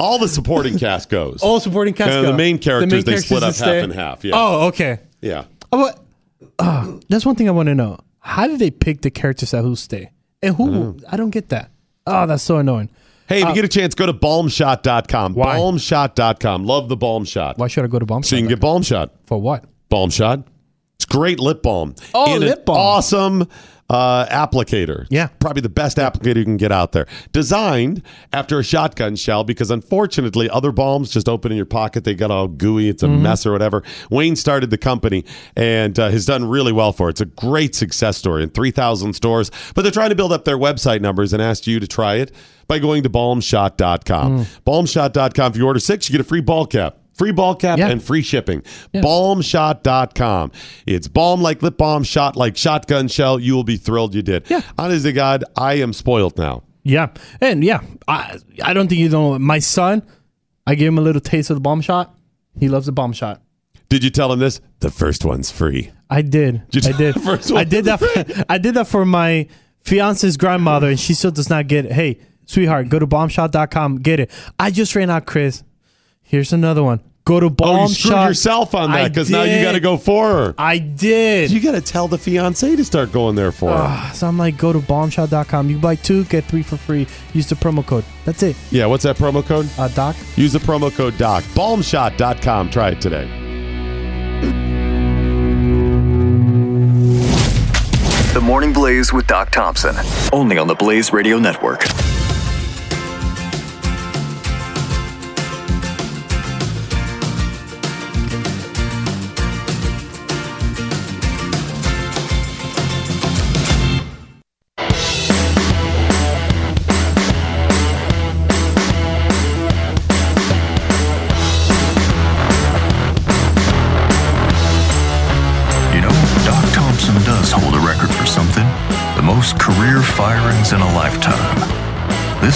All 0.00 0.18
the 0.18 0.28
supporting 0.28 0.78
cast 0.78 1.08
goes. 1.08 1.42
All 1.42 1.60
supporting 1.60 1.94
cast. 1.94 2.10
And 2.10 2.24
go. 2.26 2.30
the 2.32 2.36
main 2.36 2.58
characters 2.58 3.04
they 3.04 3.16
split 3.18 3.42
up 3.42 3.48
half 3.48 3.54
stay- 3.56 3.80
and 3.80 3.92
half. 3.92 4.24
Yeah. 4.24 4.32
Oh, 4.34 4.66
okay. 4.68 5.00
Yeah. 5.20 5.44
Oh, 5.72 5.92
but, 6.38 6.50
uh, 6.58 6.98
that's 7.08 7.24
one 7.26 7.36
thing 7.36 7.48
I 7.48 7.52
want 7.52 7.68
to 7.68 7.74
know. 7.74 7.98
How 8.20 8.46
did 8.46 8.58
they 8.58 8.70
pick 8.70 9.00
the 9.02 9.10
characters 9.10 9.52
that 9.52 9.62
who 9.62 9.76
stay? 9.76 10.10
And 10.42 10.54
who? 10.56 10.98
I 11.08 11.16
don't 11.16 11.30
get 11.30 11.48
that. 11.50 11.70
Oh, 12.06 12.26
that's 12.26 12.42
so 12.42 12.58
annoying. 12.58 12.90
Hey, 13.28 13.40
if 13.40 13.44
Uh, 13.44 13.48
you 13.50 13.54
get 13.54 13.64
a 13.64 13.68
chance, 13.68 13.94
go 13.94 14.06
to 14.06 14.12
balmshot.com. 14.14 15.34
Why? 15.34 15.56
Balmshot.com. 15.58 16.64
Love 16.64 16.88
the 16.88 16.96
balm 16.96 17.24
shot. 17.24 17.58
Why 17.58 17.68
should 17.68 17.84
I 17.84 17.88
go 17.88 17.98
to 17.98 18.06
Bomb 18.06 18.22
So 18.22 18.36
you 18.36 18.42
can 18.42 18.48
get 18.48 18.60
balm 18.60 18.82
shot. 18.82 19.12
For 19.26 19.38
what? 19.40 19.64
Balm 19.88 20.10
shot. 20.10 20.44
It's 20.96 21.04
great 21.04 21.38
lip 21.38 21.62
balm. 21.62 21.94
Oh, 22.14 22.34
lip 22.36 22.64
balm. 22.64 22.78
Awesome 22.78 23.48
uh, 23.90 24.26
applicator. 24.26 25.06
Yeah. 25.10 25.28
Probably 25.40 25.62
the 25.62 25.68
best 25.68 25.96
applicator 25.96 26.36
you 26.36 26.44
can 26.44 26.56
get 26.58 26.70
out 26.72 26.92
there. 26.92 27.06
Designed 27.32 28.02
after 28.32 28.58
a 28.58 28.64
shotgun 28.64 29.16
shell 29.16 29.44
because 29.44 29.70
unfortunately 29.70 30.50
other 30.50 30.72
balms 30.72 31.10
just 31.10 31.28
open 31.28 31.50
in 31.52 31.56
your 31.56 31.64
pocket. 31.66 32.04
They 32.04 32.14
got 32.14 32.30
all 32.30 32.48
gooey. 32.48 32.88
It's 32.88 33.02
a 33.02 33.06
Mm-hmm. 33.08 33.22
mess 33.22 33.46
or 33.46 33.52
whatever. 33.52 33.82
Wayne 34.10 34.36
started 34.36 34.68
the 34.70 34.76
company 34.76 35.24
and 35.56 35.98
uh, 35.98 36.10
has 36.10 36.26
done 36.26 36.44
really 36.46 36.72
well 36.72 36.92
for 36.92 37.08
it. 37.08 37.12
It's 37.12 37.20
a 37.22 37.24
great 37.24 37.74
success 37.74 38.18
story 38.18 38.42
in 38.42 38.50
3,000 38.50 39.14
stores. 39.14 39.50
But 39.74 39.82
they're 39.82 39.90
trying 39.90 40.10
to 40.10 40.14
build 40.16 40.32
up 40.32 40.44
their 40.44 40.58
website 40.58 41.00
numbers 41.00 41.32
and 41.32 41.40
asked 41.40 41.66
you 41.66 41.80
to 41.80 41.86
try 41.86 42.16
it 42.16 42.32
by 42.66 42.78
going 42.78 43.02
to 43.04 43.08
balmshot.com. 43.10 44.38
Mm. 44.44 44.60
Balmshot.com. 44.66 45.52
If 45.52 45.56
you 45.58 45.66
order 45.66 45.80
six, 45.80 46.08
you 46.08 46.12
get 46.12 46.20
a 46.20 46.28
free 46.28 46.42
ball 46.42 46.66
cap. 46.66 46.98
Free 47.18 47.32
ball 47.32 47.54
cap 47.56 47.78
Yeah. 47.78 47.88
and 47.88 48.02
free 48.02 48.22
shipping. 48.22 48.62
Balmshot.com. 48.94 50.52
It's 50.86 51.08
balm 51.08 51.42
like 51.42 51.62
lip 51.62 51.76
balm, 51.76 52.04
shot 52.04 52.36
like 52.36 52.56
shotgun 52.56 53.08
shell. 53.08 53.38
You 53.38 53.54
will 53.54 53.64
be 53.64 53.76
thrilled 53.76 54.14
you 54.14 54.22
did. 54.22 54.48
Yeah. 54.48 54.62
Honest 54.78 55.04
to 55.04 55.12
God, 55.12 55.44
I 55.56 55.74
am 55.74 55.92
spoiled 55.92 56.38
now. 56.38 56.62
Yeah, 56.84 57.08
and 57.40 57.62
yeah, 57.62 57.80
I 58.06 58.38
I 58.62 58.72
don't 58.72 58.88
think 58.88 59.00
you 59.00 59.08
know. 59.10 59.38
My 59.38 59.58
son, 59.58 60.02
I 60.66 60.74
gave 60.74 60.88
him 60.88 60.96
a 60.98 61.02
little 61.02 61.20
taste 61.20 61.50
of 61.50 61.56
the 61.56 61.60
balm 61.60 61.80
shot. 61.82 62.14
He 62.58 62.68
loves 62.68 62.86
the 62.86 62.92
balm 62.92 63.12
shot. 63.12 63.42
Did 63.90 64.02
you 64.04 64.10
tell 64.10 64.32
him 64.32 64.38
this? 64.38 64.60
The 64.80 64.90
first 64.90 65.24
one's 65.24 65.50
free. 65.50 65.90
I 66.08 66.22
did. 66.22 66.62
Did 66.70 66.86
I 66.86 66.92
did. 66.96 67.20
first 67.20 67.52
I 67.52 67.64
did 67.64 67.84
that. 67.86 67.98
For, 68.00 68.44
I 68.48 68.58
did 68.58 68.74
that 68.74 68.86
for 68.86 69.04
my 69.04 69.48
fiance's 69.82 70.36
grandmother, 70.36 70.88
and 70.88 70.98
she 70.98 71.12
still 71.14 71.30
does 71.30 71.50
not 71.50 71.66
get 71.66 71.84
it. 71.84 71.92
Hey, 71.92 72.20
sweetheart, 72.46 72.88
go 72.88 72.98
to 72.98 73.06
balmshot.com, 73.06 73.98
get 74.00 74.20
it. 74.20 74.30
I 74.58 74.70
just 74.70 74.94
ran 74.94 75.10
out, 75.10 75.26
Kris. 75.26 75.62
Here's 76.28 76.52
another 76.52 76.82
one. 76.84 77.00
Go 77.24 77.40
to 77.40 77.54
Oh, 77.60 77.82
you 77.82 77.88
screwed 77.88 78.12
shot. 78.12 78.28
yourself 78.28 78.74
on 78.74 78.90
I 78.90 79.02
that 79.02 79.08
because 79.12 79.28
now 79.28 79.42
you 79.42 79.50
did. 79.56 79.62
got 79.62 79.72
to 79.72 79.80
go 79.80 79.98
for 79.98 80.28
her. 80.28 80.54
I 80.56 80.78
did. 80.78 81.50
You 81.50 81.60
got 81.60 81.72
to 81.72 81.80
tell 81.82 82.08
the 82.08 82.16
fiance 82.16 82.74
to 82.74 82.84
start 82.84 83.12
going 83.12 83.34
there 83.34 83.52
for 83.52 83.70
her. 83.70 83.76
Ah, 83.76 84.12
so 84.14 84.26
I'm 84.26 84.38
like, 84.38 84.56
go 84.56 84.72
to 84.72 84.78
balmshot.com. 84.78 85.68
You 85.68 85.76
buy 85.78 85.96
two, 85.96 86.24
get 86.24 86.44
three 86.46 86.62
for 86.62 86.78
free. 86.78 87.06
Use 87.34 87.46
the 87.46 87.54
promo 87.54 87.84
code. 87.84 88.04
That's 88.24 88.42
it. 88.42 88.56
Yeah, 88.70 88.86
what's 88.86 89.02
that 89.04 89.16
promo 89.16 89.44
code? 89.44 89.68
Uh, 89.78 89.88
Doc. 89.88 90.16
Use 90.36 90.54
the 90.54 90.58
promo 90.58 90.90
code 90.94 91.18
DOC. 91.18 91.44
Balmshot.com. 91.54 92.70
Try 92.70 92.90
it 92.90 93.00
today. 93.02 93.28
The 98.32 98.40
Morning 98.42 98.72
Blaze 98.72 99.12
with 99.12 99.26
Doc 99.26 99.50
Thompson. 99.50 99.96
Only 100.32 100.56
on 100.58 100.66
the 100.68 100.74
Blaze 100.74 101.12
Radio 101.12 101.38
Network. 101.38 101.84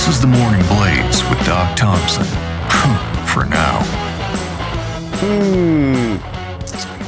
This 0.03 0.17
is 0.17 0.21
the 0.21 0.27
Morning 0.27 0.61
Blaze 0.67 1.23
with 1.31 1.39
Doc 1.47 1.77
Thompson. 1.77 2.25
for 3.29 3.45
now. 3.45 3.79
Hmm. 5.21 6.17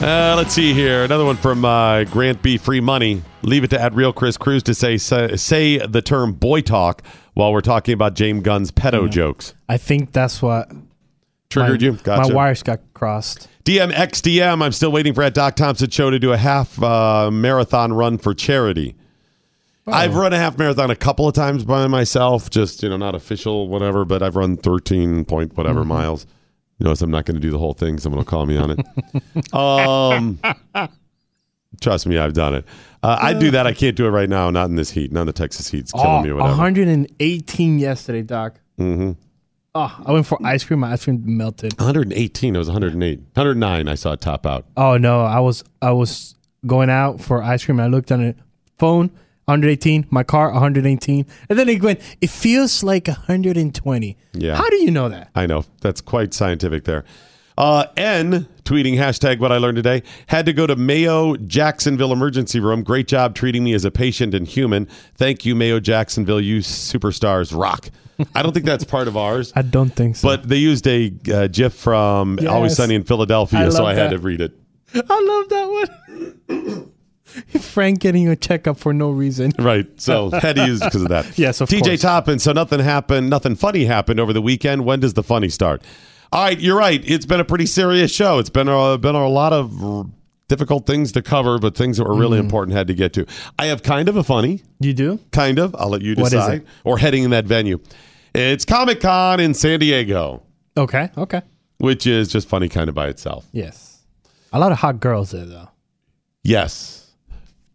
Uh, 0.00 0.36
let's 0.36 0.54
see 0.54 0.72
here. 0.72 1.02
Another 1.02 1.24
one 1.24 1.34
from 1.34 1.64
uh, 1.64 2.04
Grant 2.04 2.40
B. 2.40 2.56
Free 2.56 2.78
Money. 2.78 3.20
Leave 3.42 3.64
it 3.64 3.70
to 3.70 3.80
at 3.80 3.96
real 3.96 4.12
Kris 4.12 4.36
Cruz 4.36 4.62
to 4.62 4.74
say, 4.74 4.96
say 4.96 5.34
say 5.34 5.78
the 5.78 6.02
term 6.02 6.34
boy 6.34 6.60
talk 6.60 7.02
while 7.32 7.52
we're 7.52 7.62
talking 7.62 7.94
about 7.94 8.14
James 8.14 8.44
Gunn's 8.44 8.70
pedo 8.70 9.10
jokes. 9.10 9.54
I 9.68 9.76
think 9.76 10.12
that's 10.12 10.40
what 10.40 10.70
Triggered 11.50 11.80
my, 11.80 11.86
you? 11.86 11.92
Gotcha. 11.94 12.28
My 12.28 12.34
wires 12.36 12.62
got 12.62 12.78
crossed. 12.94 13.48
DM 13.64 13.92
DMXDM, 13.92 14.62
I'm 14.62 14.70
still 14.70 14.92
waiting 14.92 15.14
for 15.14 15.24
at 15.24 15.34
Doc 15.34 15.56
Thompson 15.56 15.90
Show 15.90 16.10
to 16.10 16.20
do 16.20 16.30
a 16.30 16.36
half 16.36 16.80
uh, 16.80 17.28
marathon 17.32 17.92
run 17.92 18.18
for 18.18 18.34
charity. 18.34 18.94
I've 19.86 20.14
run 20.14 20.32
a 20.32 20.38
half 20.38 20.56
marathon 20.58 20.90
a 20.90 20.96
couple 20.96 21.28
of 21.28 21.34
times 21.34 21.62
by 21.64 21.86
myself, 21.86 22.48
just, 22.50 22.82
you 22.82 22.88
know, 22.88 22.96
not 22.96 23.14
official, 23.14 23.68
whatever, 23.68 24.04
but 24.04 24.22
I've 24.22 24.36
run 24.36 24.56
13 24.56 25.24
point 25.26 25.56
whatever 25.56 25.80
Mm-hmm. 25.80 25.88
miles. 25.88 26.26
Notice 26.80 27.02
I'm 27.02 27.10
not 27.10 27.24
going 27.24 27.36
to 27.36 27.40
do 27.40 27.50
the 27.50 27.58
whole 27.58 27.72
thing. 27.74 27.98
Someone 27.98 28.18
will 28.18 28.24
call 28.24 28.46
me 28.46 28.56
on 28.56 28.70
it. 28.72 29.54
um, 29.54 30.38
trust 31.80 32.06
me, 32.06 32.18
I've 32.18 32.32
done 32.32 32.54
it. 32.54 32.64
Uh, 33.02 33.18
I'd 33.20 33.38
do 33.38 33.50
that. 33.52 33.66
I 33.66 33.72
can't 33.72 33.96
do 33.96 34.06
it 34.06 34.10
right 34.10 34.28
now. 34.28 34.50
Not 34.50 34.70
in 34.70 34.76
this 34.76 34.90
heat. 34.90 35.12
Not 35.12 35.22
in 35.22 35.26
the 35.28 35.32
Texas 35.32 35.68
heat. 35.68 35.80
It's 35.80 35.92
killing 35.92 36.06
Oh, 36.08 36.22
me 36.22 36.32
whatever. 36.32 36.50
118 36.56 37.78
yesterday, 37.78 38.22
Doc. 38.22 38.58
Mm-hmm. 38.78 39.12
Oh, 39.76 40.02
I 40.06 40.12
went 40.12 40.26
for 40.26 40.38
ice 40.44 40.64
cream. 40.64 40.80
My 40.80 40.92
ice 40.92 41.04
cream 41.04 41.22
melted. 41.24 41.78
118. 41.78 42.54
It 42.54 42.58
was 42.58 42.68
108. 42.68 43.18
109. 43.34 43.88
I 43.88 43.94
saw 43.94 44.12
it 44.12 44.20
top 44.20 44.46
out. 44.46 44.66
Oh 44.76 44.96
no, 44.96 45.20
I 45.22 45.40
was 45.40 45.64
I 45.82 45.90
was 45.92 46.34
going 46.66 46.90
out 46.90 47.20
for 47.20 47.42
ice 47.42 47.64
cream. 47.64 47.80
I 47.80 47.88
looked 47.88 48.10
on 48.12 48.22
the 48.22 48.34
phone, 48.78 49.10
118. 49.46 50.06
My 50.10 50.22
car, 50.22 50.50
118, 50.52 51.26
and 51.48 51.58
then 51.58 51.68
it 51.68 51.82
went. 51.82 52.00
It 52.20 52.30
feels 52.30 52.82
like 52.82 53.06
120. 53.08 54.16
Yeah. 54.32 54.56
How 54.56 54.68
do 54.68 54.76
you 54.76 54.90
know 54.90 55.08
that? 55.08 55.30
I 55.34 55.46
know. 55.46 55.64
That's 55.80 56.00
quite 56.00 56.34
scientific 56.34 56.84
there. 56.84 57.04
Uh, 57.56 57.86
N 57.96 58.48
tweeting 58.64 58.94
hashtag 58.96 59.38
what 59.38 59.52
I 59.52 59.58
learned 59.58 59.76
today. 59.76 60.02
Had 60.26 60.46
to 60.46 60.52
go 60.52 60.66
to 60.66 60.74
Mayo 60.74 61.36
Jacksonville 61.36 62.12
emergency 62.12 62.58
room. 62.58 62.82
Great 62.82 63.06
job 63.06 63.34
treating 63.34 63.62
me 63.62 63.74
as 63.74 63.84
a 63.84 63.90
patient 63.90 64.34
and 64.34 64.46
human. 64.46 64.88
Thank 65.16 65.44
you, 65.44 65.54
Mayo 65.54 65.78
Jacksonville. 65.78 66.40
You 66.40 66.58
superstars 66.58 67.56
rock. 67.56 67.90
I 68.34 68.42
don't 68.42 68.52
think 68.52 68.64
that's 68.66 68.84
part 68.84 69.08
of 69.08 69.16
ours. 69.16 69.52
I 69.56 69.62
don't 69.62 69.90
think 69.90 70.16
so. 70.16 70.28
But 70.28 70.48
they 70.48 70.56
used 70.56 70.86
a 70.86 71.12
uh, 71.32 71.46
GIF 71.48 71.74
from 71.74 72.38
Always 72.48 72.76
Sunny 72.76 72.94
in 72.94 73.04
Philadelphia, 73.04 73.66
I 73.66 73.68
so 73.68 73.84
I 73.84 73.94
had 73.94 74.10
to 74.10 74.18
read 74.18 74.40
it. 74.40 74.52
I 74.94 74.98
love 74.98 75.48
that 75.48 75.88
one. 76.48 76.90
Frank 77.60 78.00
getting 78.00 78.28
a 78.28 78.36
checkup 78.36 78.78
for 78.78 78.92
no 78.92 79.10
reason. 79.10 79.52
Right. 79.58 79.86
So 80.00 80.30
had 80.30 80.56
to 80.56 80.66
use 80.66 80.80
because 80.80 81.02
of 81.02 81.08
that. 81.08 81.38
Yes, 81.38 81.60
of 81.60 81.68
TJ 81.68 81.84
course. 81.84 82.00
Toppin. 82.02 82.38
So 82.38 82.52
nothing 82.52 82.80
happened. 82.80 83.30
Nothing 83.30 83.54
funny 83.56 83.84
happened 83.84 84.20
over 84.20 84.32
the 84.32 84.42
weekend. 84.42 84.84
When 84.84 85.00
does 85.00 85.14
the 85.14 85.22
funny 85.22 85.48
start? 85.48 85.82
All 86.32 86.42
right, 86.44 86.58
you're 86.58 86.76
right. 86.76 87.00
It's 87.08 87.26
been 87.26 87.40
a 87.40 87.44
pretty 87.44 87.66
serious 87.66 88.10
show. 88.12 88.38
It's 88.38 88.50
been 88.50 88.68
a, 88.68 88.98
been 88.98 89.14
a 89.14 89.28
lot 89.28 89.52
of 89.52 89.84
r- 89.84 90.04
difficult 90.48 90.84
things 90.86 91.12
to 91.12 91.22
cover, 91.22 91.58
but 91.58 91.76
things 91.76 91.96
that 91.98 92.04
were 92.08 92.14
really 92.16 92.38
Mm-hmm. 92.38 92.46
important 92.46 92.76
had 92.76 92.88
to 92.88 92.94
get 92.94 93.12
to. 93.14 93.26
I 93.58 93.66
have 93.66 93.82
kind 93.84 94.08
of 94.08 94.16
a 94.16 94.24
funny. 94.24 94.62
You 94.80 94.94
do? 94.94 95.20
Kind 95.30 95.58
of. 95.60 95.74
I'll 95.78 95.88
let 95.90 96.02
you 96.02 96.14
What 96.16 96.26
is 96.26 96.32
decide. 96.32 96.62
it? 96.62 96.66
Or 96.82 96.98
heading 96.98 97.22
in 97.22 97.30
that 97.30 97.44
venue. 97.44 97.78
It's 98.34 98.64
Comic 98.64 99.00
Con 99.00 99.38
in 99.38 99.54
San 99.54 99.78
Diego, 99.78 100.42
Okay. 100.76 101.08
Okay. 101.16 101.40
which 101.78 102.04
is 102.04 102.26
just 102.28 102.48
funny 102.48 102.68
kind 102.68 102.88
of 102.88 102.94
by 102.96 103.06
itself. 103.06 103.46
Yes. 103.52 104.02
A 104.52 104.58
lot 104.58 104.72
of 104.72 104.78
hot 104.78 104.98
girls 104.98 105.30
there 105.30 105.46
though. 105.46 105.68
Yes. 106.42 107.03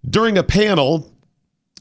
During 0.08 0.38
a 0.38 0.44
panel, 0.44 1.12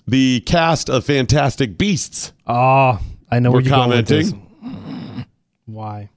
the 0.07 0.40
cast 0.40 0.89
of 0.90 1.05
Fantastic 1.05 1.78
Beasts 1.78 2.32
Oh, 2.47 3.01
I 3.31 3.39
know 3.40 3.51
were 3.51 3.57
where 3.57 3.62
you're 3.62 3.70
going 3.70 3.90
with 3.90 4.07
this. 4.09 4.31
commenting. 4.31 5.27
Why? 5.66 6.11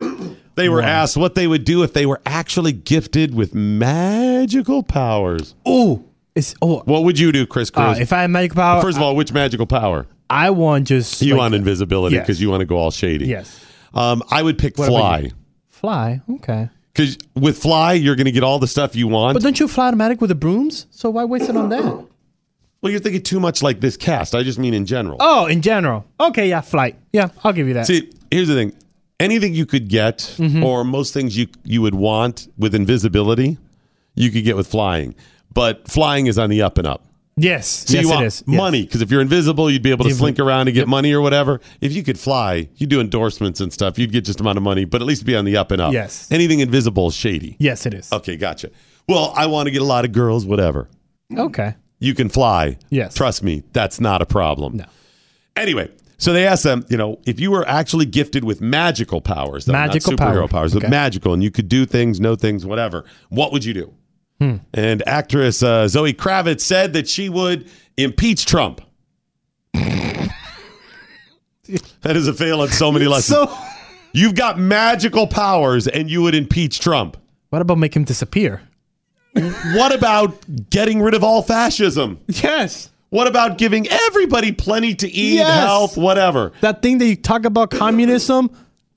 They 0.56 0.68
were 0.68 0.82
Why? 0.82 0.88
asked 0.88 1.16
what 1.16 1.36
they 1.36 1.46
would 1.46 1.64
do 1.64 1.84
if 1.84 1.94
they 1.94 2.04
were 2.04 2.20
actually 2.26 2.72
gifted 2.72 3.34
with 3.34 3.54
magical 3.54 4.82
powers. 4.82 5.54
Oh, 5.64 6.04
it's 6.34 6.54
oh. 6.60 6.82
What 6.84 7.04
would 7.04 7.18
you 7.18 7.32
do, 7.32 7.46
Kris 7.46 7.70
Uh, 7.74 7.94
if 7.98 8.12
I 8.12 8.22
had 8.22 8.30
magic 8.30 8.54
power, 8.54 8.82
First 8.82 8.98
of 8.98 9.02
all, 9.02 9.16
which 9.16 9.32
magical 9.32 9.64
power? 9.66 10.06
I 10.28 10.50
want 10.50 10.88
just 10.88 11.22
You 11.22 11.32
like, 11.34 11.38
want 11.38 11.54
invisibility 11.54 12.16
yes. 12.16 12.26
because 12.26 12.42
you 12.42 12.50
want 12.50 12.60
to 12.60 12.66
go 12.66 12.76
all 12.76 12.90
shady. 12.90 13.26
Yes. 13.26 13.58
Um, 13.94 14.22
I 14.30 14.42
would 14.42 14.58
pick 14.58 14.76
What 14.76 14.88
fly 14.88 15.30
fly. 15.68 16.20
Okay. 16.28 16.68
Because 16.92 17.16
with 17.34 17.58
fly 17.58 17.92
you're 17.94 18.16
going 18.16 18.26
to 18.26 18.32
get 18.32 18.42
all 18.42 18.58
the 18.58 18.66
stuff 18.66 18.94
you 18.96 19.08
want. 19.08 19.34
But 19.34 19.42
don't 19.42 19.58
you 19.60 19.68
fly 19.68 19.88
automatic 19.88 20.20
with 20.20 20.28
the 20.28 20.34
brooms? 20.34 20.86
So 20.90 21.10
why 21.10 21.24
waste 21.24 21.48
it 21.48 21.56
on 21.56 21.68
that? 21.70 21.82
well, 22.82 22.90
you're 22.90 23.00
thinking 23.00 23.22
too 23.22 23.40
much 23.40 23.62
like 23.62 23.80
this 23.80 23.96
cast. 23.96 24.34
I 24.34 24.42
just 24.42 24.58
mean 24.58 24.74
in 24.74 24.86
general. 24.86 25.16
Oh, 25.20 25.46
in 25.46 25.60
general. 25.62 26.04
Okay, 26.18 26.48
yeah, 26.48 26.60
flight. 26.62 26.96
Yeah, 27.12 27.28
I'll 27.44 27.52
give 27.52 27.68
you 27.68 27.74
that. 27.74 27.86
See, 27.86 28.10
here's 28.30 28.48
the 28.48 28.54
thing. 28.54 28.72
Anything 29.18 29.52
you 29.54 29.66
could 29.66 29.88
get, 29.88 30.18
Mm-hmm. 30.38 30.64
or 30.64 30.82
most 30.84 31.12
things 31.12 31.36
you 31.36 31.46
you 31.62 31.82
would 31.82 31.94
want 31.94 32.48
with 32.56 32.74
invisibility, 32.74 33.58
you 34.14 34.30
could 34.30 34.44
get 34.44 34.56
with 34.56 34.66
flying. 34.66 35.14
But 35.52 35.88
flying 35.88 36.26
is 36.26 36.38
on 36.38 36.48
the 36.48 36.62
up 36.62 36.78
and 36.78 36.86
up. 36.86 37.04
Yes. 37.42 37.66
So 37.88 37.94
yes, 37.94 38.02
you 38.02 38.08
want 38.08 38.22
it 38.22 38.26
is. 38.26 38.44
Yes. 38.46 38.56
money 38.58 38.82
because 38.82 39.02
if 39.02 39.10
you're 39.10 39.20
invisible, 39.20 39.70
you'd 39.70 39.82
be 39.82 39.90
able 39.90 40.04
to 40.04 40.14
slink 40.14 40.38
around 40.38 40.68
and 40.68 40.74
get 40.74 40.88
money 40.88 41.12
or 41.12 41.20
whatever. 41.20 41.60
If 41.80 41.92
you 41.92 42.02
could 42.02 42.18
fly, 42.18 42.68
you 42.76 42.86
do 42.86 43.00
endorsements 43.00 43.60
and 43.60 43.72
stuff. 43.72 43.98
You'd 43.98 44.12
get 44.12 44.24
just 44.24 44.40
amount 44.40 44.58
of 44.58 44.62
money, 44.64 44.84
but 44.84 45.00
at 45.00 45.06
least 45.06 45.24
be 45.24 45.36
on 45.36 45.44
the 45.44 45.56
up 45.56 45.70
and 45.70 45.80
up. 45.80 45.92
Yes. 45.92 46.30
Anything 46.30 46.60
invisible 46.60 47.08
is 47.08 47.14
shady. 47.14 47.56
Yes, 47.58 47.86
it 47.86 47.94
is. 47.94 48.12
Okay, 48.12 48.36
gotcha. 48.36 48.70
Well, 49.08 49.32
I 49.36 49.46
want 49.46 49.66
to 49.66 49.70
get 49.70 49.82
a 49.82 49.84
lot 49.86 50.04
of 50.04 50.12
girls, 50.12 50.46
whatever. 50.46 50.88
Okay. 51.36 51.74
You 51.98 52.14
can 52.14 52.28
fly. 52.28 52.78
Yes. 52.88 53.14
Trust 53.14 53.42
me, 53.42 53.62
that's 53.72 54.00
not 54.00 54.22
a 54.22 54.26
problem. 54.26 54.78
No. 54.78 54.86
Anyway, 55.56 55.90
so 56.16 56.32
they 56.32 56.46
asked 56.46 56.64
them, 56.64 56.84
you 56.88 56.96
know, 56.96 57.18
if 57.26 57.40
you 57.40 57.50
were 57.50 57.66
actually 57.66 58.06
gifted 58.06 58.44
with 58.44 58.60
magical 58.60 59.20
powers, 59.20 59.64
though, 59.64 59.72
Magical 59.72 60.12
not 60.12 60.20
superhero 60.20 60.38
power. 60.40 60.48
powers, 60.48 60.74
but 60.74 60.88
magical, 60.88 61.34
and 61.34 61.42
you 61.42 61.50
could 61.50 61.68
do 61.68 61.86
things, 61.86 62.20
know 62.20 62.36
things, 62.36 62.64
whatever, 62.64 63.04
what 63.28 63.52
would 63.52 63.64
you 63.64 63.74
do? 63.74 63.92
Hmm. 64.40 64.56
And 64.72 65.06
actress 65.06 65.62
uh, 65.62 65.86
Zoe 65.88 66.12
Kravitz 66.14 66.62
said 66.62 66.94
that 66.94 67.08
she 67.08 67.28
would 67.28 67.68
impeach 67.96 68.46
Trump. 68.46 68.80
that 69.74 70.32
is 72.16 72.26
a 72.26 72.32
fail 72.32 72.60
on 72.62 72.68
so 72.68 72.90
many 72.90 73.06
lessons. 73.06 73.36
So, 73.50 73.56
You've 74.12 74.34
got 74.34 74.58
magical 74.58 75.28
powers, 75.28 75.86
and 75.86 76.10
you 76.10 76.22
would 76.22 76.34
impeach 76.34 76.80
Trump. 76.80 77.16
what 77.50 77.62
about 77.62 77.78
make 77.78 77.94
him 77.94 78.02
disappear? 78.04 78.60
What 79.34 79.94
about 79.94 80.34
getting 80.70 81.00
rid 81.00 81.14
of 81.14 81.22
all 81.22 81.42
fascism? 81.42 82.18
Yes. 82.26 82.90
What 83.10 83.28
about 83.28 83.56
giving 83.58 83.86
everybody 83.88 84.50
plenty 84.50 84.94
to 84.96 85.08
eat, 85.08 85.34
Yes. 85.34 85.64
health, 85.64 85.96
whatever? 85.96 86.52
That 86.60 86.82
thing 86.82 86.98
that 86.98 87.06
you 87.06 87.14
talk 87.14 87.44
about 87.44 87.70
communism, 87.70 88.50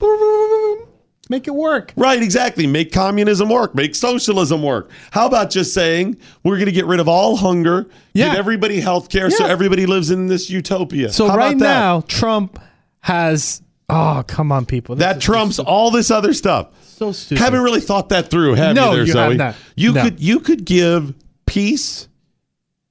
make 1.30 1.46
it 1.48 1.54
work. 1.54 1.92
Right, 1.96 2.22
exactly. 2.22 2.66
Make 2.66 2.92
communism 2.92 3.48
work. 3.48 3.74
Make 3.74 3.94
socialism 3.94 4.62
work. 4.62 4.90
How 5.10 5.26
about 5.26 5.50
just 5.50 5.72
saying 5.74 6.16
we're 6.42 6.56
going 6.56 6.66
to 6.66 6.72
get 6.72 6.86
rid 6.86 7.00
of 7.00 7.08
all 7.08 7.36
hunger, 7.36 7.86
Yeah. 8.12 8.30
give 8.30 8.38
everybody 8.38 8.80
health 8.80 9.08
care 9.08 9.30
so 9.30 9.44
everybody 9.46 9.86
lives 9.86 10.10
in 10.10 10.26
this 10.26 10.50
utopia? 10.50 11.12
So 11.12 11.28
How 11.28 11.36
right 11.36 11.48
about 11.54 11.58
that? 11.60 11.74
now, 11.80 12.00
Trump 12.02 12.58
has. 13.00 13.62
Oh, 13.88 14.24
come 14.26 14.50
on, 14.50 14.64
people. 14.66 14.96
This 14.96 15.04
that 15.04 15.20
trumps 15.20 15.58
all 15.58 15.90
this 15.90 16.10
other 16.10 16.32
stuff. 16.32 16.68
so 16.96 17.12
stupid. 17.12 17.42
Haven't 17.42 17.60
really 17.60 17.80
thought 17.80 18.08
that 18.10 18.30
through, 18.30 18.54
have 18.54 18.74
No, 18.74 18.90
you 18.90 18.96
there, 18.96 19.04
you 19.06 19.12
Zoe? 19.12 19.22
have 19.28 19.36
not. 19.36 19.54
You 19.76 19.92
No. 19.92 20.02
could 20.04 20.20
you 20.20 20.40
could 20.40 20.64
give 20.64 21.12
peace, 21.44 22.08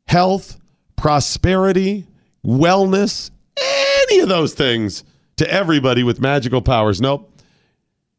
health, 0.07 0.57
prosperity, 0.95 2.05
wellness, 2.45 3.31
any 4.10 4.19
of 4.19 4.30
those 4.30 4.53
things 4.53 5.03
to 5.38 5.49
everybody 5.51 6.03
with 6.03 6.19
magical 6.22 6.61
powers. 6.61 7.01
Nope. 7.01 7.30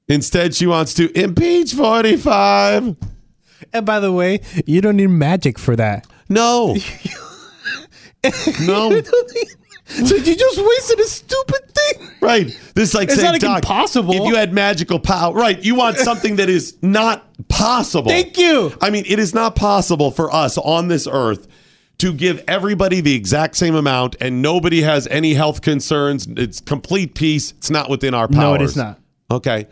Instead, 0.08 0.54
she 0.54 0.66
wants 0.66 0.94
to 0.94 1.10
impeach 1.18 1.72
45. 1.74 2.96
And 3.72 3.86
by 3.86 4.00
the 4.00 4.12
way, 4.12 4.40
you 4.66 4.80
don't 4.80 4.96
need 4.96 5.08
magic 5.08 5.58
for 5.58 5.76
that. 5.76 6.06
No. 6.28 6.74
no. 8.66 9.00
so 9.86 10.16
you 10.16 10.36
just 10.36 10.58
wasted 10.58 11.00
a 11.00 11.04
stupid 11.04 11.74
thing. 11.74 12.08
Right. 12.20 12.46
This 12.74 12.90
is 12.90 12.94
like 12.94 13.08
It's 13.08 13.14
saying, 13.16 13.24
not 13.24 13.32
like 13.32 13.40
Doc, 13.40 13.56
impossible. 13.58 14.14
If 14.14 14.24
you 14.28 14.36
had 14.36 14.52
magical 14.52 14.98
power, 14.98 15.34
right? 15.34 15.62
You 15.62 15.74
want 15.74 15.96
something 15.96 16.36
that 16.36 16.48
is 16.48 16.76
not 16.82 17.26
possible. 17.48 18.10
Thank 18.10 18.36
you. 18.36 18.72
I 18.80 18.90
mean, 18.90 19.04
it 19.06 19.18
is 19.18 19.34
not 19.34 19.56
possible 19.56 20.10
for 20.10 20.32
us 20.34 20.58
on 20.58 20.88
this 20.88 21.06
earth 21.10 21.48
to 21.98 22.12
give 22.12 22.42
everybody 22.48 23.00
the 23.00 23.14
exact 23.14 23.56
same 23.56 23.74
amount, 23.74 24.16
and 24.20 24.42
nobody 24.42 24.82
has 24.82 25.06
any 25.08 25.32
health 25.34 25.62
concerns. 25.62 26.26
It's 26.28 26.60
complete 26.60 27.14
peace. 27.14 27.52
It's 27.52 27.70
not 27.70 27.88
within 27.88 28.14
our 28.14 28.26
powers. 28.26 28.36
No, 28.36 28.54
it 28.54 28.62
is 28.62 28.76
not. 28.76 29.00
Okay. 29.30 29.66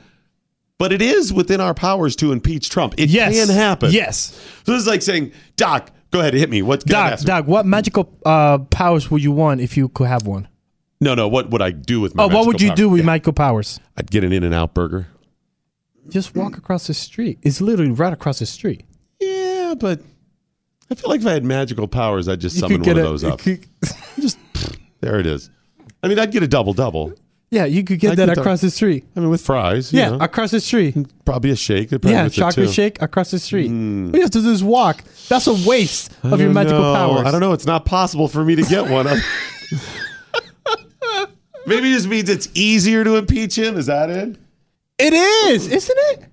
But 0.78 0.93
it 0.93 1.01
is 1.03 1.32
within 1.32 1.61
our 1.61 1.74
powers 1.74 2.16
to 2.16 2.32
impeach 2.32 2.69
Trump. 2.70 2.94
It 2.99 3.09
Yes. 3.09 3.35
can 3.47 3.55
happen. 3.55 3.93
Yes. 3.93 4.32
So 4.65 4.73
this 4.73 4.81
is 4.82 4.89
like 4.89 5.03
saying, 5.03 5.32
Doc, 5.57 5.90
go 6.11 6.20
ahead, 6.20 6.35
hit 6.35 6.51
me. 6.51 6.62
What? 6.62 6.85
Doc. 6.85 7.20
Doc, 7.20 7.47
what 7.47 7.66
magical 7.66 8.12
uh, 8.27 8.59
powers 8.59 9.11
would 9.11 9.23
you 9.23 9.31
want 9.32 9.61
if 9.61 9.77
you 9.77 9.89
could 9.89 10.09
have 10.09 10.27
one? 10.27 10.49
No, 11.01 11.15
no. 11.15 11.28
What 11.28 11.51
would 11.51 11.62
I 11.62 11.70
do 11.70 12.01
with 12.01 12.15
my 12.15 12.24
Oh, 12.24 12.28
what 12.28 12.47
would 12.47 12.61
you 12.61 12.74
do 12.74 12.89
with 12.89 13.01
Yeah. 13.01 13.07
magical 13.07 13.32
powers? 13.32 13.78
I'd 13.97 14.11
get 14.11 14.24
an 14.24 14.32
In 14.32 14.43
and 14.44 14.55
Out 14.55 14.74
burger. 14.74 15.09
Just 16.09 16.35
walk 16.35 16.57
across 16.57 16.89
the 16.89 16.94
street. 16.94 17.39
It's 17.43 17.61
literally 17.61 17.93
right 17.93 18.12
across 18.12 18.40
the 18.40 18.47
street. 18.47 18.85
Yeah, 19.20 19.74
but 19.78 20.01
I 20.90 20.97
feel 20.97 21.11
like 21.11 21.20
if 21.20 21.27
I 21.27 21.32
had 21.32 21.44
magical 21.44 21.86
powers, 21.86 22.28
I'd 22.28 22.40
just 22.40 22.57
You 22.57 22.61
summon 22.61 22.81
one 22.82 22.90
of 22.90 22.97
those 22.97 23.23
up. 23.24 23.39
could- 23.39 23.66
just 24.20 24.36
there 25.01 25.20
it 25.20 25.27
is. 25.27 25.49
I 26.03 26.09
mean, 26.09 26.19
I'd 26.19 26.32
get 26.32 26.43
a 26.43 26.49
double 26.49 26.73
double. 26.73 27.12
Yeah, 27.52 27.66
you 27.66 27.84
could 27.84 28.00
get 28.00 28.12
I'd 28.12 28.16
that 28.16 28.38
across 28.38 28.62
the 28.62 28.70
street. 28.70 29.04
I 29.14 29.20
mean, 29.20 29.28
with 29.28 29.42
fries. 29.42 29.92
you 29.92 29.98
Yeah, 30.00 30.10
know. 30.10 30.18
across 30.24 30.52
the 30.52 30.60
street. 30.60 30.96
probably 31.26 31.50
a 31.50 31.56
shake. 31.56 31.90
Probably 31.90 32.12
Yeah, 32.12 32.30
chocolate 32.30 32.70
shake 32.70 33.02
across 33.02 33.30
the 33.30 33.38
street. 33.38 33.66
All 33.68 34.16
you 34.16 34.22
have 34.22 34.30
to 34.30 34.40
do 34.40 34.50
is 34.50 34.64
walk. 34.64 35.04
That's 35.28 35.46
a 35.46 35.68
waste 35.68 36.12
of 36.22 36.40
your 36.40 36.48
magical 36.48 36.80
know. 36.80 36.94
powers. 36.94 37.26
I 37.26 37.30
don't 37.30 37.40
know. 37.40 37.52
It's 37.52 37.66
not 37.66 37.84
possible 37.84 38.26
for 38.26 38.42
me 38.42 38.56
to 38.56 38.62
get 38.62 38.88
one. 38.88 39.06
Maybe 41.66 41.90
it 41.90 41.94
just 41.94 42.08
means 42.08 42.30
it's 42.30 42.48
easier 42.54 43.04
to 43.04 43.16
impeach 43.16 43.56
him. 43.58 43.76
Is 43.76 43.84
that 43.84 44.08
it? 44.08 44.36
It 44.98 45.12
is, 45.12 45.66
isn't 45.68 45.98
it? 46.12 46.24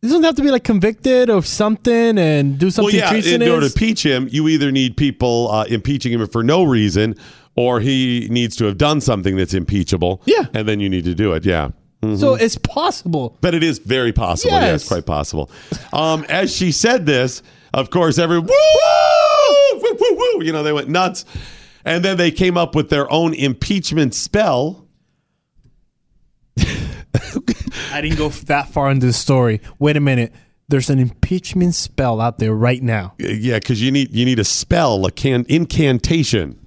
This 0.00 0.12
doesn't 0.12 0.22
have 0.22 0.36
to 0.36 0.42
be 0.42 0.52
like 0.52 0.62
convicted 0.62 1.28
of 1.28 1.44
something 1.44 2.18
and 2.18 2.56
do 2.56 2.70
something 2.70 2.96
well, 3.00 3.14
yeah, 3.16 3.34
in 3.34 3.42
order 3.42 3.68
to 3.68 3.72
impeach 3.74 4.06
him, 4.06 4.28
you 4.30 4.46
either 4.46 4.70
need 4.70 4.96
people 4.96 5.50
uh, 5.50 5.64
impeaching 5.64 6.12
him 6.12 6.24
for 6.28 6.44
no 6.44 6.62
reason, 6.62 7.16
or 7.58 7.80
he 7.80 8.28
needs 8.30 8.54
to 8.56 8.64
have 8.66 8.78
done 8.78 9.00
something 9.00 9.36
that's 9.36 9.52
impeachable. 9.52 10.22
Yeah. 10.26 10.44
and 10.54 10.68
then 10.68 10.78
you 10.80 10.88
need 10.88 11.04
to 11.04 11.14
do 11.14 11.32
it. 11.32 11.44
Yeah. 11.44 11.70
Mhm. 12.02 12.16
So 12.18 12.34
it's 12.36 12.56
possible. 12.56 13.36
But 13.40 13.54
it 13.56 13.64
is 13.64 13.80
very 13.80 14.12
possible. 14.12 14.52
Yes, 14.54 14.82
Yes. 14.82 14.88
quite 14.88 15.04
possible. 15.06 15.50
Um, 15.92 16.24
as 16.28 16.54
she 16.54 16.70
said 16.70 17.06
this, 17.06 17.42
of 17.74 17.90
course, 17.90 18.18
every 18.18 18.38
woo, 18.38 18.46
woo, 18.48 19.80
woo, 19.82 19.96
woo, 20.00 20.16
woo, 20.16 20.44
you 20.44 20.52
know, 20.52 20.62
they 20.62 20.72
went 20.72 20.88
nuts. 20.88 21.24
And 21.84 22.04
then 22.04 22.16
they 22.16 22.30
came 22.30 22.56
up 22.56 22.74
with 22.76 22.90
their 22.90 23.10
own 23.10 23.34
impeachment 23.34 24.14
spell. 24.14 24.86
I 27.92 28.00
didn't 28.00 28.18
go 28.18 28.28
that 28.28 28.68
far 28.68 28.90
into 28.90 29.06
the 29.06 29.12
story. 29.12 29.60
Wait 29.78 29.96
a 29.96 30.00
minute. 30.00 30.32
There's 30.68 30.90
an 30.90 30.98
impeachment 30.98 31.74
spell 31.74 32.20
out 32.20 32.38
there 32.38 32.52
right 32.52 32.82
now. 32.82 33.14
Yeah, 33.18 33.58
because 33.58 33.80
you 33.82 33.90
need 33.90 34.14
you 34.14 34.24
need 34.26 34.38
a 34.38 34.44
spell, 34.44 35.04
a 35.06 35.10
can 35.10 35.46
incantation. 35.48 36.58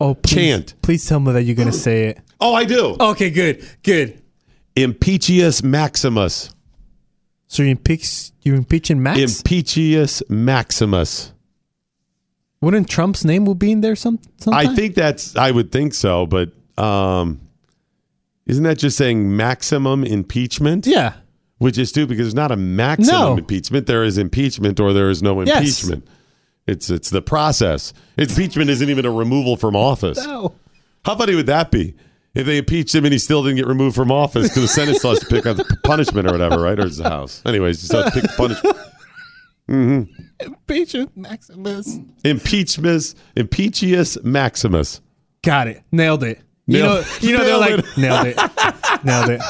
Oh, 0.00 0.14
please, 0.14 0.34
Chant. 0.34 0.74
Please 0.82 1.06
tell 1.06 1.20
me 1.20 1.32
that 1.32 1.42
you're 1.42 1.56
gonna 1.56 1.72
say 1.72 2.08
it. 2.08 2.20
Oh, 2.40 2.54
I 2.54 2.64
do. 2.64 2.96
Okay, 2.98 3.30
good, 3.30 3.68
good. 3.82 4.20
Impeachius 4.76 5.62
Maximus. 5.62 6.54
So 7.48 7.62
you 7.62 7.70
impeach 7.70 8.30
you're 8.42 8.56
impeaching 8.56 9.02
Max? 9.02 9.18
Impeachius 9.20 10.22
Maximus. 10.30 11.32
Wouldn't 12.62 12.88
Trump's 12.88 13.24
name 13.24 13.44
will 13.44 13.54
be 13.54 13.72
in 13.72 13.80
there 13.80 13.96
some 13.96 14.18
sometime? 14.38 14.68
I 14.68 14.74
think 14.74 14.94
that's 14.94 15.36
I 15.36 15.50
would 15.50 15.72
think 15.72 15.92
so, 15.94 16.26
but 16.26 16.52
um 16.78 17.40
isn't 18.46 18.64
that 18.64 18.78
just 18.78 18.96
saying 18.96 19.36
maximum 19.36 20.04
impeachment? 20.04 20.86
Yeah. 20.86 21.14
Which 21.58 21.76
is 21.76 21.90
stupid 21.90 22.10
because 22.10 22.26
there's 22.28 22.34
not 22.34 22.52
a 22.52 22.56
maximum 22.56 23.20
No. 23.20 23.36
impeachment. 23.36 23.86
There 23.86 24.02
is 24.04 24.16
impeachment 24.16 24.80
or 24.80 24.92
there 24.92 25.10
is 25.10 25.22
no 25.22 25.40
impeachment. 25.40 26.04
Yes. 26.06 26.16
It's 26.66 26.90
it's 26.90 27.10
the 27.10 27.22
process. 27.22 27.92
Impeachment 28.16 28.70
isn't 28.70 28.88
even 28.88 29.04
a 29.06 29.10
removal 29.10 29.56
from 29.56 29.74
office. 29.76 30.18
No. 30.24 30.54
How 31.04 31.16
funny 31.16 31.34
would 31.34 31.46
that 31.46 31.70
be? 31.70 31.94
If 32.34 32.46
they 32.46 32.58
impeached 32.58 32.94
him 32.94 33.04
and 33.04 33.12
he 33.12 33.18
still 33.18 33.42
didn't 33.42 33.56
get 33.56 33.66
removed 33.66 33.96
from 33.96 34.12
office 34.12 34.48
because 34.48 34.62
the 34.62 34.68
Senate 34.68 34.96
still 34.96 35.10
has 35.10 35.18
to 35.20 35.26
pick 35.26 35.46
up 35.46 35.56
the 35.56 35.78
punishment 35.82 36.28
or 36.28 36.32
whatever, 36.32 36.60
right? 36.60 36.78
Or 36.78 36.86
is 36.86 37.00
it 37.00 37.02
the 37.02 37.10
House? 37.10 37.42
Anyways, 37.44 37.82
you 37.82 37.86
still 37.86 38.04
have 38.04 38.12
to 38.12 38.20
pick 38.20 38.30
the 38.30 38.36
punishment. 38.36 38.76
hmm 39.66 40.02
Impeachment 40.38 41.16
Maximus. 41.16 41.98
Impeachment, 42.24 43.14
Impeachius 43.36 44.22
Maximus. 44.22 45.00
Got 45.42 45.68
it. 45.68 45.82
Nailed 45.90 46.22
it. 46.22 46.40
You 46.66 46.78
know, 46.80 47.02
you 47.20 47.36
know, 47.36 47.42
they're 47.58 47.76
nailed 47.76 47.84
like 47.84 47.98
nailed 47.98 48.26
it, 48.28 49.04
nailed 49.04 49.30
it. 49.30 49.42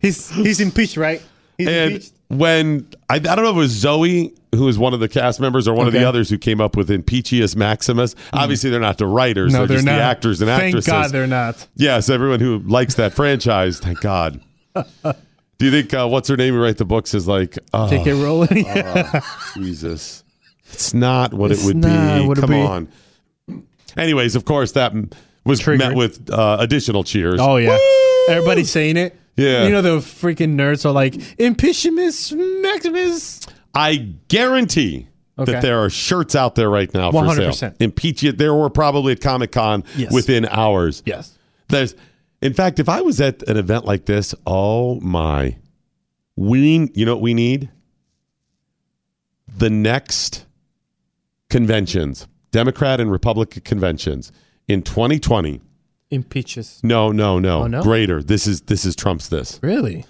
He's 0.00 0.28
he's 0.28 0.60
impeached, 0.60 0.98
right? 0.98 1.22
He's 1.56 1.66
and 1.68 1.92
impeached. 1.92 2.12
when 2.28 2.88
I, 3.08 3.14
I 3.14 3.18
don't 3.20 3.42
know 3.42 3.50
if 3.50 3.56
it 3.56 3.58
was 3.58 3.70
Zoe 3.70 4.34
who 4.54 4.64
was 4.64 4.78
one 4.78 4.92
of 4.92 5.00
the 5.00 5.08
cast 5.08 5.40
members 5.40 5.66
or 5.66 5.74
one 5.74 5.86
of 5.86 5.92
the 5.92 6.06
others 6.06 6.28
who 6.28 6.36
came 6.36 6.60
up 6.60 6.76
with 6.76 6.90
Impeachius 6.90 7.56
Maximus. 7.56 8.14
Obviously, 8.32 8.68
they're 8.70 8.80
not 8.80 8.98
the 8.98 9.06
writers; 9.06 9.52
No, 9.52 9.60
they're, 9.60 9.68
they're 9.68 9.76
just 9.78 9.86
not. 9.86 9.96
the 9.96 10.02
actors 10.02 10.42
and 10.42 10.48
Thank 10.48 10.62
actresses. 10.64 10.90
Thank 10.92 11.04
God 11.04 11.10
they're 11.12 11.26
not. 11.26 11.66
Yes, 11.76 12.10
everyone 12.10 12.40
who 12.40 12.58
likes 12.60 12.94
that 12.96 13.14
franchise, 13.14 13.80
thank 13.80 14.00
God. 14.00 14.40
Do 14.74 15.66
you 15.66 15.70
think 15.70 15.94
uh, 15.94 16.08
what's 16.08 16.28
her 16.28 16.36
name 16.36 16.54
who 16.54 16.60
write 16.62 16.76
the 16.78 16.84
books 16.84 17.14
is 17.14 17.28
like 17.28 17.58
oh, 17.72 17.88
J.K. 17.88 18.12
Rowling? 18.12 18.64
oh, 18.68 19.20
Jesus, 19.54 20.24
it's 20.66 20.92
not 20.92 21.32
what 21.32 21.50
It's 21.52 21.62
it 21.62 21.66
would 21.66 21.80
be. 21.82 22.26
what 22.26 22.38
Come 22.38 22.50
be. 22.50 22.60
on. 22.60 22.88
Anyways, 23.96 24.34
of 24.36 24.44
course, 24.44 24.72
that 24.72 24.92
was 25.44 25.60
Triggered. 25.60 25.88
met 25.88 25.96
with 25.96 26.30
uh, 26.30 26.56
additional 26.60 27.04
cheers. 27.04 27.38
Oh 27.40 27.56
yeah, 27.56 27.78
everybody's 28.28 28.70
saying 28.70 28.96
it. 28.96 29.16
Yeah. 29.36 29.64
you 29.64 29.70
know 29.70 29.80
the 29.80 29.98
freaking 29.98 30.56
nerds 30.56 30.84
are 30.84 30.92
like 30.92 31.14
Impeachment 31.38 32.32
Maximus. 32.62 33.46
I 33.74 34.14
guarantee 34.28 35.08
Okay. 35.38 35.52
that 35.52 35.62
there 35.62 35.82
are 35.82 35.88
shirts 35.88 36.34
out 36.36 36.54
there 36.56 36.68
right 36.68 36.92
now 36.92 37.10
for 37.10 37.34
sale. 37.34 37.50
100%. 37.50 37.76
Impeach 37.80 38.22
it. 38.22 38.36
There 38.38 38.54
were 38.54 38.68
probably 38.68 39.12
at 39.12 39.20
Comic 39.20 39.50
Con 39.52 39.82
Yes. 39.96 40.12
within 40.12 40.46
hours. 40.46 41.02
Yes. 41.06 41.36
There's, 41.68 41.94
in 42.42 42.52
fact, 42.52 42.78
if 42.78 42.88
I 42.88 43.00
was 43.00 43.20
at 43.20 43.42
an 43.48 43.56
event 43.56 43.86
like 43.86 44.04
this, 44.04 44.34
oh 44.46 45.00
my, 45.00 45.56
we, 46.36 46.90
you 46.94 47.06
know 47.06 47.14
what 47.14 47.22
we 47.22 47.32
need? 47.34 47.70
The 49.56 49.70
next 49.70 50.44
conventions, 51.50 52.26
Democrat 52.50 53.00
and 53.00 53.10
Republican 53.10 53.62
conventions 53.62 54.32
in 54.68 54.82
2020. 54.82 55.60
Impeaches. 56.10 56.80
No, 56.82 57.10
no, 57.10 57.38
no, 57.38 57.62
Oh, 57.62 57.66
no? 57.66 57.82
Greater. 57.82 58.22
This 58.22 58.46
is 58.46 58.62
this 58.62 58.84
is 58.84 58.94
Trump's. 58.94 59.28
This 59.28 59.58
Really? 59.62 60.04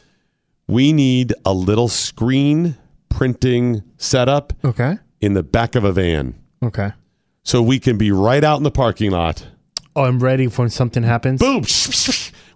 we 0.66 0.93
need 0.93 1.32
a 1.44 1.52
little 1.55 1.86
screen 1.89 2.76
printing 3.16 3.82
setup 3.98 4.52
Okay. 4.64 4.97
in 5.20 5.34
the 5.34 5.43
back 5.43 5.74
of 5.74 5.84
a 5.84 5.93
van 5.93 6.34
Okay. 6.62 6.90
so 7.43 7.62
we 7.62 7.78
can 7.78 7.98
be 7.98 8.10
right 8.12 8.43
out 8.43 8.56
in 8.56 8.62
the 8.62 8.70
parking 8.70 9.10
lot. 9.10 9.47
Oh, 9.94 10.05
I'm 10.05 10.18
ready 10.20 10.47
for 10.48 10.62
when 10.62 10.70
something 10.70 11.02
happens. 11.02 11.40
Boom! 11.40 11.62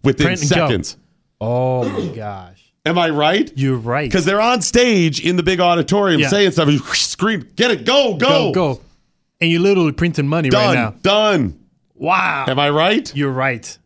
Within 0.02 0.26
Print 0.26 0.40
and 0.42 0.50
go. 0.50 0.56
seconds. 0.68 0.96
Oh 1.40 1.88
my 1.88 2.14
gosh. 2.14 2.62
Am 2.86 2.98
I 2.98 3.10
right? 3.10 3.52
You're 3.56 3.76
right. 3.76 4.08
Because 4.08 4.24
they're 4.24 4.40
on 4.40 4.62
stage 4.62 5.20
in 5.20 5.36
the 5.36 5.42
big 5.42 5.60
auditorium 5.60 6.20
Yeah. 6.20 6.28
saying 6.28 6.52
stuff. 6.52 6.68
You 6.70 6.78
Scream, 6.78 7.46
get 7.56 7.70
it, 7.72 7.84
go, 7.84 8.14
go, 8.16 8.52
Go, 8.52 8.52
go. 8.76 8.80
And 9.40 9.50
you're 9.50 9.60
literally 9.60 9.92
printing 9.92 10.26
money 10.28 10.48
Done, 10.48 10.64
right 10.66 10.74
now. 10.74 10.94
done. 11.02 11.58
Wow. 11.94 12.46
Am 12.48 12.58
I 12.58 12.70
right? 12.70 13.14
You're 13.14 13.30
right. 13.32 13.76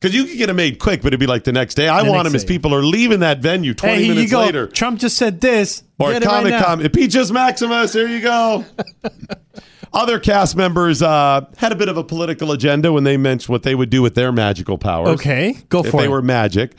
Because 0.00 0.16
you 0.16 0.24
can 0.24 0.36
get 0.36 0.46
them 0.48 0.56
made 0.56 0.78
quick, 0.80 1.00
but 1.00 1.08
it'd 1.08 1.20
be 1.20 1.26
like 1.26 1.44
the 1.44 1.52
next 1.52 1.76
day. 1.76 1.88
I 1.88 2.02
The 2.02 2.10
want 2.10 2.24
next 2.24 2.28
them 2.32 2.34
as 2.36 2.44
day. 2.44 2.48
people 2.48 2.74
are 2.74 2.82
leaving 2.82 3.20
that 3.20 3.38
venue 3.38 3.72
20 3.72 3.94
hey, 3.94 4.02
here 4.04 4.14
minutes 4.14 4.32
you 4.32 4.36
go. 4.36 4.42
later. 4.44 4.66
Trump 4.66 4.98
just 4.98 5.16
said 5.16 5.40
this. 5.40 5.83
Or 5.98 6.10
Get 6.12 6.22
it 6.22 6.26
right 6.26 6.34
Comic 6.38 6.50
now. 6.52 6.64
Con. 6.64 6.80
Impeachus 6.80 7.30
Maximus. 7.30 7.92
Here 7.92 8.08
you 8.08 8.20
go. 8.20 8.64
Other 9.92 10.18
cast 10.18 10.56
members 10.56 11.02
uh, 11.02 11.46
had 11.56 11.70
a 11.70 11.76
bit 11.76 11.88
of 11.88 11.96
a 11.96 12.02
political 12.02 12.50
agenda 12.50 12.92
when 12.92 13.04
they 13.04 13.16
mentioned 13.16 13.52
what 13.52 13.62
they 13.62 13.76
would 13.76 13.90
do 13.90 14.02
with 14.02 14.16
their 14.16 14.32
magical 14.32 14.76
powers. 14.76 15.08
Okay, 15.20 15.56
go 15.68 15.84
if 15.84 15.92
for 15.92 16.00
they 16.02 16.08
were 16.08 16.20
magic. 16.20 16.72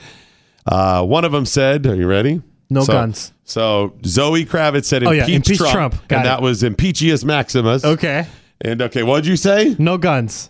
Uh, 0.65 1.05
one 1.05 1.23
of 1.23 1.31
them 1.31 1.45
said, 1.45 1.85
"Are 1.87 1.95
you 1.95 2.07
ready?" 2.07 2.41
No 2.69 2.83
So- 2.83 2.91
guns. 2.93 3.31
So 3.45 3.93
Zoe 4.05 4.43
Kravitz 4.43 4.85
said, 4.85 5.03
Oh, 5.05 5.11
"Impeach, 5.11 5.29
yeah, 5.29 5.35
impeach 5.35 5.57
Trump,", 5.59 5.73
Trump. 5.73 5.93
And 6.09 6.21
it. 6.21 6.23
that 6.23 6.41
was 6.41 6.61
Impeachius 6.63 7.23
Maximus. 7.23 7.85
Okay. 7.85 8.25
And 8.61 8.81
okay, 8.81 9.03
what'd 9.03 9.27
you 9.27 9.35
say? 9.37 9.75
No 9.79 9.97
guns. 9.97 10.49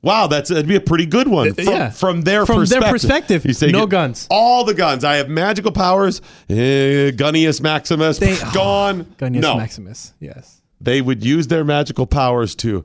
Wow, 0.00 0.28
that's 0.28 0.48
that'd 0.48 0.68
be 0.68 0.76
a 0.76 0.80
pretty 0.80 1.06
good 1.06 1.26
one 1.26 1.50
Uh, 1.50 1.54
from, 1.54 1.64
yeah. 1.64 1.90
from 1.90 2.22
their 2.22 2.46
From 2.46 2.64
their 2.66 2.80
perspective. 2.80 3.42
perspective, 3.42 3.46
You 3.46 3.52
say 3.52 3.70
no 3.72 3.86
guns. 3.86 4.26
All 4.30 4.62
the 4.64 4.74
guns. 4.74 5.02
I 5.04 5.16
have 5.16 5.28
magical 5.28 5.72
powers. 5.72 6.20
Eh, 6.48 7.10
Gunnius 7.10 7.60
Maximus 7.60 8.18
They- 8.18 8.36
gone. 8.54 9.04
Gunnius 9.18 9.40
no, 9.40 9.56
Maximus. 9.56 10.14
Yes. 10.20 10.60
they 10.80 11.00
would 11.00 11.24
use 11.24 11.48
their 11.48 11.64
magical 11.64 12.06
powers 12.06 12.54
to 12.56 12.84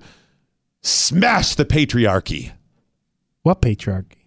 smash 0.82 1.56
the 1.56 1.66
patriarchy. 1.66 2.52
What 3.44 3.62
patriarchy? 3.62 4.18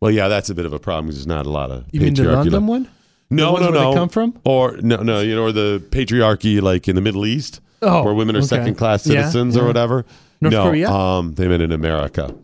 Well, 0.00 0.10
yeah, 0.10 0.28
that's 0.28 0.48
a 0.50 0.54
bit 0.54 0.64
of 0.66 0.72
a 0.72 0.78
problem 0.78 1.06
because 1.06 1.18
there's 1.18 1.26
not 1.26 1.46
a 1.46 1.50
lot 1.50 1.70
of 1.70 1.84
You 1.92 2.00
mean 2.00 2.14
the 2.14 2.22
patriarchy 2.22 2.34
London 2.36 2.66
one? 2.66 2.88
No, 3.30 3.54
no, 3.56 3.60
where 3.60 3.72
they 3.72 3.78
no. 3.78 3.94
come 3.94 4.08
from? 4.08 4.38
Or 4.44 4.76
no, 4.82 4.96
no, 4.96 5.20
you 5.20 5.34
know, 5.34 5.44
or 5.44 5.52
the 5.52 5.82
patriarchy 5.90 6.60
like 6.60 6.88
in 6.88 6.96
the 6.96 7.00
Middle 7.02 7.24
East, 7.26 7.60
Oh, 7.82 8.02
where 8.04 8.14
women 8.14 8.34
are 8.36 8.40
okay. 8.40 8.46
second 8.48 8.74
class 8.76 9.06
Yeah, 9.06 9.20
citizens 9.22 9.56
or 9.56 9.60
yeah. 9.60 9.66
whatever. 9.66 10.04
North 10.42 10.52
no, 10.52 10.64
Korea? 10.64 10.90
um, 10.90 11.32
they 11.34 11.48
meant 11.48 11.62
in 11.62 11.72
America. 11.72 12.34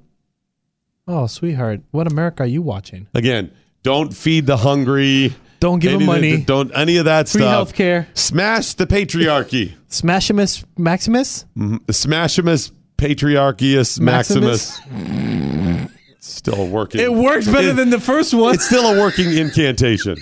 Oh, 1.06 1.26
sweetheart. 1.26 1.80
What 1.90 2.06
America 2.10 2.42
are 2.44 2.46
you 2.46 2.62
watching? 2.62 3.06
Again, 3.14 3.50
don't 3.82 4.14
feed 4.14 4.46
the 4.46 4.56
hungry. 4.58 5.34
Don't 5.60 5.80
give 5.80 5.92
Any 5.94 6.04
them 6.06 6.08
of 6.14 6.20
the- 6.22 6.30
money. 6.32 6.44
don't 6.44 6.70
any 6.74 6.96
of 6.98 7.06
that 7.06 7.28
Free 7.28 7.40
stuff. 7.40 7.50
health 7.50 7.74
care. 7.74 8.06
Smash 8.14 8.74
the 8.74 8.86
patriarchy. 8.86 9.72
Smashimus 9.90 10.64
Maximus? 10.76 11.44
Mhm. 11.56 11.78
Smashimus 11.86 12.70
patriarchius 12.96 13.98
Maximus? 13.98 14.78
Maximus. 14.90 15.90
Still 16.20 16.68
working. 16.68 17.00
It 17.00 17.12
works 17.12 17.46
better 17.48 17.70
It- 17.70 17.76
than 17.76 17.90
the 17.90 18.00
first 18.00 18.34
one. 18.34 18.54
It's 18.54 18.66
still 18.66 18.94
a 18.94 19.00
working 19.00 19.32
incantation. 19.36 20.16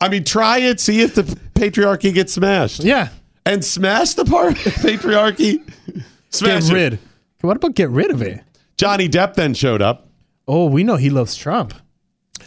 I 0.00 0.08
mean, 0.08 0.24
try 0.24 0.58
it. 0.58 0.80
See 0.80 1.00
if 1.02 1.14
the 1.14 1.22
patriarchy 1.54 2.12
gets 2.12 2.32
smashed. 2.34 2.82
Yeah. 2.82 3.08
And 3.46 3.64
smash 3.64 4.14
the 4.14 4.24
part 4.24 4.54
patriarchy. 4.56 5.62
Smash 6.30 6.68
get 6.68 6.70
it. 6.70 6.74
rid. 6.74 6.98
What 7.42 7.56
about 7.56 7.74
get 7.74 7.90
rid 7.90 8.10
of 8.10 8.22
it? 8.22 8.42
Johnny 8.76 9.08
Depp 9.08 9.34
then 9.34 9.54
showed 9.54 9.82
up. 9.82 10.08
Oh, 10.48 10.66
we 10.66 10.84
know 10.84 10.96
he 10.96 11.10
loves 11.10 11.36
Trump. 11.36 11.74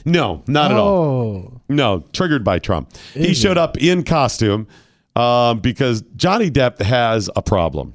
No, 0.06 0.44
not 0.48 0.72
at 0.72 0.78
all. 0.78 0.90
Oh. 0.90 1.62
No, 1.70 2.04
triggered 2.14 2.44
by 2.44 2.60
Trump. 2.60 2.92
He 3.14 3.34
showed 3.34 3.58
up 3.58 3.78
in 3.78 4.04
costume 4.04 4.68
um, 5.16 5.60
because 5.60 6.02
Johnny 6.16 6.50
Depp 6.52 6.82
has 6.82 7.30
a 7.36 7.42
problem. 7.42 7.94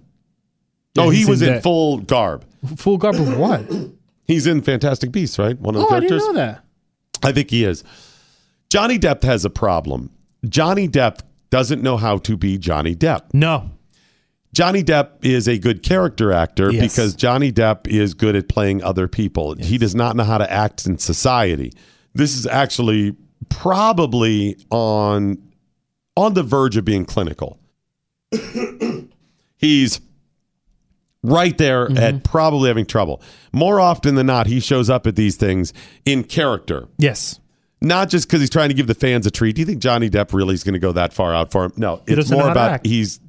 Yeah, 0.94 1.04
oh, 1.04 1.10
he 1.10 1.24
was 1.26 1.42
in 1.42 1.60
full 1.60 1.98
garb. 1.98 2.44
Full 2.76 2.96
garb 2.98 3.16
of 3.16 3.36
what? 3.38 3.70
He's 4.26 4.46
in 4.46 4.62
Fantastic 4.62 5.12
Beasts, 5.12 5.38
right? 5.38 5.58
One 5.58 5.74
of 5.74 5.80
the 5.80 5.86
Oh, 5.86 5.90
I 5.90 5.98
characters. 6.00 6.22
didn't 6.22 6.34
know 6.34 6.40
that. 6.40 6.64
I 7.22 7.32
think 7.32 7.50
he 7.50 7.64
is. 7.64 7.82
Johnny 8.70 8.98
Depp 8.98 9.22
has 9.22 9.44
a 9.44 9.50
problem. 9.50 10.10
Johnny 10.48 10.88
Depp 10.88 11.20
doesn't 11.50 11.82
know 11.82 11.96
how 11.96 12.18
to 12.18 12.36
be 12.36 12.58
Johnny 12.58 12.94
Depp. 12.94 13.22
No. 13.32 13.70
Johnny 14.54 14.82
Depp 14.82 15.24
is 15.24 15.46
a 15.46 15.58
good 15.58 15.82
character 15.82 16.32
actor 16.32 16.70
Yes. 16.72 16.92
because 16.94 17.14
Johnny 17.14 17.52
Depp 17.52 17.86
is 17.86 18.14
good 18.14 18.34
at 18.34 18.48
playing 18.48 18.82
other 18.82 19.06
people. 19.06 19.54
He 19.54 19.78
does 19.78 19.94
not 19.94 20.16
know 20.16 20.24
how 20.24 20.38
to 20.38 20.50
act 20.50 20.86
in 20.86 20.98
society. 20.98 21.72
This 22.14 22.36
is 22.36 22.46
actually 22.46 23.14
probably 23.50 24.56
on 24.70 25.38
on 26.16 26.34
the 26.34 26.42
verge 26.42 26.76
of 26.76 26.84
being 26.84 27.04
clinical. 27.04 27.58
He's 29.56 30.00
right 31.22 31.56
there 31.58 31.90
at 31.98 32.24
probably 32.24 32.68
having 32.68 32.86
trouble. 32.86 33.22
More 33.52 33.80
often 33.80 34.14
than 34.14 34.26
not, 34.26 34.46
he 34.46 34.60
shows 34.60 34.88
up 34.88 35.06
at 35.06 35.16
these 35.16 35.36
things 35.36 35.72
in 36.04 36.24
character. 36.24 36.88
Yes. 36.96 37.40
Not 37.80 38.08
just 38.08 38.26
because 38.26 38.40
he's 38.40 38.50
trying 38.50 38.68
to 38.70 38.74
give 38.74 38.86
the 38.88 38.94
fans 38.94 39.26
a 39.26 39.30
treat. 39.30 39.54
Do 39.54 39.60
you 39.62 39.66
think 39.66 39.80
Johnny 39.80 40.10
Depp 40.10 40.32
really 40.32 40.54
is 40.54 40.64
going 40.64 40.72
to 40.74 40.78
go 40.80 40.90
that 40.92 41.12
far 41.12 41.32
out 41.34 41.52
for 41.52 41.64
him? 41.64 41.72
No, 41.76 42.02
it's 42.06 42.30
more 42.30 42.48
about 42.50 42.72
act. 42.72 42.86
he's 42.86 43.20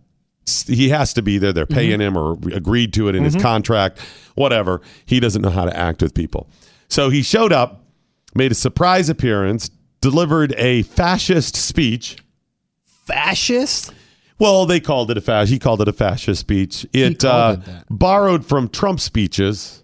he 0.68 0.90
has 0.90 1.14
to 1.14 1.22
be 1.22 1.38
there. 1.38 1.54
They're 1.54 1.66
paying 1.66 2.00
him 2.00 2.18
or 2.18 2.38
agreed 2.54 2.94
to 2.94 3.08
it 3.10 3.16
in 3.16 3.24
his 3.24 3.36
Mhm. 3.36 3.42
contract, 3.42 4.00
whatever. 4.36 4.82
He 5.06 5.20
doesn't 5.20 5.42
know 5.42 5.50
how 5.50 5.66
to 5.66 5.76
act 5.78 6.02
with 6.02 6.14
people. 6.14 6.50
So 6.88 7.10
he 7.10 7.22
showed 7.22 7.54
up, 7.54 7.86
made 8.36 8.52
a 8.52 8.56
surprise 8.56 9.10
appearance, 9.10 9.70
delivered 10.02 10.54
a 10.58 10.84
fascist 10.84 11.56
speech. 11.56 12.18
Fascist? 13.06 13.94
Well, 14.38 14.66
they 14.66 14.80
called 14.80 15.12
it 15.12 15.18
a 15.18 15.22
fascist. 15.22 15.52
He 15.54 15.60
called 15.60 15.82
it 15.82 15.88
a 15.88 15.94
fascist 15.94 16.40
speech. 16.42 16.86
It, 16.94 17.26
uh, 17.26 17.58
it 17.66 17.84
borrowed 17.90 18.46
from 18.46 18.70
Trump 18.70 19.00
speeches. 19.00 19.84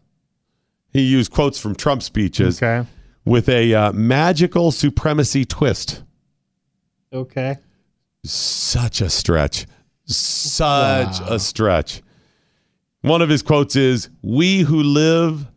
He 0.94 1.02
used 1.02 1.32
quotes 1.32 1.60
from 1.60 1.76
Trump 1.76 2.02
speeches 2.04 2.62
Okay. 2.64 2.88
with 3.26 3.50
a 3.50 3.74
uh, 3.74 3.92
magical 3.92 4.72
supremacy 4.72 5.44
twist. 5.44 6.04
Okay. 7.12 7.58
Such 8.24 9.02
a 9.02 9.10
stretch. 9.10 9.66
Such 10.06 11.20
a 11.28 11.40
stretch. 11.40 12.02
One 13.02 13.22
of 13.22 13.30
his 13.30 13.42
quotes 13.42 13.76
is 13.76 14.10
We 14.22 14.62
who 14.62 14.82
live, 14.82 15.48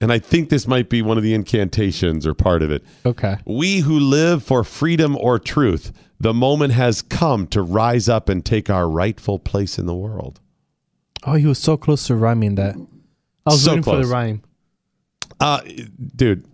and 0.00 0.12
I 0.12 0.18
think 0.18 0.48
this 0.48 0.66
might 0.66 0.88
be 0.88 1.02
one 1.02 1.16
of 1.16 1.22
the 1.22 1.34
incantations 1.34 2.26
or 2.26 2.34
part 2.34 2.62
of 2.62 2.70
it. 2.70 2.84
Okay. 3.04 3.36
We 3.46 3.80
who 3.80 3.98
live 3.98 4.42
for 4.42 4.64
freedom 4.64 5.16
or 5.16 5.38
truth, 5.38 5.92
the 6.18 6.34
moment 6.34 6.72
has 6.72 7.02
come 7.02 7.46
to 7.48 7.62
rise 7.62 8.08
up 8.08 8.28
and 8.28 8.44
take 8.44 8.70
our 8.70 8.88
rightful 8.88 9.38
place 9.38 9.78
in 9.78 9.86
the 9.86 9.94
world. 9.94 10.40
Oh, 11.24 11.34
he 11.34 11.46
was 11.46 11.58
so 11.58 11.76
close 11.76 12.06
to 12.06 12.14
rhyming 12.14 12.54
that. 12.56 12.76
I 12.76 13.50
was 13.50 13.62
So 13.62 13.72
waiting 13.72 13.82
for 13.82 13.96
the 13.96 14.06
rhyme. 14.06 14.42
Uh, 15.40 15.60
dude, 16.14 16.46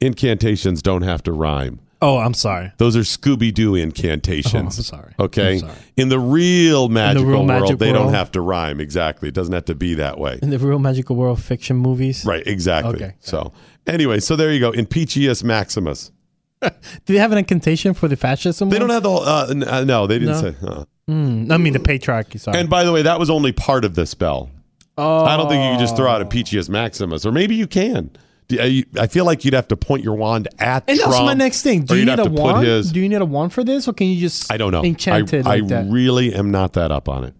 incantations 0.00 0.82
don't 0.82 1.02
have 1.02 1.22
to 1.24 1.32
rhyme. 1.32 1.80
Oh, 2.00 2.18
I'm 2.18 2.34
sorry. 2.34 2.70
Those 2.78 2.96
are 2.96 3.00
Scooby 3.00 3.52
Doo 3.52 3.74
incantations. 3.74 4.54
Oh, 4.54 4.58
I'm 4.58 4.70
sorry. 4.70 5.14
Okay. 5.18 5.54
I'm 5.54 5.58
sorry. 5.60 5.72
In 5.96 6.08
the 6.10 6.18
real 6.18 6.88
magical 6.88 7.24
real 7.26 7.36
world, 7.38 7.46
magic 7.48 7.78
they 7.78 7.92
don't 7.92 8.12
have 8.14 8.30
to 8.32 8.40
rhyme. 8.40 8.80
Exactly. 8.80 9.28
It 9.28 9.34
doesn't 9.34 9.52
have 9.52 9.64
to 9.64 9.74
be 9.74 9.94
that 9.94 10.18
way. 10.18 10.38
In 10.40 10.50
the 10.50 10.58
real 10.58 10.78
magical 10.78 11.16
world 11.16 11.42
fiction 11.42 11.76
movies. 11.76 12.24
Right. 12.24 12.46
Exactly. 12.46 12.94
Okay. 12.94 13.14
So, 13.18 13.52
anyway, 13.86 14.20
so 14.20 14.36
there 14.36 14.52
you 14.52 14.60
go. 14.60 14.70
In 14.70 14.86
Impeachius 14.86 15.42
Maximus. 15.42 16.12
Do 16.62 16.70
they 17.06 17.18
have 17.18 17.32
an 17.32 17.38
incantation 17.38 17.94
for 17.94 18.06
the 18.08 18.16
fascism? 18.16 18.68
They 18.68 18.78
don't 18.78 18.90
have 18.90 19.02
the 19.02 19.10
whole. 19.10 19.22
Uh, 19.22 19.46
n- 19.50 19.64
uh, 19.64 19.82
no, 19.84 20.06
they 20.06 20.18
didn't 20.20 20.40
No? 20.42 20.50
say. 20.50 20.56
Uh. 20.66 20.84
Mm, 21.10 21.50
I 21.50 21.56
mean 21.56 21.72
the 21.72 21.78
patriarchy. 21.78 22.38
Sorry. 22.38 22.58
And 22.58 22.68
by 22.68 22.84
the 22.84 22.92
way, 22.92 23.02
that 23.02 23.18
was 23.18 23.30
only 23.30 23.50
part 23.52 23.84
of 23.84 23.94
the 23.94 24.06
spell. 24.06 24.50
oh, 24.98 25.24
I 25.24 25.36
don't 25.36 25.48
think 25.48 25.62
you 25.64 25.70
can 25.70 25.78
just 25.80 25.96
throw 25.96 26.08
out 26.10 26.20
Impeachius 26.28 26.68
Maximus, 26.68 27.24
or 27.26 27.32
maybe 27.32 27.54
you 27.54 27.66
can. 27.66 28.10
I 28.50 29.06
feel 29.08 29.24
like 29.26 29.44
you'd 29.44 29.54
have 29.54 29.68
to 29.68 29.76
point 29.76 30.02
your 30.02 30.14
wand 30.14 30.48
at 30.58 30.84
And 30.88 30.98
Trump. 30.98 31.12
that's 31.12 31.24
my 31.24 31.34
next 31.34 31.62
thing. 31.62 31.82
Do 31.84 31.96
you 31.96 32.06
need 32.06 32.18
a 32.18 32.30
wand? 32.30 32.66
his- 32.66 32.90
Do 32.92 33.00
you 33.00 33.08
need 33.08 33.20
a 33.20 33.26
wand 33.26 33.52
for 33.52 33.62
this, 33.62 33.86
or 33.86 33.92
can 33.92 34.06
you 34.06 34.18
just 34.20 34.50
I 34.50 34.56
don't 34.56 34.72
know. 34.72 34.82
enchant 34.82 35.34
I, 35.34 35.36
it 35.36 35.44
like 35.44 35.64
I 35.64 35.66
that? 35.66 35.90
really 35.90 36.34
am 36.34 36.50
not 36.50 36.72
that 36.72 36.90
up 36.90 37.08
on 37.08 37.24
it. 37.24 37.34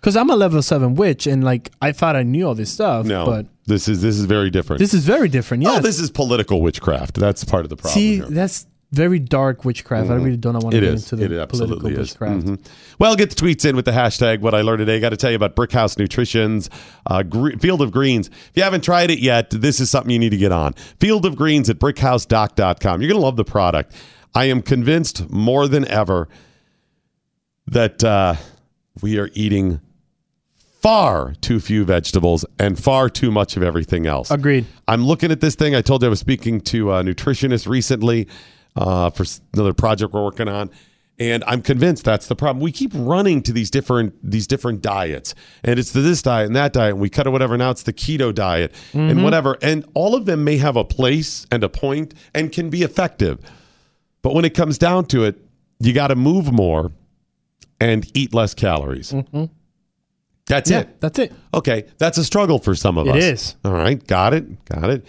Because 0.00 0.16
I'm 0.16 0.28
a 0.30 0.36
level 0.36 0.60
seven 0.62 0.94
witch, 0.96 1.26
and 1.26 1.42
like 1.44 1.70
I 1.80 1.92
thought 1.92 2.16
I 2.16 2.22
knew 2.24 2.46
all 2.48 2.54
this 2.56 2.70
stuff. 2.72 3.06
No, 3.06 3.24
but 3.24 3.46
this 3.66 3.86
is 3.88 4.02
this 4.02 4.18
is 4.18 4.24
very 4.24 4.50
different. 4.50 4.80
this 4.80 4.92
is 4.94 5.04
very 5.04 5.28
different. 5.28 5.62
Yeah. 5.62 5.76
Oh, 5.76 5.80
this 5.80 6.00
is 6.00 6.10
political 6.10 6.60
witchcraft. 6.60 7.14
That's 7.14 7.44
part 7.44 7.64
of 7.64 7.70
the 7.70 7.76
problem. 7.76 7.94
See, 7.94 8.16
here. 8.16 8.26
that's 8.26 8.66
very 8.92 9.18
dark 9.18 9.64
witchcraft. 9.64 10.10
I 10.10 10.14
Mhm. 10.14 10.24
really 10.24 10.36
don't 10.36 10.54
want 10.54 10.72
to 10.72 10.76
It 10.76 10.82
get 10.82 10.94
is. 10.94 11.12
into 11.12 11.26
the 11.28 11.40
It 11.42 11.48
political 11.48 11.90
witchcraft. 11.90 12.46
Mhm. 12.46 12.58
Well, 12.98 13.16
get 13.16 13.30
the 13.30 13.36
tweets 13.36 13.64
in 13.64 13.74
with 13.74 13.86
the 13.86 13.90
hashtag 13.92 14.40
what 14.40 14.54
I 14.54 14.60
learned 14.60 14.80
today. 14.80 15.00
Got 15.00 15.10
to 15.10 15.16
tell 15.16 15.30
you 15.30 15.36
about 15.36 15.56
Brickhouse 15.56 15.98
Nutrition's 15.98 16.68
uh, 17.06 17.22
gre- 17.22 17.56
Field 17.58 17.80
of 17.80 17.90
Greens. 17.90 18.28
If 18.28 18.52
you 18.54 18.62
haven't 18.62 18.82
tried 18.84 19.10
it 19.10 19.18
yet, 19.18 19.50
this 19.50 19.80
is 19.80 19.88
something 19.90 20.10
you 20.10 20.18
need 20.18 20.30
to 20.30 20.36
get 20.36 20.52
on. 20.52 20.74
Field 21.00 21.24
of 21.26 21.36
Greens 21.36 21.70
at 21.70 21.78
brickhousedoc.com. 21.78 23.00
You're 23.00 23.08
going 23.08 23.20
to 23.20 23.24
love 23.24 23.36
the 23.36 23.44
product. 23.44 23.94
I 24.34 24.44
am 24.46 24.62
convinced 24.62 25.30
more 25.30 25.66
than 25.68 25.86
ever 25.88 26.28
that 27.66 28.02
uh, 28.04 28.34
we 29.00 29.18
are 29.18 29.30
eating 29.34 29.80
far 30.80 31.34
too 31.40 31.60
few 31.60 31.84
vegetables 31.84 32.44
and 32.58 32.78
far 32.78 33.08
too 33.08 33.30
much 33.30 33.56
of 33.56 33.62
everything 33.62 34.06
else. 34.06 34.30
Agreed. 34.30 34.64
I'm 34.88 35.06
looking 35.06 35.30
at 35.30 35.40
this 35.40 35.54
thing. 35.54 35.74
I 35.76 35.80
told 35.80 36.02
you 36.02 36.06
I 36.06 36.10
was 36.10 36.18
speaking 36.18 36.60
to 36.62 36.92
a 36.92 37.02
nutritionist 37.04 37.68
recently 37.68 38.26
uh, 38.76 39.10
for 39.10 39.24
another 39.54 39.72
project 39.74 40.12
we're 40.12 40.24
working 40.24 40.48
on, 40.48 40.70
and 41.18 41.44
I'm 41.46 41.62
convinced 41.62 42.04
that's 42.04 42.26
the 42.26 42.34
problem. 42.36 42.62
We 42.62 42.72
keep 42.72 42.90
running 42.94 43.42
to 43.42 43.52
these 43.52 43.70
different 43.70 44.14
these 44.28 44.46
different 44.46 44.80
diets, 44.82 45.34
and 45.62 45.78
it's 45.78 45.92
the 45.92 46.00
this 46.00 46.22
diet 46.22 46.46
and 46.46 46.56
that 46.56 46.72
diet, 46.72 46.92
and 46.94 47.00
we 47.00 47.08
cut 47.10 47.26
it 47.26 47.30
whatever. 47.30 47.56
Now 47.58 47.70
it's 47.70 47.82
the 47.82 47.92
keto 47.92 48.34
diet 48.34 48.72
and 48.92 49.18
Mhm. 49.18 49.22
whatever, 49.22 49.58
and 49.62 49.84
all 49.94 50.14
of 50.14 50.24
them 50.26 50.42
may 50.44 50.56
have 50.56 50.76
a 50.76 50.84
place 50.84 51.46
and 51.50 51.62
a 51.62 51.68
point 51.68 52.14
and 52.34 52.50
can 52.50 52.70
be 52.70 52.82
effective, 52.82 53.38
but 54.22 54.34
when 54.34 54.44
it 54.44 54.54
comes 54.54 54.78
down 54.78 55.04
to 55.06 55.24
it, 55.24 55.36
you 55.80 55.92
got 55.92 56.08
to 56.08 56.16
move 56.16 56.52
more 56.52 56.92
and 57.80 58.06
eat 58.14 58.32
less 58.32 58.54
calories. 58.54 59.12
Mhm. 59.12 59.50
That's 60.46 60.70
Yeah, 60.70 60.80
it. 60.80 61.00
That's 61.00 61.18
it. 61.18 61.32
Okay, 61.54 61.84
that's 61.98 62.18
a 62.18 62.24
struggle 62.24 62.58
for 62.58 62.74
some 62.74 62.96
of 62.98 63.06
It 63.06 63.16
us. 63.16 63.22
is. 63.24 63.56
All 63.64 63.72
right, 63.72 64.04
got 64.06 64.32
it, 64.34 64.64
got 64.64 64.90
it. 64.90 65.04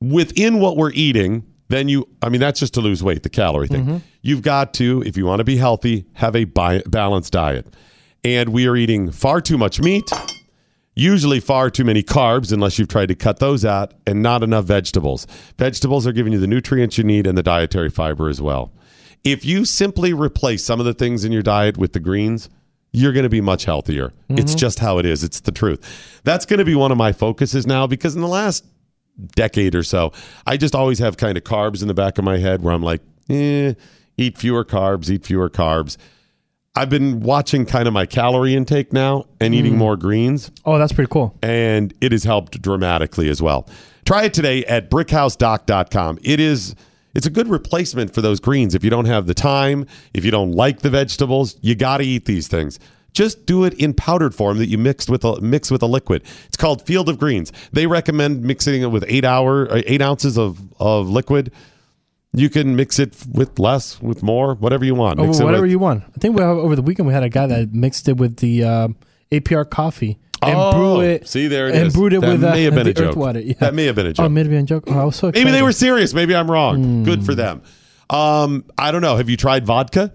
Within 0.00 0.58
what 0.58 0.76
we're 0.76 0.92
eating, 0.92 1.44
then 1.68 1.88
you, 1.88 2.08
I 2.22 2.28
mean, 2.28 2.40
that's 2.40 2.60
just 2.60 2.74
to 2.74 2.80
lose 2.80 3.02
weight, 3.02 3.22
the 3.22 3.30
calorie 3.30 3.68
thing. 3.68 3.82
Mm-hmm. 3.84 3.96
You've 4.22 4.42
got 4.42 4.74
to, 4.74 5.02
if 5.06 5.16
you 5.16 5.24
want 5.26 5.40
to 5.40 5.44
be 5.44 5.56
healthy, 5.56 6.04
have 6.14 6.36
a 6.36 6.44
bi- 6.44 6.82
balanced 6.86 7.32
diet. 7.32 7.74
And 8.22 8.50
we 8.50 8.66
are 8.66 8.76
eating 8.76 9.10
far 9.10 9.40
too 9.40 9.56
much 9.58 9.80
meat, 9.80 10.04
usually 10.94 11.40
far 11.40 11.70
too 11.70 11.84
many 11.84 12.02
carbs, 12.02 12.52
unless 12.52 12.78
you've 12.78 12.88
tried 12.88 13.08
to 13.08 13.14
cut 13.14 13.38
those 13.38 13.64
out, 13.64 13.94
and 14.06 14.22
not 14.22 14.42
enough 14.42 14.64
vegetables. 14.66 15.26
Vegetables 15.58 16.06
are 16.06 16.12
giving 16.12 16.32
you 16.32 16.38
the 16.38 16.46
nutrients 16.46 16.96
you 16.98 17.04
need 17.04 17.26
and 17.26 17.36
the 17.36 17.42
dietary 17.42 17.90
fiber 17.90 18.28
as 18.28 18.40
well. 18.40 18.72
If 19.24 19.44
you 19.44 19.64
simply 19.64 20.12
replace 20.12 20.64
some 20.64 20.80
of 20.80 20.86
the 20.86 20.94
things 20.94 21.24
in 21.24 21.32
your 21.32 21.42
diet 21.42 21.76
with 21.78 21.92
the 21.94 22.00
greens, 22.00 22.48
you're 22.92 23.12
going 23.12 23.24
to 23.24 23.30
be 23.30 23.40
much 23.40 23.64
healthier. 23.64 24.12
It's 24.28 24.54
Mhm. 24.54 24.58
just 24.58 24.78
how 24.78 24.98
it 24.98 25.06
is. 25.06 25.24
It's 25.24 25.40
the 25.40 25.50
truth. 25.50 26.20
That's 26.24 26.46
going 26.46 26.58
to 26.58 26.64
be 26.64 26.74
one 26.76 26.92
of 26.92 26.98
my 26.98 27.12
focuses 27.12 27.66
now 27.66 27.86
because 27.86 28.14
in 28.14 28.20
the 28.20 28.28
last 28.28 28.64
decade 29.36 29.74
or 29.74 29.82
so, 29.82 30.12
I 30.46 30.56
just 30.56 30.74
always 30.74 30.98
have 30.98 31.16
kind 31.16 31.36
of 31.38 31.44
carbs 31.44 31.82
in 31.82 31.88
the 31.88 31.94
back 31.94 32.18
of 32.18 32.24
my 32.24 32.38
head 32.38 32.62
where 32.62 32.74
I'm 32.74 32.82
like, 32.82 33.00
eh, 33.30 33.74
eat 34.16 34.38
fewer 34.38 34.64
carbs, 34.64 35.10
eat 35.10 35.24
fewer 35.24 35.48
carbs. 35.50 35.96
I've 36.76 36.90
been 36.90 37.20
watching 37.20 37.66
kind 37.66 37.86
of 37.86 37.94
my 37.94 38.04
calorie 38.04 38.54
intake 38.56 38.92
now 38.92 39.26
and 39.40 39.54
eating 39.54 39.74
Mm. 39.74 39.78
more 39.78 39.96
greens 39.96 40.50
Oh, 40.64 40.76
that's 40.78 40.92
pretty 40.92 41.08
cool. 41.10 41.32
and 41.42 41.94
it 42.00 42.10
has 42.10 42.24
helped 42.24 42.60
dramatically 42.60 43.28
as 43.28 43.40
well. 43.40 43.68
Try 44.04 44.24
it 44.24 44.34
today 44.34 44.64
at 44.64 44.90
brickhousedoc.com. 44.90 46.18
It 46.22 46.40
is 46.40 46.74
it's 47.14 47.26
a 47.26 47.30
good 47.30 47.46
replacement 47.48 48.12
for 48.12 48.20
those 48.22 48.40
greens 48.40 48.74
if 48.74 48.82
you 48.82 48.90
don't 48.90 49.04
have 49.04 49.28
the 49.28 49.34
time, 49.34 49.86
if 50.14 50.24
you 50.24 50.32
don't 50.32 50.50
like 50.50 50.80
the 50.80 50.90
vegetables, 50.90 51.56
you 51.60 51.76
got 51.76 51.98
to 51.98 52.04
eat 52.04 52.24
these 52.24 52.48
things. 52.48 52.80
Just 53.14 53.46
do 53.46 53.64
it 53.64 53.74
in 53.74 53.94
powdered 53.94 54.34
form 54.34 54.58
that 54.58 54.66
you 54.68 54.76
mixed 54.76 55.08
with 55.08 55.24
a 55.24 55.40
mix 55.40 55.70
with 55.70 55.82
a 55.82 55.86
liquid. 55.86 56.22
It's 56.46 56.56
called 56.56 56.82
Field 56.84 57.08
of 57.08 57.18
Greens. 57.18 57.52
They 57.72 57.86
recommend 57.86 58.42
mixing 58.42 58.82
it 58.82 58.88
with 58.90 59.04
eight 59.08 59.24
hour 59.24 59.70
uh, 59.70 59.82
eight 59.86 60.02
ounces 60.02 60.36
of 60.36 60.60
of 60.80 61.08
liquid. 61.08 61.52
You 62.36 62.50
can 62.50 62.74
mix 62.74 62.98
it 62.98 63.14
with 63.32 63.60
less, 63.60 64.02
with 64.02 64.24
more, 64.24 64.54
whatever 64.56 64.84
you 64.84 64.96
want. 64.96 65.20
Oh, 65.20 65.26
Mix 65.26 65.38
it 65.38 65.44
whatever 65.44 65.62
with- 65.62 65.70
you 65.70 65.78
want. 65.78 66.02
I 66.04 66.18
think 66.18 66.34
we 66.36 66.42
have, 66.42 66.56
over 66.56 66.74
the 66.74 66.82
weekend 66.82 67.06
we 67.06 67.14
had 67.14 67.22
a 67.22 67.28
guy 67.28 67.46
that 67.46 67.72
mixed 67.72 68.08
it 68.08 68.16
with 68.16 68.38
the 68.38 68.64
um, 68.64 68.96
APR 69.30 69.70
coffee 69.70 70.18
and 70.42 70.56
Oh, 70.58 70.72
brew 70.72 71.00
it. 71.02 71.28
see, 71.28 71.46
there 71.46 71.68
it 71.68 71.76
and 71.76 71.86
is. 71.86 71.94
brewed 71.94 72.12
it 72.12 72.20
That 72.22 72.32
with 72.32 72.42
may 72.42 72.66
uh, 72.66 72.72
have 72.72 72.74
been 72.74 72.88
a 72.88 72.92
joke. 72.92 73.14
water. 73.14 73.38
Yeah. 73.38 73.54
That 73.60 73.72
may 73.74 73.84
have 73.84 73.94
been 73.94 74.06
a 74.06 74.12
joke. 74.12 74.26
Oh, 74.26 74.28
may 74.28 74.40
have 74.40 74.50
been 74.50 74.64
a 74.64 74.66
joke. 74.66 74.82
Oh, 74.88 75.10
so. 75.10 75.30
Maybe 75.32 75.52
they 75.52 75.62
were 75.62 75.70
serious. 75.70 76.12
Maybe 76.12 76.34
I'm 76.34 76.50
wrong. 76.50 76.82
Hmm. 76.82 77.04
Good 77.04 77.24
for 77.24 77.36
them. 77.36 77.62
Um, 78.10 78.64
I 78.76 78.90
don't 78.90 79.00
know. 79.02 79.16
Have 79.16 79.30
you 79.30 79.36
tried 79.36 79.64
vodka? 79.64 80.12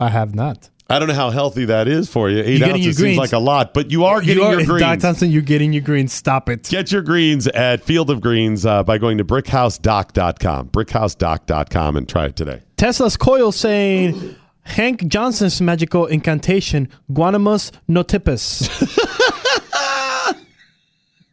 I 0.00 0.08
have 0.08 0.34
not. 0.34 0.68
I 0.90 0.98
don't 0.98 1.08
know 1.08 1.14
how 1.14 1.30
healthy 1.30 1.66
that 1.66 1.86
is 1.86 2.08
for 2.08 2.28
you. 2.28 2.40
Eight 2.40 2.58
You're 2.58 2.68
ounces 2.70 2.84
seems 2.84 2.98
greens. 2.98 3.18
like 3.18 3.32
a 3.32 3.38
lot, 3.38 3.72
but 3.72 3.90
you 3.92 4.04
are 4.04 4.20
getting 4.20 4.42
you 4.42 4.42
are, 4.42 4.54
your 4.54 4.66
greens. 4.66 4.80
Doc 4.80 4.98
Thompson, 4.98 5.30
you're 5.30 5.40
getting 5.40 5.72
your 5.72 5.82
greens. 5.82 6.12
Stop 6.12 6.48
it. 6.48 6.64
Get 6.64 6.90
your 6.90 7.02
greens 7.02 7.46
at 7.46 7.84
Field 7.84 8.10
of 8.10 8.20
Greens 8.20 8.66
uh, 8.66 8.82
by 8.82 8.98
going 8.98 9.18
to 9.18 9.24
brickhousedoc.com. 9.24 10.70
Brickhousedoc.com 10.70 11.96
and 11.96 12.08
try 12.08 12.26
it 12.26 12.34
today. 12.36 12.60
Tesla's 12.76 13.16
coil 13.16 13.52
saying 13.52 14.34
Hank 14.62 15.06
Johnson's 15.06 15.60
magical 15.60 16.06
incantation, 16.06 16.88
Guanamus 17.10 17.70
notipus. 17.88 18.68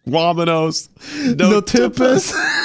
Guamanos. 0.08 0.90
Notipus. 1.38 2.34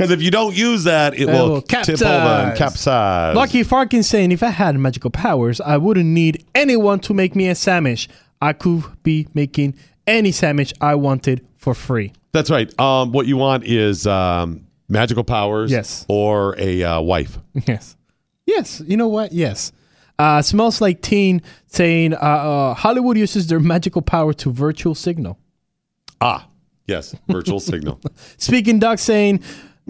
Because 0.00 0.12
if 0.12 0.22
you 0.22 0.30
don't 0.30 0.56
use 0.56 0.84
that, 0.84 1.12
it 1.12 1.20
It 1.22 1.26
will, 1.26 1.50
will 1.50 1.60
tip 1.60 1.86
over 1.90 2.04
and 2.06 2.56
capsize. 2.56 2.58
capsize. 2.58 3.36
Lucky 3.36 3.62
Farkin 3.62 4.02
saying, 4.02 4.32
if 4.32 4.42
I 4.42 4.48
had 4.48 4.74
magical 4.78 5.10
powers, 5.10 5.60
I 5.60 5.76
wouldn't 5.76 6.06
need 6.08 6.42
anyone 6.54 7.00
to 7.00 7.12
make 7.12 7.36
me 7.36 7.48
a 7.48 7.54
sandwich. 7.54 8.08
I 8.40 8.54
could 8.54 8.84
be 9.02 9.28
making 9.34 9.74
any 10.06 10.32
sandwich 10.32 10.72
I 10.80 10.94
wanted 10.94 11.46
for 11.58 11.74
free. 11.74 12.14
That's 12.32 12.48
right. 12.48 12.72
Um, 12.80 13.12
what 13.12 13.26
you 13.26 13.36
want 13.36 13.64
is 13.64 14.06
um, 14.06 14.66
Magical 14.88 15.22
powers. 15.22 15.70
Yes. 15.70 16.06
Or 16.08 16.54
a 16.58 16.82
uh, 16.82 17.00
wife. 17.02 17.38
Yes. 17.66 17.94
Yes. 18.46 18.82
You 18.86 18.96
know 18.96 19.08
what? 19.08 19.32
Yes. 19.32 19.70
Uh, 20.18 20.40
smells 20.40 20.80
like 20.80 21.02
teen 21.02 21.42
saying 21.66 22.14
uh, 22.14 22.16
uh, 22.16 22.74
Hollywood 22.74 23.18
uses 23.18 23.48
their 23.48 23.60
magical 23.60 24.00
power 24.00 24.32
to 24.32 24.50
virtual 24.50 24.94
signal. 24.94 25.38
Ah, 26.22 26.48
yes. 26.86 27.14
Virtual 27.28 27.60
signal. 27.60 28.00
Speaking 28.38 28.78
Doc 28.78 28.98
saying 28.98 29.42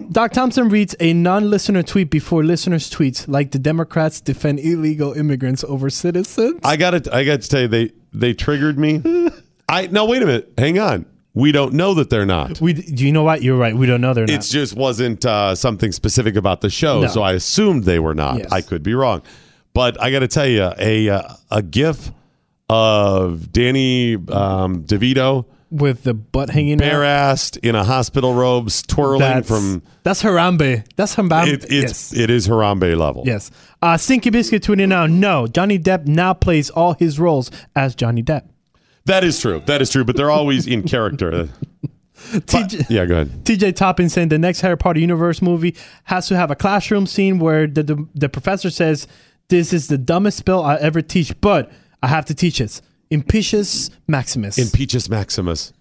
Doc 0.09 0.31
Thompson 0.31 0.69
reads 0.69 0.95
a 0.99 1.13
non-listener 1.13 1.83
tweet 1.83 2.09
before 2.09 2.43
listeners' 2.43 2.89
tweets, 2.89 3.27
like 3.27 3.51
the 3.51 3.59
Democrats 3.59 4.21
defend 4.21 4.59
illegal 4.59 5.13
immigrants 5.13 5.63
over 5.63 5.89
citizens. 5.89 6.59
I 6.63 6.77
got 6.77 7.03
to 7.03 7.15
I 7.15 7.23
got 7.23 7.41
to 7.41 7.47
tell 7.49 7.61
you 7.61 7.67
they 7.67 7.91
they 8.13 8.33
triggered 8.33 8.77
me. 8.79 9.01
I 9.69 9.87
no 9.87 10.05
wait 10.05 10.21
a 10.21 10.25
minute. 10.25 10.53
Hang 10.57 10.79
on. 10.79 11.05
We 11.33 11.53
don't 11.53 11.73
know 11.73 11.93
that 11.93 12.09
they're 12.09 12.25
not. 12.25 12.59
We, 12.59 12.73
do 12.73 13.05
you 13.05 13.13
know 13.13 13.23
what? 13.23 13.41
You're 13.41 13.57
right. 13.57 13.73
We 13.73 13.85
don't 13.85 14.01
know 14.01 14.13
they're 14.13 14.25
not. 14.27 14.33
It 14.33 14.41
just 14.41 14.75
wasn't 14.75 15.25
uh, 15.25 15.55
something 15.55 15.93
specific 15.93 16.35
about 16.35 16.59
the 16.59 16.69
show, 16.69 16.99
No. 17.01 17.07
so 17.07 17.21
I 17.21 17.31
assumed 17.33 17.85
they 17.85 17.99
were 17.99 18.13
not. 18.13 18.39
Yes. 18.39 18.51
I 18.51 18.59
could 18.59 18.83
be 18.83 18.93
wrong, 18.93 19.21
but 19.73 19.99
I 20.01 20.11
got 20.11 20.19
to 20.19 20.27
tell 20.27 20.45
you, 20.47 20.69
a 20.77 21.07
uh, 21.09 21.33
a 21.49 21.61
GIF 21.61 22.11
of 22.69 23.51
Danny 23.53 24.15
um, 24.15 24.83
DeVito 24.83 25.45
with 25.71 26.03
the 26.03 26.13
butt 26.13 26.49
hanging 26.49 26.77
bare 26.77 27.03
out. 27.03 27.35
assed 27.35 27.57
in 27.57 27.75
a 27.75 27.83
hospital 27.83 28.33
robes, 28.33 28.83
twirling 28.83 29.19
That's, 29.19 29.47
from. 29.47 29.81
that's 30.03 30.21
Harambe. 30.21 30.85
That's 30.95 31.15
Harambe. 31.15 31.47
It, 31.47 31.63
it's 31.63 31.71
yes. 31.71 32.15
it 32.15 32.29
is 32.29 32.47
Harambe 32.47 32.95
level. 32.97 33.23
Yes. 33.25 33.49
Uh, 33.81 33.97
Stinky 33.97 34.29
Biscuit 34.29 34.61
tweeting 34.61 34.93
out, 34.93 35.09
no, 35.09 35.47
Johnny 35.47 35.79
Depp 35.79 36.05
now 36.05 36.33
plays 36.33 36.69
all 36.69 36.93
his 36.93 37.19
roles 37.19 37.49
as 37.75 37.95
Johnny 37.95 38.21
Depp. 38.21 38.47
That 39.05 39.23
is 39.23 39.39
true. 39.39 39.63
That 39.65 39.81
is 39.81 39.89
true. 39.89 40.03
But 40.03 40.17
they're 40.17 40.29
always 40.29 40.67
in 40.67 40.83
character. 40.83 41.49
TJ, 42.15 42.87
yeah, 42.89 43.05
go 43.05 43.15
ahead. 43.15 43.45
TJ 43.45 43.75
Toppin 43.75 44.09
saying 44.09 44.29
the 44.29 44.37
next 44.37 44.61
Harry 44.61 44.77
Potter 44.77 44.99
universe 44.99 45.41
movie 45.41 45.75
has 46.03 46.27
to 46.27 46.37
have 46.37 46.51
a 46.51 46.55
classroom 46.55 47.07
scene 47.07 47.39
where 47.39 47.65
the, 47.65 47.81
the, 47.81 48.07
the 48.13 48.29
professor 48.29 48.69
says, 48.69 49.07
This 49.47 49.73
is 49.73 49.87
the 49.87 49.97
dumbest 49.97 50.37
spell 50.37 50.63
I 50.63 50.75
ever 50.75 51.01
teach, 51.01 51.39
but 51.41 51.71
I 52.03 52.07
have 52.07 52.25
to 52.25 52.35
teach 52.35 52.61
it. 52.61 52.79
Impeachus 53.11 53.89
Maximus. 54.07 54.57
Impeachus 54.57 55.09
Maximus. 55.09 55.73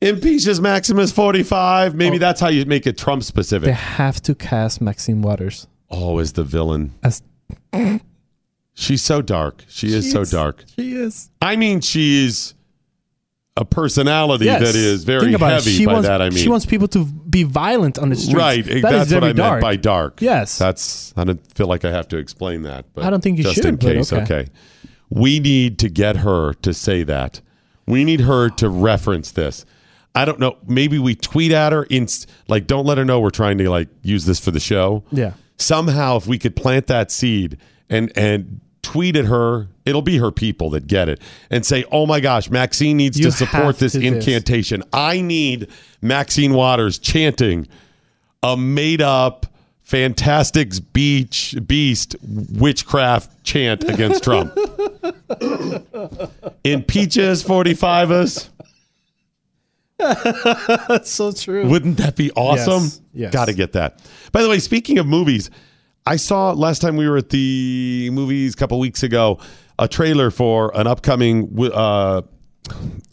Impeachus 0.00 0.60
Maximus 0.60 1.10
45. 1.10 1.94
Maybe 1.96 2.16
Oh. 2.16 2.18
that's 2.20 2.40
how 2.40 2.48
you 2.48 2.64
make 2.66 2.86
it 2.86 2.96
Trump 2.96 3.24
specific. 3.24 3.66
they 3.66 3.72
specific. 3.72 3.96
have 3.96 4.22
to 4.22 4.34
cast 4.34 4.80
Maxine 4.80 5.22
Waters. 5.22 5.66
Oh, 5.90 6.18
as 6.18 6.34
the 6.34 6.44
villain. 6.44 6.92
As 7.02 7.22
She's 8.74 9.02
so 9.02 9.22
dark. 9.22 9.64
She 9.68 9.88
is 9.88 10.12
so 10.12 10.20
is. 10.20 10.30
dark. 10.30 10.64
she 10.76 10.92
is. 10.94 11.30
I 11.42 11.56
mean, 11.56 11.80
she's 11.80 12.54
a 13.56 13.64
personality 13.64 14.44
Yes. 14.44 14.60
that 14.62 14.76
is 14.76 15.02
very 15.02 15.22
Think 15.22 15.34
about 15.34 15.50
it. 15.50 15.54
heavy. 15.54 15.70
She 15.72 15.84
by 15.86 15.94
wants, 15.94 16.06
that, 16.08 16.22
I 16.22 16.28
mean, 16.30 16.38
she 16.38 16.48
wants 16.48 16.64
people 16.64 16.86
to 16.88 17.04
be 17.04 17.42
violent 17.42 17.98
on 17.98 18.10
the 18.10 18.14
streets. 18.14 18.38
right. 18.38 18.64
That 18.64 18.74
is 18.76 18.82
that's 18.82 19.10
what 19.12 19.20
very 19.20 19.30
I 19.30 19.32
dark. 19.32 19.52
meant 19.54 19.62
by 19.62 19.74
dark. 19.76 20.22
Yes. 20.22 20.58
that's. 20.58 21.12
I 21.16 21.24
don't 21.24 21.40
feel 21.56 21.66
like 21.66 21.84
I 21.84 21.90
have 21.90 22.06
to 22.08 22.18
explain 22.18 22.62
that. 22.62 22.84
But 22.94 23.02
I 23.04 23.10
don't 23.10 23.20
think 23.20 23.38
you 23.38 23.42
just 23.44 23.56
should, 23.56 23.64
in 23.64 23.76
but 23.76 23.94
case. 23.94 24.12
okay. 24.12 24.46
We 25.10 25.40
need 25.40 25.78
to 25.80 25.88
get 25.88 26.16
her 26.18 26.52
to 26.54 26.72
say 26.74 27.02
that. 27.04 27.40
We 27.86 28.04
need 28.04 28.20
her 28.20 28.50
to 28.50 28.68
reference 28.68 29.30
this. 29.30 29.64
I 30.14 30.24
don't 30.24 30.38
know. 30.40 30.56
Maybe 30.66 30.98
we 30.98 31.14
tweet 31.14 31.52
at 31.52 31.72
her 31.72 31.84
in 31.84 32.08
like, 32.48 32.66
don't 32.66 32.84
let 32.86 32.98
her 32.98 33.04
know 33.04 33.20
we're 33.20 33.30
trying 33.30 33.58
to 33.58 33.70
like 33.70 33.88
use 34.02 34.24
this 34.26 34.40
for 34.40 34.50
the 34.50 34.60
show. 34.60 35.04
Yeah. 35.12 35.32
somehow 35.56 36.16
if 36.16 36.26
we 36.26 36.38
could 36.38 36.54
plant 36.56 36.86
that 36.88 37.10
seed 37.10 37.56
and 37.90 38.12
and 38.16 38.60
tweet 38.82 39.16
at 39.16 39.24
her 39.26 39.68
it'll 39.84 40.02
be 40.02 40.16
her 40.18 40.30
people 40.30 40.70
that 40.70 40.86
get 40.86 41.08
it 41.08 41.20
and 41.50 41.66
say 41.66 41.84
oh 41.90 42.06
my 42.06 42.20
gosh 42.20 42.48
maxine 42.48 42.96
needs 42.96 43.18
You 43.18 43.24
to 43.26 43.32
support 43.32 43.78
this 43.78 43.92
to 43.92 43.98
this. 43.98 44.24
incantation 44.26 44.82
i 44.92 45.20
need 45.20 45.68
maxine 46.00 46.54
waters 46.54 46.98
chanting 46.98 47.66
a 48.42 48.56
made 48.56 49.02
up 49.02 49.46
fantastic 49.88 50.72
beach 50.92 51.56
beast 51.66 52.14
witchcraft 52.52 53.42
chant 53.42 53.82
against 53.84 54.22
trump 54.22 54.54
impeaches 56.64 57.42
45 57.42 58.10
us 58.10 58.50
That's 60.88 61.10
so 61.10 61.32
true. 61.32 61.66
Wouldn't 61.66 61.96
that 61.96 62.14
be 62.14 62.30
awesome? 62.36 62.84
Yes, 62.84 63.00
yes. 63.12 63.32
Got 63.32 63.46
to 63.46 63.52
get 63.52 63.72
that. 63.72 64.00
By 64.30 64.42
the 64.42 64.48
way, 64.48 64.60
speaking 64.60 64.98
of 64.98 65.08
movies, 65.08 65.50
I 66.06 66.14
saw 66.14 66.52
last 66.52 66.80
time 66.80 66.96
we 66.96 67.08
were 67.08 67.16
at 67.16 67.30
the 67.30 68.08
movies 68.12 68.54
a 68.54 68.56
couple 68.56 68.78
weeks 68.78 69.02
ago 69.02 69.40
a 69.76 69.88
trailer 69.88 70.30
for 70.30 70.70
an 70.76 70.86
upcoming 70.86 71.52
uh, 71.72 72.22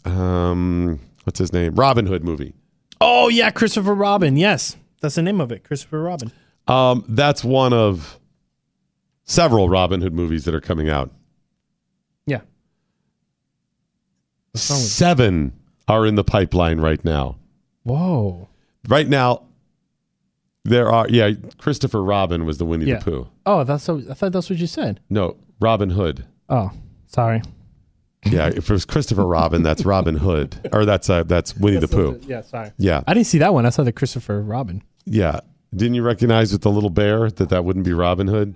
um, 0.04 1.00
what's 1.24 1.38
his 1.38 1.52
name? 1.52 1.74
Robin 1.74 2.06
Hood 2.06 2.24
movie. 2.24 2.54
Oh, 3.00 3.28
yeah, 3.28 3.50
Christopher 3.50 3.94
Robin. 3.94 4.36
Yes. 4.36 4.76
That's 5.00 5.16
the 5.16 5.22
name 5.22 5.40
of 5.40 5.50
it. 5.52 5.64
Christopher 5.64 6.02
Robin. 6.02 6.30
Um, 6.68 7.04
that's 7.08 7.44
one 7.44 7.72
of 7.72 8.18
several 9.24 9.68
Robin 9.68 10.00
Hood 10.00 10.12
movies 10.14 10.44
that 10.44 10.54
are 10.54 10.60
coming 10.60 10.88
out. 10.88 11.10
Yeah. 12.26 12.40
Seven 14.54 15.52
are 15.88 16.06
in 16.06 16.14
the 16.14 16.24
pipeline 16.24 16.80
right 16.80 17.04
now. 17.04 17.36
Whoa. 17.84 18.48
Right 18.88 19.08
now, 19.08 19.42
there 20.64 20.90
are 20.90 21.06
yeah. 21.08 21.32
Christopher 21.58 22.02
Robin 22.02 22.44
was 22.46 22.58
the 22.58 22.64
Winnie 22.64 22.86
Yeah. 22.86 22.98
the 22.98 23.04
Pooh. 23.04 23.28
Oh, 23.44 23.64
that's 23.64 23.84
so, 23.84 24.02
I 24.10 24.14
thought 24.14 24.32
that's 24.32 24.50
what 24.50 24.58
you 24.58 24.66
said. 24.66 25.00
No, 25.10 25.36
Robin 25.60 25.90
Hood. 25.90 26.24
Oh, 26.48 26.70
sorry. 27.06 27.42
Yeah, 28.24 28.48
if 28.48 28.68
it 28.68 28.70
was 28.70 28.84
Christopher 28.84 29.24
Robin, 29.24 29.62
that's 29.62 29.84
Robin 29.84 30.16
Hood, 30.16 30.68
or 30.72 30.84
that's 30.84 31.08
uh, 31.08 31.22
that's 31.22 31.56
Winnie 31.56 31.78
the 31.78 31.86
Pooh. 31.86 32.18
Yeah, 32.26 32.40
sorry. 32.40 32.72
Yeah, 32.76 33.02
I 33.06 33.14
didn't 33.14 33.26
see 33.28 33.38
that 33.38 33.54
one. 33.54 33.66
I 33.66 33.70
saw 33.70 33.84
the 33.84 33.92
Christopher 33.92 34.40
Robin. 34.42 34.82
yeah. 35.04 35.40
Didn't 35.76 35.94
you 35.94 36.02
recognize 36.02 36.52
with 36.52 36.62
the 36.62 36.70
little 36.70 36.90
bear 36.90 37.30
that 37.30 37.50
that 37.50 37.64
wouldn't 37.64 37.84
be 37.84 37.92
Robin 37.92 38.26
Hood 38.28 38.54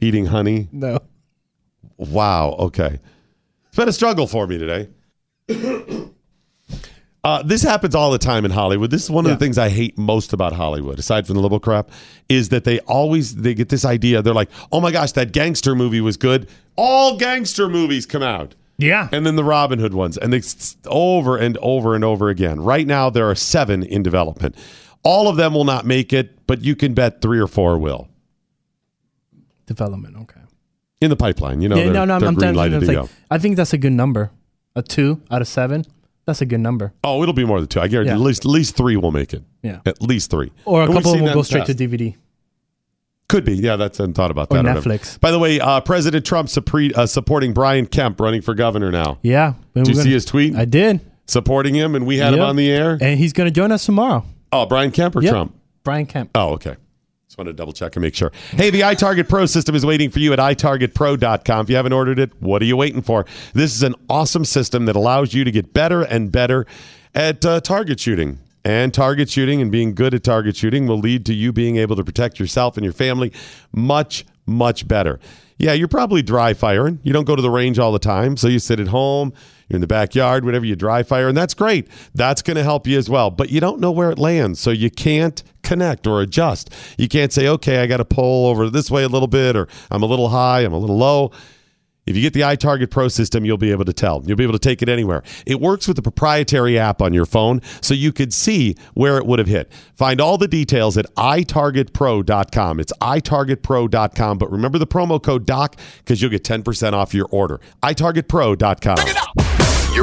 eating 0.00 0.26
honey? 0.26 0.68
No. 0.72 0.98
Wow. 1.98 2.56
Okay, 2.58 2.98
it's 3.68 3.76
been 3.76 3.88
a 3.88 3.92
struggle 3.92 4.26
for 4.26 4.46
me 4.46 4.58
today. 4.58 4.88
Uh, 7.24 7.42
this 7.42 7.62
happens 7.62 7.94
all 7.94 8.10
the 8.12 8.18
time 8.18 8.44
in 8.44 8.50
Hollywood. 8.50 8.90
This 8.90 9.02
is 9.04 9.10
one 9.10 9.24
of 9.24 9.30
the 9.30 9.36
things 9.36 9.58
I 9.58 9.68
hate 9.68 9.96
most 9.98 10.32
about 10.32 10.52
Hollywood, 10.52 10.98
aside 10.98 11.26
from 11.26 11.34
the 11.34 11.40
liberal 11.42 11.58
crap, 11.58 11.90
is 12.28 12.50
that 12.50 12.64
they 12.64 12.78
always 12.80 13.34
they 13.34 13.54
get 13.54 13.68
this 13.68 13.84
idea. 13.84 14.20
They're 14.22 14.34
like, 14.34 14.50
"Oh 14.70 14.80
my 14.80 14.92
gosh, 14.92 15.12
that 15.12 15.32
gangster 15.32 15.74
movie 15.74 16.00
was 16.00 16.16
good." 16.16 16.48
All 16.76 17.16
gangster 17.16 17.68
movies 17.68 18.04
come 18.06 18.22
out. 18.22 18.54
Yeah. 18.78 19.08
And 19.10 19.24
then 19.24 19.36
the 19.36 19.44
Robin 19.44 19.78
Hood 19.78 19.94
ones. 19.94 20.18
And 20.18 20.34
it's 20.34 20.76
over 20.86 21.36
and 21.38 21.56
over 21.62 21.94
and 21.94 22.04
over 22.04 22.28
again. 22.28 22.60
Right 22.60 22.86
now, 22.86 23.08
there 23.08 23.28
are 23.28 23.34
seven 23.34 23.82
in 23.82 24.02
development. 24.02 24.54
All 25.06 25.28
of 25.28 25.36
them 25.36 25.54
will 25.54 25.64
not 25.64 25.86
make 25.86 26.12
it, 26.12 26.46
but 26.46 26.62
you 26.62 26.74
can 26.76 26.92
bet 26.94 27.22
three 27.22 27.38
or 27.38 27.46
four 27.46 27.78
will 27.78 28.08
Development. 29.66 30.16
Okay. 30.22 30.40
in 31.00 31.10
the 31.10 31.16
pipeline. 31.16 31.60
You 31.60 31.68
know, 31.68 31.76
yeah, 31.76 31.84
they're, 31.84 31.92
no, 31.92 32.04
no, 32.04 32.14
I'm, 32.26 32.34
green 32.34 32.50
I'm 32.50 32.54
lighted 32.54 32.80
to 32.80 32.86
like, 32.86 32.96
go. 32.96 33.08
I 33.30 33.38
think 33.38 33.56
that's 33.56 33.72
a 33.72 33.78
good 33.78 33.92
number. 33.92 34.30
A 34.74 34.82
two 34.82 35.20
out 35.30 35.40
of 35.42 35.48
seven. 35.48 35.84
That's 36.26 36.40
a 36.40 36.46
good 36.46 36.60
number. 36.60 36.92
Oh, 37.04 37.22
it'll 37.22 37.34
be 37.34 37.44
more 37.44 37.60
than 37.60 37.68
two. 37.68 37.80
I 37.80 37.88
guarantee 37.88 38.10
Yeah. 38.10 38.16
at 38.16 38.20
least 38.20 38.44
at 38.44 38.50
least 38.50 38.76
three 38.76 38.96
will 38.96 39.12
make 39.12 39.32
it. 39.32 39.42
Yeah. 39.62 39.80
At 39.86 40.02
least 40.02 40.30
three. 40.30 40.52
Or 40.64 40.82
a 40.82 40.84
And 40.84 40.92
couple 40.94 41.10
of 41.12 41.16
seen 41.16 41.24
them 41.24 41.34
will 41.34 41.40
go 41.40 41.42
straight 41.42 41.66
to. 41.66 41.74
DVD. 41.74 42.14
Could 43.28 43.44
be. 43.44 43.54
Yeah, 43.54 43.76
that's 43.76 43.98
I 44.00 44.06
thought 44.12 44.30
about 44.30 44.48
Or 44.50 44.62
that. 44.62 44.66
I. 44.66 44.74
Netflix. 44.80 45.18
By 45.20 45.30
the 45.30 45.38
way, 45.38 45.58
uh, 45.60 45.80
President 45.80 46.24
Trump 46.24 46.48
suppre- 46.48 46.94
uh, 46.96 47.06
supporting 47.06 47.52
Brian 47.52 47.86
Kemp 47.86 48.20
running 48.20 48.40
for 48.42 48.54
governor 48.54 48.90
now. 48.92 49.18
Yeah. 49.22 49.54
Did 49.74 49.88
you 49.88 49.94
see 49.94 50.12
his 50.12 50.24
tweet? 50.24 50.54
I 50.54 50.64
did. 50.64 51.00
Supporting 51.26 51.74
him, 51.74 51.94
and 51.96 52.06
we 52.06 52.18
had 52.18 52.34
him 52.34 52.40
on 52.40 52.54
the 52.56 52.70
air. 52.70 52.98
And 53.00 53.18
he's 53.18 53.32
going 53.32 53.46
to 53.48 53.50
join 53.50 53.72
us 53.72 53.84
tomorrow. 53.84 54.24
Oh, 54.52 54.66
Brian 54.66 54.90
Kemp 54.90 55.16
or 55.16 55.22
Yep. 55.22 55.30
Trump? 55.32 55.56
Brian 55.84 56.06
Kemp. 56.06 56.30
Oh, 56.34 56.50
okay. 56.54 56.76
Just 57.26 57.38
wanted 57.38 57.50
to 57.52 57.56
double 57.56 57.72
check 57.72 57.96
and 57.96 58.02
make 58.02 58.14
sure. 58.14 58.30
Hey, 58.52 58.70
the 58.70 58.80
iTarget 58.82 59.28
Pro 59.28 59.46
system 59.46 59.74
is 59.74 59.84
waiting 59.84 60.10
for 60.10 60.20
you 60.20 60.32
at 60.32 60.38
itargetpro.com. 60.38 61.64
If 61.64 61.70
you 61.70 61.76
haven't 61.76 61.92
ordered 61.92 62.18
it, 62.18 62.30
what 62.40 62.62
are 62.62 62.64
you 62.66 62.76
waiting 62.76 63.02
for? 63.02 63.26
This 63.52 63.74
is 63.74 63.82
an 63.82 63.94
awesome 64.08 64.44
system 64.44 64.84
that 64.86 64.96
allows 64.96 65.34
you 65.34 65.44
to 65.44 65.50
get 65.50 65.74
better 65.74 66.02
and 66.02 66.30
better 66.30 66.66
at 67.14 67.44
uh, 67.44 67.60
target 67.60 67.98
shooting. 68.00 68.38
And 68.64 68.92
target 68.92 69.30
shooting 69.30 69.62
and 69.62 69.70
being 69.70 69.94
good 69.94 70.12
at 70.12 70.24
target 70.24 70.56
shooting 70.56 70.86
will 70.88 70.98
lead 70.98 71.24
to 71.26 71.34
you 71.34 71.52
being 71.52 71.76
able 71.76 71.94
to 71.96 72.02
protect 72.04 72.40
yourself 72.40 72.76
and 72.76 72.82
your 72.84 72.92
family 72.92 73.32
much, 73.72 74.24
much 74.44 74.88
better. 74.88 75.20
Yeah, 75.58 75.72
you're 75.72 75.86
probably 75.88 76.20
dry 76.22 76.52
firing. 76.52 76.98
You 77.04 77.12
don't 77.12 77.24
go 77.26 77.36
to 77.36 77.42
the 77.42 77.50
range 77.50 77.78
all 77.78 77.92
the 77.92 78.00
time. 78.00 78.36
So 78.36 78.48
you 78.48 78.58
sit 78.58 78.80
at 78.80 78.88
home, 78.88 79.32
in 79.68 79.80
the 79.80 79.86
backyard, 79.86 80.44
whatever, 80.44 80.64
you 80.64 80.76
dry 80.76 81.02
fire, 81.02 81.28
and 81.28 81.36
that's 81.36 81.54
great. 81.54 81.88
That's 82.14 82.42
going 82.42 82.56
to 82.56 82.62
help 82.62 82.86
you 82.86 82.98
as 82.98 83.10
well. 83.10 83.30
But 83.30 83.50
you 83.50 83.60
don't 83.60 83.80
know 83.80 83.90
where 83.90 84.10
it 84.10 84.18
lands. 84.18 84.60
So 84.60 84.70
you 84.70 84.90
can't 84.90 85.42
connect 85.62 86.06
or 86.06 86.20
adjust. 86.20 86.72
You 86.96 87.08
can't 87.08 87.32
say, 87.32 87.48
okay, 87.48 87.78
I 87.78 87.86
got 87.86 87.96
to 87.96 88.04
pull 88.04 88.46
over 88.46 88.70
this 88.70 88.90
way 88.90 89.02
a 89.02 89.08
little 89.08 89.28
bit, 89.28 89.56
or 89.56 89.68
I'm 89.90 90.02
a 90.02 90.06
little 90.06 90.28
high, 90.28 90.60
I'm 90.60 90.72
a 90.72 90.78
little 90.78 90.98
low. 90.98 91.32
If 92.06 92.14
you 92.14 92.22
get 92.22 92.34
the 92.34 92.42
iTarget 92.42 92.90
Pro 92.90 93.08
system, 93.08 93.44
you'll 93.44 93.58
be 93.58 93.72
able 93.72 93.84
to 93.84 93.92
tell. 93.92 94.22
You'll 94.24 94.36
be 94.36 94.44
able 94.44 94.52
to 94.52 94.60
take 94.60 94.80
it 94.80 94.88
anywhere. 94.88 95.24
It 95.44 95.60
works 95.60 95.88
with 95.88 95.96
the 95.96 96.02
proprietary 96.02 96.78
app 96.78 97.02
on 97.02 97.12
your 97.12 97.26
phone, 97.26 97.60
so 97.80 97.94
you 97.94 98.12
could 98.12 98.32
see 98.32 98.76
where 98.94 99.18
it 99.18 99.26
would 99.26 99.40
have 99.40 99.48
hit. 99.48 99.72
Find 99.96 100.20
all 100.20 100.38
the 100.38 100.46
details 100.46 100.96
at 100.96 101.12
itargetpro.com. 101.16 102.78
It's 102.78 102.92
itargetpro.com, 103.00 104.38
but 104.38 104.52
remember 104.52 104.78
the 104.78 104.86
promo 104.86 105.20
code 105.20 105.46
DOC 105.46 105.76
because 105.98 106.22
you'll 106.22 106.30
get 106.30 106.44
10% 106.44 106.92
off 106.92 107.12
your 107.12 107.26
order. 107.32 107.60
itargetpro.com. 107.82 109.45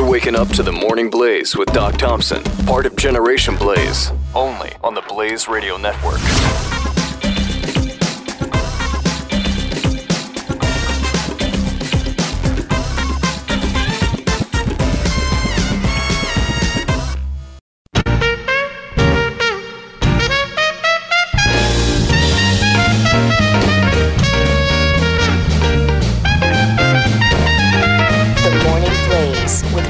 You're 0.04 0.12
waking 0.12 0.36
up 0.36 0.50
to 0.50 0.64
the 0.64 0.72
Morning 0.74 1.10
Blaze 1.10 1.56
with 1.56 1.72
Doc 1.72 1.96
Thompson, 1.96 2.44
part 2.66 2.86
of 2.86 2.98
Generation 2.98 3.56
Blaze, 3.56 4.12
only 4.36 4.74
on 4.84 4.96
the 4.96 5.02
Blaze 5.08 5.48
Radio 5.48 5.78
Network. 5.78 6.73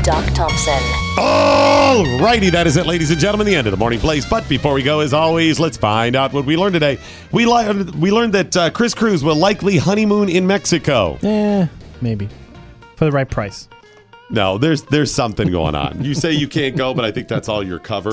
Doc 0.03 0.25
Thompson. 0.33 0.77
All 1.17 2.03
righty, 2.19 2.49
that 2.49 2.67
is 2.67 2.75
it, 2.75 2.85
ladies 2.85 3.09
and 3.09 3.19
gentlemen, 3.19 3.47
the 3.47 3.55
end 3.55 3.67
of 3.67 3.71
the 3.71 3.77
morning 3.77 3.99
blaze. 3.99 4.25
But 4.25 4.47
before 4.49 4.73
we 4.73 4.83
go, 4.83 4.99
as 4.99 5.13
always, 5.13 5.61
let's 5.61 5.77
find 5.77 6.17
out 6.17 6.33
what 6.33 6.43
we 6.43 6.57
learned 6.57 6.73
today. 6.73 6.99
We 7.31 7.45
learned 7.45 7.95
we 7.95 8.11
learned 8.11 8.33
that 8.33 8.57
uh, 8.57 8.69
Kris 8.69 8.93
Cruz 8.93 9.23
will 9.23 9.37
likely 9.37 9.77
honeymoon 9.77 10.27
in 10.27 10.45
Mexico. 10.45 11.17
Eh, 11.23 11.67
maybe 12.01 12.27
for 12.97 13.05
the 13.05 13.11
right 13.11 13.29
price. 13.29 13.69
No, 14.29 14.57
there's 14.57 14.81
there's 14.83 15.13
something 15.13 15.49
going 15.49 15.75
on. 15.75 16.03
You 16.03 16.15
say 16.15 16.33
you 16.33 16.49
can't 16.49 16.75
go, 16.75 16.93
but 16.93 17.05
I 17.05 17.11
think 17.11 17.29
that's 17.29 17.47
all 17.47 17.63
your 17.63 17.79
cover. 17.79 18.11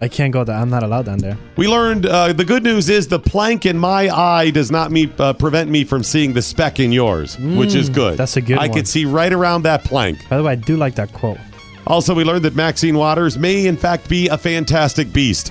I 0.00 0.08
can't 0.08 0.30
go 0.32 0.44
there. 0.44 0.56
I'm 0.56 0.68
not 0.68 0.82
allowed 0.82 1.06
down 1.06 1.18
there. 1.18 1.38
We 1.56 1.68
learned 1.68 2.04
uh, 2.04 2.32
the 2.34 2.44
good 2.44 2.62
news 2.62 2.90
is 2.90 3.08
the 3.08 3.18
plank 3.18 3.64
in 3.64 3.78
my 3.78 4.10
eye 4.14 4.50
does 4.50 4.70
not 4.70 4.90
me, 4.92 5.10
uh, 5.18 5.32
prevent 5.32 5.70
me 5.70 5.84
from 5.84 6.02
seeing 6.02 6.34
the 6.34 6.42
speck 6.42 6.78
in 6.80 6.92
yours, 6.92 7.38
which 7.38 7.74
is 7.74 7.88
Mm, 7.88 7.94
good. 7.94 8.18
that's 8.18 8.36
a 8.36 8.42
good 8.42 8.58
I 8.58 8.66
one. 8.66 8.74
could 8.76 8.88
see 8.88 9.06
right 9.06 9.32
around 9.32 9.62
that 9.62 9.84
plank. 9.84 10.18
By 10.28 10.36
the 10.36 10.42
way, 10.42 10.52
I 10.52 10.56
do 10.56 10.76
like 10.76 10.96
that 10.96 11.12
quote. 11.14 11.38
Also, 11.86 12.14
we 12.14 12.24
learned 12.24 12.44
that 12.44 12.54
Maxine 12.54 12.96
Waters 12.96 13.38
may, 13.38 13.66
in 13.66 13.76
fact, 13.76 14.08
be 14.08 14.28
a 14.28 14.36
fantastic 14.36 15.12
beast. 15.14 15.50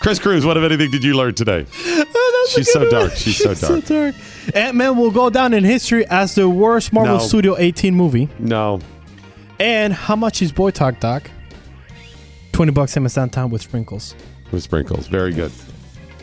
Kris 0.00 0.18
Cruz, 0.18 0.44
what, 0.44 0.56
if 0.56 0.64
anything, 0.64 0.90
did 0.90 1.04
you 1.04 1.14
learn 1.16 1.34
today? 1.34 1.64
She's 2.48 2.72
so 2.72 2.88
dark. 2.90 3.12
She's 3.14 3.36
so 3.38 3.54
dark. 3.54 3.56
So 3.56 3.80
dark. 3.82 4.14
Ant 4.54 4.76
Man 4.76 4.96
will 4.96 5.12
go 5.12 5.30
down 5.30 5.52
in 5.54 5.62
history 5.62 6.04
as 6.08 6.34
the 6.34 6.48
worst 6.48 6.92
Marvel 6.92 7.18
No. 7.18 7.22
Studio 7.22 7.56
18 7.56 7.94
movie. 7.94 8.28
No. 8.40 8.80
And 9.62 9.92
how 9.92 10.16
much 10.16 10.42
is 10.42 10.50
Boy 10.50 10.72
Talk 10.72 10.98
Doc? 10.98 11.30
20 12.50 12.72
bucks 12.72 12.96
Amazon 12.96 13.30
time 13.30 13.48
with 13.48 13.62
sprinkles. 13.62 14.16
With 14.50 14.64
sprinkles. 14.64 15.06
Very 15.06 15.32
good. 15.32 15.52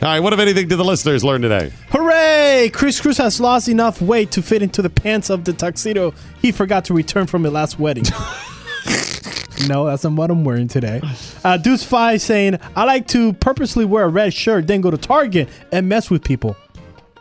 All 0.01 0.09
right, 0.09 0.19
what, 0.19 0.34
if 0.34 0.40
anything, 0.40 0.68
did 0.68 0.76
the 0.76 0.84
listeners 0.84 1.24
learn 1.24 1.42
today? 1.42 1.72
Hooray! 1.90 2.69
Kris 2.74 3.00
Cruz 3.00 3.18
has 3.18 3.40
lost 3.40 3.69
enough 3.69 4.01
weight 4.01 4.32
to 4.32 4.42
fit 4.42 4.61
into 4.61 4.82
the 4.82 4.90
pants 4.90 5.30
of 5.30 5.45
the 5.45 5.53
tuxedo 5.53 6.14
he 6.42 6.51
forgot 6.51 6.84
to 6.85 6.93
return 6.93 7.27
from 7.27 7.43
the 7.43 7.50
last 7.50 7.80
wedding. 7.80 8.03
no, 9.68 9.85
that's 9.85 10.03
not 10.03 10.14
what 10.14 10.32
I'm 10.32 10.43
wearing 10.43 10.68
today. 10.68 11.01
Uh, 11.45 11.56
Deuce 11.56 11.84
Five 11.85 12.22
saying, 12.22 12.59
I 12.76 12.84
like 12.84 13.08
to 13.09 13.32
purposely 13.32 13.85
wear 13.85 14.03
a 14.03 14.09
red 14.09 14.34
shirt, 14.34 14.68
then 14.68 14.82
go 14.82 14.92
to 14.92 14.98
Target 14.98 15.48
and 15.72 15.88
mess 15.88 16.09
with 16.09 16.26
people. 16.26 16.58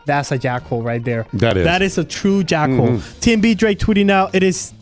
That's 0.05 0.33
a 0.33 0.37
jackhole 0.37 0.83
right 0.83 1.03
there. 1.03 1.27
That 1.33 1.55
is. 1.55 1.63
That 1.63 1.81
is 1.81 1.97
a 1.97 2.03
true 2.03 2.43
jackhole. 2.43 2.97
Mhm. 2.97 3.19
TMB 3.21 3.57
Drake 3.57 3.79
tweeting 3.79 4.09
out, 4.11 4.35
it 4.35 4.43
is 4.43 4.73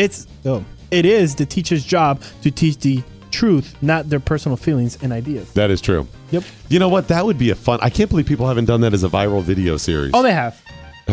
it's 0.00 0.26
oh, 0.44 0.64
it 0.90 1.04
is 1.06 1.34
the 1.34 1.46
teacher's 1.46 1.84
job 1.84 2.22
to 2.42 2.50
teach 2.50 2.78
the 2.78 3.02
truth, 3.30 3.76
not 3.80 4.08
their 4.08 4.20
personal 4.20 4.56
feelings 4.56 4.98
and 5.02 5.12
ideas. 5.12 5.52
That 5.54 5.70
is 5.70 5.80
true. 5.80 6.06
Yep. 6.32 6.42
You 6.68 6.78
know 6.78 6.88
what? 6.88 7.08
That 7.08 7.24
would 7.24 7.38
be 7.38 7.50
a 7.50 7.54
fun. 7.54 7.78
I 7.82 7.90
can't 7.90 8.10
believe 8.10 8.26
people 8.26 8.46
haven't 8.48 8.64
done 8.66 8.80
that 8.80 8.92
as 8.92 9.04
a 9.04 9.08
viral 9.08 9.42
video 9.42 9.76
series. 9.76 10.10
Oh, 10.14 10.22
they 10.22 10.32
have. 10.32 10.60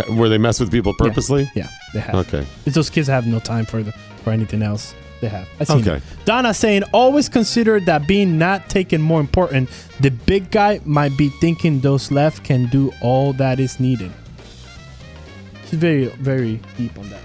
Where 0.09 0.29
they 0.29 0.37
mess 0.37 0.59
with 0.59 0.71
people 0.71 0.93
purposely? 0.97 1.49
Yeah, 1.55 1.67
they 1.93 1.99
have. 2.01 2.15
Okay. 2.27 2.45
It's 2.65 2.75
those 2.75 2.89
kids 2.89 3.07
have 3.07 3.25
no 3.27 3.39
time 3.39 3.65
for 3.65 3.81
the 3.83 3.91
for 4.23 4.31
anything 4.31 4.61
else. 4.61 4.93
They 5.21 5.29
have. 5.29 5.47
I 5.59 5.63
seen 5.63 5.77
Okay. 5.81 5.95
it. 5.95 6.03
Donna 6.25 6.53
saying 6.53 6.83
always 6.93 7.27
consider 7.29 7.79
that 7.81 8.07
being 8.07 8.37
not 8.37 8.69
taken 8.69 9.01
more 9.01 9.19
important. 9.19 9.69
The 9.99 10.11
big 10.11 10.51
guy 10.51 10.79
might 10.85 11.17
be 11.17 11.29
thinking 11.41 11.79
those 11.79 12.11
left 12.11 12.43
can 12.43 12.67
do 12.67 12.91
all 13.01 13.33
that 13.33 13.59
is 13.59 13.79
needed. 13.79 14.11
She's 15.65 15.79
very 15.79 16.05
very 16.05 16.59
deep 16.77 16.97
on 16.99 17.09
that. 17.09 17.21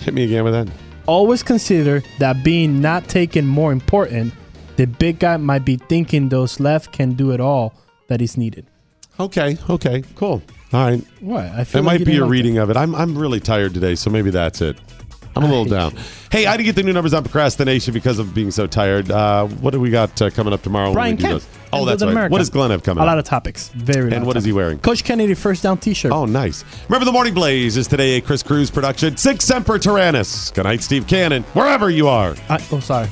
Hit 0.00 0.14
me 0.14 0.24
again 0.24 0.42
with 0.44 0.52
that. 0.54 0.68
Always 1.06 1.42
consider 1.42 2.02
that 2.18 2.42
being 2.42 2.80
not 2.80 3.08
taken 3.08 3.46
more 3.46 3.72
important. 3.72 4.34
The 4.76 4.86
big 4.86 5.20
guy 5.20 5.36
might 5.36 5.64
be 5.64 5.76
thinking 5.76 6.28
those 6.28 6.60
left 6.60 6.92
can 6.92 7.14
do 7.14 7.30
it 7.30 7.40
all 7.40 7.74
that 8.08 8.20
is 8.20 8.36
needed. 8.36 8.66
Okay. 9.18 9.56
Okay. 9.70 10.02
Cool. 10.16 10.42
All 10.72 10.84
right. 10.90 11.02
What? 11.20 11.44
I 11.44 11.60
It 11.60 11.64
feel 11.66 11.82
like 11.82 12.00
might 12.00 12.06
be 12.06 12.16
a 12.16 12.22
like 12.22 12.30
reading 12.30 12.58
of 12.58 12.70
it. 12.70 12.76
I'm 12.76 12.94
I'm 12.94 13.16
really 13.16 13.40
tired 13.40 13.72
today, 13.72 13.94
so 13.94 14.10
maybe 14.10 14.30
that's 14.30 14.60
it. 14.60 14.76
I'm 15.36 15.44
a 15.44 15.48
little 15.48 15.64
down. 15.66 15.94
Hey, 16.30 16.46
I 16.46 16.52
had 16.52 16.56
to 16.56 16.62
get 16.62 16.74
the 16.76 16.82
new 16.82 16.92
numbers 16.92 17.12
on 17.14 17.22
procrastination 17.22 17.92
because 17.94 18.18
of 18.18 18.34
being 18.34 18.50
so 18.50 18.66
tired. 18.66 19.10
Uh, 19.10 19.46
what 19.46 19.72
do 19.72 19.80
we 19.80 19.90
got 19.90 20.20
uh, 20.20 20.30
coming 20.30 20.52
up 20.52 20.62
tomorrow? 20.62 20.86
when 20.86 20.94
Brian 20.94 21.16
we 21.16 21.22
do 21.22 21.28
Kemp. 21.28 21.42
those? 21.42 21.48
Oh, 21.72 21.80
and 21.80 21.88
that's 21.88 22.00
Live 22.00 22.08
right. 22.08 22.12
America. 22.12 22.32
What 22.32 22.38
does 22.38 22.50
Glenn 22.50 22.70
have 22.70 22.82
coming 22.82 23.00
A 23.00 23.02
up? 23.04 23.08
lot 23.08 23.18
of 23.18 23.24
topics. 23.24 23.68
Very. 23.70 24.04
And 24.12 24.20
lot 24.20 24.26
what 24.26 24.36
of 24.36 24.40
is 24.40 24.44
he 24.46 24.52
wearing? 24.52 24.78
Coach 24.78 25.04
Kennedy 25.04 25.34
first 25.34 25.62
down 25.62 25.78
T-shirt. 25.78 26.10
Oh, 26.12 26.24
nice. 26.24 26.64
Remember, 26.88 27.04
the 27.04 27.12
Morning 27.12 27.34
Blaze 27.34 27.76
is 27.76 27.86
today 27.86 28.16
a 28.16 28.20
Kris 28.20 28.42
Cruz 28.42 28.70
production. 28.70 29.16
Sic 29.16 29.42
Semper 29.42 29.78
Tyrannis. 29.78 30.54
Good 30.54 30.64
night, 30.64 30.82
Steve 30.82 31.06
Cannon. 31.06 31.42
Wherever 31.52 31.90
you 31.90 32.08
are. 32.08 32.34
I, 32.48 32.64
oh, 32.72 32.80
sorry. 32.80 33.08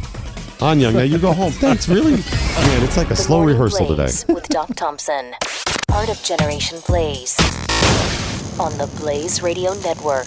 On 0.61 0.81
Young. 0.81 0.95
Now 0.95 1.03
you 1.03 1.19
go 1.19 1.33
home. 1.33 1.53
Thanks, 1.53 1.89
really? 1.89 2.13
Man, 2.13 2.83
it's 2.85 2.97
like 2.97 3.09
a 3.09 3.11
The 3.11 3.17
slow 3.17 3.39
Morning 3.39 3.55
rehearsal 3.57 3.87
today. 3.89 4.05
Blaze 4.05 4.25
with 4.29 4.49
Doc 4.49 4.75
Thompson. 4.77 5.35
Part 5.89 6.09
of 6.09 6.23
Generation 6.23 6.79
Blaze. 6.87 7.37
On 8.59 8.77
the 8.79 8.91
Blaze 9.01 9.43
Radio 9.43 9.75
Network. 9.75 10.27